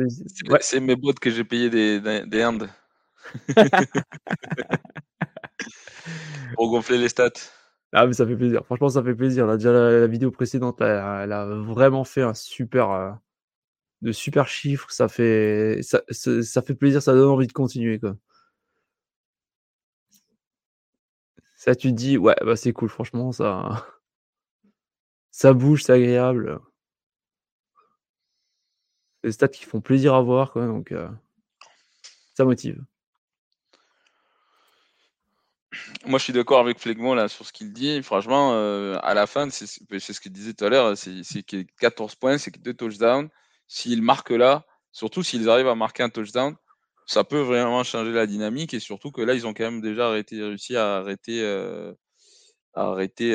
C'est 0.59 0.81
mes 0.81 0.97
bots 0.97 1.13
que 1.13 1.29
j'ai 1.29 1.45
payé 1.45 1.69
des, 1.69 2.01
des, 2.25 2.41
Indes. 2.41 2.69
Pour 6.55 6.69
gonfler 6.69 6.97
les 6.97 7.07
stats. 7.07 7.31
Ah, 7.93 8.05
mais 8.05 8.11
ça 8.13 8.27
fait 8.27 8.35
plaisir. 8.35 8.65
Franchement, 8.65 8.89
ça 8.89 9.01
fait 9.01 9.15
plaisir. 9.15 9.47
Là, 9.47 9.55
déjà, 9.55 9.71
la, 9.71 10.07
vidéo 10.07 10.31
précédente, 10.31 10.81
elle, 10.81 11.31
a 11.31 11.45
vraiment 11.45 12.03
fait 12.03 12.23
un 12.23 12.33
super, 12.33 12.91
euh, 12.91 13.11
de 14.01 14.11
super 14.11 14.49
chiffres. 14.49 14.91
Ça 14.91 15.07
fait, 15.07 15.79
ça, 15.81 16.01
ça, 16.09 16.61
fait 16.61 16.75
plaisir. 16.75 17.01
Ça 17.01 17.13
donne 17.13 17.29
envie 17.29 17.47
de 17.47 17.53
continuer, 17.53 17.99
quoi. 17.99 18.17
Ça, 21.55 21.73
tu 21.75 21.89
te 21.89 21.95
dis, 21.95 22.17
ouais, 22.17 22.35
bah, 22.41 22.57
c'est 22.57 22.73
cool. 22.73 22.89
Franchement, 22.89 23.31
ça, 23.31 23.85
ça 25.31 25.53
bouge, 25.53 25.83
c'est 25.83 25.93
agréable 25.93 26.59
des 29.23 29.31
stats 29.31 29.47
qui 29.47 29.65
font 29.65 29.81
plaisir 29.81 30.13
à 30.13 30.21
voir, 30.21 30.51
quoi, 30.51 30.65
donc 30.65 30.91
euh, 30.91 31.09
ça 32.35 32.45
motive. 32.45 32.83
Moi, 36.05 36.17
je 36.17 36.23
suis 36.23 36.33
d'accord 36.33 36.59
avec 36.59 36.79
Flegmont 36.79 37.13
là 37.13 37.27
sur 37.27 37.45
ce 37.45 37.53
qu'il 37.53 37.71
dit. 37.71 38.01
Franchement, 38.01 38.53
euh, 38.53 38.97
à 39.03 39.13
la 39.13 39.27
fin, 39.27 39.49
c'est 39.49 39.67
ce 39.67 40.19
qu'il 40.19 40.31
disait 40.31 40.53
tout 40.53 40.65
à 40.65 40.69
l'heure, 40.69 40.97
c'est 40.97 41.43
que 41.43 41.63
14 41.79 42.15
points, 42.15 42.37
c'est 42.37 42.51
que 42.51 42.59
deux 42.59 42.73
touchdowns. 42.73 43.29
S'ils 43.67 44.01
marquent 44.01 44.31
là, 44.31 44.65
surtout 44.91 45.21
s'ils 45.21 45.47
arrivent 45.49 45.67
à 45.67 45.75
marquer 45.75 46.01
un 46.01 46.09
touchdown, 46.09 46.55
ça 47.05 47.23
peut 47.23 47.41
vraiment 47.41 47.83
changer 47.83 48.11
la 48.11 48.25
dynamique 48.25 48.73
et 48.73 48.79
surtout 48.79 49.11
que 49.11 49.21
là, 49.21 49.35
ils 49.35 49.45
ont 49.45 49.53
quand 49.53 49.63
même 49.63 49.81
déjà 49.81 50.09
réussi 50.09 50.75
à 50.75 50.97
arrêter, 50.97 51.43
euh, 51.43 51.93
à 52.73 52.87
arrêter 52.87 53.31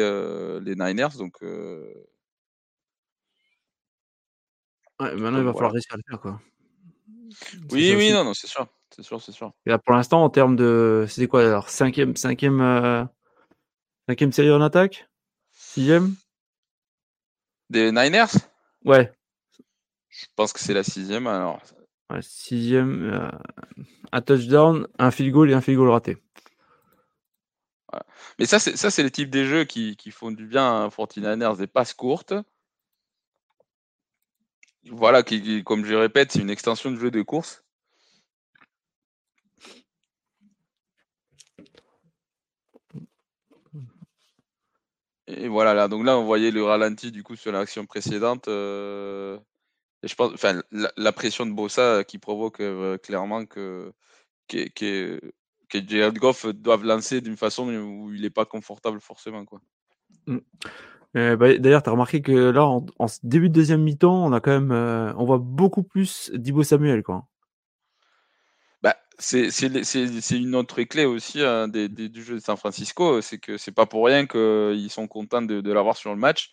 les 0.60 0.74
Niners. 0.74 1.16
Donc, 1.16 1.40
Ouais, 5.04 5.14
maintenant, 5.16 5.38
il 5.38 5.44
va 5.44 5.52
falloir 5.52 5.72
réussir 5.72 5.92
à 5.92 5.96
le 5.96 6.02
faire, 6.08 6.20
quoi. 6.20 6.40
Oui, 7.70 7.94
oui, 7.94 8.10
non, 8.12 8.24
non, 8.24 8.32
c'est 8.32 8.46
sûr. 8.46 8.66
C'est 8.94 9.02
sûr, 9.02 9.20
c'est 9.20 9.32
sûr. 9.32 9.52
Et 9.66 9.70
là, 9.70 9.78
pour 9.78 9.94
l'instant, 9.94 10.24
en 10.24 10.30
termes 10.30 10.56
de. 10.56 11.04
C'était 11.08 11.26
quoi 11.26 11.42
alors 11.42 11.68
Cinquième, 11.68 12.16
cinquième, 12.16 12.60
euh, 12.60 13.04
cinquième 14.08 14.32
série 14.32 14.50
en 14.50 14.62
attaque? 14.62 15.08
Sixième? 15.52 16.14
Des 17.68 17.92
Niners? 17.92 18.32
Ouais. 18.84 19.12
Je 20.08 20.26
pense 20.36 20.52
que 20.52 20.60
c'est 20.60 20.74
la 20.74 20.84
sixième 20.84 21.26
alors. 21.26 21.60
Ouais, 22.10 22.22
sixième. 22.22 23.12
Euh, 23.12 23.30
un 24.12 24.22
touchdown, 24.22 24.86
un 24.98 25.10
field 25.10 25.32
goal 25.32 25.50
et 25.50 25.54
un 25.54 25.60
field 25.60 25.78
goal 25.78 25.90
raté. 25.90 26.16
Mais 28.38 28.46
ça, 28.46 28.58
c'est 28.58 28.76
ça, 28.76 28.90
c'est 28.90 29.02
le 29.02 29.10
type 29.10 29.30
des 29.30 29.44
jeux 29.44 29.64
qui, 29.64 29.96
qui 29.96 30.10
font 30.10 30.30
du 30.30 30.46
bien 30.46 30.84
à 30.84 30.88
49ers, 30.88 31.56
des 31.56 31.66
passes 31.66 31.94
courtes 31.94 32.34
voilà, 34.90 35.22
qui, 35.22 35.64
comme 35.64 35.84
je 35.84 35.94
répète, 35.94 36.32
c'est 36.32 36.40
une 36.40 36.50
extension 36.50 36.90
de 36.90 36.96
jeu 36.98 37.10
de 37.10 37.22
course. 37.22 37.64
Et 45.26 45.48
voilà, 45.48 45.72
là, 45.74 45.88
donc 45.88 46.04
là, 46.04 46.18
on 46.18 46.24
voyait 46.24 46.50
le 46.50 46.62
ralenti 46.62 47.10
du 47.10 47.22
coup 47.22 47.34
sur 47.34 47.50
l'action 47.50 47.86
précédente. 47.86 48.48
Euh, 48.48 49.38
je 50.02 50.14
pense, 50.14 50.32
enfin, 50.34 50.62
la, 50.70 51.12
pression 51.12 51.46
de 51.46 51.52
Bossa 51.52 52.04
qui 52.04 52.18
provoque 52.18 52.60
euh, 52.60 52.98
clairement 52.98 53.46
que, 53.46 53.90
que 54.48 55.18
Jared 55.72 56.18
Goff 56.18 56.46
doive 56.46 56.84
lancer 56.84 57.22
d'une 57.22 57.38
façon 57.38 57.68
où 57.68 58.12
il 58.12 58.20
n'est 58.20 58.30
pas 58.30 58.44
confortable 58.44 59.00
forcément. 59.00 59.46
Quoi. 59.46 59.60
Mm. 61.14 61.36
Bah, 61.36 61.58
d'ailleurs, 61.58 61.82
tu 61.82 61.88
as 61.88 61.92
remarqué 61.92 62.22
que 62.22 62.32
là, 62.32 62.64
en, 62.64 62.84
début 63.22 63.48
de 63.48 63.54
deuxième 63.54 63.82
mi-temps, 63.82 64.24
on 64.24 64.32
a 64.32 64.40
quand 64.40 64.50
même, 64.50 64.72
euh, 64.72 65.12
on 65.16 65.24
voit 65.24 65.38
beaucoup 65.38 65.82
plus 65.82 66.30
Dibo 66.34 66.62
Samuel, 66.62 67.02
quoi. 67.02 67.26
Bah, 68.82 68.96
c'est 69.18 69.48
une 70.32 70.54
autre 70.54 70.82
clé 70.82 71.04
aussi 71.04 71.42
hein, 71.42 71.68
des, 71.68 71.88
du 71.88 72.22
jeu 72.22 72.34
de 72.34 72.40
San 72.40 72.56
Francisco, 72.56 73.20
c'est 73.22 73.38
que 73.38 73.56
c'est 73.56 73.72
pas 73.72 73.86
pour 73.86 74.04
rien 74.06 74.26
qu'ils 74.26 74.90
sont 74.90 75.06
contents 75.06 75.42
de, 75.42 75.72
l'avoir 75.72 75.96
sur 75.96 76.10
le 76.10 76.18
match, 76.18 76.52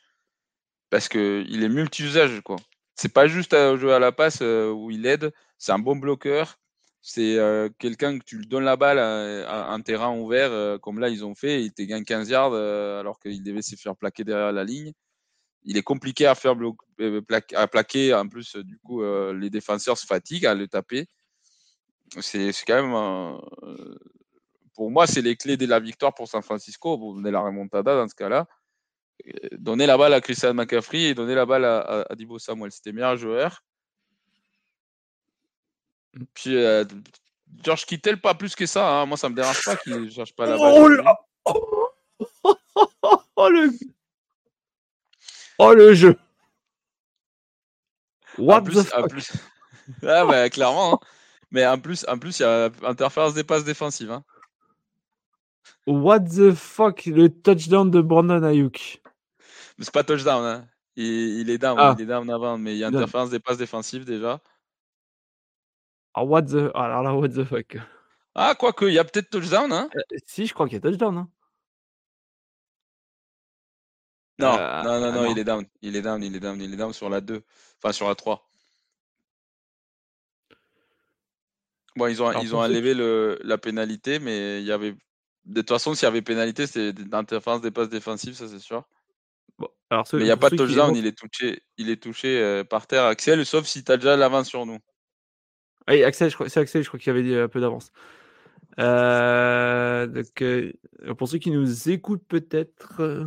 parce 0.89 1.09
qu'il 1.09 1.63
est 1.63 1.69
multi-usage, 1.69 2.41
quoi. 2.41 2.57
C'est 2.95 3.13
pas 3.13 3.27
juste 3.27 3.53
un 3.53 3.77
jeu 3.77 3.93
à 3.93 3.99
la 3.99 4.11
passe 4.11 4.39
euh, 4.41 4.69
où 4.69 4.91
il 4.91 5.07
aide, 5.07 5.33
c'est 5.57 5.71
un 5.71 5.79
bon 5.79 5.95
bloqueur, 5.95 6.59
c'est 7.02 7.38
euh, 7.40 7.69
quelqu'un 7.80 8.19
que 8.19 8.23
tu 8.23 8.38
lui 8.38 8.48
donnes 8.48 8.64
la 8.64 8.76
balle 8.76 8.99
à, 8.99 9.72
un 9.72 9.82
terrain 9.82 10.15
ouvert, 10.15 10.52
euh, 10.52 10.78
comme 10.78 10.99
là 10.99 11.10
ils 11.10 11.26
ont 11.26 11.34
fait, 11.34 11.64
il 11.64 11.73
te 11.73 11.82
gagne 11.82 12.03
15 12.03 12.30
yards 12.30 12.53
euh, 12.53 12.99
alors 12.99 13.19
qu'il 13.19 13.41
devait 13.41 13.64
se 13.64 13.76
faire 13.76 13.95
plaquer 13.95 14.23
derrière 14.23 14.52
la 14.52 14.64
ligne. 14.64 14.94
Il 15.64 15.78
est 15.78 15.84
compliqué 15.84 16.28
à 16.28 16.36
faire 16.36 16.56
à 17.56 17.68
plaquer. 17.68 18.14
En 18.14 18.28
plus, 18.28 18.56
du 18.56 18.80
coup, 18.80 19.03
les 19.32 19.52
défenseurs 19.52 19.95
se 19.95 20.07
fatiguent 20.07 20.48
à 20.48 20.56
le 20.56 20.68
taper. 20.68 21.07
C'est 22.19 22.52
quand 22.65 22.82
même, 22.82 23.40
pour 24.73 24.90
moi, 24.90 25.06
c'est 25.06 25.22
les 25.22 25.36
clés 25.36 25.57
de 25.57 25.68
la 25.68 25.80
victoire 25.80 26.15
pour 26.15 26.28
San 26.28 26.41
Francisco, 26.41 26.98
pour 26.98 27.14
donner 27.14 27.30
la 27.30 27.41
remontada 27.41 27.94
dans 27.94 28.07
ce 28.07 28.15
cas-là. 28.15 28.48
Donner 29.52 29.86
la 29.86 29.99
balle 29.99 30.15
à 30.15 30.22
Christian 30.22 30.56
McCaffrey 30.56 31.03
et 31.03 31.14
donner 31.14 31.36
la 31.36 31.45
balle 31.45 31.65
à, 31.65 32.07
à, 32.10 32.15
Dibo 32.15 32.40
Samuel. 32.40 32.72
C'était 32.72 32.91
meilleur 32.91 33.15
joueur. 33.18 33.64
Puis 36.33 36.55
euh, 36.55 36.83
George 37.63 37.85
Kittel, 37.85 38.19
pas 38.19 38.33
plus 38.33 38.55
que 38.55 38.65
ça. 38.65 38.88
Hein. 38.88 39.05
Moi, 39.05 39.17
ça 39.17 39.29
me 39.29 39.35
dérange 39.35 39.63
pas 39.63 39.75
qu'il 39.75 40.01
ne 40.01 40.09
cherche 40.09 40.33
pas 40.33 40.45
la 40.45 40.57
balle. 40.57 41.03
Oh, 41.45 41.89
oh, 43.35 43.49
le... 43.49 43.69
oh 45.57 45.73
le 45.73 45.93
jeu. 45.93 46.17
What 48.38 48.61
the 48.61 48.83
fuck? 48.83 49.09
plus... 49.09 49.31
ah, 50.03 50.25
bah, 50.25 50.49
clairement. 50.49 50.95
Hein. 50.95 50.99
Mais 51.51 51.65
en 51.67 51.77
plus, 51.79 52.05
en 52.07 52.17
plus, 52.17 52.39
il 52.39 52.43
y 52.43 52.45
a 52.45 52.69
interférence 52.83 53.33
des 53.33 53.43
passes 53.43 53.65
défensives. 53.65 54.11
Hein. 54.11 54.23
What 55.88 56.21
the 56.21 56.53
fuck, 56.53 57.05
le 57.05 57.29
touchdown 57.29 57.89
de 57.89 58.01
Brandon 58.01 58.43
Ayuk. 58.43 59.01
Mais 59.77 59.85
c'est 59.85 59.93
pas 59.93 60.03
touchdown, 60.03 60.43
hein. 60.45 60.67
il, 60.95 61.49
est 61.49 61.57
down, 61.57 61.75
ah. 61.79 61.95
il 61.97 62.03
est 62.03 62.05
down 62.05 62.29
avant, 62.29 62.57
mais 62.57 62.75
il 62.75 62.77
y 62.77 62.83
a 62.83 62.88
interférence 62.88 63.31
des 63.31 63.39
passes 63.39 63.57
défensives 63.57 64.05
déjà. 64.05 64.39
Ah, 66.13 66.23
what 66.23 66.43
the... 66.43 66.71
Alors 66.75 67.03
là, 67.03 67.15
what 67.15 67.29
the 67.29 67.43
fuck. 67.43 67.77
Ah, 68.35 68.55
quoique, 68.55 68.85
il 68.85 68.93
y 68.93 68.99
a 68.99 69.03
peut-être 69.03 69.29
touchdown, 69.29 69.71
hein 69.71 69.89
euh, 69.95 70.17
Si, 70.25 70.45
je 70.45 70.53
crois 70.53 70.67
qu'il 70.67 70.75
y 70.75 70.77
a 70.77 70.81
touchdown. 70.81 71.17
Hein. 71.17 71.29
Non, 74.39 74.57
euh, 74.57 74.83
non, 74.83 74.99
non, 74.99 75.11
non, 75.11 75.31
il 75.31 75.38
est 75.38 75.43
down. 75.43 75.65
Il 75.81 75.95
est 75.95 76.01
down, 76.01 76.23
il 76.23 76.35
est 76.35 76.39
down, 76.39 76.59
il 76.61 76.73
est 76.73 76.77
down 76.77 76.93
sur 76.93 77.09
la 77.09 77.21
2. 77.21 77.43
Enfin, 77.77 77.93
sur 77.93 78.07
la 78.07 78.15
3. 78.15 78.47
Bon, 81.97 82.07
ils 82.07 82.23
ont, 82.23 82.31
ils 82.39 82.55
ont 82.55 82.59
enlevé 82.59 82.93
le, 82.93 83.38
la 83.43 83.57
pénalité, 83.57 84.19
mais 84.19 84.61
il 84.61 84.65
y 84.65 84.71
avait. 84.71 84.95
De 85.45 85.61
toute 85.61 85.69
façon, 85.69 85.93
s'il 85.93 86.05
y 86.05 86.07
avait 86.07 86.21
pénalité, 86.21 86.68
c'était 86.68 86.94
d'interférence 86.94 87.61
des 87.61 87.71
passes 87.71 87.89
défensives, 87.89 88.36
ça 88.36 88.47
c'est 88.47 88.60
sûr. 88.60 88.84
Bon, 89.57 89.68
alors 89.89 90.07
mais 90.13 90.19
il 90.19 90.26
n'y 90.26 90.31
a 90.31 90.37
pas 90.37 90.49
de 90.49 90.55
touchdown, 90.55 90.95
il 90.95 91.05
est 91.05 91.18
touché, 91.18 91.63
il 91.77 91.89
est 91.89 92.02
touché 92.02 92.39
euh, 92.39 92.63
par 92.63 92.87
terre, 92.87 93.05
Axel, 93.05 93.45
sauf 93.45 93.65
si 93.65 93.84
tu 93.84 93.91
as 93.91 93.97
déjà 93.97 94.15
l'avance 94.15 94.47
sur 94.47 94.65
nous. 94.65 94.77
Oui, 95.87 96.03
Axel, 96.03 96.29
je 96.29 96.35
crois, 96.35 96.49
c'est 96.49 96.60
Axel, 96.60 96.84
je 96.84 96.87
crois 96.87 96.99
qu'il 96.99 97.11
avait 97.11 97.23
dit 97.23 97.35
un 97.35 97.47
peu 97.47 97.60
d'avance. 97.60 97.91
Euh, 98.79 100.07
donc, 100.07 100.41
euh, 100.41 100.71
pour 101.18 101.27
ceux 101.27 101.39
qui 101.39 101.51
nous 101.51 101.89
écoutent 101.89 102.26
peut-être 102.27 103.01
euh, 103.01 103.26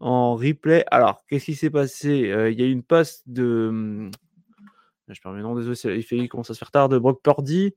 en 0.00 0.34
replay, 0.34 0.84
alors 0.90 1.24
qu'est-ce 1.28 1.46
qui 1.46 1.54
s'est 1.54 1.70
passé? 1.70 2.10
Il 2.50 2.58
y 2.58 2.62
a 2.62 2.66
eu 2.66 2.72
une 2.72 2.82
passe 2.82 3.22
de. 3.26 3.68
Hum, 3.68 4.10
je 5.08 5.20
perds 5.20 5.32
noms, 5.32 5.56
désolé, 5.56 5.96
il, 5.96 6.02
fait, 6.04 6.16
il 6.16 6.28
commence 6.28 6.50
à 6.50 6.54
se 6.54 6.58
faire 6.58 6.70
tard, 6.70 6.88
de 6.88 6.98
Brock 6.98 7.22
Purdy. 7.22 7.74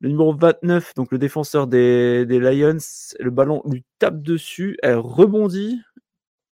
Le 0.00 0.08
numéro 0.10 0.34
29, 0.34 0.94
donc 0.94 1.10
le 1.10 1.18
défenseur 1.18 1.66
des, 1.66 2.26
des, 2.26 2.38
Lions, 2.38 2.76
le 3.18 3.30
ballon 3.30 3.62
lui 3.64 3.84
tape 3.98 4.20
dessus, 4.22 4.76
elle 4.82 4.96
rebondit. 4.96 5.80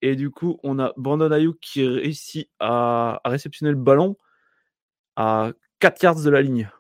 Et 0.02 0.16
du 0.16 0.30
coup, 0.30 0.58
on 0.62 0.78
a 0.78 0.92
Brandon 0.96 1.30
Ayuk 1.30 1.58
qui 1.60 1.86
réussit 1.86 2.48
à, 2.58 3.20
à 3.24 3.28
réceptionner 3.28 3.72
le 3.72 3.78
ballon 3.78 4.16
à 5.16 5.52
4 5.80 6.02
yards 6.02 6.22
de 6.22 6.30
la 6.30 6.42
ligne. 6.42 6.70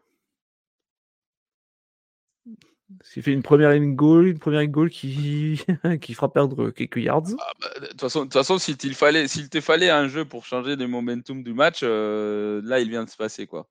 Il 3.16 3.22
fait 3.22 3.32
une 3.32 3.42
première 3.42 3.78
goal, 3.78 4.28
une 4.28 4.38
première 4.38 4.66
goal 4.66 4.90
qui, 4.90 5.60
qui 6.00 6.14
fera 6.14 6.32
perdre 6.32 6.70
quelques 6.70 6.98
yards. 6.98 7.28
Ah, 7.38 7.52
bah, 7.60 7.80
de 7.80 7.86
toute 7.86 8.00
façon, 8.00 8.20
de 8.20 8.24
toute 8.24 8.34
façon 8.34 8.58
s'il 8.58 8.76
te 8.76 8.92
fallait, 8.92 9.26
s'il 9.26 9.48
te 9.48 9.60
fallait 9.60 9.90
un 9.90 10.08
jeu 10.08 10.24
pour 10.24 10.44
changer 10.44 10.76
le 10.76 10.86
momentum 10.86 11.42
du 11.42 11.54
match, 11.54 11.80
euh, 11.82 12.60
là, 12.64 12.80
il 12.80 12.90
vient 12.90 13.04
de 13.04 13.10
se 13.10 13.16
passer, 13.16 13.46
quoi. 13.46 13.66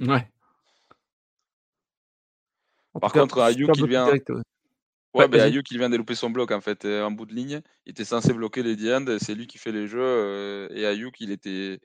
Ouais. 0.00 0.28
Par 3.00 3.12
contre, 3.12 3.40
Ayuk, 3.40 3.70
il 3.76 3.86
vient. 3.86 4.10
ouais, 5.14 5.28
ben, 5.28 5.40
Ayuk, 5.40 5.70
il 5.70 5.78
vient 5.78 5.90
de 5.90 5.96
louper 5.96 6.14
son 6.14 6.30
bloc, 6.30 6.50
en 6.50 6.60
fait, 6.60 6.84
en 6.84 7.10
bout 7.10 7.26
de 7.26 7.34
ligne. 7.34 7.62
Il 7.86 7.90
était 7.90 8.04
censé 8.04 8.32
bloquer 8.34 8.62
les 8.62 8.76
Diand, 8.76 9.04
c'est 9.18 9.34
lui 9.34 9.46
qui 9.46 9.58
fait 9.58 9.72
les 9.72 9.86
jeux. 9.86 10.00
Euh, 10.00 10.68
et 10.72 10.84
Ayuk, 10.84 11.20
il 11.20 11.30
était. 11.30 11.80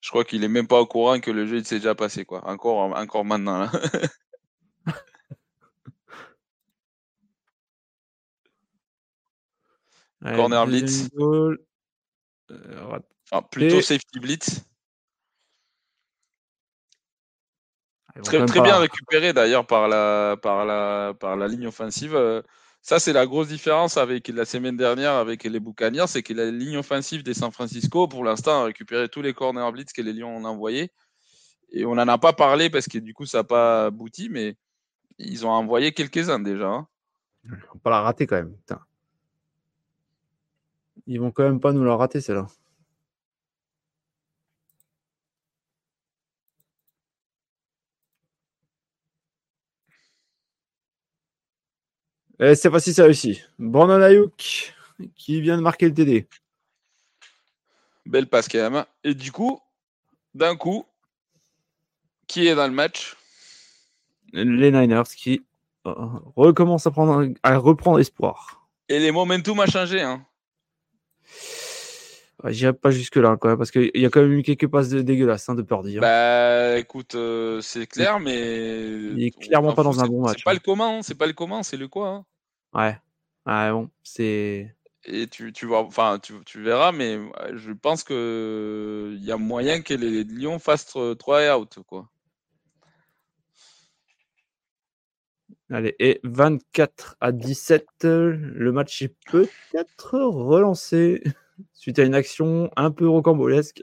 Je 0.00 0.10
crois 0.10 0.24
qu'il 0.24 0.44
est 0.44 0.48
même 0.48 0.68
pas 0.68 0.80
au 0.80 0.86
courant 0.86 1.18
que 1.18 1.30
le 1.30 1.44
jeu 1.46 1.56
il 1.58 1.64
s'est 1.64 1.78
déjà 1.78 1.94
passé, 1.94 2.24
quoi. 2.24 2.46
Encore, 2.48 2.96
encore 2.96 3.24
maintenant. 3.24 3.58
Là. 3.58 3.72
Corner 10.22 10.66
blitz. 10.66 11.08
Euh, 11.18 11.56
plutôt 13.50 13.80
safety 13.80 14.20
blitz. 14.20 14.64
Très, 18.24 18.44
très 18.46 18.60
bien 18.60 18.78
récupéré 18.78 19.32
d'ailleurs 19.32 19.66
par 19.66 19.86
la, 19.86 20.36
par, 20.42 20.64
la, 20.64 21.14
par 21.18 21.36
la 21.36 21.46
ligne 21.46 21.68
offensive. 21.68 22.42
Ça, 22.82 22.98
c'est 22.98 23.12
la 23.12 23.26
grosse 23.26 23.48
différence 23.48 23.96
avec 23.96 24.28
la 24.28 24.44
semaine 24.44 24.76
dernière 24.76 25.12
avec 25.12 25.44
les 25.44 25.60
Buccaneers, 25.60 26.06
c'est 26.06 26.22
que 26.22 26.32
la 26.32 26.50
ligne 26.50 26.78
offensive 26.78 27.22
des 27.22 27.34
San 27.34 27.52
Francisco, 27.52 28.08
pour 28.08 28.24
l'instant, 28.24 28.62
a 28.62 28.64
récupéré 28.64 29.08
tous 29.08 29.20
les 29.20 29.34
corner 29.34 29.70
blitz 29.72 29.92
que 29.92 30.00
les 30.00 30.12
Lions 30.12 30.36
ont 30.36 30.44
envoyés. 30.44 30.90
Et 31.70 31.84
on 31.84 31.96
n'en 31.96 32.08
a 32.08 32.18
pas 32.18 32.32
parlé 32.32 32.70
parce 32.70 32.88
que 32.88 32.98
du 32.98 33.12
coup, 33.14 33.26
ça 33.26 33.38
n'a 33.38 33.44
pas 33.44 33.86
abouti, 33.86 34.28
mais 34.30 34.56
ils 35.18 35.44
ont 35.44 35.50
envoyé 35.50 35.92
quelques-uns 35.92 36.38
déjà. 36.38 36.68
Hein. 36.68 36.88
On 37.44 37.74
va 37.74 37.80
pas 37.82 37.90
la 37.90 38.00
rater 38.00 38.26
quand 38.26 38.36
même. 38.36 38.56
Putain. 38.56 38.80
Ils 41.08 41.18
vont 41.18 41.30
quand 41.32 41.44
même 41.44 41.58
pas 41.58 41.72
nous 41.72 41.84
la 41.84 41.96
rater, 41.96 42.20
celle-là. 42.20 42.46
Et 52.40 52.54
c'est 52.54 52.70
facile, 52.70 52.92
ça 52.92 53.04
réussi. 53.04 53.40
Brandon 53.58 54.02
Ayuk 54.02 54.74
qui 55.16 55.40
vient 55.40 55.56
de 55.56 55.62
marquer 55.62 55.88
le 55.88 55.94
TD. 55.94 56.28
Belle 58.04 58.26
passe 58.28 58.48
quand 58.48 58.70
même. 58.70 58.84
Et 59.02 59.14
du 59.14 59.32
coup, 59.32 59.60
d'un 60.34 60.56
coup, 60.56 60.84
qui 62.26 62.46
est 62.46 62.54
dans 62.54 62.66
le 62.66 62.74
match? 62.74 63.16
Les 64.34 64.70
Niners 64.70 65.08
qui 65.16 65.42
euh, 65.86 65.94
recommencent 66.36 66.86
à, 66.86 66.90
prendre, 66.90 67.32
à 67.42 67.56
reprendre 67.56 67.98
espoir. 67.98 68.68
Et 68.90 68.98
les 68.98 69.10
momentum 69.10 69.58
a 69.60 69.66
changé. 69.66 70.02
Hein. 70.02 70.24
J'irai 72.44 72.72
pas 72.72 72.90
jusque-là, 72.90 73.36
quand 73.40 73.48
même, 73.48 73.58
parce 73.58 73.72
qu'il 73.72 73.90
y 73.94 74.06
a 74.06 74.10
quand 74.10 74.20
même 74.20 74.32
eu 74.32 74.42
quelques 74.42 74.68
passes 74.68 74.90
dégueulasses 74.90 75.48
hein, 75.48 75.56
de 75.56 75.62
peur 75.62 75.82
dire. 75.82 76.00
Bah 76.00 76.78
écoute, 76.78 77.16
euh, 77.16 77.60
c'est 77.60 77.86
clair, 77.86 78.20
mais. 78.20 78.90
Il 79.16 79.24
est 79.24 79.36
clairement 79.36 79.72
pas 79.72 79.82
dans 79.82 79.98
un 80.00 80.06
bon 80.06 80.22
match. 80.22 80.38
C'est 80.38 80.44
pas 80.44 80.54
le 80.54 80.60
comment, 80.60 81.02
c'est 81.02 81.16
pas 81.16 81.26
le 81.26 81.32
comment, 81.32 81.64
c'est 81.64 81.76
le 81.76 81.88
quoi. 81.88 82.08
Hein. 82.08 82.24
Ouais. 82.74 82.96
Ouais, 83.44 83.72
bon, 83.72 83.90
c'est. 84.04 84.72
Et 85.04 85.26
tu, 85.26 85.52
tu, 85.52 85.66
vois, 85.66 85.82
enfin, 85.82 86.18
tu, 86.22 86.34
tu, 86.44 86.62
verras, 86.62 86.92
mais 86.92 87.18
je 87.54 87.72
pense 87.72 88.04
que 88.04 89.14
il 89.16 89.24
y 89.24 89.32
a 89.32 89.36
moyen 89.36 89.80
que 89.80 89.94
les 89.94 90.22
Lions 90.22 90.58
fassent 90.58 90.96
3 91.18 91.42
et 91.42 91.50
out, 91.50 91.78
quoi. 91.88 92.08
Allez, 95.70 95.94
et 95.98 96.20
24 96.24 97.16
à 97.20 97.30
17, 97.32 97.86
le 98.04 98.72
match 98.72 99.02
est 99.02 99.14
peut-être 99.30 100.18
relancé 100.18 101.22
suite 101.74 101.98
à 101.98 102.04
une 102.04 102.14
action 102.14 102.70
un 102.76 102.90
peu 102.90 103.06
rocambolesque. 103.08 103.82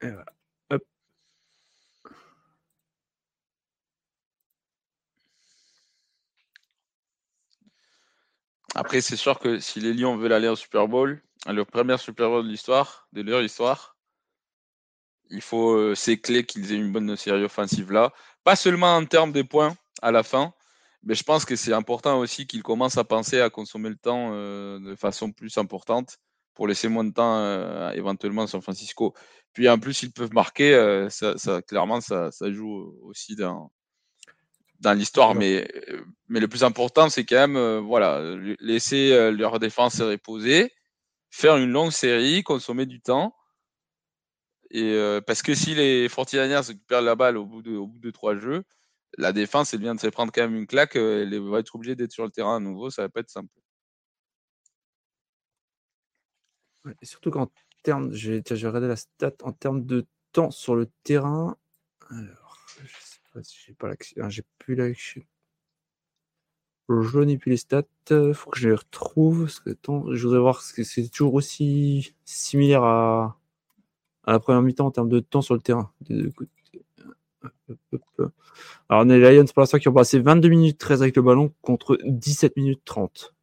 Et 0.00 0.10
voilà. 0.10 0.24
Après, 8.74 9.00
c'est 9.00 9.16
sûr 9.16 9.38
que 9.38 9.60
si 9.60 9.80
les 9.80 9.94
Lions 9.94 10.16
veulent 10.18 10.32
aller 10.34 10.48
au 10.48 10.56
Super 10.56 10.86
Bowl, 10.86 11.22
à 11.46 11.54
leur 11.54 11.66
première 11.66 11.98
Super 11.98 12.28
Bowl 12.28 12.44
de 12.44 12.50
l'histoire, 12.50 13.08
de 13.12 13.22
leur 13.22 13.42
histoire, 13.42 13.96
il 15.32 15.42
faut 15.42 15.94
c'est 15.94 16.18
clé 16.18 16.44
qu'ils 16.44 16.72
aient 16.72 16.76
une 16.76 16.92
bonne 16.92 17.16
série 17.16 17.44
offensive 17.44 17.90
là. 17.92 18.12
Pas 18.44 18.56
seulement 18.56 18.96
en 18.96 19.04
termes 19.04 19.32
de 19.32 19.42
points 19.42 19.74
à 20.02 20.12
la 20.12 20.22
fin, 20.22 20.52
mais 21.02 21.14
je 21.14 21.24
pense 21.24 21.44
que 21.44 21.56
c'est 21.56 21.72
important 21.72 22.18
aussi 22.18 22.46
qu'ils 22.46 22.62
commencent 22.62 22.98
à 22.98 23.04
penser 23.04 23.40
à 23.40 23.50
consommer 23.50 23.88
le 23.88 23.96
temps 23.96 24.30
de 24.32 24.94
façon 24.96 25.32
plus 25.32 25.58
importante 25.58 26.18
pour 26.54 26.68
laisser 26.68 26.88
moins 26.88 27.04
de 27.04 27.12
temps 27.12 27.90
éventuellement 27.92 28.42
à 28.42 28.46
San 28.46 28.62
Francisco. 28.62 29.14
Puis 29.52 29.68
en 29.68 29.78
plus, 29.78 30.02
ils 30.02 30.12
peuvent 30.12 30.32
marquer, 30.32 31.08
ça, 31.10 31.62
clairement, 31.62 32.00
ça, 32.00 32.30
joue 32.52 32.94
aussi 33.02 33.36
dans, 33.36 33.70
dans 34.80 34.92
l'histoire. 34.92 35.34
Mais, 35.34 35.68
mais 36.28 36.40
le 36.40 36.48
plus 36.48 36.64
important, 36.64 37.08
c'est 37.08 37.24
quand 37.24 37.48
même 37.48 37.78
voilà, 37.78 38.22
laisser 38.60 39.30
leur 39.32 39.58
défense 39.58 39.96
se 39.96 40.02
reposer, 40.02 40.72
faire 41.30 41.56
une 41.56 41.70
longue 41.70 41.92
série, 41.92 42.42
consommer 42.42 42.86
du 42.86 43.00
temps. 43.00 43.34
Et, 44.72 45.20
parce 45.26 45.42
que 45.42 45.54
si 45.54 45.74
les 45.74 46.08
49ers 46.08 46.76
perdent 46.88 47.04
la 47.04 47.14
balle 47.14 47.36
au 47.36 47.44
bout 47.46 47.62
de, 47.62 48.10
trois 48.10 48.36
jeux, 48.36 48.64
la 49.18 49.32
défense, 49.32 49.74
elle 49.74 49.80
vient 49.80 49.94
de 49.94 50.00
se 50.00 50.06
prendre 50.08 50.32
quand 50.32 50.42
même 50.42 50.56
une 50.56 50.66
claque. 50.66 50.96
Elle 50.96 51.38
va 51.40 51.60
être 51.60 51.74
obligée 51.74 51.94
d'être 51.94 52.12
sur 52.12 52.24
le 52.24 52.30
terrain 52.30 52.56
à 52.56 52.60
nouveau. 52.60 52.90
Ça 52.90 53.02
va 53.02 53.08
pas 53.10 53.20
être 53.20 53.30
simple. 53.30 53.48
surtout 57.02 57.30
qu'en 57.30 57.50
termes, 57.82 58.12
j'ai 58.12 58.42
regardé 58.48 58.88
la 58.88 58.96
stat 58.96 59.32
en 59.42 59.52
termes 59.52 59.84
de 59.84 60.06
temps 60.32 60.50
sur 60.50 60.74
le 60.74 60.88
terrain. 61.04 61.56
Alors, 62.08 62.58
je 62.82 62.86
sais 62.86 63.20
pas 63.32 63.42
si 63.42 63.58
j'ai 63.66 63.74
pas 63.74 63.88
l'accès. 63.88 64.14
Ah, 64.20 64.28
j'ai 64.30 64.42
plus 64.58 64.74
l'accès. 64.74 65.26
Je 66.88 67.18
n'ai 67.20 67.38
plus 67.38 67.50
les 67.50 67.56
stats. 67.56 67.84
Il 68.10 68.34
faut 68.34 68.50
que 68.50 68.58
je 68.58 68.68
les 68.68 68.74
retrouve. 68.74 69.48
je 69.48 70.22
voudrais 70.22 70.40
voir 70.40 70.62
si 70.62 70.84
c'est 70.84 71.08
toujours 71.08 71.34
aussi 71.34 72.14
similaire 72.24 72.84
à, 72.84 73.38
à 74.24 74.32
la 74.32 74.40
première 74.40 74.62
mi-temps 74.62 74.86
en 74.86 74.90
termes 74.90 75.08
de 75.08 75.20
temps 75.20 75.42
sur 75.42 75.54
le 75.54 75.60
terrain. 75.60 75.90
Alors, 78.88 79.04
on 79.04 79.08
est 79.08 79.18
les 79.18 79.36
Lions 79.36 79.44
pour 79.46 79.60
l'instant 79.60 79.78
qui 79.78 79.88
ont 79.88 79.92
passé 79.92 80.18
22 80.18 80.48
minutes 80.48 80.78
13 80.78 81.02
avec 81.02 81.16
le 81.16 81.22
ballon 81.22 81.52
contre 81.62 81.98
17 82.04 82.56
minutes 82.56 82.82
30. 82.84 83.34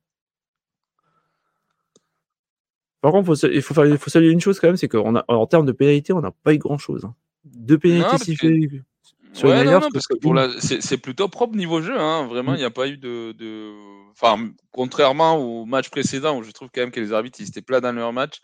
Par 3.01 3.11
contre, 3.11 3.33
il, 3.51 3.61
faut, 3.61 3.73
saluer 4.09 4.31
une 4.31 4.41
chose 4.41 4.59
quand 4.59 4.67
même, 4.67 4.77
c'est 4.77 4.89
qu'en 4.89 5.15
en 5.15 5.47
termes 5.47 5.65
de 5.65 5.71
pénalité, 5.71 6.11
on 6.11 6.21
n'a 6.21 6.31
pas 6.31 6.53
eu 6.53 6.57
grand 6.57 6.77
chose. 6.77 7.05
Hein. 7.05 7.15
Deux 7.45 7.77
pénalités 7.77 8.17
sifflées 8.17 8.83
sur 9.31 9.47
ouais, 9.47 9.63
non, 9.63 9.79
parce 9.93 10.07
que 10.07 10.17
pour 10.17 10.33
la... 10.33 10.49
c'est 10.59 10.97
plutôt 10.97 11.27
propre 11.29 11.55
niveau 11.55 11.81
jeu. 11.81 11.97
Hein. 11.97 12.27
Vraiment, 12.27 12.53
mm. 12.53 12.55
il 12.55 12.59
n'y 12.59 12.65
a 12.65 12.71
pas 12.71 12.87
eu 12.87 12.97
de, 12.97 13.31
de, 13.33 13.73
Enfin, 14.11 14.49
contrairement 14.71 15.37
au 15.37 15.65
match 15.65 15.89
précédent 15.89 16.37
où 16.37 16.43
je 16.43 16.51
trouve 16.51 16.69
quand 16.73 16.81
même 16.81 16.91
que 16.91 16.99
les 16.99 17.13
arbitres 17.13 17.39
ils 17.39 17.47
étaient 17.47 17.61
plats 17.61 17.79
dans 17.79 17.93
leur 17.93 18.11
match. 18.11 18.41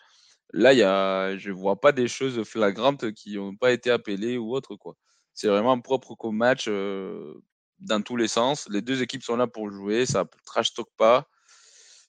Là, 0.53 0.74
il 0.74 0.80
y 0.80 0.83
a... 0.83 1.38
je 1.38 1.49
ne 1.49 1.56
vois 1.56 1.80
pas 1.80 1.91
des 1.91 2.07
choses 2.07 2.43
flagrantes 2.43 3.11
qui 3.11 3.35
n'ont 3.35 3.56
pas 3.56 3.72
été 3.72 3.91
appelées 3.91 4.38
ou 4.38 4.53
autre. 4.53 4.75
quoi. 4.75 4.95
C'est 5.33 5.48
vraiment 5.48 5.80
propre 5.82 6.15
comme 6.15 6.38
match 6.38 6.65
euh, 6.67 7.33
dans 7.80 8.01
tous 8.01 8.15
les 8.15 8.27
sens. 8.27 8.67
Les 8.69 8.82
deux 8.82 9.01
équipes 9.01 9.24
sont 9.24 9.35
là 9.35 9.48
pour 9.48 9.69
jouer. 9.69 10.06
Ça 10.06 10.25
trash 10.45 10.74
talk 10.74 10.88
pas. 10.98 11.27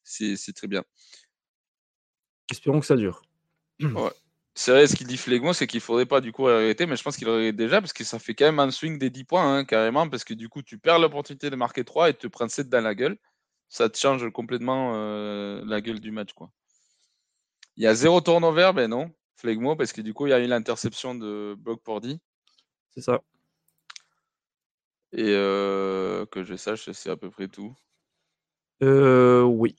C'est 0.05 0.36
très 0.55 0.68
bien. 0.68 0.84
Espérons 2.50 2.81
que 2.81 2.86
ça 2.86 2.97
dure. 2.97 3.23
Ouais. 3.81 4.12
C'est 4.58 4.70
vrai, 4.70 4.86
ce 4.86 4.97
qu'il 4.97 5.06
dit 5.06 5.18
Flegmo, 5.18 5.52
c'est 5.52 5.66
qu'il 5.66 5.82
faudrait 5.82 6.06
pas 6.06 6.23
du 6.23 6.32
coup 6.32 6.48
arrêter, 6.48 6.86
mais 6.86 6.97
je 6.97 7.02
pense 7.02 7.18
qu'il 7.18 7.28
aurait 7.28 7.52
déjà, 7.52 7.82
parce 7.82 7.92
que 7.92 8.05
ça 8.05 8.18
fait 8.18 8.34
quand 8.34 8.47
même 8.47 8.58
un 8.58 8.70
swing 8.70 8.98
des 8.98 9.10
10 9.10 9.24
points, 9.24 9.58
hein, 9.58 9.65
carrément, 9.66 10.08
parce 10.08 10.24
que 10.24 10.32
du 10.32 10.48
coup, 10.48 10.62
tu 10.62 10.78
perds 10.78 10.98
l'opportunité 10.98 11.50
de 11.50 11.56
marquer 11.56 11.84
3 11.84 12.08
et 12.08 12.15
te 12.15 12.26
prendre 12.26 12.50
7 12.50 12.70
dans 12.70 12.81
la 12.81 12.94
gueule. 12.94 13.18
Ça 13.68 13.90
te 13.90 13.98
change 13.98 14.31
complètement 14.32 14.92
euh, 14.94 15.62
la 15.66 15.82
gueule 15.82 16.00
du 16.00 16.10
match. 16.10 16.32
quoi. 16.32 16.50
Il 17.76 17.84
y 17.84 17.86
a 17.86 17.94
zéro 17.94 18.20
turnover, 18.20 18.72
ben 18.74 18.88
non, 18.88 19.10
Flegmo, 19.36 19.76
parce 19.76 19.92
que 19.92 20.00
du 20.00 20.14
coup, 20.14 20.26
il 20.26 20.30
y 20.30 20.32
a 20.32 20.38
eu 20.40 20.46
l'interception 20.46 21.14
de 21.14 21.55
Brock 21.58 21.82
Pordy. 21.82 22.20
C'est 22.94 23.02
ça. 23.02 23.20
Et 25.12 25.30
euh, 25.34 26.26
que 26.26 26.42
je 26.44 26.56
sache, 26.56 26.90
c'est 26.92 27.10
à 27.10 27.16
peu 27.16 27.30
près 27.30 27.48
tout. 27.48 27.74
Euh, 28.82 29.42
oui. 29.42 29.76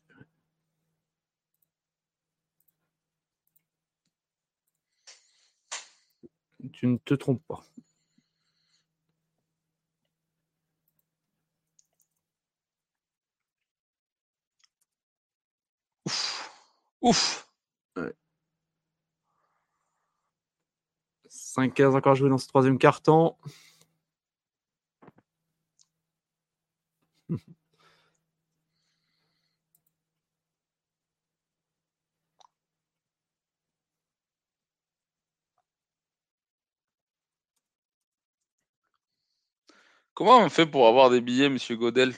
Tu 6.71 6.87
ne 6.87 6.97
te 6.97 7.13
trompes 7.13 7.41
pas. 7.47 7.63
Ouf. 16.05 16.49
Ouf. 17.01 17.46
5-15 21.55 21.95
encore 21.95 22.15
joué 22.15 22.29
dans 22.29 22.37
ce 22.37 22.47
troisième 22.47 22.77
carton. 22.77 23.35
Comment 40.13 40.39
on 40.39 40.49
fait 40.49 40.65
pour 40.65 40.87
avoir 40.87 41.09
des 41.09 41.21
billets, 41.21 41.49
monsieur 41.49 41.75
Godel 41.77 42.13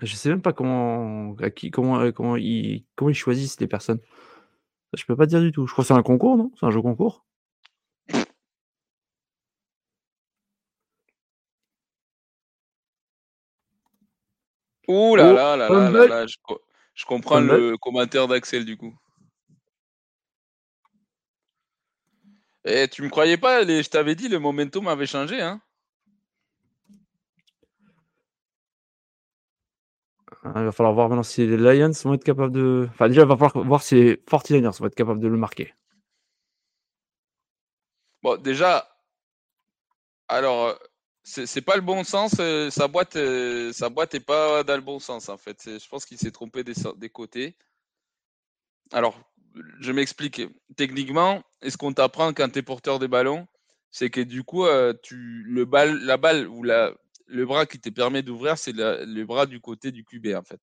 Je 0.00 0.14
sais 0.16 0.28
même 0.28 0.42
pas 0.42 0.52
comment, 0.52 1.36
à 1.36 1.50
qui, 1.50 1.70
comment, 1.70 2.00
euh, 2.00 2.12
comment, 2.12 2.36
ils, 2.36 2.84
comment 2.96 3.10
ils 3.10 3.14
choisissent 3.14 3.60
les 3.60 3.66
personnes. 3.68 4.00
Je 4.96 5.04
peux 5.04 5.16
pas 5.16 5.26
dire 5.26 5.40
du 5.40 5.52
tout. 5.52 5.66
Je 5.66 5.72
crois 5.72 5.84
que 5.84 5.88
c'est 5.88 5.94
un 5.94 6.02
concours, 6.02 6.36
non? 6.36 6.50
C'est 6.58 6.66
un 6.66 6.70
jeu 6.70 6.80
concours? 6.82 7.24
Ouh 14.88 15.16
là 15.16 15.30
oh, 15.32 15.34
là 15.34 15.56
là 15.56 15.90
là 15.90 16.06
là, 16.06 16.26
je, 16.26 17.04
comprends 17.04 17.40
le 17.40 17.76
commentaire 17.76 18.28
d'Axel 18.28 18.64
du 18.64 18.76
coup. 18.76 18.96
Et 22.64 22.82
eh, 22.82 22.88
tu 22.88 23.02
me 23.02 23.08
croyais 23.08 23.36
pas, 23.36 23.64
je 23.64 23.88
t'avais 23.88 24.14
dit, 24.14 24.28
le 24.28 24.38
momentum 24.38 24.88
avait 24.88 25.06
changé, 25.06 25.40
hein? 25.40 25.60
Il 30.54 30.64
va 30.64 30.72
falloir 30.72 30.94
voir 30.94 31.08
maintenant 31.08 31.22
si 31.22 31.46
les 31.46 31.56
Lions 31.56 31.90
vont 32.04 32.14
être 32.14 32.24
capables 32.24 32.52
de. 32.52 32.88
Enfin, 32.90 33.08
déjà, 33.08 33.22
il 33.22 33.28
va 33.28 33.36
falloir 33.36 33.66
voir 33.66 33.82
si 33.82 33.94
les 33.94 34.14
49ers 34.14 34.78
vont 34.78 34.86
être 34.86 34.94
capables 34.94 35.20
de 35.20 35.28
le 35.28 35.36
marquer. 35.36 35.74
Bon, 38.22 38.36
déjà, 38.36 38.88
alors, 40.28 40.66
euh, 40.66 40.74
c'est 41.22 41.60
pas 41.60 41.76
le 41.76 41.82
bon 41.82 42.04
sens. 42.04 42.36
Euh, 42.40 42.70
sa 42.70 42.88
boîte, 42.88 43.16
euh, 43.16 43.72
sa 43.72 43.88
boîte 43.88 44.14
est 44.14 44.20
pas 44.20 44.62
dans 44.64 44.76
le 44.76 44.82
bon 44.82 44.98
sens 44.98 45.28
en 45.28 45.36
fait. 45.36 45.62
Je 45.64 45.88
pense 45.88 46.04
qu'il 46.04 46.18
s'est 46.18 46.30
trompé 46.30 46.64
des, 46.64 46.74
côtés. 47.08 47.56
Alors, 48.92 49.18
je 49.80 49.92
m'explique. 49.92 50.42
Techniquement, 50.76 51.42
est-ce 51.62 51.76
qu'on 51.78 51.92
t'apprend 51.92 52.32
quand 52.32 52.48
tu 52.50 52.58
es 52.58 52.62
porteur 52.62 52.98
des 52.98 53.08
ballons, 53.08 53.46
c'est 53.90 54.10
que 54.10 54.20
du 54.20 54.44
coup, 54.44 54.66
tu 55.02 55.42
le 55.46 55.64
balle, 55.64 55.98
la 56.04 56.16
balle 56.16 56.46
ou 56.48 56.62
la, 56.62 56.92
le 57.26 57.46
bras 57.46 57.66
qui 57.66 57.80
te 57.80 57.90
permet 57.90 58.22
d'ouvrir, 58.22 58.58
c'est 58.58 58.72
le 58.74 59.24
bras 59.24 59.46
du 59.46 59.60
côté 59.60 59.92
du 59.92 60.04
QB, 60.04 60.34
en 60.36 60.42
fait. 60.42 60.60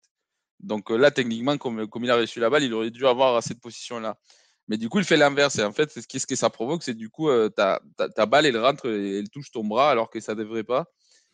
Donc 0.60 0.92
euh, 0.92 0.98
là, 0.98 1.12
techniquement, 1.12 1.58
comme, 1.58 1.88
comme 1.88 2.04
il 2.06 2.12
a 2.12 2.16
reçu 2.16 2.40
la 2.40 2.50
balle, 2.50 2.64
il 2.64 2.74
aurait 2.74 2.92
dû 2.92 3.06
avoir 3.06 3.36
à 3.36 3.42
cette 3.42 3.60
position-là. 3.60 4.18
Mais 4.68 4.78
du 4.78 4.90
coup, 4.90 5.00
il 5.00 5.06
fait 5.06 5.18
l'inverse. 5.18 5.60
Et 5.60 5.64
en 5.64 5.74
fait, 5.74 5.92
ce, 5.92 6.00
ce 6.02 6.26
que 6.26 6.36
ça 6.36 6.50
provoque, 6.50 6.84
c'est 6.84 6.94
du 6.94 7.10
coup, 7.10 7.30
euh, 7.30 7.50
ta, 7.50 7.82
balle, 8.26 8.46
elle 8.46 8.58
rentre 8.58 8.88
et 8.90 9.20
elle 9.20 9.30
touche 9.30 9.52
ton 9.52 9.66
bras 9.66 9.92
alors 9.92 10.10
que 10.10 10.20
ça 10.22 10.36
ne 10.36 10.40
devrait 10.40 10.64
pas. 10.64 10.86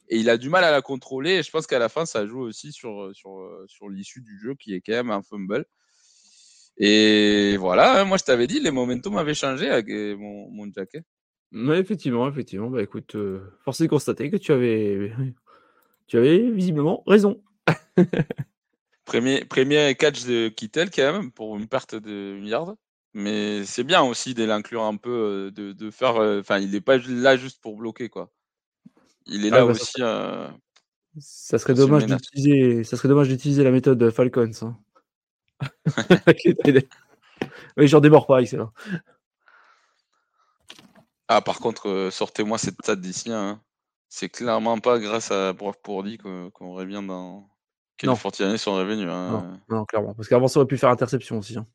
Et 0.09 0.17
il 0.17 0.30
a 0.30 0.38
du 0.38 0.49
mal 0.49 0.64
à 0.64 0.72
la 0.72 0.82
contrôler. 0.82 1.32
Et 1.35 1.43
je 1.43 1.51
pense 1.51 1.67
qu'à 1.67 1.80
la 1.80 1.90
fin, 1.90 2.06
ça 2.06 2.25
joue 2.25 2.41
aussi 2.41 2.72
sur, 2.72 3.11
l'issue 3.90 4.22
du 4.22 4.40
jeu 4.40 4.56
qui 4.56 4.74
est 4.74 4.82
quand 4.82 4.93
même 4.93 5.11
un 5.11 5.22
fumble. 5.22 5.66
Et 6.77 7.58
voilà, 7.58 7.99
hein, 7.99 8.06
moi 8.06 8.17
je 8.17 8.24
t'avais 8.24 8.48
dit, 8.48 8.61
les 8.61 8.72
momentum 8.72 9.17
avaient 9.17 9.33
changé 9.33 9.69
avec 9.69 9.90
euh, 9.90 10.16
mon, 10.16 10.49
mon 10.49 10.72
jacket. 10.72 11.03
Effectivement, 11.53 12.27
effectivement. 12.29 12.69
Bah 12.69 12.81
écoute, 12.81 13.15
euh, 13.15 13.39
force 13.63 13.81
est 13.81 13.85
de 13.85 13.89
constater 13.89 14.29
que 14.29 14.37
tu 14.37 14.51
avais, 14.51 15.11
tu 16.07 16.17
avais 16.17 16.49
visiblement 16.51 17.03
raison. 17.07 17.41
premier, 19.05 19.45
premier 19.45 19.95
catch 19.95 20.25
de 20.25 20.49
Kittel 20.49 20.91
quand 20.91 21.11
même 21.11 21.31
pour 21.31 21.57
une 21.57 21.67
perte 21.67 21.95
de 21.95 22.39
yard. 22.43 22.75
Mais 23.13 23.65
c'est 23.65 23.83
bien 23.83 24.03
aussi 24.03 24.35
de 24.35 24.43
l'inclure 24.43 24.83
un 24.83 24.95
peu, 24.95 25.09
euh, 25.09 25.51
de, 25.51 25.73
de 25.73 25.89
faire. 25.89 26.17
Euh, 26.17 26.41
enfin, 26.41 26.59
il 26.59 26.71
n'est 26.71 26.81
pas 26.81 26.97
là 26.97 27.37
juste 27.37 27.59
pour 27.61 27.75
bloquer 27.75 28.07
quoi. 28.07 28.31
Il 29.25 29.45
est 29.45 29.49
là 29.49 29.65
bah, 29.65 29.71
aussi. 29.71 30.01
Ça, 31.17 31.57
serait 31.57 31.73
dommage 31.73 32.05
d'utiliser, 32.05 32.83
ça 32.83 32.95
serait 32.95 33.07
dommage 33.09 33.27
d'utiliser 33.27 33.63
la 33.63 33.71
méthode 33.71 34.11
Falcons. 34.11 34.51
Hein. 34.61 34.77
oui, 37.77 37.87
j'en 37.87 37.99
démords 37.99 38.27
pas, 38.27 38.41
excellent. 38.41 38.71
Ah, 41.32 41.41
par 41.41 41.59
contre, 41.59 41.88
euh, 41.88 42.09
sortez-moi 42.09 42.58
cette 42.58 42.82
stat 42.82 42.95
d'ici. 42.95 43.32
Hein. 43.32 43.61
C'est 44.09 44.30
clairement 44.30 44.80
pas 44.80 44.98
grâce 44.98 45.30
à 45.30 45.53
Brock 45.53 45.77
Purdy 45.83 46.17
qu'on 46.17 46.74
revient 46.74 47.03
dans. 47.08 47.48
Que 47.99 48.08
les 48.08 48.16
Fortinés 48.16 48.58
sont 48.58 48.74
revenus. 48.74 49.08
Hein. 49.09 49.59
Non, 49.69 49.85
clairement. 49.85 50.16
Parce 50.16 50.27
qu'avant, 50.27 50.48
ça 50.48 50.59
aurait 50.59 50.67
pu 50.67 50.77
faire 50.77 50.90
interception 50.90 51.38
aussi. 51.38 51.58
Hein. 51.58 51.67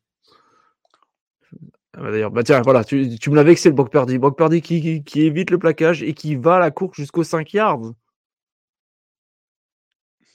Ah 1.93 2.01
bah, 2.01 2.11
d'ailleurs, 2.11 2.31
bah 2.31 2.43
tiens, 2.43 2.61
voilà, 2.61 2.83
tu, 2.83 3.17
tu 3.17 3.29
me 3.29 3.35
l'as 3.35 3.43
vexé 3.43 3.69
le 3.69 3.75
Brock 3.75 3.89
Purdy. 3.91 4.17
Brock 4.17 4.37
Purdy 4.37 4.61
qui, 4.61 5.03
qui, 5.05 5.21
évite 5.21 5.49
le 5.51 5.57
plaquage 5.57 6.03
et 6.03 6.13
qui 6.13 6.35
va 6.35 6.57
à 6.57 6.59
la 6.59 6.71
course 6.71 6.97
jusqu'aux 6.97 7.23
5 7.23 7.53
yards. 7.53 7.93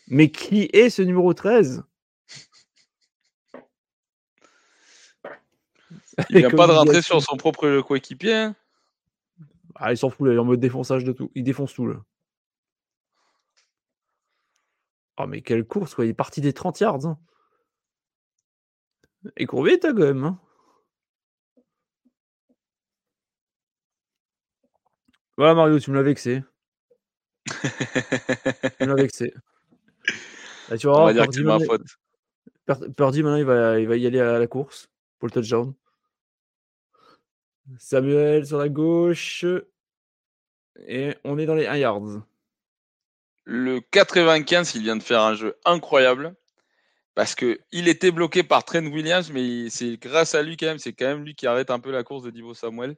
Mais 0.09 0.31
qui 0.31 0.71
est 0.73 0.89
ce 0.89 1.03
numéro 1.03 1.35
13 1.35 1.83
Il 6.31 6.39
vient 6.39 6.51
pas 6.57 6.67
de 6.67 6.73
rentrer 6.73 7.03
sur 7.03 7.21
son 7.23 7.37
propre 7.37 7.81
coéquipier. 7.83 8.35
Hein. 8.35 8.57
Ah, 9.75 9.93
il 9.93 9.97
s'en 9.97 10.11
fout, 10.11 10.27
là, 10.27 10.33
il 10.33 10.37
est 10.37 10.39
en 10.41 10.45
mode 10.45 10.61
défonçage 10.61 11.05
de 11.05 11.13
tout. 11.13 11.31
Il 11.35 11.45
défonce 11.45 11.75
tout, 11.75 11.87
là. 11.87 11.97
Oh, 15.19 15.27
mais 15.27 15.43
quelle 15.43 15.67
course, 15.67 15.95
quoi. 15.95 16.05
Il 16.07 16.11
est 16.11 16.15
parti 16.15 16.41
des 16.41 16.53
30 16.53 16.81
yards. 16.81 17.07
Hein. 17.07 17.19
Et 19.37 19.47
court 19.47 19.65
vite, 19.65 19.85
hein, 19.85 19.93
quand 19.93 20.01
même. 20.01 20.25
Hein. 20.25 20.41
Voilà, 25.37 25.55
Mario, 25.55 25.79
tu 25.79 25.91
me 25.91 25.97
l'as 25.97 26.03
vexé. 26.03 26.43
tu 27.47 27.57
me 28.81 28.87
l'as 28.87 28.95
vexé. 28.95 29.35
Là, 30.69 30.79
tu 30.79 30.87
vois, 30.87 31.03
On 31.03 31.07
va 31.07 31.13
dire 31.13 31.27
que 31.27 31.35
c'est 31.35 31.43
ma 31.43 31.59
faute. 31.59 31.83
Purdy, 32.97 33.23
maintenant, 33.23 33.37
il 33.37 33.45
va, 33.45 33.81
il 33.81 33.89
va 33.89 33.97
y 33.97 34.07
aller 34.07 34.21
à 34.21 34.39
la 34.39 34.47
course 34.47 34.89
pour 35.19 35.29
le 35.29 35.33
touchdown. 35.33 35.75
Samuel 37.79 38.47
sur 38.47 38.59
la 38.59 38.69
gauche. 38.69 39.45
Et 40.87 41.15
on 41.25 41.39
est 41.39 41.47
dans 41.47 41.55
les 41.55 41.67
1 41.67 41.77
yards. 41.77 42.23
Le 43.45 43.81
95, 43.81 44.75
il 44.75 44.83
vient 44.83 44.97
de 44.97 45.03
faire 45.03 45.23
un 45.23 45.35
jeu 45.35 45.59
incroyable. 45.65 46.35
Parce 47.15 47.35
qu'il 47.35 47.89
était 47.89 48.13
bloqué 48.13 48.43
par 48.43 48.65
Trent 48.65 48.87
Williams, 48.87 49.31
mais 49.33 49.69
c'est 49.71 49.97
grâce 49.99 50.35
à 50.35 50.43
lui 50.43 50.57
quand 50.57 50.67
même. 50.67 50.79
C'est 50.79 50.93
quand 50.93 51.07
même 51.07 51.25
lui 51.25 51.35
qui 51.35 51.47
arrête 51.47 51.71
un 51.71 51.81
peu 51.81 51.91
la 51.91 52.05
course 52.05 52.23
de 52.25 52.31
Divo 52.31 52.55
Samuel. 52.55 52.97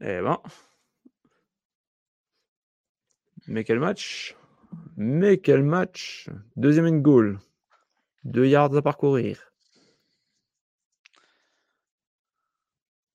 Eh 0.00 0.20
ben. 0.22 0.40
Mais 3.46 3.64
quel 3.64 3.78
match? 3.78 4.34
Mais 4.96 5.38
quel 5.38 5.62
match 5.62 6.28
Deuxième 6.56 6.86
and 6.86 6.98
goal. 6.98 7.38
Deux 8.24 8.46
yards 8.46 8.74
à 8.76 8.82
parcourir. 8.82 9.52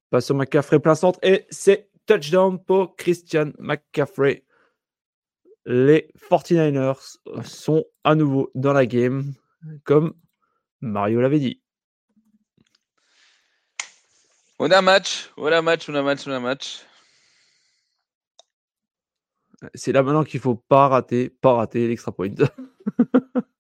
Passe 0.09 0.29
au 0.31 0.33
McCaffrey 0.33 0.79
plein 0.79 0.95
centre 0.95 1.19
et 1.23 1.47
c'est 1.49 1.89
touchdown 2.05 2.63
pour 2.63 2.95
Christian 2.95 3.51
McCaffrey. 3.59 4.43
Les 5.65 6.11
49ers 6.29 7.17
sont 7.43 7.85
à 8.03 8.15
nouveau 8.15 8.51
dans 8.55 8.73
la 8.73 8.85
game, 8.85 9.33
comme 9.83 10.13
Mario 10.81 11.21
l'avait 11.21 11.39
dit. 11.39 11.61
On 14.59 14.69
a 14.69 14.81
match, 14.81 15.31
on 15.37 15.61
match, 15.61 15.89
on 15.89 15.95
a 15.95 16.01
match, 16.01 16.27
on 16.27 16.39
match. 16.39 16.81
C'est 19.75 19.91
là 19.91 20.01
maintenant 20.03 20.23
qu'il 20.23 20.39
faut 20.39 20.55
pas 20.55 20.87
rater, 20.87 21.29
pas 21.29 21.53
rater 21.53 21.87
l'extra 21.87 22.11
point. 22.11 22.29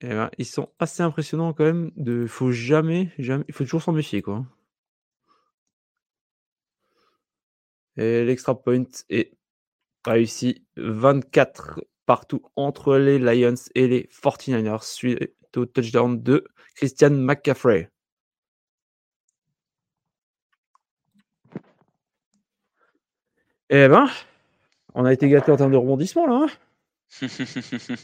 Eh 0.00 0.08
ben, 0.08 0.30
ils 0.38 0.44
sont 0.44 0.68
assez 0.78 1.02
impressionnants 1.02 1.52
quand 1.54 1.64
même. 1.64 1.90
De, 1.96 2.26
faut 2.26 2.52
jamais, 2.52 3.10
jamais, 3.18 3.44
il 3.48 3.54
faut 3.54 3.64
toujours 3.64 3.82
s'en 3.82 3.92
méfier 3.92 4.22
quoi. 4.22 4.44
Et 7.96 8.24
l'extra 8.24 8.60
point 8.60 8.84
est 9.08 9.32
réussi 10.06 10.64
24 10.76 11.80
partout 12.06 12.42
entre 12.56 12.96
les 12.96 13.18
Lions 13.18 13.54
et 13.74 13.88
les 13.88 14.08
49ers 14.10 14.84
suite 14.84 15.34
au 15.60 15.66
touchdown 15.66 16.22
de 16.22 16.46
Christian 16.76 17.10
McCaffrey. 17.10 17.90
Eh 23.70 23.88
ben, 23.88 24.08
on 24.94 25.04
a 25.04 25.12
été 25.12 25.28
gâté 25.28 25.50
en 25.50 25.56
termes 25.56 25.72
de 25.72 25.76
rebondissement 25.76 26.26
là. 26.26 26.46
Hein. 26.46 27.26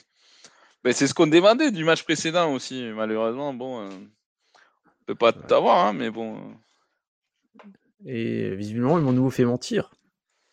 Mais 0.85 0.93
c'est 0.93 1.07
ce 1.07 1.15
qu'on 1.15 1.27
demandait 1.27 1.71
du 1.71 1.85
match 1.85 2.05
précédent 2.05 2.53
aussi. 2.55 2.91
Malheureusement, 2.95 3.53
bon, 3.53 3.81
euh, 3.81 3.91
on 3.91 5.05
peut 5.07 5.15
pas 5.15 5.33
tout 5.33 5.53
avoir, 5.53 5.87
hein, 5.87 5.93
mais 5.93 6.11
bon. 6.11 6.39
Euh. 6.39 7.65
Et 8.07 8.55
visiblement, 8.57 8.99
ils 8.99 9.05
m'ont 9.05 9.13
nouveau 9.13 9.31
fait 9.31 9.45
mentir. 9.45 9.91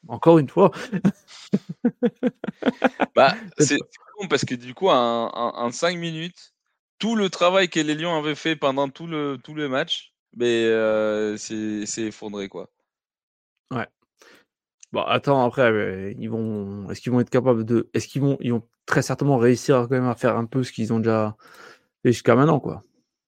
Encore 0.07 0.37
une 0.39 0.49
fois. 0.49 0.71
bah, 3.15 3.35
c'est 3.57 3.77
con 4.17 4.27
parce 4.27 4.43
que 4.43 4.55
du 4.55 4.73
coup, 4.73 4.89
en, 4.89 5.71
5 5.71 5.97
minutes, 5.97 6.53
tout 6.99 7.15
le 7.15 7.29
travail 7.29 7.69
que 7.69 7.79
les 7.79 7.95
Lions 7.95 8.17
avaient 8.17 8.35
fait 8.35 8.55
pendant 8.55 8.89
tout 8.89 9.07
le, 9.07 9.37
tout 9.43 9.53
le 9.53 9.69
match, 9.69 10.13
mais 10.35 10.65
euh, 10.65 11.37
c'est 11.37 12.01
effondré 12.01 12.49
quoi. 12.49 12.69
Ouais. 13.71 13.87
Bon, 14.93 15.01
attends, 15.01 15.45
après, 15.45 16.15
ils 16.17 16.29
vont. 16.29 16.89
Est-ce 16.89 17.01
qu'ils 17.01 17.11
vont 17.11 17.19
être 17.19 17.29
capables 17.29 17.65
de. 17.65 17.89
Est-ce 17.93 18.07
qu'ils 18.07 18.21
vont. 18.21 18.37
Ils 18.39 18.53
vont 18.53 18.67
très 18.85 19.01
certainement 19.01 19.37
réussir 19.37 19.81
quand 19.81 19.95
même 19.95 20.07
à 20.07 20.15
faire 20.15 20.37
un 20.37 20.45
peu 20.45 20.63
ce 20.63 20.71
qu'ils 20.71 20.93
ont 20.93 20.99
déjà 20.99 21.35
fait 22.03 22.13
jusqu'à 22.13 22.35
maintenant, 22.35 22.59
quoi. 22.59 22.83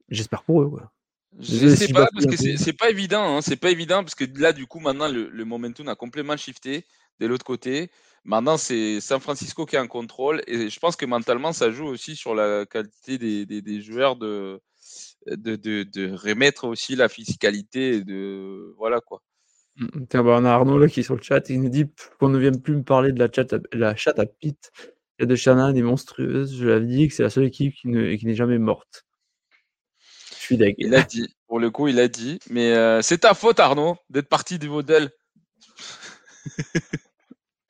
J'espère 0.07 0.43
pour 0.43 0.61
eux, 0.61 0.69
quoi. 0.69 0.91
Je 1.37 1.67
sais 1.75 1.93
pas, 1.93 2.07
parce 2.13 2.25
que 2.25 2.57
c'est 2.57 2.73
pas 2.73 2.89
évident, 2.89 3.37
hein, 3.37 3.41
c'est 3.41 3.55
pas 3.55 3.69
évident, 3.69 4.03
parce 4.03 4.15
que 4.15 4.25
là, 4.39 4.51
du 4.51 4.67
coup, 4.67 4.79
maintenant, 4.79 5.07
le, 5.07 5.29
le 5.29 5.45
momentum 5.45 5.87
a 5.87 5.95
complètement 5.95 6.35
shifté 6.35 6.85
de 7.19 7.27
l'autre 7.27 7.45
côté. 7.45 7.91
Maintenant, 8.23 8.57
c'est 8.57 8.99
San 9.01 9.19
Francisco 9.19 9.65
qui 9.65 9.75
est 9.75 9.79
en 9.79 9.87
contrôle, 9.87 10.41
et 10.47 10.69
je 10.69 10.79
pense 10.79 10.95
que 10.95 11.05
mentalement, 11.05 11.53
ça 11.53 11.71
joue 11.71 11.85
aussi 11.85 12.15
sur 12.15 12.35
la 12.35 12.65
qualité 12.65 13.17
des, 13.17 13.45
des, 13.45 13.61
des 13.61 13.81
joueurs 13.81 14.15
de 14.15 14.61
de, 15.27 15.55
de, 15.55 15.83
de, 15.83 16.11
remettre 16.11 16.65
aussi 16.65 16.95
la 16.95 17.09
physicalité, 17.09 18.03
de 18.03 18.73
voilà 18.77 18.99
quoi. 19.01 19.21
Mmh, 19.75 19.85
mmh. 19.85 20.07
Tiens, 20.09 20.23
bah, 20.23 20.37
on 20.39 20.45
a 20.45 20.51
Arnaud 20.51 20.77
là 20.79 20.87
qui 20.87 21.01
est 21.01 21.03
sur 21.03 21.15
le 21.15 21.21
chat, 21.21 21.49
il 21.49 21.61
nous 21.61 21.69
dit 21.69 21.85
qu'on 22.19 22.29
ne 22.29 22.39
vienne 22.39 22.61
plus 22.61 22.75
me 22.75 22.83
parler 22.83 23.11
de 23.11 23.19
la, 23.19 23.29
chat 23.31 23.53
la 23.73 23.95
chatte 23.95 24.19
à 24.19 24.25
Pete 24.25 24.71
et 25.19 25.25
de 25.25 25.35
Shannon 25.35 25.75
est 25.75 25.81
monstrueuse. 25.81 26.57
Je 26.57 26.67
l'avais 26.67 26.85
dit 26.85 27.07
que 27.07 27.13
c'est 27.13 27.23
la 27.23 27.29
seule 27.29 27.45
équipe 27.45 27.75
qui 27.75 27.87
n'est 27.87 28.35
jamais 28.35 28.57
morte. 28.57 29.05
Il 30.49 30.95
a 30.95 31.01
dit, 31.03 31.27
pour 31.47 31.59
le 31.59 31.69
coup, 31.69 31.87
il 31.87 31.99
a 31.99 32.07
dit. 32.07 32.39
Mais 32.49 32.73
euh, 32.73 33.01
c'est 33.03 33.19
ta 33.19 33.33
faute, 33.33 33.59
Arnaud, 33.59 33.97
d'être 34.09 34.29
parti 34.29 34.57
du 34.57 34.67
modèle. 34.69 35.11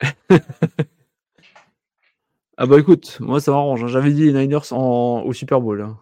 ah 2.56 2.66
bah 2.66 2.78
écoute, 2.78 3.18
moi 3.20 3.40
ça 3.40 3.52
m'arrange. 3.52 3.84
Hein. 3.84 3.88
J'avais 3.88 4.12
dit 4.12 4.24
les 4.24 4.32
Niners 4.32 4.72
au 4.72 5.32
Super 5.32 5.60
Bowl. 5.60 5.82
Hein. 5.82 5.98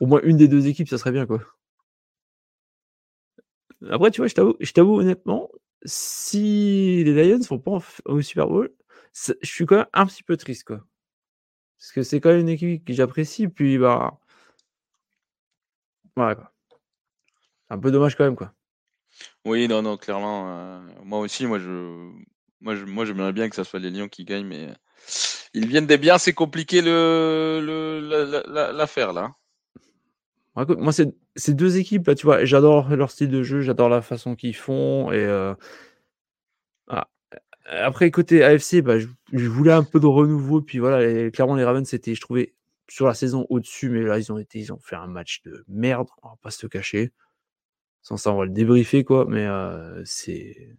Au 0.00 0.06
moins 0.06 0.20
une 0.22 0.36
des 0.36 0.48
deux 0.48 0.66
équipes, 0.66 0.88
ça 0.88 0.98
serait 0.98 1.12
bien 1.12 1.26
quoi. 1.26 1.40
Après, 3.90 4.10
tu 4.10 4.20
vois, 4.20 4.28
je 4.28 4.72
t'avoue 4.72 4.98
honnêtement, 4.98 5.50
si 5.84 7.04
les 7.04 7.30
Lions 7.30 7.42
font 7.44 7.58
pas 7.60 7.78
au 8.06 8.20
Super 8.20 8.48
Bowl, 8.48 8.72
je 9.12 9.34
suis 9.42 9.66
quand 9.66 9.76
même 9.76 9.86
un 9.92 10.06
petit 10.06 10.22
peu 10.24 10.36
triste 10.36 10.64
quoi. 10.64 10.80
Parce 11.78 11.92
que 11.92 12.02
c'est 12.02 12.20
quand 12.20 12.30
même 12.30 12.40
une 12.40 12.48
équipe 12.48 12.84
que 12.84 12.92
j'apprécie, 12.92 13.46
puis 13.48 13.78
bah 13.78 14.18
Ouais, 16.18 16.34
Un 17.70 17.78
peu 17.78 17.92
dommage 17.92 18.16
quand 18.16 18.24
même, 18.24 18.34
quoi. 18.34 18.52
Oui, 19.44 19.68
non, 19.68 19.82
non, 19.82 19.96
clairement. 19.96 20.50
Euh, 20.50 20.80
moi 21.04 21.20
aussi, 21.20 21.46
moi, 21.46 21.60
je, 21.60 22.10
moi, 22.60 22.74
moi, 22.86 23.04
j'aimerais 23.04 23.32
bien 23.32 23.48
que 23.48 23.56
ce 23.56 23.64
soit 23.64 23.80
les 23.80 23.90
Lions 23.90 24.08
qui 24.08 24.24
gagnent, 24.24 24.46
mais 24.46 24.68
ils 25.54 25.66
viennent 25.66 25.86
des 25.86 25.98
biens, 25.98 26.18
c'est 26.18 26.32
compliqué 26.32 26.82
le, 26.82 27.60
le, 27.62 28.72
l'affaire 28.72 29.12
là. 29.12 29.32
moi, 30.54 30.92
c'est 30.92 31.08
ces 31.36 31.54
deux 31.54 31.78
équipes 31.78 32.14
tu 32.16 32.26
vois, 32.26 32.44
j'adore 32.44 32.88
leur 32.94 33.10
style 33.10 33.30
de 33.30 33.42
jeu, 33.42 33.60
j'adore 33.60 33.88
la 33.88 34.02
façon 34.02 34.34
qu'ils 34.34 34.56
font 34.56 35.12
et 35.12 35.24
euh, 35.24 35.54
ah, 36.88 37.08
après 37.66 38.10
côté 38.10 38.42
AFC, 38.44 38.82
bah, 38.82 38.98
je, 38.98 39.48
voulais 39.48 39.72
un 39.72 39.84
peu 39.84 40.00
de 40.00 40.06
renouveau, 40.06 40.60
puis 40.60 40.78
voilà, 40.78 41.30
clairement 41.30 41.54
les 41.54 41.64
Ravens 41.64 41.88
c'était, 41.88 42.14
je 42.14 42.20
trouvais 42.20 42.54
sur 42.88 43.06
la 43.06 43.14
saison 43.14 43.46
au-dessus, 43.50 43.90
mais 43.90 44.02
là, 44.02 44.18
ils 44.18 44.32
ont 44.32 44.38
été, 44.38 44.58
ils 44.58 44.72
ont 44.72 44.78
fait 44.78 44.96
un 44.96 45.06
match 45.06 45.42
de 45.42 45.64
merde, 45.68 46.08
on 46.22 46.30
va 46.30 46.36
pas 46.40 46.50
se 46.50 46.66
cacher. 46.66 47.12
Sans 48.00 48.16
ça, 48.16 48.32
on 48.32 48.38
va 48.38 48.46
le 48.46 48.50
débriefer, 48.50 49.04
quoi, 49.04 49.26
mais 49.28 49.46
c'est. 50.04 50.74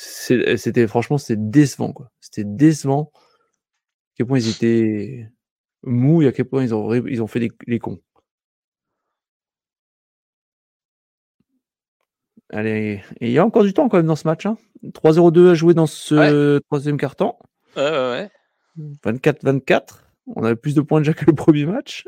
C'était 0.00 0.86
franchement, 0.86 1.18
c'était 1.18 1.40
décevant, 1.40 1.92
quoi. 1.92 2.12
C'était 2.20 2.44
décevant. 2.44 3.10
À 3.14 3.20
quel 4.14 4.26
point 4.26 4.38
ils 4.38 4.48
étaient 4.48 5.28
mous 5.82 6.22
et 6.22 6.28
à 6.28 6.32
quel 6.32 6.44
point 6.48 6.62
ils 6.62 6.72
ont, 6.72 6.94
ils 6.94 7.20
ont 7.20 7.26
fait 7.26 7.50
les, 7.66 7.78
cons. 7.80 8.00
Allez, 12.50 13.02
et 13.20 13.26
il 13.26 13.32
y 13.32 13.38
a 13.38 13.44
encore 13.44 13.64
du 13.64 13.72
temps 13.74 13.88
quand 13.88 13.96
même 13.96 14.06
dans 14.06 14.14
ce 14.14 14.28
match. 14.28 14.46
Hein. 14.46 14.56
3-0-2 14.84 15.50
à 15.50 15.54
jouer 15.54 15.74
dans 15.74 15.88
ce 15.88 16.58
troisième 16.68 16.96
quart-temps. 16.96 17.36
Ouais, 17.76 17.90
ouais, 17.90 18.30
ouais. 18.76 18.90
24-24. 19.04 20.04
On 20.28 20.44
avait 20.44 20.54
plus 20.54 20.76
de 20.76 20.80
points 20.80 21.00
déjà 21.00 21.12
que 21.12 21.24
le 21.24 21.34
premier 21.34 21.66
match. 21.66 22.06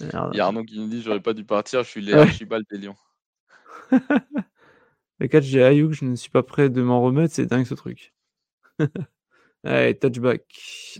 Il 0.00 0.10
y 0.34 0.40
a 0.40 0.46
Arnaud 0.46 0.64
qui 0.64 0.80
nous 0.80 0.88
dit 0.88 1.00
j'aurais 1.00 1.20
pas 1.20 1.34
dû 1.34 1.44
partir, 1.44 1.84
je 1.84 1.90
suis 1.90 2.00
les 2.00 2.14
Archibald 2.14 2.66
des 2.68 2.78
Lions. 2.78 2.96
Le 5.20 5.28
catch 5.28 5.44
j'ai 5.44 5.62
Ayuk, 5.62 5.92
je 5.92 6.04
ne 6.06 6.16
suis 6.16 6.30
pas 6.30 6.42
prêt 6.42 6.70
de 6.70 6.82
m'en 6.82 7.02
remettre, 7.02 7.34
c'est 7.34 7.46
dingue 7.46 7.66
ce 7.66 7.74
truc. 7.74 8.14
Allez, 9.64 9.98
touchback. 9.98 10.42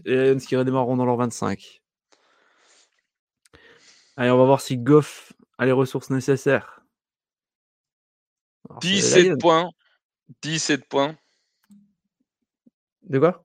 Et 0.04 0.14
Lions 0.14 0.38
qui 0.38 0.56
redémarreront 0.56 0.96
dans 0.96 1.06
leur 1.06 1.16
25. 1.16 1.82
Allez, 4.16 4.30
on 4.30 4.36
va 4.36 4.44
voir 4.44 4.60
si 4.60 4.76
Goff 4.76 5.32
a 5.56 5.64
les 5.64 5.72
ressources 5.72 6.10
nécessaires. 6.10 6.82
17 8.82 9.40
points. 9.40 9.70
17 10.42 10.86
points. 10.86 11.16
De 13.02 13.18
quoi? 13.18 13.44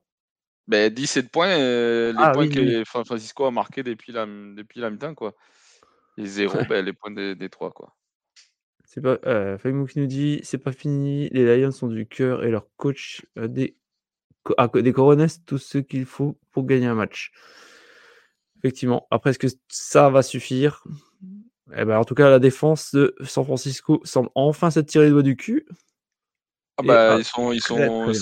Ben, 0.68 0.92
17 0.92 1.30
points, 1.30 1.58
euh, 1.58 2.12
les 2.12 2.18
ah 2.18 2.32
points 2.32 2.48
que 2.48 2.84
Francisco 2.84 3.46
a 3.46 3.50
marqué 3.50 3.82
depuis 3.82 4.12
la, 4.12 4.26
depuis 4.26 4.80
la 4.80 4.90
mi-temps, 4.90 5.14
quoi. 5.14 5.34
Et 6.18 6.26
zéro, 6.26 6.58
ben, 6.68 6.84
les 6.84 6.92
points 6.92 7.10
des, 7.10 7.48
trois, 7.48 7.70
quoi. 7.70 7.94
C'est 8.96 9.02
pas, 9.02 9.18
euh, 9.26 9.58
qui 9.58 9.98
nous 9.98 10.06
dit 10.06 10.40
c'est 10.42 10.56
pas 10.56 10.72
fini, 10.72 11.28
les 11.28 11.58
Lions 11.58 11.70
sont 11.70 11.88
du 11.88 12.06
cœur 12.06 12.44
et 12.44 12.50
leur 12.50 12.66
coach 12.78 13.26
a 13.36 13.46
des, 13.46 13.76
a 14.56 14.68
des 14.68 14.92
corones, 14.94 15.26
tout 15.44 15.58
ce 15.58 15.76
qu'il 15.76 16.06
faut 16.06 16.38
pour 16.50 16.64
gagner 16.64 16.86
un 16.86 16.94
match. 16.94 17.30
Effectivement. 18.58 19.06
Après, 19.10 19.30
est-ce 19.30 19.38
que 19.38 19.48
ça 19.68 20.08
va 20.08 20.22
suffire? 20.22 20.82
Eh 21.76 21.84
ben, 21.84 21.98
En 21.98 22.04
tout 22.04 22.14
cas, 22.14 22.30
la 22.30 22.38
défense 22.38 22.94
de 22.94 23.14
San 23.22 23.44
Francisco 23.44 24.00
semble 24.04 24.30
enfin 24.34 24.70
s'être 24.70 24.86
tirée 24.86 25.08
le 25.08 25.10
doigt 25.10 25.22
du 25.22 25.36
cul. 25.36 25.66
Ah 26.78 26.82
bah, 26.82 27.16
ils 27.18 27.24
sont, 27.24 27.52
ils 27.52 27.60
sont, 27.60 28.12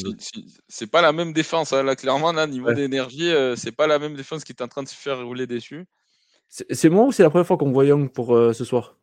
c'est 0.66 0.90
pas 0.90 1.02
la 1.02 1.12
même 1.12 1.32
défense. 1.32 1.72
Hein. 1.72 1.84
Là, 1.84 1.94
clairement, 1.94 2.32
là, 2.32 2.48
niveau 2.48 2.72
d'énergie, 2.72 3.30
euh, 3.30 3.54
c'est 3.54 3.72
pas 3.72 3.86
la 3.86 4.00
même 4.00 4.16
défense 4.16 4.42
qui 4.42 4.50
est 4.50 4.62
en 4.62 4.68
train 4.68 4.82
de 4.82 4.88
se 4.88 4.96
faire 4.96 5.24
rouler 5.24 5.46
dessus. 5.46 5.86
C'est 6.48 6.88
moi 6.88 7.04
ou 7.04 7.12
c'est 7.12 7.22
la 7.22 7.30
première 7.30 7.46
fois 7.46 7.56
qu'on 7.56 7.70
voit 7.70 7.84
Young 7.84 8.10
pour 8.10 8.34
euh, 8.34 8.52
ce 8.52 8.64
soir? 8.64 8.96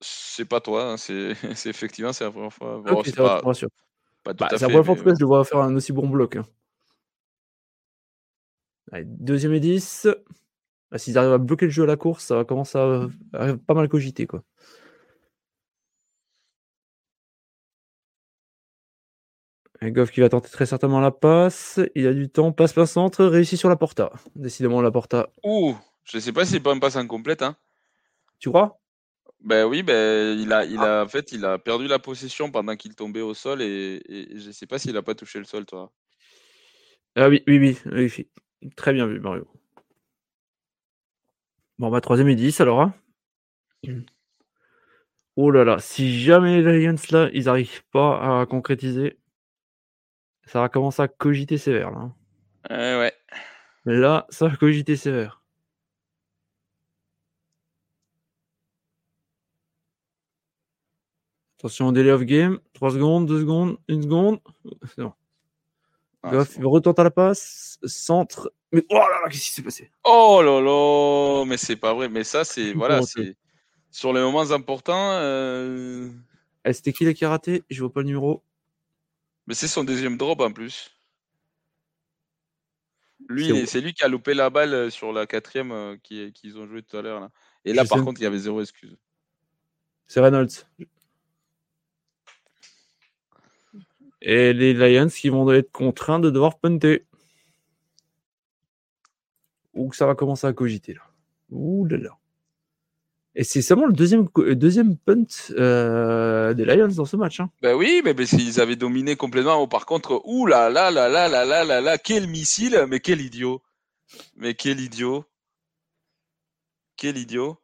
C'est 0.00 0.44
pas 0.44 0.60
toi, 0.60 0.92
hein. 0.92 0.96
c'est 0.98 1.34
effectivement 1.66 2.12
c'est 2.12 2.24
la 2.24 2.30
première 2.30 2.52
fois. 2.52 2.82
c'est 3.04 3.16
pas, 3.16 3.40
bah, 4.34 4.48
la 4.50 4.58
première 4.58 4.84
fois 4.84 4.96
que 4.96 5.14
je 5.14 5.20
le 5.20 5.26
vois 5.26 5.44
faire 5.44 5.60
un 5.60 5.74
aussi 5.76 5.92
bon 5.92 6.08
bloc. 6.08 6.36
Hein. 6.36 6.46
Allez, 8.92 9.04
deuxième 9.06 9.52
et 9.52 9.60
10. 9.60 10.08
Bah, 10.90 10.98
s'ils 10.98 11.16
arrivent 11.18 11.32
à 11.32 11.38
bloquer 11.38 11.66
le 11.66 11.70
jeu 11.70 11.84
à 11.84 11.86
la 11.86 11.96
course, 11.96 12.24
ça 12.24 12.36
va 12.36 12.44
commencer 12.44 12.78
à, 12.78 13.08
à 13.32 13.56
pas 13.56 13.74
mal 13.74 13.88
cogiter. 13.88 14.26
Quoi. 14.26 14.42
Goff 19.82 20.10
qui 20.10 20.20
va 20.20 20.28
tenter 20.28 20.50
très 20.50 20.66
certainement 20.66 21.00
la 21.00 21.10
passe. 21.10 21.80
Il 21.94 22.06
a 22.06 22.12
du 22.12 22.28
temps. 22.28 22.52
Passe 22.52 22.72
plein 22.72 22.86
centre. 22.86 23.24
Réussit 23.24 23.58
sur 23.58 23.68
la 23.68 23.76
porta. 23.76 24.12
Décidément, 24.34 24.80
la 24.80 24.90
porta. 24.90 25.28
Ouh, 25.44 25.76
je 26.04 26.18
sais 26.18 26.32
pas 26.32 26.44
si 26.44 26.52
c'est 26.52 26.60
pas 26.60 26.72
une 26.72 26.80
passe 26.80 26.96
incomplète. 26.96 27.42
Hein. 27.42 27.56
Tu 28.38 28.48
crois? 28.48 28.80
Ben 29.46 29.64
oui, 29.64 29.84
ben, 29.84 30.36
il, 30.36 30.52
a, 30.52 30.64
il 30.64 30.78
a, 30.78 31.04
en 31.04 31.08
fait, 31.08 31.30
il 31.30 31.44
a 31.44 31.56
perdu 31.56 31.86
la 31.86 32.00
possession 32.00 32.50
pendant 32.50 32.74
qu'il 32.74 32.96
tombait 32.96 33.20
au 33.20 33.32
sol 33.32 33.62
et, 33.62 34.02
et 34.08 34.36
je 34.36 34.50
sais 34.50 34.66
pas 34.66 34.76
s'il 34.76 34.96
a 34.96 35.02
pas 35.02 35.14
touché 35.14 35.38
le 35.38 35.44
sol, 35.44 35.64
toi. 35.64 35.92
Ah 37.14 37.28
oui, 37.28 37.44
oui, 37.46 37.58
oui. 37.58 37.78
oui. 37.86 38.70
Très 38.74 38.92
bien 38.92 39.06
vu, 39.06 39.20
Mario. 39.20 39.46
Bon, 41.78 41.90
bah, 41.90 42.00
troisième 42.00 42.28
et 42.28 42.34
10 42.34 42.60
alors. 42.60 42.80
Hein. 42.80 42.94
Oh 45.38 45.50
là 45.50 45.64
là, 45.64 45.78
si 45.80 46.18
jamais 46.18 46.62
les 46.62 46.80
Lions 46.80 46.96
là, 47.10 47.28
ils 47.34 47.44
n'arrivent 47.44 47.84
pas 47.92 48.40
à 48.40 48.46
concrétiser, 48.46 49.18
ça 50.46 50.62
va 50.62 50.70
commencer 50.70 51.02
à 51.02 51.08
cogiter 51.08 51.58
sévère. 51.58 51.90
Là. 51.90 52.10
Euh, 52.70 53.00
ouais. 53.00 53.12
Mais 53.84 53.98
là, 53.98 54.26
ça 54.30 54.48
va 54.48 54.56
cogiter 54.56 54.96
sévère. 54.96 55.42
Attention 61.66 61.90
délai 61.90 62.12
of 62.12 62.22
game. 62.22 62.60
3 62.74 62.92
secondes, 62.92 63.26
2 63.26 63.40
secondes, 63.40 63.76
1 63.88 64.02
seconde. 64.02 64.38
C'est 64.94 65.02
bon. 65.02 65.12
Ah, 66.22 66.30
Goff, 66.30 66.60
bon. 66.60 66.70
retente 66.70 66.96
à 67.00 67.02
la 67.02 67.10
passe. 67.10 67.80
Centre. 67.84 68.52
Mais 68.70 68.84
oh 68.88 68.94
là 68.94 69.08
là, 69.24 69.28
qu'est-ce 69.28 69.46
qui 69.46 69.50
s'est 69.50 69.62
passé? 69.62 69.90
Oh 70.04 70.42
là 70.44 70.60
là, 70.60 71.44
mais 71.44 71.56
c'est 71.56 71.74
pas 71.74 71.92
vrai. 71.92 72.08
Mais 72.08 72.22
ça, 72.22 72.44
c'est. 72.44 72.72
voilà, 72.72 73.02
c'est. 73.02 73.36
Sur 73.90 74.12
les 74.12 74.20
moments 74.20 74.48
importants. 74.52 75.10
Euh... 75.14 76.08
Eh, 76.64 76.72
c'était 76.72 76.92
qui 76.92 77.04
là 77.04 77.14
qui 77.14 77.24
a 77.24 77.30
raté 77.30 77.64
Je 77.68 77.80
vois 77.80 77.92
pas 77.92 78.00
le 78.00 78.06
numéro. 78.06 78.44
Mais 79.48 79.54
c'est 79.54 79.66
son 79.66 79.82
deuxième 79.82 80.16
drop 80.16 80.40
en 80.40 80.52
plus. 80.52 80.96
Lui, 83.28 83.66
c'est 83.66 83.80
lui 83.80 83.92
qui 83.92 84.04
a 84.04 84.08
loupé 84.08 84.34
la 84.34 84.50
balle 84.50 84.72
euh, 84.72 84.90
sur 84.90 85.12
la 85.12 85.26
quatrième 85.26 85.72
euh, 85.72 85.96
qu'ils 85.96 86.58
ont 86.58 86.66
joué 86.68 86.84
tout 86.84 86.96
à 86.96 87.02
l'heure. 87.02 87.28
Et 87.64 87.72
là, 87.72 87.84
par 87.84 88.04
contre, 88.04 88.20
il 88.20 88.24
y 88.24 88.26
avait 88.28 88.38
zéro 88.38 88.60
excuse. 88.60 88.96
C'est 90.06 90.20
Reynolds. 90.20 90.64
Et 94.28 94.52
les 94.52 94.74
Lions 94.74 95.06
qui 95.06 95.28
vont 95.28 95.48
être 95.52 95.70
contraints 95.70 96.18
de 96.18 96.30
devoir 96.30 96.58
punter. 96.58 97.06
Ou 99.72 99.88
que 99.88 99.94
ça 99.94 100.04
va 100.04 100.16
commencer 100.16 100.48
à 100.48 100.52
cogiter 100.52 100.94
là. 100.94 101.02
Ouh 101.50 101.86
là 101.86 101.96
là. 101.96 102.18
Et 103.36 103.44
c'est 103.44 103.62
seulement 103.62 103.86
le 103.86 103.92
deuxième, 103.92 104.26
deuxième 104.54 104.96
punt 104.96 105.26
euh, 105.50 106.54
des 106.54 106.64
Lions 106.64 106.88
dans 106.88 107.04
ce 107.04 107.16
match. 107.16 107.38
Hein. 107.38 107.50
Ben 107.62 107.76
oui, 107.76 108.02
mais, 108.04 108.26
s'ils 108.26 108.60
avaient 108.60 108.74
dominé 108.74 109.14
complètement. 109.14 109.62
Oh, 109.62 109.68
par 109.68 109.86
contre, 109.86 110.20
ouh 110.24 110.46
là 110.46 110.70
là 110.70 110.90
là 110.90 111.08
là 111.08 111.28
là 111.28 111.44
là 111.44 111.64
là 111.64 111.80
là, 111.80 111.96
quel 111.96 112.26
missile, 112.26 112.84
mais 112.88 112.98
quel 112.98 113.20
idiot. 113.20 113.62
Mais 114.34 114.54
quel 114.54 114.80
idiot. 114.80 115.24
Quel 116.96 117.16
idiot. 117.16 117.58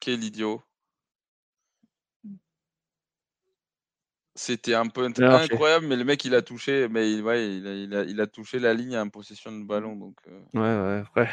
Quel 0.00 0.24
idiot. 0.24 0.62
C'était 4.34 4.74
un 4.74 4.86
punt 4.86 5.12
ah, 5.20 5.42
incroyable, 5.42 5.86
mais 5.86 5.96
le 5.96 6.04
mec 6.04 6.24
il 6.24 6.34
a 6.34 6.40
touché, 6.40 6.88
mais 6.88 7.12
il, 7.12 7.22
ouais, 7.22 7.56
il, 7.56 7.66
a, 7.66 7.74
il, 7.74 7.94
a, 7.94 8.02
il 8.04 8.20
a 8.20 8.26
touché 8.26 8.58
la 8.58 8.72
ligne 8.72 8.96
en 8.96 9.08
possession 9.10 9.52
de 9.52 9.62
ballon. 9.62 9.94
Donc, 9.94 10.16
euh. 10.26 11.04
Ouais, 11.04 11.04
ouais, 11.16 11.28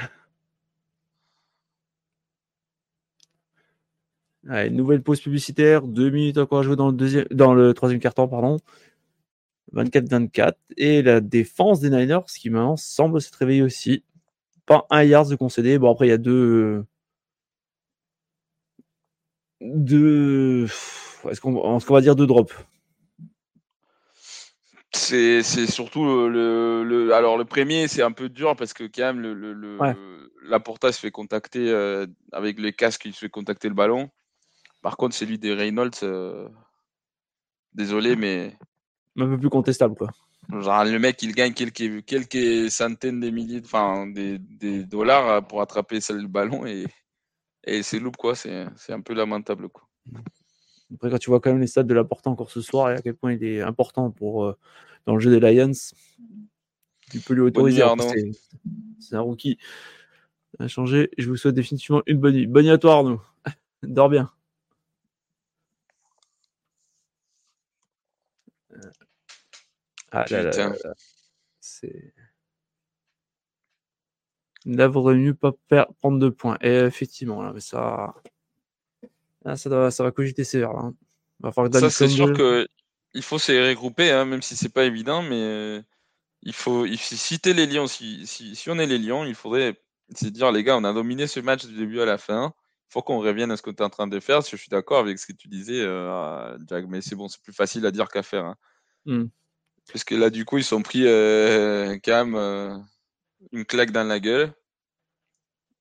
Allez, 4.50 4.69
nouvelle 4.69 5.02
pause 5.02 5.22
publicitaire, 5.22 5.84
deux 5.84 6.10
minutes 6.10 6.38
encore 6.38 6.60
à 6.60 6.64
jouer 6.64 6.76
dans 6.76 6.88
le, 6.88 6.95
deuxième, 6.95 7.26
dans 7.32 7.53
le 7.53 7.74
troisième 7.74 8.00
quart-temps, 8.00 8.28
pardon. 8.28 8.58
24-24. 9.74 10.53
Et 10.78 11.02
la 11.02 11.22
défense 11.22 11.80
des 11.80 11.90
Niners, 11.90 12.26
qui 12.38 12.50
maintenant 12.50 12.78
semble 12.78 13.22
s'être 13.22 13.36
réveillée 13.36 13.61
aussi. 13.61 14.03
Pas 14.66 14.86
un 14.90 15.03
yard 15.03 15.30
de 15.30 15.36
concédé. 15.36 15.78
Bon, 15.80 15.92
après, 15.92 16.08
il 16.08 16.10
y 16.10 16.14
a 16.14 16.18
deux. 16.18 16.86
Deux. 19.61 20.66
Est-ce 21.30 21.42
qu'on 21.42 21.78
va 21.78 22.02
dire 22.02 22.16
deux 22.16 22.28
drops? 22.28 22.53
C'est 24.92 25.43
surtout 25.43 26.27
le, 26.27 26.84
le, 26.84 27.14
alors 27.14 27.38
le 27.38 27.45
premier 27.45 27.88
c'est 27.88 28.01
un 28.01 28.11
peu 28.11 28.30
dur 28.30 28.56
parce 28.56 28.74
que 28.74 28.84
quand 28.84 29.03
même 29.03 29.19
le, 29.19 29.34
le, 29.34 30.32
la 30.43 30.59
porta 30.59 30.92
se 30.92 31.00
fait 31.00 31.11
contacter 31.11 31.69
euh, 31.69 32.08
avec 32.32 32.59
les 32.59 32.74
casques 32.74 33.06
il 33.06 33.14
se 33.14 33.19
fait 33.19 33.30
contacter 33.30 33.69
le 33.69 33.76
ballon. 33.76 34.09
Par 34.82 34.98
contre 34.98 35.16
celui 35.16 35.38
des 35.38 35.53
Reynolds 35.53 35.92
euh, 36.03 36.50
désolé 37.74 38.16
mais 38.16 38.58
un 39.18 39.27
peu 39.27 39.38
plus 39.38 39.50
contestable 39.50 39.95
quoi. 39.95 40.09
Genre 40.50 40.85
le 40.85 40.98
mec 40.98 41.22
il 41.22 41.34
gagne 41.34 41.53
quelques 41.53 42.03
quelques 42.06 42.72
centaines 42.72 43.19
de 43.19 43.30
milliers 43.30 43.61
enfin 43.64 44.08
des, 44.08 44.40
des, 44.40 44.84
dollars 44.84 45.45
pour 45.45 45.61
attraper 45.61 46.00
le 46.09 46.27
ballon 46.27 46.66
et 46.66 46.85
et 47.64 47.84
c'est 47.84 48.00
loup 48.00 48.11
quoi 48.18 48.34
c'est 48.34 48.66
un 48.90 49.01
peu 49.01 49.14
lamentable 49.14 49.69
quoi. 49.69 49.84
Après, 50.93 51.09
quand 51.09 51.19
tu 51.19 51.30
vois 51.30 51.40
quand 51.40 51.51
même 51.51 51.61
les 51.61 51.68
stats 51.68 51.84
de 51.84 51.93
la 51.93 52.03
porta 52.03 52.30
encore 52.30 52.51
ce 52.51 52.61
soir 52.61 52.92
et 52.92 52.95
à 52.95 53.01
quel 53.01 53.16
point 53.16 53.34
il 53.34 53.43
est 53.43 53.61
important 53.61 54.09
pour, 54.09 54.45
euh, 54.45 54.58
dans 55.06 55.14
le 55.14 55.19
jeu 55.19 55.38
des 55.38 55.40
Lions, 55.40 55.72
tu 57.11 57.19
peux 57.19 57.34
lui 57.34 57.42
autoriser. 57.42 57.84
C'est 59.00 59.16
un 59.16 59.22
rookie. 59.22 59.58
A 60.59 60.68
changé. 60.68 61.09
Je 61.18 61.30
vous 61.30 61.38
souhaite 61.38 61.56
définitivement 61.56 62.01
une 62.06 62.19
bonne 62.19 62.34
nuit. 62.34 62.48
Bonne 62.48 62.66
nuit 62.66 62.72
à 62.72 62.77
toi, 62.77 62.95
Arnaud. 62.95 63.22
Dors 63.84 64.09
bien. 64.09 64.32
Ah 70.11 70.26
là 70.30 70.43
là, 70.43 70.51
là, 70.51 70.93
C'est. 71.59 72.14
N'aurait 74.66 75.16
mieux 75.16 75.35
pas 75.35 75.53
prendre 76.00 76.19
deux 76.19 76.32
points. 76.32 76.58
Et 76.61 76.80
effectivement, 76.80 77.42
là, 77.42 77.51
mais 77.53 77.59
ça. 77.59 78.14
Ah, 79.45 79.56
ça, 79.56 79.69
va, 79.69 79.92
ça 79.92 80.03
va 80.03 80.11
cogiter 80.11 80.43
sévère. 80.43 80.74
Là. 80.74 80.92
Va 81.40 81.51
ça, 81.80 81.90
c'est 81.90 82.09
sûr 82.09 82.34
que 82.34 82.68
il 83.14 83.24
faut 83.24 83.40
se 83.40 83.51
regrouper, 83.51 84.11
hein, 84.11 84.26
même 84.26 84.42
si 84.42 84.56
c'est 84.56 84.69
pas 84.69 84.84
évident, 84.84 85.22
mais 85.22 85.42
euh, 85.42 85.82
il 86.43 86.53
faut, 86.53 86.85
il, 86.85 86.98
si 86.98 87.40
les 87.43 87.66
Lions, 87.66 87.88
si, 87.88 88.27
si, 88.27 88.56
si, 88.56 88.69
on 88.69 88.77
est 88.77 88.85
les 88.85 89.00
Lions, 89.00 89.26
il 89.26 89.35
faudrait 89.35 89.82
se 90.16 90.27
dire, 90.27 90.51
les 90.51 90.64
gars, 90.64 90.77
on 90.77 90.84
a 90.84 90.93
dominé 90.93 91.27
ce 91.27 91.40
match 91.40 91.66
du 91.66 91.76
début 91.76 92.01
à 92.01 92.06
la 92.06 92.18
fin. 92.18 92.53
Il 92.90 92.93
faut 92.93 93.01
qu'on 93.01 93.19
revienne 93.19 93.51
à 93.51 93.58
ce 93.58 93.61
que 93.61 93.69
tu 93.69 93.77
es 93.77 93.85
en 93.85 93.90
train 93.90 94.08
de 94.08 94.19
faire. 94.19 94.42
Je 94.42 94.56
suis 94.56 94.69
d'accord 94.69 95.00
avec 95.00 95.19
ce 95.19 95.27
que 95.27 95.34
tu 95.34 95.48
disais, 95.48 95.82
euh, 95.82 96.58
Jack, 96.68 96.85
mais 96.88 97.01
c'est 97.01 97.16
bon, 97.16 97.27
c'est 97.27 97.42
plus 97.42 97.53
facile 97.53 97.85
à 97.85 97.92
dire 97.92 98.09
qu'à 98.09 98.24
faire. 98.24 98.45
Hein. 98.45 98.56
Mmh. 99.06 99.26
Parce 99.92 100.03
que 100.03 100.16
là, 100.16 100.30
du 100.30 100.45
coup, 100.45 100.58
ils 100.58 100.64
sont 100.64 100.82
pris 100.82 101.03
euh, 101.06 101.98
quand 102.03 102.26
même 102.26 102.85
une 103.51 103.66
claque 103.66 103.92
dans 103.92 104.08
la 104.08 104.19
gueule. 104.19 104.53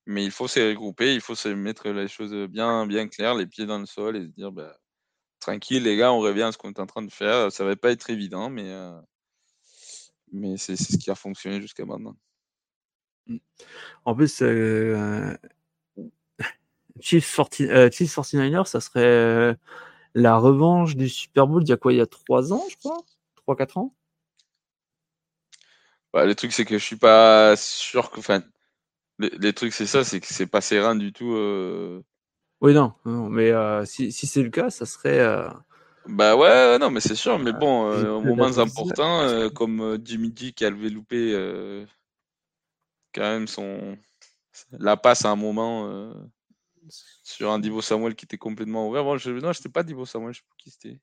Mais 0.09 0.25
il 0.25 0.31
faut 0.31 0.47
se 0.47 0.59
regrouper, 0.59 1.13
il 1.13 1.21
faut 1.21 1.35
se 1.35 1.49
mettre 1.49 1.87
les 1.89 2.07
choses 2.07 2.33
bien, 2.47 2.87
bien 2.87 3.07
claires, 3.07 3.35
les 3.35 3.45
pieds 3.45 3.67
dans 3.67 3.77
le 3.77 3.85
sol 3.85 4.17
et 4.17 4.21
se 4.25 4.31
dire 4.31 4.51
bah, 4.51 4.75
tranquille, 5.39 5.83
les 5.83 5.97
gars, 5.97 6.11
on 6.11 6.17
revient 6.17 6.41
à 6.41 6.51
ce 6.51 6.57
qu'on 6.57 6.71
est 6.71 6.79
en 6.79 6.87
train 6.87 7.03
de 7.03 7.11
faire. 7.11 7.51
Ça 7.51 7.63
va 7.63 7.75
pas 7.75 7.91
être 7.91 8.09
évident, 8.09 8.49
mais, 8.49 8.71
euh, 8.71 8.99
mais 10.31 10.57
c'est 10.57 10.75
ce 10.75 10.97
qui 10.97 11.11
a 11.11 11.15
fonctionné 11.15 11.61
jusqu'à 11.61 11.85
maintenant. 11.85 12.15
Mmh. 13.27 13.37
En 14.05 14.15
plus, 14.15 14.41
euh, 14.41 15.37
Chiefs, 16.99 17.35
40, 17.35 17.61
euh, 17.61 17.89
49ers, 17.89 18.65
ça 18.65 18.81
serait 18.81 19.55
la 20.15 20.37
revanche 20.37 20.95
du 20.95 21.07
Super 21.07 21.45
Bowl 21.45 21.61
il 21.61 21.69
y 21.69 21.71
a 21.71 21.77
quoi 21.77 21.93
Il 21.93 21.97
y 21.97 22.01
a 22.01 22.07
3 22.07 22.51
ans, 22.51 22.65
je 22.67 22.77
crois? 22.77 22.97
3-4 23.47 23.77
ans? 23.77 23.93
Bah, 26.11 26.25
Le 26.25 26.33
truc, 26.33 26.51
c'est 26.51 26.65
que 26.65 26.79
je 26.79 26.83
suis 26.83 26.97
pas 26.97 27.55
sûr 27.55 28.09
que. 28.09 28.17
Enfin, 28.17 28.41
les, 29.19 29.53
trucs, 29.53 29.73
c'est 29.73 29.85
ça, 29.85 30.03
c'est 30.03 30.19
que 30.19 30.27
c'est 30.27 30.47
pas 30.47 30.61
serein 30.61 30.95
du 30.95 31.11
tout. 31.11 31.33
Euh. 31.33 32.01
Oui, 32.61 32.73
non, 32.73 32.93
mais 33.05 33.51
euh, 33.51 33.85
si, 33.85 34.11
si 34.11 34.27
c'est 34.27 34.43
le 34.43 34.49
cas, 34.49 34.69
ça 34.69 34.85
serait. 34.85 35.19
Euh, 35.19 35.49
bah 36.07 36.35
ouais, 36.35 36.79
non, 36.79 36.89
mais 36.89 37.01
c'est 37.01 37.15
sûr, 37.15 37.37
mais 37.39 37.53
bon, 37.53 37.91
au 37.91 38.21
moments 38.21 38.57
importants, 38.57 39.49
comme 39.51 39.99
Jimmy 40.03 40.33
G 40.35 40.53
qui 40.53 40.65
a 40.65 40.69
levé 40.69 40.89
loupé 40.89 41.85
quand 43.13 43.21
même 43.21 43.47
son. 43.47 43.97
La 44.71 44.97
passe 44.97 45.23
à 45.23 45.29
un 45.29 45.35
moment 45.35 46.11
sur 47.23 47.51
un 47.51 47.59
Divo 47.59 47.81
Samuel 47.81 48.15
qui 48.15 48.25
était 48.25 48.37
complètement 48.37 48.89
ouvert. 48.89 49.03
Bon, 49.03 49.17
je... 49.17 49.31
Non, 49.31 49.53
c'était 49.53 49.69
pas 49.69 49.83
Divo 49.83 50.05
Samuel, 50.05 50.33
je 50.33 50.39
sais 50.39 50.45
pas 50.49 50.55
qui 50.57 50.69
c'était. 50.71 50.99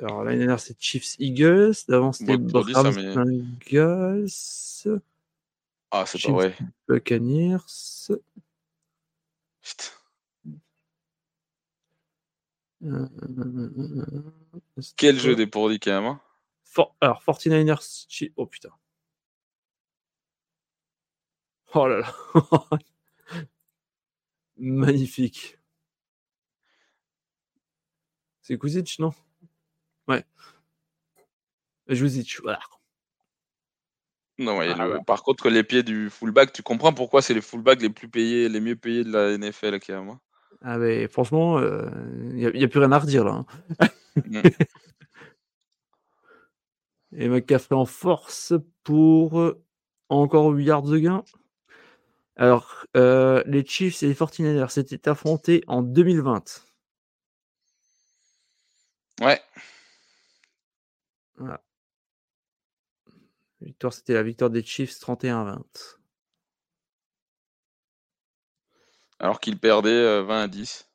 Alors, 0.00 0.22
l'année 0.22 0.38
dernière, 0.38 0.60
c'est 0.60 0.80
Chiefs 0.80 1.16
Eagles. 1.18 1.74
D'avant, 1.88 2.12
c'était 2.12 2.36
Browns 2.36 3.44
Eagles. 3.60 4.28
Ah, 5.96 6.04
c'est 6.06 6.20
pas 6.20 6.32
vrai. 6.32 6.56
Buccaneers. 6.88 8.10
Putain. 9.62 9.92
Quel 14.96 15.20
jeu 15.20 15.36
des 15.36 15.46
pourris 15.46 15.78
quand 15.78 15.92
même. 15.92 16.04
Hein 16.06 16.20
For... 16.64 16.96
Alors, 17.00 17.22
49ers. 17.22 18.32
Oh 18.34 18.46
putain. 18.46 18.70
Oh 21.74 21.86
là 21.86 22.00
là. 22.00 22.12
Magnifique. 24.56 25.58
C'est 28.42 28.58
Kuzic, 28.58 28.98
non? 28.98 29.14
Ouais. 30.08 30.24
Kuzic, 31.88 32.40
voilà. 32.42 32.60
Non, 34.38 34.60
ah, 34.60 35.00
par 35.06 35.22
contre, 35.22 35.48
les 35.48 35.62
pieds 35.62 35.84
du 35.84 36.10
fullback, 36.10 36.52
tu 36.52 36.62
comprends 36.62 36.92
pourquoi 36.92 37.22
c'est 37.22 37.34
les 37.34 37.40
fullbacks 37.40 37.80
les 37.80 37.90
plus 37.90 38.08
payés, 38.08 38.48
les 38.48 38.60
mieux 38.60 38.74
payés 38.74 39.04
de 39.04 39.12
la 39.12 39.38
NFL, 39.38 39.78
même. 39.88 40.08
Hein. 40.08 40.20
Ah, 40.60 40.78
mais 40.78 41.06
franchement, 41.08 41.60
il 41.60 42.34
n'y 42.34 42.64
a, 42.64 42.68
plus 42.68 42.80
rien 42.80 42.90
à 42.90 42.98
redire 42.98 43.24
là. 43.24 43.44
Hein. 43.80 43.86
Mm. 44.26 44.42
Et 47.16 47.28
McCaffrey 47.28 47.76
en 47.76 47.86
force 47.86 48.54
pour 48.82 49.40
euh, 49.40 49.62
encore 50.08 50.48
8 50.50 50.64
yards 50.64 50.82
de 50.82 50.98
gain. 50.98 51.24
Alors, 52.36 52.86
euh, 52.96 53.44
les 53.46 53.64
Chiefs 53.64 54.02
et 54.02 54.08
les 54.08 54.14
49ers 54.14 54.68
s'étaient 54.68 55.08
affrontés 55.08 55.62
en 55.68 55.82
2020. 55.82 56.64
Ouais. 59.20 59.40
Voilà. 61.36 61.60
Victoire, 63.64 63.92
c'était 63.92 64.14
la 64.14 64.22
victoire 64.22 64.50
des 64.50 64.62
Chiefs 64.62 64.98
31-20. 65.00 65.62
Alors 69.18 69.40
qu'ils 69.40 69.58
perdaient 69.58 70.22
20 70.22 70.40
euh, 70.40 70.44
à 70.44 70.48
10. 70.48 70.90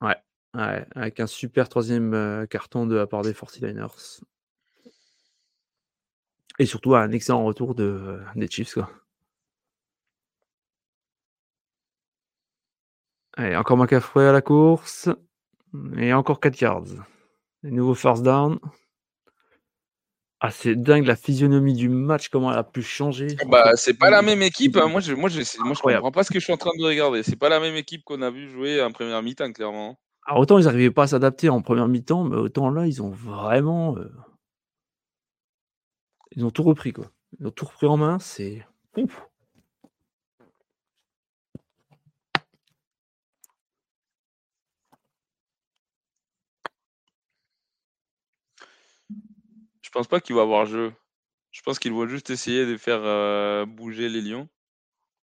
Ouais, 0.00 0.16
ouais, 0.54 0.86
avec 0.94 1.20
un 1.20 1.26
super 1.26 1.68
troisième 1.68 2.14
euh, 2.14 2.46
carton 2.46 2.86
de 2.86 2.96
la 2.96 3.06
part 3.06 3.22
des 3.22 3.32
49ers. 3.32 4.20
Et 6.58 6.66
surtout 6.66 6.94
un 6.94 7.10
excellent 7.10 7.44
retour 7.44 7.74
de, 7.74 8.20
des 8.34 8.48
Chiefs. 8.48 8.74
Quoi. 8.74 8.90
Allez, 13.34 13.56
encore 13.56 13.76
McCaffrey 13.76 14.26
à 14.26 14.32
la 14.32 14.40
course. 14.40 15.10
Et 15.98 16.14
encore 16.14 16.40
4 16.40 16.58
yards. 16.60 17.06
Les 17.62 17.70
nouveaux 17.70 17.94
first 17.94 18.22
down. 18.22 18.58
Ah, 20.46 20.50
c'est 20.52 20.76
dingue 20.76 21.06
la 21.06 21.16
physionomie 21.16 21.74
du 21.74 21.88
match, 21.88 22.28
comment 22.28 22.52
elle 22.52 22.58
a 22.58 22.62
pu 22.62 22.80
changer. 22.80 23.26
Bah, 23.48 23.72
c'est 23.74 23.94
pas 23.98 24.10
la 24.10 24.22
même 24.22 24.42
équipe. 24.42 24.76
Hein. 24.76 24.86
Moi, 24.86 25.00
je, 25.00 25.12
moi, 25.12 25.28
je, 25.28 25.40
moi, 25.58 25.74
je 25.74 25.80
comprends 25.80 26.12
pas 26.12 26.22
ce 26.22 26.30
que 26.30 26.38
je 26.38 26.44
suis 26.44 26.52
en 26.52 26.56
train 26.56 26.70
de 26.78 26.84
regarder. 26.84 27.24
C'est 27.24 27.34
pas 27.34 27.48
la 27.48 27.58
même 27.58 27.74
équipe 27.74 28.04
qu'on 28.04 28.22
a 28.22 28.30
vu 28.30 28.48
jouer 28.48 28.80
en 28.80 28.92
première 28.92 29.20
mi-temps, 29.24 29.52
clairement. 29.52 29.98
Alors, 30.24 30.42
autant 30.42 30.58
ils 30.60 30.66
n'arrivaient 30.66 30.92
pas 30.92 31.02
à 31.02 31.06
s'adapter 31.08 31.48
en 31.48 31.62
première 31.62 31.88
mi-temps, 31.88 32.22
mais 32.22 32.36
autant 32.36 32.70
là, 32.70 32.86
ils 32.86 33.02
ont 33.02 33.10
vraiment. 33.10 33.96
Euh, 33.96 34.08
ils 36.30 36.44
ont 36.44 36.52
tout 36.52 36.62
repris, 36.62 36.92
quoi. 36.92 37.10
Ils 37.40 37.48
ont 37.48 37.50
tout 37.50 37.64
repris 37.64 37.88
en 37.88 37.96
main. 37.96 38.20
C'est. 38.20 38.64
Ouf. 38.96 39.26
Pense 49.96 50.08
pas 50.08 50.20
qu'il 50.20 50.36
va 50.36 50.42
avoir 50.42 50.66
jeu. 50.66 50.92
Je 51.52 51.62
pense 51.62 51.78
qu'il 51.78 51.94
va 51.94 52.06
juste 52.06 52.28
essayer 52.28 52.66
de 52.66 52.76
faire 52.76 53.00
euh, 53.02 53.64
bouger 53.64 54.10
les 54.10 54.20
lions. 54.20 54.46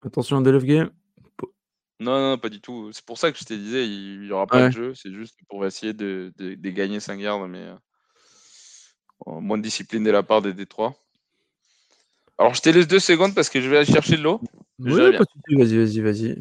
Attention 0.04 0.42
Delove 0.42 0.66
Game. 0.66 0.90
Non, 2.00 2.20
non, 2.20 2.38
pas 2.40 2.50
du 2.50 2.60
tout. 2.60 2.92
C'est 2.92 3.06
pour 3.06 3.20
ça 3.20 3.32
que 3.32 3.38
je 3.38 3.46
te 3.46 3.54
disais, 3.54 3.88
il 3.88 4.22
n'y 4.22 4.32
aura 4.32 4.48
pas 4.48 4.70
de 4.70 4.74
jeu. 4.74 4.96
C'est 4.96 5.14
juste 5.14 5.38
pour 5.48 5.64
essayer 5.64 5.94
de, 5.94 6.34
gagner 6.72 7.00
5 7.00 7.20
gardes, 7.20 7.48
mais 7.48 7.60
euh, 9.28 9.40
moins 9.40 9.60
de 9.60 9.64
discipline 9.64 10.04
de 10.04 10.10
la 10.10 10.24
part 10.24 10.42
des 10.42 10.54
Détroits. 10.54 10.96
Alors, 12.40 12.56
je 12.56 12.62
te 12.62 12.70
laisse 12.70 12.88
deux 12.88 13.00
secondes 13.00 13.36
parce 13.36 13.50
que 13.50 13.62
je 13.62 13.70
vais 13.70 13.78
aller 13.78 13.86
chercher 13.86 14.18
de 14.18 14.24
l'eau. 14.24 14.42
vas-y, 14.80 15.78
vas-y, 15.78 16.00
vas-y. 16.02 16.40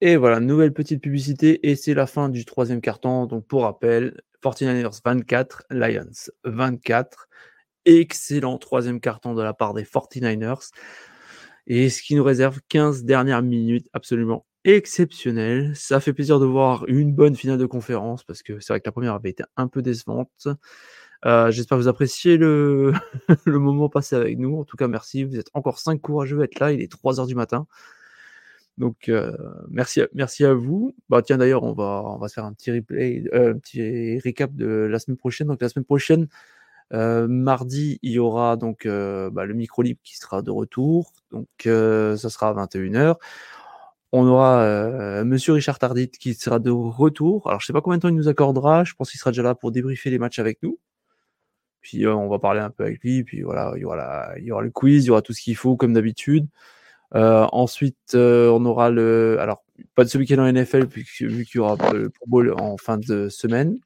Et 0.00 0.16
voilà, 0.16 0.40
nouvelle 0.40 0.74
petite 0.74 1.00
publicité. 1.00 1.70
Et 1.70 1.76
c'est 1.76 1.94
la 1.94 2.08
fin 2.08 2.28
du 2.28 2.44
troisième 2.44 2.80
carton. 2.80 3.26
Donc, 3.26 3.46
pour 3.46 3.62
rappel, 3.62 4.20
49ers 4.44 5.00
24, 5.02 5.62
Lions 5.70 6.30
24. 6.44 7.28
Excellent 7.86 8.58
troisième 8.58 9.00
carton 9.00 9.34
de 9.34 9.42
la 9.42 9.54
part 9.54 9.72
des 9.72 9.84
49ers. 9.84 10.70
Et 11.66 11.88
ce 11.88 12.02
qui 12.02 12.14
nous 12.14 12.24
réserve 12.24 12.60
15 12.68 13.04
dernières 13.04 13.42
minutes 13.42 13.88
absolument 13.94 14.44
exceptionnelles. 14.64 15.72
Ça 15.74 15.98
fait 15.98 16.12
plaisir 16.12 16.40
de 16.40 16.44
voir 16.44 16.84
une 16.88 17.14
bonne 17.14 17.36
finale 17.36 17.58
de 17.58 17.64
conférence 17.64 18.22
parce 18.22 18.42
que 18.42 18.60
c'est 18.60 18.72
vrai 18.74 18.80
que 18.80 18.88
la 18.88 18.92
première 18.92 19.14
avait 19.14 19.30
été 19.30 19.44
un 19.56 19.68
peu 19.68 19.80
décevante. 19.80 20.48
Euh, 21.24 21.50
j'espère 21.50 21.78
que 21.78 21.82
vous 21.82 21.88
appréciez 21.88 22.36
le, 22.36 22.92
moment 23.46 23.88
passé 23.88 24.14
avec 24.14 24.38
nous. 24.38 24.58
En 24.58 24.64
tout 24.64 24.76
cas, 24.76 24.88
merci. 24.88 25.24
Vous 25.24 25.38
êtes 25.38 25.48
encore 25.54 25.78
5 25.78 26.00
courageux 26.02 26.40
à 26.42 26.44
être 26.44 26.60
là. 26.60 26.72
Il 26.72 26.82
est 26.82 26.90
3 26.90 27.18
heures 27.18 27.26
du 27.26 27.34
matin. 27.34 27.66
Donc 28.78 29.08
euh, 29.08 29.36
merci, 29.70 30.00
à, 30.00 30.08
merci 30.14 30.44
à 30.44 30.52
vous. 30.54 30.94
Bah 31.08 31.22
tiens 31.22 31.38
d'ailleurs 31.38 31.62
on 31.62 31.72
va 31.72 32.02
on 32.06 32.18
va 32.18 32.28
se 32.28 32.34
faire 32.34 32.44
un 32.44 32.52
petit 32.52 32.72
replay, 32.72 33.24
euh, 33.32 33.52
un 33.54 33.58
petit 33.58 34.18
récap 34.18 34.54
de 34.54 34.66
la 34.66 34.98
semaine 34.98 35.16
prochaine. 35.16 35.46
Donc 35.48 35.62
la 35.62 35.68
semaine 35.68 35.84
prochaine, 35.84 36.26
euh, 36.92 37.28
mardi 37.28 37.98
il 38.02 38.12
y 38.12 38.18
aura 38.18 38.56
donc 38.56 38.86
bah, 38.86 39.44
le 39.46 39.54
micro 39.54 39.82
libre 39.82 40.00
qui 40.02 40.16
sera 40.16 40.42
de 40.42 40.50
retour. 40.50 41.12
Donc 41.30 41.46
ça 41.64 42.30
sera 42.30 42.48
à 42.50 42.54
21h. 42.66 43.16
On 44.12 44.26
aura 44.28 45.24
Monsieur 45.24 45.52
Richard 45.54 45.78
Tardit 45.78 46.10
qui 46.10 46.34
sera 46.34 46.58
de 46.58 46.70
retour. 46.70 47.48
Alors 47.48 47.60
je 47.60 47.66
sais 47.66 47.72
pas 47.72 47.80
combien 47.80 47.98
de 47.98 48.02
temps 48.02 48.08
il 48.08 48.16
nous 48.16 48.28
accordera. 48.28 48.84
Je 48.84 48.94
pense 48.94 49.10
qu'il 49.10 49.20
sera 49.20 49.30
déjà 49.30 49.42
là 49.42 49.54
pour 49.54 49.72
débriefer 49.72 50.10
les 50.10 50.18
matchs 50.18 50.38
avec 50.40 50.62
nous. 50.62 50.78
Puis 51.80 52.06
on 52.06 52.28
va 52.28 52.38
parler 52.38 52.60
un 52.60 52.70
peu 52.70 52.84
avec 52.84 53.02
lui. 53.02 53.24
Puis 53.24 53.42
voilà, 53.42 53.72
il 53.76 53.82
y 53.82 53.84
aura 53.84 54.32
il 54.38 54.44
y 54.44 54.52
aura 54.52 54.62
le 54.62 54.70
quiz, 54.70 55.04
il 55.04 55.08
y 55.08 55.10
aura 55.10 55.22
tout 55.22 55.32
ce 55.32 55.42
qu'il 55.42 55.56
faut 55.56 55.76
comme 55.76 55.92
d'habitude. 55.92 56.48
Euh, 57.14 57.46
ensuite, 57.52 58.14
euh, 58.14 58.48
on 58.50 58.64
aura 58.64 58.90
le. 58.90 59.38
Alors, 59.40 59.62
pas 59.94 60.04
de 60.04 60.08
ce 60.08 60.18
week-end 60.18 60.38
en 60.38 60.52
NFL, 60.52 60.86
vu 60.86 61.44
qu'il 61.44 61.56
y 61.56 61.58
aura 61.58 61.76
le 61.92 62.10
Pro 62.10 62.26
Bowl 62.26 62.54
en 62.58 62.76
fin 62.76 62.98
de 62.98 63.28
semaine. 63.28 63.78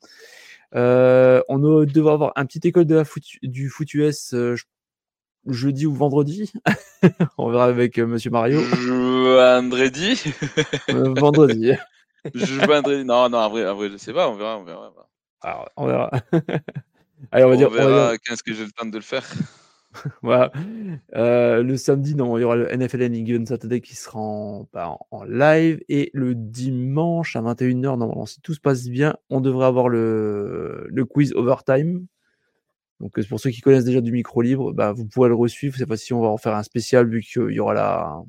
Euh, 0.75 1.43
on 1.49 1.59
devrait 1.59 2.13
avoir 2.13 2.33
un 2.37 2.47
petit 2.47 2.67
école 2.67 2.85
de 2.85 2.95
la 2.95 3.05
foot, 3.05 3.23
du 3.43 3.69
foot 3.69 3.93
US 3.95 4.35
jeudi 5.47 5.87
ou 5.87 5.95
vendredi. 5.95 6.53
on 7.39 7.51
verra 7.51 7.67
avec 7.67 7.99
Monsieur 7.99 8.31
Mario. 8.31 8.61
Vendredi? 8.61 10.21
vendredi. 10.89 11.73
vendredi. 12.67 13.05
Non, 13.05 13.29
non, 13.29 13.39
en 13.39 13.51
vrai, 13.51 13.67
en 13.67 13.75
vrai, 13.75 13.91
je 13.91 13.97
sais 13.97 14.13
pas. 14.13 14.29
On 14.29 14.35
verra, 14.35 14.59
on 14.59 14.65
verra. 14.65 14.93
Alors, 15.41 15.69
on 15.77 15.87
verra. 15.87 16.11
Allez, 17.33 17.45
on 17.45 17.51
va 17.51 17.57
dire. 17.57 17.69
On 17.69 17.75
verra 17.75 18.19
quand 18.19 18.35
est-ce 18.35 18.43
que 18.43 18.53
j'ai 18.53 18.65
le 18.65 18.73
temps 18.73 18.87
de 18.87 18.97
le 18.97 19.03
faire. 19.03 19.25
Euh, 21.15 21.63
le 21.63 21.77
samedi, 21.77 22.15
non, 22.15 22.37
il 22.37 22.43
y 22.43 22.45
aura 22.45 22.57
le 22.57 22.77
NFL 22.77 23.13
Given 23.13 23.47
Saturday 23.47 23.81
qui 23.81 23.97
sera 23.97 24.21
bah, 24.73 24.97
en, 25.11 25.25
live. 25.25 25.81
Et 25.89 26.11
le 26.13 26.35
dimanche 26.35 27.37
à 27.37 27.41
21h, 27.41 27.97
normalement, 27.97 28.27
si 28.27 28.41
tout 28.41 28.55
se 28.55 28.61
passe 28.61 28.89
bien, 28.89 29.17
on 29.31 29.41
devrait 29.41 29.67
avoir 29.67 29.89
le, 29.89 30.87
le 30.89 31.05
quiz 31.05 31.33
overtime. 31.35 32.07
Donc 33.01 33.19
pour 33.29 33.41
ceux 33.41 33.51
qui 33.51 33.61
connaissent 33.61 33.85
déjà 33.85 34.01
du 34.01 34.13
micro 34.13 34.43
libre, 34.43 34.73
bah, 34.73 34.93
vous 34.93 35.07
pouvez 35.07 35.29
le 35.29 35.35
resuivre. 35.35 35.77
Cette 35.77 35.87
fois-ci, 35.87 36.13
on 36.13 36.21
va 36.21 36.29
en 36.29 36.37
faire 36.37 36.55
un 36.55 36.63
spécial 36.63 37.09
vu 37.09 37.23
qu'il 37.23 37.51
y 37.51 37.61
aura 37.61 37.75
la, 37.75 38.23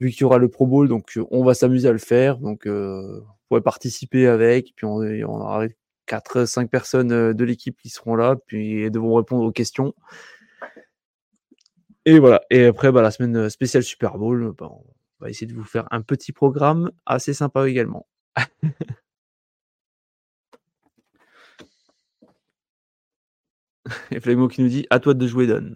vu 0.00 0.10
qu'il 0.10 0.22
y 0.22 0.24
aura 0.24 0.38
le 0.38 0.48
Pro 0.48 0.66
Bowl, 0.66 0.88
donc 0.88 1.18
on 1.30 1.44
va 1.44 1.54
s'amuser 1.54 1.88
à 1.88 1.92
le 1.92 1.98
faire. 1.98 2.38
Donc 2.38 2.66
vous 2.66 3.24
pourrez 3.48 3.62
participer 3.62 4.26
avec, 4.26 4.74
puis 4.76 4.84
on, 4.84 4.96
on 4.98 5.40
aura 5.40 5.66
4-5 6.06 6.68
personnes 6.68 7.32
de 7.32 7.44
l'équipe 7.44 7.76
qui 7.80 7.88
seront 7.88 8.16
là, 8.16 8.36
puis 8.46 8.90
devront 8.90 9.14
répondre 9.14 9.44
aux 9.44 9.52
questions. 9.52 9.94
Et 12.06 12.20
voilà. 12.20 12.40
Et 12.50 12.66
après, 12.66 12.92
bah, 12.92 13.02
la 13.02 13.10
semaine 13.10 13.50
spéciale 13.50 13.82
Super 13.82 14.16
Bowl, 14.16 14.54
bah, 14.56 14.68
on 14.70 14.84
va 15.20 15.28
essayer 15.28 15.46
de 15.46 15.54
vous 15.54 15.64
faire 15.64 15.86
un 15.90 16.02
petit 16.02 16.32
programme 16.32 16.90
assez 17.04 17.34
sympa 17.34 17.68
également. 17.68 18.06
Et 24.10 24.20
Flegmo 24.20 24.48
qui 24.48 24.62
nous 24.62 24.68
dit 24.68 24.86
à 24.90 25.00
toi 25.00 25.14
de 25.14 25.26
jouer 25.26 25.46
Don. 25.46 25.74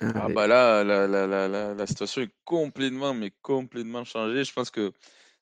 Ah 0.00 0.28
bah 0.28 0.48
là, 0.48 0.82
la, 0.82 1.06
la, 1.06 1.26
la, 1.28 1.74
la, 1.74 1.86
situation 1.86 2.22
est 2.22 2.34
complètement, 2.44 3.14
mais 3.14 3.30
complètement 3.40 4.04
changée. 4.04 4.42
Je 4.42 4.52
pense 4.52 4.70
que 4.70 4.92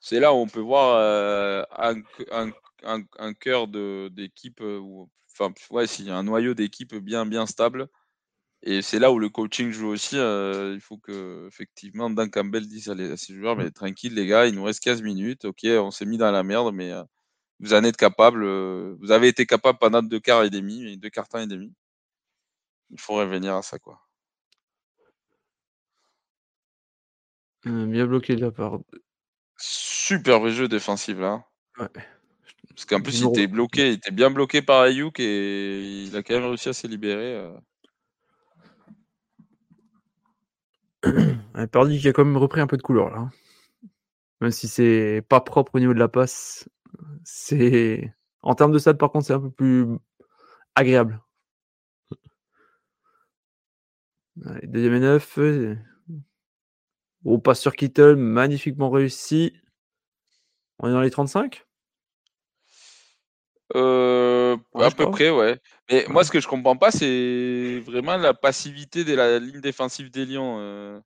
c'est 0.00 0.20
là 0.20 0.34
où 0.34 0.36
on 0.36 0.48
peut 0.48 0.60
voir 0.60 0.96
euh, 0.96 1.62
un, 1.78 1.94
un, 2.30 2.50
un, 2.84 3.02
un 3.18 3.34
cœur 3.34 3.68
d'équipe, 3.68 4.62
enfin, 5.33 5.52
ouais, 5.70 5.86
s'il 5.86 6.07
y 6.07 6.10
a 6.10 6.17
un 6.17 6.23
noyau 6.23 6.55
d'équipe 6.55 6.94
bien, 6.97 7.26
bien 7.26 7.47
stable. 7.47 7.89
Et 8.62 8.83
c'est 8.83 8.99
là 8.99 9.10
où 9.10 9.18
le 9.18 9.31
coaching 9.31 9.70
joue 9.70 9.89
aussi. 9.89 10.18
Euh, 10.18 10.75
il 10.75 10.81
faut 10.81 10.99
que, 10.99 11.47
effectivement, 11.49 12.10
Dan 12.10 12.31
Campbell 12.31 12.67
dise 12.67 12.91
à, 12.91 13.17
ses 13.17 13.34
joueurs, 13.34 13.57
mais 13.57 13.70
tranquille, 13.70 14.15
les 14.15 14.26
gars, 14.26 14.47
il 14.47 14.55
nous 14.55 14.65
reste 14.65 14.83
15 14.83 15.02
minutes. 15.02 15.47
Ok, 15.47 15.60
on 15.65 15.91
s'est 15.91 16.07
mis 16.07 16.18
dans 16.18 16.31
la 16.31 16.42
merde, 16.42 16.75
mais 16.75 16.92
vous 17.60 17.75
en 17.75 17.84
êtes 17.84 17.97
capable. 17.97 18.44
vous 19.00 19.10
avez 19.12 19.28
été 19.28 19.47
capable 19.47 19.78
pendant 19.78 20.02
deux 20.02 20.20
quarts 20.20 20.44
et 20.44 20.50
demi, 20.50 20.97
deux 20.99 21.10
quarts 21.10 21.28
temps 21.28 21.41
et 21.41 21.47
demi. 21.47 21.73
Il 22.91 23.00
faut 23.00 23.15
revenir 23.15 23.55
à 23.55 23.62
ça, 23.62 23.78
quoi. 23.78 24.00
bien 27.65 28.07
bloqué 28.07 28.36
de 28.36 28.41
la 28.41 28.50
part. 28.50 28.81
Super 29.57 30.49
jeu 30.49 30.68
défensif 30.68 31.18
là. 31.18 31.44
Ouais. 31.78 31.89
Parce 32.81 32.86
qu'en 32.86 33.02
plus, 33.02 33.20
il 33.20 33.28
était 33.28 33.47
bloqué, 33.47 33.89
il 33.89 33.94
était 33.97 34.10
bien 34.10 34.31
bloqué 34.31 34.62
par 34.62 34.81
Ayuk 34.81 35.20
et 35.20 36.05
il 36.05 36.17
a 36.17 36.23
quand 36.23 36.33
même 36.33 36.47
réussi 36.47 36.70
à 36.70 36.73
se 36.73 36.86
libérer. 36.86 37.36
Euh. 41.05 41.67
Perdu 41.67 41.99
qui 41.99 42.09
a 42.09 42.15
quand 42.15 42.25
même 42.25 42.39
repris 42.39 42.62
un 42.62 42.67
peu 42.67 42.78
de 42.78 42.83
couleur 42.83 43.10
là. 43.10 43.18
Hein. 43.18 43.31
Même 44.41 44.50
si 44.50 44.67
c'est 44.67 45.23
pas 45.28 45.42
propre 45.42 45.75
au 45.75 45.78
niveau 45.78 45.92
de 45.92 45.99
la 45.99 46.09
passe, 46.09 46.70
c'est 47.23 48.15
en 48.41 48.55
termes 48.55 48.73
de 48.73 48.78
stade 48.78 48.97
par 48.97 49.12
contre 49.12 49.26
c'est 49.26 49.34
un 49.34 49.41
peu 49.41 49.50
plus 49.50 49.86
agréable. 50.75 51.20
deuxième 54.62 54.94
et 54.94 55.00
neuf, 55.00 55.39
Gros 57.25 57.39
passe 57.39 57.60
sur 57.60 57.76
Kittle, 57.76 58.17
magnifiquement 58.17 58.89
réussi. 58.89 59.52
On 60.78 60.89
est 60.89 60.92
dans 60.92 61.02
les 61.02 61.10
35 61.10 61.67
euh, 63.76 64.57
à 64.74 64.90
peu 64.90 65.10
près, 65.10 65.31
ouais. 65.31 65.58
Mais 65.90 66.05
moi, 66.08 66.24
ce 66.24 66.31
que 66.31 66.40
je 66.40 66.49
comprends 66.49 66.76
pas, 66.76 66.90
c'est 66.90 67.81
vraiment 67.86 68.16
la 68.16 68.34
passivité 68.34 69.05
de 69.05 69.15
la 69.15 69.39
ligne 69.39 69.60
défensive 69.60 70.10
des 70.10 70.26
Lions. 70.26 70.57
Euh, 70.58 71.00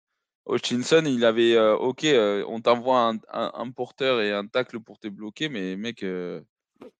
Hutchinson, 0.48 1.04
il 1.06 1.24
avait, 1.24 1.54
euh, 1.54 1.76
ok, 1.76 2.04
euh, 2.04 2.44
on 2.48 2.60
t'envoie 2.60 3.12
un, 3.32 3.70
porteur 3.70 4.20
et 4.20 4.32
un 4.32 4.46
tacle 4.46 4.80
pour 4.80 4.98
te 4.98 5.08
bloquer, 5.08 5.48
mais 5.48 5.76
mec, 5.76 6.04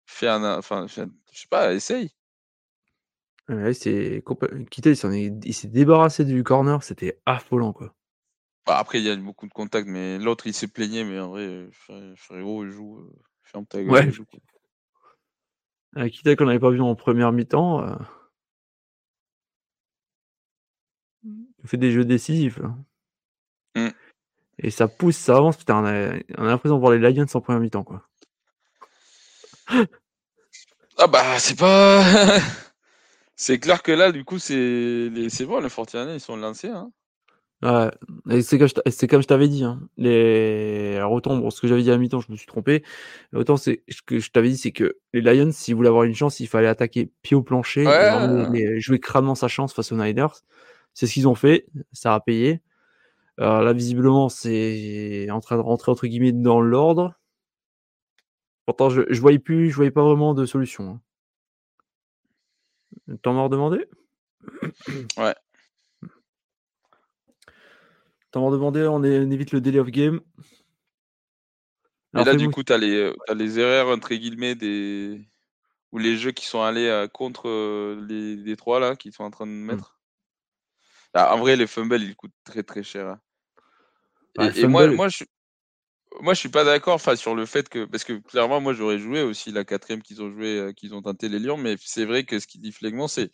fais 0.07 0.28
un, 0.28 0.59
enfin, 0.59 0.86
je 0.89 0.94
sais 0.94 1.49
pas, 1.51 1.75
essaye. 1.75 2.10
Ouais, 3.49 3.75
c'est 3.75 4.25
Kittel, 4.70 4.97
il 5.44 5.55
s'est 5.55 5.68
débarrassé 5.68 6.25
du 6.25 6.43
corner, 6.43 6.83
c'était 6.83 7.20
affolant, 7.26 7.75
quoi. 7.75 7.94
Bah, 8.67 8.78
après, 8.78 8.99
il 8.99 9.05
y 9.05 9.10
a 9.10 9.17
beaucoup 9.17 9.47
de 9.47 9.52
contacts, 9.52 9.86
mais 9.86 10.18
l'autre, 10.18 10.47
il 10.47 10.55
s'est 10.55 10.68
plaigné, 10.68 11.05
mais 11.05 11.20
en 11.20 11.28
vrai, 11.28 11.68
frérot, 12.17 12.65
il 12.65 12.70
joue, 12.70 12.99
euh, 13.01 13.12
ferme 13.43 13.67
ta 13.67 13.83
gueule. 13.83 13.93
Ouais. 13.93 14.10
Joue, 14.10 14.25
qu'on 15.94 16.44
n'avait 16.47 16.58
pas 16.58 16.70
vu 16.70 16.81
en 16.81 16.94
première 16.94 17.32
mi-temps, 17.32 17.82
euh... 17.82 17.94
il 21.24 21.68
fait 21.68 21.76
des 21.76 21.92
jeux 21.92 22.05
décisifs. 22.05 22.60
Mmh. 23.76 23.89
Et 24.58 24.70
ça 24.70 24.89
pousse, 24.89 25.16
ça 25.16 25.36
avance. 25.36 25.56
Putain, 25.56 25.82
on 25.82 25.86
a, 25.86 26.14
on 26.39 26.44
a 26.44 26.50
l'impression 26.50 26.76
de 26.76 26.81
voir 26.81 26.92
les 26.92 26.98
Lions 26.98 27.26
en 27.32 27.40
première 27.40 27.60
mi-temps, 27.60 27.84
quoi. 27.84 28.08
Ah 30.97 31.08
bah, 31.08 31.40
c'est 31.40 31.58
pas. 31.58 32.05
c'est 33.36 33.58
clair 33.58 33.82
que 33.82 33.90
là, 33.90 34.12
du 34.12 34.24
coup, 34.24 34.39
c'est 34.39 35.10
bon, 35.40 35.58
les 35.58 35.68
Fortinandais, 35.68 36.14
ils 36.14 36.20
sont 36.20 36.36
lancés. 36.36 36.68
Hein. 36.68 36.92
Ouais, 37.62 37.91
c'est 38.42 38.58
comme 38.58 38.68
je 38.68 38.74
c'est 38.91 39.07
comme 39.07 39.23
je 39.23 39.26
t'avais 39.26 39.49
dit, 39.49 39.65
hein. 39.65 39.81
Les 39.97 40.97
alors 40.97 41.12
autant 41.12 41.36
bon, 41.36 41.49
ce 41.49 41.62
que 41.62 41.66
j'avais 41.66 41.83
dit 41.83 41.91
à 41.91 41.97
mi-temps, 41.97 42.20
je 42.20 42.31
me 42.31 42.36
suis 42.36 42.47
trompé. 42.47 42.84
Autant 43.34 43.57
c'est 43.57 43.83
ce 43.89 44.02
que 44.02 44.18
je 44.18 44.31
t'avais 44.31 44.50
dit, 44.50 44.58
c'est 44.58 44.73
que 44.73 44.99
les 45.15 45.23
Lions, 45.23 45.50
s'ils 45.50 45.74
voulaient 45.74 45.89
avoir 45.89 46.05
une 46.05 46.15
chance, 46.15 46.41
il 46.41 46.47
fallait 46.47 46.66
attaquer 46.66 47.10
pied 47.23 47.34
au 47.34 47.42
plancher 47.42 47.84
et 48.55 48.81
jouer 48.81 49.00
crânement 49.00 49.34
sa 49.34 49.49
chance 49.49 49.73
face 49.73 49.92
aux 49.92 49.97
Niners. 49.97 50.42
C'est 50.92 51.07
ce 51.07 51.15
qu'ils 51.15 51.26
ont 51.26 51.34
fait, 51.34 51.66
ça 51.92 52.15
a 52.15 52.20
payé. 52.20 52.60
Alors 53.39 53.62
là, 53.62 53.73
visiblement, 53.73 54.28
c'est 54.28 55.28
en 55.31 55.41
train 55.41 55.57
de 55.57 55.62
rentrer 55.62 55.91
entre 55.91 56.07
guillemets 56.07 56.33
dans 56.33 56.60
l'ordre. 56.60 57.15
Pourtant, 58.66 58.91
je, 58.91 59.02
je 59.08 59.20
voyais 59.20 59.39
plus, 59.39 59.70
je 59.70 59.76
voyais 59.76 59.91
pas 59.91 60.05
vraiment 60.05 60.34
de 60.34 60.47
solution. 60.47 61.00
Hein. 63.08 63.16
T'en 63.23 63.33
m'as 63.33 63.42
redemandé? 63.42 63.86
Ouais. 65.16 65.34
T'en 68.34 68.50
demandé, 68.50 68.84
on, 68.88 69.00
évite 69.04 69.52
le 69.52 69.60
delay 69.60 69.78
of 69.78 69.90
game. 69.90 70.20
Et 72.18 72.24
là, 72.24 72.34
du 72.34 72.50
coup, 72.50 72.64
tu 72.64 72.72
as, 72.72 72.78
les 72.78 73.58
erreurs, 73.60 73.86
entre 73.86 74.12
guillemets, 74.12 74.56
des... 74.56 75.24
ou 75.92 75.98
les 75.98 76.16
jeux 76.16 76.32
qui 76.32 76.44
sont 76.44 76.60
allés 76.60 76.88
euh, 76.88 77.06
contre 77.06 77.48
euh, 77.48 78.04
les, 78.08 78.56
trois, 78.56 78.80
là, 78.80 78.96
qui 78.96 79.12
sont 79.12 79.22
en 79.22 79.30
train 79.30 79.46
de 79.46 79.52
hmm. 79.52 79.66
mettre. 79.66 80.00
Ah, 81.12 81.32
en 81.36 81.38
vrai, 81.38 81.54
les 81.54 81.68
fumbles, 81.68 82.02
ils 82.02 82.16
coûtent 82.16 82.34
très, 82.42 82.64
très 82.64 82.82
cher. 82.82 83.06
Hein. 83.06 84.50
et, 84.56 84.66
moi, 84.66 84.88
moi, 84.88 85.06
je 85.06 85.22
moi, 86.20 86.34
je 86.34 86.40
suis 86.40 86.48
pas 86.48 86.64
d'accord 86.64 87.00
sur 87.16 87.36
le 87.36 87.46
fait 87.46 87.68
que. 87.68 87.84
Parce 87.84 88.02
que 88.02 88.14
clairement, 88.14 88.60
moi, 88.60 88.72
j'aurais 88.72 88.98
joué 88.98 89.22
aussi 89.22 89.52
la 89.52 89.64
quatrième 89.64 90.02
qu'ils 90.02 90.22
ont 90.22 90.32
joué, 90.32 90.58
euh, 90.58 90.72
qu'ils 90.72 90.92
ont 90.92 91.02
tenté 91.02 91.28
les 91.28 91.38
Lions, 91.38 91.56
mais 91.56 91.76
c'est 91.78 92.04
vrai 92.04 92.24
que 92.24 92.40
ce 92.40 92.48
qui 92.48 92.58
dit 92.58 92.72
Flegmont, 92.72 93.06
c'est. 93.06 93.30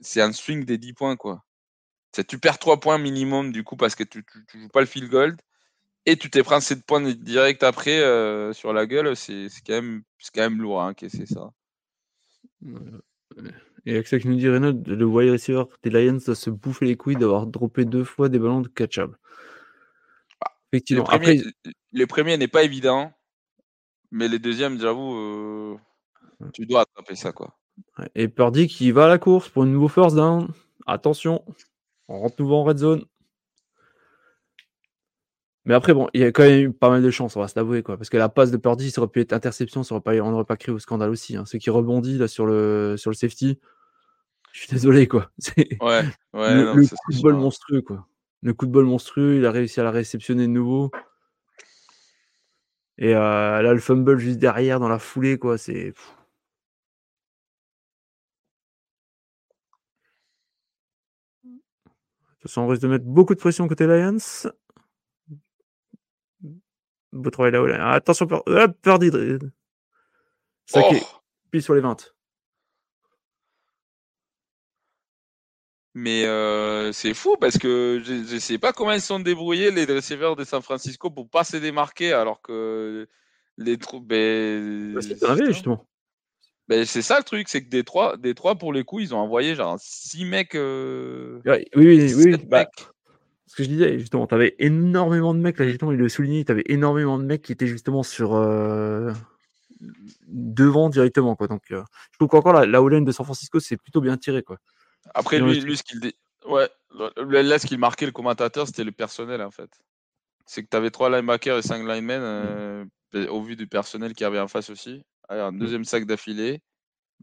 C'est 0.00 0.20
un 0.20 0.32
swing 0.32 0.64
des 0.64 0.78
10 0.78 0.94
points, 0.94 1.14
quoi 1.14 1.44
tu 2.20 2.38
perds 2.38 2.58
3 2.58 2.80
points 2.80 2.98
minimum 2.98 3.52
du 3.52 3.64
coup 3.64 3.76
parce 3.76 3.94
que 3.94 4.04
tu, 4.04 4.24
tu, 4.48 4.60
joues 4.60 4.68
pas 4.68 4.80
le 4.80 4.86
field 4.86 5.10
gold 5.10 5.40
et 6.04 6.16
tu 6.16 6.30
t'es 6.30 6.42
pris 6.42 6.60
7 6.60 6.84
points 6.84 7.00
direct 7.00 7.62
après 7.62 8.00
euh, 8.00 8.52
sur 8.52 8.72
la 8.72 8.86
gueule, 8.86 9.16
c'est 9.16 9.48
quand, 9.66 9.74
même, 9.74 10.02
quand 10.34 10.42
même 10.42 10.60
lourd 10.60 10.82
hein, 10.82 10.94
c'est 10.98 11.26
ça. 11.26 11.50
Et 13.84 13.94
avec 13.94 14.06
ça 14.06 14.18
qui 14.18 14.28
nous 14.28 14.36
dit 14.36 14.48
Renaud, 14.48 14.80
le 14.86 15.04
wide 15.04 15.30
receiver 15.30 15.64
des 15.82 15.90
Lions 15.90 16.18
doit 16.24 16.34
se 16.34 16.50
bouffer 16.50 16.86
les 16.86 16.96
couilles 16.96 17.16
d'avoir 17.16 17.46
droppé 17.46 17.84
deux 17.84 18.04
fois 18.04 18.28
des 18.28 18.38
ballons 18.38 18.60
de 18.60 18.68
catch-up. 18.68 19.14
Ah, 20.40 20.52
Effectivement. 20.72 21.04
Le 21.10 21.18
premier, 21.18 21.42
les 21.92 22.06
premiers 22.06 22.36
n'est 22.36 22.48
pas 22.48 22.62
évident, 22.62 23.12
mais 24.12 24.28
les 24.28 24.38
deuxièmes, 24.38 24.78
j'avoue, 24.78 25.16
euh, 25.16 25.76
tu 26.52 26.66
dois 26.66 26.82
attraper 26.82 27.16
ça. 27.16 27.32
quoi. 27.32 27.58
Et 28.14 28.28
Purdy 28.28 28.68
qui 28.68 28.92
va 28.92 29.06
à 29.06 29.08
la 29.08 29.18
course 29.18 29.48
pour 29.48 29.64
une 29.64 29.72
nouveau 29.72 29.88
first 29.88 30.14
down. 30.14 30.48
Attention. 30.86 31.44
On 32.12 32.20
rentre 32.20 32.36
nouveau 32.40 32.56
en 32.56 32.64
red 32.64 32.76
zone. 32.76 33.04
Mais 35.64 35.74
après, 35.74 35.94
bon, 35.94 36.08
il 36.12 36.20
y 36.20 36.24
a 36.24 36.32
quand 36.32 36.42
même 36.42 36.60
eu 36.60 36.72
pas 36.72 36.90
mal 36.90 37.02
de 37.02 37.10
chance, 37.10 37.36
on 37.36 37.40
va 37.40 37.48
se 37.48 37.54
l'avouer, 37.56 37.82
quoi. 37.82 37.96
Parce 37.96 38.10
que 38.10 38.16
la 38.16 38.28
passe 38.28 38.50
de 38.50 38.56
Purdy, 38.58 38.90
ça 38.90 39.00
aurait 39.00 39.10
pu 39.10 39.20
être 39.20 39.32
interception, 39.32 39.82
ça 39.82 39.94
aurait 39.94 40.02
pas, 40.02 40.12
on 40.20 40.30
n'aurait 40.30 40.44
pas 40.44 40.56
créé 40.56 40.74
au 40.74 40.78
scandale 40.78 41.08
aussi. 41.08 41.36
Hein. 41.36 41.44
Ceux 41.46 41.58
qui 41.58 41.70
rebondit 41.70 42.18
là 42.18 42.28
sur 42.28 42.44
le, 42.46 42.96
sur 42.98 43.10
le 43.10 43.14
safety, 43.14 43.58
je 44.52 44.60
suis 44.60 44.68
désolé, 44.70 45.08
quoi. 45.08 45.30
Ouais, 45.80 46.02
ouais, 46.34 46.54
le, 46.54 46.74
le 46.74 46.86
coup 46.86 47.12
de 47.12 47.22
bol 47.22 47.34
monstrueux, 47.36 47.80
quoi. 47.80 48.06
Le 48.42 48.52
coup 48.52 48.66
de 48.66 48.72
bol 48.72 48.84
monstrueux, 48.84 49.36
il 49.36 49.46
a 49.46 49.52
réussi 49.52 49.80
à 49.80 49.84
la 49.84 49.92
réceptionner 49.92 50.42
de 50.42 50.52
nouveau. 50.52 50.90
Et 52.98 53.14
euh, 53.14 53.62
là, 53.62 53.72
le 53.72 53.80
fumble 53.80 54.18
juste 54.18 54.38
derrière, 54.38 54.80
dans 54.80 54.88
la 54.88 54.98
foulée, 54.98 55.38
quoi. 55.38 55.56
C'est. 55.56 55.94
toute 55.94 56.21
façon, 62.42 62.62
on 62.62 62.68
risque 62.68 62.82
de 62.82 62.88
mettre 62.88 63.04
beaucoup 63.04 63.34
de 63.34 63.40
pression 63.40 63.68
côté 63.68 63.86
Lions. 63.86 64.18
Beau 67.12 67.30
travail 67.30 67.52
là-haut. 67.52 67.68
Attention, 67.68 68.26
Purdy. 68.82 69.10
Saqué. 70.66 71.00
Oh 71.02 71.06
Puis 71.50 71.62
sur 71.62 71.74
les 71.74 71.80
20. 71.80 72.14
Mais 75.94 76.24
euh, 76.24 76.90
c'est 76.92 77.12
fou 77.12 77.36
parce 77.38 77.58
que 77.58 78.00
je 78.02 78.34
ne 78.34 78.38
sais 78.38 78.56
pas 78.56 78.72
comment 78.72 78.92
ils 78.92 79.00
sont 79.02 79.20
débrouillés 79.20 79.70
les 79.70 79.84
receivers 79.84 80.36
de 80.36 80.44
San 80.44 80.62
Francisco 80.62 81.10
pour 81.10 81.28
pas 81.28 81.44
se 81.44 81.58
démarquer 81.58 82.14
alors 82.14 82.40
que 82.40 83.06
Les 83.58 83.76
troupes. 83.76 84.06
Ben, 84.06 84.98
justement. 85.46 85.86
Ben, 86.72 86.86
c'est 86.86 87.02
ça 87.02 87.18
le 87.18 87.22
truc, 87.22 87.50
c'est 87.50 87.62
que 87.62 87.68
des 87.68 87.84
trois, 87.84 88.16
des 88.16 88.34
trois 88.34 88.54
pour 88.54 88.72
les 88.72 88.82
coups, 88.82 89.02
ils 89.02 89.14
ont 89.14 89.18
envoyé 89.18 89.54
genre 89.54 89.76
six 89.78 90.24
mecs. 90.24 90.54
Euh, 90.54 91.38
oui, 91.44 91.66
oui, 91.76 92.14
oui. 92.14 92.36
Bah, 92.48 92.64
ce 93.46 93.54
que 93.54 93.62
je 93.62 93.68
disais, 93.68 93.98
justement, 93.98 94.26
tu 94.26 94.34
avais 94.34 94.56
énormément 94.58 95.34
de 95.34 95.38
mecs, 95.38 95.58
là, 95.58 95.68
justement, 95.68 95.92
il 95.92 95.98
le 95.98 96.08
soulignait, 96.08 96.44
tu 96.44 96.50
avais 96.50 96.62
énormément 96.64 97.18
de 97.18 97.24
mecs 97.24 97.42
qui 97.42 97.52
étaient 97.52 97.66
justement 97.66 98.02
sur. 98.02 98.34
Euh, 98.34 99.12
devant 100.28 100.88
directement, 100.88 101.36
quoi. 101.36 101.46
Donc, 101.46 101.60
euh, 101.72 101.82
je 102.12 102.16
trouve 102.16 102.28
qu'encore 102.28 102.54
la, 102.54 102.64
la 102.64 103.00
de 103.00 103.12
San 103.12 103.26
Francisco, 103.26 103.60
c'est 103.60 103.76
plutôt 103.76 104.00
bien 104.00 104.16
tiré, 104.16 104.42
quoi. 104.42 104.56
Après, 105.12 105.40
lui, 105.40 105.60
lui, 105.60 105.76
ce 105.76 105.82
qu'il 105.82 106.00
ouais, 106.46 106.70
là, 107.18 107.58
ce 107.58 107.66
qu'il 107.66 107.78
marquait 107.80 108.06
le 108.06 108.12
commentateur, 108.12 108.66
c'était 108.66 108.84
le 108.84 108.92
personnel, 108.92 109.42
en 109.42 109.50
fait. 109.50 109.68
C'est 110.46 110.62
que 110.62 110.68
tu 110.70 110.76
avais 110.78 110.90
trois 110.90 111.10
linebackers 111.10 111.58
et 111.58 111.62
cinq 111.62 111.86
linemen, 111.86 112.88
au 113.28 113.42
vu 113.42 113.56
du 113.56 113.66
personnel 113.66 114.14
qui 114.14 114.24
avait 114.24 114.40
en 114.40 114.48
face 114.48 114.70
aussi. 114.70 115.04
Allez, 115.32 115.40
un 115.40 115.50
mmh. 115.50 115.58
deuxième 115.58 115.84
sac 115.84 116.04
d'affilée. 116.04 116.60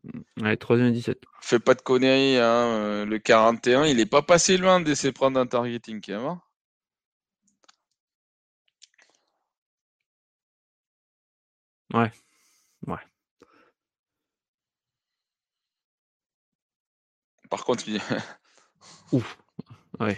Mmh. 0.03 0.21
Allez, 0.43 0.57
troisième 0.57 0.91
17. 0.91 1.21
Fais 1.41 1.59
pas 1.59 1.75
de 1.75 1.81
conneries, 1.81 2.37
hein. 2.37 2.41
Euh, 2.41 3.05
le 3.05 3.19
41, 3.19 3.85
il 3.85 3.99
est 3.99 4.07
pas 4.07 4.23
passé 4.23 4.57
loin 4.57 4.79
d'essayer 4.81 5.11
de 5.11 5.15
prendre 5.15 5.39
un 5.39 5.45
targeting, 5.45 6.01
quand 6.03 6.13
même. 6.13 6.25
Hein. 6.25 6.41
ouais. 11.93 12.11
Ouais. 12.87 12.97
Par 17.51 17.63
contre, 17.63 17.87
il... 17.87 18.01
Ouf. 19.11 19.37
Ouais. 19.99 20.17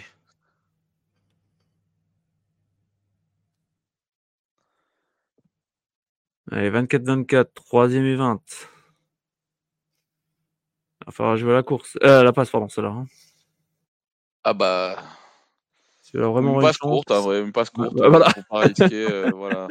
Allez, 6.52 6.70
24-24, 6.70 7.46
troisième 7.54 8.04
et 8.04 8.14
20. 8.14 8.42
Il 11.00 11.06
va 11.06 11.12
falloir 11.12 11.36
jouer 11.38 11.54
la 11.54 11.62
course. 11.62 11.96
Euh, 12.02 12.22
la 12.22 12.32
passe, 12.34 12.50
pardon, 12.50 12.68
celle-là. 12.68 12.90
Hein. 12.90 13.06
Ah 14.44 14.52
bah. 14.52 15.02
C'est 16.02 16.18
vraiment 16.18 16.60
une 16.60 16.66
passe 16.66 16.76
courte, 16.76 17.10
hein, 17.10 17.20
vrai, 17.20 17.40
une 17.40 17.52
passe 17.52 17.70
courte. 17.70 17.94
Bah, 17.94 18.10
voilà. 18.10 18.26
Pour 18.34 18.44
pas 18.50 18.58
risquer, 18.66 19.10
euh, 19.10 19.30
voilà. 19.34 19.68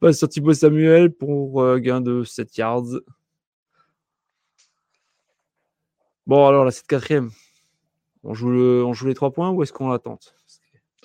Passe 0.00 0.18
sur 0.18 0.28
Thibaut 0.28 0.52
Samuel 0.52 1.14
pour 1.14 1.62
euh, 1.62 1.78
gain 1.78 2.02
de 2.02 2.24
7 2.24 2.58
yards. 2.58 3.00
Bon, 6.26 6.46
alors 6.46 6.66
la 6.66 6.72
7 6.72 6.86
4 6.88 7.30
on 8.22 8.34
joue, 8.34 8.50
le, 8.50 8.84
on 8.84 8.92
joue 8.92 9.06
les 9.06 9.14
3 9.14 9.32
points 9.32 9.48
ou 9.48 9.62
est-ce 9.62 9.72
qu'on 9.72 9.88
l'attente? 9.88 10.34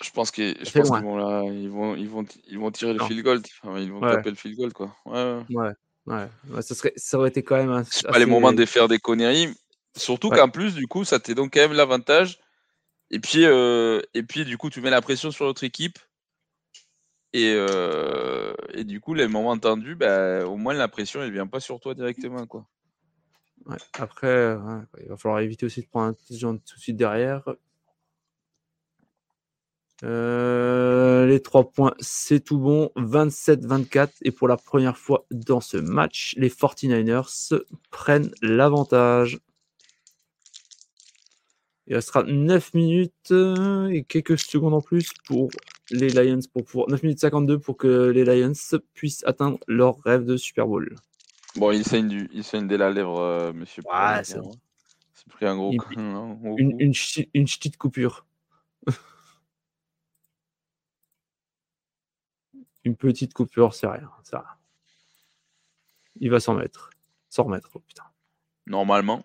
Je 0.01 0.11
pense 0.11 0.31
qu'ils 0.31 0.57
vont, 0.75 1.15
là, 1.15 1.43
ils 1.45 1.69
vont, 1.69 1.95
ils 1.95 2.09
vont, 2.09 2.25
ils 2.47 2.59
vont 2.59 2.71
tirer 2.71 2.93
le 2.93 3.03
field 3.05 3.23
goal. 3.23 3.41
ils 3.77 3.91
vont 3.91 4.01
taper 4.01 4.29
le 4.29 4.35
field 4.35 4.57
goal, 4.57 4.73
quoi. 4.73 4.95
Ouais, 5.05 5.39
ouais. 5.49 5.73
ouais. 6.07 6.61
Ça, 6.61 6.75
serait, 6.75 6.93
ça 6.97 7.17
aurait 7.17 7.29
été 7.29 7.43
quand 7.43 7.55
même. 7.55 7.83
C'est 7.89 8.07
pas 8.07 8.19
les 8.19 8.25
moments 8.25 8.53
de 8.53 8.65
faire 8.65 8.87
des 8.87 8.99
conneries. 8.99 9.53
Surtout 9.95 10.29
qu'en 10.29 10.49
plus, 10.49 10.75
du 10.75 10.87
coup, 10.87 11.05
ça 11.05 11.19
t'est 11.19 11.35
donc 11.35 11.53
quand 11.53 11.61
même 11.61 11.73
l'avantage. 11.73 12.39
Et 13.11 13.19
puis, 13.19 13.45
euh, 13.45 14.01
et 14.13 14.23
puis, 14.23 14.43
du 14.43 14.57
coup, 14.57 14.69
tu 14.69 14.81
mets 14.81 14.89
la 14.89 15.01
pression 15.01 15.31
sur 15.31 15.45
l'autre 15.45 15.63
équipe. 15.63 15.97
Et, 17.31 17.53
euh, 17.55 18.53
et 18.73 18.83
du 18.83 18.99
coup, 18.99 19.13
les 19.13 19.27
moments 19.27 19.57
tendus, 19.57 19.95
bah, 19.95 20.45
au 20.45 20.57
moins 20.57 20.73
la 20.73 20.87
pression, 20.87 21.21
elle 21.21 21.31
vient 21.31 21.47
pas 21.47 21.59
sur 21.61 21.79
toi 21.79 21.93
directement, 21.93 22.45
quoi. 22.47 22.65
Ouais. 23.65 23.77
Après, 23.97 24.57
il 25.01 25.07
va 25.07 25.17
falloir 25.17 25.39
éviter 25.39 25.65
aussi 25.65 25.81
de 25.81 25.87
prendre 25.87 26.07
un 26.07 26.13
tout 26.13 26.75
de 26.75 26.79
suite 26.79 26.97
derrière. 26.97 27.43
Euh, 30.03 31.25
les 31.25 31.41
trois 31.41 31.69
points, 31.71 31.93
c'est 31.99 32.43
tout 32.43 32.59
bon. 32.59 32.91
27-24. 32.95 34.09
Et 34.23 34.31
pour 34.31 34.47
la 34.47 34.57
première 34.57 34.97
fois 34.97 35.25
dans 35.31 35.61
ce 35.61 35.77
match, 35.77 36.35
les 36.37 36.49
49ers 36.49 37.63
prennent 37.91 38.31
l'avantage. 38.41 39.39
Il 41.87 41.95
restera 41.95 42.23
9 42.23 42.73
minutes 42.73 43.31
et 43.91 44.03
quelques 44.03 44.39
secondes 44.39 44.73
en 44.73 44.81
plus 44.81 45.11
pour 45.27 45.49
les 45.91 46.09
Lions, 46.09 46.39
pour 46.51 46.65
pouvoir, 46.65 46.89
9 46.89 47.03
minutes 47.03 47.19
52 47.19 47.59
pour 47.59 47.77
que 47.77 48.09
les 48.09 48.25
Lions 48.25 48.53
puissent 48.95 49.23
atteindre 49.25 49.59
leur 49.67 49.99
rêve 49.99 50.25
de 50.25 50.35
Super 50.35 50.65
Bowl. 50.65 50.95
Bon, 51.57 51.71
il 51.71 51.85
saigne, 51.85 52.07
du, 52.07 52.29
il 52.33 52.43
saigne 52.43 52.67
dès 52.67 52.77
la 52.77 52.89
lèvre, 52.89 53.19
euh, 53.19 53.53
monsieur. 53.53 53.83
Ouais, 53.85 54.23
c'est 54.23 54.39
bon. 54.39 54.51
C'est 55.13 55.27
pris 55.29 55.45
un 55.45 55.55
gros, 55.55 55.71
une, 55.71 56.41
une, 56.57 56.75
une, 56.79 56.93
une 57.33 57.45
petite 57.45 57.77
coupure. 57.77 58.25
Une 62.85 62.95
petite 62.95 63.33
coupure, 63.33 63.73
c'est 63.73 63.87
rien, 63.87 64.09
ça. 64.23 64.45
Il 66.17 66.29
va 66.29 66.39
s'en 66.39 66.53
mettre. 66.53 66.91
S'en 67.29 67.43
remettre, 67.45 67.69
oh, 67.73 67.79
putain. 67.79 68.05
Normalement. 68.67 69.23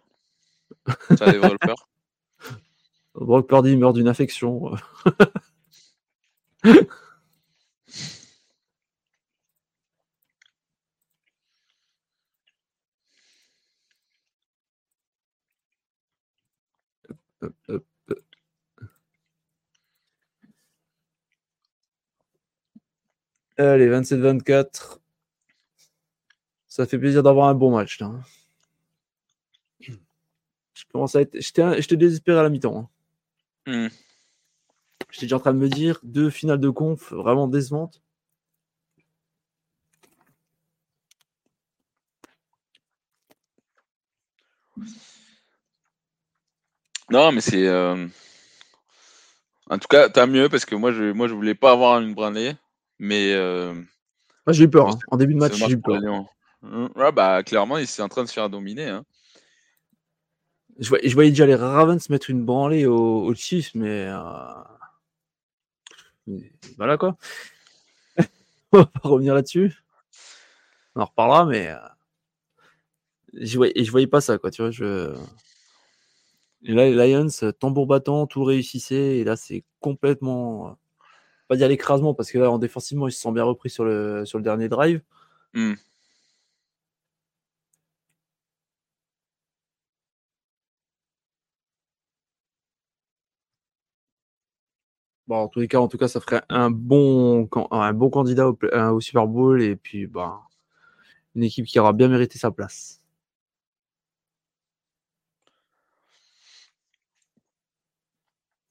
Ça 1.16 1.30
devrait 1.30 1.50
le 1.50 1.58
faire. 1.62 1.88
Brock 3.14 3.46
Purdy 3.48 3.76
meurt 3.76 3.94
d'une 3.94 4.08
infection. 4.08 4.74
Allez, 23.60 23.90
27-24. 23.90 25.00
Ça 26.66 26.86
fait 26.86 26.98
plaisir 26.98 27.22
d'avoir 27.22 27.48
un 27.48 27.54
bon 27.54 27.76
match. 27.76 28.00
Là. 28.00 28.10
Je 29.80 30.84
commence 30.90 31.14
à 31.14 31.20
être. 31.20 31.38
J'étais 31.38 31.96
désespéré 31.98 32.38
à 32.38 32.42
la 32.42 32.48
mi-temps. 32.48 32.88
Hein. 33.66 33.88
Hmm. 33.88 33.88
J'étais 35.10 35.26
déjà 35.26 35.36
en 35.36 35.40
train 35.40 35.52
de 35.52 35.58
me 35.58 35.68
dire 35.68 36.00
deux 36.04 36.30
finales 36.30 36.58
de 36.58 36.70
conf 36.70 37.12
vraiment 37.12 37.48
décevantes. 37.48 38.00
Non, 47.10 47.30
mais 47.30 47.42
c'est. 47.42 47.66
Euh, 47.66 48.08
en 49.68 49.78
tout 49.78 49.88
cas, 49.88 50.08
t'as 50.08 50.24
mieux 50.24 50.48
parce 50.48 50.64
que 50.64 50.74
moi, 50.76 50.92
je, 50.92 51.12
moi, 51.12 51.28
je 51.28 51.34
voulais 51.34 51.54
pas 51.54 51.72
avoir 51.72 52.00
une 52.00 52.14
branlée. 52.14 52.54
Mais. 53.00 53.32
Euh, 53.32 53.74
j'ai 54.48 54.64
eu 54.64 54.70
peur. 54.70 54.88
Hein. 54.88 54.98
En 55.08 55.16
début 55.16 55.34
de 55.34 55.38
match, 55.38 55.54
j'ai 55.54 55.72
eu 55.72 55.80
peur. 55.80 55.98
Mmh, 56.62 56.88
bah, 57.14 57.42
clairement, 57.42 57.78
il 57.78 57.86
s'est 57.86 58.02
en 58.02 58.08
train 58.08 58.22
de 58.22 58.28
se 58.28 58.34
faire 58.34 58.50
dominer. 58.50 58.88
Hein. 58.88 59.04
Je, 60.78 60.88
voyais, 60.90 61.08
je, 61.08 61.14
voyais, 61.14 61.30
déjà 61.30 61.46
les 61.46 61.54
Ravens 61.54 62.08
mettre 62.10 62.28
une 62.28 62.44
branlée 62.44 62.84
au, 62.86 63.24
au 63.24 63.34
Chiefs, 63.34 63.74
mais. 63.74 64.06
Euh, 64.08 64.52
voilà 66.76 66.96
quoi. 66.98 67.16
On 68.72 68.78
va 68.78 68.84
pas 68.84 69.08
revenir 69.08 69.34
là-dessus. 69.34 69.74
On 70.94 71.00
en 71.00 71.06
reparlera, 71.06 71.46
mais. 71.46 71.68
Euh, 71.68 71.78
je 73.32 73.56
voyais, 73.56 73.82
je 73.82 73.90
voyais 73.90 74.06
pas 74.06 74.20
ça, 74.20 74.36
quoi. 74.36 74.50
Tu 74.50 74.60
vois, 74.60 74.70
je. 74.70 75.14
Et 76.64 76.74
là, 76.74 76.90
les 76.90 77.12
Lions, 77.12 77.28
tambour 77.58 77.86
battant, 77.86 78.26
tout 78.26 78.44
réussissait. 78.44 79.16
Et 79.16 79.24
là, 79.24 79.36
c'est 79.36 79.64
complètement 79.80 80.76
pas 81.50 81.56
dire 81.56 81.68
l'écrasement 81.68 82.14
parce 82.14 82.30
que 82.30 82.38
là, 82.38 82.48
en 82.50 82.58
défensivement, 82.58 83.08
ils 83.08 83.12
se 83.12 83.20
sont 83.20 83.32
bien 83.32 83.42
repris 83.44 83.70
sur 83.70 83.84
le, 83.84 84.24
sur 84.24 84.38
le 84.38 84.44
dernier 84.44 84.68
drive. 84.68 85.02
Hmm. 85.54 85.74
Bon, 95.26 95.36
en 95.36 95.48
tous 95.48 95.60
les 95.60 95.68
cas, 95.68 95.78
en 95.78 95.88
tout 95.88 95.96
cas, 95.98 96.08
ça 96.08 96.20
ferait 96.20 96.42
un 96.48 96.70
bon, 96.70 97.48
un 97.70 97.92
bon 97.92 98.10
candidat 98.10 98.48
au, 98.48 98.58
au 98.92 99.00
Super 99.00 99.26
Bowl 99.26 99.62
et 99.62 99.76
puis 99.76 100.06
bah, 100.06 100.40
une 101.34 101.44
équipe 101.44 101.66
qui 101.66 101.78
aura 101.80 101.92
bien 101.92 102.08
mérité 102.08 102.38
sa 102.38 102.50
place. 102.52 102.99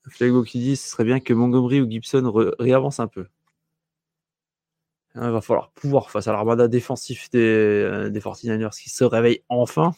Flago 0.10 0.44
qui 0.44 0.60
dit 0.60 0.76
ce 0.76 0.90
serait 0.90 1.04
bien 1.06 1.20
que 1.20 1.34
Montgomery 1.34 1.82
ou 1.82 1.90
Gibson 1.90 2.32
réavance 2.60 3.00
un 3.00 3.08
peu. 3.08 3.28
Il 5.16 5.22
va 5.22 5.42
falloir 5.42 5.70
pouvoir 5.72 6.10
face 6.10 6.28
à 6.28 6.32
l'armada 6.32 6.68
défensif 6.68 7.30
des, 7.30 7.40
euh, 7.40 8.10
des 8.10 8.20
49ers 8.20 8.76
qui 8.82 8.90
se 8.90 9.04
réveille 9.04 9.44
enfin. 9.50 9.94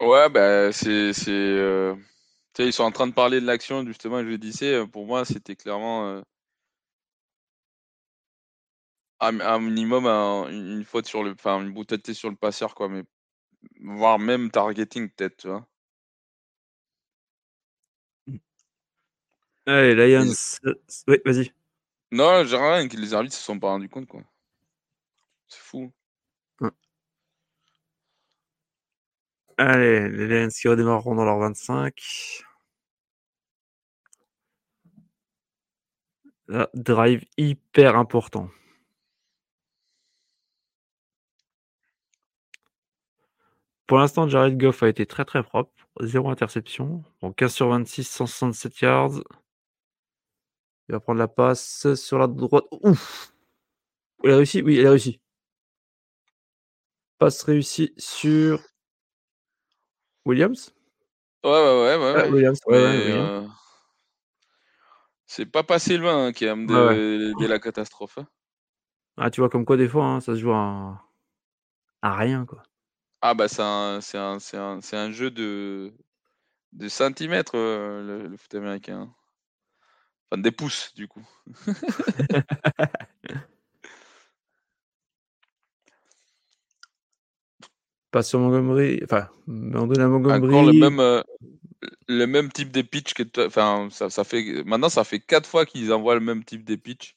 Ouais, 0.00 0.28
bah, 0.28 0.72
c'est. 0.72 1.12
Euh, 1.28 1.94
ils 2.58 2.72
sont 2.72 2.82
en 2.84 2.90
train 2.92 3.06
de 3.06 3.12
parler 3.12 3.40
de 3.40 3.46
l'action, 3.46 3.84
justement, 3.86 4.20
je 4.22 4.28
le 4.28 4.38
disais. 4.38 4.74
Euh, 4.74 4.86
pour 4.86 5.06
moi, 5.06 5.24
c'était 5.24 5.54
clairement 5.56 6.22
un 9.22 9.60
minimum, 9.60 10.06
une 10.06 10.84
faute 10.84 11.06
sur 11.06 11.22
le, 11.22 11.32
enfin, 11.32 11.62
une 11.62 11.72
bout 11.72 11.86
sur 12.12 12.30
le 12.30 12.36
passeur, 12.36 12.74
quoi. 12.74 12.88
Mais 12.88 13.04
voire 13.80 14.18
même 14.18 14.50
targeting 14.50 15.08
peut-être, 15.10 15.36
tu 15.36 15.48
vois. 15.48 15.66
Allez, 19.66 19.94
Lions. 19.94 20.32
Oui, 21.06 21.18
vas-y. 21.24 21.52
Non, 22.10 22.44
j'ai 22.44 22.56
rien 22.56 22.88
que 22.88 22.96
les 22.96 23.14
arbitres 23.14 23.34
se 23.34 23.42
sont 23.42 23.58
pas 23.58 23.68
rendus 23.68 23.88
compte, 23.88 24.06
quoi. 24.06 24.22
C'est 25.48 25.60
fou. 25.60 25.92
Allez, 29.56 30.08
les 30.08 30.26
Lions 30.26 30.48
qui 30.48 30.66
redémarreront 30.66 31.14
dans 31.14 31.24
leur 31.24 31.38
25. 31.38 31.94
drive 36.74 37.24
hyper 37.36 37.96
important. 37.96 38.50
Pour 43.92 43.98
l'instant, 43.98 44.26
Jared 44.26 44.56
Goff 44.56 44.82
a 44.82 44.88
été 44.88 45.04
très 45.04 45.26
très 45.26 45.42
propre. 45.42 45.70
Zéro 46.00 46.30
interception. 46.30 47.04
Donc 47.20 47.36
15 47.36 47.52
sur 47.52 47.68
26, 47.68 48.04
167 48.04 48.80
yards. 48.80 49.22
Il 50.88 50.92
va 50.92 51.00
prendre 51.00 51.18
la 51.18 51.28
passe 51.28 51.92
sur 51.92 52.18
la 52.18 52.26
droite. 52.26 52.64
Ouf 52.70 53.34
Il 54.24 54.30
a 54.30 54.36
réussi? 54.38 54.62
Oui, 54.62 54.76
il 54.76 54.86
a 54.86 54.90
réussi. 54.92 55.20
Passe 57.18 57.42
réussie 57.42 57.92
sur 57.98 58.62
Williams 60.24 60.72
Ouais, 61.44 61.50
ouais, 61.50 61.96
ouais. 61.98 62.14
ouais, 62.14 62.30
Williams, 62.30 62.60
ouais, 62.68 63.46
c'est 65.26 65.44
pas 65.44 65.64
passé 65.64 65.98
loin 65.98 66.28
hein, 66.28 66.32
qui 66.32 66.48
a 66.48 66.54
de, 66.54 67.46
la 67.46 67.58
catastrophe. 67.58 68.16
Hein. 68.16 68.26
Ah, 69.18 69.30
tu 69.30 69.42
vois, 69.42 69.50
comme 69.50 69.66
quoi, 69.66 69.76
des 69.76 69.86
fois, 69.86 70.06
hein, 70.06 70.20
ça 70.22 70.34
se 70.34 70.40
joue 70.40 70.52
à, 70.52 71.04
rien, 72.02 72.46
quoi. 72.46 72.62
Ah, 73.22 73.34
bah, 73.34 73.46
c'est 73.46 73.62
un, 73.62 74.00
un, 74.14 74.38
un, 74.54 74.80
un, 74.92 75.10
jeu 75.12 75.30
de, 75.30 75.92
de 76.72 76.88
centimètres, 76.88 77.56
euh, 77.56 78.28
le, 78.28 78.36
foot 78.36 78.52
américain. 78.56 79.14
Enfin, 80.30 80.42
des 80.42 80.50
pouces, 80.50 80.92
du 80.96 81.06
coup. 81.06 81.24
Pas 88.10 88.24
sur 88.24 88.40
Montgomery. 88.40 89.00
Enfin, 89.04 89.28
Montgomery. 89.46 90.34
Encore 90.34 90.64
le 90.64 90.72
même, 90.72 90.98
euh, 90.98 91.22
le 92.08 92.26
même 92.26 92.50
type 92.50 92.72
de 92.72 92.82
pitch 92.82 93.14
que 93.14 93.22
toi. 93.22 93.46
Enfin, 93.46 93.86
ça, 93.92 94.10
ça, 94.10 94.24
fait 94.24 94.64
maintenant 94.64 94.88
ça 94.88 95.04
fait 95.04 95.20
quatre 95.20 95.48
fois 95.48 95.64
qu'ils 95.64 95.92
envoient 95.92 96.14
le 96.14 96.20
même 96.20 96.42
type 96.44 96.64
de 96.64 96.74
pitch, 96.74 97.16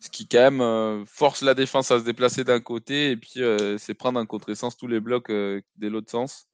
ce 0.00 0.10
qui 0.10 0.28
quand 0.28 0.38
même 0.38 0.60
euh, 0.60 1.04
force 1.06 1.42
la 1.42 1.54
défense 1.54 1.90
à 1.90 1.98
se 1.98 2.04
déplacer 2.04 2.44
d'un 2.44 2.60
côté 2.60 3.10
et 3.10 3.16
puis 3.16 3.42
euh, 3.42 3.78
c'est 3.78 3.94
prendre 3.94 4.20
en 4.20 4.26
contresens 4.26 4.76
tous 4.76 4.86
les 4.86 5.00
blocs 5.00 5.30
euh, 5.30 5.60
de 5.76 5.88
l'autre 5.88 6.10
sens. 6.10 6.48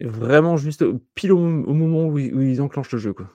vraiment 0.00 0.56
juste 0.56 0.84
pile 1.14 1.32
au, 1.32 1.38
moment 1.38 2.06
où 2.06 2.18
ils, 2.18 2.60
enclenchent 2.60 2.92
le 2.92 2.98
jeu 2.98 3.12
quoi. 3.12 3.30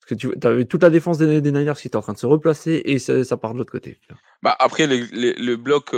Parce 0.00 0.10
que 0.10 0.14
tu 0.14 0.46
avais 0.46 0.64
toute 0.64 0.82
la 0.82 0.90
défense 0.90 1.18
des, 1.18 1.40
des 1.40 1.52
Niners 1.52 1.74
qui 1.76 1.88
était 1.88 1.96
en 1.96 2.02
train 2.02 2.14
de 2.14 2.18
se 2.18 2.26
replacer 2.26 2.80
et 2.84 2.98
ça, 2.98 3.22
ça 3.24 3.36
part 3.36 3.52
de 3.52 3.58
l'autre 3.58 3.72
côté. 3.72 3.98
Bah 4.42 4.56
après, 4.58 4.86
le 4.86 5.56
bloc 5.56 5.90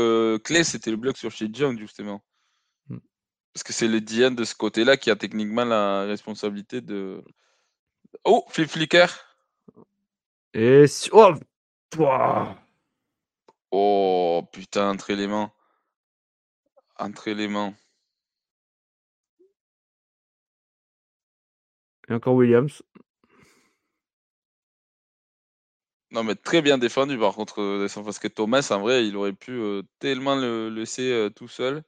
clé, 0.42 0.64
c'était 0.64 0.90
le 0.90 0.96
bloc 0.96 1.16
sur 1.16 1.30
chez 1.30 1.46
Young, 1.46 1.78
justement. 1.78 2.24
Parce 3.52 3.62
que 3.64 3.72
c'est 3.72 3.88
le 3.88 4.00
DN 4.00 4.34
de 4.34 4.44
ce 4.44 4.54
côté-là 4.54 4.96
qui 4.96 5.10
a 5.10 5.16
techniquement 5.16 5.64
la 5.64 6.04
responsabilité 6.04 6.80
de. 6.80 7.22
Oh, 8.24 8.44
flip 8.48 8.68
flicker. 8.68 9.08
Et. 10.54 10.84
Oh 11.12 11.34
Oh 13.70 14.42
putain, 14.52 14.90
entre 14.90 15.10
éléments. 15.10 15.52
Entre 16.98 17.28
éléments. 17.28 17.74
Et 22.08 22.14
encore 22.14 22.34
Williams. 22.34 22.82
Non, 26.12 26.24
mais 26.24 26.34
très 26.34 26.60
bien 26.60 26.76
défendu 26.76 27.18
par 27.18 27.34
contre, 27.34 27.60
euh, 27.62 27.88
parce 28.04 28.18
que 28.18 28.28
Thomas, 28.28 28.68
en 28.70 28.80
vrai, 28.80 29.06
il 29.06 29.16
aurait 29.16 29.32
pu 29.32 29.52
euh, 29.52 29.82
tellement 29.98 30.34
le 30.36 30.68
laisser 30.68 31.10
euh, 31.10 31.30
tout 31.30 31.48
seul. 31.48 31.82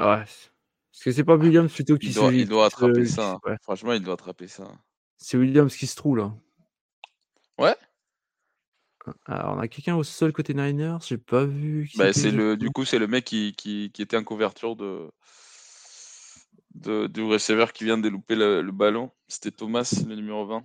Ouais. 0.00 0.24
Parce 0.26 1.04
que 1.04 1.12
c'est 1.12 1.24
pas 1.24 1.36
Williams 1.36 1.72
plutôt 1.72 1.98
qui 1.98 2.08
il 2.08 2.14
doit, 2.14 2.32
il 2.32 2.48
doit 2.48 2.66
attraper 2.66 3.06
ça. 3.06 3.38
Hein. 3.44 3.56
Franchement, 3.62 3.92
il 3.92 4.02
doit 4.02 4.14
attraper 4.14 4.48
ça. 4.48 4.72
C'est 5.18 5.36
Williams 5.36 5.74
qui 5.76 5.86
se 5.86 5.96
trouve 5.96 6.16
là. 6.16 6.34
Ouais. 7.58 7.76
Alors, 9.26 9.54
on 9.56 9.60
a 9.60 9.68
quelqu'un 9.68 9.96
au 9.96 10.04
seul 10.04 10.32
côté 10.32 10.54
Niners, 10.54 10.98
j'ai 11.06 11.18
pas 11.18 11.44
vu. 11.44 11.90
Bah, 11.96 12.12
c'est 12.12 12.30
le, 12.30 12.56
du 12.56 12.70
coup, 12.70 12.84
c'est 12.84 12.98
le 12.98 13.06
mec 13.06 13.24
qui, 13.24 13.54
qui, 13.56 13.90
qui, 13.92 14.02
était 14.02 14.16
en 14.16 14.24
couverture 14.24 14.74
de, 14.74 15.10
du 16.74 17.22
receveur 17.22 17.72
qui 17.72 17.84
vient 17.84 17.98
de 17.98 18.08
louper 18.08 18.34
le, 18.34 18.62
ballon. 18.72 19.10
C'était 19.28 19.50
Thomas, 19.50 20.02
le 20.06 20.14
numéro 20.14 20.46
20. 20.46 20.64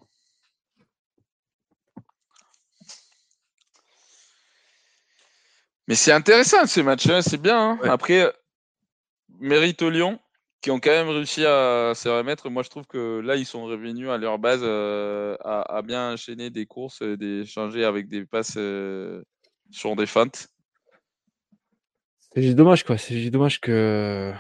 Mais 5.88 5.96
c'est 5.96 6.12
intéressant 6.12 6.66
ce 6.68 6.80
match, 6.80 7.08
hein, 7.10 7.22
c'est 7.22 7.42
bien. 7.42 7.72
Hein. 7.72 7.80
Après, 7.84 8.32
mérite 9.42 9.82
Lyon, 9.82 10.20
qui 10.62 10.72
ont 10.72 10.80
quand 10.80 10.92
même 10.92 11.10
réussi 11.10 11.46
à 11.46 11.94
se 11.96 12.08
remettre. 12.08 12.50
Moi, 12.50 12.64
je 12.64 12.70
trouve 12.70 12.86
que 12.86 13.20
là, 13.20 13.36
ils 13.36 13.46
sont 13.46 13.64
revenus 13.66 14.10
à 14.10 14.18
leur 14.18 14.40
base, 14.40 14.62
euh, 14.64 15.36
à, 15.44 15.82
bien 15.82 16.14
enchaîner 16.14 16.50
des 16.50 16.66
courses, 16.66 17.02
des 17.02 17.46
changer 17.46 17.84
avec 17.84 18.08
des 18.08 18.26
passes 18.26 18.56
euh, 18.58 19.24
sur 19.72 19.96
des 19.96 20.06
feintes. 20.06 20.48
C'est 22.34 22.54
dommage, 22.54 22.86
quoi. 22.86 22.98
C'est 22.98 23.30
dommage 23.30 23.60
que 23.60 24.32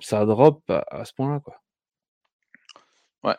ça 0.00 0.26
drop 0.26 0.62
à, 0.68 1.04
ce 1.04 1.14
point-là, 1.14 1.40
quoi. 1.40 1.56
Ouais. 3.22 3.36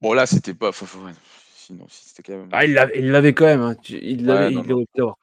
Bon, 0.00 0.12
là, 0.14 0.26
c'était 0.26 0.54
pas. 0.54 0.72
Sinon, 0.72 1.86
c'était 1.88 2.22
quand 2.22 2.38
même. 2.38 2.48
Ah, 2.50 2.64
il 2.64 2.74
l'avait 3.10 3.34
quand 3.34 3.44
même. 3.44 3.60
Hein. 3.62 3.76
Il 3.88 4.26
l'avait 4.26 4.52
il 4.52 4.58
non, 4.58 4.86
non. 4.96 5.14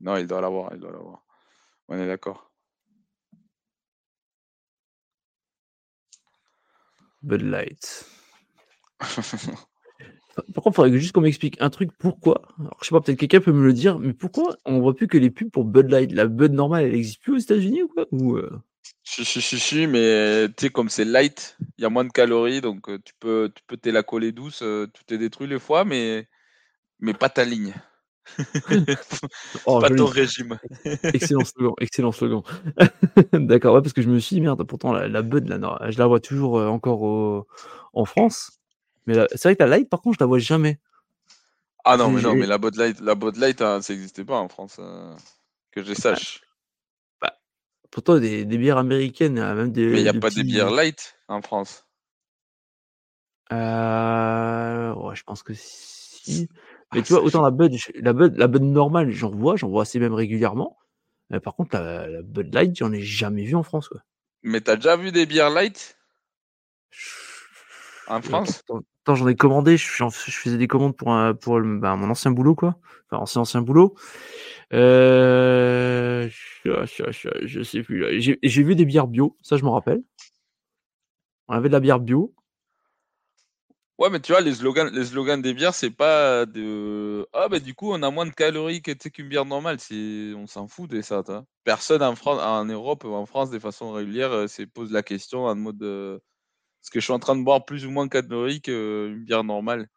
non, 0.00 0.16
il 0.16 0.26
doit 0.26 0.40
l'avoir. 0.40 0.70
Il 0.74 0.80
doit 0.80 0.90
l'avoir. 0.90 1.22
On 1.88 1.98
est 1.98 2.06
d'accord. 2.06 2.53
Bud 7.24 7.42
Light. 7.42 8.06
Par 8.98 10.64
contre, 10.64 10.70
il 10.70 10.74
faudrait 10.74 10.98
juste 10.98 11.12
qu'on 11.12 11.20
m'explique 11.20 11.56
un 11.60 11.70
truc. 11.70 11.90
Pourquoi? 11.98 12.42
Alors, 12.58 12.76
Je 12.80 12.88
sais 12.88 12.94
pas, 12.94 13.00
peut-être 13.00 13.18
quelqu'un 13.18 13.40
peut 13.40 13.52
me 13.52 13.64
le 13.64 13.72
dire, 13.72 13.98
mais 13.98 14.12
pourquoi 14.12 14.56
on 14.64 14.80
voit 14.80 14.94
plus 14.94 15.06
que 15.06 15.18
les 15.18 15.30
pubs 15.30 15.50
pour 15.50 15.64
Bud 15.64 15.90
Light? 15.90 16.12
La 16.12 16.26
Bud 16.26 16.52
normale, 16.52 16.84
elle 16.84 16.92
n'existe 16.92 17.22
plus 17.22 17.34
aux 17.34 17.38
États-Unis 17.38 17.82
ou 17.82 17.88
quoi? 17.88 18.06
Ou 18.10 18.36
euh? 18.36 18.50
Si, 19.02 19.24
si, 19.24 19.40
si, 19.40 19.58
si, 19.58 19.86
mais 19.86 20.48
tu 20.48 20.66
sais, 20.66 20.70
comme 20.70 20.88
c'est 20.88 21.04
light, 21.04 21.56
il 21.78 21.82
y 21.82 21.84
a 21.84 21.90
moins 21.90 22.04
de 22.04 22.10
calories, 22.10 22.60
donc 22.60 22.88
euh, 22.88 22.98
tu 23.04 23.12
peux, 23.20 23.52
tu 23.54 23.62
peux 23.66 23.76
te 23.76 23.88
la 23.88 24.02
coller 24.02 24.32
douce, 24.32 24.62
euh, 24.62 24.86
tout 24.86 25.14
est 25.14 25.18
détruit 25.18 25.46
les 25.46 25.58
fois, 25.58 25.84
mais, 25.84 26.26
mais 27.00 27.14
pas 27.14 27.28
ta 27.28 27.44
ligne. 27.44 27.74
oh, 29.66 29.80
pas 29.80 29.90
ton 29.90 30.06
régime. 30.06 30.58
excellent 31.02 31.44
slogan, 31.44 31.74
excellent 31.80 32.12
slogan. 32.12 32.42
D'accord, 33.32 33.74
ouais, 33.74 33.82
parce 33.82 33.92
que 33.92 34.02
je 34.02 34.08
me 34.08 34.18
suis 34.18 34.36
dit, 34.36 34.40
merde, 34.40 34.62
pourtant 34.64 34.92
la, 34.92 35.08
la 35.08 35.22
Bud, 35.22 35.48
là, 35.48 35.90
je 35.90 35.98
la 35.98 36.06
vois 36.06 36.20
toujours 36.20 36.56
encore 36.56 37.46
en 37.92 38.04
France. 38.04 38.58
Mais 39.06 39.14
c'est 39.32 39.44
vrai 39.44 39.56
que 39.56 39.62
la 39.62 39.68
light, 39.68 39.88
par 39.88 40.00
contre, 40.00 40.16
je 40.18 40.24
la 40.24 40.26
vois 40.26 40.38
jamais. 40.38 40.78
Ah 41.84 41.98
non, 41.98 42.10
mais 42.10 42.22
non, 42.22 42.34
mais 42.34 42.46
la 42.46 42.56
Bud 42.56 42.76
Light, 42.76 43.00
la 43.00 43.14
Bud 43.14 43.36
Light, 43.36 43.60
hein, 43.60 43.82
ça 43.82 43.92
n'existait 43.92 44.24
pas 44.24 44.38
en 44.38 44.48
France, 44.48 44.76
euh, 44.78 45.14
que 45.70 45.82
je 45.82 45.92
sache. 45.92 46.40
Bah, 47.20 47.36
pourtant, 47.90 48.18
des, 48.18 48.46
des, 48.46 48.56
bières 48.56 48.78
américaines, 48.78 49.34
même 49.34 49.70
des. 49.70 49.86
Mais 49.88 49.98
il 49.98 50.02
n'y 50.02 50.08
a 50.08 50.14
pas 50.14 50.30
des 50.30 50.44
bières 50.44 50.70
light 50.70 51.18
en 51.28 51.42
France. 51.42 51.84
Euh... 53.52 54.94
Ouais, 54.94 55.14
je 55.14 55.22
pense 55.24 55.42
que 55.42 55.52
si. 55.54 56.48
Mais 56.94 57.00
ah, 57.00 57.02
tu 57.02 57.12
vois, 57.12 57.22
autant 57.22 57.42
la 57.42 57.50
Bud, 57.50 57.74
la 57.94 58.12
Bud, 58.12 58.36
la 58.36 58.46
Bud 58.46 58.62
normale, 58.62 59.10
j'en 59.10 59.30
vois, 59.30 59.56
j'en 59.56 59.68
vois 59.68 59.82
assez 59.82 59.98
même 59.98 60.14
régulièrement. 60.14 60.78
Mais 61.30 61.40
par 61.40 61.54
contre, 61.56 61.76
la, 61.76 62.06
la 62.06 62.22
Bud 62.22 62.54
Light, 62.54 62.76
j'en 62.76 62.92
ai 62.92 63.00
jamais 63.00 63.44
vu 63.44 63.56
en 63.56 63.62
France. 63.62 63.88
Quoi. 63.88 64.00
Mais 64.42 64.60
t'as 64.60 64.76
déjà 64.76 64.96
vu 64.96 65.10
des 65.10 65.26
bières 65.26 65.50
light? 65.50 65.98
En 68.06 68.20
France? 68.20 68.62
Attends, 68.68 69.14
j'en 69.14 69.28
ai 69.28 69.34
commandé, 69.34 69.76
je, 69.78 69.86
faisais 70.10 70.58
des 70.58 70.68
commandes 70.68 70.96
pour, 70.96 71.16
pour 71.40 71.60
bah, 71.60 71.96
mon 71.96 72.10
ancien 72.10 72.30
boulot, 72.30 72.54
quoi. 72.54 72.78
Enfin, 73.10 73.22
ancien, 73.22 73.40
ancien 73.40 73.62
boulot. 73.62 73.94
Euh, 74.72 76.28
je, 76.64 77.62
sais 77.62 77.82
plus. 77.82 78.20
J'ai 78.20 78.62
vu 78.62 78.74
des 78.74 78.84
bières 78.84 79.06
bio, 79.06 79.36
ça 79.42 79.56
je 79.56 79.64
me 79.64 79.70
rappelle. 79.70 80.02
On 81.48 81.54
avait 81.54 81.68
de 81.68 81.74
la 81.74 81.80
bière 81.80 82.00
bio. 82.00 82.34
Ouais, 83.98 84.10
mais 84.10 84.18
tu 84.18 84.32
vois, 84.32 84.40
les 84.40 84.54
slogans, 84.54 84.90
les 84.92 85.04
slogans 85.04 85.40
des 85.40 85.54
bières, 85.54 85.74
c'est 85.74 85.90
pas 85.90 86.46
de. 86.46 87.28
Ah, 87.32 87.48
bah 87.48 87.60
du 87.60 87.74
coup, 87.74 87.92
on 87.92 88.02
a 88.02 88.10
moins 88.10 88.26
de 88.26 88.32
calories 88.32 88.82
qu'une 88.82 89.28
bière 89.28 89.44
normale. 89.44 89.78
On 90.36 90.46
s'en 90.48 90.66
fout 90.66 90.90
de 90.90 91.00
ça. 91.00 91.22
Personne 91.62 92.02
en, 92.02 92.16
France, 92.16 92.40
en 92.42 92.64
Europe 92.64 93.04
ou 93.04 93.14
en 93.14 93.24
France, 93.24 93.50
de 93.50 93.58
façon 93.60 93.92
régulière, 93.92 94.32
euh, 94.32 94.48
se 94.48 94.62
pose 94.62 94.90
la 94.90 95.04
question 95.04 95.44
en 95.44 95.54
mode. 95.54 95.78
Parce 96.80 96.90
que 96.90 97.00
je 97.00 97.04
suis 97.04 97.12
en 97.12 97.18
train 97.20 97.36
de 97.36 97.44
boire 97.44 97.64
plus 97.64 97.86
ou 97.86 97.90
moins 97.90 98.08
Cadbury 98.08 98.60
qu'une 98.60 99.24
bière 99.24 99.44
normale? 99.44 99.88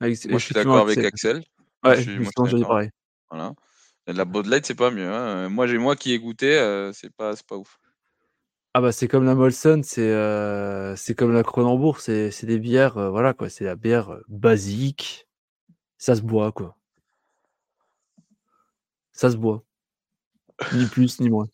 moi, 0.00 0.08
je 0.10 0.38
suis 0.38 0.54
d'accord 0.54 0.78
avec 0.78 0.98
Axel. 0.98 1.44
Ouais, 1.84 1.96
je 1.96 2.22
suis, 2.22 2.62
pareil. 2.62 2.90
Voilà. 3.30 3.54
la 4.06 4.24
Bud 4.24 4.46
Light, 4.46 4.66
c'est 4.66 4.74
pas 4.74 4.90
mieux. 4.90 5.10
Hein. 5.10 5.48
Moi, 5.50 5.66
j'ai 5.66 5.78
moi 5.78 5.94
qui 5.94 6.12
ai 6.12 6.18
goûté, 6.18 6.58
euh, 6.58 6.92
c'est 6.92 7.14
pas, 7.14 7.34
pas 7.48 7.56
ouf. 7.56 7.79
Ah 8.72 8.80
bah 8.80 8.92
c'est 8.92 9.08
comme 9.08 9.24
la 9.24 9.34
Molson, 9.34 9.80
c'est 9.82 10.00
euh, 10.00 10.94
c'est 10.94 11.16
comme 11.16 11.32
la 11.32 11.42
Cronenbourg, 11.42 12.00
c'est 12.00 12.44
des 12.44 12.58
bières, 12.58 12.98
euh, 12.98 13.10
voilà 13.10 13.34
quoi, 13.34 13.48
c'est 13.48 13.64
la 13.64 13.74
bière 13.74 14.16
basique, 14.28 15.26
ça 15.98 16.14
se 16.14 16.22
boit 16.22 16.52
quoi. 16.52 16.76
Ça 19.12 19.30
se 19.30 19.36
boit. 19.36 19.64
Ni 20.72 20.86
plus 20.86 21.20
ni 21.20 21.30
moins. 21.30 21.48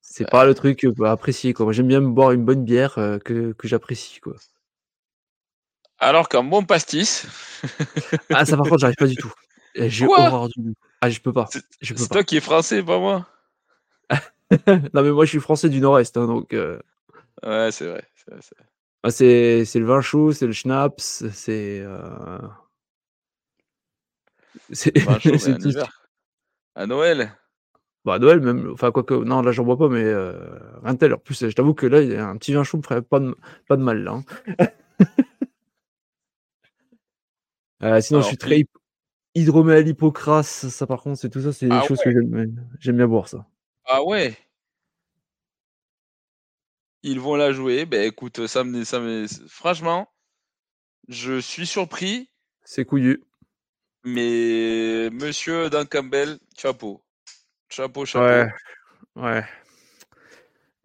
C'est 0.00 0.30
pas 0.30 0.44
le 0.44 0.54
truc 0.54 0.86
à 1.02 1.10
apprécier 1.10 1.52
quoi. 1.52 1.66
Moi 1.66 1.72
j'aime 1.72 1.88
bien 1.88 2.00
boire 2.00 2.30
une 2.30 2.44
bonne 2.44 2.64
bière 2.64 2.94
que, 2.94 3.52
que 3.52 3.66
j'apprécie 3.66 4.20
quoi. 4.20 4.36
Alors 5.98 6.28
qu'un 6.28 6.44
bon 6.44 6.64
pastis. 6.64 7.26
ah, 8.32 8.44
ça 8.44 8.56
par 8.56 8.66
contre, 8.66 8.78
j'arrive 8.78 8.96
pas 8.96 9.06
du 9.06 9.16
tout. 9.16 9.32
J'ai 9.74 10.06
horreur 10.06 10.48
du 10.48 10.74
Ah, 11.00 11.10
je 11.10 11.18
peux 11.20 11.32
pas. 11.32 11.48
C'est 11.80 12.08
toi 12.08 12.22
qui 12.22 12.36
es 12.36 12.40
français, 12.40 12.82
pas 12.82 12.98
moi? 12.98 13.26
non, 14.94 15.02
mais 15.02 15.10
moi, 15.10 15.24
je 15.24 15.30
suis 15.30 15.40
français 15.40 15.68
du 15.68 15.80
Nord-Est, 15.80 16.16
hein, 16.16 16.26
donc. 16.26 16.52
Euh. 16.52 16.78
Ouais, 17.42 17.70
c'est 17.72 17.86
vrai. 17.86 18.04
Ah, 19.02 19.10
c'est 19.10 19.64
le 19.74 19.84
vin 19.84 20.00
chaud, 20.00 20.32
c'est 20.32 20.46
le 20.46 20.52
schnapps, 20.52 21.24
c'est. 21.32 21.80
Euh... 21.80 22.38
C'est 24.70 24.92
à 26.74 26.86
Noël. 26.86 27.32
Bah, 28.04 28.14
à 28.14 28.18
Noël, 28.18 28.40
même. 28.40 28.70
Enfin, 28.72 28.90
quoi 28.92 29.02
que. 29.02 29.14
Non, 29.14 29.42
là, 29.42 29.52
j'en 29.52 29.64
bois 29.64 29.76
pas, 29.76 29.88
mais. 29.88 30.04
Euh... 30.04 30.58
Rien 30.82 30.96
tel. 30.96 31.14
En 31.14 31.18
plus, 31.18 31.48
je 31.48 31.54
t'avoue 31.54 31.74
que 31.74 31.86
là, 31.86 32.28
un 32.28 32.36
petit 32.36 32.52
vin 32.52 32.64
chaud 32.64 32.78
me 32.78 32.82
ferait 32.82 33.02
pas 33.02 33.20
de, 33.20 33.36
pas 33.68 33.76
de 33.76 33.82
mal, 33.82 34.02
là. 34.02 34.12
Hein. 34.12 34.24
Euh, 37.82 38.00
sinon, 38.00 38.22
je 38.22 38.28
suis 38.28 38.38
très 38.38 38.64
hydromel, 39.34 39.86
hypocrase. 39.86 40.46
Ça, 40.46 40.86
par 40.86 41.02
contre, 41.02 41.18
c'est 41.18 41.28
tout 41.28 41.42
ça, 41.42 41.52
c'est 41.52 41.68
des 41.68 41.74
ah 41.74 41.82
choses 41.86 42.00
que 42.02 42.10
j'aime 42.80 42.96
bien 42.96 43.06
boire, 43.06 43.28
ça. 43.28 43.46
Ah 43.86 44.02
ouais 44.02 44.36
Ils 47.02 47.20
vont 47.20 47.36
la 47.36 47.52
jouer. 47.52 47.84
Ben 47.84 48.02
écoute, 48.02 48.46
ça 48.46 48.64
me, 48.64 48.84
ça 48.84 48.98
me... 48.98 49.26
franchement, 49.48 50.08
je 51.08 51.38
suis 51.38 51.66
surpris. 51.66 52.30
C'est 52.64 52.84
couillu. 52.84 53.22
Mais 54.04 55.10
monsieur 55.10 55.68
Dan 55.68 55.86
Campbell, 55.86 56.38
chapeau. 56.56 57.02
Chapeau, 57.68 58.06
chapeau. 58.06 58.24
Ouais. 58.24 58.52
Ouais. 59.16 59.44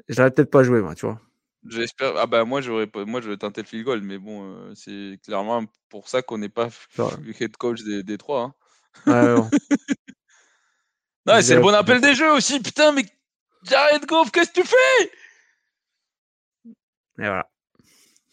J'aurais 0.09 0.31
peut-être 0.31 0.51
pas 0.51 0.63
joué, 0.63 0.81
moi, 0.81 0.95
tu 0.95 1.05
vois. 1.05 1.21
J'espère. 1.67 2.15
Ah 2.17 2.25
bah 2.25 2.45
moi 2.45 2.61
j'aurais 2.61 2.89
moi 3.05 3.19
je 3.19 3.29
vais 3.29 3.37
tenter 3.37 3.61
le 3.61 3.67
field 3.67 3.83
goal, 3.85 4.01
mais 4.01 4.17
bon, 4.17 4.43
euh, 4.43 4.73
c'est 4.75 5.19
clairement 5.23 5.65
pour 5.89 6.07
ça 6.07 6.21
qu'on 6.21 6.37
n'est 6.37 6.49
pas 6.49 6.69
head 7.39 7.57
coach 7.57 7.83
des, 7.83 8.01
des 8.01 8.17
trois. 8.17 8.55
Hein. 9.05 9.35
non, 9.35 9.49
c'est 11.41 11.55
le 11.55 11.61
bon 11.61 11.73
appel 11.73 12.01
des 12.01 12.15
jeux 12.15 12.31
aussi. 12.33 12.59
Putain, 12.59 12.91
mais 12.91 13.03
Jared 13.63 14.05
Goff, 14.05 14.31
qu'est-ce 14.31 14.51
que 14.51 14.61
tu 14.61 14.67
fais? 14.67 15.11
Et 17.19 17.25
voilà. 17.27 17.47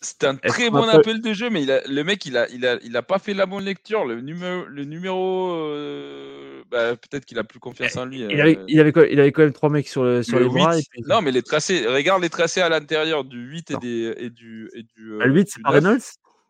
C'est 0.03 0.25
un 0.25 0.37
très 0.37 0.71
bon 0.71 0.89
appel 0.89 1.21
de 1.21 1.33
jeu, 1.33 1.51
mais 1.51 1.63
il 1.63 1.73
a, 1.73 1.81
le 1.89 2.05
mec, 2.05 2.25
il 2.27 2.37
a, 2.37 2.49
il, 2.51 2.67
a, 2.67 2.79
il 2.85 2.97
a 2.97 3.03
pas 3.03 3.19
fait 3.19 3.35
la 3.35 3.47
bonne 3.47 3.65
lecture. 3.65 4.05
Le 4.05 4.21
numéro, 4.21 4.65
le 4.67 4.85
numéro 4.85 5.51
euh, 5.51 6.63
bah, 6.71 6.95
peut-être 6.97 7.25
qu'il 7.25 7.39
a 7.39 7.45
plus 7.45 7.59
confiance 7.59 7.97
en 7.97 8.05
lui. 8.05 8.21
Il, 8.21 8.41
avait, 8.41 8.59
euh. 8.59 8.65
il, 8.69 8.79
avait, 8.79 8.93
il 9.11 9.19
avait 9.19 9.33
quand 9.33 9.43
même 9.43 9.53
trois 9.53 9.71
mecs 9.71 9.89
sur, 9.89 10.05
le, 10.05 10.23
sur 10.23 10.39
les 10.39 10.49
bras. 10.49 10.77
Non, 11.09 11.23
mais 11.23 11.33
les 11.33 11.43
tracés, 11.43 11.87
regarde 11.87 12.23
les 12.23 12.31
tracés 12.31 12.61
à 12.61 12.69
l'intérieur 12.69 13.25
du 13.25 13.39
8 13.39 13.71
et, 13.71 13.77
des, 13.79 14.15
et 14.19 14.31
du. 14.31 14.71
Et 14.75 14.83
du 14.83 15.13
euh, 15.13 15.25
le 15.25 15.33
8, 15.33 15.49
c'est 15.51 15.63
pas 15.63 15.71
Reynolds? 15.71 16.03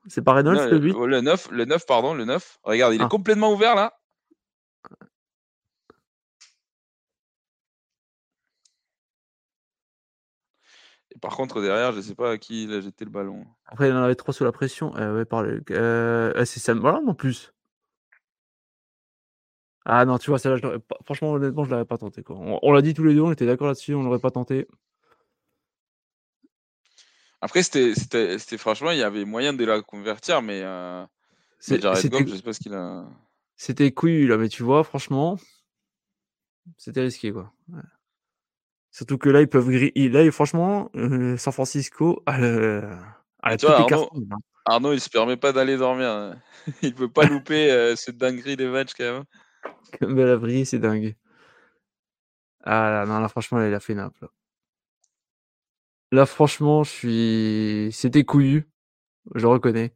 C'est 0.08 0.22
pas 0.22 0.34
Reynolds 0.34 0.70
le 0.70 0.78
8 0.78 0.94
Le 1.06 1.20
9, 1.20 1.48
le 1.50 1.64
9, 1.64 1.86
pardon, 1.86 2.14
le 2.14 2.24
9. 2.24 2.58
Regarde, 2.64 2.94
il 2.94 3.00
est 3.00 3.04
ah. 3.04 3.08
complètement 3.08 3.52
ouvert 3.52 3.74
là. 3.74 3.94
Par 11.20 11.36
contre, 11.36 11.60
derrière, 11.60 11.92
je 11.92 12.00
sais 12.00 12.14
pas 12.14 12.32
à 12.32 12.38
qui 12.38 12.64
il 12.64 12.72
a 12.72 12.80
jeté 12.80 13.04
le 13.04 13.10
ballon. 13.10 13.46
Après, 13.66 13.88
il 13.88 13.94
en 13.94 14.02
avait 14.02 14.14
trois 14.14 14.34
sous 14.34 14.44
la 14.44 14.52
pression. 14.52 14.94
Euh, 14.96 15.18
ouais, 15.18 15.24
par 15.24 15.44
euh, 15.70 16.44
c'est 16.44 16.60
Sam 16.60 16.78
Voilà, 16.78 17.00
non 17.00 17.14
plus. 17.14 17.52
Ah 19.84 20.04
non, 20.04 20.18
tu 20.18 20.30
vois, 20.30 20.38
celle-là, 20.38 20.78
franchement, 21.04 21.32
honnêtement, 21.32 21.64
je 21.64 21.70
l'avais 21.70 21.84
pas 21.84 21.98
tenté. 21.98 22.22
Quoi. 22.22 22.36
On, 22.38 22.72
l'a 22.72 22.82
dit 22.82 22.92
tous 22.92 23.04
les 23.04 23.14
deux, 23.14 23.20
on 23.20 23.30
était 23.30 23.46
d'accord 23.46 23.68
là-dessus, 23.68 23.94
on 23.94 24.02
l'aurait 24.02 24.18
pas 24.18 24.32
tenté. 24.32 24.66
Après, 27.40 27.62
c'était 27.62 28.58
franchement, 28.58 28.90
il 28.90 28.98
y 28.98 29.02
avait 29.04 29.24
moyen 29.24 29.52
de 29.52 29.64
la 29.64 29.80
convertir, 29.82 30.42
mais, 30.42 30.62
euh, 30.64 31.04
mais 31.70 31.80
Jared 31.80 32.10
Goff, 32.10 32.26
je 32.26 32.34
sais 32.34 32.42
pas 32.42 32.52
ce 32.52 32.60
qu'il 32.60 32.74
a. 32.74 33.06
C'était 33.56 33.92
couillu 33.92 34.26
là, 34.26 34.36
mais 34.36 34.48
tu 34.48 34.64
vois, 34.64 34.82
franchement, 34.82 35.38
c'était 36.76 37.02
risqué 37.02 37.32
quoi. 37.32 37.52
Ouais. 37.72 37.80
Surtout 38.96 39.18
que 39.18 39.28
là, 39.28 39.42
ils 39.42 39.46
peuvent 39.46 39.68
griller. 39.68 40.08
Là, 40.08 40.32
franchement, 40.32 40.90
euh, 40.96 41.36
San 41.36 41.52
Francisco 41.52 42.22
a, 42.24 42.32
Arnaud, 43.42 43.68
hein. 43.68 44.38
Arnaud, 44.64 44.94
il 44.94 45.00
se 45.02 45.10
permet 45.10 45.36
pas 45.36 45.52
d'aller 45.52 45.76
dormir. 45.76 46.08
Hein. 46.08 46.36
il 46.82 46.94
peut 46.94 47.10
pas 47.10 47.26
louper 47.26 47.70
euh, 47.70 47.94
cette 47.94 48.16
dinguerie 48.16 48.56
des 48.56 48.68
matchs 48.68 48.94
quand 48.96 49.04
même. 49.04 49.24
Comme 50.00 50.36
brillé, 50.36 50.64
c'est 50.64 50.78
dingue. 50.78 51.14
Ah 52.64 52.90
là, 52.90 53.04
non, 53.04 53.18
là, 53.18 53.28
franchement, 53.28 53.62
il 53.62 53.74
a 53.74 53.80
fait 53.80 53.94
nappe. 53.94 54.18
Là. 54.22 54.28
là, 56.12 56.24
franchement, 56.24 56.82
je 56.82 56.90
suis. 56.90 57.92
C'était 57.92 58.24
couillu. 58.24 58.66
Je 59.34 59.44
reconnais. 59.44 59.92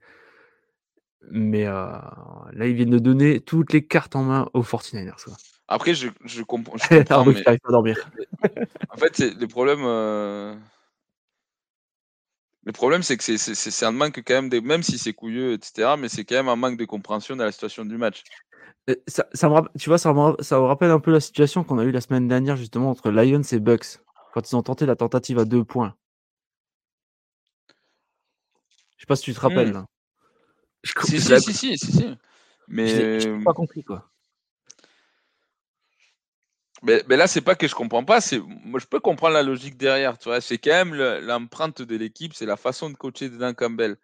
Mais 1.30 1.66
euh, 1.66 1.86
là, 2.52 2.66
ils 2.66 2.74
viennent 2.74 2.90
de 2.90 2.98
donner 2.98 3.40
toutes 3.40 3.72
les 3.72 3.86
cartes 3.86 4.14
en 4.14 4.24
main 4.24 4.50
aux 4.52 4.62
49ers. 4.62 5.24
Quoi. 5.24 5.36
Après, 5.72 5.94
je, 5.94 6.08
je, 6.24 6.42
comprends. 6.42 6.76
Je 6.76 6.98
comprends 6.98 7.24
mais... 7.24 7.42
pas 7.42 7.56
dormir. 7.70 8.10
en 8.90 8.96
fait, 8.96 9.14
c'est 9.14 9.34
le 9.34 9.46
problème. 9.46 9.82
Euh... 9.84 10.56
Le 12.64 12.72
problème, 12.72 13.02
c'est 13.04 13.16
que 13.16 13.22
c'est 13.22 13.86
un 13.86 13.92
manque 13.92 14.20
quand 14.26 14.34
même, 14.34 14.48
des... 14.48 14.60
même 14.60 14.82
si 14.82 14.98
c'est 14.98 15.14
couilleux, 15.14 15.52
etc., 15.52 15.94
mais 15.96 16.08
c'est 16.08 16.24
quand 16.24 16.34
même 16.34 16.48
un 16.48 16.56
manque 16.56 16.76
de 16.76 16.84
compréhension 16.84 17.36
de 17.36 17.44
la 17.44 17.52
situation 17.52 17.84
du 17.84 17.96
match. 17.96 18.24
Euh, 18.90 18.96
ça, 19.06 19.26
ça 19.32 19.48
me, 19.48 19.78
tu 19.78 19.88
vois, 19.88 19.98
ça 19.98 20.12
me, 20.12 20.42
ça 20.42 20.58
me 20.58 20.64
rappelle 20.64 20.90
un 20.90 20.98
peu 20.98 21.12
la 21.12 21.20
situation 21.20 21.62
qu'on 21.62 21.78
a 21.78 21.84
eue 21.84 21.92
la 21.92 22.00
semaine 22.00 22.26
dernière, 22.26 22.56
justement, 22.56 22.90
entre 22.90 23.10
Lions 23.10 23.40
et 23.40 23.60
Bucks, 23.60 24.00
quand 24.34 24.50
ils 24.50 24.56
ont 24.56 24.62
tenté 24.62 24.86
la 24.86 24.96
tentative 24.96 25.38
à 25.38 25.44
deux 25.44 25.64
points. 25.64 25.94
Je 28.96 29.02
sais 29.02 29.06
pas 29.06 29.16
si 29.16 29.22
tu 29.22 29.34
te 29.34 29.40
rappelles. 29.40 29.72
Mmh. 29.72 29.86
Si, 31.04 31.20
si, 31.20 31.40
si, 31.40 31.52
si, 31.52 31.78
si, 31.78 31.92
si, 31.92 32.14
Mais. 32.66 33.20
Je 33.20 33.44
pas 33.44 33.52
compris, 33.52 33.84
quoi. 33.84 34.09
Mais, 36.82 37.02
mais, 37.08 37.16
là, 37.16 37.26
c'est 37.26 37.40
pas 37.42 37.54
que 37.54 37.68
je 37.68 37.74
comprends 37.74 38.04
pas. 38.04 38.20
C'est 38.20 38.38
moi, 38.38 38.80
je 38.80 38.86
peux 38.86 39.00
comprendre 39.00 39.34
la 39.34 39.42
logique 39.42 39.76
derrière. 39.76 40.18
Tu 40.18 40.28
vois, 40.28 40.40
c'est 40.40 40.58
quand 40.58 40.70
même 40.70 40.94
l'empreinte 40.94 41.82
de 41.82 41.96
l'équipe, 41.96 42.32
c'est 42.34 42.46
la 42.46 42.56
façon 42.56 42.90
de 42.90 42.94
coacher 42.94 43.28
de 43.28 43.36
Dan 43.36 43.54
Campbell. 43.54 43.96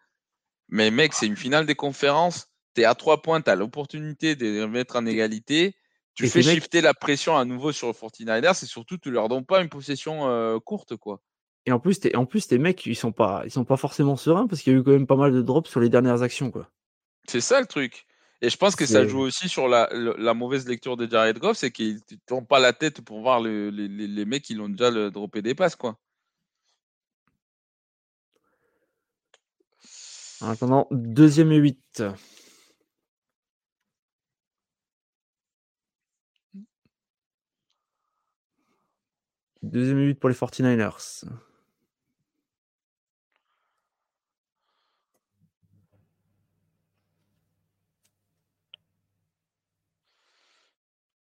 Mais 0.68 0.90
mec, 0.90 1.14
c'est 1.14 1.26
une 1.26 1.36
finale 1.36 1.64
des 1.66 1.74
conférences. 1.74 2.48
Tu 2.74 2.82
es 2.82 2.84
à 2.84 2.94
trois 2.94 3.22
points, 3.22 3.40
tu 3.40 3.50
as 3.50 3.56
l'opportunité 3.56 4.36
de 4.36 4.46
les 4.46 4.66
mettre 4.66 4.96
en 4.96 5.06
égalité. 5.06 5.76
Tu 6.14 6.28
fais 6.28 6.42
shifter 6.42 6.80
la 6.80 6.94
pression 6.94 7.36
à 7.36 7.44
nouveau 7.44 7.72
sur 7.72 7.88
le 7.88 7.92
49ers 7.92 8.54
c'est 8.54 8.66
surtout 8.66 8.96
tu 8.96 9.10
leur 9.10 9.28
donnes 9.28 9.44
pas 9.44 9.60
une 9.60 9.68
possession 9.68 10.28
euh, 10.28 10.58
courte, 10.58 10.96
quoi. 10.96 11.20
Et 11.66 11.72
en 11.72 11.80
plus, 11.80 12.00
en 12.14 12.26
plus, 12.26 12.46
tes 12.46 12.58
mecs, 12.58 12.86
ils 12.86 12.94
sont 12.94 13.12
pas, 13.12 13.42
ils 13.44 13.50
sont 13.50 13.64
pas 13.64 13.76
forcément 13.76 14.16
sereins 14.16 14.46
parce 14.46 14.62
qu'il 14.62 14.72
y 14.72 14.76
a 14.76 14.78
eu 14.78 14.82
quand 14.82 14.92
même 14.92 15.06
pas 15.06 15.16
mal 15.16 15.32
de 15.32 15.42
drops 15.42 15.68
sur 15.68 15.80
les 15.80 15.88
dernières 15.88 16.22
actions, 16.22 16.50
quoi. 16.50 16.70
C'est 17.28 17.40
ça 17.40 17.60
le 17.60 17.66
truc. 17.66 18.05
Et 18.42 18.50
je 18.50 18.56
pense 18.56 18.76
que 18.76 18.84
ça 18.84 19.06
joue 19.06 19.20
aussi 19.20 19.48
sur 19.48 19.66
la, 19.66 19.88
la, 19.92 20.34
mauvaise 20.34 20.68
lecture 20.68 20.96
de 20.96 21.08
Jared 21.10 21.38
Goff, 21.38 21.56
c'est 21.56 21.70
qu'ils 21.70 21.94
ne 21.94 22.16
tournent 22.26 22.46
pas 22.46 22.58
la 22.58 22.72
tête 22.74 23.00
pour 23.00 23.20
voir 23.20 23.40
le, 23.40 23.70
les, 23.70 23.88
les, 23.88 24.24
mecs 24.26 24.42
qui 24.44 24.54
l'ont 24.54 24.68
déjà 24.68 24.90
le, 24.90 25.10
droppé 25.10 25.40
des 25.40 25.54
passes, 25.54 25.76
quoi. 25.76 25.98
En 30.42 30.50
attendant, 30.50 30.86
deuxième 30.90 31.50
et 31.52 31.56
8. 31.56 32.02
Deuxième 39.62 39.98
et 40.00 40.06
8 40.08 40.14
pour 40.20 40.28
les 40.28 40.34
49ers. 40.34 41.24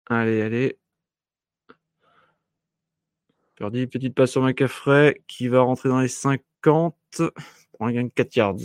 Allez, 0.09 0.41
allez. 0.41 0.77
Perdu, 3.55 3.87
petite 3.87 4.15
passe 4.15 4.31
sur 4.31 4.41
McAffrey 4.41 5.21
qui 5.27 5.47
va 5.49 5.61
rentrer 5.61 5.89
dans 5.89 5.99
les 5.99 6.07
50 6.07 6.95
pour 7.11 7.87
un 7.87 7.91
gain 7.91 8.03
de 8.03 8.09
4 8.09 8.35
yards. 8.35 8.57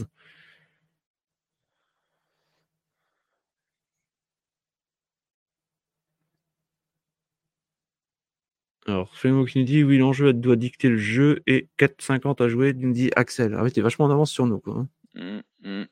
Alors, 8.87 9.15
Femo 9.17 9.45
qui 9.45 9.59
nous 9.59 9.65
dit 9.65 9.83
oui, 9.83 9.99
l'enjeu 9.99 10.33
doit 10.33 10.57
dicter 10.57 10.89
le 10.89 10.97
jeu 10.99 11.43
et 11.47 11.69
4,50 11.79 12.43
à 12.43 12.49
jouer, 12.49 12.73
nous 12.75 12.93
dit 12.93 13.11
Axel. 13.17 13.55
Ah 13.55 13.63
oui, 13.63 13.73
t'es 13.73 13.81
vachement 13.81 14.07
en 14.07 14.11
avance 14.11 14.31
sur 14.31 14.47
nous. 14.47 14.61
Quoi. 14.61 14.87
Hein. 15.17 15.43
Mmh, 15.63 15.69
mmh. 15.69 15.85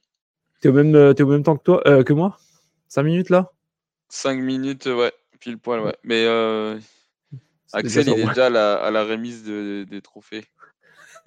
T'es 0.60 0.68
au, 0.68 0.72
même, 0.72 0.94
es 0.94 1.22
au 1.22 1.26
même 1.26 1.42
temps 1.42 1.56
que, 1.56 1.62
toi, 1.62 1.82
euh, 1.86 2.04
que 2.04 2.12
moi? 2.12 2.38
5 2.88 3.02
minutes 3.02 3.30
là? 3.30 3.50
5 4.10 4.38
minutes, 4.38 4.86
ouais, 4.86 5.12
pile 5.42 5.58
poil, 5.58 5.80
ouais. 5.80 5.96
Mais 6.04 6.24
euh, 6.24 6.78
Axel, 7.72 8.08
il 8.08 8.20
est 8.20 8.26
déjà 8.26 8.46
à 8.46 8.90
la, 8.90 9.04
remise 9.04 9.44
des 9.44 10.00
trophées. 10.02 10.46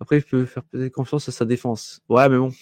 Après, 0.00 0.18
il 0.18 0.24
peut 0.24 0.44
faire 0.46 0.64
confiance 0.92 1.28
à 1.28 1.32
sa 1.32 1.44
défense. 1.44 2.00
Ouais, 2.08 2.28
mais 2.28 2.36
bon. 2.38 2.52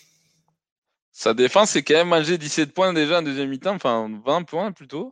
Sa 1.11 1.35
défense, 1.35 1.71
c'est 1.71 1.83
quand 1.83 1.95
même 1.95 2.09
mangé 2.09 2.39
17 2.39 2.73
points 2.73 2.93
déjà 2.93 3.19
en 3.19 3.23
deuxième 3.23 3.49
mi-temps, 3.51 3.75
enfin 3.75 4.11
20 4.25 4.45
points 4.45 4.73
plutôt. 4.73 5.11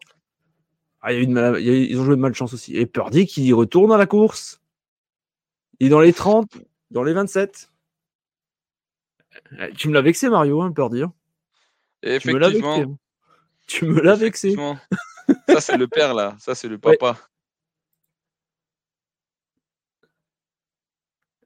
Ah, 1.01 1.13
il 1.13 1.31
y 1.31 1.39
a 1.39 1.59
ils 1.59 1.99
ont 1.99 2.05
joué 2.05 2.17
de 2.17 2.21
malchance 2.21 2.53
aussi. 2.55 2.77
Et 2.77 2.87
Purdy 2.87 3.27
qui 3.27 3.53
retourne 3.53 3.93
à 3.93 3.97
la 3.97 4.07
course. 4.07 4.61
Il 5.81 5.89
est 5.89 5.91
dans 5.91 6.01
les 6.01 6.13
30, 6.13 6.59
dans 6.91 7.03
les 7.03 7.13
27. 7.13 7.71
Eh, 9.59 9.73
tu 9.73 9.89
me 9.89 9.95
l'as 9.95 10.03
vexé, 10.03 10.29
Mario, 10.29 10.61
hein, 10.63 10.73
Purdy. 10.73 11.03
Hein. 11.03 11.13
Effectivement. 12.03 12.81
Hein. 12.81 12.97
Tu 13.67 13.85
me 13.85 14.01
l'as 14.01 14.17
vexé. 14.17 14.57
Ça, 15.49 15.61
c'est 15.61 15.77
le 15.77 15.89
père, 15.89 16.15
là. 16.15 16.37
Ça, 16.39 16.55
c'est 16.55 16.69
le 16.69 16.79
papa. 16.79 17.17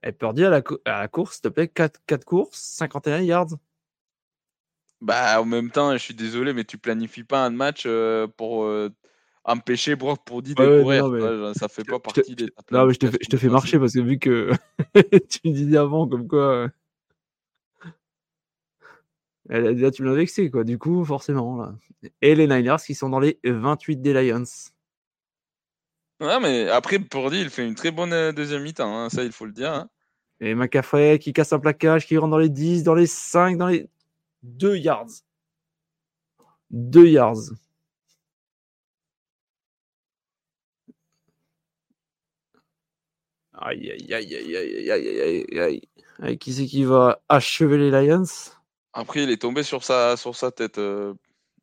Et 0.05 0.09
eh, 0.09 0.13
Purdy 0.13 0.45
à 0.45 0.51
la, 0.51 0.63
à 0.85 1.01
la 1.01 1.09
course, 1.09 1.35
s'il 1.35 1.43
te 1.43 1.49
plaît, 1.49 1.69
4, 1.69 2.01
4 2.07 2.25
courses, 2.25 2.59
51 2.59 3.21
yards. 3.21 3.55
Bah, 5.01 5.41
en 5.41 5.45
même 5.45 5.71
temps, 5.71 5.93
je 5.93 5.99
suis 5.99 6.15
désolé, 6.15 6.53
mais 6.53 6.65
tu 6.65 6.79
planifies 6.79 7.25
pas 7.25 7.45
un 7.45 7.51
match 7.51 7.85
euh, 7.87 8.27
pour 8.37 8.65
euh, 8.65 8.89
empêcher 9.45 9.97
Brock 9.97 10.21
pour 10.25 10.43
de 10.43 10.55
courir. 10.55 11.09
Ça 11.55 11.69
fait 11.69 11.85
pas 11.85 11.99
partie 11.99 12.35
des. 12.35 12.47
Non, 12.71 12.87
mais 12.87 12.95
je 12.95 12.99
te, 12.99 13.11
fais, 13.11 13.19
je 13.21 13.29
te 13.29 13.37
fais 13.37 13.49
marcher 13.49 13.79
parce 13.79 13.93
que 13.95 14.01
vu 14.01 14.19
que 14.19 14.51
tu 15.29 15.41
me 15.45 15.53
disais 15.53 15.77
avant, 15.77 16.09
comme 16.09 16.27
quoi. 16.27 16.69
Tu 19.53 20.03
m'as 20.03 20.15
vexé, 20.15 20.51
quoi. 20.51 20.65
Du 20.65 20.79
coup, 20.79 21.05
forcément. 21.05 21.57
Là. 21.57 21.75
Et 22.23 22.35
les 22.35 22.47
Niners 22.47 22.77
qui 22.85 22.95
sont 22.95 23.11
dans 23.11 23.21
les 23.21 23.39
28 23.45 24.01
des 24.01 24.15
Lions. 24.15 24.45
Ouais, 26.21 26.41
mais 26.41 26.69
après, 26.71 26.99
Pordy, 26.99 27.41
il 27.41 27.51
fait 27.51 27.67
une 27.67 27.75
très 27.75 27.91
bonne 27.91 28.33
deuxième 28.33 28.63
mi-temps, 28.63 29.11
ça, 29.11 29.25
il 29.25 29.33
faut 29.33 29.45
le 29.45 29.53
dire. 29.53 29.87
Et 30.41 30.55
McCaffrey 30.55 31.19
qui 31.19 31.33
casse 31.33 31.53
un 31.53 31.59
plaquage, 31.59 32.07
qui 32.07 32.17
rentre 32.17 32.31
dans 32.31 32.39
les 32.39 32.49
10, 32.49 32.85
dans 32.85 32.95
les 32.95 33.07
5, 33.07 33.59
dans 33.59 33.67
les 33.67 33.89
2 34.43 34.77
yards. 34.77 35.11
2 36.71 37.07
yards. 37.09 37.51
Aïe, 43.55 43.91
aïe, 43.91 44.15
aïe, 44.15 44.35
aïe, 44.35 44.57
aïe, 44.57 44.91
aïe, 44.91 45.47
aïe, 45.61 45.81
aïe. 46.21 46.39
Qui 46.39 46.53
c'est 46.53 46.67
qui 46.67 46.85
va 46.85 47.21
achever 47.29 47.79
les 47.79 47.91
Lions 47.91 48.25
après, 48.95 49.23
il 49.23 49.31
est 49.31 49.41
tombé 49.41 49.63
sur 49.63 49.85
sa, 49.85 50.17
sur 50.17 50.37
sa 50.37 50.51
tête, 50.51 50.79
euh. 50.79 51.15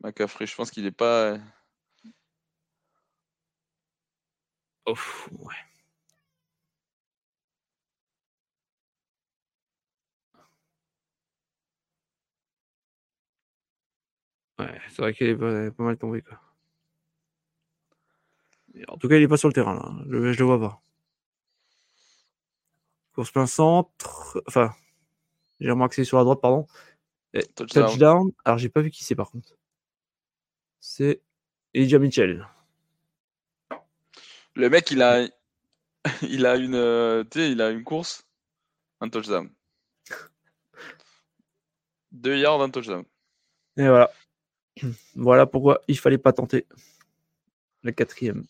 Je 0.04 0.56
pense 0.56 0.72
qu'il 0.72 0.84
n'est 0.84 0.92
pas. 0.92 1.38
Ouf, 4.86 5.30
ouais. 5.32 5.56
Ouais, 14.60 14.80
c'est 14.90 15.02
vrai 15.02 15.14
qu'il 15.14 15.28
est 15.28 15.36
pas, 15.36 15.84
mal 15.84 15.98
tombé. 15.98 16.22
Quoi. 16.22 16.40
En 18.88 18.98
tout 18.98 19.08
cas, 19.08 19.16
il 19.16 19.24
est 19.24 19.28
pas 19.28 19.38
sur 19.38 19.48
le 19.48 19.54
terrain. 19.54 19.76
Là. 19.76 20.04
Je, 20.10 20.18
le 20.18 20.44
vois 20.44 20.60
pas. 20.60 20.82
Course 23.14 23.32
plein 23.32 23.48
centre. 23.48 24.42
Enfin, 24.48 24.74
j'ai 25.60 25.72
remarqué 25.72 26.04
sur 26.04 26.18
la 26.18 26.24
droite, 26.24 26.42
pardon. 26.42 26.68
Touchdown. 27.56 28.32
Alors, 28.46 28.58
j'ai 28.58 28.70
pas 28.70 28.82
vu 28.82 28.92
qui 28.92 29.04
c'est 29.04 29.16
par 29.16 29.32
contre. 29.32 29.50
C'est 30.80 31.22
Elijah 31.74 32.00
Mitchell. 32.00 32.48
Le 34.56 34.70
mec, 34.70 34.92
il 34.92 35.02
a, 35.02 35.28
il 36.22 36.46
a 36.46 36.56
une, 36.56 36.76
euh, 36.76 37.24
il 37.36 37.62
a 37.62 37.70
une 37.70 37.84
course, 37.84 38.26
un 39.02 39.10
touchdown. 39.10 39.50
Deux 42.12 42.38
yards, 42.38 42.62
un 42.62 42.70
touchdown. 42.70 43.04
Et 43.78 43.88
voilà. 43.88 44.12
Voilà 45.16 45.46
pourquoi 45.46 45.82
il 45.88 45.98
fallait 45.98 46.18
pas 46.18 46.32
tenter 46.32 46.66
le 47.84 47.92
quatrième. 47.92 48.46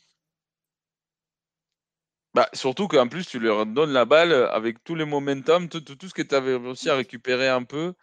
Bah, 2.36 2.50
surtout 2.54 2.88
qu'en 2.88 3.08
plus, 3.08 3.28
tu 3.28 3.40
leur 3.40 3.66
donnes 3.66 3.92
la 3.92 4.06
balle 4.06 4.34
avec 4.34 4.84
tous 4.84 4.96
les 4.96 5.06
momentum, 5.06 5.68
tout, 5.68 5.82
ce 5.82 6.14
que 6.14 6.22
tu 6.22 6.36
avais 6.36 6.56
réussi 6.56 6.90
à 6.90 6.96
récupérer 6.96 7.50
un 7.50 7.64
peu. 7.64 7.94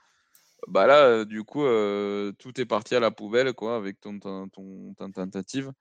Bah 0.68 0.86
là, 0.86 1.04
euh, 1.04 1.24
du 1.24 1.44
coup, 1.44 1.64
euh, 1.64 2.32
tout 2.38 2.60
est 2.60 2.64
parti 2.64 2.94
à 2.94 3.00
la 3.00 3.10
poubelle 3.10 3.52
quoi, 3.52 3.76
avec 3.76 4.00
ton, 4.00 4.18
ton, 4.18 4.48
ton, 4.48 4.94
tentative. 5.12 5.72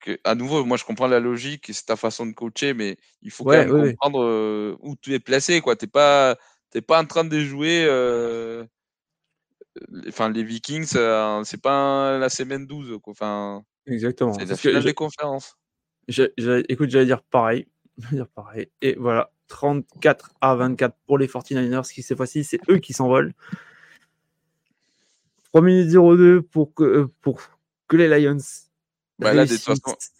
Que, 0.00 0.18
à 0.24 0.34
nouveau, 0.34 0.64
moi 0.64 0.76
je 0.76 0.84
comprends 0.84 1.08
la 1.08 1.20
logique, 1.20 1.70
c'est 1.72 1.86
ta 1.86 1.96
façon 1.96 2.26
de 2.26 2.32
coacher, 2.32 2.72
mais 2.72 2.96
il 3.22 3.30
faut 3.30 3.44
quand 3.44 3.50
même 3.50 3.90
comprendre 3.90 4.24
euh, 4.24 4.76
où 4.80 4.96
tu 4.96 5.14
es 5.14 5.20
placé. 5.20 5.60
Tu 5.60 5.68
n'es 5.68 5.88
pas, 5.88 6.36
pas 6.86 7.00
en 7.00 7.06
train 7.06 7.24
de 7.24 7.40
jouer 7.40 7.86
enfin 10.08 10.30
les 10.30 10.42
Vikings, 10.42 10.86
c'est 10.86 11.62
pas 11.62 12.18
la 12.18 12.28
semaine 12.28 12.66
12 12.66 12.98
quoi. 13.02 13.12
Enfin, 13.12 13.62
exactement. 13.86 14.34
C'est 14.34 14.46
la 14.46 14.56
finale 14.56 14.84
des 14.84 14.94
conférences. 14.94 15.56
écoute, 16.08 16.90
j'allais 16.90 17.06
dire 17.06 17.22
pareil, 17.22 17.68
dire 18.12 18.28
pareil. 18.28 18.68
Et 18.82 18.96
voilà, 18.98 19.30
34 19.48 20.30
à 20.40 20.54
24 20.54 20.96
pour 21.06 21.18
les 21.18 21.26
49ers 21.26 21.92
qui 21.92 22.02
cette 22.02 22.16
fois-ci, 22.16 22.44
c'est 22.44 22.60
eux 22.68 22.78
qui 22.78 22.92
s'envolent. 22.92 23.34
3 25.52 25.62
minutes 25.62 25.90
02 25.90 26.42
pour 26.42 26.74
que, 26.74 26.84
euh, 26.84 27.12
pour 27.20 27.40
que 27.88 27.96
les 27.96 28.08
Lions. 28.08 28.38
Bah 29.18 29.34
là, 29.34 29.44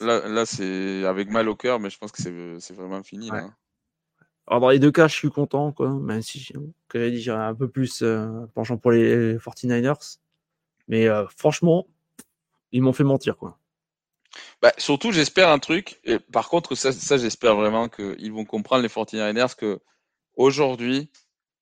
là, 0.00 0.28
là 0.28 0.46
c'est 0.46 1.04
avec 1.04 1.30
mal 1.30 1.48
au 1.48 1.54
cœur, 1.54 1.78
mais 1.78 1.90
je 1.90 1.98
pense 1.98 2.10
que 2.10 2.20
c'est 2.58 2.74
vraiment 2.74 3.02
fini. 3.02 3.28
Là. 3.30 3.44
Hein. 3.44 3.54
Alors, 4.48 4.60
dans 4.60 4.70
les 4.70 4.78
deux 4.78 4.90
cas, 4.90 5.08
je 5.08 5.14
suis 5.14 5.30
content, 5.30 5.72
quoi, 5.72 5.90
même 5.90 6.22
si 6.22 6.40
j'ai 6.40 7.10
dit 7.10 7.30
un 7.30 7.54
peu 7.54 7.68
plus 7.68 8.00
euh, 8.02 8.46
penchant 8.54 8.78
pour 8.78 8.92
les 8.92 9.36
49ers. 9.36 10.18
Mais 10.88 11.06
euh, 11.06 11.26
franchement, 11.36 11.86
ils 12.72 12.80
m'ont 12.80 12.94
fait 12.94 13.04
mentir. 13.04 13.36
Quoi. 13.36 13.58
Bah, 14.62 14.72
surtout, 14.78 15.12
j'espère 15.12 15.50
un 15.50 15.58
truc. 15.58 16.00
Et 16.04 16.18
par 16.18 16.48
contre, 16.48 16.74
ça, 16.74 16.92
ça 16.92 17.18
j'espère 17.18 17.56
vraiment 17.56 17.90
qu'ils 17.90 18.32
vont 18.32 18.46
comprendre, 18.46 18.82
les 18.82 18.88
49ers, 18.88 19.54
que 19.54 19.80
aujourd'hui, 20.34 21.10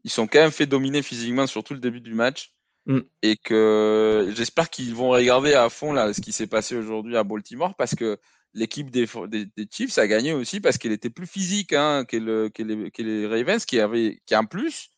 ils 0.04 0.10
sont 0.10 0.28
quand 0.28 0.38
même 0.38 0.52
fait 0.52 0.66
dominer 0.66 1.02
physiquement 1.02 1.48
sur 1.48 1.64
tout 1.64 1.74
le 1.74 1.80
début 1.80 2.00
du 2.00 2.14
match. 2.14 2.52
Mm. 2.86 3.00
Et 3.22 3.36
que 3.36 4.32
j'espère 4.34 4.70
qu'ils 4.70 4.94
vont 4.94 5.10
regarder 5.10 5.54
à 5.54 5.68
fond 5.68 5.92
là, 5.92 6.12
ce 6.12 6.20
qui 6.20 6.32
s'est 6.32 6.46
passé 6.46 6.76
aujourd'hui 6.76 7.16
à 7.16 7.24
Baltimore 7.24 7.74
parce 7.74 7.96
que 7.96 8.18
l'équipe 8.54 8.90
des, 8.90 9.06
des, 9.28 9.68
Chiefs 9.70 9.98
a 9.98 10.06
gagné 10.06 10.32
aussi 10.32 10.60
parce 10.60 10.78
qu'elle 10.78 10.92
était 10.92 11.10
plus 11.10 11.26
physique 11.26 11.72
hein, 11.72 12.04
que, 12.04 12.16
le, 12.16 12.48
que, 12.48 12.62
les, 12.62 12.90
que, 12.92 13.02
les, 13.02 13.26
Ravens 13.26 13.64
qui, 13.64 13.80
avaient, 13.80 14.20
qui 14.24 14.36
en 14.36 14.46
plus 14.46 14.90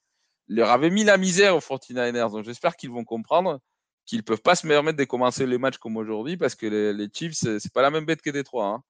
leur 0.49 0.71
avaient 0.71 0.91
mis 0.91 1.03
la 1.03 1.17
misère 1.17 1.57
aux 1.57 1.61
49ers. 1.61 2.31
Donc 2.31 2.45
j'espère 2.45 2.77
qu'ils 2.77 2.91
vont 2.91 3.05
comprendre 3.05 3.59
qu'ils 4.05 4.19
ne 4.19 4.23
peuvent 4.23 4.43
pas 4.43 4.55
se 4.55 4.67
permettre 4.67 4.99
de 4.99 5.05
commencer 5.05 5.47
les 5.47 5.59
matchs 5.59 5.79
comme 5.79 5.97
aujourd'hui 5.97 6.37
parce 6.37 6.55
que 6.55 6.67
les, 6.67 6.93
les 6.93 7.09
Chiefs, 7.13 7.35
c'est 7.35 7.73
pas 7.73 7.83
la 7.83 7.91
même 7.91 8.05
bête 8.05 8.23
que 8.23 8.31
Détroit. 8.31 8.83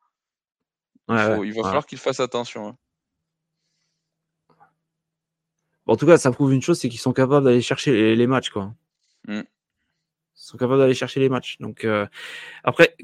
Hein. 1.08 1.42
il, 1.44 1.54
va 1.54 1.62
falloir 1.62 1.86
qu'ils 1.86 1.98
fassent 1.98 2.20
attention. 2.20 2.68
Hein. 2.68 2.76
en 5.86 5.96
tout 5.96 6.06
cas, 6.06 6.18
ça 6.18 6.30
prouve 6.30 6.52
une 6.52 6.62
chose, 6.62 6.78
c'est 6.78 6.88
qu'ils 6.88 7.00
sont 7.00 7.12
capables 7.12 7.44
d'aller 7.44 7.62
chercher 7.62 8.14
les, 8.14 8.26
matchs. 8.26 8.50
Quoi. 8.50 8.74
Mm. 9.28 9.40
Ils 9.40 9.44
sont 10.34 10.56
capables 10.56 10.78
d'aller 10.78 10.94
chercher 10.94 11.20
les 11.20 11.28
matchs. 11.28 11.58
Donc 11.60 11.84
euh, 11.84 12.06
après, 12.64 12.96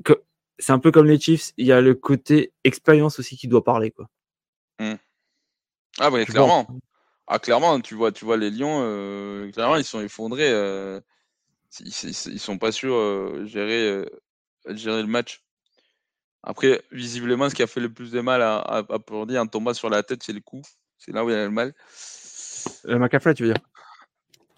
c'est 0.58 0.72
un 0.72 0.78
peu 0.78 0.90
comme 0.90 1.06
les 1.06 1.20
Chiefs, 1.20 1.52
il 1.56 1.66
y 1.66 1.72
a 1.72 1.80
le 1.80 1.94
côté 1.94 2.52
expérience 2.64 3.18
aussi 3.18 3.36
qui 3.36 3.46
doit 3.46 3.62
parler. 3.62 3.90
Quoi. 3.90 4.08
Mmh. 4.80 4.94
Ah, 5.98 6.10
bah, 6.10 6.24
clairement. 6.24 6.66
Ah, 7.26 7.38
clairement, 7.38 7.80
tu 7.80 7.94
vois, 7.94 8.12
tu 8.12 8.24
vois 8.24 8.36
les 8.36 8.50
Lions, 8.50 8.80
euh, 8.82 9.50
clairement, 9.52 9.76
ils 9.76 9.84
sont 9.84 10.00
effondrés. 10.00 10.50
Euh, 10.50 11.00
ils, 11.80 11.88
ils, 11.88 12.38
sont 12.38 12.58
pas 12.58 12.70
sûrs 12.70 13.46
gérer, 13.46 14.04
gérer 14.68 15.02
le 15.02 15.08
match. 15.08 15.42
Après, 16.42 16.82
visiblement, 16.92 17.48
ce 17.48 17.54
qui 17.54 17.62
a 17.62 17.66
fait 17.66 17.80
le 17.80 17.92
plus 17.92 18.12
de 18.12 18.20
mal 18.20 18.42
à, 18.42 18.58
à, 18.58 18.78
à 18.78 18.98
Purdy 18.98 19.38
en 19.38 19.46
tombant 19.46 19.72
sur 19.72 19.88
la 19.88 20.02
tête, 20.02 20.22
c'est 20.22 20.34
le 20.34 20.40
coup. 20.40 20.62
C'est 20.98 21.12
là 21.12 21.24
où 21.24 21.30
il 21.30 21.36
a 21.36 21.44
le 21.44 21.50
mal. 21.50 21.74
Le 22.84 22.98
Macafrey, 22.98 23.34
tu 23.34 23.44
veux 23.44 23.52
dire? 23.54 23.62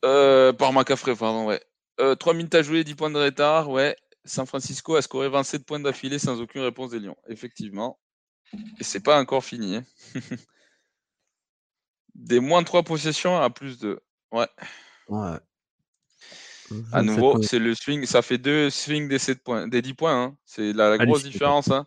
Euh, 0.04 0.52
Par 0.52 0.72
Macafrey, 0.72 1.14
pardon, 1.16 1.46
ouais. 1.46 1.60
3 2.18 2.34
minutes 2.34 2.54
à 2.54 2.62
jouer, 2.62 2.84
10 2.84 2.94
points 2.94 3.10
de 3.10 3.18
retard, 3.18 3.70
ouais. 3.70 3.96
San 4.24 4.46
Francisco 4.46 4.96
a 4.96 5.02
scoré 5.02 5.28
27 5.28 5.64
points 5.64 5.80
d'affilée 5.80 6.18
sans 6.18 6.40
aucune 6.40 6.62
réponse 6.62 6.90
des 6.90 6.98
Lions. 6.98 7.16
Effectivement. 7.28 7.98
Et 8.78 8.84
c'est 8.84 9.00
pas 9.00 9.18
encore 9.18 9.44
fini. 9.44 9.76
Hein. 9.76 9.84
des 12.14 12.40
moins 12.40 12.62
de 12.62 12.66
3 12.66 12.82
possessions 12.82 13.40
à 13.40 13.50
plus 13.50 13.78
de. 13.78 14.00
Ouais. 14.32 14.48
Ouais. 15.08 15.38
À 16.92 17.02
nouveau, 17.02 17.40
c'est 17.42 17.60
le 17.60 17.74
swing, 17.74 18.06
ça 18.06 18.22
fait 18.22 18.38
deux 18.38 18.70
swings 18.70 19.08
des, 19.08 19.18
7 19.18 19.42
points, 19.42 19.68
des 19.68 19.82
10 19.82 19.94
points. 19.94 20.22
Hein. 20.22 20.36
C'est 20.44 20.72
la, 20.72 20.98
grosse 20.98 21.22
différence. 21.22 21.70
Hein. 21.70 21.86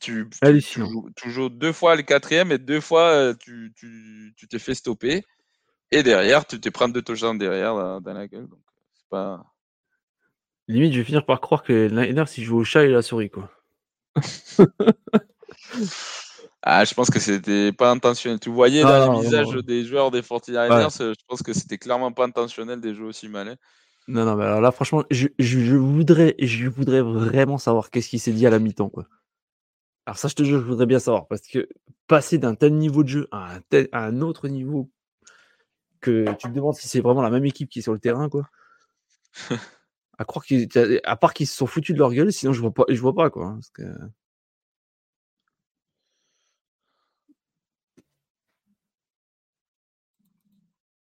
Tu, 0.00 0.28
joues, 0.76 1.10
toujours 1.14 1.50
deux 1.50 1.72
fois 1.72 1.94
le 1.94 2.02
quatrième 2.02 2.50
et 2.52 2.58
deux 2.58 2.80
fois 2.80 3.10
euh, 3.10 3.34
tu, 3.34 3.72
t'es 4.48 4.58
fait 4.58 4.74
stopper. 4.74 5.24
Et 5.92 6.02
derrière, 6.02 6.46
tu 6.46 6.60
te 6.60 6.68
prends 6.68 6.88
deux 6.88 7.02
touchdowns 7.02 7.38
derrière 7.38 7.74
dans, 8.00 8.12
la 8.12 8.28
gueule. 8.28 8.46
Donc, 8.46 8.60
c'est 8.94 9.08
pas. 9.08 9.44
Limite, 10.68 10.92
je 10.92 10.98
vais 10.98 11.04
finir 11.04 11.26
par 11.26 11.40
croire 11.40 11.62
que 11.62 11.88
Niners, 11.88 12.28
s'il 12.28 12.44
joue 12.44 12.58
au 12.58 12.64
chat 12.64 12.84
et 12.84 12.88
la 12.88 13.02
souris, 13.02 13.30
quoi. 13.30 13.50
ah, 16.62 16.84
je 16.84 16.94
pense 16.94 17.10
que 17.10 17.18
c'était 17.18 17.72
pas 17.72 17.90
intentionnel. 17.90 18.38
Tu 18.38 18.50
voyais 18.50 18.82
ah, 18.84 19.06
dans 19.06 19.14
le 19.14 19.20
visage 19.20 19.48
des 19.64 19.84
joueurs 19.84 20.12
des 20.12 20.22
49ers, 20.22 21.14
je 21.14 21.24
pense 21.26 21.42
que 21.42 21.52
c'était 21.52 21.78
clairement 21.78 22.12
pas 22.12 22.24
intentionnel 22.24 22.80
de 22.80 22.94
jouer 22.94 23.06
aussi 23.06 23.28
mal. 23.28 23.48
Hein. 23.48 23.56
Non, 24.06 24.24
non, 24.24 24.36
mais 24.36 24.44
alors 24.44 24.60
là, 24.60 24.70
franchement, 24.72 25.04
je, 25.10 25.28
je, 25.38 25.76
voudrais, 25.76 26.34
je 26.38 26.68
voudrais 26.68 27.02
vraiment 27.02 27.58
savoir 27.58 27.90
qu'est-ce 27.90 28.08
qui 28.08 28.18
s'est 28.18 28.32
dit 28.32 28.46
à 28.46 28.50
la 28.50 28.58
mi-temps, 28.58 28.88
quoi. 28.88 29.06
Alors 30.06 30.18
ça, 30.18 30.28
je 30.28 30.34
te 30.34 30.42
jure, 30.42 30.60
je 30.60 30.64
voudrais 30.64 30.86
bien 30.86 30.98
savoir, 30.98 31.28
parce 31.28 31.42
que 31.42 31.68
passer 32.08 32.38
d'un 32.38 32.54
tel 32.54 32.74
niveau 32.74 33.04
de 33.04 33.08
jeu 33.08 33.28
à 33.30 33.54
un, 33.54 33.60
tel, 33.68 33.88
à 33.92 34.04
un 34.04 34.20
autre 34.20 34.48
niveau 34.48 34.90
que 36.00 36.24
tu 36.38 36.48
te 36.48 36.52
demandes 36.52 36.74
si 36.74 36.88
c'est 36.88 37.00
vraiment 37.00 37.22
la 37.22 37.30
même 37.30 37.44
équipe 37.46 37.68
qui 37.70 37.80
est 37.80 37.82
sur 37.82 37.92
le 37.92 37.98
terrain, 38.00 38.28
quoi. 38.28 38.48
à 40.18 40.24
croire 40.24 40.44
qu'ils, 40.44 40.68
à 41.04 41.16
part 41.16 41.34
qu'ils 41.34 41.46
se 41.48 41.56
sont 41.56 41.66
foutus 41.66 41.94
de 41.94 41.98
leur 42.00 42.12
gueule, 42.12 42.32
sinon 42.32 42.52
je 42.52 42.60
vois 42.60 42.72
pas, 42.74 42.84
je 42.88 43.00
vois 43.00 43.14
pas, 43.14 43.30
quoi. 43.30 43.54
Parce 43.54 43.70
que... 43.70 43.82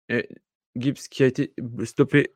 Et 0.09 0.27
Gibbs 0.75 1.07
qui 1.09 1.23
a 1.23 1.27
été 1.27 1.53
stoppé 1.83 2.35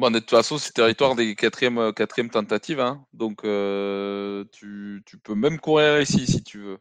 Bon, 0.00 0.10
de 0.10 0.18
toute 0.18 0.30
façon, 0.30 0.56
c'est 0.56 0.72
territoire 0.72 1.14
des 1.14 1.34
quatrièmes, 1.34 1.78
euh, 1.78 1.92
quatrième 1.92 2.30
tentatives. 2.30 2.80
Hein. 2.80 3.04
Donc, 3.12 3.44
euh, 3.44 4.44
tu, 4.52 5.02
peux 5.22 5.34
même 5.34 5.60
courir 5.60 6.00
ici 6.00 6.26
si 6.26 6.42
tu 6.42 6.58
veux. 6.58 6.78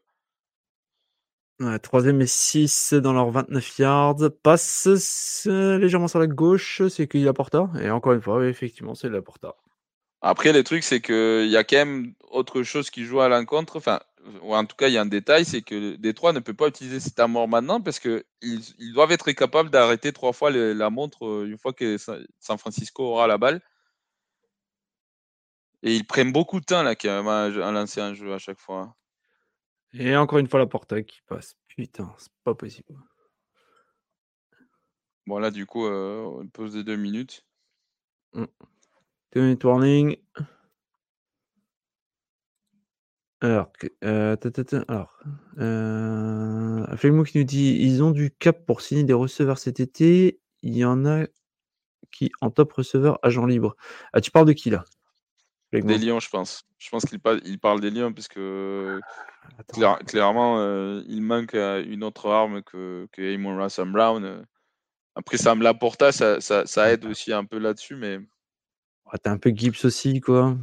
Troisième 1.83 2.21
et 2.21 2.27
6 2.27 2.93
dans 2.93 3.13
leurs 3.13 3.31
29 3.31 3.79
yards. 3.79 4.15
Passe 4.43 4.87
légèrement 5.45 6.07
sur 6.07 6.19
la 6.19 6.27
gauche, 6.27 6.81
c'est 6.89 7.07
qu'il 7.07 7.27
apporta. 7.27 7.69
Et 7.81 7.89
encore 7.89 8.13
une 8.13 8.21
fois, 8.21 8.45
effectivement, 8.47 8.95
c'est 8.95 9.09
l'apporta. 9.09 9.55
Après, 10.21 10.51
le 10.53 10.63
truc, 10.63 10.83
c'est 10.83 11.01
qu'il 11.01 11.49
y 11.49 11.57
a 11.57 11.63
quand 11.63 11.77
même 11.77 12.13
autre 12.31 12.63
chose 12.63 12.89
qui 12.89 13.05
joue 13.05 13.21
à 13.21 13.29
l'encontre. 13.29 13.77
Enfin, 13.77 13.99
en 14.43 14.65
tout 14.65 14.75
cas, 14.75 14.87
il 14.87 14.93
y 14.93 14.97
a 14.97 15.01
un 15.01 15.05
détail, 15.05 15.45
c'est 15.45 15.61
que 15.61 15.95
Détroit 15.95 16.33
ne 16.33 16.39
peut 16.39 16.53
pas 16.53 16.67
utiliser 16.67 16.99
cet 16.99 17.19
amour 17.19 17.47
maintenant 17.47 17.81
parce 17.81 17.99
qu'ils 17.99 18.23
ils 18.41 18.93
doivent 18.93 19.11
être 19.11 19.31
capables 19.31 19.69
d'arrêter 19.69 20.11
trois 20.11 20.33
fois 20.33 20.51
la 20.51 20.89
montre 20.89 21.25
euh, 21.25 21.47
une 21.47 21.57
fois 21.57 21.73
que 21.73 21.97
San 21.97 22.57
Francisco 22.57 23.03
aura 23.03 23.27
la 23.27 23.37
balle. 23.37 23.61
Et 25.83 25.95
ils 25.95 26.05
prennent 26.05 26.33
beaucoup 26.33 26.59
de 26.59 26.65
temps 26.65 26.83
là, 26.83 26.91
à, 26.91 27.71
lancer 27.71 28.01
un 28.01 28.13
jeu 28.13 28.33
à 28.33 28.37
chaque 28.39 28.59
fois. 28.59 28.95
Et 29.93 30.15
encore 30.15 30.39
une 30.39 30.47
fois, 30.47 30.59
la 30.59 30.67
porte 30.67 31.01
qui 31.03 31.21
passe. 31.27 31.55
Putain, 31.67 32.13
c'est 32.17 32.31
pas 32.43 32.53
possible. 32.53 32.95
Bon, 35.25 35.39
là, 35.39 35.51
du 35.51 35.65
coup, 35.65 35.85
euh, 35.85 36.41
une 36.41 36.49
pause 36.49 36.73
de 36.73 36.81
deux 36.81 36.95
minutes. 36.95 37.45
Mm. 38.33 38.45
Deux 39.33 39.41
minutes 39.41 39.63
warning. 39.63 40.17
Alors, 43.41 43.71
euh, 44.03 44.35
alors 44.89 45.19
euh, 45.59 47.23
qui 47.23 47.37
nous 47.37 47.43
dit 47.45 47.77
ils 47.79 48.03
ont 48.03 48.11
du 48.11 48.31
cap 48.31 48.65
pour 48.65 48.81
signer 48.81 49.05
des 49.05 49.13
receveurs 49.13 49.59
cet 49.59 49.79
été. 49.79 50.41
Il 50.61 50.75
y 50.75 50.83
en 50.83 51.05
a 51.05 51.25
qui 52.11 52.31
en 52.41 52.51
top 52.51 52.73
receveur 52.73 53.17
agent 53.23 53.45
libre. 53.45 53.75
Ah, 54.13 54.21
tu 54.21 54.31
parles 54.31 54.47
de 54.47 54.53
qui 54.53 54.69
là? 54.69 54.83
Des 55.71 55.97
Lions, 55.97 56.19
je 56.19 56.29
pense. 56.29 56.63
Je 56.77 56.89
pense 56.89 57.05
qu'il 57.05 57.19
parle, 57.19 57.41
il 57.45 57.59
parle 57.59 57.79
des 57.79 57.91
Lions 57.91 58.13
parce 58.13 58.27
que 58.27 58.99
clairement, 60.07 60.59
euh, 60.59 61.03
il 61.07 61.21
manque 61.21 61.53
une 61.53 62.03
autre 62.03 62.29
arme 62.29 62.63
que, 62.63 63.07
que 63.11 63.35
Amon 63.35 63.61
Russell 63.61 63.91
Brown. 63.91 64.45
Après, 65.15 65.37
ça 65.37 65.55
me 65.55 65.63
l'apporta, 65.63 66.11
ça, 66.11 66.39
ça, 66.39 66.65
ça 66.65 66.91
aide 66.91 67.05
aussi 67.05 67.33
un 67.33 67.45
peu 67.45 67.57
là-dessus, 67.57 67.95
mais. 67.95 68.19
t'as 69.21 69.31
un 69.31 69.37
peu 69.37 69.51
Gibbs 69.53 69.83
aussi, 69.83 70.21
quoi. 70.21 70.55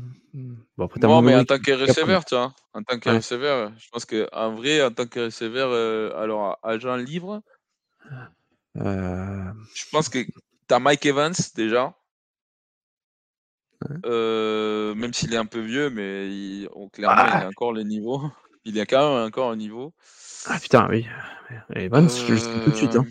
Bon, 0.77 0.89
non, 1.01 1.23
mais 1.23 1.35
en 1.35 1.45
tant 1.45 1.59
que 1.59 1.73
receveur, 1.73 2.25
tu 2.25 2.35
vois, 2.35 2.55
en 2.75 2.83
tant 2.83 2.99
que 2.99 3.09
receveur, 3.09 3.73
je 3.79 3.89
pense 3.91 4.05
qu'en 4.05 4.55
vrai, 4.55 4.85
en 4.85 4.91
tant 4.91 5.07
que 5.07 5.21
receveur, 5.21 5.71
euh, 5.71 6.15
alors 6.17 6.59
agent 6.63 6.97
libre, 6.97 7.43
euh... 8.77 9.53
je 9.75 9.85
pense 9.91 10.11
que 10.11 10.19
tu 10.19 10.75
as 10.75 10.79
Mike 10.79 11.07
Evans 11.07 11.35
déjà. 11.55 11.95
Euh, 14.05 14.95
même 14.95 15.13
s'il 15.13 15.33
est 15.35 15.39
un 15.39 15.47
peu 15.47 15.61
vieux, 15.61 15.91
mais 15.91 16.29
il, 16.29 16.69
clairement, 16.93 17.25
il 17.27 17.45
a 17.45 17.49
encore 17.49 17.73
le 17.73 17.83
niveau. 17.83 18.23
Il 18.69 18.81
a 18.81 18.85
quand 18.85 19.15
même 19.15 19.29
encore 19.29 19.53
un 19.53 19.57
niveau. 19.57 19.93
Ah 20.47 20.59
putain, 20.59 20.89
oui. 20.91 21.07
Evans, 21.77 22.09
je 22.09 22.33
le 22.33 22.37
sais 22.37 22.51
tout 22.65 22.71
de 22.73 22.75
suite. 22.75 22.97
Hein. 22.97 23.05
Euh, 23.07 23.11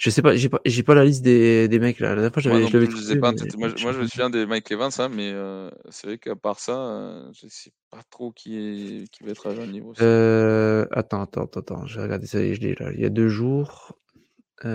je 0.00 0.08
sais 0.08 0.22
pas, 0.22 0.34
j'ai 0.34 0.48
pas, 0.48 0.60
j'ai 0.64 0.82
pas 0.82 0.94
la 0.94 1.04
liste 1.04 1.22
des, 1.22 1.68
des 1.68 1.78
mecs 1.78 2.00
là. 2.00 2.08
La 2.08 2.14
dernière 2.14 2.32
fois, 2.32 2.40
j'avais, 2.40 2.60
moi, 2.60 2.70
je, 2.70 3.18
moi, 3.18 3.68
moi, 3.82 3.92
je 3.92 4.00
me 4.00 4.06
souviens 4.06 4.30
des 4.30 4.46
Mike 4.46 4.70
Evans, 4.72 4.90
hein, 4.96 5.10
mais 5.10 5.30
euh, 5.30 5.68
c'est 5.90 6.06
vrai 6.06 6.16
qu'à 6.16 6.34
part 6.34 6.58
ça, 6.58 6.72
euh, 6.72 7.30
je 7.34 7.46
sais 7.48 7.70
pas 7.90 8.00
trop 8.08 8.32
qui 8.32 8.56
est, 8.56 9.10
qui 9.10 9.24
va 9.24 9.32
être 9.32 9.46
à 9.46 9.50
un 9.50 9.66
niveau. 9.66 9.92
Euh, 10.00 10.86
attends, 10.90 11.20
attends, 11.20 11.42
attends, 11.42 11.60
attends, 11.60 11.86
j'ai 11.86 12.00
regardé 12.00 12.26
ça, 12.26 12.38
je 12.38 12.60
l'ai 12.60 12.74
là. 12.76 12.92
Il 12.94 13.00
y 13.00 13.04
a 13.04 13.10
deux 13.10 13.28
jours, 13.28 13.94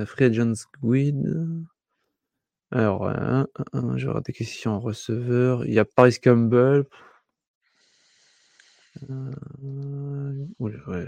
Fred 0.06 0.32
Jones 0.32 0.56
Guid. 0.84 1.66
Alors, 2.76 3.08
euh, 3.08 3.45
je 3.95 4.10
vais 4.10 4.22
des 4.26 4.34
questions 4.34 4.72
en 4.72 4.80
receveur. 4.82 5.66
Il 5.66 5.74
y 5.74 5.80
a 5.80 5.86
Paris 5.86 6.18
Campbell. 6.22 6.84
Euh, 9.10 9.32
ouais, 10.60 10.76
ouais, 10.86 11.06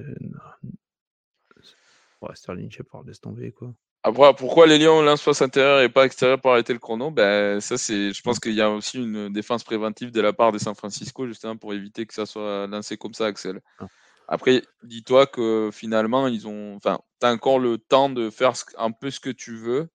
ouais, 2.22 2.36
Sterling 2.36 2.72
Shepard, 2.72 3.04
laisse 3.04 3.20
tomber 3.20 3.52
quoi. 3.52 3.74
Après, 4.04 4.34
pourquoi 4.34 4.66
les 4.66 4.78
Lions 4.78 5.02
lancent 5.02 5.24
face 5.24 5.42
intérieur 5.42 5.82
et 5.82 5.90
pas 5.90 6.06
extérieur 6.06 6.40
pour 6.40 6.52
arrêter 6.52 6.72
le 6.72 6.80
chrono? 6.80 7.12
Ben, 7.12 7.60
ça, 7.60 7.78
c'est, 7.78 8.14
Je 8.14 8.22
pense 8.22 8.40
qu'il 8.40 8.54
y 8.54 8.62
a 8.62 8.70
aussi 8.70 9.00
une 9.00 9.28
défense 9.28 9.66
préventive 9.66 10.12
de 10.12 10.22
la 10.22 10.32
part 10.32 10.54
des 10.54 10.60
San 10.60 10.74
Francisco, 10.74 11.28
justement, 11.28 11.58
pour 11.58 11.74
éviter 11.74 12.06
que 12.06 12.14
ça 12.14 12.26
soit 12.26 12.68
lancé 12.68 12.96
comme 12.96 13.14
ça, 13.14 13.26
Axel. 13.26 13.60
Ah. 13.80 13.88
Après, 14.30 14.62
dis-toi 14.84 15.28
que 15.28 15.70
finalement, 15.74 16.28
ils 16.28 16.48
ont. 16.48 16.78
Enfin, 16.78 17.00
tu 17.20 17.28
as 17.28 17.32
encore 17.32 17.60
le 17.60 17.78
temps 17.78 18.10
de 18.10 18.30
faire 18.30 18.54
un 18.78 18.92
peu 18.92 19.12
ce 19.12 19.20
que 19.20 19.32
tu 19.32 19.58
veux. 19.58 19.90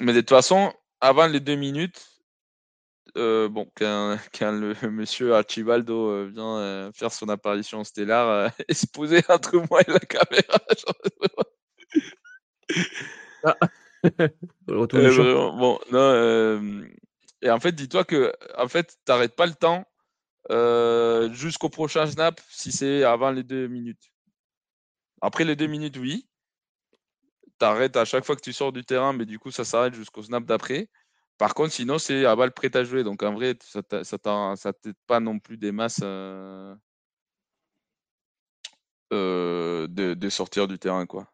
Mais 0.00 0.12
de 0.12 0.20
toute 0.20 0.30
façon, 0.30 0.72
avant 1.00 1.26
les 1.26 1.40
deux 1.40 1.56
minutes, 1.56 2.06
euh, 3.16 3.48
bon, 3.48 3.70
quand, 3.76 4.18
le 4.40 4.74
monsieur 4.90 5.34
Archibaldo 5.34 6.10
euh, 6.10 6.30
vient 6.32 6.58
euh, 6.58 6.92
faire 6.92 7.12
son 7.12 7.28
apparition 7.28 7.84
stellaire 7.84 8.52
et 8.68 8.74
se 8.74 8.86
poser 8.86 9.22
entre 9.28 9.56
moi 9.70 9.80
et 9.82 9.90
la 9.90 10.00
caméra, 10.00 10.58
ah. 13.44 13.56
Euh, 14.94 15.50
bon, 15.52 15.78
non, 15.90 15.98
euh, 15.98 16.84
et 17.42 17.50
en 17.50 17.58
fait, 17.60 17.72
dis-toi 17.72 18.04
que 18.04 18.32
en 18.56 18.68
fait, 18.68 18.98
t'arrêtes 19.04 19.34
pas 19.34 19.46
le 19.46 19.54
temps 19.54 19.84
euh, 20.50 21.32
jusqu'au 21.32 21.68
prochain 21.68 22.06
snap 22.06 22.40
si 22.48 22.72
c'est 22.72 23.02
avant 23.04 23.30
les 23.30 23.42
deux 23.42 23.66
minutes. 23.68 24.12
Après 25.20 25.44
les 25.44 25.56
deux 25.56 25.66
minutes, 25.66 25.96
oui. 25.96 26.28
T'arrêtes 27.58 27.96
à 27.96 28.04
chaque 28.04 28.24
fois 28.24 28.36
que 28.36 28.42
tu 28.42 28.52
sors 28.52 28.72
du 28.72 28.84
terrain, 28.84 29.12
mais 29.12 29.24
du 29.26 29.38
coup, 29.38 29.50
ça 29.50 29.64
s'arrête 29.64 29.94
jusqu'au 29.94 30.22
snap 30.22 30.44
d'après. 30.44 30.88
Par 31.38 31.54
contre, 31.54 31.72
sinon, 31.72 31.98
c'est 31.98 32.24
à 32.26 32.36
balle 32.36 32.52
prête 32.52 32.76
à 32.76 32.84
jouer. 32.84 33.04
Donc, 33.04 33.22
en 33.22 33.34
vrai, 33.34 33.56
ça 33.60 33.82
ça 34.04 34.72
t'aide 34.72 34.94
pas 35.06 35.20
non 35.20 35.38
plus 35.38 35.56
des 35.58 35.72
masses 35.72 36.00
de, 36.00 36.76
de, 40.14 40.28
sortir 40.28 40.68
du 40.68 40.78
terrain, 40.78 41.06
quoi. 41.06 41.28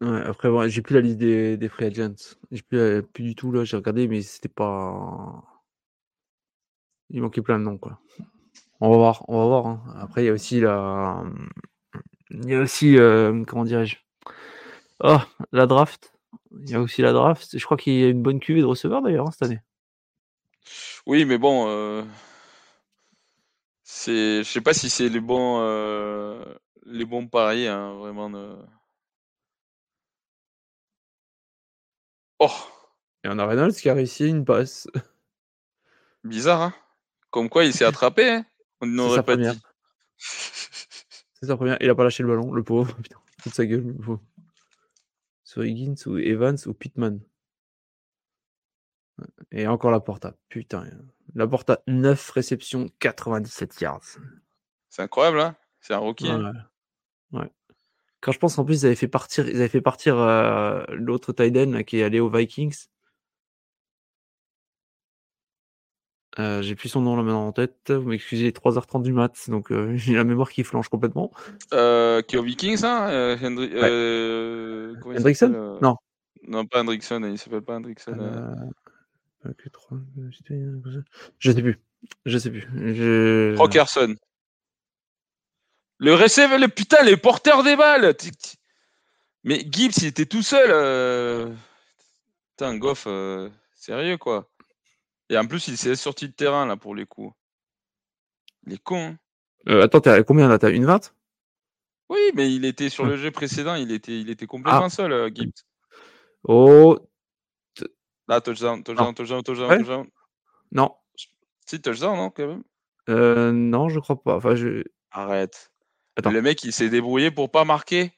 après, 0.00 0.68
j'ai 0.68 0.82
plus 0.82 0.94
la 0.94 1.00
liste 1.00 1.18
des, 1.18 1.56
des 1.56 1.68
free 1.68 1.86
agents. 1.86 2.36
J'ai 2.50 2.62
plus, 2.62 2.78
euh, 2.78 3.02
plus 3.02 3.24
du 3.24 3.34
tout 3.34 3.52
là. 3.52 3.64
J'ai 3.64 3.76
regardé, 3.76 4.08
mais 4.08 4.22
c'était 4.22 4.48
pas. 4.48 5.44
Il 7.10 7.22
manquait 7.22 7.42
plein 7.42 7.58
de 7.58 7.64
noms, 7.64 7.78
quoi. 7.78 8.00
On 8.80 8.90
va 8.90 8.96
voir, 8.96 9.24
on 9.28 9.38
va 9.38 9.46
voir. 9.46 9.66
Hein. 9.66 9.82
Après, 9.96 10.24
il 10.24 10.26
y 10.26 10.30
a 10.30 10.32
aussi 10.32 10.60
la. 10.60 11.24
Il 12.34 12.48
y 12.48 12.54
a 12.54 12.60
aussi, 12.60 12.96
euh, 12.96 13.44
comment 13.44 13.64
dirais-je 13.64 13.96
Oh, 15.00 15.18
la 15.52 15.66
draft. 15.66 16.12
Il 16.62 16.70
y 16.70 16.74
a 16.74 16.80
aussi 16.80 17.02
la 17.02 17.12
draft. 17.12 17.58
Je 17.58 17.64
crois 17.64 17.76
qu'il 17.76 17.92
y 17.92 18.04
a 18.04 18.08
une 18.08 18.22
bonne 18.22 18.40
cuvée 18.40 18.60
de 18.60 18.66
receveurs 18.66 19.02
d'ailleurs 19.02 19.26
hein, 19.28 19.30
cette 19.32 19.42
année. 19.42 19.60
Oui, 21.06 21.24
mais 21.24 21.36
bon, 21.36 21.66
euh... 21.68 22.04
c'est, 23.82 24.44
je 24.44 24.48
sais 24.48 24.60
pas 24.60 24.72
si 24.72 24.88
c'est 24.88 25.08
les 25.08 25.20
bons, 25.20 25.60
euh... 25.60 26.42
les 26.86 27.04
bons 27.04 27.26
paris, 27.26 27.66
hein, 27.66 27.94
vraiment. 27.94 28.30
De... 28.30 28.56
Oh 32.38 32.50
Et 33.24 33.28
on 33.28 33.38
a 33.38 33.46
Reynolds 33.46 33.74
qui 33.74 33.90
a 33.90 33.94
réussi 33.94 34.28
une 34.28 34.44
passe. 34.44 34.88
Bizarre, 36.24 36.62
hein 36.62 36.74
Comme 37.30 37.50
quoi 37.50 37.64
il 37.64 37.74
s'est 37.74 37.84
attrapé, 37.84 38.30
hein 38.30 38.46
On 38.80 38.86
n'aurait 38.86 39.22
pas 39.22 39.36
dit. 39.36 39.48
C'est 41.42 41.48
sa 41.48 41.56
première. 41.56 41.76
Il 41.80 41.90
a 41.90 41.94
pas 41.94 42.04
lâché 42.04 42.22
le 42.22 42.28
ballon, 42.28 42.52
le 42.52 42.62
pauvre. 42.62 42.96
Toute 43.42 43.52
sa 43.52 43.66
gueule. 43.66 43.96
Sur 45.42 45.64
Higgins 45.64 45.96
ou 46.06 46.16
Evans 46.16 46.56
ou 46.66 46.72
Pittman. 46.72 47.20
Et 49.50 49.66
encore 49.66 49.90
la 49.90 49.98
porta. 49.98 50.34
Putain. 50.48 50.86
La 51.34 51.48
porta 51.48 51.82
9 51.88 52.30
réceptions, 52.30 52.88
97 53.00 53.80
yards. 53.80 54.18
C'est 54.88 55.02
incroyable, 55.02 55.40
hein 55.40 55.56
C'est 55.80 55.94
un 55.94 55.98
rookie. 55.98 56.30
Hein. 56.30 56.52
Ouais. 57.32 57.50
Quand 58.20 58.30
je 58.30 58.38
pense 58.38 58.56
en 58.58 58.64
plus, 58.64 58.82
ils 58.82 58.86
avaient 58.86 58.94
fait 58.94 59.08
partir, 59.08 59.48
ils 59.48 59.56
avaient 59.56 59.68
fait 59.68 59.80
partir 59.80 60.16
euh, 60.18 60.84
l'autre 60.90 61.32
Tiden 61.32 61.82
qui 61.82 61.98
est 61.98 62.04
allé 62.04 62.20
aux 62.20 62.30
Vikings. 62.30 62.86
Euh, 66.38 66.62
j'ai 66.62 66.74
plus 66.74 66.88
son 66.88 67.02
nom 67.02 67.16
là 67.16 67.22
maintenant 67.22 67.46
en 67.46 67.52
tête. 67.52 67.90
Vous 67.90 68.08
m'excusez, 68.08 68.50
3h30 68.50 69.02
du 69.02 69.12
mat, 69.12 69.34
donc 69.48 69.70
euh, 69.70 69.92
j'ai 69.96 70.14
la 70.14 70.24
mémoire 70.24 70.50
qui 70.50 70.64
flanche 70.64 70.88
complètement. 70.88 71.30
Euh, 71.72 72.22
qui 72.22 72.36
est 72.36 72.38
aux 72.38 72.42
Vikings, 72.42 72.84
hein 72.84 73.36
Hendri 73.42 73.68
ouais. 73.74 75.16
Hendrickson? 75.18 75.78
Non. 75.80 75.96
Non, 76.48 76.66
pas 76.66 76.80
Hendrickson, 76.80 77.22
il 77.24 77.38
s'appelle 77.38 77.62
pas 77.62 77.76
Hendrickson. 77.76 78.16
Je 81.38 81.52
sais 81.52 81.62
plus. 81.62 81.78
Je 82.26 82.38
sais 82.38 82.50
plus. 82.50 82.66
Je... 82.74 83.56
Rockerson. 83.56 84.16
Le 85.98 86.14
receiver, 86.14 86.58
le 86.58 86.66
putain, 86.66 87.02
les 87.04 87.16
porteurs 87.16 87.62
des 87.62 87.76
balles. 87.76 88.16
Mais 89.44 89.64
Gibbs, 89.70 89.98
il 89.98 90.06
était 90.06 90.26
tout 90.26 90.42
seul. 90.42 91.54
Putain, 92.50 92.76
Goff, 92.76 93.06
sérieux 93.74 94.16
quoi. 94.16 94.48
Et 95.32 95.38
en 95.38 95.46
plus, 95.46 95.66
il 95.68 95.78
s'est 95.78 95.96
sorti 95.96 96.28
de 96.28 96.34
terrain 96.34 96.66
là 96.66 96.76
pour 96.76 96.94
les 96.94 97.06
coups. 97.06 97.34
Il 98.66 98.74
est 98.74 98.82
con. 98.82 98.98
Hein. 98.98 99.18
Euh, 99.68 99.82
attends, 99.82 100.00
t'as 100.00 100.22
combien 100.24 100.46
là? 100.46 100.58
T'as 100.58 100.70
une 100.70 100.84
20 100.84 101.14
Oui, 102.10 102.18
mais 102.34 102.52
il 102.52 102.66
était 102.66 102.90
sur 102.90 103.06
le 103.06 103.16
jeu 103.16 103.30
précédent, 103.30 103.74
il 103.74 103.92
était, 103.92 104.20
il 104.20 104.28
était 104.28 104.46
complètement 104.46 104.84
ah. 104.84 104.90
seul, 104.90 105.10
euh, 105.10 105.30
Gibbs. 105.34 105.64
Oh. 106.44 106.98
Là, 108.28 108.42
touchdown, 108.42 108.82
touchdown, 108.84 109.14
touchdown, 109.14 109.42
touchdown, 109.42 109.78
touchdown. 109.78 110.06
Non. 110.70 110.94
Si, 111.64 111.80
touchdown, 111.80 112.14
non, 112.14 112.28
quand 112.28 112.48
même 112.48 112.62
euh, 113.08 113.52
Non, 113.52 113.88
je 113.88 114.00
crois 114.00 114.22
pas. 114.22 114.36
Enfin, 114.36 114.54
je... 114.54 114.84
Arrête. 115.12 115.72
Attends. 116.16 116.30
Le 116.30 116.42
mec, 116.42 116.62
il 116.62 116.74
s'est 116.74 116.90
débrouillé 116.90 117.30
pour 117.30 117.50
pas 117.50 117.64
marquer. 117.64 118.12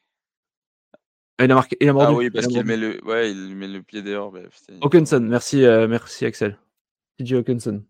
Il 1.39 1.51
a 1.51 1.55
marqué, 1.55 1.77
il 1.81 1.89
a 1.89 1.93
mordu. 1.93 2.13
Ah 2.13 2.17
oui, 2.17 2.31
parce 2.31 2.49
qu'il 2.49 2.65
met 2.65 2.77
le, 2.77 3.05
ouais, 3.05 3.31
il 3.31 3.55
met 3.55 3.69
le 3.69 3.83
pied 3.83 4.03
dehors. 4.03 4.33
Bah, 4.33 4.41
Hawkinson, 4.83 5.21
merci, 5.21 5.65
euh, 5.65 5.87
merci 5.87 6.27
Axel. 6.27 6.59
TJ 7.19 7.35
Hawkinson. 7.35 7.85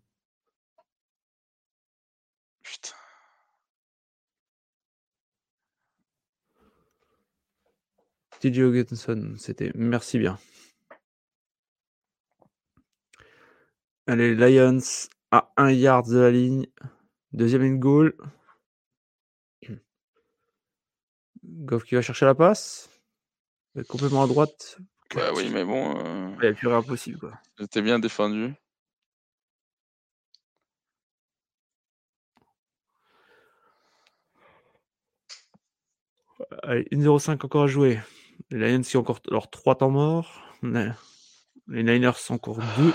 Putain. 2.63 2.95
TJ 8.39 8.59
Hawkinson, 8.59 9.35
c'était 9.37 9.71
merci 9.75 10.19
bien. 10.19 10.37
Allez, 14.07 14.35
Lions 14.35 14.79
à 15.31 15.51
1 15.57 15.71
yard 15.71 16.07
de 16.07 16.19
la 16.19 16.29
ligne. 16.29 16.67
Deuxième 17.33 17.79
goal. 17.79 18.15
Goff 21.43 21.83
qui 21.83 21.95
va 21.95 22.01
chercher 22.03 22.25
la 22.25 22.35
passe. 22.35 22.89
Complètement 23.87 24.23
à 24.23 24.27
droite. 24.27 24.77
Bah 25.15 25.31
oui, 25.35 25.49
mais 25.51 25.65
bon. 25.65 25.97
Euh... 25.97 26.29
Il 26.35 26.41
n'y 26.41 26.47
a 26.47 26.53
plus 26.53 26.67
rien 26.67 26.81
possible. 26.83 27.19
Quoi. 27.19 27.33
J'étais 27.57 27.81
bien 27.81 27.99
défendu. 27.99 28.53
Allez, 36.63 36.87
1-0-5 36.91 37.45
encore 37.45 37.63
à 37.63 37.67
jouer. 37.67 37.99
Les 38.51 38.71
Lions 38.71 38.81
qui 38.81 38.97
ont 38.97 39.01
encore 39.01 39.19
leurs 39.29 39.49
3 39.49 39.75
temps 39.75 39.89
morts. 39.89 40.31
Les 40.61 41.83
Niners 41.83 42.17
sont 42.17 42.35
encore 42.35 42.57
2. 42.77 42.93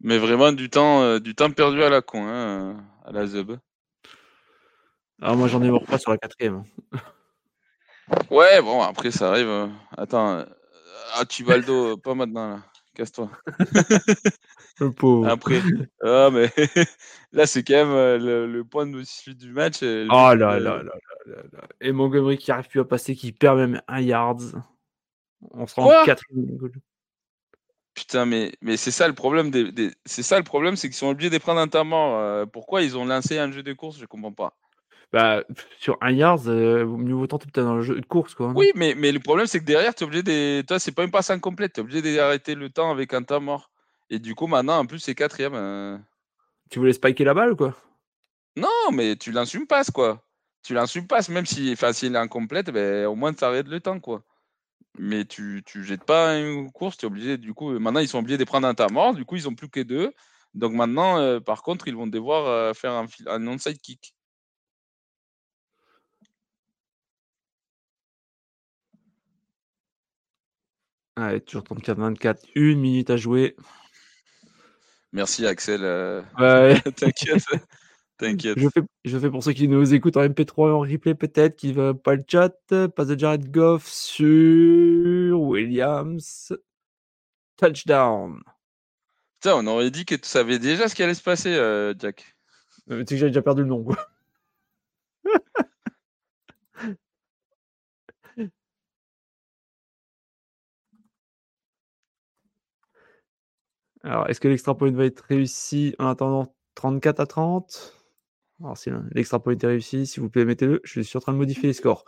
Mais 0.00 0.18
vraiment 0.18 0.52
du 0.52 0.68
temps, 0.68 1.02
euh, 1.02 1.18
du 1.18 1.34
temps 1.34 1.50
perdu 1.50 1.82
à 1.82 1.88
la 1.88 2.02
con, 2.02 2.26
hein, 2.26 2.76
à 3.04 3.12
la 3.12 3.26
zub. 3.26 3.56
Ah, 5.22 5.34
moi 5.34 5.48
j'en 5.48 5.62
ai 5.62 5.70
mort 5.70 5.86
pas 5.86 5.98
sur 5.98 6.10
la 6.10 6.18
quatrième. 6.18 6.64
ouais, 8.30 8.60
bon, 8.60 8.82
après 8.82 9.10
ça 9.10 9.30
arrive. 9.30 9.48
Euh, 9.48 9.68
attends, 9.96 10.40
euh, 10.40 10.44
ah, 11.14 11.22
le 11.38 11.62
dos, 11.62 11.96
pas 11.96 12.14
maintenant 12.14 12.48
là. 12.48 12.60
Casse-toi. 12.94 13.30
le 14.80 14.90
pauvre. 14.92 15.28
Après, 15.28 15.60
ah, 16.02 16.30
mais 16.32 16.50
là, 17.32 17.46
c'est 17.46 17.62
quand 17.62 17.74
même 17.74 17.90
euh, 17.90 18.46
le, 18.46 18.64
point 18.64 18.86
de 18.86 19.02
suite 19.02 19.38
du 19.38 19.52
match. 19.52 19.78
Oh 19.82 19.84
là 19.84 20.34
là, 20.34 20.58
là, 20.58 20.82
là, 20.82 20.92
là, 21.26 21.60
Et 21.80 21.92
Montgomery 21.92 22.38
qui 22.38 22.50
arrive 22.50 22.68
plus 22.68 22.80
à 22.80 22.84
passer, 22.84 23.14
qui 23.14 23.32
perd 23.32 23.58
même 23.58 23.80
un 23.88 24.00
yard. 24.00 24.40
On 25.52 25.66
se 25.66 25.74
rend 25.74 26.04
4 26.04 26.22
Putain, 27.94 28.26
mais, 28.26 28.52
mais 28.60 28.76
c'est 28.76 28.90
ça 28.90 29.06
le 29.06 29.14
problème. 29.14 29.50
Des, 29.50 29.90
C'est 30.04 30.24
ça 30.24 30.36
le 30.38 30.44
problème, 30.44 30.74
c'est 30.74 30.88
qu'ils 30.88 30.96
sont 30.96 31.08
obligés 31.08 31.30
de 31.30 31.38
prendre 31.38 31.60
un 31.60 31.68
temps 31.68 31.84
mort. 31.84 32.18
Euh, 32.18 32.44
pourquoi 32.44 32.82
ils 32.82 32.96
ont 32.98 33.04
lancé 33.04 33.38
un 33.38 33.52
jeu 33.52 33.62
de 33.62 33.72
course 33.72 33.98
Je 33.98 34.06
comprends 34.06 34.32
pas. 34.32 34.56
Bah, 35.12 35.44
sur 35.78 35.96
un 36.00 36.10
yard, 36.10 36.48
euh, 36.48 36.84
mieux 36.84 37.14
vaut 37.14 37.28
tenter 37.28 37.46
peut-être 37.48 37.68
un 37.68 37.82
jeu 37.82 38.00
de 38.00 38.06
course. 38.06 38.34
Quoi, 38.34 38.48
oui, 38.48 38.72
mais, 38.74 38.96
mais 38.96 39.12
le 39.12 39.20
problème, 39.20 39.46
c'est 39.46 39.60
que 39.60 39.64
derrière, 39.64 39.94
tu 39.94 40.02
es 40.02 40.06
obligé 40.06 40.24
de. 40.24 40.62
Toi, 40.62 40.80
c'est 40.80 40.90
pas 40.90 41.04
une 41.04 41.12
passe 41.12 41.30
incomplète. 41.30 41.74
Tu 41.74 41.80
es 41.80 41.84
obligé 41.84 42.16
d'arrêter 42.16 42.56
le 42.56 42.68
temps 42.68 42.90
avec 42.90 43.14
un 43.14 43.22
temps 43.22 43.40
mort. 43.40 43.70
Et 44.14 44.20
du 44.20 44.36
coup, 44.36 44.46
maintenant, 44.46 44.78
en 44.78 44.86
plus, 44.86 45.00
c'est 45.00 45.16
quatrième. 45.16 45.54
Euh. 45.56 45.98
Tu 46.70 46.78
voulais 46.78 46.92
spiker 46.92 47.24
la 47.24 47.34
balle 47.34 47.54
ou 47.54 47.56
quoi? 47.56 47.76
Non, 48.54 48.92
mais 48.92 49.16
tu 49.16 49.32
lances 49.32 49.54
une 49.54 49.66
passe, 49.66 49.90
quoi. 49.90 50.24
Tu 50.62 50.72
lances 50.72 50.94
une 50.94 51.08
passe, 51.08 51.28
même 51.28 51.46
si, 51.46 51.72
enfin, 51.72 51.92
s'il 51.92 52.14
est 52.14 52.18
incomplète, 52.18 52.70
ben, 52.70 53.06
au 53.06 53.16
moins, 53.16 53.34
tu 53.34 53.42
arrêtes 53.42 53.66
le 53.66 53.80
temps, 53.80 53.98
quoi. 53.98 54.22
Mais 55.00 55.24
tu, 55.24 55.64
tu 55.66 55.82
jettes 55.82 56.04
pas 56.04 56.38
une 56.38 56.70
course, 56.70 56.96
tu 56.96 57.06
es 57.06 57.08
obligé. 57.08 57.38
Du 57.38 57.54
coup, 57.54 57.76
maintenant, 57.80 57.98
ils 57.98 58.06
sont 58.06 58.20
obligés 58.20 58.38
de 58.38 58.44
prendre 58.44 58.68
un 58.68 58.74
temps 58.74 58.92
mort. 58.92 59.14
Du 59.14 59.24
coup, 59.24 59.34
ils 59.34 59.48
ont 59.48 59.54
plus 59.56 59.68
que 59.68 59.80
deux. 59.80 60.12
Donc 60.54 60.72
maintenant, 60.72 61.18
euh, 61.18 61.40
par 61.40 61.62
contre, 61.64 61.88
ils 61.88 61.96
vont 61.96 62.06
devoir 62.06 62.76
faire 62.76 62.92
un, 62.92 63.06
un 63.26 63.46
onside 63.48 63.80
kick. 63.80 64.14
Allez, 71.16 71.40
toujours 71.40 71.64
34-24, 71.64 72.44
une 72.54 72.80
minute 72.80 73.10
à 73.10 73.16
jouer. 73.16 73.56
Merci 75.14 75.46
Axel. 75.46 75.80
Euh, 75.84 76.22
ouais. 76.40 76.80
T'inquiète. 76.96 77.44
T'inquiète. 78.18 78.58
Je 78.58 78.68
fais, 78.68 78.82
je 79.04 79.18
fais 79.18 79.30
pour 79.30 79.44
ceux 79.44 79.52
qui 79.52 79.68
nous 79.68 79.94
écoutent 79.94 80.16
en 80.16 80.24
MP3 80.24 80.68
et 80.68 80.72
en 80.72 80.80
replay 80.80 81.14
peut-être, 81.14 81.54
qui 81.54 81.68
ne 81.68 81.74
veulent 81.74 81.98
pas 81.98 82.16
le 82.16 82.24
chat. 82.28 82.52
Passe 82.88 83.06
de 83.06 83.18
Jared 83.18 83.48
Goff 83.50 83.86
sur 83.86 85.40
Williams. 85.40 86.52
Touchdown. 87.56 88.42
Putain, 89.40 89.54
on 89.56 89.66
aurait 89.68 89.92
dit 89.92 90.04
que 90.04 90.16
tu 90.16 90.28
savais 90.28 90.58
déjà 90.58 90.88
ce 90.88 90.96
qui 90.96 91.04
allait 91.04 91.14
se 91.14 91.22
passer, 91.22 91.54
euh, 91.54 91.94
Jack. 91.96 92.34
Euh, 92.90 93.04
tu 93.04 93.10
sais 93.10 93.14
que 93.14 93.16
j'avais 93.18 93.30
déjà 93.30 93.42
perdu 93.42 93.62
le 93.62 93.68
nom. 93.68 93.86
Alors, 104.04 104.28
est-ce 104.28 104.38
que 104.38 104.48
l'extra 104.48 104.76
point 104.76 104.90
va 104.90 105.06
être 105.06 105.24
réussi 105.28 105.94
en 105.98 106.08
attendant 106.08 106.54
34 106.74 107.20
à 107.20 107.26
30 107.26 107.94
Alors, 108.60 108.76
si 108.76 108.90
l'extra 109.12 109.42
point 109.42 109.54
est 109.54 109.66
réussi, 109.66 110.06
s'il 110.06 110.22
vous 110.22 110.28
plaît, 110.28 110.44
mettez-le. 110.44 110.82
Je 110.84 111.00
suis 111.00 111.16
en 111.16 111.20
train 111.20 111.32
de 111.32 111.38
modifier 111.38 111.68
les 111.68 111.72
scores. 111.72 112.04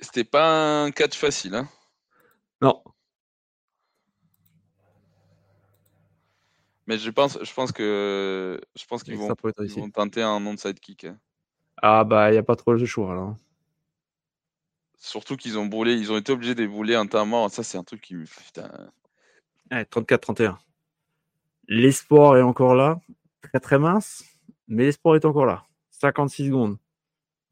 C'était 0.00 0.24
pas 0.24 0.84
un 0.84 0.90
catch 0.92 1.16
facile, 1.18 1.54
hein? 1.54 1.68
Non. 2.62 2.82
Mais 6.86 6.96
je 6.96 7.10
pense, 7.10 7.38
je 7.42 7.52
pense 7.52 7.70
que 7.70 8.60
je 8.74 8.86
pense 8.86 9.02
qu'ils 9.02 9.16
vont, 9.16 9.28
vont, 9.28 9.90
tenter 9.90 10.22
un 10.22 10.40
non-side 10.40 10.80
kick. 10.80 11.04
Hein. 11.04 11.18
Ah 11.80 12.04
bah 12.04 12.30
il 12.30 12.32
n'y 12.32 12.38
a 12.38 12.42
pas 12.42 12.56
trop 12.56 12.74
de 12.74 12.84
choix 12.84 13.14
là. 13.14 13.36
Surtout 14.98 15.36
qu'ils 15.36 15.58
ont 15.58 15.66
brûlé, 15.66 15.94
ils 15.94 16.12
ont 16.12 16.16
été 16.16 16.32
obligés 16.32 16.54
de 16.54 16.66
brûler 16.66 16.94
un 16.94 17.06
temps 17.06 17.26
mort. 17.26 17.50
Ça 17.50 17.62
c'est 17.62 17.78
un 17.78 17.84
truc 17.84 18.00
qui 18.00 18.14
me. 18.14 18.24
Putain. 18.24 18.70
34-31. 19.72 20.56
L'espoir 21.68 22.36
est 22.36 22.42
encore 22.42 22.74
là. 22.74 23.00
Très 23.40 23.60
très 23.60 23.78
mince. 23.78 24.24
Mais 24.68 24.84
l'espoir 24.84 25.16
est 25.16 25.24
encore 25.24 25.46
là. 25.46 25.64
56 25.90 26.46
secondes. 26.46 26.78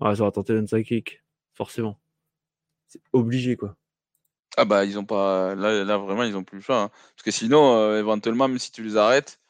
Ah, 0.00 0.14
ça 0.14 0.24
va 0.24 0.30
tenter 0.30 0.54
le 0.54 0.82
kick. 0.82 1.22
Forcément. 1.54 1.98
C'est 2.86 3.00
obligé, 3.12 3.56
quoi. 3.56 3.76
Ah 4.56 4.64
bah 4.64 4.84
ils 4.84 4.98
ont 4.98 5.04
pas. 5.04 5.54
Là, 5.54 5.84
là 5.84 5.96
vraiment 5.96 6.24
ils 6.24 6.36
ont 6.36 6.44
plus 6.44 6.58
le 6.58 6.62
choix. 6.62 6.82
Hein. 6.82 6.88
Parce 6.88 7.22
que 7.24 7.30
sinon, 7.30 7.76
euh, 7.76 7.98
éventuellement, 8.00 8.48
même 8.48 8.58
si 8.58 8.72
tu 8.72 8.82
les 8.82 8.96
arrêtes, 8.96 9.40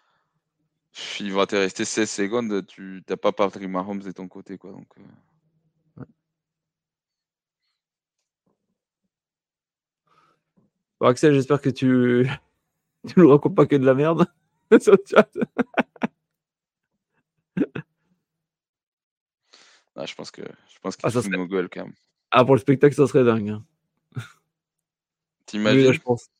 il 1.20 1.32
va 1.32 1.46
te 1.46 1.56
rester 1.56 1.84
16 1.84 2.10
secondes, 2.10 2.66
tu 2.66 3.02
n'as 3.08 3.16
pas 3.16 3.32
Patrick 3.32 3.68
Mahomes 3.68 4.00
de 4.02 4.12
ton 4.12 4.28
côté. 4.28 4.58
quoi. 4.58 4.72
Donc, 4.72 4.88
euh. 4.98 6.04
Axel, 11.00 11.32
j'espère 11.34 11.60
que 11.62 11.70
tu 11.70 12.28
tu 13.06 13.18
ne 13.20 13.24
racontes 13.24 13.54
pas 13.54 13.66
que 13.66 13.76
de 13.76 13.84
la 13.84 13.94
merde 13.94 14.26
Ah, 19.96 20.06
je 20.06 20.14
pense 20.14 20.30
que 20.30 20.42
je 20.42 20.78
pense 20.80 20.96
qu'il 20.96 21.10
ah, 21.12 21.36
nos 21.36 21.46
gueules 21.46 21.68
quand 21.68 21.84
même. 21.84 21.94
Ah, 22.30 22.44
pour 22.44 22.54
le 22.54 22.60
spectacle, 22.60 22.94
ça 22.94 23.06
serait 23.06 23.24
dingue. 23.24 23.50
Hein. 23.50 23.64
T'imagines? 25.46 25.92
Je 25.92 26.00
pense. 26.00 26.30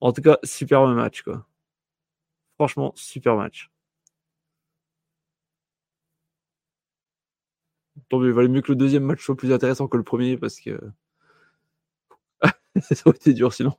En 0.00 0.12
tout 0.12 0.22
cas, 0.22 0.38
superbe 0.44 0.94
match, 0.94 1.22
quoi. 1.22 1.46
Franchement, 2.56 2.92
super 2.94 3.36
match. 3.36 3.70
Tant 8.08 8.18
mieux, 8.18 8.28
il 8.28 8.32
valait 8.32 8.48
mieux 8.48 8.62
que 8.62 8.72
le 8.72 8.76
deuxième 8.76 9.04
match 9.04 9.24
soit 9.24 9.36
plus 9.36 9.52
intéressant 9.52 9.88
que 9.88 9.96
le 9.96 10.02
premier 10.02 10.36
parce 10.36 10.60
que 10.60 10.78
ça 12.94 13.02
aurait 13.06 13.16
été 13.16 13.32
dur 13.32 13.52
sinon. 13.52 13.76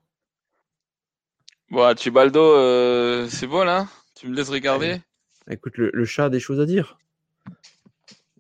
Bon, 1.70 1.96
Tubaldo, 1.96 2.42
euh, 2.42 3.28
c'est 3.30 3.48
bon 3.48 3.64
là 3.64 3.88
Tu 4.16 4.28
me 4.28 4.36
laisses 4.36 4.50
regarder 4.50 5.02
Écoute, 5.50 5.78
le, 5.78 6.06
chat 6.06 6.26
a 6.26 6.30
des 6.30 6.40
choses 6.40 6.60
à 6.60 6.66
dire. 6.66 7.00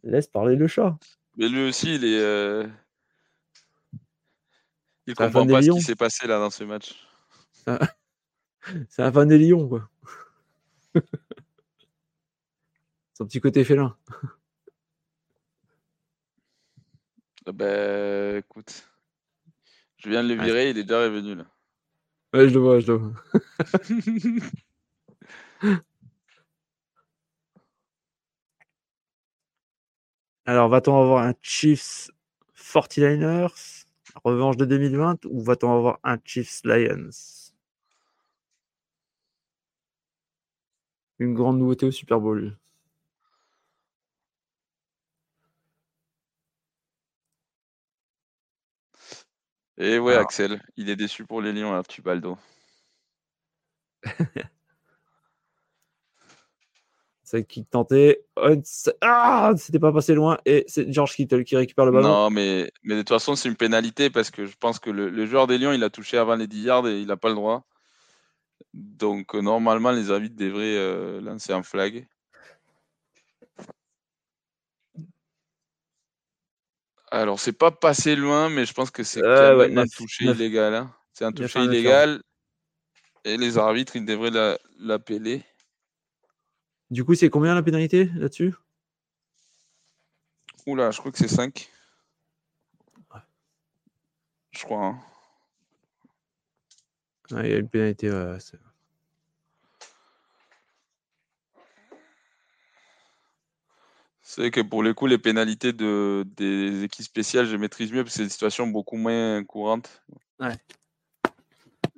Laisse 0.03 0.27
parler 0.27 0.55
le 0.55 0.67
chat. 0.67 0.95
Mais 1.37 1.49
lui 1.49 1.67
aussi, 1.67 1.95
il 1.95 2.05
est. 2.05 2.19
Euh... 2.19 2.67
Il 5.07 5.15
comprend 5.15 5.47
pas 5.47 5.61
ce 5.61 5.71
qui 5.71 5.81
s'est 5.81 5.95
passé 5.95 6.27
là 6.27 6.37
dans 6.37 6.51
ce 6.51 6.63
match. 6.63 7.07
C'est 8.89 9.01
un 9.01 9.11
fan 9.11 9.27
des 9.27 9.39
lions, 9.39 9.67
quoi. 9.67 9.89
Son 13.13 13.25
petit 13.25 13.41
côté 13.41 13.63
félin. 13.63 13.97
Ah 17.45 17.51
ben, 17.51 18.37
écoute. 18.37 18.88
Je 19.99 20.09
viens 20.09 20.23
de 20.23 20.33
le 20.33 20.41
virer, 20.41 20.69
il 20.69 20.77
est 20.77 20.83
déjà 20.83 21.03
revenu 21.03 21.35
là. 21.35 21.45
Ouais, 22.33 22.47
je 22.47 22.53
le 22.53 22.59
vois, 22.59 22.79
je 22.79 22.87
le 22.91 22.97
vois. 22.97 23.13
Alors, 30.45 30.69
va-t-on 30.69 30.99
avoir 30.99 31.25
un 31.25 31.33
Chiefs 31.41 32.09
49ers, 32.55 33.85
revanche 34.23 34.57
de 34.57 34.65
2020, 34.65 35.25
ou 35.25 35.41
va-t-on 35.41 35.71
avoir 35.75 35.99
un 36.03 36.17
Chiefs 36.23 36.61
Lions? 36.63 37.09
Une 41.19 41.33
grande 41.33 41.59
nouveauté 41.59 41.85
au 41.85 41.91
Super 41.91 42.19
Bowl. 42.19 42.57
Et 49.79 49.97
ouais, 49.97 50.15
Axel, 50.15 50.61
il 50.75 50.89
est 50.89 50.95
déçu 50.97 51.25
pour 51.25 51.41
les 51.41 51.53
Lions, 51.53 51.81
tu 51.87 52.01
baldo. 52.01 52.37
c'est 57.29 57.45
qui 57.45 57.63
tentait. 57.65 58.25
Ah, 59.01 59.51
c'était 59.55 59.79
pas 59.79 59.93
passé 59.93 60.15
loin. 60.15 60.37
Et 60.45 60.65
c'est 60.67 60.91
George 60.91 61.13
Kittle 61.13 61.43
qui 61.43 61.55
récupère 61.55 61.85
le 61.85 61.91
ballon. 61.91 62.07
Non, 62.07 62.29
mais, 62.29 62.71
mais 62.83 62.95
de 62.95 63.01
toute 63.01 63.09
façon, 63.09 63.35
c'est 63.35 63.47
une 63.47 63.55
pénalité 63.55 64.09
parce 64.09 64.31
que 64.31 64.45
je 64.45 64.55
pense 64.57 64.79
que 64.79 64.89
le, 64.89 65.25
joueur 65.25 65.45
des 65.45 65.57
Lions, 65.57 65.71
il 65.71 65.83
a 65.83 65.89
touché 65.89 66.17
avant 66.17 66.35
les 66.35 66.47
10 66.47 66.63
yards 66.63 66.87
et 66.87 66.99
il 66.99 67.07
n'a 67.07 67.17
pas 67.17 67.29
le 67.29 67.35
droit. 67.35 67.65
Donc, 68.73 69.35
euh, 69.35 69.41
normalement, 69.41 69.91
les 69.91 70.11
arbitres 70.11 70.35
devraient 70.35 70.75
euh, 70.77 71.21
lancer 71.21 71.53
un 71.53 71.63
flag. 71.63 72.07
Alors, 77.11 77.39
c'est 77.39 77.53
pas 77.53 77.71
passé 77.71 78.15
loin, 78.15 78.49
mais 78.49 78.65
je 78.65 78.73
pense 78.73 78.91
que 78.91 79.03
c'est 79.03 79.23
euh, 79.23 79.75
un 79.75 79.85
toucher 79.87 80.25
illégal. 80.25 80.75
Hein. 80.75 80.93
C'est 81.13 81.25
un 81.25 81.31
toucher 81.31 81.63
illégal. 81.63 82.21
Et 83.25 83.37
les 83.37 83.57
arbitres, 83.57 83.95
ils 83.95 84.05
devraient 84.05 84.57
l'appeler. 84.79 85.43
du 86.89 87.03
coup, 87.03 87.15
c'est 87.15 87.29
combien 87.29 87.55
la 87.55 87.63
pénalité 87.63 88.09
là-dessus? 88.15 88.53
Oula, 90.65 90.91
je 90.91 90.99
crois 90.99 91.11
que 91.11 91.17
c'est 91.17 91.27
5. 91.27 91.69
Je 94.51 94.63
crois. 94.63 94.87
Hein. 97.31 97.43
il 97.43 97.49
y 97.49 97.53
a 97.53 97.57
une 97.57 97.69
pénalité. 97.69 98.09
C'est 104.31 104.51
que 104.51 104.61
pour 104.61 104.83
le 104.83 104.93
coup, 104.93 105.07
les 105.07 105.17
pénalités 105.17 105.73
de, 105.73 106.23
des 106.37 106.83
équipes 106.83 107.03
spéciales, 107.03 107.47
je 107.47 107.57
maîtrise 107.57 107.91
mieux 107.91 108.03
parce 108.03 108.13
que 108.13 108.17
c'est 108.17 108.25
des 108.25 108.29
situations 108.29 108.67
beaucoup 108.67 108.95
moins 108.95 109.43
courantes. 109.43 110.03
Ouais. 110.39 110.55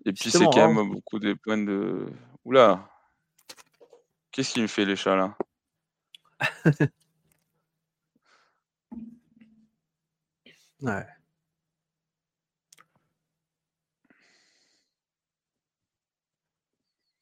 Et 0.06 0.14
puis 0.14 0.32
c'est 0.32 0.45
quand 0.45 0.74
même 0.74 0.92
beaucoup 0.92 1.19
de 1.19 1.34
points 1.34 1.58
de. 1.58 2.08
Oula 2.45 2.90
Qu'est-ce 4.32 4.53
qui 4.53 4.61
me 4.61 4.68
fait 4.68 4.85
les 4.85 4.95
chats 4.95 5.18
là? 5.18 5.38
Ouais. 10.82 11.06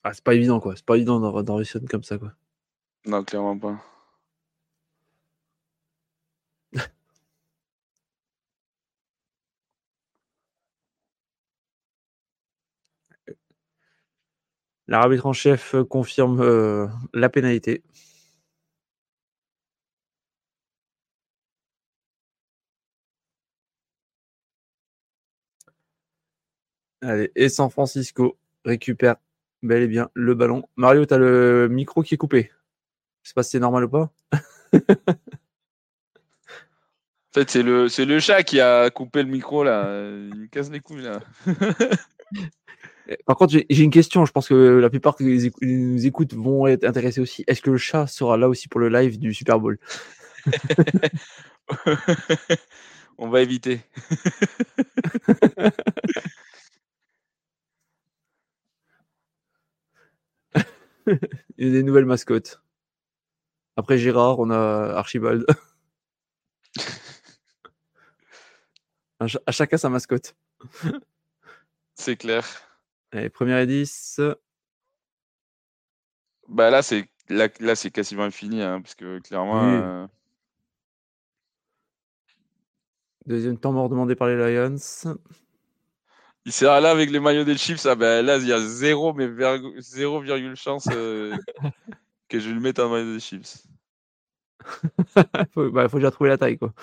Ah, 0.03 0.13
c'est 0.13 0.23
pas 0.23 0.35
évident 0.35 0.59
quoi, 0.59 0.75
c'est 0.75 0.85
pas 0.85 0.95
évident 0.97 1.19
d'en 1.19 1.55
réussir 1.55 1.81
comme 1.89 2.03
ça 2.03 2.19
quoi. 2.19 2.31
Non, 3.05 3.23
clairement 3.23 3.57
pas. 3.57 3.88
L'arbitre 14.89 15.27
en 15.27 15.33
chef 15.33 15.75
euh, 15.75 15.83
confirme 15.85 16.41
euh, 16.41 16.87
la 17.13 17.29
pénalité. 17.29 17.83
Allez, 27.01 27.31
et 27.35 27.49
San 27.49 27.69
Francisco 27.69 28.37
récupère 28.65 29.17
bel 29.61 29.83
et 29.83 29.87
bien 29.87 30.09
le 30.15 30.33
ballon. 30.33 30.67
Mario, 30.75 31.05
tu 31.05 31.13
as 31.13 31.19
le 31.19 31.67
micro 31.69 32.01
qui 32.01 32.15
est 32.15 32.17
coupé. 32.17 32.51
Je 33.21 33.29
sais 33.29 33.33
pas 33.35 33.43
si 33.43 33.51
c'est 33.51 33.59
normal 33.59 33.85
ou 33.85 33.89
pas. 33.89 34.11
en 34.73 34.79
fait, 37.31 37.49
c'est 37.51 37.61
le, 37.61 37.87
le 38.05 38.19
chat 38.19 38.41
qui 38.41 38.59
a 38.59 38.89
coupé 38.89 39.21
le 39.21 39.29
micro 39.29 39.63
là. 39.63 40.01
Il 40.35 40.49
casse 40.49 40.71
les 40.71 40.79
couilles 40.79 41.03
là. 41.03 41.19
Par 43.25 43.37
contre, 43.37 43.53
j'ai 43.53 43.83
une 43.83 43.91
question. 43.91 44.25
Je 44.25 44.31
pense 44.31 44.47
que 44.47 44.53
la 44.53 44.89
plupart 44.89 45.15
qui 45.15 45.51
nous 45.61 46.05
écoutent 46.05 46.33
vont 46.33 46.67
être 46.67 46.83
intéressés 46.83 47.21
aussi. 47.21 47.43
Est-ce 47.47 47.61
que 47.61 47.71
le 47.71 47.77
chat 47.77 48.07
sera 48.07 48.37
là 48.37 48.49
aussi 48.49 48.67
pour 48.67 48.79
le 48.79 48.89
live 48.89 49.19
du 49.19 49.33
Super 49.33 49.59
Bowl? 49.59 49.79
On 53.17 53.29
va 53.29 53.41
éviter. 53.41 53.81
Il 61.57 61.67
y 61.67 61.69
a 61.69 61.71
des 61.71 61.83
nouvelles 61.83 62.05
mascottes. 62.05 62.61
Après 63.75 63.97
Gérard, 63.97 64.39
on 64.39 64.49
a 64.51 64.93
Archibald. 64.95 65.45
à 69.19 69.51
chacun 69.51 69.77
sa 69.77 69.89
mascotte. 69.89 70.35
C'est 71.95 72.15
clair. 72.15 72.68
Allez, 73.11 73.29
première 73.29 73.59
et 73.59 73.67
10. 73.67 74.21
Bah 76.47 76.69
là, 76.69 76.81
c'est 76.81 77.07
là, 77.29 77.47
là 77.59 77.75
c'est 77.75 77.91
quasiment 77.91 78.23
infini, 78.23 78.61
hein, 78.61 78.81
parce 78.81 78.95
que 78.95 79.19
clairement. 79.19 79.63
Euh 79.63 80.07
Deuxième 83.25 83.57
temps 83.59 83.71
mort 83.71 83.89
demandé 83.89 84.15
par 84.15 84.27
les 84.27 84.35
Lions. 84.35 84.75
Il 86.45 86.51
sera 86.51 86.81
là 86.81 86.89
avec 86.89 87.11
les 87.11 87.19
maillots 87.19 87.43
des 87.43 87.57
Chiefs. 87.57 87.85
Ah 87.85 87.93
ben 87.95 88.25
là, 88.25 88.37
il 88.37 88.47
y 88.47 88.53
a 88.53 88.59
zéro, 88.59 89.13
mais 89.13 89.27
0,1 89.27 90.55
chance 90.55 90.87
euh, 90.91 91.37
que 92.27 92.39
je 92.39 92.49
le 92.49 92.59
mette 92.59 92.79
en 92.79 92.89
maillot 92.89 93.13
des 93.13 93.19
Chiefs. 93.19 93.67
faut, 95.53 95.69
bah, 95.69 95.87
faut 95.89 95.97
déjà 95.97 96.11
trouver 96.11 96.29
la 96.31 96.37
taille, 96.37 96.57
quoi. 96.57 96.73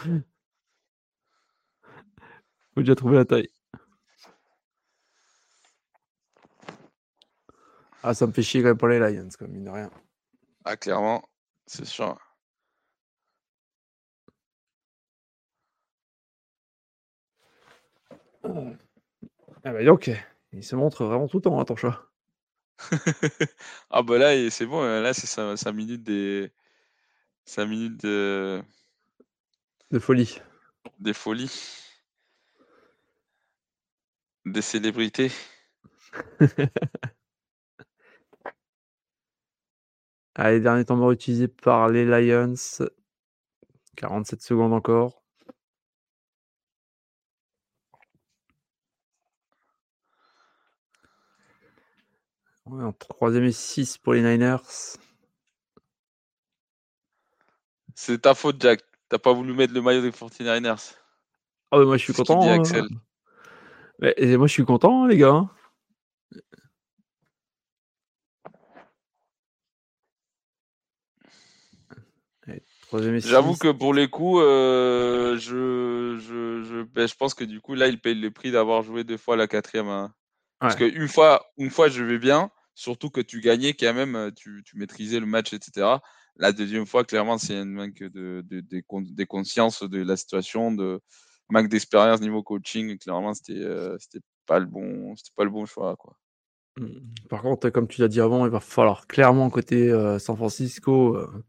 Faut 2.75 2.81
déjà 2.83 2.95
trouver 2.95 3.17
la 3.17 3.25
taille. 3.25 3.49
Ah, 8.09 8.15
ça 8.15 8.25
me 8.29 8.31
fait 8.31 8.43
chier 8.43 8.63
quand 8.63 8.69
même 8.69 8.79
pour 8.79 8.87
les 8.87 9.01
Lions, 9.01 9.29
comme 9.37 9.51
mine 9.51 9.65
de 9.65 9.71
rien. 9.71 9.91
Ah, 10.65 10.77
clairement, 10.77 11.29
c'est 11.67 11.85
sûr. 11.85 12.17
Ah 18.45 18.53
bah 19.65 19.83
donc, 19.83 20.09
il 20.53 20.63
se 20.63 20.77
montre 20.77 21.05
vraiment 21.05 21.27
tout 21.27 21.39
le 21.39 21.43
temps, 21.43 21.59
hein, 21.59 21.65
ton 21.65 21.75
chat. 21.75 22.01
ah 23.91 24.03
bah 24.05 24.19
là, 24.19 24.51
c'est 24.51 24.67
bon, 24.67 24.85
là 24.85 25.13
c'est 25.13 25.27
5 25.27 25.73
minutes 25.73 26.05
des... 26.05 26.53
5 27.45 27.67
minutes 27.67 28.01
de... 28.05 28.63
De 29.91 29.99
folie. 29.99 30.41
Des 31.01 31.13
folies. 31.13 31.83
Des 34.45 34.63
célébrités. 34.63 35.33
Allez, 40.39 40.61
dernier 40.61 40.85
temps 40.85 40.97
mort 40.97 41.13
utilisé 41.13 41.49
par 41.49 41.89
les 41.89 42.05
Lions. 42.05 42.55
47 43.97 44.43
secondes 44.43 44.75
encore. 44.75 45.23
On 52.67 52.81
est 52.81 52.85
en 52.85 52.93
troisième 52.93 53.45
et 53.45 53.53
6 53.53 53.97
pour 53.97 54.13
les 54.13 54.21
Niners. 54.21 54.59
C'est 57.95 58.21
ta 58.21 58.35
faute, 58.35 58.61
Jack. 58.61 58.83
T'as 59.09 59.19
pas 59.19 59.33
voulu 59.33 59.55
mettre 59.55 59.73
le 59.73 59.81
maillot 59.81 60.03
des 60.03 60.11
49ers. 60.11 60.97
Ah 61.71 61.79
moi 61.79 61.97
je 61.97 62.03
suis 62.05 62.13
content. 62.13 62.43
Hein. 62.43 62.63
Mais, 64.01 64.15
moi 64.37 64.47
je 64.49 64.53
suis 64.53 64.67
content, 64.67 65.05
hein, 65.05 65.09
les 65.09 65.17
gars. 65.17 65.49
J'avoue 72.93 73.57
que 73.57 73.73
pour 73.73 73.95
les 73.95 74.09
coups, 74.09 74.41
euh, 74.43 75.37
je, 75.39 76.19
je, 76.19 76.63
je, 76.63 76.83
ben, 76.83 77.09
je, 77.09 77.15
pense 77.15 77.35
que 77.35 77.45
du 77.45 77.61
coup, 77.61 77.75
là, 77.75 77.89
il 77.89 78.01
paye 78.01 78.15
le 78.15 78.31
prix 78.31 78.51
d'avoir 78.51 78.83
joué 78.83 79.05
deux 79.05 79.17
fois 79.17 79.37
la 79.37 79.47
quatrième. 79.47 79.89
Hein. 79.89 80.15
Parce 80.61 80.77
qu'une 80.77 81.09
fois, 81.09 81.47
une 81.59 81.71
fois, 81.71 81.89
je 81.89 82.03
vais 82.03 82.19
bien, 82.19 82.51
surtout 82.75 83.11
que 83.11 83.21
tu 83.21 83.41
gagnais 83.41 83.75
quand 83.75 83.93
même, 83.93 84.31
tu, 84.37 84.63
tu 84.65 84.77
maîtrisais 84.79 85.21
le 85.21 85.27
match, 85.27 85.53
etc. 85.53 85.99
La 86.37 86.53
deuxième 86.53 86.87
fois, 86.87 87.05
clairement, 87.05 87.39
c'est 87.39 87.57
un 87.57 87.65
manque 87.65 88.03
de, 88.03 88.45
de, 88.49 88.61
de, 88.61 89.25
conscience 89.25 89.83
de 89.83 90.03
la 90.03 90.17
situation, 90.17 90.71
de 90.71 91.01
manque 91.49 91.69
d'expérience 91.69 92.21
niveau 92.21 92.43
coaching. 92.43 92.99
Clairement, 92.99 93.35
c'était 93.35 93.55
euh, 93.55 93.97
pas 94.47 94.59
le 94.59 94.67
bon, 94.67 95.15
pas 95.37 95.45
le 95.45 95.51
bon 95.51 95.67
choix, 95.67 95.97
quoi. 95.97 96.17
Mmh. 96.79 96.99
Par 97.31 97.41
contre, 97.41 97.71
comme 97.71 97.89
tu 97.89 98.03
l'as 98.03 98.09
dit 98.09 98.21
avant, 98.21 98.45
il 98.45 98.51
va 98.53 98.61
falloir 98.61 99.07
clairement 99.07 99.49
côté 99.49 99.91
euh, 99.91 100.19
San 100.19 100.37
Francisco 100.37 101.17
euh, 101.17 101.45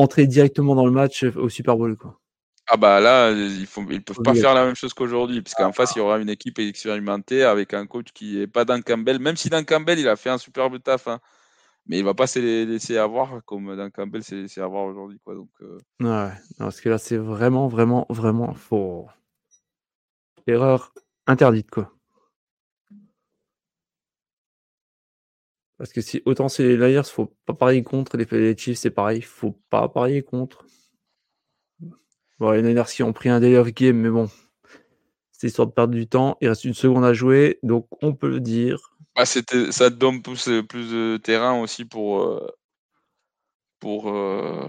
entrer 0.00 0.26
directement 0.26 0.74
dans 0.74 0.86
le 0.86 0.92
match 0.92 1.24
au 1.24 1.48
Super 1.48 1.76
Bowl, 1.76 1.96
quoi. 1.96 2.18
Ah 2.72 2.76
bah 2.76 3.00
là, 3.00 3.30
ils 3.32 3.62
ne 3.62 3.92
ils 3.92 4.02
peuvent 4.02 4.22
pas 4.22 4.34
faire 4.34 4.54
la 4.54 4.64
même 4.64 4.76
chose 4.76 4.94
qu'aujourd'hui, 4.94 5.42
parce 5.42 5.54
qu'en 5.54 5.72
face, 5.72 5.92
il 5.96 5.98
y 5.98 6.02
aura 6.02 6.18
une 6.18 6.28
équipe 6.28 6.58
expérimentée 6.60 7.42
avec 7.42 7.74
un 7.74 7.86
coach 7.86 8.08
qui 8.14 8.36
n'est 8.36 8.46
pas 8.46 8.64
Dan 8.64 8.82
Campbell, 8.84 9.18
même 9.18 9.36
si 9.36 9.48
Dan 9.48 9.64
Campbell, 9.64 9.98
il 9.98 10.08
a 10.08 10.14
fait 10.14 10.30
un 10.30 10.38
superbe 10.38 10.80
taf. 10.80 11.08
Hein 11.08 11.20
mais 11.86 11.98
il 11.98 12.04
va 12.04 12.14
pas 12.14 12.28
se 12.28 12.38
laisser 12.38 12.96
avoir 12.98 13.44
comme 13.44 13.76
Dan 13.76 13.90
Campbell 13.90 14.22
s'est 14.22 14.36
laissé 14.36 14.60
avoir 14.60 14.84
aujourd'hui. 14.84 15.18
Quoi. 15.24 15.34
Donc, 15.34 15.50
euh... 15.62 15.78
Ouais, 16.00 16.32
parce 16.58 16.80
que 16.80 16.88
là, 16.88 16.98
c'est 16.98 17.16
vraiment, 17.16 17.66
vraiment, 17.66 18.06
vraiment 18.08 18.54
faux. 18.54 19.08
Erreur 20.46 20.92
interdite, 21.26 21.70
quoi. 21.70 21.92
Parce 25.80 25.94
que 25.94 26.02
si 26.02 26.20
autant 26.26 26.50
c'est 26.50 26.62
les 26.62 26.76
Liars, 26.76 27.06
faut 27.06 27.34
pas 27.46 27.54
parier 27.54 27.82
contre, 27.82 28.18
les, 28.18 28.26
les 28.30 28.54
Chiefs 28.54 28.76
c'est 28.76 28.90
pareil, 28.90 29.22
faut 29.22 29.58
pas 29.70 29.88
parier 29.88 30.20
contre. 30.20 30.66
Bon, 32.38 32.50
les 32.50 32.60
Niners 32.60 32.84
qui 32.84 33.02
ont 33.02 33.14
pris 33.14 33.30
un 33.30 33.40
délire 33.40 33.70
game, 33.70 33.96
mais 33.96 34.10
bon, 34.10 34.28
c'est 35.32 35.46
histoire 35.46 35.66
de 35.66 35.72
perdre 35.72 35.94
du 35.94 36.06
temps. 36.06 36.36
Il 36.42 36.48
reste 36.48 36.64
une 36.64 36.74
seconde 36.74 37.06
à 37.06 37.14
jouer, 37.14 37.60
donc 37.62 37.86
on 38.02 38.14
peut 38.14 38.28
le 38.28 38.40
dire. 38.40 38.94
Bah, 39.16 39.24
c'était, 39.24 39.72
ça 39.72 39.88
donne 39.88 40.20
plus, 40.20 40.50
plus 40.68 40.92
de 40.92 41.16
terrain 41.16 41.58
aussi 41.58 41.86
pour. 41.86 42.24
Euh, 42.24 42.46
pour 43.78 44.10
euh, 44.10 44.68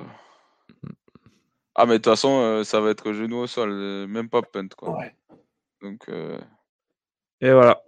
Ah, 1.76 1.86
mais 1.86 1.96
de 1.96 1.98
toute 1.98 2.06
façon, 2.06 2.40
euh, 2.40 2.64
ça 2.64 2.80
va 2.80 2.90
être 2.90 3.12
genou 3.12 3.40
au 3.40 3.48
sol, 3.48 4.08
même 4.08 4.30
pas 4.30 4.44
punt. 4.44 4.70
Quoi. 4.78 4.98
Ouais. 4.98 5.14
Donc. 5.82 6.10
Et 7.42 7.52
voilà. 7.52 7.84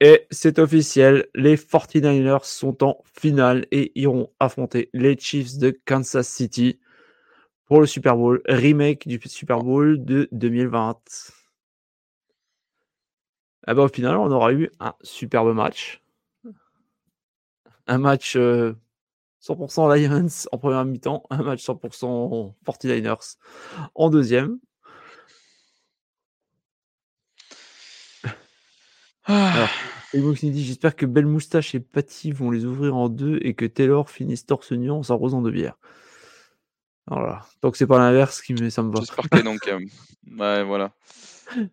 Et 0.00 0.26
c'est 0.30 0.58
officiel, 0.58 1.28
les 1.34 1.56
49ers 1.56 2.44
sont 2.44 2.82
en 2.84 2.98
finale 3.04 3.66
et 3.70 3.92
iront 3.94 4.30
affronter 4.40 4.90
les 4.92 5.16
Chiefs 5.16 5.56
de 5.58 5.70
Kansas 5.84 6.28
City 6.28 6.80
pour 7.66 7.80
le 7.80 7.86
Super 7.86 8.16
Bowl, 8.16 8.42
remake 8.46 9.06
du 9.06 9.20
Super 9.24 9.60
Bowl 9.60 10.04
de 10.04 10.28
2020. 10.32 10.98
Eh 13.66 13.74
ben, 13.74 13.82
au 13.82 13.88
final, 13.88 14.16
on 14.16 14.30
aura 14.30 14.52
eu 14.52 14.70
un 14.80 14.94
superbe 15.02 15.54
match. 15.54 16.02
Un 17.86 17.98
match 17.98 18.36
100% 18.36 18.38
euh, 18.38 19.96
Lions 19.96 20.28
en 20.52 20.58
première 20.58 20.84
mi-temps, 20.84 21.22
un 21.30 21.42
match 21.42 21.64
100% 21.64 22.54
49ers 22.66 23.36
en 23.94 24.10
deuxième. 24.10 24.58
Alors, 29.26 29.68
dit 30.12 30.64
J'espère 30.64 30.96
que 30.96 31.06
Belle 31.06 31.26
Moustache 31.26 31.74
et 31.74 31.80
Patty 31.80 32.32
vont 32.32 32.50
les 32.50 32.64
ouvrir 32.64 32.94
en 32.94 33.08
deux 33.08 33.38
et 33.42 33.54
que 33.54 33.64
Taylor 33.64 34.10
finisse 34.10 34.46
torse 34.46 34.72
nu 34.72 34.90
en 34.90 35.02
s'arrosant 35.02 35.42
de 35.42 35.50
bière. 35.50 35.76
Voilà. 37.06 37.46
Tant 37.60 37.70
que 37.70 37.78
c'est 37.78 37.86
pas 37.86 37.98
l'inverse, 37.98 38.42
ça 38.70 38.82
me 38.82 38.92
va. 38.92 39.00
J'espère 39.00 39.28
que 39.28 39.42
non, 39.42 39.56
quand 39.58 39.78
même. 39.78 39.88
Ouais, 40.38 40.64
voilà. 40.64 40.92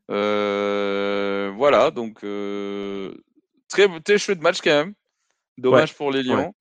Euh, 0.10 1.52
voilà, 1.56 1.92
donc 1.92 2.24
euh, 2.24 3.16
très, 3.70 3.88
très 4.02 4.18
chouette 4.18 4.42
match 4.42 4.60
quand 4.62 4.72
même. 4.72 4.94
Dommage 5.58 5.96
pour 5.96 6.12
les 6.12 6.24
Lions. 6.24 6.54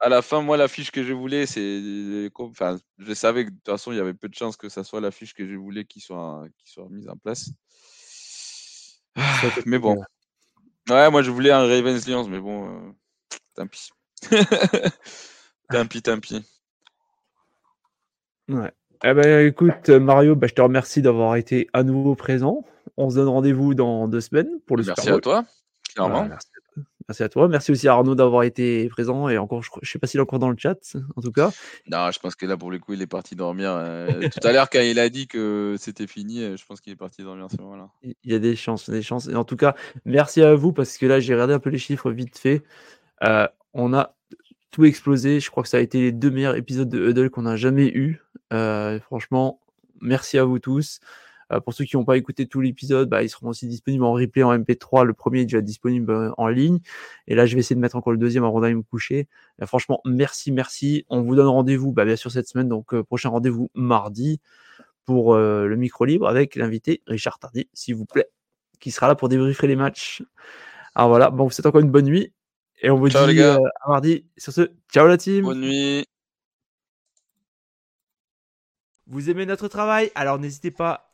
À 0.00 0.08
la 0.08 0.22
fin, 0.22 0.42
moi, 0.42 0.56
l'affiche 0.56 0.90
que 0.90 1.02
je 1.02 1.12
voulais, 1.12 1.46
c'est. 1.46 2.30
Enfin, 2.36 2.78
je 2.98 3.14
savais 3.14 3.44
que 3.44 3.50
de 3.50 3.56
toute 3.56 3.66
façon, 3.66 3.92
il 3.92 3.96
y 3.96 4.00
avait 4.00 4.14
peu 4.14 4.28
de 4.28 4.34
chances 4.34 4.56
que 4.56 4.68
ça 4.68 4.84
soit 4.84 5.00
l'affiche 5.00 5.34
que 5.34 5.46
je 5.46 5.56
voulais 5.56 5.84
qui 5.84 6.00
soit, 6.00 6.44
qui 6.58 6.70
soit 6.70 6.88
mise 6.90 7.08
en 7.08 7.16
place. 7.16 7.50
mais 9.66 9.78
bon. 9.78 10.02
Ouais, 10.90 11.10
moi, 11.10 11.22
je 11.22 11.30
voulais 11.30 11.50
un 11.50 11.66
Ravens 11.66 12.06
Lions, 12.06 12.28
mais 12.28 12.40
bon, 12.40 12.68
euh, 12.68 12.92
tant 13.54 13.66
pis. 13.66 13.90
tant 15.70 15.86
pis, 15.86 16.02
tant 16.02 16.20
pis. 16.20 16.44
Ouais. 18.48 18.72
Eh 19.02 19.14
ben, 19.14 19.46
écoute, 19.46 19.88
Mario, 19.88 20.34
bah, 20.36 20.46
je 20.46 20.54
te 20.54 20.62
remercie 20.62 21.02
d'avoir 21.02 21.36
été 21.36 21.68
à 21.72 21.82
nouveau 21.82 22.14
présent. 22.14 22.64
On 22.96 23.10
se 23.10 23.16
donne 23.16 23.28
rendez-vous 23.28 23.74
dans 23.74 24.08
deux 24.08 24.20
semaines 24.20 24.60
pour 24.66 24.76
le 24.76 24.84
merci 24.84 25.00
Super 25.00 25.14
Bowl. 25.14 25.18
À 25.18 25.22
toi, 25.22 25.44
clairement. 25.94 26.26
merci, 26.26 26.48
à 27.08 27.28
toi. 27.28 27.48
Merci 27.48 27.72
aussi 27.72 27.88
à 27.88 27.92
Arnaud 27.92 28.14
d'avoir 28.14 28.42
été 28.42 28.88
présent 28.88 29.28
et 29.28 29.38
encore, 29.38 29.62
je 29.62 29.70
ne 29.80 29.86
sais 29.86 29.98
pas 29.98 30.06
s'il 30.06 30.18
est 30.18 30.22
encore 30.22 30.38
dans 30.38 30.50
le 30.50 30.56
chat, 30.58 30.96
en 31.16 31.20
tout 31.20 31.32
cas. 31.32 31.50
Non, 31.90 32.10
je 32.10 32.18
pense 32.18 32.34
que 32.34 32.46
là, 32.46 32.56
pour 32.56 32.70
le 32.70 32.78
coup, 32.78 32.94
il 32.94 33.02
est 33.02 33.06
parti 33.06 33.36
dormir. 33.36 33.70
Euh, 33.72 34.28
tout 34.28 34.46
à 34.46 34.52
l'heure, 34.52 34.70
quand 34.70 34.80
il 34.80 34.98
a 34.98 35.08
dit 35.08 35.26
que 35.26 35.76
c'était 35.78 36.06
fini, 36.06 36.42
euh, 36.42 36.56
je 36.56 36.64
pense 36.64 36.80
qu'il 36.80 36.92
est 36.92 36.96
parti 36.96 37.22
dormir 37.22 37.48
ce 37.50 37.60
moment-là. 37.62 37.88
Il 38.02 38.32
y 38.32 38.34
a 38.34 38.38
des 38.38 38.56
chances, 38.56 38.88
des 38.88 39.02
chances. 39.02 39.28
Et 39.28 39.34
en 39.34 39.44
tout 39.44 39.56
cas, 39.56 39.74
merci 40.04 40.42
à 40.42 40.54
vous 40.54 40.72
parce 40.72 40.98
que 40.98 41.06
là, 41.06 41.20
j'ai 41.20 41.34
regardé 41.34 41.54
un 41.54 41.60
peu 41.60 41.70
les 41.70 41.78
chiffres 41.78 42.10
vite 42.10 42.38
fait. 42.38 42.62
Euh, 43.22 43.46
on 43.72 43.92
a 43.92 44.14
tout 44.70 44.84
explosé. 44.84 45.40
Je 45.40 45.50
crois 45.50 45.62
que 45.62 45.68
ça 45.68 45.76
a 45.76 45.80
été 45.80 46.00
les 46.00 46.12
deux 46.12 46.30
meilleurs 46.30 46.56
épisodes 46.56 46.88
de 46.88 47.08
Huddle 47.08 47.30
qu'on 47.30 47.46
a 47.46 47.56
jamais 47.56 47.86
eu. 47.86 48.22
Euh, 48.52 48.98
franchement, 49.00 49.60
merci 50.00 50.38
à 50.38 50.44
vous 50.44 50.58
tous. 50.58 51.00
Euh, 51.52 51.60
pour 51.60 51.74
ceux 51.74 51.84
qui 51.84 51.96
n'ont 51.96 52.04
pas 52.04 52.16
écouté 52.16 52.46
tout 52.46 52.60
l'épisode, 52.60 53.08
bah, 53.08 53.22
ils 53.22 53.28
seront 53.28 53.48
aussi 53.48 53.66
disponibles 53.66 54.04
en 54.04 54.12
replay 54.12 54.42
en 54.42 54.56
MP3. 54.56 55.04
Le 55.04 55.12
premier 55.12 55.40
est 55.40 55.44
déjà 55.44 55.60
disponible 55.60 56.10
euh, 56.10 56.30
en 56.38 56.48
ligne. 56.48 56.78
Et 57.26 57.34
là, 57.34 57.46
je 57.46 57.54
vais 57.54 57.60
essayer 57.60 57.76
de 57.76 57.80
mettre 57.80 57.96
encore 57.96 58.12
le 58.12 58.18
deuxième 58.18 58.44
avant 58.44 58.60
d'aller 58.60 58.74
me 58.74 58.82
coucher. 58.82 59.28
franchement, 59.66 60.00
merci, 60.04 60.52
merci. 60.52 61.04
On 61.08 61.22
vous 61.22 61.34
donne 61.34 61.46
rendez-vous, 61.46 61.92
bah, 61.92 62.04
bien 62.04 62.16
sûr, 62.16 62.30
cette 62.30 62.48
semaine. 62.48 62.68
Donc, 62.68 62.94
prochain 63.02 63.28
rendez-vous 63.28 63.70
mardi 63.74 64.40
pour 65.04 65.36
le 65.36 65.76
micro 65.76 66.06
libre 66.06 66.26
avec 66.26 66.56
l'invité 66.56 67.02
Richard 67.06 67.38
Tardy, 67.38 67.68
s'il 67.74 67.94
vous 67.94 68.06
plaît, 68.06 68.28
qui 68.80 68.90
sera 68.90 69.06
là 69.06 69.14
pour 69.14 69.28
débriefer 69.28 69.66
les 69.66 69.76
matchs. 69.76 70.22
Alors 70.94 71.08
voilà, 71.08 71.30
bon, 71.30 71.50
c'est 71.50 71.66
encore 71.66 71.80
une 71.80 71.90
bonne 71.90 72.06
nuit. 72.06 72.32
Et 72.82 72.90
on 72.90 72.96
vous 72.96 73.08
dit 73.08 73.16
à 73.16 73.58
mardi. 73.86 74.24
Sur 74.36 74.52
ce, 74.52 74.70
ciao 74.92 75.06
la 75.06 75.16
team. 75.16 75.44
Bonne 75.44 75.60
nuit. 75.60 76.06
Vous 79.06 79.30
aimez 79.30 79.46
notre 79.46 79.68
travail? 79.68 80.10
Alors 80.14 80.38
n'hésitez 80.38 80.70
pas 80.70 81.13